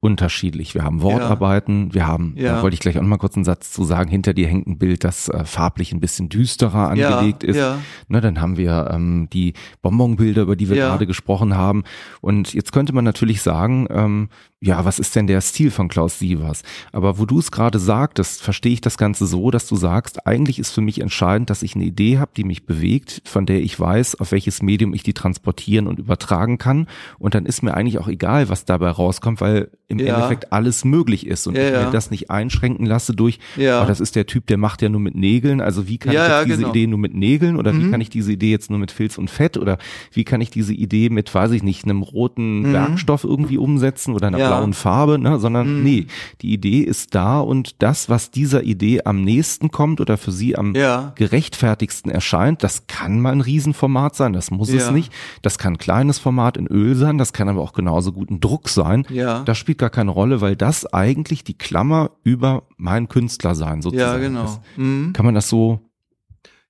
unterschiedlich. 0.00 0.74
Wir 0.74 0.82
haben 0.82 1.00
Wortarbeiten, 1.00 1.94
wir 1.94 2.08
haben, 2.08 2.34
Ja. 2.36 2.56
da 2.56 2.62
wollte 2.62 2.74
ich 2.74 2.80
gleich 2.80 2.98
auch 2.98 3.02
noch 3.02 3.08
mal 3.08 3.18
kurz 3.18 3.36
einen 3.36 3.44
Satz 3.44 3.70
zu 3.70 3.84
sagen, 3.84 4.10
hinter 4.10 4.34
dir 4.34 4.48
hängt 4.48 4.66
ein 4.66 4.76
Bild, 4.76 5.04
das 5.04 5.28
äh, 5.28 5.44
farblich 5.44 5.92
ein 5.92 6.00
bisschen 6.00 6.28
düsterer 6.28 6.88
angelegt 6.90 7.44
ja, 7.44 7.48
ist. 7.48 7.56
Ja, 7.56 7.78
Ne, 8.08 8.20
dann 8.20 8.40
haben 8.40 8.56
wir 8.56 8.90
ähm, 8.92 9.28
die 9.32 9.52
Bonbonbilder, 9.80 10.42
über 10.42 10.56
die 10.56 10.68
wir 10.68 10.76
Ja. 10.76 10.88
gerade 10.88 11.06
gesprochen 11.06 11.56
haben. 11.56 11.84
Und 12.20 12.52
jetzt 12.52 12.72
könnte 12.72 12.92
man 12.92 13.04
natürlich 13.04 13.42
sagen, 13.42 13.86
ähm, 13.90 14.28
ja, 14.64 14.84
was 14.84 15.00
ist 15.00 15.16
denn 15.16 15.26
der 15.26 15.40
Stil 15.40 15.72
von 15.72 15.88
Klaus 15.88 16.20
Sievers? 16.20 16.62
Aber 16.92 17.18
wo 17.18 17.26
du 17.26 17.40
es 17.40 17.50
gerade 17.50 17.80
sagtest, 17.80 18.42
verstehe 18.42 18.72
ich 18.72 18.80
das 18.80 18.96
Ganze 18.96 19.26
so, 19.26 19.50
dass 19.50 19.66
du 19.66 19.74
sagst, 19.74 20.24
eigentlich 20.24 20.60
ist 20.60 20.70
für 20.70 20.80
mich 20.80 21.00
entscheidend, 21.00 21.50
dass 21.50 21.64
ich 21.64 21.74
eine 21.74 21.84
Idee 21.84 22.18
habe, 22.18 22.30
die 22.36 22.44
mich 22.44 22.64
bewegt, 22.64 23.22
von 23.24 23.44
der 23.44 23.60
ich 23.60 23.78
weiß, 23.78 24.20
auf 24.20 24.30
welches 24.30 24.62
Medium 24.62 24.94
ich 24.94 25.02
die 25.02 25.14
transportieren 25.14 25.88
und 25.88 25.98
übertragen 25.98 26.58
kann. 26.58 26.86
Und 27.18 27.34
dann 27.34 27.44
ist 27.44 27.62
mir 27.62 27.74
eigentlich 27.74 27.98
auch 27.98 28.06
egal, 28.06 28.48
was 28.48 28.64
dabei 28.64 28.90
rauskommt, 28.90 29.40
weil 29.40 29.68
im 29.88 29.98
Ja. 29.98 30.14
Endeffekt 30.14 30.52
alles 30.52 30.84
möglich 30.84 31.26
ist 31.26 31.46
und 31.48 31.56
Ja, 31.56 31.64
ich 31.66 31.70
mir 31.72 31.80
ja. 31.80 31.90
das 31.90 32.10
nicht 32.12 32.30
einschränken 32.30 32.86
lasse 32.86 33.14
durch, 33.14 33.40
Ja. 33.56 33.82
oh, 33.82 33.86
das 33.86 34.00
ist 34.00 34.14
der 34.16 34.26
Typ, 34.26 34.46
der 34.46 34.58
macht 34.58 34.80
ja 34.80 34.88
nur 34.88 35.00
mit 35.00 35.16
Nägeln. 35.16 35.60
Also 35.60 35.88
wie 35.88 35.98
kann 35.98 36.12
ich 36.14 36.18
jetzt 36.20 36.44
diese 36.46 36.56
genau. 36.58 36.70
Idee 36.70 36.86
nur 36.86 36.98
mit 37.00 37.14
Nägeln 37.14 37.56
oder 37.56 37.74
wie 37.74 37.78
Mhm. 37.84 37.90
kann 37.90 38.00
ich 38.00 38.08
diese 38.10 38.32
Idee 38.32 38.52
jetzt 38.52 38.70
nur 38.70 38.78
mit 38.78 38.90
Filz 38.92 39.18
und 39.18 39.28
Fett 39.28 39.58
oder 39.58 39.76
wie 40.12 40.24
kann 40.24 40.40
ich 40.40 40.50
diese 40.50 40.72
Idee 40.72 41.10
mit, 41.10 41.34
weiß 41.34 41.50
ich 41.50 41.62
nicht, 41.64 41.84
einem 41.84 42.02
roten 42.02 42.60
Mhm. 42.60 42.72
Werkstoff 42.72 43.24
irgendwie 43.24 43.58
umsetzen 43.58 44.14
oder 44.14 44.28
einer. 44.28 44.38
Blauen 44.58 44.72
Farbe, 44.74 45.18
ne? 45.18 45.38
sondern 45.38 45.78
Mhm. 45.78 45.82
nee, 45.82 46.06
die 46.40 46.52
Idee 46.52 46.80
ist 46.80 47.14
da 47.14 47.40
und 47.40 47.82
das, 47.82 48.08
was 48.08 48.30
dieser 48.30 48.62
Idee 48.62 49.02
am 49.04 49.22
nächsten 49.22 49.70
kommt 49.70 50.00
oder 50.00 50.16
für 50.18 50.32
sie 50.32 50.56
am 50.56 50.74
Ja. 50.74 51.12
gerechtfertigsten 51.16 52.10
erscheint, 52.10 52.62
das 52.62 52.86
kann 52.86 53.20
mal 53.20 53.32
ein 53.32 53.40
Riesenformat 53.40 54.14
sein, 54.16 54.32
das 54.32 54.50
muss 54.50 54.68
es 54.70 54.86
Ja. 54.86 54.90
nicht. 54.92 55.12
Das 55.42 55.58
kann 55.58 55.74
ein 55.74 55.78
kleines 55.78 56.18
Format 56.18 56.56
in 56.56 56.66
Öl 56.66 56.94
sein, 56.94 57.18
das 57.18 57.32
kann 57.32 57.48
aber 57.48 57.60
auch 57.60 57.72
genauso 57.72 58.12
gut 58.12 58.30
ein 58.30 58.40
Druck 58.40 58.68
sein. 58.68 59.06
Ja. 59.10 59.42
Das 59.44 59.58
spielt 59.58 59.78
gar 59.78 59.90
keine 59.90 60.10
Rolle, 60.10 60.40
weil 60.40 60.56
das 60.56 60.86
eigentlich 60.92 61.44
die 61.44 61.56
Klammer 61.58 62.10
über 62.24 62.64
meinen 62.76 63.08
Künstler 63.08 63.54
sein 63.54 63.76
ja, 63.76 63.82
sozusagen 63.82 64.22
genau. 64.22 64.44
ist. 64.44 64.60
Mhm. 64.76 65.12
Kann 65.12 65.24
man 65.26 65.34
das 65.34 65.48
so 65.48 65.80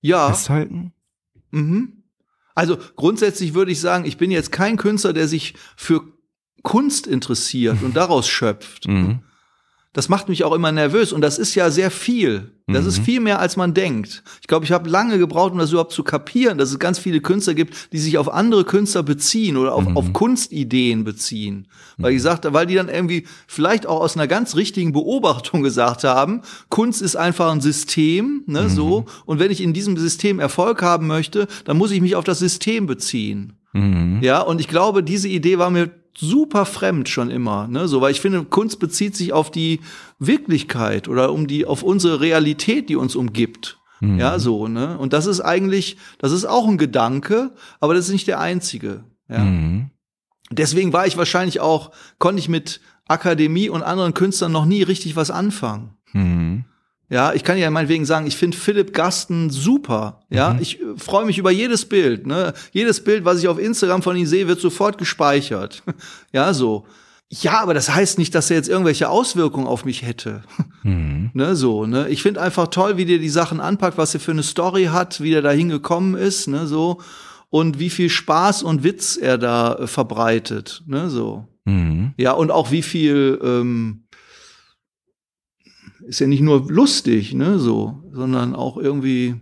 Ja. 0.00 0.28
festhalten? 0.28 0.92
Mhm. 1.50 2.02
Also 2.54 2.76
grundsätzlich 2.96 3.54
würde 3.54 3.72
ich 3.72 3.80
sagen, 3.80 4.04
ich 4.04 4.18
bin 4.18 4.30
jetzt 4.30 4.52
kein 4.52 4.76
Künstler, 4.76 5.12
der 5.12 5.26
sich 5.28 5.54
für 5.76 6.02
Kunst 6.62 7.06
interessiert 7.06 7.82
und 7.82 7.97
daraus 7.97 8.28
schöpft. 8.28 8.86
Mhm. 8.86 9.20
das 9.93 10.09
macht 10.09 10.28
mich 10.28 10.44
auch 10.44 10.52
immer 10.52 10.72
nervös 10.72 11.12
und 11.12 11.20
das 11.20 11.39
ist 11.39 11.55
ja 11.55 11.70
sehr 11.70 11.90
viel. 11.90 12.52
Das 12.68 12.82
mhm. 12.82 12.89
ist 12.89 12.98
viel 13.01 13.20
mehr, 13.20 13.40
als 13.40 13.56
man 13.56 13.74
denkt. 13.74 14.22
Ich 14.40 14.47
glaube, 14.47 14.64
ich 14.64 14.72
habe 14.72 14.89
lange 14.89 15.18
gebraucht, 15.18 15.52
um 15.52 15.59
das 15.59 15.70
überhaupt 15.70 15.93
zu 15.93 16.05
kapieren, 16.05 16.59
dass 16.59 16.70
es 16.70 16.78
ganz 16.78 16.98
viele 16.98 17.20
Künstler 17.20 17.55
gibt, 17.55 17.93
die 17.93 17.98
sich 17.98 18.18
auf 18.18 18.32
andere 18.32 18.64
Künstler 18.64 19.02
beziehen 19.02 19.56
oder 19.56 19.74
auf, 19.74 19.89
mhm. 19.89 19.97
auf 19.97 20.12
Kunstideen 20.12 21.05
beziehen. 21.05 21.68
Weil 21.98 22.14
ich 22.14 22.22
sagte, 22.22 22.52
weil 22.52 22.66
die 22.66 22.74
dann 22.74 22.89
irgendwie 22.89 23.26
vielleicht 23.47 23.86
auch 23.86 24.01
aus 24.01 24.16
einer 24.16 24.26
ganz 24.26 24.56
richtigen 24.56 24.93
Beobachtung 24.93 25.62
gesagt 25.62 26.05
haben, 26.05 26.43
Kunst 26.68 27.02
ist 27.02 27.16
einfach 27.16 27.51
ein 27.52 27.60
System, 27.60 28.44
ne, 28.47 28.62
mhm. 28.62 28.68
so. 28.68 29.05
Und 29.26 29.39
wenn 29.39 29.51
ich 29.51 29.60
in 29.60 29.72
diesem 29.72 29.97
System 29.97 30.39
Erfolg 30.39 30.82
haben 30.82 31.06
möchte, 31.06 31.48
dann 31.64 31.76
muss 31.76 31.90
ich 31.90 32.01
mich 32.01 32.16
auf 32.16 32.24
das 32.24 32.39
System 32.39 32.86
beziehen. 32.86 33.55
Mhm. 33.72 34.20
Ja, 34.22 34.40
und 34.40 34.60
ich 34.60 34.68
glaube, 34.68 35.02
diese 35.02 35.28
Idee 35.28 35.59
war 35.59 35.70
mir 35.70 35.90
super 36.16 36.66
fremd 36.66 37.09
schon 37.09 37.30
immer, 37.30 37.68
ne? 37.68 37.89
So, 37.89 38.01
weil 38.01 38.12
ich 38.12 38.20
finde, 38.20 38.44
Kunst 38.44 38.78
bezieht 38.78 39.16
sich 39.16 39.32
auf 39.32 39.51
die 39.51 39.80
Wirklichkeit 40.18 41.09
oder 41.09 41.32
um 41.32 41.47
die 41.47 41.64
auf 41.64 41.82
unsere 41.82 42.20
Realität, 42.20 42.89
die 42.89 42.97
uns 42.97 43.16
umgibt. 43.16 43.78
Mhm. 44.01 44.18
Ja, 44.18 44.39
so, 44.39 44.68
ne? 44.68 44.98
Und 44.98 45.12
das 45.12 45.26
ist 45.26 45.40
eigentlich, 45.40 45.97
das 46.18 46.32
ist 46.32 46.44
auch 46.44 46.68
ein 46.68 46.78
Gedanke, 46.78 47.52
aber 47.80 47.94
das 47.94 48.06
ist 48.06 48.12
nicht 48.12 48.28
der 48.28 48.40
einzige. 48.40 49.05
Ja. 49.28 49.40
Mhm. 49.40 49.90
Deswegen 50.51 50.93
war 50.93 51.06
ich 51.06 51.16
wahrscheinlich 51.16 51.60
auch, 51.60 51.93
konnte 52.18 52.40
ich 52.40 52.48
mit 52.48 52.80
Akademie 53.06 53.68
und 53.68 53.82
anderen 53.82 54.14
Künstlern 54.14 54.52
noch 54.52 54.66
nie 54.66 54.82
richtig 54.82 55.16
was 55.16 55.30
anfangen. 55.30 55.97
Mhm. 56.12 56.64
Ja, 57.09 57.35
ich 57.35 57.45
kann 57.45 57.59
ja 57.59 57.70
meinetwegen 57.70 58.07
sagen, 58.07 58.27
ich 58.27 58.37
finde 58.37 58.57
Philipp 58.57 58.95
Gasten 58.95 59.51
super. 59.51 60.20
Ja, 60.31 60.55
mhm. 60.55 60.62
ich 60.62 60.81
äh, 60.81 60.85
freue 60.97 61.27
mich 61.27 61.39
über 61.39 61.51
jedes 61.51 61.85
Bild. 61.85 62.27
Ne? 62.27 62.55
Jedes 62.73 63.05
Bild, 63.05 63.24
was 63.24 63.39
ich 63.39 63.49
auf 63.49 63.59
Instagram 63.59 64.03
von 64.03 64.16
ihm 64.16 64.27
sehe, 64.27 64.49
wird 64.49 64.61
sofort 64.61 64.97
gespeichert. 64.99 65.83
ja, 66.33 66.55
so. 66.55 66.87
Ja, 67.29 67.62
aber 67.62 67.73
das 67.73 67.95
heißt 67.95 68.19
nicht, 68.19 68.35
dass 68.35 68.51
er 68.51 68.57
jetzt 68.57 68.69
irgendwelche 68.69 69.09
Auswirkungen 69.09 69.66
auf 69.66 69.85
mich 69.85 70.03
hätte. 70.03 70.43
Mhm. 70.85 71.31
ne, 71.33 71.55
so, 71.55 71.87
ne? 71.87 72.09
Ich 72.09 72.24
finde 72.24 72.41
einfach 72.41 72.66
toll, 72.66 72.97
wie 72.97 73.05
der 73.05 73.19
die 73.19 73.29
Sachen 73.29 73.61
anpackt, 73.61 73.97
was 73.99 74.12
er 74.15 74.19
für 74.19 74.33
eine 74.33 74.43
Story 74.43 74.87
hat, 74.87 75.20
wie 75.20 75.31
der 75.31 75.41
da 75.41 75.53
hingekommen 75.53 76.16
ist, 76.16 76.49
ne, 76.49 76.66
so. 76.66 77.01
Und 77.51 77.79
wie 77.79 77.89
viel 77.89 78.11
Spaß 78.11 78.65
und 78.65 78.83
Witz 78.83 79.16
er 79.16 79.39
da 79.39 79.74
äh, 79.74 79.87
verbreitet, 79.87 80.83
ne, 80.87 81.09
so. 81.09 81.47
Mhm. 81.66 82.15
Ja, 82.16 82.33
und 82.33 82.51
auch 82.51 82.73
wie 82.73 82.83
viel, 82.83 83.39
ähm, 83.45 84.07
ist 86.07 86.20
ja 86.20 86.27
nicht 86.27 86.43
nur 86.43 86.70
lustig, 86.70 87.35
ne, 87.35 87.59
so, 87.59 88.03
sondern 88.12 88.55
auch 88.55 88.77
irgendwie 88.77 89.37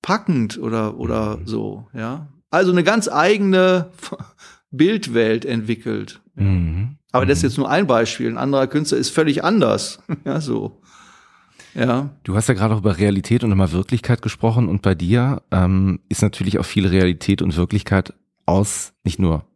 packend 0.00 0.58
oder, 0.58 0.98
oder 0.98 1.38
mhm. 1.38 1.46
so, 1.46 1.86
ja. 1.94 2.28
Also 2.50 2.70
eine 2.72 2.84
ganz 2.84 3.08
eigene 3.08 3.90
Bildwelt 4.70 5.44
entwickelt. 5.44 6.20
Mhm. 6.34 6.98
Aber 7.12 7.24
das 7.24 7.38
ist 7.38 7.42
mhm. 7.42 7.48
jetzt 7.48 7.58
nur 7.58 7.70
ein 7.70 7.86
Beispiel. 7.86 8.28
Ein 8.28 8.38
anderer 8.38 8.66
Künstler 8.66 8.98
ist 8.98 9.10
völlig 9.10 9.44
anders. 9.44 10.02
ja, 10.24 10.40
so. 10.40 10.82
Ja. 11.74 12.10
Du 12.24 12.36
hast 12.36 12.48
ja 12.48 12.54
gerade 12.54 12.74
auch 12.74 12.80
über 12.80 12.98
Realität 12.98 13.44
und 13.44 13.52
immer 13.52 13.72
Wirklichkeit 13.72 14.20
gesprochen 14.20 14.68
und 14.68 14.82
bei 14.82 14.94
dir 14.94 15.42
ähm, 15.50 16.00
ist 16.10 16.20
natürlich 16.20 16.58
auch 16.58 16.66
viel 16.66 16.86
Realität 16.86 17.40
und 17.40 17.56
Wirklichkeit 17.56 18.12
aus 18.44 18.92
nicht 19.04 19.18
nur 19.18 19.46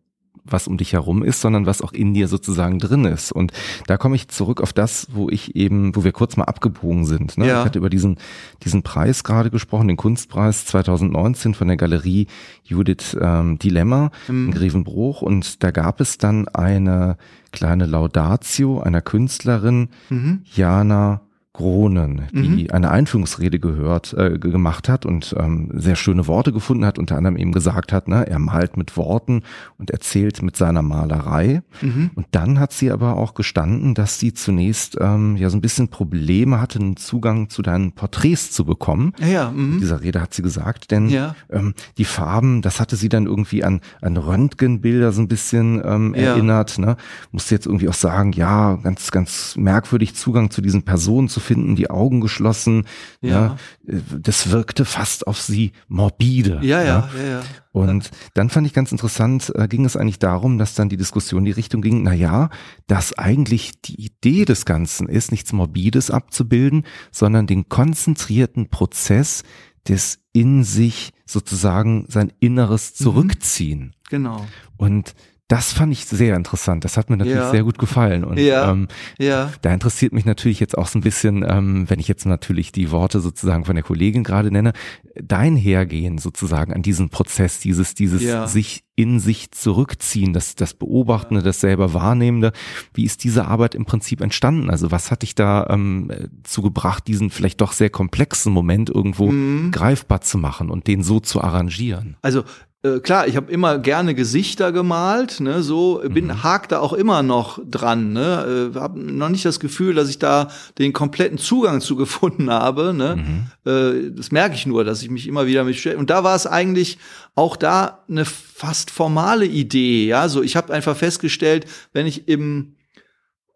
was 0.49 0.69
um 0.69 0.77
dich 0.77 0.93
herum 0.93 1.23
ist, 1.23 1.41
sondern 1.41 1.67
was 1.67 1.83
auch 1.83 1.93
in 1.93 2.15
dir 2.15 2.29
sozusagen 2.29 2.79
drin 2.79 3.05
ist. 3.05 3.33
Und 3.33 3.53
da 3.87 3.97
komme 3.97 4.17
ich 4.17 4.29
zurück 4.29 4.61
auf 4.61 4.73
das, 4.73 5.09
wo 5.13 5.29
ich 5.29 5.57
eben, 5.57 5.95
wo 5.95 6.05
wir 6.05 6.13
kurz 6.13 6.37
mal 6.37 6.45
abgebogen 6.45 7.05
sind. 7.05 7.39
Ne? 7.39 7.47
Ja. 7.47 7.61
Ich 7.61 7.67
hatte 7.67 7.79
über 7.79 7.91
diesen, 7.91 8.17
diesen 8.63 8.83
Preis 8.83 9.25
gerade 9.25 9.51
gesprochen, 9.51 9.89
den 9.89 9.97
Kunstpreis 9.97 10.67
2019 10.67 11.55
von 11.55 11.69
der 11.69 11.77
Galerie 11.77 12.27
Judith 12.65 13.17
ähm, 13.21 13.59
Dilemma 13.59 14.11
mhm. 14.29 14.47
in 14.47 14.55
Grevenbruch. 14.55 15.23
Und 15.23 15.63
da 15.63 15.71
gab 15.71 16.01
es 16.01 16.19
dann 16.19 16.49
eine 16.49 17.17
kleine 17.53 17.87
Laudatio 17.87 18.81
einer 18.81 19.01
Künstlerin, 19.01 19.89
mhm. 20.11 20.43
Jana 20.45 21.23
Gronen, 21.57 22.23
die 22.33 22.65
mhm. 22.65 22.71
eine 22.71 22.91
Einführungsrede 22.91 23.59
gehört, 23.59 24.13
äh, 24.13 24.39
gemacht 24.39 24.89
hat 24.91 25.07
und 25.07 25.35
ähm, 25.39 25.71
sehr 25.73 25.97
schöne 25.97 26.27
Worte 26.27 26.53
gefunden 26.53 26.85
hat, 26.85 26.99
unter 26.99 27.17
anderem 27.17 27.37
eben 27.37 27.53
gesagt 27.53 27.93
hat, 27.93 28.09
ne, 28.09 28.27
er 28.29 28.39
malt 28.39 28.77
mit 28.77 28.97
Worten 28.97 29.43
und 29.79 29.91
erzählt 29.91 30.43
mit 30.43 30.57
seiner 30.57 30.83
Malerei. 30.83 31.63
Mhm. 31.81 32.11
Und 32.15 32.27
dann 32.33 32.61
hat 32.61 32.73
sie 32.73 32.91
aber 32.91 33.17
auch 33.17 33.33
gestanden, 33.33 33.95
dass 33.95 34.19
sie 34.19 34.35
zunächst 34.35 34.99
ähm, 35.01 35.37
ja 35.37 35.49
so 35.49 35.57
ein 35.57 35.63
bisschen 35.63 35.89
Probleme 35.89 36.61
hatte, 36.61 36.79
einen 36.79 36.99
Zugang 36.99 37.49
zu 37.49 37.63
deinen 37.63 37.93
Porträts 37.93 38.51
zu 38.51 38.67
bekommen. 38.67 39.15
Ja, 39.19 39.27
ja. 39.27 39.51
Mhm. 39.51 39.75
In 39.75 39.81
dieser 39.81 40.03
Rede 40.03 40.21
hat 40.21 40.35
sie 40.35 40.43
gesagt, 40.43 40.91
denn 40.91 41.09
ja. 41.09 41.35
ähm, 41.51 41.73
die 41.97 42.05
Farben, 42.05 42.61
das 42.61 42.81
hatte 42.81 42.97
sie 42.97 43.09
dann 43.09 43.25
irgendwie 43.25 43.65
an, 43.65 43.81
an 44.03 44.19
Röntgenbilder 44.19 45.13
so 45.13 45.23
ein 45.23 45.29
bisschen 45.29 45.81
ähm, 45.83 46.15
ja. 46.15 46.33
erinnert. 46.33 46.79
Ne? 46.79 46.97
Musste 47.33 47.55
jetzt 47.55 47.67
irgendwie 47.67 47.89
auch 47.89 47.95
sagen, 47.95 48.33
ja, 48.33 48.75
ganz, 48.75 49.11
ganz 49.11 49.57
merkwürdig 49.57 50.15
Zugang 50.15 50.51
zu 50.51 50.61
diesen 50.61 50.83
Personen 50.83 51.29
zu 51.29 51.41
finden, 51.47 51.77
die 51.77 51.91
Augen 51.91 52.21
geschlossen. 52.21 52.87
Ja. 53.21 53.57
ja. 53.87 53.99
Das 54.19 54.51
wirkte 54.51 54.85
fast 54.85 55.27
auf 55.27 55.41
sie 55.41 55.73
morbide. 55.89 56.61
Ja, 56.63 56.83
ja, 56.83 57.09
ja. 57.17 57.29
ja, 57.29 57.43
Und 57.73 58.11
dann 58.35 58.51
fand 58.51 58.67
ich 58.67 58.73
ganz 58.73 58.93
interessant, 58.93 59.53
äh, 59.55 59.69
ging 59.69 59.85
es 59.85 59.97
eigentlich 59.97 60.19
darum, 60.19 60.59
dass 60.59 60.75
dann 60.75 60.89
die 60.89 60.97
Diskussion 60.97 61.41
in 61.41 61.47
die 61.47 61.53
Richtung 61.53 61.81
ging, 61.81 62.03
na 62.03 62.13
ja, 62.13 62.51
dass 62.87 63.17
eigentlich 63.17 63.81
die 63.81 64.05
Idee 64.05 64.45
des 64.45 64.65
Ganzen 64.65 65.09
ist, 65.09 65.31
nichts 65.31 65.53
Morbides 65.53 66.11
abzubilden, 66.11 66.85
sondern 67.11 67.47
den 67.47 67.69
konzentrierten 67.69 68.69
Prozess 68.69 69.43
des 69.89 70.19
in 70.33 70.65
sich 70.65 71.13
sozusagen 71.25 72.05
sein 72.09 72.33
Inneres 72.41 72.93
mhm. 72.93 73.05
zurückziehen. 73.05 73.95
Genau. 74.11 74.47
Und 74.77 75.15
das 75.49 75.73
fand 75.73 75.93
ich 75.93 76.07
sehr 76.07 76.35
interessant. 76.35 76.85
Das 76.85 76.97
hat 76.97 77.09
mir 77.09 77.17
natürlich 77.17 77.39
ja. 77.39 77.51
sehr 77.51 77.63
gut 77.63 77.79
gefallen. 77.79 78.25
Und 78.25 78.39
ja. 78.39 78.71
Ähm, 78.71 78.89
ja. 79.19 79.53
da 79.63 79.73
interessiert 79.73 80.13
mich 80.13 80.25
natürlich 80.25 80.59
jetzt 80.59 80.77
auch 80.77 80.89
so 80.89 80.99
ein 80.99 81.03
bisschen, 81.03 81.45
ähm, 81.49 81.89
wenn 81.89 82.01
ich 82.01 82.09
jetzt 82.09 82.27
natürlich 82.27 82.73
die 82.73 82.91
Worte 82.91 83.21
sozusagen 83.21 83.65
von 83.65 83.77
der 83.77 83.85
Kollegin 83.85 84.25
gerade 84.25 84.51
nenne, 84.51 84.73
dein 85.15 85.55
Hergehen 85.55 86.19
sozusagen 86.19 86.73
an 86.73 86.83
diesen 86.83 87.11
Prozess, 87.11 87.61
dieses, 87.61 87.95
dieses 87.95 88.25
ja. 88.25 88.49
sich 88.49 88.83
in 88.97 89.21
sich 89.21 89.53
zurückziehen, 89.53 90.33
das, 90.33 90.57
das 90.57 90.75
Beobachtende, 90.75 91.43
das 91.43 91.61
selber 91.61 91.95
Wahrnehmende. 91.95 92.53
Wie 92.93 93.05
ist 93.05 93.23
diese 93.23 93.47
Arbeit 93.47 93.77
im 93.77 93.85
Prinzip 93.85 94.23
entstanden? 94.23 94.69
Also 94.69 94.91
was 94.91 95.13
hat 95.13 95.23
dich 95.23 95.37
da 95.37 95.69
ähm, 95.71 96.11
zugebracht, 96.43 97.07
diesen 97.07 97.31
vielleicht 97.31 97.61
doch 97.61 97.73
sehr 97.73 97.91
komplexen 97.91 98.53
Moment 98.53 98.91
irgendwo 98.91 99.31
mhm. 99.31 99.71
greifbar 99.71 100.23
zu 100.23 100.39
machen 100.39 100.71
und 100.71 100.89
den 100.89 101.05
so 101.05 101.21
zu 101.21 101.41
arrangieren? 101.41 102.17
Also 102.23 102.43
äh, 102.87 103.01
klar, 103.01 103.27
ich 103.27 103.37
habe 103.37 103.51
immer 103.51 103.79
gerne 103.79 104.15
Gesichter 104.15 104.73
gemalt, 104.73 105.41
ne, 105.41 105.63
so 105.63 106.03
bin 106.09 106.27
mhm. 106.27 106.43
hakt 106.43 106.73
da 106.73 106.81
auch 106.81 106.93
immer 106.93 107.23
noch 107.23 107.59
dran, 107.69 108.13
ne, 108.13 108.73
äh, 108.75 108.79
habe 108.79 108.99
noch 108.99 109.29
nicht 109.29 109.45
das 109.45 109.61
Gefühl, 109.61 109.95
dass 109.95 110.09
ich 110.09 110.19
da 110.19 110.49
den 110.79 110.93
kompletten 110.93 111.39
Zugang 111.39 111.81
zu 111.81 111.97
gefunden 111.97 112.51
habe, 112.51 112.95
ne. 112.95 113.17
Mhm. 113.17 113.71
Äh, 113.71 114.11
das 114.11 114.31
merke 114.31 114.55
ich 114.55 114.67
nur, 114.67 114.85
dass 114.85 115.03
ich 115.03 115.11
mich 115.11 115.27
immer 115.27 115.47
wieder 115.47 115.65
mit 115.65 115.77
und 115.97 116.11
da 116.11 116.25
war 116.25 116.35
es 116.35 116.47
eigentlich 116.47 116.99
auch 117.35 117.57
da 117.57 118.03
eine 118.09 118.25
fast 118.25 118.91
formale 118.91 119.47
Idee, 119.47 120.07
ja, 120.07 120.29
so 120.29 120.43
ich 120.43 120.57
habe 120.57 120.73
einfach 120.73 120.97
festgestellt, 120.97 121.67
wenn 121.93 122.07
ich 122.07 122.29
im 122.29 122.77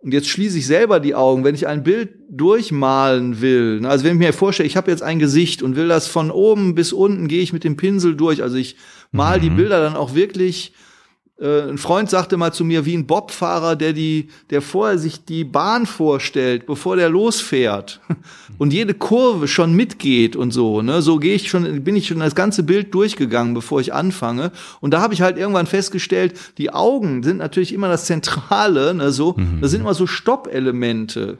und 0.02 0.14
jetzt 0.14 0.28
schließe 0.28 0.59
ich 0.59 0.66
selber 0.66 0.98
die 0.98 1.14
Augen, 1.14 1.44
wenn 1.44 1.55
ich 1.55 1.66
ein 1.66 1.82
Bild 1.82 2.10
durchmalen 2.31 3.43
will. 3.43 3.81
Ne, 3.81 3.89
also 3.89 4.05
wenn 4.05 4.14
ich 4.14 4.18
mir 4.18 4.32
vorstelle, 4.32 4.66
ich 4.66 4.77
habe 4.77 4.90
jetzt 4.90 5.02
ein 5.02 5.18
Gesicht 5.18 5.62
und 5.62 5.77
will 5.77 5.89
das 5.89 6.06
von 6.06 6.31
oben 6.31 6.74
bis 6.74 6.93
unten, 6.93 7.28
gehe 7.28 7.43
ich 7.43 7.52
mit 7.52 7.64
dem 7.64 7.77
Pinsel 7.77 8.16
durch. 8.16 8.43
Also 8.43 8.56
ich 8.56 8.77
mal 9.12 9.39
mhm. 9.39 9.43
die 9.43 9.51
Bilder 9.51 9.82
dann 9.82 9.97
auch 9.97 10.14
wirklich 10.14 10.72
ein 11.41 11.79
Freund 11.79 12.11
sagte 12.11 12.37
mal 12.37 12.53
zu 12.53 12.65
mir, 12.65 12.85
wie 12.85 12.95
ein 12.95 13.07
Bobfahrer, 13.07 13.75
der 13.75 13.95
die, 13.95 14.29
der 14.51 14.61
vorher 14.61 14.99
sich 14.99 15.25
die 15.25 15.45
Bahn 15.45 15.87
vorstellt, 15.87 16.67
bevor 16.67 16.97
der 16.97 17.09
losfährt 17.09 18.01
und 18.59 18.75
jede 18.75 18.93
Kurve 18.93 19.49
schon 19.49 19.73
mitgeht 19.73 20.37
und 20.37 20.51
so. 20.51 20.83
Ne, 20.83 21.01
so 21.01 21.19
gehe 21.19 21.35
ich 21.35 21.49
schon, 21.49 21.83
bin 21.83 21.97
ich 21.97 22.09
schon 22.09 22.21
das 22.21 22.35
ganze 22.35 22.62
Bild 22.62 22.93
durchgegangen, 22.93 23.55
bevor 23.55 23.81
ich 23.81 23.95
anfange. 23.95 24.53
Und 24.81 24.93
da 24.93 25.01
habe 25.01 25.15
ich 25.15 25.23
halt 25.23 25.39
irgendwann 25.39 25.67
festgestellt, 25.67 26.39
die 26.59 26.75
Augen 26.75 27.23
sind 27.23 27.39
natürlich 27.39 27.73
immer 27.73 27.89
das 27.89 28.05
Zentrale. 28.05 28.93
Ne, 28.93 29.11
so, 29.11 29.35
mhm. 29.39 29.62
das 29.62 29.71
sind 29.71 29.81
immer 29.81 29.95
so 29.95 30.07
Stoppelemente. 30.07 31.39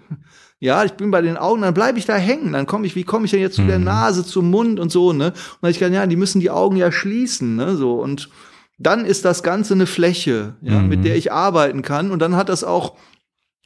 Ja, 0.61 0.85
ich 0.85 0.93
bin 0.93 1.11
bei 1.11 1.21
den 1.21 1.37
Augen, 1.37 1.63
dann 1.63 1.75
bleibe 1.75 1.99
ich 1.99 2.07
da 2.07 2.17
hängen. 2.17 2.53
Dann 2.55 2.67
komme 2.67 2.87
ich, 2.87 2.97
wie 2.97 3.05
komme 3.05 3.27
ich 3.27 3.31
denn 3.33 3.41
jetzt 3.41 3.57
zu 3.57 3.65
der 3.65 3.79
mhm. 3.79 3.85
Nase, 3.85 4.25
zum 4.25 4.51
Mund 4.51 4.81
und 4.81 4.91
so, 4.91 5.13
ne? 5.13 5.29
Und 5.29 5.35
dann 5.61 5.71
ich 5.71 5.79
kann, 5.79 5.93
ja, 5.93 6.07
die 6.07 6.17
müssen 6.17 6.41
die 6.41 6.51
Augen 6.51 6.77
ja 6.77 6.91
schließen, 6.91 7.57
ne? 7.57 7.77
So 7.77 7.95
und 7.95 8.31
dann 8.81 9.05
ist 9.05 9.27
das 9.27 9.43
Ganze 9.43 9.75
eine 9.75 9.87
Fläche, 9.87 10.55
ja, 10.63 10.79
mhm. 10.79 10.89
mit 10.89 11.05
der 11.05 11.15
ich 11.15 11.31
arbeiten 11.31 11.83
kann. 11.83 12.11
Und 12.11 12.21
dann 12.21 12.35
hat 12.35 12.49
das 12.49 12.65
auch, 12.65 12.97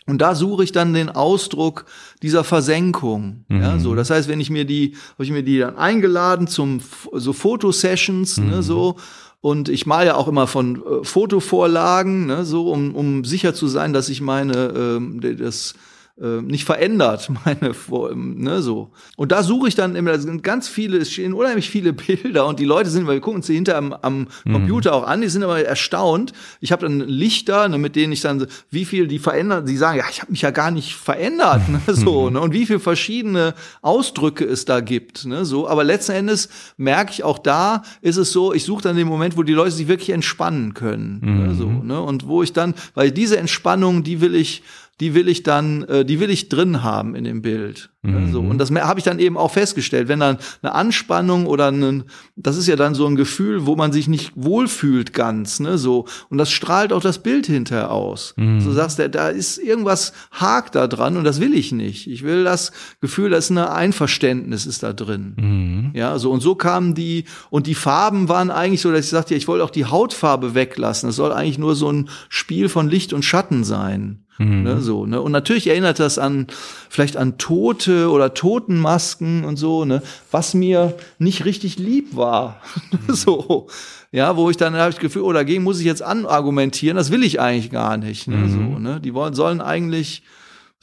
und 0.07 0.19
da 0.19 0.35
suche 0.35 0.65
ich 0.65 0.73
dann 0.73 0.93
den 0.93 1.09
Ausdruck 1.09 1.87
dieser 2.21 2.43
Versenkung. 2.43 3.45
Mhm. 3.49 3.63
Ja, 3.63 3.79
so. 3.79 3.95
Das 3.95 4.11
heißt, 4.11 4.29
wenn 4.29 4.41
ich 4.41 4.51
mir 4.51 4.65
die, 4.65 4.97
habe 5.13 5.25
ich 5.25 5.31
mir 5.31 5.45
die 5.45 5.61
dann 5.61 5.77
eingeladen 5.77 6.49
zum 6.49 6.81
so 7.13 7.33
Fotosessions, 7.33 8.39
ne, 8.39 8.45
mhm. 8.45 8.51
ne, 8.51 8.63
so. 8.65 8.97
Und 9.41 9.69
ich 9.69 9.87
male 9.87 10.07
ja 10.07 10.15
auch 10.17 10.27
immer 10.27 10.49
von 10.49 10.83
äh, 10.83 11.05
Fotovorlagen, 11.05 12.27
ne, 12.27 12.45
so, 12.45 12.73
um, 12.73 12.95
um 12.97 13.25
sicher 13.25 13.55
zu 13.55 13.69
sein, 13.69 13.93
dass 13.93 14.09
ich 14.09 14.21
meine, 14.21 14.73
ähm, 14.77 15.21
das 15.39 15.75
äh, 16.21 16.43
nicht 16.43 16.65
verändert, 16.65 17.29
meine, 17.45 17.75
ne, 18.15 18.63
so. 18.63 18.93
Und 19.17 19.33
da 19.33 19.43
suche 19.43 19.67
ich 19.67 19.75
dann 19.75 19.97
immer, 19.97 20.13
da 20.13 20.19
sind 20.21 20.45
ganz 20.45 20.69
viele, 20.69 20.99
es 20.99 21.11
stehen 21.11 21.35
unheimlich 21.35 21.69
viele 21.69 21.93
Bilder 21.93 22.47
und 22.47 22.61
die 22.61 22.65
Leute 22.65 22.89
sind, 22.89 23.09
weil 23.09 23.15
wir 23.15 23.21
gucken 23.21 23.39
uns 23.39 23.47
die 23.47 23.55
hinter 23.55 23.77
am, 23.77 23.93
am 23.93 24.29
mhm. 24.45 24.53
Computer 24.53 24.95
auch 24.95 25.05
an, 25.05 25.23
die 25.23 25.29
sind 25.29 25.43
aber 25.43 25.65
erstaunt. 25.65 26.33
Ich 26.61 26.71
habe 26.71 26.83
dann 26.87 27.01
Lichter, 27.01 27.69
ne, 27.69 27.79
mit 27.79 27.97
denen 27.97 28.13
ich 28.13 28.21
dann, 28.21 28.47
wie 28.71 28.85
viel 28.85 29.09
die 29.09 29.19
verändern, 29.19 29.67
die 29.67 29.77
sagen, 29.77 29.99
ja, 29.99 30.05
ich 30.09 30.21
habe 30.21 30.31
mich 30.31 30.43
ja 30.43 30.53
gar 30.53 30.71
nicht 30.71 30.95
verändert, 30.95 31.69
ne, 31.69 31.81
so, 31.89 32.31
ne, 32.31 32.41
und 32.41 32.53
wie 32.53 32.67
viel 32.67 32.79
verschiedene 32.79 33.55
Ausdrücke 33.83 34.45
es 34.45 34.65
da 34.65 34.79
gibt, 34.79 35.25
ne, 35.25 35.45
so. 35.45 35.69
Aber 35.69 35.83
letzten 35.83 36.13
Endes 36.13 36.49
merke 36.77 37.11
ich 37.11 37.25
auch 37.25 37.41
da, 37.41 37.83
ist 38.03 38.19
es 38.19 38.31
so, 38.31 38.53
ich 38.53 38.63
suche 38.63 38.85
dann 38.85 38.95
den 38.95 39.09
Moment, 39.09 39.37
wo 39.37 39.43
die 39.43 39.53
Leute 39.53 39.73
sich 39.73 39.89
wirklich 39.89 40.11
entspannen 40.11 40.75
können, 40.75 41.19
ne, 41.23 41.31
mhm. 41.31 41.47
ne, 41.47 41.55
so, 41.55 41.69
ne, 41.69 42.01
und 42.01 42.29
wo 42.29 42.45
ich 42.45 42.53
dann, 42.53 42.75
weil 42.95 43.11
diese 43.11 43.37
Entspannung, 43.37 44.05
die 44.05 44.21
will 44.21 44.37
ich 44.37 44.63
die 45.01 45.15
will 45.15 45.29
ich 45.29 45.43
dann, 45.43 45.83
äh, 45.85 46.05
die 46.05 46.21
will 46.21 46.31
ich 46.31 46.49
drin 46.49 46.83
haben 46.83 47.15
in 47.15 47.25
dem 47.25 47.43
Bild. 47.43 47.91
Mhm. 48.05 48.33
So. 48.33 48.41
Und 48.41 48.59
das 48.59 48.71
habe 48.71 49.01
ich 49.01 49.05
dann 49.05 49.19
eben 49.19 49.37
auch 49.37 49.53
festgestellt, 49.53 50.09
wenn 50.09 50.21
dann 50.21 50.39
eine 50.63 50.75
Anspannung 50.75 51.47
oder 51.47 51.71
ein, 51.71 52.05
das 52.37 52.57
ist 52.57 52.67
ja 52.67 52.77
dann 52.77 52.95
so 52.95 53.07
ein 53.07 53.17
Gefühl, 53.17 53.67
wo 53.67 53.77
man 53.77 53.93
sich 53.93 54.09
nicht 54.09 54.33
wohlfühlt 54.35 55.13
ganz, 55.13 55.61
ne, 55.61 55.79
so. 55.79 56.05
Und 56.29 56.39
das 56.39 56.51
strahlt 56.51 56.93
auch 56.93 57.01
das 57.01 57.23
Bild 57.23 57.47
hinterher 57.47 57.91
aus. 57.91 58.35
Mhm. 58.37 58.61
So 58.61 58.73
sagst 58.73 58.99
du, 58.99 59.09
da 59.09 59.29
ist 59.29 59.59
irgendwas 59.59 60.13
hakt 60.33 60.75
da 60.75 60.87
dran 60.87 61.17
und 61.17 61.25
das 61.25 61.41
will 61.41 61.55
ich 61.55 61.73
nicht. 61.73 62.07
Ich 62.07 62.23
will 62.23 62.45
das 62.45 62.73
Gefühl, 63.01 63.31
da 63.31 63.39
ist 63.39 63.51
eine 63.51 63.73
Einverständnis 63.73 64.67
ist 64.67 64.83
da 64.83 64.93
drin. 64.93 65.35
Mhm. 65.37 65.91
Ja, 65.95 66.19
so. 66.19 66.31
Und 66.31 66.41
so 66.41 66.55
kamen 66.55 66.95
die, 66.95 67.25
und 67.51 67.67
die 67.67 67.75
Farben 67.75 68.29
waren 68.29 68.51
eigentlich 68.51 68.83
so, 68.83 68.93
dass 68.93 69.07
ich 69.07 69.11
sagte, 69.11 69.35
ja, 69.35 69.39
ich 69.39 69.49
wollte 69.49 69.65
auch 69.65 69.71
die 69.71 69.87
Hautfarbe 69.87 70.55
weglassen. 70.55 71.09
Es 71.09 71.17
soll 71.17 71.33
eigentlich 71.33 71.59
nur 71.59 71.75
so 71.75 71.91
ein 71.91 72.11
Spiel 72.29 72.69
von 72.69 72.89
Licht 72.89 73.13
und 73.13 73.25
Schatten 73.25 73.65
sein. 73.65 74.25
Mhm. 74.39 74.63
Ne, 74.65 74.81
so, 74.81 75.07
ne? 75.07 75.21
Und 75.21 75.33
natürlich 75.33 75.69
erinnert 75.69 76.01
das 76.01 76.19
an 76.19 76.49
vielleicht 76.89 77.17
an 77.17 77.39
Tote 77.39 77.94
oder 77.95 78.35
Totenmasken 78.35 79.45
und 79.45 79.57
so, 79.57 79.85
ne, 79.85 80.03
was 80.31 80.55
mir 80.55 80.95
nicht 81.19 81.45
richtig 81.45 81.79
lieb 81.79 82.17
war. 82.17 82.61
Mhm. 82.91 83.15
so. 83.15 83.67
Ja, 84.13 84.37
wo 84.37 84.49
ich 84.49 84.57
dann 84.57 84.77
habe 84.77 84.91
ich 84.91 85.01
Gefühl, 85.01 85.23
oh, 85.23 85.33
dagegen 85.33 85.65
muss 85.65 85.81
ich 85.81 85.87
jetzt 85.87 86.03
anargumentieren, 86.03 86.97
das 86.97 87.11
will 87.11 87.25
ich 87.25 87.41
eigentlich 87.41 87.71
gar 87.73 87.97
nicht. 87.97 88.29
Ne? 88.29 88.37
Mhm. 88.37 88.51
So, 88.51 88.79
ne? 88.79 89.01
Die 89.01 89.13
wollen, 89.13 89.35
sollen 89.35 89.61
eigentlich 89.61 90.23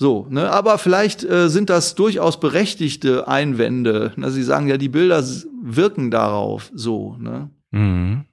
so, 0.01 0.25
ne, 0.31 0.49
aber 0.49 0.79
vielleicht 0.79 1.23
äh, 1.23 1.47
sind 1.47 1.69
das 1.69 1.93
durchaus 1.93 2.39
berechtigte 2.39 3.27
Einwände. 3.27 4.13
Ne? 4.15 4.31
Sie 4.31 4.41
sagen 4.41 4.67
ja, 4.67 4.77
die 4.77 4.89
Bilder 4.89 5.23
wirken 5.61 6.09
darauf 6.09 6.71
so, 6.73 7.17
ne? 7.19 7.51
Mhm. 7.69 8.25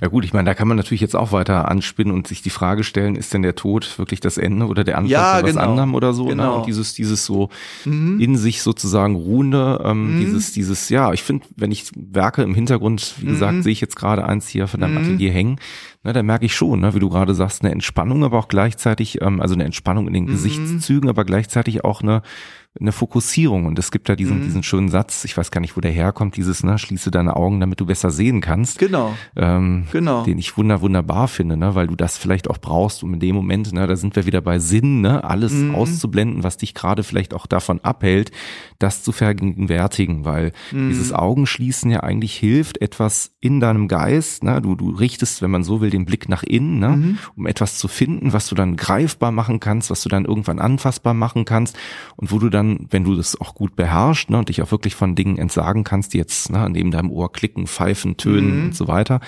Ja 0.00 0.08
gut, 0.08 0.24
ich 0.24 0.32
meine, 0.32 0.46
da 0.46 0.54
kann 0.54 0.68
man 0.68 0.76
natürlich 0.76 1.00
jetzt 1.00 1.16
auch 1.16 1.32
weiter 1.32 1.68
anspinnen 1.68 2.14
und 2.14 2.26
sich 2.26 2.40
die 2.40 2.50
Frage 2.50 2.84
stellen, 2.84 3.16
ist 3.16 3.34
denn 3.34 3.42
der 3.42 3.54
Tod 3.54 3.98
wirklich 3.98 4.20
das 4.20 4.38
Ende 4.38 4.66
oder 4.66 4.84
der 4.84 4.96
Anfang 4.96 5.10
ja, 5.10 5.36
von 5.36 5.42
was 5.44 5.52
genau. 5.52 5.70
anderem 5.70 5.94
oder 5.94 6.12
so? 6.12 6.24
Ne? 6.24 6.30
Genau. 6.30 6.44
Ne? 6.44 6.58
Und 6.58 6.66
dieses, 6.66 6.94
dieses 6.94 7.26
so 7.26 7.50
mhm. 7.84 8.18
in 8.20 8.36
sich 8.36 8.62
sozusagen 8.62 9.14
ruhende, 9.14 9.82
ähm, 9.84 10.16
mhm. 10.16 10.20
dieses, 10.20 10.52
dieses, 10.52 10.88
ja, 10.88 11.12
ich 11.12 11.22
finde, 11.22 11.46
wenn 11.56 11.70
ich 11.70 11.90
Werke 11.96 12.42
im 12.42 12.54
Hintergrund, 12.54 13.16
wie 13.18 13.26
gesagt, 13.26 13.54
mhm. 13.54 13.62
sehe 13.62 13.72
ich 13.72 13.80
jetzt 13.80 13.96
gerade 13.96 14.24
eins 14.24 14.48
hier 14.48 14.68
von 14.68 14.80
deinem 14.80 14.92
mhm. 14.92 14.98
Atelier 14.98 15.32
hängen, 15.32 15.58
ne, 16.02 16.12
da 16.12 16.22
merke 16.22 16.46
ich 16.46 16.54
schon, 16.54 16.80
ne, 16.80 16.94
wie 16.94 17.00
du 17.00 17.10
gerade 17.10 17.34
sagst, 17.34 17.62
eine 17.62 17.72
Entspannung, 17.72 18.24
aber 18.24 18.38
auch 18.38 18.48
gleichzeitig, 18.48 19.20
ähm, 19.20 19.40
also 19.40 19.54
eine 19.54 19.64
Entspannung 19.64 20.06
in 20.06 20.14
den 20.14 20.24
mhm. 20.24 20.28
Gesichtszügen, 20.28 21.10
aber 21.10 21.24
gleichzeitig 21.24 21.84
auch 21.84 22.00
eine 22.02 22.22
eine 22.80 22.92
Fokussierung. 22.92 23.66
Und 23.66 23.78
es 23.78 23.90
gibt 23.90 24.08
da 24.08 24.14
diesen, 24.14 24.40
mhm. 24.40 24.44
diesen 24.44 24.62
schönen 24.62 24.88
Satz, 24.88 25.24
ich 25.24 25.36
weiß 25.36 25.50
gar 25.50 25.60
nicht, 25.60 25.76
wo 25.76 25.80
der 25.80 25.90
herkommt, 25.90 26.36
dieses, 26.36 26.62
ne, 26.62 26.78
schließe 26.78 27.10
deine 27.10 27.36
Augen, 27.36 27.60
damit 27.60 27.80
du 27.80 27.86
besser 27.86 28.10
sehen 28.10 28.40
kannst. 28.40 28.78
Genau. 28.78 29.14
Ähm, 29.36 29.86
genau. 29.90 30.22
Den 30.24 30.38
ich 30.38 30.56
wunder, 30.56 30.80
wunderbar 30.80 31.28
finde, 31.28 31.56
ne, 31.56 31.74
weil 31.74 31.86
du 31.88 31.96
das 31.96 32.18
vielleicht 32.18 32.48
auch 32.48 32.58
brauchst, 32.58 33.02
um 33.02 33.14
in 33.14 33.20
dem 33.20 33.34
Moment, 33.34 33.72
ne, 33.72 33.86
da 33.86 33.96
sind 33.96 34.14
wir 34.16 34.26
wieder 34.26 34.40
bei 34.40 34.58
Sinn, 34.58 35.00
ne, 35.00 35.24
alles 35.24 35.52
mhm. 35.52 35.74
auszublenden, 35.74 36.44
was 36.44 36.56
dich 36.56 36.74
gerade 36.74 37.02
vielleicht 37.02 37.34
auch 37.34 37.46
davon 37.46 37.80
abhält, 37.80 38.30
das 38.78 39.02
zu 39.02 39.12
vergegenwärtigen, 39.12 40.24
weil 40.24 40.52
mhm. 40.70 40.88
dieses 40.90 41.12
Augenschließen 41.12 41.90
ja 41.90 42.00
eigentlich 42.00 42.36
hilft, 42.36 42.80
etwas 42.80 43.32
in 43.40 43.60
deinem 43.60 43.88
Geist, 43.88 44.44
ne, 44.44 44.62
du, 44.62 44.76
du 44.76 44.90
richtest, 44.90 45.42
wenn 45.42 45.50
man 45.50 45.64
so 45.64 45.80
will, 45.80 45.90
den 45.90 46.04
Blick 46.04 46.28
nach 46.28 46.44
innen, 46.44 46.78
ne, 46.78 46.88
mhm. 46.90 47.18
um 47.34 47.46
etwas 47.46 47.78
zu 47.78 47.88
finden, 47.88 48.32
was 48.32 48.48
du 48.48 48.54
dann 48.54 48.76
greifbar 48.76 49.32
machen 49.32 49.58
kannst, 49.58 49.90
was 49.90 50.02
du 50.02 50.08
dann 50.08 50.26
irgendwann 50.26 50.60
anfassbar 50.60 51.14
machen 51.14 51.44
kannst 51.44 51.76
und 52.16 52.30
wo 52.30 52.38
du 52.38 52.50
dann 52.50 52.67
dann, 52.68 52.86
wenn 52.90 53.04
du 53.04 53.14
das 53.14 53.40
auch 53.40 53.54
gut 53.54 53.76
beherrschst 53.76 54.30
ne, 54.30 54.38
und 54.38 54.48
dich 54.48 54.62
auch 54.62 54.70
wirklich 54.70 54.94
von 54.94 55.14
Dingen 55.14 55.38
entsagen 55.38 55.84
kannst, 55.84 56.14
die 56.14 56.18
jetzt 56.18 56.50
ne, 56.50 56.68
neben 56.70 56.90
deinem 56.90 57.10
Ohr 57.10 57.32
klicken, 57.32 57.66
pfeifen, 57.66 58.16
tönen 58.16 58.58
mhm. 58.58 58.64
und 58.66 58.76
so 58.76 58.88
weiter, 58.88 59.20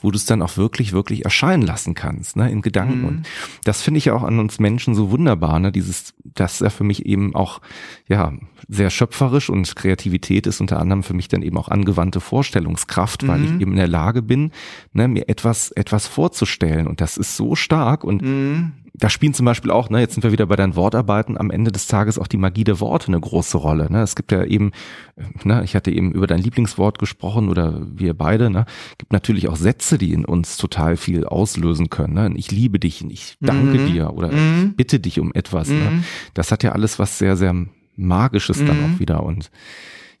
wo 0.00 0.10
du 0.10 0.16
es 0.16 0.26
dann 0.26 0.42
auch 0.42 0.56
wirklich, 0.56 0.92
wirklich 0.92 1.24
erscheinen 1.24 1.62
lassen 1.62 1.94
kannst, 1.94 2.36
ne, 2.36 2.50
in 2.50 2.62
Gedanken. 2.62 3.00
Mhm. 3.00 3.06
Und 3.06 3.28
das 3.64 3.82
finde 3.82 3.98
ich 3.98 4.06
ja 4.06 4.14
auch 4.14 4.22
an 4.22 4.38
uns 4.38 4.58
Menschen 4.58 4.94
so 4.94 5.10
wunderbar, 5.10 5.58
ne, 5.58 5.72
dieses, 5.72 6.14
das 6.24 6.60
ja 6.60 6.70
für 6.70 6.84
mich 6.84 7.06
eben 7.06 7.34
auch, 7.34 7.60
ja, 8.08 8.32
sehr 8.68 8.90
schöpferisch 8.90 9.48
und 9.48 9.76
Kreativität 9.76 10.46
ist 10.46 10.60
unter 10.60 10.80
anderem 10.80 11.02
für 11.02 11.14
mich 11.14 11.28
dann 11.28 11.42
eben 11.42 11.56
auch 11.56 11.68
angewandte 11.68 12.20
Vorstellungskraft, 12.20 13.26
weil 13.26 13.44
ich 13.44 13.52
mhm. 13.52 13.60
eben 13.60 13.70
in 13.72 13.78
der 13.78 13.88
Lage 13.88 14.22
bin, 14.22 14.50
ne, 14.92 15.08
mir 15.08 15.28
etwas, 15.28 15.70
etwas 15.70 16.06
vorzustellen. 16.06 16.86
Und 16.86 17.00
das 17.00 17.16
ist 17.16 17.36
so 17.36 17.54
stark 17.54 18.04
und 18.04 18.22
mhm 18.22 18.72
da 18.98 19.08
spielen 19.08 19.32
zum 19.32 19.46
Beispiel 19.46 19.70
auch, 19.70 19.90
ne, 19.90 20.00
jetzt 20.00 20.14
sind 20.14 20.24
wir 20.24 20.32
wieder 20.32 20.46
bei 20.46 20.56
deinen 20.56 20.74
Wortarbeiten, 20.74 21.38
am 21.38 21.50
Ende 21.50 21.70
des 21.70 21.86
Tages 21.86 22.18
auch 22.18 22.26
die 22.26 22.36
Magie 22.36 22.64
der 22.64 22.80
Worte 22.80 23.08
eine 23.08 23.20
große 23.20 23.56
Rolle. 23.56 23.90
Ne? 23.90 24.02
Es 24.02 24.16
gibt 24.16 24.32
ja 24.32 24.44
eben, 24.44 24.72
ne, 25.44 25.62
ich 25.64 25.76
hatte 25.76 25.90
eben 25.90 26.12
über 26.12 26.26
dein 26.26 26.40
Lieblingswort 26.40 26.98
gesprochen 26.98 27.48
oder 27.48 27.80
wir 27.94 28.14
beide, 28.14 28.50
ne, 28.50 28.66
gibt 28.98 29.12
natürlich 29.12 29.48
auch 29.48 29.56
Sätze, 29.56 29.98
die 29.98 30.12
in 30.12 30.24
uns 30.24 30.56
total 30.56 30.96
viel 30.96 31.24
auslösen 31.24 31.90
können. 31.90 32.14
Ne? 32.14 32.32
Ich 32.36 32.50
liebe 32.50 32.78
dich, 32.78 33.04
ich 33.08 33.36
danke 33.40 33.78
mhm. 33.78 33.86
dir 33.86 34.12
oder 34.14 34.32
mhm. 34.32 34.74
bitte 34.74 34.98
dich 34.98 35.20
um 35.20 35.32
etwas. 35.32 35.68
Ne? 35.68 35.76
Mhm. 35.76 35.82
Ne? 35.98 36.04
Das 36.34 36.50
hat 36.50 36.64
ja 36.64 36.72
alles 36.72 36.98
was 36.98 37.18
sehr, 37.18 37.36
sehr 37.36 37.54
Magisches 37.96 38.58
dann 38.58 38.84
auch 38.84 38.88
mhm. 38.88 39.00
wieder 39.00 39.22
und 39.22 39.50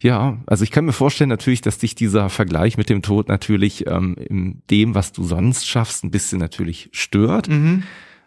ja, 0.00 0.38
also 0.46 0.62
ich 0.62 0.70
kann 0.70 0.84
mir 0.84 0.92
vorstellen 0.92 1.30
natürlich, 1.30 1.60
dass 1.60 1.78
dich 1.78 1.96
dieser 1.96 2.28
Vergleich 2.28 2.76
mit 2.78 2.88
dem 2.88 3.02
Tod 3.02 3.28
natürlich 3.28 3.86
ähm, 3.88 4.14
in 4.14 4.62
dem, 4.70 4.94
was 4.94 5.12
du 5.12 5.24
sonst 5.24 5.66
schaffst, 5.66 6.04
ein 6.04 6.12
bisschen 6.12 6.38
natürlich 6.38 6.88
stört. 6.92 7.48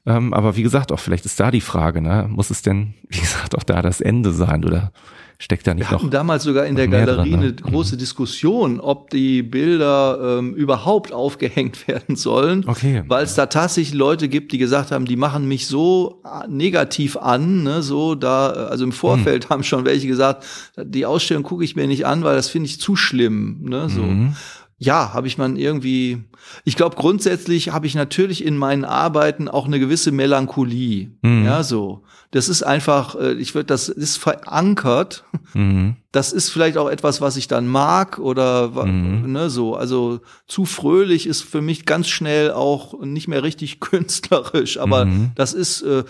Mhm. 0.05 0.11
Ähm, 0.11 0.33
aber 0.33 0.55
wie 0.55 0.63
gesagt, 0.63 0.91
auch 0.91 0.99
vielleicht 0.99 1.25
ist 1.25 1.39
da 1.39 1.51
die 1.51 1.61
Frage, 1.61 2.01
ne? 2.01 2.27
muss 2.29 2.49
es 2.49 2.61
denn, 2.61 2.93
wie 3.09 3.19
gesagt, 3.19 3.55
auch 3.55 3.63
da 3.63 3.81
das 3.81 4.01
Ende 4.01 4.31
sein 4.31 4.65
oder 4.65 4.91
steckt 5.37 5.65
da 5.65 5.73
nicht 5.73 5.89
Wir 5.89 5.93
noch? 5.93 6.01
Wir 6.01 6.03
hatten 6.03 6.11
damals 6.11 6.43
sogar 6.43 6.65
in 6.65 6.75
der 6.75 6.87
Galerie 6.87 7.31
dran, 7.31 7.39
ne? 7.39 7.47
eine 7.47 7.53
große 7.53 7.95
mhm. 7.95 7.99
Diskussion, 7.99 8.79
ob 8.79 9.09
die 9.09 9.41
Bilder 9.43 10.37
ähm, 10.39 10.53
überhaupt 10.53 11.13
aufgehängt 11.13 11.87
werden 11.87 12.15
sollen, 12.15 12.67
okay. 12.67 13.03
weil 13.07 13.23
es 13.23 13.35
da 13.35 13.47
tatsächlich 13.47 13.93
Leute 13.93 14.29
gibt, 14.29 14.51
die 14.51 14.57
gesagt 14.57 14.91
haben, 14.91 15.05
die 15.05 15.15
machen 15.15 15.47
mich 15.47 15.67
so 15.67 16.21
äh, 16.25 16.47
negativ 16.47 17.17
an, 17.17 17.63
ne? 17.63 17.81
so 17.81 18.15
da, 18.15 18.49
also 18.49 18.83
im 18.83 18.91
Vorfeld 18.91 19.45
hm. 19.45 19.49
haben 19.49 19.63
schon 19.63 19.85
welche 19.85 20.07
gesagt, 20.07 20.45
die 20.77 21.05
Ausstellung 21.05 21.43
gucke 21.43 21.63
ich 21.63 21.75
mir 21.75 21.87
nicht 21.87 22.05
an, 22.05 22.23
weil 22.23 22.35
das 22.35 22.49
finde 22.49 22.67
ich 22.67 22.79
zu 22.79 22.95
schlimm, 22.95 23.61
ne? 23.63 23.89
so. 23.89 24.01
Mhm 24.03 24.35
ja, 24.81 25.13
habe 25.13 25.27
ich 25.27 25.37
man 25.37 25.57
irgendwie, 25.57 26.23
ich 26.63 26.75
glaube 26.75 26.95
grundsätzlich 26.95 27.69
habe 27.69 27.85
ich 27.85 27.93
natürlich 27.93 28.43
in 28.43 28.57
meinen 28.57 28.83
Arbeiten 28.83 29.47
auch 29.47 29.67
eine 29.67 29.79
gewisse 29.79 30.11
Melancholie. 30.11 31.11
Mhm. 31.21 31.45
Ja, 31.45 31.61
so. 31.61 32.01
Das 32.31 32.49
ist 32.49 32.63
einfach, 32.63 33.13
äh, 33.13 33.33
ich 33.33 33.53
würde, 33.53 33.67
das 33.67 33.89
ist 33.89 34.17
verankert. 34.17 35.23
Mhm. 35.53 35.97
Das 36.11 36.33
ist 36.33 36.49
vielleicht 36.49 36.77
auch 36.77 36.89
etwas, 36.89 37.21
was 37.21 37.37
ich 37.37 37.47
dann 37.47 37.67
mag 37.67 38.17
oder 38.17 38.69
mhm. 38.69 39.31
ne, 39.31 39.51
so. 39.51 39.75
Also 39.75 40.21
zu 40.47 40.65
fröhlich 40.65 41.27
ist 41.27 41.43
für 41.43 41.61
mich 41.61 41.85
ganz 41.85 42.07
schnell 42.07 42.51
auch 42.51 42.99
nicht 43.01 43.27
mehr 43.27 43.43
richtig 43.43 43.79
künstlerisch. 43.81 44.79
Aber 44.79 45.05
mhm. 45.05 45.31
das 45.35 45.53
ist 45.53 45.83
äh, 45.83 46.05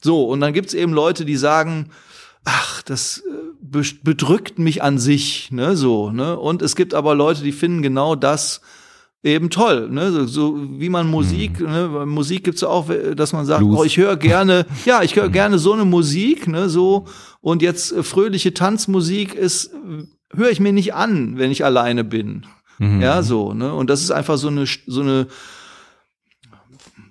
so. 0.00 0.24
Und 0.24 0.40
dann 0.40 0.52
gibt's 0.52 0.74
eben 0.74 0.92
Leute, 0.92 1.24
die 1.24 1.36
sagen, 1.36 1.90
ach, 2.44 2.82
das 2.82 3.22
äh, 3.26 3.82
bedrückt 4.02 4.58
mich 4.58 4.82
an 4.82 4.98
sich, 4.98 5.50
ne, 5.50 5.76
so, 5.76 6.10
ne? 6.10 6.38
Und 6.38 6.62
es 6.62 6.76
gibt 6.76 6.94
aber 6.94 7.14
Leute, 7.14 7.42
die 7.42 7.52
finden 7.52 7.82
genau 7.82 8.14
das 8.14 8.60
eben 9.22 9.50
toll, 9.50 9.88
ne? 9.90 10.12
So, 10.12 10.26
so 10.26 10.58
wie 10.78 10.88
man 10.88 11.08
Musik, 11.08 11.60
mhm. 11.60 11.66
ne? 11.66 12.06
Musik 12.06 12.44
gibt's 12.44 12.64
auch, 12.64 12.88
dass 13.16 13.32
man 13.32 13.46
sagt, 13.46 13.60
Blues. 13.60 13.78
oh, 13.78 13.84
ich 13.84 13.96
höre 13.96 14.16
gerne, 14.16 14.66
ja, 14.84 15.02
ich 15.02 15.16
höre 15.16 15.28
gerne 15.28 15.58
so 15.58 15.72
eine 15.72 15.84
Musik, 15.84 16.46
ne, 16.48 16.68
so 16.68 17.06
und 17.40 17.62
jetzt 17.62 17.92
äh, 17.92 18.02
fröhliche 18.02 18.54
Tanzmusik 18.54 19.34
ist 19.34 19.70
höre 20.34 20.50
ich 20.50 20.60
mir 20.60 20.72
nicht 20.72 20.94
an, 20.94 21.38
wenn 21.38 21.50
ich 21.50 21.64
alleine 21.64 22.04
bin. 22.04 22.46
Mhm. 22.78 23.00
Ja, 23.00 23.22
so, 23.22 23.54
ne? 23.54 23.74
Und 23.74 23.90
das 23.90 24.02
ist 24.02 24.10
einfach 24.10 24.36
so 24.36 24.48
eine 24.48 24.66
so 24.86 25.00
eine 25.00 25.26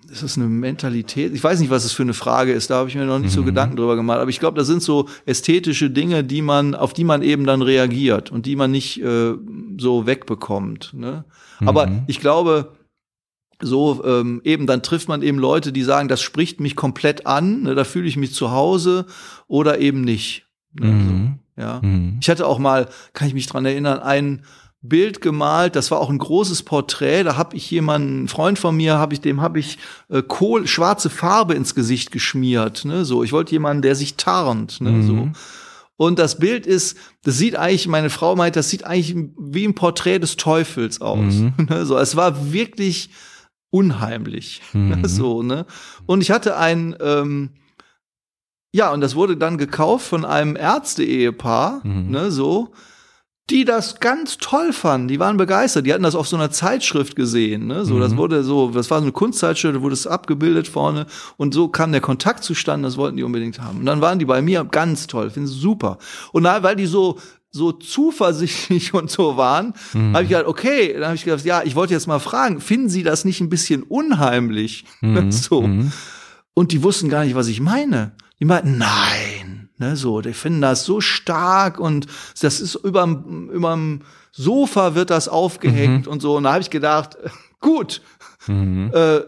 ist 0.09 0.23
das 0.23 0.37
eine 0.37 0.47
Mentalität? 0.47 1.33
Ich 1.33 1.43
weiß 1.43 1.59
nicht, 1.59 1.69
was 1.69 1.85
es 1.85 1.91
für 1.91 2.03
eine 2.03 2.13
Frage 2.13 2.53
ist. 2.53 2.69
Da 2.69 2.75
habe 2.75 2.89
ich 2.89 2.95
mir 2.95 3.05
noch 3.05 3.19
nicht 3.19 3.31
mhm. 3.31 3.35
so 3.35 3.43
Gedanken 3.43 3.75
drüber 3.75 3.95
gemacht. 3.95 4.19
Aber 4.19 4.29
ich 4.29 4.39
glaube, 4.39 4.57
das 4.57 4.67
sind 4.67 4.81
so 4.81 5.07
ästhetische 5.25 5.89
Dinge, 5.89 6.23
die 6.23 6.41
man, 6.41 6.75
auf 6.75 6.93
die 6.93 7.03
man 7.03 7.21
eben 7.21 7.45
dann 7.45 7.61
reagiert 7.61 8.31
und 8.31 8.45
die 8.45 8.55
man 8.55 8.71
nicht 8.71 9.01
äh, 9.01 9.33
so 9.77 10.05
wegbekommt. 10.05 10.93
Ne? 10.93 11.25
Mhm. 11.59 11.67
Aber 11.67 11.91
ich 12.07 12.19
glaube, 12.19 12.73
so 13.61 14.03
ähm, 14.05 14.41
eben 14.43 14.67
dann 14.67 14.83
trifft 14.83 15.09
man 15.09 15.21
eben 15.21 15.39
Leute, 15.39 15.71
die 15.71 15.83
sagen, 15.83 16.07
das 16.07 16.21
spricht 16.21 16.59
mich 16.59 16.75
komplett 16.75 17.25
an. 17.25 17.63
Ne? 17.63 17.75
Da 17.75 17.83
fühle 17.83 18.07
ich 18.07 18.17
mich 18.17 18.33
zu 18.33 18.51
Hause 18.51 19.05
oder 19.47 19.79
eben 19.79 20.01
nicht. 20.01 20.45
Ne? 20.73 20.87
Mhm. 20.87 21.39
So, 21.55 21.61
ja. 21.61 21.81
Mhm. 21.81 22.17
Ich 22.21 22.29
hatte 22.29 22.45
auch 22.45 22.59
mal, 22.59 22.87
kann 23.13 23.27
ich 23.27 23.33
mich 23.33 23.47
dran 23.47 23.65
erinnern, 23.65 23.99
einen 23.99 24.43
Bild 24.81 25.21
gemalt. 25.21 25.75
Das 25.75 25.91
war 25.91 25.99
auch 25.99 26.09
ein 26.09 26.17
großes 26.19 26.63
Porträt. 26.63 27.23
Da 27.23 27.35
habe 27.37 27.55
ich 27.55 27.69
jemanden, 27.71 28.17
einen 28.19 28.27
Freund 28.27 28.59
von 28.59 28.75
mir, 28.75 28.97
habe 28.97 29.13
ich 29.13 29.21
dem 29.21 29.41
habe 29.41 29.59
ich 29.59 29.77
äh, 30.09 30.21
Kohl, 30.21 30.67
schwarze 30.67 31.09
Farbe 31.09 31.53
ins 31.55 31.75
Gesicht 31.75 32.11
geschmiert. 32.11 32.85
Ne? 32.85 33.03
So, 33.05 33.23
ich 33.23 33.31
wollte 33.31 33.51
jemanden, 33.53 33.81
der 33.81 33.95
sich 33.95 34.15
tarnt. 34.17 34.79
Ne? 34.81 34.91
Mhm. 34.91 35.07
So. 35.07 35.29
Und 35.99 36.19
das 36.19 36.37
Bild 36.37 36.67
ist, 36.67 36.95
das 37.23 37.37
sieht 37.39 37.55
eigentlich, 37.55 37.87
meine 37.87 38.11
Frau 38.11 38.35
meint, 38.35 38.55
das 38.55 38.69
sieht 38.69 38.83
eigentlich 38.83 39.15
wie 39.39 39.67
ein 39.67 39.73
Porträt 39.73 40.19
des 40.19 40.37
Teufels 40.37 41.01
aus. 41.01 41.33
Mhm. 41.33 41.53
Ne? 41.69 41.85
So, 41.85 41.97
es 41.97 42.15
war 42.15 42.53
wirklich 42.53 43.09
unheimlich. 43.71 44.61
Mhm. 44.73 45.05
So, 45.07 45.41
ne? 45.43 45.65
Und 46.05 46.21
ich 46.21 46.29
hatte 46.31 46.55
ein, 46.55 46.95
ähm, 47.01 47.49
ja, 48.73 48.93
und 48.93 49.01
das 49.01 49.15
wurde 49.15 49.37
dann 49.37 49.57
gekauft 49.57 50.05
von 50.05 50.23
einem 50.23 50.55
Ärzte-Ehepaar, 50.55 51.81
Mhm. 51.83 52.11
ne, 52.11 52.31
so, 52.31 52.73
die 53.49 53.63
das 53.63 53.99
ganz 54.01 54.37
toll 54.37 54.73
fanden. 54.73 55.07
Die 55.07 55.19
waren 55.19 55.37
begeistert. 55.37 55.85
Die 55.85 55.93
hatten 55.93 56.03
das 56.03 56.15
auf 56.15 56.27
so 56.27 56.35
einer 56.35 56.51
Zeitschrift 56.51 57.15
gesehen, 57.15 57.67
ne, 57.67 57.85
so, 57.85 57.97
das 57.99 58.11
Mhm. 58.11 58.17
wurde 58.17 58.43
so, 58.43 58.69
das 58.71 58.89
war 58.91 58.99
so 58.99 59.03
eine 59.05 59.11
Kunstzeitschrift, 59.13 59.75
da 59.75 59.81
wurde 59.81 59.93
es 59.93 60.05
abgebildet 60.05 60.67
vorne 60.67 61.05
und 61.37 61.53
so 61.53 61.69
kam 61.69 61.91
der 61.93 62.01
Kontakt 62.01 62.43
zustande, 62.43 62.87
das 62.87 62.97
wollten 62.97 63.15
die 63.17 63.23
unbedingt 63.23 63.61
haben. 63.61 63.79
Und 63.79 63.85
dann 63.85 64.01
waren 64.01 64.19
die 64.19 64.25
bei 64.25 64.41
mir 64.41 64.65
ganz 64.65 65.07
toll, 65.07 65.29
finde 65.29 65.47
super. 65.49 65.97
Und 66.33 66.43
na, 66.43 66.61
weil 66.61 66.75
die 66.75 66.87
so, 66.87 67.19
so 67.49 67.71
zuversichtlich 67.71 68.93
und 68.93 69.09
so 69.09 69.37
waren, 69.37 69.73
Mhm. 69.93 70.13
habe 70.13 70.23
ich 70.23 70.29
gedacht, 70.29 70.45
okay, 70.47 70.93
dann 70.93 71.05
habe 71.05 71.15
ich 71.15 71.23
gedacht, 71.23 71.45
ja, 71.45 71.61
ich 71.63 71.75
wollte 71.75 71.93
jetzt 71.93 72.07
mal 72.07 72.19
fragen, 72.19 72.59
finden 72.59 72.89
Sie 72.89 73.03
das 73.03 73.23
nicht 73.23 73.39
ein 73.39 73.49
bisschen 73.49 73.83
unheimlich? 73.83 74.83
Mhm. 75.01 75.31
so. 75.31 75.61
Mhm. 75.61 75.91
Und 76.53 76.71
die 76.73 76.83
wussten 76.83 77.07
gar 77.07 77.23
nicht, 77.23 77.35
was 77.35 77.47
ich 77.47 77.61
meine. 77.61 78.11
Die 78.39 78.45
meinten, 78.45 78.77
nein, 78.77 79.56
ne, 79.77 79.95
so, 79.95 80.21
die 80.21 80.33
finden 80.33 80.61
das 80.61 80.85
so 80.85 81.01
stark 81.01 81.79
und 81.79 82.07
das 82.41 82.59
ist 82.61 82.75
überm, 82.75 83.49
überm 83.49 84.01
Sofa 84.31 84.93
wird 84.95 85.09
das 85.09 85.27
aufgehängt 85.27 86.07
und 86.07 86.21
so. 86.21 86.37
Und 86.37 86.43
da 86.43 86.53
habe 86.53 86.61
ich 86.61 86.69
gedacht, 86.69 87.17
gut, 87.59 88.01
Mhm. 88.47 88.91
äh, 88.93 89.21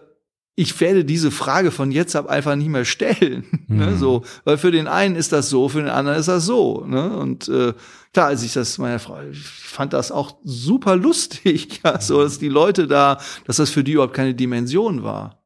ich 0.55 0.79
werde 0.81 1.05
diese 1.05 1.31
Frage 1.31 1.71
von 1.71 1.89
jetzt 1.91 2.15
ab 2.17 2.27
einfach 2.27 2.55
nicht 2.55 2.69
mehr 2.69 2.85
stellen. 2.85 3.45
Ne, 3.67 3.87
Mhm. 3.91 3.97
so, 3.97 4.23
weil 4.45 4.57
für 4.57 4.71
den 4.71 4.87
einen 4.87 5.15
ist 5.15 5.31
das 5.31 5.49
so, 5.49 5.69
für 5.69 5.79
den 5.79 5.89
anderen 5.89 6.19
ist 6.19 6.27
das 6.27 6.45
so. 6.45 6.83
Ne? 6.87 7.09
Und 7.17 7.47
äh, 7.49 7.73
klar, 8.13 8.27
als 8.27 8.43
ich 8.43 8.53
das 8.53 8.77
meiner 8.77 8.99
Frau, 8.99 9.19
ich 9.31 9.39
fand 9.43 9.93
das 9.93 10.11
auch 10.11 10.37
super 10.43 10.95
lustig, 10.95 11.81
ja, 11.85 11.99
so, 12.01 12.21
dass 12.23 12.39
die 12.39 12.49
Leute 12.49 12.87
da, 12.87 13.19
dass 13.45 13.57
das 13.57 13.69
für 13.69 13.83
die 13.83 13.93
überhaupt 13.93 14.13
keine 14.15 14.33
Dimension 14.35 15.03
war. 15.03 15.41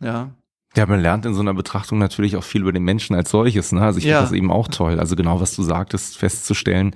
Ja. 0.00 0.30
Ja, 0.76 0.86
man 0.86 1.00
lernt 1.00 1.24
in 1.26 1.34
so 1.34 1.40
einer 1.40 1.54
Betrachtung 1.54 1.98
natürlich 1.98 2.36
auch 2.36 2.44
viel 2.44 2.62
über 2.62 2.72
den 2.72 2.82
Menschen 2.84 3.14
als 3.14 3.30
solches. 3.30 3.72
Ne? 3.72 3.80
Also 3.82 3.98
ich 3.98 4.04
Ja. 4.04 4.16
finde 4.18 4.30
das 4.30 4.36
eben 4.36 4.50
auch 4.50 4.68
toll. 4.68 4.98
Also 4.98 5.14
genau, 5.16 5.40
was 5.40 5.54
du 5.54 5.62
sagtest, 5.62 6.18
festzustellen, 6.18 6.94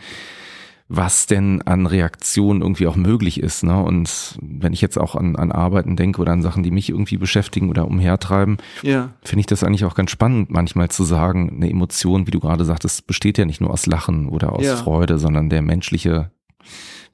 was 0.91 1.27
denn 1.27 1.61
an 1.63 1.87
Reaktionen 1.87 2.63
irgendwie 2.63 2.87
auch 2.87 2.97
möglich 2.97 3.41
ist. 3.41 3.63
Ne? 3.63 3.79
Und 3.81 4.39
wenn 4.41 4.73
ich 4.73 4.81
jetzt 4.81 4.99
auch 4.99 5.15
an, 5.15 5.37
an 5.37 5.53
Arbeiten 5.53 5.97
denke 5.97 6.21
oder 6.23 6.33
an 6.33 6.43
Sachen, 6.43 6.63
die 6.63 6.71
mich 6.71 6.89
irgendwie 6.89 7.19
beschäftigen 7.19 7.69
oder 7.69 7.87
umhertreiben, 7.87 8.57
Ja. 8.83 9.11
finde 9.23 9.41
ich 9.41 9.47
das 9.47 9.63
eigentlich 9.63 9.85
auch 9.85 9.95
ganz 9.95 10.11
spannend, 10.11 10.51
manchmal 10.51 10.89
zu 10.89 11.05
sagen, 11.05 11.53
eine 11.57 11.71
Emotion, 11.71 12.27
wie 12.27 12.31
du 12.31 12.41
gerade 12.41 12.65
sagtest, 12.65 13.07
besteht 13.07 13.37
ja 13.39 13.45
nicht 13.45 13.61
nur 13.61 13.71
aus 13.71 13.85
Lachen 13.87 14.29
oder 14.29 14.55
aus 14.55 14.65
Ja. 14.65 14.77
Freude, 14.77 15.19
sondern 15.19 15.51
der 15.51 15.61
menschliche 15.63 16.31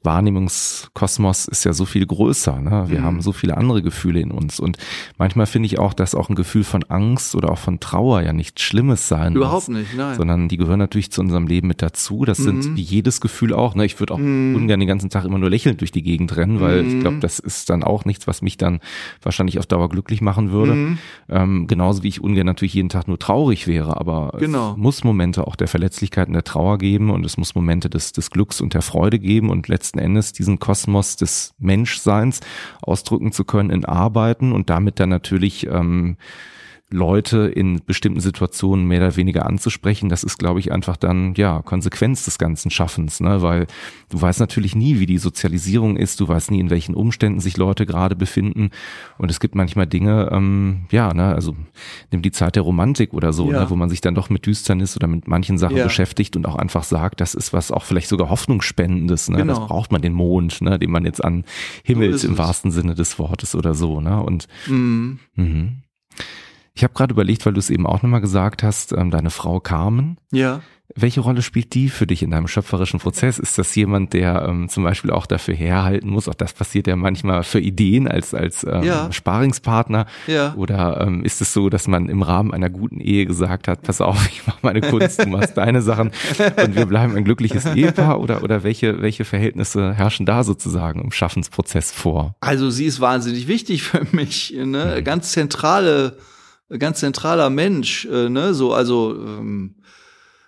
Wahrnehmungskosmos 0.05 1.47
ist 1.47 1.65
ja 1.65 1.73
so 1.73 1.85
viel 1.85 2.07
größer. 2.07 2.61
Ne? 2.61 2.85
Wir 2.89 3.01
Mhm. 3.01 3.05
haben 3.05 3.21
so 3.23 3.33
viele 3.33 3.57
andere 3.57 3.83
Gefühle 3.83 4.21
in 4.21 4.31
uns. 4.31 4.61
Und 4.61 4.77
manchmal 5.19 5.47
finde 5.47 5.67
ich 5.67 5.79
auch, 5.79 5.95
dass 5.95 6.15
auch 6.15 6.29
ein 6.29 6.35
Gefühl 6.35 6.65
von 6.65 6.83
Angst 6.85 7.35
oder 7.35 7.51
auch 7.51 7.59
von 7.59 7.81
Trauer 7.81 8.23
ja 8.23 8.33
nichts 8.33 8.63
Schlimmes 8.63 9.09
sein 9.09 9.35
Überhaupt 9.35 9.69
muss. 9.69 9.79
nicht, 9.79 9.97
nein. 9.97 10.17
Sondern 10.17 10.49
die 10.49 10.57
gehören 10.57 10.79
natürlich 10.79 11.11
zu 11.11 11.21
unserem 11.21 11.47
Leben 11.47 11.69
mit 11.69 11.83
dazu. 11.83 12.25
Das 12.25 12.39
Mhm. 12.39 12.63
sind 12.63 12.77
wie 12.77 12.83
jedes 12.83 13.21
Gefühl 13.21 13.53
auch. 13.53 13.75
Ne? 13.75 13.85
Ich 13.85 13.99
würde 14.01 14.15
auch 14.15 14.19
Mhm. 14.19 14.55
ungern 14.57 14.81
den 14.81 14.89
ganzen 14.89 15.11
Tag 15.11 15.25
immer 15.25 15.39
nur 15.39 15.51
lächelnd 15.51 15.81
durch 15.81 15.93
die 15.93 16.03
Gegend 16.03 16.37
rennen, 16.37 16.61
weil 16.61 16.83
Mhm. 16.83 16.89
ich 16.89 17.01
glaube, 17.01 17.19
das 17.21 17.39
ist 17.39 17.71
dann 17.71 17.83
auch 17.83 18.05
nichts, 18.05 18.27
was 18.27 18.43
mich 18.43 18.57
dann 18.57 18.81
wahrscheinlich 19.23 19.59
auf 19.59 19.67
Dauer 19.67 19.89
glücklich 19.89 20.21
machen 20.21 20.51
würde. 20.51 20.75
Mhm. 20.75 20.99
Ähm, 21.29 21.67
genauso 21.67 22.03
wie 22.03 22.09
ich 22.09 22.21
ungern 22.21 22.47
natürlich 22.47 22.75
jeden 22.75 22.89
Tag 22.89 23.09
nur 23.09 23.19
traurig 23.19 23.67
wäre, 23.67 23.97
aber 23.99 24.33
Genau. 24.39 24.73
es 24.73 24.77
muss 24.77 25.05
Momente 25.05 25.47
auch 25.47 25.57
der 25.57 25.69
Verletzlichkeit 25.69 26.29
und 26.29 26.35
der 26.35 26.45
Trauer 26.45 26.79
geben 26.79 27.11
und 27.11 27.25
es 27.25 27.37
muss 27.37 27.55
Momente 27.55 27.89
des, 27.91 28.13
des 28.13 28.31
Glücks 28.31 28.61
und 28.61 28.75
der 28.75 28.83
Freude 28.83 29.19
geben 29.19 29.51
und 29.51 29.69
letzten 29.95 29.99
Endes 29.99 30.33
diesen 30.33 30.59
Kosmos 30.59 31.17
des 31.17 31.55
Menschseins 31.59 32.41
ausdrücken 32.83 33.33
zu 33.33 33.45
können 33.45 33.71
in 33.71 33.85
Arbeiten 33.85 34.53
und 34.53 34.71
damit 34.71 35.01
dann 35.01 35.09
natürlich 35.09 35.67
ähm, 35.67 36.17
Leute 36.95 37.49
in 37.49 37.81
bestimmten 37.85 38.21
Situationen 38.21 38.87
mehr 38.87 39.01
oder 39.01 39.17
weniger 39.17 39.47
anzusprechen, 39.47 40.09
das 40.09 40.25
ist, 40.25 40.39
glaube 40.39 40.61
ich, 40.61 40.73
einfach 40.73 40.97
dann 40.97 41.35
ja 41.35 41.61
Konsequenz 41.63 42.25
des 42.25 42.39
ganzen 42.39 42.71
Schaffens, 42.71 43.21
ne? 43.21 43.43
Weil 43.43 43.67
du 44.11 44.21
weißt 44.23 44.41
natürlich 44.41 44.75
nie, 44.77 45.01
wie 45.01 45.07
die 45.07 45.19
Sozialisierung 45.19 45.97
ist, 45.97 46.21
du 46.21 46.29
weißt 46.29 46.51
nie, 46.51 46.61
in 46.61 46.71
welchen 46.71 46.95
Umständen 46.95 47.41
sich 47.41 47.57
Leute 47.57 47.85
gerade 47.85 48.17
befinden. 48.17 48.71
Und 49.19 49.31
es 49.31 49.41
gibt 49.41 49.55
manchmal 49.55 49.87
Dinge, 49.87 50.29
ähm, 50.33 50.87
ja, 50.91 51.13
ne, 51.13 51.35
also 51.35 51.57
nimm 52.13 52.23
die 52.23 52.31
Zeit 52.31 52.55
der 52.57 52.63
Romantik 52.63 53.13
oder 53.13 53.33
so, 53.33 53.51
Ja. 53.51 53.61
ne, 53.61 53.71
wo 53.71 53.77
man 53.77 53.91
sich 53.91 54.01
dann 54.01 54.15
doch 54.15 54.31
mit 54.31 54.47
Düsternis 54.47 54.97
oder 54.97 55.07
mit 55.09 55.27
manchen 55.29 55.59
Sachen 55.59 55.77
Ja. 55.77 55.85
beschäftigt 55.85 56.37
und 56.37 56.47
auch 56.47 56.57
einfach 56.57 56.85
sagt, 56.85 57.21
das 57.21 57.35
ist 57.35 57.53
was 57.53 57.71
auch 57.73 57.85
vielleicht 57.85 58.09
sogar 58.09 58.31
Hoffnungsspendendes, 58.31 59.29
ne? 59.31 59.39
Genau. 59.39 59.55
Das 59.55 59.67
braucht 59.67 59.91
man 59.93 60.01
den 60.01 60.13
Mond, 60.13 60.63
ne, 60.63 60.79
den 60.79 60.91
man 60.91 61.05
jetzt 61.05 61.25
an 61.25 61.45
Himmels 61.83 62.17
ist 62.17 62.25
im 62.25 62.39
wahrsten 62.39 62.71
Sinne 62.71 62.95
des 62.95 63.19
Wortes 63.19 63.55
oder 63.55 63.75
so, 63.75 64.01
ne? 64.01 64.23
Und 64.23 64.47
Mhm. 64.69 65.19
Mhm. 65.35 65.77
Ich 66.77 66.83
habe 66.83 66.93
gerade 66.93 67.13
überlegt, 67.13 67.47
weil 67.47 67.53
du 67.53 67.61
es 67.61 67.71
eben 67.71 67.87
auch 67.87 68.03
nochmal 68.03 68.21
gesagt 68.21 68.63
hast, 68.65 68.93
ähm, 68.93 69.11
deine 69.11 69.31
Frau 69.31 69.61
Carmen. 69.61 70.19
Ja. 70.33 70.61
Welche 70.97 71.21
Rolle 71.21 71.41
spielt 71.43 71.73
die 71.75 71.89
für 71.89 72.07
dich 72.07 72.23
in 72.23 72.31
deinem 72.31 72.47
schöpferischen 72.47 73.01
Prozess? 73.01 73.39
Ist 73.39 73.59
das 73.59 73.75
jemand, 73.75 74.13
der 74.13 74.47
ähm, 74.49 74.69
zum 74.69 74.83
Beispiel 74.85 75.11
auch 75.13 75.27
dafür 75.27 75.55
herhalten 75.55 76.09
muss? 76.11 76.29
Auch 76.29 76.35
das 76.35 76.53
passiert 76.53 76.87
ja 76.87 76.95
manchmal 76.95 77.43
für 77.43 77.59
Ideen 77.61 78.07
als, 78.07 78.35
als 78.35 78.65
ähm, 78.65 78.83
Ja. 78.83 79.11
Sparingspartner. 79.11 80.07
Ja. 80.27 80.53
Oder 80.57 81.01
ähm, 81.01 81.25
ist 81.25 81.41
es 81.41 81.53
so, 81.53 81.69
dass 81.71 81.87
man 81.89 82.09
im 82.09 82.23
Rahmen 82.23 82.53
einer 82.53 82.71
guten 82.71 83.01
Ehe 83.01 83.25
gesagt 83.25 83.67
hat, 83.69 83.83
pass 83.83 84.01
auf, 84.01 84.29
ich 84.33 84.45
mache 84.47 84.59
meine 84.63 84.81
Kunst, 84.83 85.23
du 85.25 85.29
machst 85.29 85.57
deine 85.57 85.81
Sachen 85.81 86.11
und 86.63 86.75
wir 86.77 86.87
bleiben 86.87 87.17
ein 87.17 87.25
glückliches 87.25 87.67
Ehepaar? 87.67 88.21
Oder, 88.21 88.43
oder 88.43 88.63
welche, 88.65 89.01
welche 89.01 89.25
Verhältnisse 89.25 89.95
herrschen 89.95 90.27
da 90.27 90.43
sozusagen 90.45 91.01
im 91.01 91.13
Schaffensprozess 91.13 91.93
vor? 91.93 92.35
Also 92.41 92.69
sie 92.71 92.85
ist 92.87 93.01
wahnsinnig 93.01 93.47
wichtig 93.49 93.85
für 93.85 94.05
mich, 94.13 94.55
ne? 94.57 95.03
Ganz 95.03 95.33
zentrale, 95.33 96.19
ganz 96.69 97.01
zentraler 97.01 97.51
Mensch, 97.51 98.07
äh, 98.07 98.29
ne? 98.29 98.55
So, 98.55 98.73
also 98.73 99.15
ähm, 99.15 99.77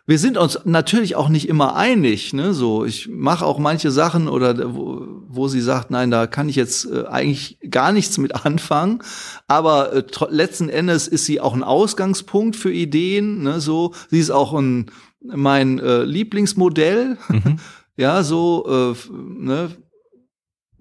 wir 0.08 0.20
sind 0.20 0.38
uns 0.38 0.60
natürlich 0.64 1.16
auch 1.16 1.28
nicht 1.28 1.48
immer 1.48 1.74
einig, 1.74 2.32
ne? 2.32 2.54
So, 2.54 2.84
ich 2.84 3.08
mache 3.08 3.44
auch 3.44 3.58
manche 3.58 3.90
Sachen 3.90 4.28
oder 4.28 4.74
wo, 4.74 5.06
wo 5.28 5.48
sie 5.48 5.60
sagt, 5.60 5.90
nein, 5.90 6.10
da 6.10 6.26
kann 6.26 6.48
ich 6.48 6.56
jetzt 6.56 6.90
äh, 6.90 7.06
eigentlich 7.06 7.58
gar 7.70 7.92
nichts 7.92 8.16
mit 8.18 8.34
anfangen. 8.46 9.02
Aber 9.48 9.92
äh, 9.92 10.04
letzten 10.30 10.68
Endes 10.68 11.08
ist 11.08 11.24
sie 11.24 11.40
auch 11.40 11.54
ein 11.54 11.64
Ausgangspunkt 11.64 12.56
für 12.56 12.72
Ideen, 12.72 13.42
ne? 13.42 13.60
So, 13.60 13.94
sie 14.10 14.20
ist 14.20 14.30
auch 14.30 14.54
ein 14.54 14.90
mein 15.20 15.80
äh, 15.80 16.04
Lieblingsmodell, 16.04 17.18
ja, 17.96 18.22
so, 18.22 18.94
äh, 18.94 19.12
ne? 19.12 19.70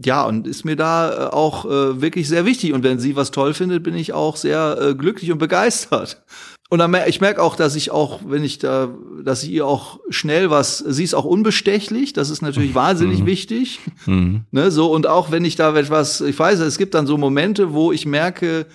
Ja, 0.04 0.24
und 0.24 0.46
ist 0.46 0.66
mir 0.66 0.76
da 0.76 1.28
äh, 1.28 1.34
auch 1.34 1.66
äh, 1.66 2.02
wirklich 2.02 2.28
sehr 2.28 2.46
wichtig. 2.46 2.74
Und 2.74 2.84
wenn 2.84 3.00
sie 3.00 3.16
was 3.16 3.32
toll 3.32 3.54
findet, 3.54 3.84
bin 3.84 3.96
ich 3.96 4.14
auch 4.14 4.36
sehr 4.36 4.78
äh, 4.82 4.96
glücklich 4.96 5.32
und 5.32 5.38
begeistert. 5.38 6.22
Und 6.70 6.80
dann 6.80 6.96
ich 7.08 7.22
merke 7.22 7.42
auch, 7.44 7.56
dass 7.56 7.76
ich 7.76 7.92
auch, 7.92 8.22
wenn 8.28 8.44
ich 8.44 8.58
da, 8.58 8.90
dass 9.24 9.44
ich 9.44 9.52
ihr 9.52 9.68
auch 9.68 10.00
schnell 10.10 10.50
was, 10.50 10.80
sie 10.80 11.04
ist 11.04 11.14
auch 11.14 11.24
unbestechlich, 11.24 12.12
das 12.12 12.30
ist 12.32 12.42
natürlich 12.42 12.74
wahnsinnig 12.74 13.26
wichtig. 13.26 13.80
Mhm. 14.08 14.42
Ne, 14.52 14.72
so, 14.72 14.92
und 14.92 15.06
auch 15.06 15.32
wenn 15.32 15.46
ich 15.46 15.56
da 15.56 15.76
etwas, 15.76 16.22
ich 16.22 16.38
weiß, 16.38 16.60
es 16.60 16.78
gibt 16.80 16.96
dann 16.96 17.06
so 17.06 17.18
Momente, 17.18 17.74
wo 17.74 17.92
ich 17.92 18.08
merke, 18.08 18.66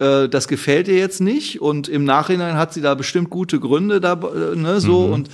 äh, 0.00 0.28
das 0.28 0.48
gefällt 0.48 0.88
ihr 0.88 0.96
jetzt 0.96 1.20
nicht. 1.20 1.62
Und 1.62 1.88
im 1.88 2.04
Nachhinein 2.04 2.56
hat 2.56 2.74
sie 2.74 2.80
da 2.80 2.94
bestimmt 2.94 3.30
gute 3.30 3.60
Gründe 3.60 4.00
da, 4.00 4.14
äh, 4.14 4.56
ne, 4.56 4.80
so, 4.80 5.06
Mhm. 5.06 5.12
und 5.12 5.30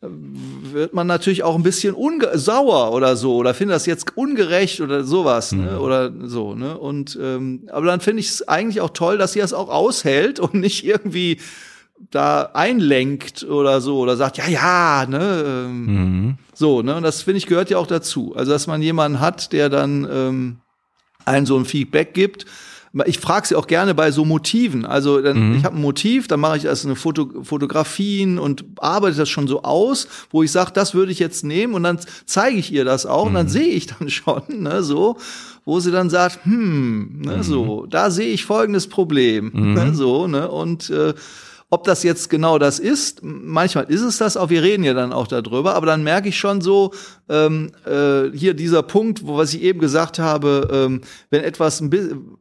wird 0.00 0.94
man 0.94 1.06
natürlich 1.08 1.42
auch 1.42 1.56
ein 1.56 1.62
bisschen 1.64 1.96
sauer 2.34 2.92
oder 2.92 3.16
so 3.16 3.34
oder 3.36 3.52
findet 3.52 3.74
das 3.74 3.86
jetzt 3.86 4.16
ungerecht 4.16 4.80
oder 4.80 5.02
sowas 5.02 5.50
ne? 5.52 5.80
Oder 5.80 6.12
so 6.24 6.54
ne 6.54 6.78
und 6.78 7.18
ähm, 7.20 7.68
aber 7.72 7.86
dann 7.86 8.00
finde 8.00 8.20
ich 8.20 8.28
es 8.28 8.46
eigentlich 8.46 8.80
auch 8.80 8.90
toll, 8.90 9.18
dass 9.18 9.32
sie 9.32 9.40
das 9.40 9.52
auch 9.52 9.68
aushält 9.68 10.38
und 10.38 10.54
nicht 10.60 10.84
irgendwie 10.86 11.40
da 12.12 12.50
einlenkt 12.54 13.42
oder 13.42 13.80
so 13.80 13.98
oder 13.98 14.16
sagt 14.16 14.36
ja 14.36 14.46
ja 14.46 15.04
ne 15.08 15.44
ähm, 15.66 15.84
Mhm. 15.86 16.38
so, 16.54 16.82
ne? 16.82 16.94
Und 16.94 17.02
das 17.02 17.22
finde 17.22 17.38
ich 17.38 17.46
gehört 17.46 17.70
ja 17.70 17.78
auch 17.78 17.86
dazu. 17.88 18.34
Also, 18.36 18.52
dass 18.52 18.66
man 18.68 18.82
jemanden 18.82 19.18
hat, 19.18 19.52
der 19.52 19.68
dann 19.68 20.06
ähm, 20.10 20.56
einen 21.24 21.44
so 21.46 21.56
ein 21.56 21.64
Feedback 21.64 22.14
gibt. 22.14 22.46
Ich 23.04 23.18
frage 23.18 23.46
sie 23.46 23.54
auch 23.54 23.66
gerne 23.66 23.94
bei 23.94 24.10
so 24.10 24.24
Motiven. 24.24 24.84
Also 24.84 25.20
dann, 25.20 25.56
ich 25.56 25.64
habe 25.64 25.76
ein 25.76 25.82
Motiv, 25.82 26.26
dann 26.26 26.40
mache 26.40 26.56
ich 26.56 26.62
das 26.62 26.84
eine 26.84 26.96
Foto, 26.96 27.42
Fotografien 27.42 28.38
und 28.38 28.64
arbeite 28.78 29.16
das 29.16 29.28
schon 29.28 29.46
so 29.46 29.62
aus, 29.62 30.08
wo 30.30 30.42
ich 30.42 30.50
sage, 30.50 30.72
das 30.72 30.94
würde 30.94 31.12
ich 31.12 31.18
jetzt 31.18 31.44
nehmen 31.44 31.74
und 31.74 31.82
dann 31.82 31.98
zeige 32.24 32.56
ich 32.56 32.72
ihr 32.72 32.84
das 32.84 33.06
auch 33.06 33.26
und 33.26 33.34
dann 33.34 33.48
sehe 33.48 33.68
ich 33.68 33.86
dann 33.86 34.08
schon, 34.08 34.42
ne, 34.48 34.82
so, 34.82 35.18
wo 35.64 35.80
sie 35.80 35.90
dann 35.90 36.08
sagt, 36.08 36.44
hm, 36.44 37.20
ne, 37.20 37.42
so, 37.42 37.86
da 37.86 38.10
sehe 38.10 38.32
ich 38.32 38.44
folgendes 38.44 38.86
Problem, 38.88 39.50
ne, 39.74 39.94
so, 39.94 40.26
ne, 40.26 40.50
und 40.50 40.88
äh, 40.90 41.14
ob 41.70 41.84
das 41.84 42.02
jetzt 42.02 42.30
genau 42.30 42.58
das 42.58 42.78
ist, 42.78 43.20
manchmal 43.22 43.84
ist 43.84 44.00
es 44.00 44.16
das 44.16 44.38
auch, 44.38 44.48
wir 44.48 44.62
reden 44.62 44.84
ja 44.84 44.94
dann 44.94 45.12
auch 45.12 45.26
darüber, 45.26 45.74
aber 45.74 45.86
dann 45.86 46.02
merke 46.02 46.30
ich 46.30 46.38
schon 46.38 46.62
so, 46.62 46.92
ähm, 47.28 47.72
äh, 47.84 48.30
hier 48.34 48.54
dieser 48.54 48.82
Punkt, 48.82 49.26
wo 49.26 49.36
was 49.36 49.52
ich 49.52 49.62
eben 49.62 49.78
gesagt 49.78 50.18
habe, 50.18 50.68
ähm, 50.72 51.02
wenn 51.28 51.44
etwas 51.44 51.80
ein 51.80 51.90
bisschen 51.90 52.38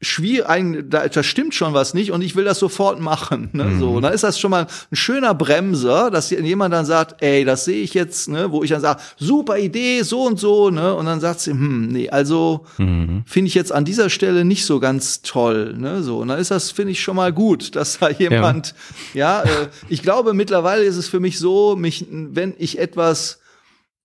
schwierig, 0.00 0.84
da, 0.90 1.08
da 1.08 1.22
stimmt 1.22 1.54
schon 1.54 1.72
was 1.72 1.94
nicht 1.94 2.12
und 2.12 2.22
ich 2.22 2.36
will 2.36 2.44
das 2.44 2.58
sofort 2.58 3.00
machen. 3.00 3.50
Ne? 3.52 3.64
Mhm. 3.64 3.80
So, 3.80 3.90
und 3.92 4.02
dann 4.02 4.12
ist 4.12 4.24
das 4.24 4.38
schon 4.38 4.50
mal 4.50 4.66
ein 4.90 4.96
schöner 4.96 5.34
Bremser, 5.34 6.10
dass 6.10 6.30
jemand 6.30 6.74
dann 6.74 6.84
sagt, 6.84 7.22
ey, 7.22 7.44
das 7.44 7.64
sehe 7.64 7.82
ich 7.82 7.94
jetzt, 7.94 8.28
ne, 8.28 8.50
wo 8.50 8.62
ich 8.62 8.70
dann 8.70 8.80
sage, 8.80 9.00
super 9.16 9.58
Idee, 9.58 10.02
so 10.02 10.24
und 10.24 10.38
so, 10.38 10.70
ne, 10.70 10.94
und 10.94 11.06
dann 11.06 11.20
sagt 11.20 11.40
sie, 11.40 11.52
hm, 11.52 11.88
nee, 11.88 12.10
also 12.10 12.66
mhm. 12.78 13.22
finde 13.26 13.48
ich 13.48 13.54
jetzt 13.54 13.72
an 13.72 13.84
dieser 13.84 14.10
Stelle 14.10 14.44
nicht 14.44 14.66
so 14.66 14.80
ganz 14.80 15.22
toll, 15.22 15.74
ne, 15.76 16.02
so, 16.02 16.18
und 16.18 16.28
dann 16.28 16.38
ist 16.38 16.50
das, 16.50 16.70
finde 16.70 16.92
ich 16.92 17.02
schon 17.02 17.16
mal 17.16 17.32
gut, 17.32 17.74
dass 17.76 17.98
da 17.98 18.10
jemand, 18.10 18.74
ja, 19.14 19.44
ja 19.44 19.50
äh, 19.50 19.68
ich 19.88 20.02
glaube, 20.02 20.34
mittlerweile 20.34 20.84
ist 20.84 20.96
es 20.96 21.08
für 21.08 21.20
mich 21.20 21.38
so, 21.38 21.76
mich, 21.76 22.06
wenn 22.10 22.54
ich 22.58 22.78
etwas, 22.78 23.40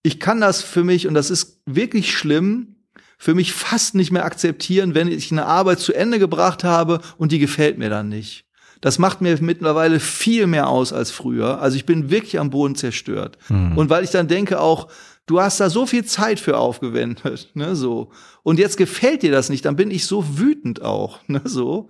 ich 0.03 0.19
kann 0.19 0.39
das 0.39 0.61
für 0.61 0.83
mich 0.83 1.07
und 1.07 1.13
das 1.13 1.29
ist 1.29 1.61
wirklich 1.65 2.15
schlimm, 2.15 2.75
für 3.19 3.35
mich 3.35 3.53
fast 3.53 3.95
nicht 3.95 4.11
mehr 4.11 4.25
akzeptieren, 4.25 4.95
wenn 4.95 5.09
ich 5.09 5.31
eine 5.31 5.45
Arbeit 5.45 5.79
zu 5.79 5.93
Ende 5.93 6.17
gebracht 6.17 6.63
habe 6.63 7.01
und 7.17 7.33
die 7.33 7.39
gefällt 7.39 7.77
mir 7.77 7.89
dann 7.89 8.07
nicht. 8.07 8.45
Das 8.79 8.97
macht 8.97 9.19
mir 9.19 9.37
mittlerweile 9.41 9.99
viel 9.99 10.47
mehr 10.47 10.69
aus 10.69 10.93
als 10.93 11.11
früher. 11.11 11.61
Also 11.61 11.75
ich 11.75 11.85
bin 11.85 12.09
wirklich 12.09 12.39
am 12.39 12.49
Boden 12.49 12.75
zerstört. 12.75 13.37
Mhm. 13.49 13.77
Und 13.77 13.89
weil 13.89 14.05
ich 14.05 14.11
dann 14.11 14.29
denke 14.29 14.61
auch, 14.61 14.87
du 15.25 15.41
hast 15.41 15.59
da 15.59 15.69
so 15.69 15.85
viel 15.85 16.05
Zeit 16.05 16.39
für 16.39 16.57
aufgewendet, 16.57 17.49
ne, 17.53 17.75
so. 17.75 18.09
Und 18.41 18.57
jetzt 18.57 18.77
gefällt 18.77 19.21
dir 19.21 19.31
das 19.31 19.49
nicht, 19.49 19.65
dann 19.65 19.75
bin 19.75 19.91
ich 19.91 20.05
so 20.05 20.39
wütend 20.39 20.81
auch, 20.81 21.19
ne, 21.27 21.41
so 21.43 21.89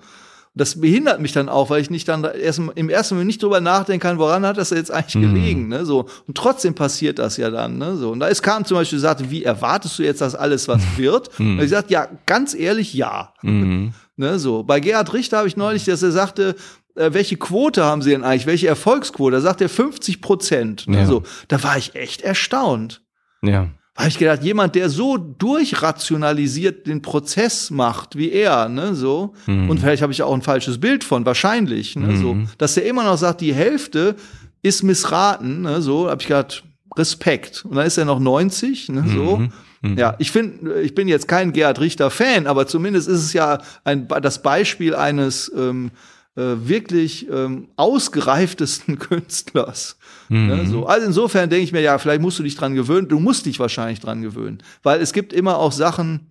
das 0.56 0.82
behindert 0.82 1.22
mich 1.22 1.32
dann 1.32 1.48
auch, 1.48 1.70
weil 1.70 1.82
ich 1.82 1.90
nicht 1.90 2.08
dann 2.08 2.24
erst 2.24 2.60
im 2.76 2.90
ersten 2.90 3.16
Moment 3.16 3.28
nicht 3.28 3.44
drüber 3.44 3.62
nachdenken 3.62 4.02
kann, 4.02 4.18
woran 4.18 4.46
hat 4.46 4.58
das 4.58 4.72
jetzt 4.72 4.92
eigentlich 4.92 5.16
mhm. 5.16 5.34
gelegen, 5.34 5.68
ne, 5.68 5.86
so. 5.86 6.08
Und 6.28 6.36
trotzdem 6.36 6.76
passiert 6.76 7.20
das 7.20 7.38
ja 7.38 7.50
dann, 7.50 7.78
ne, 7.78 7.96
so. 7.96 8.12
Und 8.12 8.20
da 8.20 8.28
ist 8.28 8.42
kam 8.42 8.66
zum 8.66 8.78
Beispiel, 8.78 9.00
sagte, 9.00 9.30
wie 9.30 9.44
erwartest 9.44 10.00
du 10.00 10.04
jetzt, 10.04 10.22
dass 10.22 10.36
alles 10.36 10.68
was 10.68 10.82
wird? 10.98 11.38
Mhm. 11.40 11.60
Und 11.60 11.64
ich 11.64 11.70
sagte, 11.70 11.94
ja, 11.94 12.08
ganz 12.26 12.54
ehrlich, 12.54 12.94
ja. 12.94 13.34
Mhm. 13.42 13.94
ne, 14.18 14.40
so. 14.40 14.64
Bei 14.64 14.80
Gerhard 14.80 15.14
Richter 15.14 15.38
habe 15.38 15.48
ich 15.48 15.58
neulich, 15.58 15.86
dass 15.86 16.02
er 16.02 16.12
sagte, 16.12 16.56
äh, 16.96 17.14
welche 17.14 17.38
Quote 17.38 17.84
haben 17.84 18.02
sie 18.02 18.12
denn 18.12 18.24
eigentlich? 18.24 18.48
Welche 18.48 18.68
Erfolgsquote? 18.68 19.36
Da 19.36 19.42
sagt 19.42 19.62
er 19.62 19.70
50 19.70 20.22
Prozent. 20.22 20.88
Ne, 20.88 21.00
ja. 21.00 21.06
so. 21.06 21.24
Da 21.48 21.64
war 21.64 21.78
ich 21.78 21.96
echt 21.96 22.22
erstaunt. 22.22 23.02
Ja 23.42 23.70
habe 24.00 24.10
ich 24.10 24.18
gedacht, 24.18 24.44
jemand, 24.44 24.76
der 24.76 24.90
so 24.90 25.18
durchrationalisiert 25.18 26.88
den 26.88 27.02
Prozess 27.02 27.70
macht 27.70 28.16
wie 28.16 28.32
er, 28.32 28.70
ne, 28.70 28.96
so, 28.96 29.34
mhm. 29.46 29.70
und 29.70 29.80
vielleicht 29.80 30.02
habe 30.02 30.14
ich 30.14 30.24
auch 30.24 30.34
ein 30.34 30.42
falsches 30.42 30.80
Bild 30.80 31.04
von, 31.04 31.26
wahrscheinlich, 31.26 31.98
ne, 31.98 32.08
mhm. 32.08 32.18
so, 32.18 32.38
dass 32.58 32.78
er 32.78 32.86
immer 32.86 33.04
noch 33.04 33.18
sagt, 33.18 33.42
die 33.42 33.54
Hälfte 33.54 34.16
ist 34.62 34.84
missraten, 34.84 35.64
ne, 35.64 35.82
so, 35.82 36.10
habe 36.10 36.22
ich 36.22 36.28
gedacht, 36.28 36.64
Respekt. 36.98 37.66
Und 37.66 37.76
dann 37.76 37.86
ist 37.86 37.98
er 37.98 38.06
noch 38.06 38.20
90, 38.20 38.90
ne, 38.90 39.04
so. 39.08 39.38
Mhm. 39.38 39.52
mhm. 39.82 39.98
Ja, 39.98 40.16
ich 40.18 40.32
finde, 40.32 40.82
ich 40.82 40.96
bin 40.96 41.10
jetzt 41.10 41.28
kein 41.28 41.52
Gerhard 41.52 41.82
Richter 41.82 42.10
Fan, 42.10 42.48
aber 42.48 42.68
zumindest 42.68 43.10
ist 43.10 43.20
es 43.20 43.34
ja 43.34 43.60
ein, 43.84 44.08
das 44.08 44.42
Beispiel 44.42 44.96
eines 44.96 45.52
ähm, 45.56 45.88
äh, 45.88 45.98
wirklich 46.40 47.28
ähm, 47.30 47.68
ausgereiftesten 47.76 49.00
Künstlers. 49.00 49.98
Mhm. 50.30 50.48
Ne, 50.48 50.66
so. 50.68 50.86
Also 50.86 51.08
insofern 51.08 51.50
denke 51.50 51.64
ich 51.64 51.72
mir, 51.72 51.82
ja, 51.82 51.98
vielleicht 51.98 52.22
musst 52.22 52.40
du 52.40 52.44
dich 52.44 52.56
dran 52.56 52.76
gewöhnen. 52.76 53.08
Du 53.08 53.20
musst 53.20 53.46
dich 53.46 53.60
wahrscheinlich 53.60 54.00
dran 54.00 54.22
gewöhnen. 54.22 54.60
Weil 54.84 55.02
es 55.02 55.14
gibt 55.14 55.34
immer 55.34 55.58
auch 55.58 55.72
Sachen, 55.72 56.30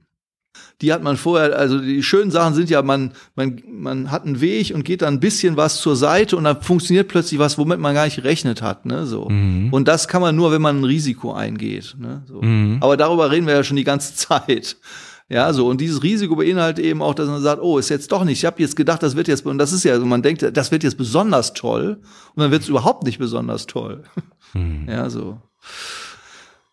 die 0.81 0.93
hat 0.93 1.03
man 1.03 1.17
vorher, 1.17 1.59
also 1.59 1.79
die 1.79 2.03
schönen 2.03 2.31
Sachen 2.31 2.55
sind 2.55 2.71
ja, 2.71 2.83
man, 2.83 3.13
man, 3.35 3.63
man 3.69 4.11
hat 4.11 4.25
einen 4.25 4.41
Weg 4.41 4.73
und 4.75 4.85
geht 4.85 5.03
dann 5.03 5.15
ein 5.15 5.21
bisschen 5.21 5.57
was 5.57 5.81
zur 5.81 5.97
Seite 5.97 6.37
und 6.37 6.45
dann 6.45 6.63
funktioniert 6.63 7.09
plötzlich 7.09 7.41
was, 7.41 7.59
womit 7.59 7.81
man 7.81 7.95
gar 7.95 8.05
nicht 8.05 8.17
gerechnet 8.17 8.63
hat, 8.63 8.87
ne, 8.87 9.05
so. 9.07 9.29
Mhm. 9.29 9.73
Und 9.73 9.89
das 9.89 10.07
kann 10.07 10.23
man 10.23 10.37
nur, 10.37 10.53
wenn 10.53 10.63
man 10.63 10.81
ein 10.81 10.85
Risiko 10.85 11.33
eingeht, 11.33 11.97
ne, 11.99 12.23
so. 12.27 12.41
Mhm. 12.41 12.79
Aber 12.81 12.97
darüber 12.97 13.31
reden 13.31 13.47
wir 13.47 13.55
ja 13.55 13.65
schon 13.65 13.77
die 13.77 13.85
ganze 13.85 14.15
Zeit. 14.17 14.77
Ja, 15.31 15.53
so 15.53 15.67
und 15.69 15.81
dieses 15.81 16.03
Risiko 16.03 16.37
beinhaltet 16.37 16.83
eben 16.83 17.03
auch, 17.03 17.15
dass 17.15 17.29
man 17.29 17.43
sagt, 17.43 17.61
oh, 17.63 17.77
ist 17.79 17.91
jetzt 17.91 18.11
doch 18.11 18.25
nicht. 18.25 18.39
Ich 18.39 18.45
habe 18.47 18.63
jetzt 18.63 18.77
gedacht, 18.77 19.03
das 19.03 19.15
wird 19.15 19.29
jetzt 19.29 19.45
und 19.45 19.59
das 19.59 19.73
ist 19.73 19.85
ja, 19.85 19.93
also 19.93 20.07
man 20.07 20.23
denkt, 20.23 20.57
das 20.57 20.73
wird 20.73 20.83
jetzt 20.83 20.97
besonders 20.97 21.53
toll 21.53 22.01
und 22.35 22.43
dann 22.43 22.51
wird 22.51 22.63
es 22.63 22.69
überhaupt 22.69 23.05
nicht 23.05 23.19
besonders 23.19 23.67
toll. 23.67 24.05
Hm. 24.53 24.87
Ja, 24.89 25.11
so. 25.11 25.37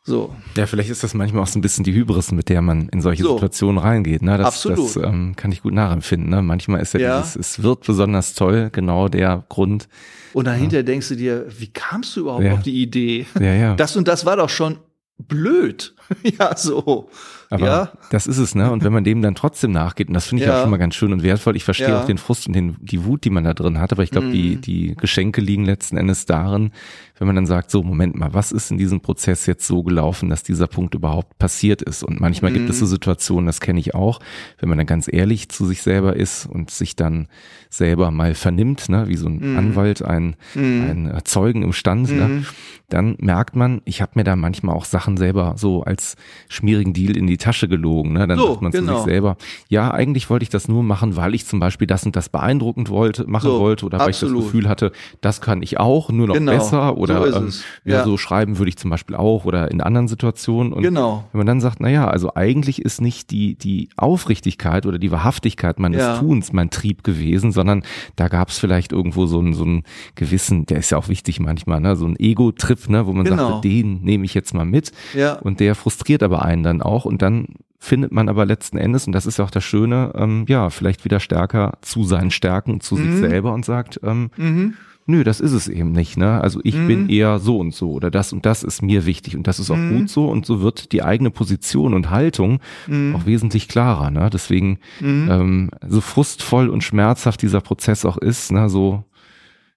So. 0.07 0.33
Ja, 0.55 0.67
vielleicht 0.67 0.91
ist 0.91 1.03
das 1.03 1.13
manchmal 1.15 1.41
auch 1.41 1.47
so 1.47 1.57
ein 1.57 1.61
bisschen 1.61 1.83
die 1.83 1.93
Hybris, 1.93 2.31
mit 2.31 2.47
der 2.47 2.61
man 2.61 2.89
in 2.89 3.01
solche 3.01 3.23
so. 3.23 3.33
Situationen 3.33 3.79
reingeht. 3.79 4.21
Ne? 4.21 4.37
Das, 4.37 4.47
Absolut. 4.47 4.95
Das 4.95 5.03
ähm, 5.03 5.35
kann 5.35 5.51
ich 5.51 5.63
gut 5.63 5.73
nachempfinden. 5.73 6.29
Ne? 6.29 6.43
Manchmal 6.43 6.81
ist 6.81 6.93
ja, 6.93 6.99
ja. 6.99 7.21
Dieses, 7.21 7.35
es 7.35 7.63
wird 7.63 7.85
besonders 7.85 8.35
toll, 8.35 8.69
genau 8.71 9.09
der 9.09 9.43
Grund. 9.49 9.89
Und 10.33 10.45
dahinter 10.45 10.77
ja. 10.77 10.83
denkst 10.83 11.09
du 11.09 11.15
dir, 11.15 11.47
wie 11.57 11.67
kamst 11.67 12.15
du 12.15 12.21
überhaupt 12.21 12.43
ja. 12.43 12.53
auf 12.53 12.61
die 12.61 12.81
Idee? 12.81 13.25
Ja, 13.39 13.53
ja. 13.53 13.75
Das 13.75 13.97
und 13.97 14.07
das 14.07 14.25
war 14.25 14.37
doch 14.37 14.49
schon 14.49 14.77
blöd. 15.17 15.95
ja, 16.39 16.55
so. 16.55 17.09
Aber 17.49 17.65
ja. 17.65 17.91
das 18.11 18.27
ist 18.27 18.37
es, 18.37 18.55
ne? 18.55 18.71
Und 18.71 18.83
wenn 18.83 18.93
man 18.93 19.03
dem 19.03 19.21
dann 19.21 19.35
trotzdem 19.35 19.71
nachgeht, 19.71 20.07
und 20.07 20.13
das 20.13 20.27
finde 20.27 20.43
ich 20.43 20.49
ja. 20.49 20.57
auch 20.57 20.61
schon 20.61 20.71
mal 20.71 20.77
ganz 20.77 20.95
schön 20.95 21.13
und 21.13 21.23
wertvoll, 21.23 21.55
ich 21.55 21.63
verstehe 21.63 21.89
ja. 21.89 22.01
auch 22.01 22.05
den 22.05 22.17
Frust 22.17 22.47
und 22.47 22.53
den, 22.53 22.75
die 22.79 23.05
Wut, 23.05 23.23
die 23.23 23.29
man 23.29 23.43
da 23.43 23.53
drin 23.53 23.79
hat, 23.79 23.91
aber 23.91 24.03
ich 24.03 24.11
glaube, 24.11 24.27
mhm. 24.27 24.31
die, 24.31 24.55
die 24.57 24.95
Geschenke 24.95 25.41
liegen 25.41 25.65
letzten 25.65 25.97
Endes 25.97 26.25
darin, 26.25 26.71
wenn 27.17 27.27
man 27.27 27.35
dann 27.35 27.45
sagt, 27.45 27.71
so, 27.71 27.81
Moment 27.81 28.15
mal, 28.15 28.33
was 28.33 28.51
ist 28.51 28.71
in 28.71 28.77
diesem 28.77 28.99
Prozess 28.99 29.45
jetzt 29.45 29.65
so 29.65 29.83
gelaufen, 29.83 30.29
dass 30.29 30.43
dieser 30.43 30.67
Punkt 30.67 30.95
überhaupt 30.95 31.37
passiert 31.37 31.81
ist? 31.81 32.03
Und 32.03 32.19
manchmal 32.19 32.51
mhm. 32.51 32.55
gibt 32.55 32.69
es 32.69 32.79
so 32.79 32.85
mhm. 32.85 32.89
Situationen, 32.89 33.45
das 33.45 33.61
kenne 33.61 33.79
ich 33.79 33.95
auch, 33.95 34.19
wenn 34.59 34.67
man 34.67 34.77
dann 34.77 34.87
ganz 34.87 35.11
ehrlich 35.11 35.49
zu 35.49 35.65
sich 35.65 35.81
selber 35.81 36.15
ist 36.15 36.45
und 36.45 36.71
sich 36.71 36.95
dann 36.95 37.27
selber 37.69 38.11
mal 38.11 38.33
vernimmt, 38.33 38.89
ne, 38.89 39.07
wie 39.07 39.15
so 39.15 39.27
ein 39.27 39.51
mhm. 39.51 39.57
Anwalt, 39.57 40.01
ein, 40.01 40.35
mhm. 40.55 41.11
ein 41.13 41.21
Zeugen 41.23 41.61
im 41.63 41.73
Stand, 41.73 42.11
ne, 42.11 42.27
mhm. 42.27 42.45
dann 42.89 43.15
merkt 43.19 43.55
man, 43.55 43.81
ich 43.85 44.01
habe 44.01 44.13
mir 44.15 44.23
da 44.23 44.35
manchmal 44.35 44.75
auch 44.75 44.85
Sachen 44.85 45.17
selber 45.17 45.55
so 45.57 45.83
als 45.83 46.15
schmierigen 46.49 46.93
Deal 46.93 47.15
in 47.15 47.27
die 47.27 47.34
Tasche 47.37 47.67
gelogen. 47.67 48.13
Ne? 48.13 48.27
Dann 48.27 48.37
so, 48.37 48.49
sagt 48.49 48.61
man 48.61 48.71
genau. 48.71 48.93
zu 48.93 48.97
sich 48.97 49.05
selber, 49.05 49.37
ja, 49.69 49.91
eigentlich 49.91 50.29
wollte 50.29 50.43
ich 50.43 50.49
das 50.49 50.67
nur 50.67 50.83
machen, 50.83 51.15
weil 51.15 51.35
ich 51.35 51.45
zum 51.45 51.59
Beispiel 51.59 51.87
das 51.87 52.05
und 52.05 52.15
das 52.15 52.29
beeindruckend 52.29 52.89
wollte, 52.89 53.25
machen 53.27 53.49
so, 53.49 53.59
wollte 53.59 53.85
oder 53.85 53.99
weil 53.99 54.09
ich 54.09 54.19
das 54.19 54.31
Gefühl 54.31 54.69
hatte, 54.69 54.91
das 55.21 55.41
kann 55.41 55.61
ich 55.61 55.79
auch, 55.79 56.09
nur 56.09 56.27
noch 56.27 56.35
genau. 56.35 56.51
besser 56.51 56.97
oder 56.97 57.31
so, 57.31 57.37
ähm, 57.37 57.53
ja. 57.83 57.97
ja. 57.97 58.03
so 58.03 58.17
schreiben 58.17 58.57
würde 58.57 58.69
ich 58.69 58.77
zum 58.77 58.89
Beispiel 58.89 59.15
auch 59.15 59.45
oder 59.45 59.71
in 59.71 59.81
anderen 59.81 60.07
Situationen. 60.07 60.73
Und 60.73 60.83
genau. 60.83 61.25
wenn 61.31 61.39
man 61.39 61.47
dann 61.47 61.61
sagt, 61.61 61.79
na 61.79 61.89
ja, 61.89 62.07
also 62.07 62.35
eigentlich 62.35 62.81
ist 62.81 63.01
nicht 63.01 63.31
die, 63.31 63.55
die 63.55 63.89
Aufrichtigkeit 63.97 64.85
oder 64.85 64.97
die 64.97 65.11
Wahrhaftigkeit 65.11 65.79
meines 65.79 66.01
ja. 66.01 66.17
Tuns 66.17 66.53
mein 66.53 66.69
Trieb 66.69 67.03
gewesen, 67.03 67.51
sondern 67.51 67.83
da 68.15 68.27
gab 68.27 68.49
es 68.49 68.57
vielleicht 68.57 68.91
irgendwo 68.91 69.25
so 69.25 69.39
einen, 69.39 69.53
so 69.53 69.63
einen 69.63 69.83
gewissen, 70.15 70.65
der 70.65 70.79
ist 70.79 70.91
ja 70.91 70.97
auch 70.97 71.09
wichtig 71.09 71.39
manchmal, 71.39 71.81
ne, 71.81 71.95
so 71.95 72.05
ein 72.05 72.15
Ego-Trip, 72.17 72.89
ne, 72.89 73.05
wo 73.07 73.13
man 73.13 73.25
genau. 73.25 73.49
sagt, 73.49 73.65
den 73.65 74.01
nehme 74.01 74.25
ich 74.25 74.33
jetzt 74.33 74.53
mal 74.53 74.65
mit. 74.65 74.91
Ja. 75.13 75.33
Und 75.33 75.59
der 75.59 75.75
frustriert 75.75 76.23
aber 76.23 76.43
einen 76.43 76.63
dann 76.63 76.81
auch 76.81 77.05
und 77.05 77.21
dann 77.25 77.47
findet 77.79 78.11
man 78.11 78.29
aber 78.29 78.45
letzten 78.45 78.77
Endes, 78.77 79.07
und 79.07 79.13
das 79.13 79.25
ist 79.25 79.37
ja 79.37 79.45
auch 79.45 79.51
das 79.51 79.63
Schöne, 79.63 80.11
ähm, 80.15 80.45
ja, 80.47 80.69
vielleicht 80.69 81.05
wieder 81.05 81.19
stärker 81.19 81.77
zu 81.81 82.03
seinen 82.03 82.31
Stärken, 82.31 82.81
zu 82.81 82.95
mhm. 82.95 83.11
sich 83.11 83.19
selber 83.19 83.53
und 83.53 83.65
sagt, 83.65 83.99
ähm, 84.03 84.29
mhm. 84.37 84.75
nö, 85.07 85.23
das 85.23 85.39
ist 85.39 85.51
es 85.51 85.67
eben 85.67 85.91
nicht, 85.91 86.17
ne? 86.17 86.39
Also 86.41 86.59
ich 86.63 86.75
mhm. 86.75 86.87
bin 86.87 87.09
eher 87.09 87.39
so 87.39 87.57
und 87.57 87.73
so 87.73 87.91
oder 87.91 88.11
das 88.11 88.31
und 88.31 88.45
das 88.45 88.63
ist 88.63 88.81
mir 88.81 89.05
wichtig 89.05 89.35
und 89.35 89.47
das 89.47 89.59
ist 89.59 89.71
auch 89.71 89.77
mhm. 89.77 89.97
gut 89.97 90.09
so 90.09 90.27
und 90.27 90.45
so 90.45 90.61
wird 90.61 90.91
die 90.91 91.03
eigene 91.03 91.31
Position 91.31 91.93
und 91.93 92.11
Haltung 92.11 92.59
mhm. 92.87 93.15
auch 93.15 93.25
wesentlich 93.25 93.67
klarer, 93.67 94.11
ne? 94.11 94.29
Deswegen, 94.31 94.79
mhm. 94.99 95.27
ähm, 95.31 95.69
so 95.87 96.01
frustvoll 96.01 96.69
und 96.69 96.83
schmerzhaft 96.83 97.41
dieser 97.41 97.61
Prozess 97.61 98.05
auch 98.05 98.17
ist, 98.17 98.51
ne, 98.51 98.69
so, 98.69 99.03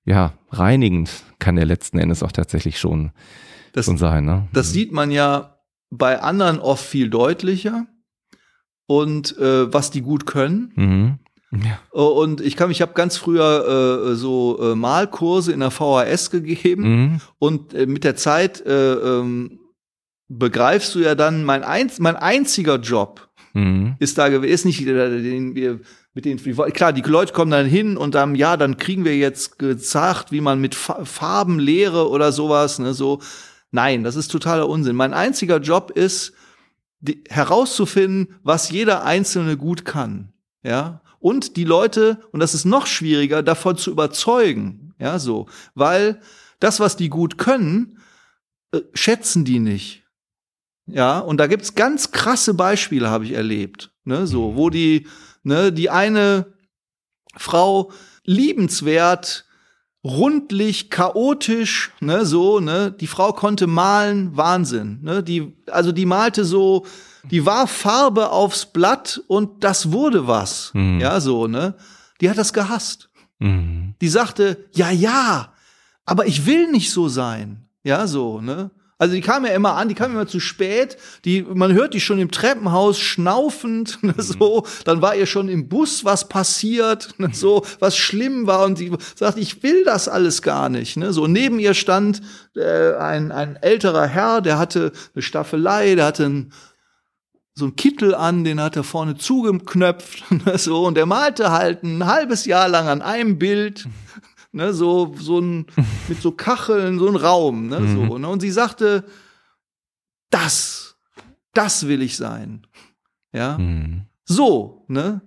ja, 0.05 0.35
reinigend 0.51 1.11
kann 1.39 1.57
der 1.57 1.67
letzten 1.67 1.99
Endes 1.99 2.23
auch 2.23 2.33
tatsächlich 2.33 2.79
schon, 2.79 3.11
das, 3.73 3.87
schon 3.87 3.99
sein, 3.99 4.25
ne? 4.25 4.49
Das 4.53 4.73
sieht 4.73 4.93
man 4.93 5.11
ja 5.11 5.58
bei 5.91 6.21
anderen 6.21 6.59
oft 6.59 6.85
viel 6.85 7.09
deutlicher 7.11 7.87
und 8.87 9.37
äh, 9.39 9.73
was 9.73 9.91
die 9.91 10.03
gut 10.03 10.27
können. 10.27 10.73
Mhm. 10.75 11.19
Ja. 11.53 11.79
Äh, 11.93 11.99
und 11.99 12.41
ich 12.41 12.57
kann, 12.57 12.71
ich 12.71 12.83
habe 12.83 12.93
ganz 12.95 13.17
früher 13.17 14.11
äh, 14.11 14.15
so 14.15 14.59
äh, 14.61 14.75
Malkurse 14.75 15.53
in 15.53 15.61
der 15.61 15.71
VHS 15.71 16.31
gegeben 16.31 16.83
mhm. 16.83 17.21
und 17.39 17.75
äh, 17.75 17.87
mit 17.87 18.05
der 18.05 18.17
Zeit 18.17 18.65
äh, 18.67 18.95
ähm, 18.95 19.61
begreifst 20.29 20.95
du 20.95 21.01
ja 21.01 21.15
dann, 21.15 21.45
mein, 21.45 21.65
einz 21.65 21.99
mein 22.01 22.17
einziger 22.17 22.77
Job 22.77 23.29
mhm. 23.55 23.97
ist 23.99 24.19
da 24.19 24.29
gewesen, 24.29 24.53
ist 24.53 24.65
nicht 24.67 24.87
den 24.87 25.55
wir 25.55 25.81
mit 26.15 26.25
den 26.25 26.39
klar, 26.73 26.93
die 26.93 27.03
Leute 27.03 27.33
kommen 27.33 27.53
dann 27.53 27.67
hin 27.67 27.97
und 27.97 28.15
dann 28.17 28.35
ja, 28.35 28.57
dann 28.57 28.77
kriegen 28.77 29.05
wir 29.05 29.17
jetzt 29.17 29.59
gesagt, 29.59 30.33
wie 30.33 30.41
man 30.41 30.61
mit 30.61 30.75
Farben 30.75 31.61
lehre 31.61 32.11
oder 32.11 32.33
sowas, 32.33 32.81
ne, 32.81 32.93
so 32.93 33.21
Nein, 33.71 34.05
das 34.05 34.17
ist 34.17 34.29
totaler 34.29 34.69
Unsinn. 34.69 34.97
Mein 34.97 35.15
einziger 35.15 35.59
Job 35.59 35.91
ist, 35.91 36.33
die, 37.01 37.23
herauszufinden, 37.29 38.37
was 38.43 38.71
jeder 38.71 39.05
Einzelne 39.05 39.57
gut 39.57 39.85
kann. 39.85 40.33
Ja. 40.63 41.03
Und 41.21 41.57
die 41.57 41.65
Leute, 41.65 42.21
und 42.33 42.41
das 42.41 42.55
ist 42.55 42.65
noch 42.65 42.87
schwieriger, 42.87 43.43
davon 43.43 43.77
zu 43.77 43.91
überzeugen. 43.91 44.95
Ja, 44.99 45.19
so. 45.19 45.47
Weil 45.75 46.21
das, 46.61 46.81
was 46.81 46.97
die 46.97 47.09
gut 47.09 47.39
können, 47.39 47.99
äh, 48.73 48.81
schätzen 48.95 49.45
die 49.45 49.59
nicht. 49.59 50.05
Ja, 50.87 51.19
und 51.19 51.37
da 51.37 51.47
gibt's 51.47 51.75
ganz 51.75 52.13
krasse 52.13 52.55
Beispiele, 52.55 53.11
habe 53.11 53.25
ich 53.25 53.33
erlebt. 53.33 53.93
Ne, 54.05 54.27
so, 54.27 54.57
wo 54.57 54.71
die, 54.71 55.07
ne, 55.43 55.71
die 55.71 55.91
eine 55.91 56.55
Frau 57.37 57.93
liebenswert 58.25 59.45
rundlich, 60.05 60.91
chaotisch, 60.91 61.91
ne, 62.01 62.25
so, 62.25 62.61
ne. 62.61 62.93
Die 62.93 63.07
Frau 63.07 63.33
konnte 63.33 63.67
malen, 63.67 64.37
Wahnsinn, 64.37 65.01
ne. 65.03 65.23
Die, 65.23 65.57
also 65.71 65.93
die 65.93 66.07
malte 66.07 66.45
so, 66.45 66.87
die 67.31 67.45
war 67.45 67.67
Farbe 67.67 68.31
aufs 68.31 68.67
Blatt 68.67 69.21
und 69.27 69.65
das 69.65 69.93
wurde 69.93 70.27
was, 70.27 70.71
Mhm. 70.75 71.01
ja, 71.01 71.21
so, 71.21 71.47
ne. 71.47 71.75
Die 72.21 72.31
hat 72.31 72.39
das 72.39 72.53
gehasst. 72.53 73.11
Mhm. 73.39 73.95
Die 74.01 74.09
sagte, 74.09 74.69
ja, 74.73 74.91
ja, 74.91 75.53
aber 76.05 76.27
ich 76.27 76.47
will 76.47 76.71
nicht 76.71 76.91
so 76.93 77.09
sein, 77.09 77.69
ja, 77.83 78.07
so, 78.07 78.41
ne. 78.41 78.71
Also 79.01 79.15
die 79.15 79.21
kam 79.21 79.47
ja 79.47 79.53
immer 79.53 79.75
an, 79.75 79.89
die 79.89 79.95
kam 79.95 80.11
immer 80.11 80.27
zu 80.27 80.41
spät. 80.41 80.99
Die, 81.25 81.43
man 81.43 81.73
hört 81.73 81.95
die 81.95 82.01
schon 82.01 82.19
im 82.19 82.33
Treppenhaus 82.33 82.99
schnaufend, 82.99 84.03
ne, 84.03 84.15
so. 84.19 84.67
Dann 84.85 85.01
war 85.01 85.15
ihr 85.15 85.27
schon 85.27 85.49
im 85.49 85.69
Bus 85.69 86.05
was 86.05 86.29
passiert, 86.29 87.15
ne, 87.19 87.31
so 87.33 87.65
was 87.79 87.97
schlimm 87.97 88.49
war 88.49 88.65
und 88.65 88.77
sie 88.77 88.91
sagt, 89.15 89.39
ich 89.39 89.63
will 89.63 89.85
das 89.85 90.09
alles 90.09 90.43
gar 90.43 90.69
nicht. 90.69 90.97
Ne, 90.97 91.13
so 91.13 91.29
neben 91.29 91.61
ihr 91.61 91.75
stand 91.75 92.21
äh, 92.57 92.95
ein 92.95 93.31
ein 93.31 93.57
älterer 93.57 94.07
Herr, 94.07 94.41
der 94.41 94.59
hatte 94.59 94.93
eine 95.15 95.23
Staffelei, 95.23 95.95
der 95.95 96.07
hatte 96.07 96.25
ein, 96.25 96.53
so 97.55 97.67
ein 97.67 97.77
Kittel 97.77 98.17
an, 98.17 98.43
den 98.43 98.61
hat 98.61 98.75
er 98.75 98.85
vorne 98.85 99.17
zugeknöpft, 99.17 100.29
ne, 100.45 100.59
so 100.59 100.85
und 100.85 100.97
der 100.97 101.07
malte 101.07 101.53
halt 101.53 101.85
ein 101.85 102.05
halbes 102.05 102.47
Jahr 102.47 102.69
lang 102.69 102.89
an 102.89 103.03
einem 103.03 103.39
Bild 103.39 103.87
ne, 104.59 104.75
so, 104.75 105.15
so 105.19 105.39
ein, 105.41 105.67
mit 106.09 106.21
so 106.21 106.33
Kacheln, 106.33 106.99
so 106.99 107.09
ein 107.09 107.17
Raum, 107.17 107.69
ne, 107.69 107.79
so, 107.95 108.19
ne, 108.19 108.29
und 108.29 108.41
sie 108.41 108.51
sagte, 108.51 109.05
das, 110.31 110.97
das 111.55 111.87
will 111.87 112.03
ich 112.03 112.17
sein. 112.17 112.67
Ja, 113.33 113.57
Mhm. 113.59 114.03
so, 114.25 114.85
ne. 114.89 115.21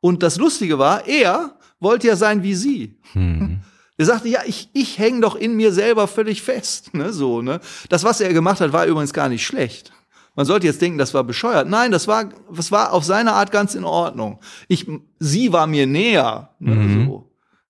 Und 0.00 0.22
das 0.22 0.36
Lustige 0.38 0.78
war, 0.78 1.06
er 1.06 1.56
wollte 1.80 2.06
ja 2.06 2.16
sein 2.16 2.42
wie 2.42 2.54
sie. 2.54 2.98
Mhm. 3.14 3.60
Er 3.96 4.06
sagte, 4.06 4.28
ja, 4.28 4.40
ich, 4.46 4.68
ich 4.74 4.98
hänge 4.98 5.20
doch 5.22 5.34
in 5.34 5.56
mir 5.56 5.72
selber 5.72 6.06
völlig 6.06 6.42
fest, 6.42 6.94
ne, 6.94 7.12
so, 7.12 7.42
ne. 7.42 7.60
Das, 7.88 8.04
was 8.04 8.20
er 8.20 8.32
gemacht 8.32 8.60
hat, 8.60 8.72
war 8.72 8.86
übrigens 8.86 9.12
gar 9.12 9.28
nicht 9.28 9.44
schlecht. 9.44 9.92
Man 10.36 10.46
sollte 10.46 10.66
jetzt 10.68 10.80
denken, 10.80 10.98
das 10.98 11.14
war 11.14 11.24
bescheuert. 11.24 11.68
Nein, 11.68 11.90
das 11.90 12.06
war, 12.06 12.28
das 12.54 12.70
war 12.70 12.92
auf 12.92 13.02
seine 13.04 13.32
Art 13.32 13.50
ganz 13.50 13.74
in 13.74 13.82
Ordnung. 13.82 14.38
Ich, 14.68 14.86
sie 15.18 15.52
war 15.52 15.66
mir 15.66 15.86
näher, 15.88 16.50
ne, 16.60 16.74
Mhm. 16.76 17.06
so. 17.06 17.27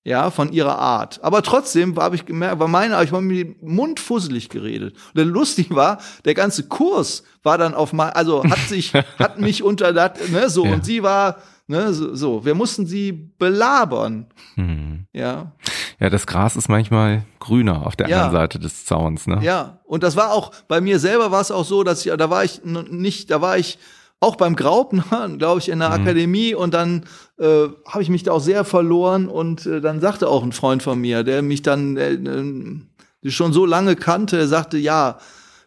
Ja, 0.09 0.31
von 0.31 0.51
ihrer 0.53 0.79
Art. 0.79 1.21
Aber 1.23 1.43
trotzdem 1.43 1.95
habe 1.99 2.17
ich 2.17 2.25
gemerkt, 2.25 2.59
war 2.59 2.67
meine, 2.69 3.03
ich 3.05 3.13
war 3.13 3.21
mit 3.21 3.39
dem 3.61 3.75
Mund 3.75 4.01
fusselig 4.01 4.49
geredet. 4.49 4.95
Und 4.95 5.19
dann 5.19 5.29
lustig 5.29 5.75
war, 5.75 5.99
der 6.25 6.33
ganze 6.35 6.63
Kurs 6.67 7.25
war 7.43 7.59
dann 7.59 7.75
auf 7.75 7.93
mal, 7.93 8.11
also 8.11 8.43
hat 8.43 8.59
sich, 8.69 8.93
hat 9.19 9.39
mich 9.39 9.63
unter, 9.63 9.93
ne, 9.93 10.49
so, 10.49 10.65
Ja. 10.65 10.73
und 10.73 10.85
sie 10.87 11.03
war, 11.03 11.37
ne, 11.67 11.93
so, 11.93 12.15
so. 12.15 12.45
Wir 12.47 12.55
mussten 12.55 12.87
sie 12.87 13.13
belabern, 13.39 14.27
Mhm. 14.57 15.07
ja. 15.13 15.53
Ja, 16.01 16.09
das 16.11 16.27
Gras 16.27 16.57
ist 16.57 16.69
manchmal 16.69 17.25
grüner 17.41 17.85
auf 17.87 17.95
der 17.97 18.09
Ja. 18.09 18.17
anderen 18.25 18.33
Seite 18.43 18.59
des 18.59 18.85
Zauns, 18.87 19.27
ne? 19.27 19.41
Ja, 19.43 19.81
und 19.85 20.03
das 20.05 20.17
war 20.17 20.33
auch, 20.33 20.53
bei 20.69 20.81
mir 20.81 20.99
selber 21.01 21.31
war 21.33 21.41
es 21.41 21.51
auch 21.51 21.65
so, 21.65 21.83
dass 21.83 22.07
ich, 22.07 22.13
da 22.17 22.31
war 22.31 22.45
ich 22.45 22.63
nicht, 22.65 23.31
da 23.31 23.41
war 23.41 23.59
ich 23.59 23.79
auch 24.21 24.37
beim 24.37 24.57
Graupner, 24.57 25.29
glaube 25.39 25.61
ich, 25.61 25.69
in 25.69 25.79
der 25.81 25.93
Akademie 25.93 26.55
und 26.55 26.75
dann 26.75 27.05
äh, 27.39 27.69
habe 27.87 28.03
ich 28.03 28.09
mich 28.09 28.23
da 28.25 28.33
auch 28.33 28.41
sehr 28.41 28.65
verloren 28.65 29.29
und 29.29 29.67
äh, 29.67 29.81
dann 29.81 30.01
sagte 30.01 30.29
auch 30.29 30.43
ein 30.43 30.53
Freund 30.53 30.83
von 30.83 31.01
mir, 31.01 31.25
der 31.25 31.43
mich 31.43 31.63
dann 31.63 31.97
äh, 31.97 32.15
äh, 32.15 33.31
schon 33.31 33.53
so 33.53 33.67
lange 33.67 33.97
kannte, 33.97 34.49
sagte, 34.49 34.79
ja, 34.79 35.19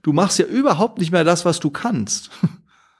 du 0.03 0.13
machst 0.13 0.39
ja 0.39 0.45
überhaupt 0.45 0.99
nicht 0.99 1.11
mehr 1.11 1.23
das, 1.23 1.45
was 1.45 1.59
du 1.59 1.69
kannst. 1.69 2.29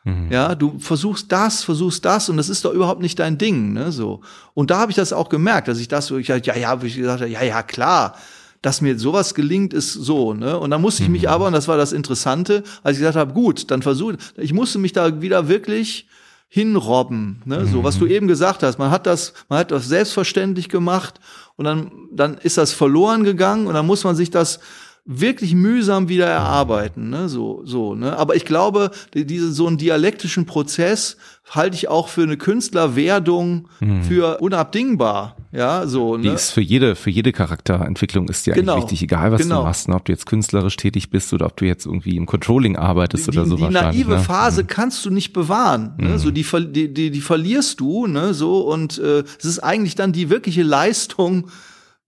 Mhm. 0.03 0.31
Ja, 0.31 0.55
du 0.55 0.79
versuchst 0.79 1.31
das, 1.31 1.63
versuchst 1.63 2.03
das 2.05 2.27
und 2.27 2.37
das 2.37 2.49
ist 2.49 2.65
doch 2.65 2.73
überhaupt 2.73 3.01
nicht 3.01 3.19
dein 3.19 3.37
Ding, 3.37 3.73
ne, 3.73 3.91
so. 3.91 4.21
Und 4.55 4.71
da 4.71 4.79
habe 4.79 4.91
ich 4.91 4.95
das 4.95 5.13
auch 5.13 5.29
gemerkt, 5.29 5.67
dass 5.67 5.77
ich 5.77 5.87
das 5.87 6.07
so, 6.07 6.17
ich, 6.17 6.27
ja, 6.27 6.37
ja, 6.37 6.81
wie 6.81 6.87
ich 6.87 6.95
gesagt 6.95 7.21
ja, 7.21 7.43
ja, 7.43 7.61
klar, 7.61 8.15
dass 8.61 8.81
mir 8.81 8.97
sowas 8.99 9.33
gelingt, 9.33 9.73
ist 9.73 9.91
so, 9.93 10.33
ne? 10.33 10.59
Und 10.59 10.69
dann 10.71 10.81
musste 10.81 11.01
ich 11.03 11.09
mich 11.09 11.29
aber, 11.29 11.47
und 11.47 11.53
das 11.53 11.67
war 11.67 11.77
das 11.77 11.91
Interessante, 11.93 12.63
als 12.83 12.97
ich 12.97 13.01
gesagt 13.01 13.17
habe, 13.17 13.33
gut, 13.33 13.71
dann 13.71 13.81
versuche, 13.81 14.17
ich 14.37 14.53
musste 14.53 14.77
mich 14.77 14.93
da 14.93 15.21
wieder 15.21 15.47
wirklich 15.47 16.07
hinrobben, 16.47 17.41
ne? 17.45 17.65
So, 17.65 17.83
was 17.83 17.97
du 17.97 18.05
eben 18.05 18.27
gesagt 18.27 18.61
hast, 18.61 18.77
man 18.77 18.91
hat 18.91 19.07
das, 19.07 19.33
man 19.49 19.59
hat 19.59 19.71
das 19.71 19.87
selbstverständlich 19.87 20.69
gemacht 20.69 21.19
und 21.55 21.65
dann, 21.65 21.91
dann 22.13 22.37
ist 22.37 22.57
das 22.57 22.73
verloren 22.73 23.23
gegangen 23.23 23.67
und 23.67 23.73
dann 23.73 23.87
muss 23.87 24.03
man 24.03 24.15
sich 24.15 24.29
das 24.31 24.59
wirklich 25.05 25.55
mühsam 25.55 26.09
wieder 26.09 26.27
erarbeiten, 26.27 27.09
ne, 27.09 27.27
so, 27.27 27.63
so, 27.65 27.95
ne. 27.95 28.15
Aber 28.17 28.35
ich 28.35 28.45
glaube, 28.45 28.91
die- 29.15 29.25
diese, 29.25 29.51
so 29.51 29.65
einen 29.65 29.77
dialektischen 29.77 30.45
Prozess 30.45 31.17
halte 31.49 31.75
ich 31.75 31.87
auch 31.87 32.07
für 32.09 32.21
eine 32.23 32.37
Künstlerwerdung 32.37 33.67
für 34.07 34.37
unabdingbar, 34.37 35.35
ja, 35.51 35.85
so, 35.87 36.17
Die 36.17 36.29
ne. 36.29 36.33
ist 36.35 36.51
für 36.51 36.61
jede, 36.61 36.95
für 36.95 37.09
jede 37.09 37.31
Charakterentwicklung 37.31 38.27
ist 38.29 38.45
die 38.45 38.51
eigentlich 38.53 38.65
Genau. 38.65 38.77
wichtig, 38.77 39.01
egal 39.03 39.31
was 39.31 39.41
Genau. 39.41 39.59
du 39.59 39.63
machst, 39.65 39.87
ne? 39.87 39.95
ob 39.95 40.05
du 40.05 40.11
jetzt 40.11 40.25
künstlerisch 40.25 40.77
tätig 40.77 41.09
bist 41.09 41.33
oder 41.33 41.45
ob 41.47 41.57
du 41.57 41.65
jetzt 41.65 41.85
irgendwie 41.85 42.15
im 42.15 42.25
Controlling 42.25 42.75
arbeitest 42.77 43.27
oder 43.27 43.43
die, 43.43 43.49
so 43.49 43.55
die 43.57 43.61
wahrscheinlich. 43.63 44.05
naive 44.05 44.17
ne? 44.17 44.19
Phase 44.23 44.63
kannst 44.65 45.05
du 45.05 45.09
nicht 45.09 45.33
bewahren. 45.33 45.93
Ne? 45.97 46.17
So 46.19 46.31
die, 46.31 46.45
die, 46.71 46.93
die, 46.93 47.11
die 47.11 47.21
verlierst 47.21 47.79
du, 47.79 48.07
ne? 48.07 48.33
So 48.33 48.61
und 48.61 48.97
äh, 48.97 49.23
es 49.39 49.45
ist 49.45 49.59
eigentlich 49.59 49.95
dann 49.95 50.11
die 50.13 50.29
wirkliche 50.29 50.63
Leistung, 50.63 51.47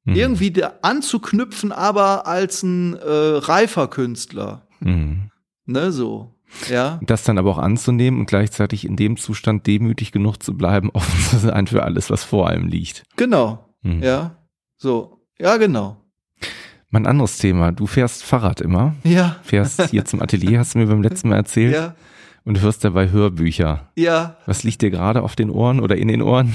irgendwie 0.05 0.51
da 0.51 0.73
anzuknüpfen, 0.81 1.71
aber 1.71 2.27
als 2.27 2.61
ein 2.61 2.93
äh, 2.95 3.07
reifer 3.07 3.87
Künstler. 3.87 4.67
Mhm. 4.81 5.29
Ne, 5.65 5.93
so. 5.93 6.35
Ja. 6.69 6.99
Das 7.03 7.23
dann 7.23 7.37
aber 7.37 7.51
auch 7.51 7.57
anzunehmen 7.57 8.19
und 8.19 8.25
gleichzeitig 8.27 8.85
in 8.85 8.95
dem 8.95 9.17
Zustand 9.17 9.67
demütig 9.67 10.11
genug 10.11 10.41
zu 10.41 10.55
bleiben, 10.55 10.89
offen 10.93 11.19
zu 11.29 11.37
sein 11.37 11.67
für 11.67 11.83
alles, 11.83 12.09
was 12.09 12.23
vor 12.23 12.47
einem 12.49 12.67
liegt. 12.67 13.03
Genau. 13.17 13.65
Mhm. 13.81 14.01
Ja. 14.03 14.37
So. 14.77 15.21
Ja, 15.39 15.57
genau. 15.57 15.97
Mein 16.89 17.07
anderes 17.07 17.37
Thema, 17.37 17.71
du 17.71 17.87
fährst 17.87 18.23
Fahrrad 18.23 18.61
immer, 18.61 18.93
Ja. 19.03 19.37
fährst 19.43 19.89
hier 19.89 20.05
zum 20.05 20.21
Atelier, 20.21 20.59
hast 20.59 20.75
du 20.75 20.79
mir 20.79 20.85
beim 20.87 21.01
letzten 21.01 21.29
Mal 21.29 21.37
erzählt, 21.37 21.73
Ja. 21.73 21.95
und 22.45 22.61
hörst 22.61 22.83
dabei 22.83 23.09
Hörbücher. 23.09 23.89
Ja. 23.95 24.37
Was 24.45 24.63
liegt 24.63 24.83
dir 24.83 24.91
gerade 24.91 25.23
auf 25.23 25.35
den 25.35 25.49
Ohren 25.49 25.79
oder 25.79 25.97
in 25.97 26.07
den 26.07 26.21
Ohren? 26.21 26.53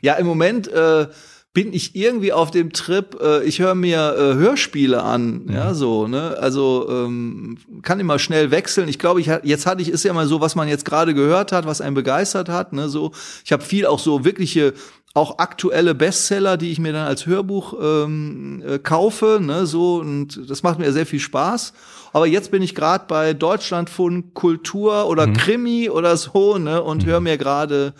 Ja, 0.00 0.14
im 0.14 0.26
Moment 0.26 0.68
äh, 0.68 1.08
bin 1.52 1.72
ich 1.72 1.96
irgendwie 1.96 2.32
auf 2.32 2.52
dem 2.52 2.72
Trip, 2.72 3.18
äh, 3.20 3.42
ich 3.42 3.58
höre 3.58 3.74
mir 3.74 4.14
äh, 4.16 4.34
Hörspiele 4.34 5.02
an, 5.02 5.46
ja, 5.52 5.74
so, 5.74 6.06
ne? 6.06 6.36
Also 6.38 6.86
ähm, 6.88 7.58
kann 7.82 7.98
immer 7.98 8.20
schnell 8.20 8.52
wechseln. 8.52 8.88
Ich 8.88 9.00
glaube, 9.00 9.20
ich 9.20 9.26
jetzt 9.42 9.66
hatte 9.66 9.82
ich, 9.82 9.88
ist 9.88 10.04
ja 10.04 10.12
mal 10.12 10.28
so, 10.28 10.40
was 10.40 10.54
man 10.54 10.68
jetzt 10.68 10.84
gerade 10.84 11.12
gehört 11.12 11.50
hat, 11.50 11.66
was 11.66 11.80
einen 11.80 11.96
begeistert 11.96 12.48
hat, 12.48 12.72
ne? 12.72 12.88
So, 12.88 13.10
ich 13.44 13.50
habe 13.50 13.64
viel 13.64 13.86
auch 13.86 13.98
so 13.98 14.24
wirkliche 14.24 14.74
auch 15.12 15.38
aktuelle 15.38 15.94
Bestseller, 15.94 16.56
die 16.56 16.70
ich 16.70 16.78
mir 16.78 16.92
dann 16.92 17.08
als 17.08 17.26
Hörbuch 17.26 17.74
ähm, 17.82 18.62
äh, 18.64 18.78
kaufe, 18.78 19.40
ne, 19.42 19.66
so 19.66 19.96
und 19.96 20.48
das 20.48 20.62
macht 20.62 20.78
mir 20.78 20.92
sehr 20.92 21.06
viel 21.06 21.18
Spaß. 21.18 21.72
Aber 22.12 22.26
jetzt 22.26 22.50
bin 22.52 22.62
ich 22.62 22.76
gerade 22.76 23.06
bei 23.08 23.34
Deutschlandfunk 23.34 24.34
Kultur 24.34 25.08
oder 25.08 25.26
Krimi 25.26 25.90
oder 25.90 26.16
so, 26.16 26.58
ne, 26.58 26.80
und 26.82 27.06
höre 27.06 27.20
mir 27.20 27.38
gerade 27.38 27.94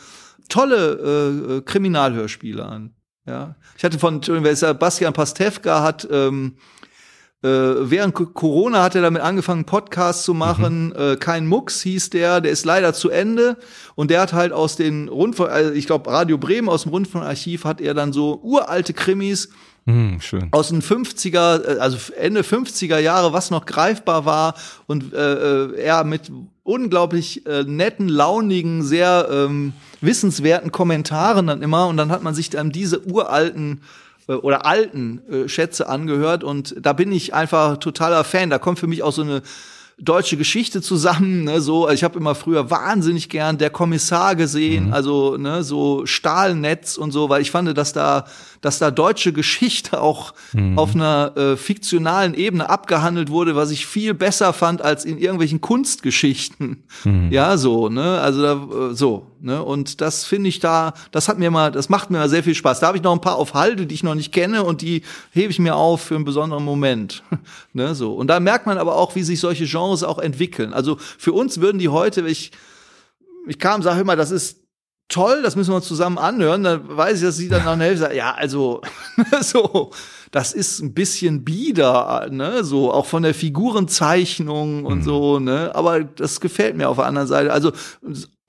tolle 0.48 1.50
äh, 1.50 1.56
äh, 1.56 1.60
Kriminalhörspiele 1.62 2.64
an. 2.64 2.94
Ja, 3.26 3.54
ich 3.76 3.84
hatte 3.84 3.98
von 3.98 4.16
Entschuldigung, 4.16 4.44
wer 4.44 4.52
ist? 4.52 4.78
Bastian 4.78 5.12
Pastewka 5.12 5.82
hat 5.82 6.08
ähm, 6.10 6.56
äh, 7.42 7.48
während 7.48 8.14
Co- 8.14 8.26
Corona 8.26 8.82
hat 8.82 8.94
er 8.94 9.02
damit 9.02 9.22
angefangen, 9.22 9.60
einen 9.60 9.66
Podcast 9.66 10.24
zu 10.24 10.34
machen. 10.34 10.94
Äh, 10.94 11.16
Kein 11.16 11.46
Mucks 11.46 11.80
hieß 11.82 12.10
der, 12.10 12.40
der 12.40 12.52
ist 12.52 12.64
leider 12.66 12.92
zu 12.92 13.08
Ende. 13.10 13.56
Und 13.94 14.10
der 14.10 14.20
hat 14.20 14.32
halt 14.32 14.52
aus 14.52 14.76
den 14.76 15.08
Rundfunk, 15.08 15.50
also 15.50 15.72
ich 15.72 15.86
glaube 15.86 16.10
Radio 16.10 16.38
Bremen 16.38 16.68
aus 16.68 16.82
dem 16.82 16.90
Rundfunkarchiv 16.92 17.64
hat 17.64 17.80
er 17.80 17.94
dann 17.94 18.12
so 18.12 18.40
uralte 18.42 18.92
Krimis 18.94 19.48
Hm, 19.86 20.20
schön. 20.20 20.48
aus 20.50 20.68
den 20.68 20.82
50er, 20.82 21.76
äh, 21.76 21.78
also 21.78 21.96
Ende 22.14 22.42
50er 22.42 22.98
Jahre, 22.98 23.32
was 23.32 23.50
noch 23.50 23.64
greifbar 23.64 24.26
war 24.26 24.54
und 24.86 25.14
äh, 25.14 25.34
äh, 25.64 25.74
er 25.80 26.04
mit 26.04 26.30
unglaublich 26.70 27.44
äh, 27.46 27.64
netten, 27.64 28.08
launigen, 28.08 28.82
sehr 28.82 29.28
ähm, 29.30 29.72
wissenswerten 30.00 30.70
Kommentaren 30.72 31.48
dann 31.48 31.62
immer. 31.62 31.88
Und 31.88 31.96
dann 31.96 32.10
hat 32.10 32.22
man 32.22 32.34
sich 32.34 32.50
dann 32.50 32.70
diese 32.70 33.06
uralten 33.06 33.80
äh, 34.28 34.34
oder 34.34 34.64
alten 34.64 35.20
äh, 35.30 35.48
Schätze 35.48 35.88
angehört. 35.88 36.44
Und 36.44 36.74
da 36.80 36.92
bin 36.92 37.12
ich 37.12 37.34
einfach 37.34 37.78
totaler 37.78 38.24
Fan. 38.24 38.50
Da 38.50 38.58
kommt 38.58 38.78
für 38.78 38.86
mich 38.86 39.02
auch 39.02 39.12
so 39.12 39.22
eine 39.22 39.42
deutsche 40.02 40.36
Geschichte 40.36 40.80
zusammen, 40.80 41.44
ne, 41.44 41.60
so, 41.60 41.84
also 41.84 41.94
ich 41.94 42.04
habe 42.04 42.18
immer 42.18 42.34
früher 42.34 42.70
wahnsinnig 42.70 43.28
gern 43.28 43.58
der 43.58 43.68
Kommissar 43.68 44.34
gesehen, 44.34 44.94
also 44.94 45.36
ne, 45.36 45.62
so 45.62 46.06
Stahlnetz 46.06 46.96
und 46.96 47.12
so, 47.12 47.28
weil 47.28 47.42
ich 47.42 47.50
fand, 47.50 47.76
dass 47.76 47.92
da, 47.92 48.24
dass 48.60 48.78
da 48.78 48.90
deutsche 48.90 49.32
Geschichte 49.32 50.00
auch 50.00 50.34
auf 50.76 50.94
einer 50.94 51.36
äh, 51.36 51.56
fiktionalen 51.56 52.34
Ebene 52.34 52.68
abgehandelt 52.68 53.30
wurde, 53.30 53.56
was 53.56 53.70
ich 53.70 53.86
viel 53.86 54.14
besser 54.14 54.52
fand 54.52 54.82
als 54.82 55.04
in 55.04 55.18
irgendwelchen 55.18 55.60
Kunstgeschichten. 55.60 56.84
Ja, 57.30 57.56
so, 57.56 57.88
ne, 57.88 58.20
also 58.20 58.42
da, 58.42 58.52
äh, 58.90 58.94
so, 58.94 59.26
ne, 59.40 59.62
und 59.62 60.00
das 60.00 60.24
finde 60.24 60.48
ich 60.48 60.60
da, 60.60 60.92
das 61.10 61.28
hat 61.28 61.38
mir 61.38 61.50
mal, 61.50 61.72
das 61.72 61.88
macht 61.88 62.10
mir 62.10 62.18
mal 62.18 62.28
sehr 62.28 62.42
viel 62.42 62.54
Spaß. 62.54 62.80
Da 62.80 62.88
habe 62.88 62.98
ich 62.98 63.02
noch 63.02 63.12
ein 63.12 63.20
paar 63.20 63.36
auf 63.36 63.54
Halde, 63.54 63.86
die 63.86 63.94
ich 63.94 64.02
noch 64.02 64.14
nicht 64.14 64.32
kenne 64.32 64.62
und 64.64 64.82
die 64.82 65.02
hebe 65.32 65.50
ich 65.50 65.58
mir 65.58 65.76
auf 65.76 66.02
für 66.02 66.16
einen 66.16 66.24
besonderen 66.24 66.64
Moment, 66.64 67.22
ne, 67.72 67.94
so. 67.94 68.14
Und 68.14 68.28
da 68.28 68.40
merkt 68.40 68.66
man 68.66 68.78
aber 68.78 68.96
auch, 68.96 69.14
wie 69.14 69.22
sich 69.22 69.40
solche 69.40 69.66
Genres 69.66 70.02
auch 70.02 70.18
entwickeln. 70.18 70.72
Also 70.72 70.98
für 71.18 71.32
uns 71.32 71.60
würden 71.60 71.78
die 71.78 71.88
heute, 71.88 72.26
ich, 72.26 72.52
ich 73.46 73.58
kam, 73.58 73.82
sage 73.82 74.00
immer, 74.00 74.16
das 74.16 74.30
ist 74.30 74.58
toll, 75.10 75.42
das 75.42 75.56
müssen 75.56 75.70
wir 75.70 75.76
uns 75.76 75.86
zusammen 75.86 76.16
anhören. 76.16 76.62
Dann 76.62 76.96
weiß 76.96 77.18
ich, 77.18 77.24
dass 77.24 77.36
sie 77.36 77.48
dann 77.48 77.64
nach 77.64 77.72
einer 77.72 77.84
Hälfte 77.84 78.04
sagt, 78.04 78.14
ja, 78.14 78.32
also 78.32 78.80
so, 79.42 79.90
das 80.30 80.52
ist 80.52 80.80
ein 80.80 80.94
bisschen 80.94 81.44
bieder, 81.44 82.28
ne, 82.30 82.64
so 82.64 82.92
auch 82.92 83.06
von 83.06 83.22
der 83.22 83.34
Figurenzeichnung 83.34 84.86
und 84.86 84.98
mhm. 84.98 85.02
so, 85.02 85.38
ne, 85.38 85.72
aber 85.74 86.04
das 86.04 86.40
gefällt 86.40 86.76
mir 86.76 86.88
auf 86.88 86.96
der 86.96 87.06
anderen 87.06 87.28
Seite. 87.28 87.52
Also 87.52 87.72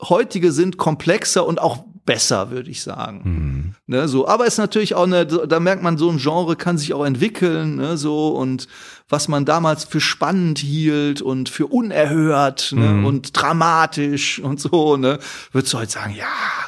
heutige 0.01 0.51
sind 0.51 0.77
komplexer 0.77 1.45
und 1.45 1.59
auch 1.59 1.83
besser, 2.05 2.51
würde 2.51 2.69
ich 2.69 2.81
sagen. 2.81 3.21
Mhm. 3.23 3.75
Ne, 3.87 4.07
so, 4.07 4.27
aber 4.27 4.45
es 4.45 4.53
ist 4.53 4.59
natürlich 4.59 4.95
auch 4.95 5.03
eine, 5.03 5.25
da 5.25 5.59
merkt 5.59 5.83
man, 5.83 5.97
so 5.97 6.09
ein 6.09 6.17
Genre 6.17 6.55
kann 6.55 6.77
sich 6.77 6.93
auch 6.93 7.05
entwickeln, 7.05 7.75
ne, 7.75 7.97
so 7.97 8.29
und 8.29 8.67
was 9.11 9.27
man 9.27 9.45
damals 9.45 9.83
für 9.83 9.99
spannend 9.99 10.59
hielt 10.59 11.21
und 11.21 11.49
für 11.49 11.67
unerhört 11.67 12.71
ne, 12.75 12.87
mhm. 12.87 13.05
und 13.05 13.39
dramatisch 13.39 14.39
und 14.39 14.59
so, 14.59 14.97
ne, 14.97 15.19
würdest 15.51 15.73
du 15.73 15.79
heute 15.79 15.91
sagen, 15.91 16.15
ja, 16.15 16.25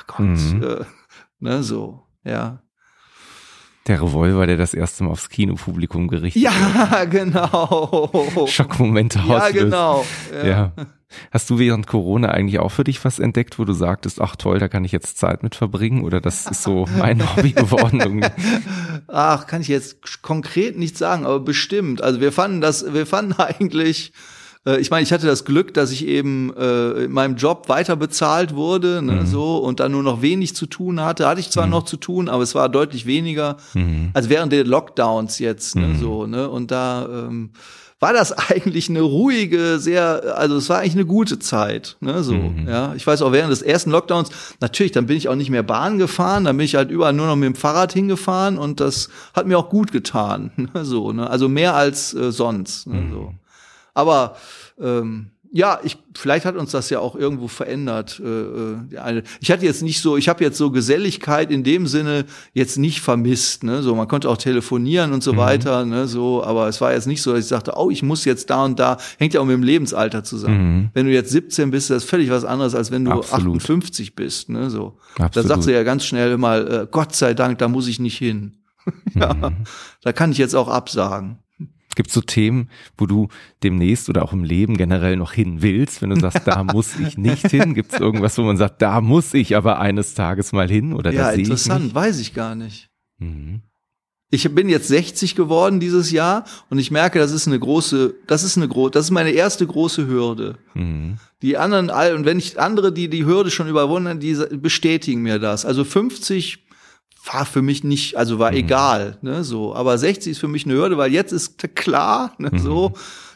Gott, 0.08 0.20
mhm. 0.20 0.64
äh, 0.64 0.86
ne, 1.40 1.64
so, 1.64 2.04
ja. 2.24 2.63
Der 3.88 4.02
Revolver, 4.02 4.48
der 4.48 4.58
das 4.58 4.74
erste 4.74 5.04
Mal 5.04 5.12
aufs 5.12 5.30
Kinopublikum 5.30 6.08
gerichtet 6.08 6.42
Ja, 6.42 6.52
wird. 7.02 7.12
genau. 7.12 8.48
Schockmomente 8.48 9.20
auslöst. 9.20 9.56
Ja, 9.56 9.64
genau. 9.64 10.06
Ja. 10.34 10.46
ja. 10.46 10.72
Hast 11.32 11.50
du 11.50 11.60
während 11.60 11.86
Corona 11.88 12.30
eigentlich 12.30 12.60
auch 12.60 12.72
für 12.72 12.84
dich 12.84 13.04
was 13.06 13.20
entdeckt, 13.20 13.60
wo 13.60 13.66
du 13.66 13.74
sagtest, 13.74 14.22
ach 14.22 14.36
toll, 14.36 14.60
da 14.60 14.68
kann 14.68 14.86
ich 14.86 14.92
jetzt 14.92 15.18
Zeit 15.18 15.44
mit 15.44 15.54
verbringen 15.56 16.04
oder 16.04 16.22
das 16.22 16.48
ist 16.48 16.64
so 16.64 16.88
mein 16.98 17.22
Hobby 17.36 17.52
geworden? 17.52 18.26
ach, 19.08 19.48
kann 19.48 19.62
ich 19.62 19.68
jetzt 19.68 20.22
konkret 20.22 20.78
nicht 20.78 20.98
sagen, 20.98 21.26
aber 21.26 21.40
bestimmt. 21.40 22.02
Also 22.02 22.20
wir 22.20 22.32
fanden 22.32 22.62
das, 22.62 22.94
wir 22.94 23.06
fanden 23.06 23.34
eigentlich, 23.38 24.14
äh, 24.66 24.80
ich 24.80 24.92
meine, 24.92 25.04
ich 25.04 25.14
hatte 25.14 25.28
das 25.28 25.46
Glück, 25.46 25.74
dass 25.74 25.92
ich 25.92 26.08
eben 26.08 26.54
äh, 26.56 27.04
in 27.04 27.12
meinem 27.12 27.36
Job 27.36 27.70
weiter 27.70 27.96
bezahlt 27.96 28.56
wurde, 28.56 29.02
ne, 29.02 29.22
mhm. 29.22 29.26
so 29.26 29.58
und 29.58 29.80
dann 29.80 29.92
nur 29.92 30.04
noch 30.04 30.22
wenig 30.22 30.56
zu 30.56 30.66
tun 30.66 31.02
hatte. 31.02 31.28
Hatte 31.28 31.40
ich 31.40 31.50
zwar 31.50 31.66
mhm. 31.66 31.72
noch 31.72 31.84
zu 31.84 31.98
tun, 31.98 32.30
aber 32.30 32.44
es 32.44 32.56
war 32.56 32.70
deutlich 32.70 33.06
weniger 33.06 33.58
mhm. 33.74 34.12
als 34.14 34.30
während 34.30 34.54
der 34.54 34.64
Lockdowns 34.66 35.40
jetzt, 35.40 35.76
ne, 35.76 35.88
mhm. 35.88 36.00
so 36.00 36.28
ne 36.28 36.50
und 36.50 36.72
da 36.72 37.08
ähm, 37.08 37.52
war 38.04 38.12
das 38.12 38.34
eigentlich 38.50 38.90
eine 38.90 39.02
ruhige, 39.02 39.80
sehr, 39.80 40.38
also 40.38 40.58
es 40.58 40.70
war 40.70 40.80
eigentlich 40.80 40.96
eine 40.96 41.06
gute 41.06 41.40
Zeit, 41.40 41.96
ne, 42.02 42.22
so, 42.22 42.34
mhm. 42.34 42.68
ja. 42.68 42.94
Ich 42.96 43.08
weiß 43.08 43.22
auch 43.22 43.32
während 43.32 43.52
des 43.52 43.62
ersten 43.62 43.92
Lockdowns, 43.92 44.30
natürlich, 44.60 44.92
dann 44.92 45.06
bin 45.06 45.16
ich 45.16 45.30
auch 45.30 45.36
nicht 45.36 45.50
mehr 45.50 45.64
Bahn 45.64 45.98
gefahren, 45.98 46.44
dann 46.44 46.58
bin 46.58 46.66
ich 46.66 46.76
halt 46.76 46.92
überall 46.92 47.14
nur 47.14 47.28
noch 47.28 47.38
mit 47.38 47.48
dem 47.48 47.56
Fahrrad 47.56 47.94
hingefahren 47.94 48.58
und 48.58 48.82
das 48.82 49.10
hat 49.34 49.48
mir 49.48 49.58
auch 49.58 49.70
gut 49.70 49.94
getan, 49.94 50.52
ne, 50.58 50.84
so, 50.84 51.14
ne, 51.14 51.30
also 51.30 51.48
mehr 51.48 51.76
als 51.76 52.14
äh, 52.14 52.32
sonst, 52.32 52.88
ne, 52.88 53.02
mhm. 53.02 53.12
so. 53.12 53.34
Aber 53.94 54.36
ähm, 54.80 55.32
ja, 55.56 55.80
ich, 55.84 56.00
vielleicht 56.16 56.46
hat 56.46 56.56
uns 56.56 56.72
das 56.72 56.90
ja 56.90 56.98
auch 56.98 57.16
irgendwo 57.16 57.48
verändert. 57.48 58.20
Äh, 58.26 58.28
äh 58.28 59.22
ich 59.40 59.52
hatte 59.52 59.64
jetzt 59.64 59.84
nicht 59.84 60.02
so, 60.02 60.18
ich 60.18 60.28
habe 60.28 60.44
jetzt 60.44 60.58
so 60.58 60.72
Geselligkeit 60.72 61.52
in 61.52 61.64
dem 61.64 61.86
Sinne 61.86 62.26
jetzt 62.54 62.80
nicht 62.80 63.02
vermisst. 63.02 63.64
Ne? 63.64 63.84
So, 63.84 63.94
man 63.94 64.08
konnte 64.08 64.30
auch 64.30 64.38
telefonieren 64.38 65.14
und 65.14 65.22
so 65.22 65.34
mhm. 65.34 65.38
weiter. 65.38 65.86
Ne? 65.86 66.08
So, 66.08 66.44
aber 66.44 66.68
es 66.70 66.82
war 66.82 66.92
jetzt 66.92 67.06
nicht 67.06 67.22
so, 67.22 67.34
dass 67.34 67.42
ich 67.42 67.50
sagte, 67.50 67.74
oh, 67.76 67.92
ich 67.92 68.02
muss 68.02 68.26
jetzt 68.26 68.50
da 68.50 68.66
und 68.66 68.80
da. 68.80 68.98
Hängt 69.20 69.36
ja 69.36 69.42
auch 69.42 69.46
mit 69.46 69.54
dem 69.54 69.62
Lebensalter 69.62 70.24
zusammen. 70.24 70.78
Mhm. 70.78 70.90
Wenn 70.96 71.06
du 71.06 71.12
jetzt 71.12 71.30
17 71.30 71.70
bist, 71.70 71.92
das 71.92 72.04
ist 72.04 72.10
völlig 72.10 72.32
was 72.32 72.46
anderes, 72.46 72.74
als 72.74 72.90
wenn 72.90 73.06
du 73.06 73.12
Absolut. 73.12 73.58
58 73.58 74.16
bist. 74.16 74.50
Ne? 74.50 74.72
So, 74.72 74.98
Absolut. 75.20 75.36
da 75.36 75.44
sagst 75.44 75.68
du 75.68 75.72
ja 75.72 75.84
ganz 75.84 76.04
schnell 76.04 76.36
mal, 76.40 76.68
äh, 76.68 76.88
Gott 76.90 77.16
sei 77.16 77.36
Dank, 77.36 77.60
da 77.60 77.68
muss 77.68 77.88
ich 77.88 78.00
nicht 78.00 78.18
hin. 78.18 78.58
ja, 79.14 79.36
mhm. 79.36 79.68
da 80.02 80.14
kann 80.14 80.32
ich 80.32 80.40
jetzt 80.40 80.56
auch 80.56 80.68
absagen. 80.68 81.38
Gibt 81.96 82.10
es 82.10 82.14
so 82.14 82.22
Themen, 82.22 82.70
wo 82.98 83.06
du 83.06 83.28
demnächst 83.64 84.10
oder 84.10 84.24
auch 84.24 84.34
im 84.34 84.44
Leben 84.44 84.78
generell 84.78 85.18
noch 85.18 85.34
hin 85.34 85.62
willst, 85.62 86.02
wenn 86.02 86.10
du 86.10 86.20
sagst, 86.20 86.48
da 86.48 86.64
muss 86.64 87.00
ich 87.00 87.18
nicht 87.18 87.50
hin? 87.50 87.74
Gibt 87.74 87.94
es 87.94 88.00
irgendwas, 88.00 88.38
wo 88.38 88.44
man 88.44 88.58
sagt, 88.58 88.82
da 88.82 89.02
muss 89.02 89.34
ich 89.34 89.56
aber 89.56 89.80
eines 89.80 90.14
Tages 90.14 90.52
mal 90.52 90.70
hin 90.70 90.94
oder 90.94 91.12
Ja, 91.12 91.32
interessant, 91.32 91.88
ich 91.88 91.96
weiß 91.96 92.20
ich 92.20 92.34
gar 92.34 92.56
nicht. 92.56 92.90
Mhm. 93.20 93.62
Ich 94.34 94.50
bin 94.56 94.68
jetzt 94.68 94.88
60 94.88 95.36
geworden 95.36 95.80
dieses 95.80 96.10
Jahr 96.10 96.46
und 96.72 96.80
ich 96.80 96.90
merke, 96.90 97.20
das 97.20 97.32
ist 97.32 97.46
eine 97.46 97.60
große, 97.60 98.16
das 98.26 98.44
ist 98.44 98.58
eine 98.58 98.68
große, 98.68 98.90
das 98.90 99.06
ist 99.06 99.12
meine 99.12 99.30
erste 99.30 99.68
große 99.68 100.08
Hürde. 100.08 100.58
Mhm. 100.74 101.18
Die 101.44 101.56
anderen, 101.56 101.92
und 101.92 102.26
wenn 102.26 102.40
ich 102.40 102.60
andere, 102.60 102.92
die 102.92 103.10
die 103.10 103.26
Hürde 103.26 103.52
schon 103.52 103.68
überwunden, 103.68 104.20
die 104.20 104.34
bestätigen 104.58 105.22
mir 105.22 105.38
das. 105.38 105.66
Also 105.66 105.84
50 105.84 106.63
war 107.26 107.46
für 107.46 107.62
mich 107.62 107.84
nicht, 107.84 108.18
also 108.18 108.40
war 108.40 108.52
mhm. 108.52 108.58
egal, 108.58 109.18
ne, 109.22 109.44
so. 109.44 109.74
Aber 109.74 109.98
60 109.98 110.32
ist 110.32 110.40
für 110.40 110.48
mich 110.48 110.66
eine 110.66 110.76
Hürde, 110.76 110.98
weil 110.98 111.12
jetzt 111.12 111.32
ist 111.32 111.58
klar, 111.76 112.34
ne, 112.38 112.50
mhm. 112.52 112.60
so. 112.60 112.94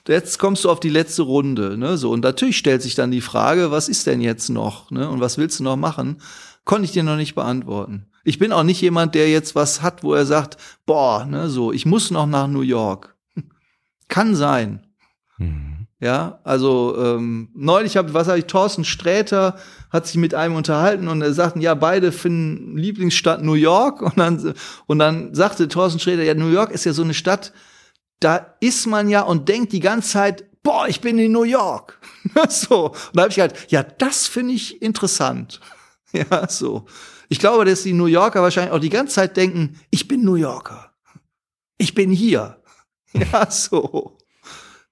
Jetzt 0.07 0.39
kommst 0.39 0.63
du 0.63 0.69
auf 0.69 0.79
die 0.79 0.89
letzte 0.89 1.23
Runde, 1.23 1.77
ne, 1.77 1.97
so. 1.97 2.11
Und 2.11 2.21
natürlich 2.21 2.57
stellt 2.57 2.81
sich 2.81 2.95
dann 2.95 3.11
die 3.11 3.21
Frage, 3.21 3.71
was 3.71 3.89
ist 3.89 4.07
denn 4.07 4.21
jetzt 4.21 4.49
noch, 4.49 4.91
ne, 4.91 5.09
und 5.09 5.19
was 5.21 5.37
willst 5.37 5.59
du 5.59 5.63
noch 5.63 5.77
machen? 5.77 6.17
Konnte 6.65 6.85
ich 6.85 6.91
dir 6.91 7.03
noch 7.03 7.15
nicht 7.15 7.35
beantworten. 7.35 8.07
Ich 8.23 8.39
bin 8.39 8.51
auch 8.51 8.63
nicht 8.63 8.81
jemand, 8.81 9.15
der 9.15 9.29
jetzt 9.29 9.55
was 9.55 9.81
hat, 9.81 10.03
wo 10.03 10.13
er 10.13 10.25
sagt, 10.25 10.57
boah, 10.85 11.25
ne, 11.25 11.49
so, 11.49 11.71
ich 11.71 11.85
muss 11.85 12.11
noch 12.11 12.25
nach 12.25 12.47
New 12.47 12.61
York. 12.61 13.15
Kann 14.09 14.35
sein. 14.35 14.85
Mhm. 15.37 15.87
Ja, 15.99 16.39
also 16.43 16.95
ähm, 16.97 17.49
neulich 17.55 17.97
habe, 17.97 18.13
was 18.13 18.27
habe 18.27 18.37
ich, 18.37 18.45
Thorsten 18.45 18.85
Sträter 18.85 19.57
hat 19.89 20.07
sich 20.07 20.17
mit 20.17 20.33
einem 20.33 20.55
unterhalten 20.55 21.07
und 21.07 21.21
er 21.21 21.33
sagten, 21.33 21.61
ja, 21.61 21.73
beide 21.73 22.11
finden 22.11 22.77
Lieblingsstadt 22.77 23.41
New 23.41 23.53
York 23.53 24.01
und 24.01 24.17
dann 24.17 24.53
und 24.85 24.99
dann 24.99 25.33
sagte 25.33 25.67
Thorsten 25.67 25.99
Sträter, 25.99 26.23
ja, 26.23 26.33
New 26.33 26.49
York 26.49 26.71
ist 26.71 26.85
ja 26.85 26.93
so 26.93 27.03
eine 27.03 27.13
Stadt, 27.13 27.53
da 28.19 28.55
ist 28.59 28.87
man 28.87 29.09
ja 29.09 29.21
und 29.21 29.47
denkt 29.47 29.73
die 29.73 29.79
ganze 29.79 30.09
Zeit, 30.09 30.45
boah, 30.63 30.87
ich 30.87 31.01
bin 31.01 31.17
in 31.17 31.31
New 31.31 31.43
York. 31.43 31.99
so, 32.49 32.87
und 32.87 32.95
da 33.13 33.23
habe 33.23 33.31
ich 33.31 33.39
halt, 33.39 33.71
ja, 33.71 33.83
das 33.83 34.27
finde 34.27 34.53
ich 34.53 34.81
interessant. 34.81 35.61
ja, 36.11 36.47
so. 36.49 36.85
Ich 37.29 37.39
glaube, 37.39 37.65
dass 37.65 37.83
die 37.83 37.93
New 37.93 38.05
Yorker 38.05 38.41
wahrscheinlich 38.41 38.73
auch 38.73 38.79
die 38.79 38.89
ganze 38.89 39.15
Zeit 39.15 39.37
denken, 39.37 39.79
ich 39.89 40.07
bin 40.07 40.23
New 40.23 40.35
Yorker. 40.35 40.93
Ich 41.77 41.93
bin 41.93 42.11
hier. 42.11 42.61
Ja, 43.13 43.49
so. 43.49 44.17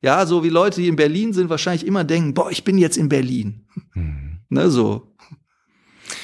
Ja, 0.01 0.25
so 0.25 0.43
wie 0.43 0.49
Leute, 0.49 0.81
die 0.81 0.87
in 0.87 0.95
Berlin 0.95 1.33
sind, 1.33 1.49
wahrscheinlich 1.49 1.85
immer 1.85 2.03
denken, 2.03 2.33
boah, 2.33 2.49
ich 2.49 2.63
bin 2.63 2.77
jetzt 2.77 2.97
in 2.97 3.09
Berlin. 3.09 3.67
Hm. 3.91 4.24
Ne, 4.49 4.69
so. 4.69 5.11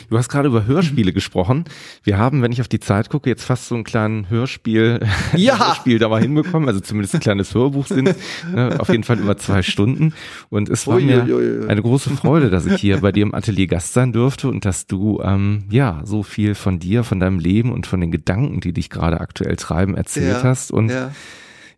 Du 0.10 0.18
hast 0.18 0.30
gerade 0.30 0.48
über 0.48 0.66
Hörspiele 0.66 1.12
gesprochen. 1.12 1.64
Wir 2.04 2.20
haben, 2.20 2.44
wenn 2.44 2.52
ich 2.52 2.62
auf 2.62 2.68
die 2.68 2.80
Zeit 2.80 3.10
gucke, 3.10 3.30
jetzt 3.30 3.44
fast 3.44 3.68
so 3.68 3.76
ein 3.76 3.84
kleines 3.84 4.30
Hörspiel, 4.30 5.00
ja. 5.36 5.58
Hörspiel 5.58 5.98
da 5.98 6.10
mal 6.10 6.22
hinbekommen, 6.22 6.68
also 6.68 6.82
zumindest 6.82 7.16
ein 7.16 7.22
kleines 7.22 7.56
Hörbuch 7.56 7.88
sind, 7.88 8.16
ne, 8.54 8.80
auf 8.80 8.90
jeden 8.90 9.04
Fall 9.04 9.20
über 9.20 9.38
zwei 9.38 9.64
Stunden. 9.64 10.14
Und 10.50 10.70
es 10.70 10.86
war 10.86 11.00
mir 11.00 11.24
eine 11.68 11.82
große 11.82 12.12
Freude, 12.12 12.50
dass 12.50 12.66
ich 12.66 12.80
hier 12.80 13.00
bei 13.00 13.12
dir 13.12 13.24
im 13.24 13.34
Atelier 13.34 13.68
Gast 13.68 13.94
sein 13.94 14.12
durfte 14.12 14.50
und 14.50 14.66
dass 14.66 14.86
du 14.86 15.22
ähm, 15.24 15.64
ja 15.72 16.02
so 16.04 16.22
viel 16.22 16.54
von 16.54 16.78
dir, 16.78 17.04
von 17.04 17.20
deinem 17.20 17.40
Leben 17.40 17.72
und 17.72 17.88
von 17.88 18.02
den 18.02 18.12
Gedanken, 18.12 18.60
die 18.60 18.74
dich 18.74 18.90
gerade 18.90 19.20
aktuell 19.20 19.56
treiben, 19.56 19.96
erzählt 19.96 20.38
ja. 20.38 20.44
hast. 20.44 20.72
Und 20.72 20.90
ja 20.90 21.12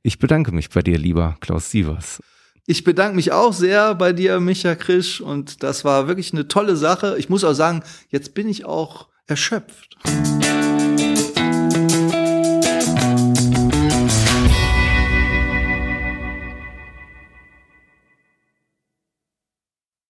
ich 0.06 0.20
bedanke 0.20 0.52
mich 0.52 0.70
bei 0.70 0.82
dir, 0.82 0.98
lieber 0.98 1.38
Klaus 1.40 1.72
Sievers. 1.72 2.22
Ich 2.66 2.86
bedanke 2.86 3.18
mich 3.18 3.34
auch 3.34 3.52
sehr 3.52 3.94
bei 3.94 4.14
dir, 4.14 4.40
Micha 4.40 4.76
Krisch, 4.76 5.20
und 5.20 5.64
das 5.64 5.84
war 5.84 6.08
wirklich 6.08 6.32
eine 6.32 6.48
tolle 6.48 6.78
Sache. 6.78 7.18
Ich 7.18 7.28
muss 7.28 7.44
auch 7.44 7.54
sagen, 7.54 7.84
jetzt 8.08 8.34
bin 8.34 8.48
ich 8.48 8.64
auch 8.64 9.10
erschöpft. 9.28 9.98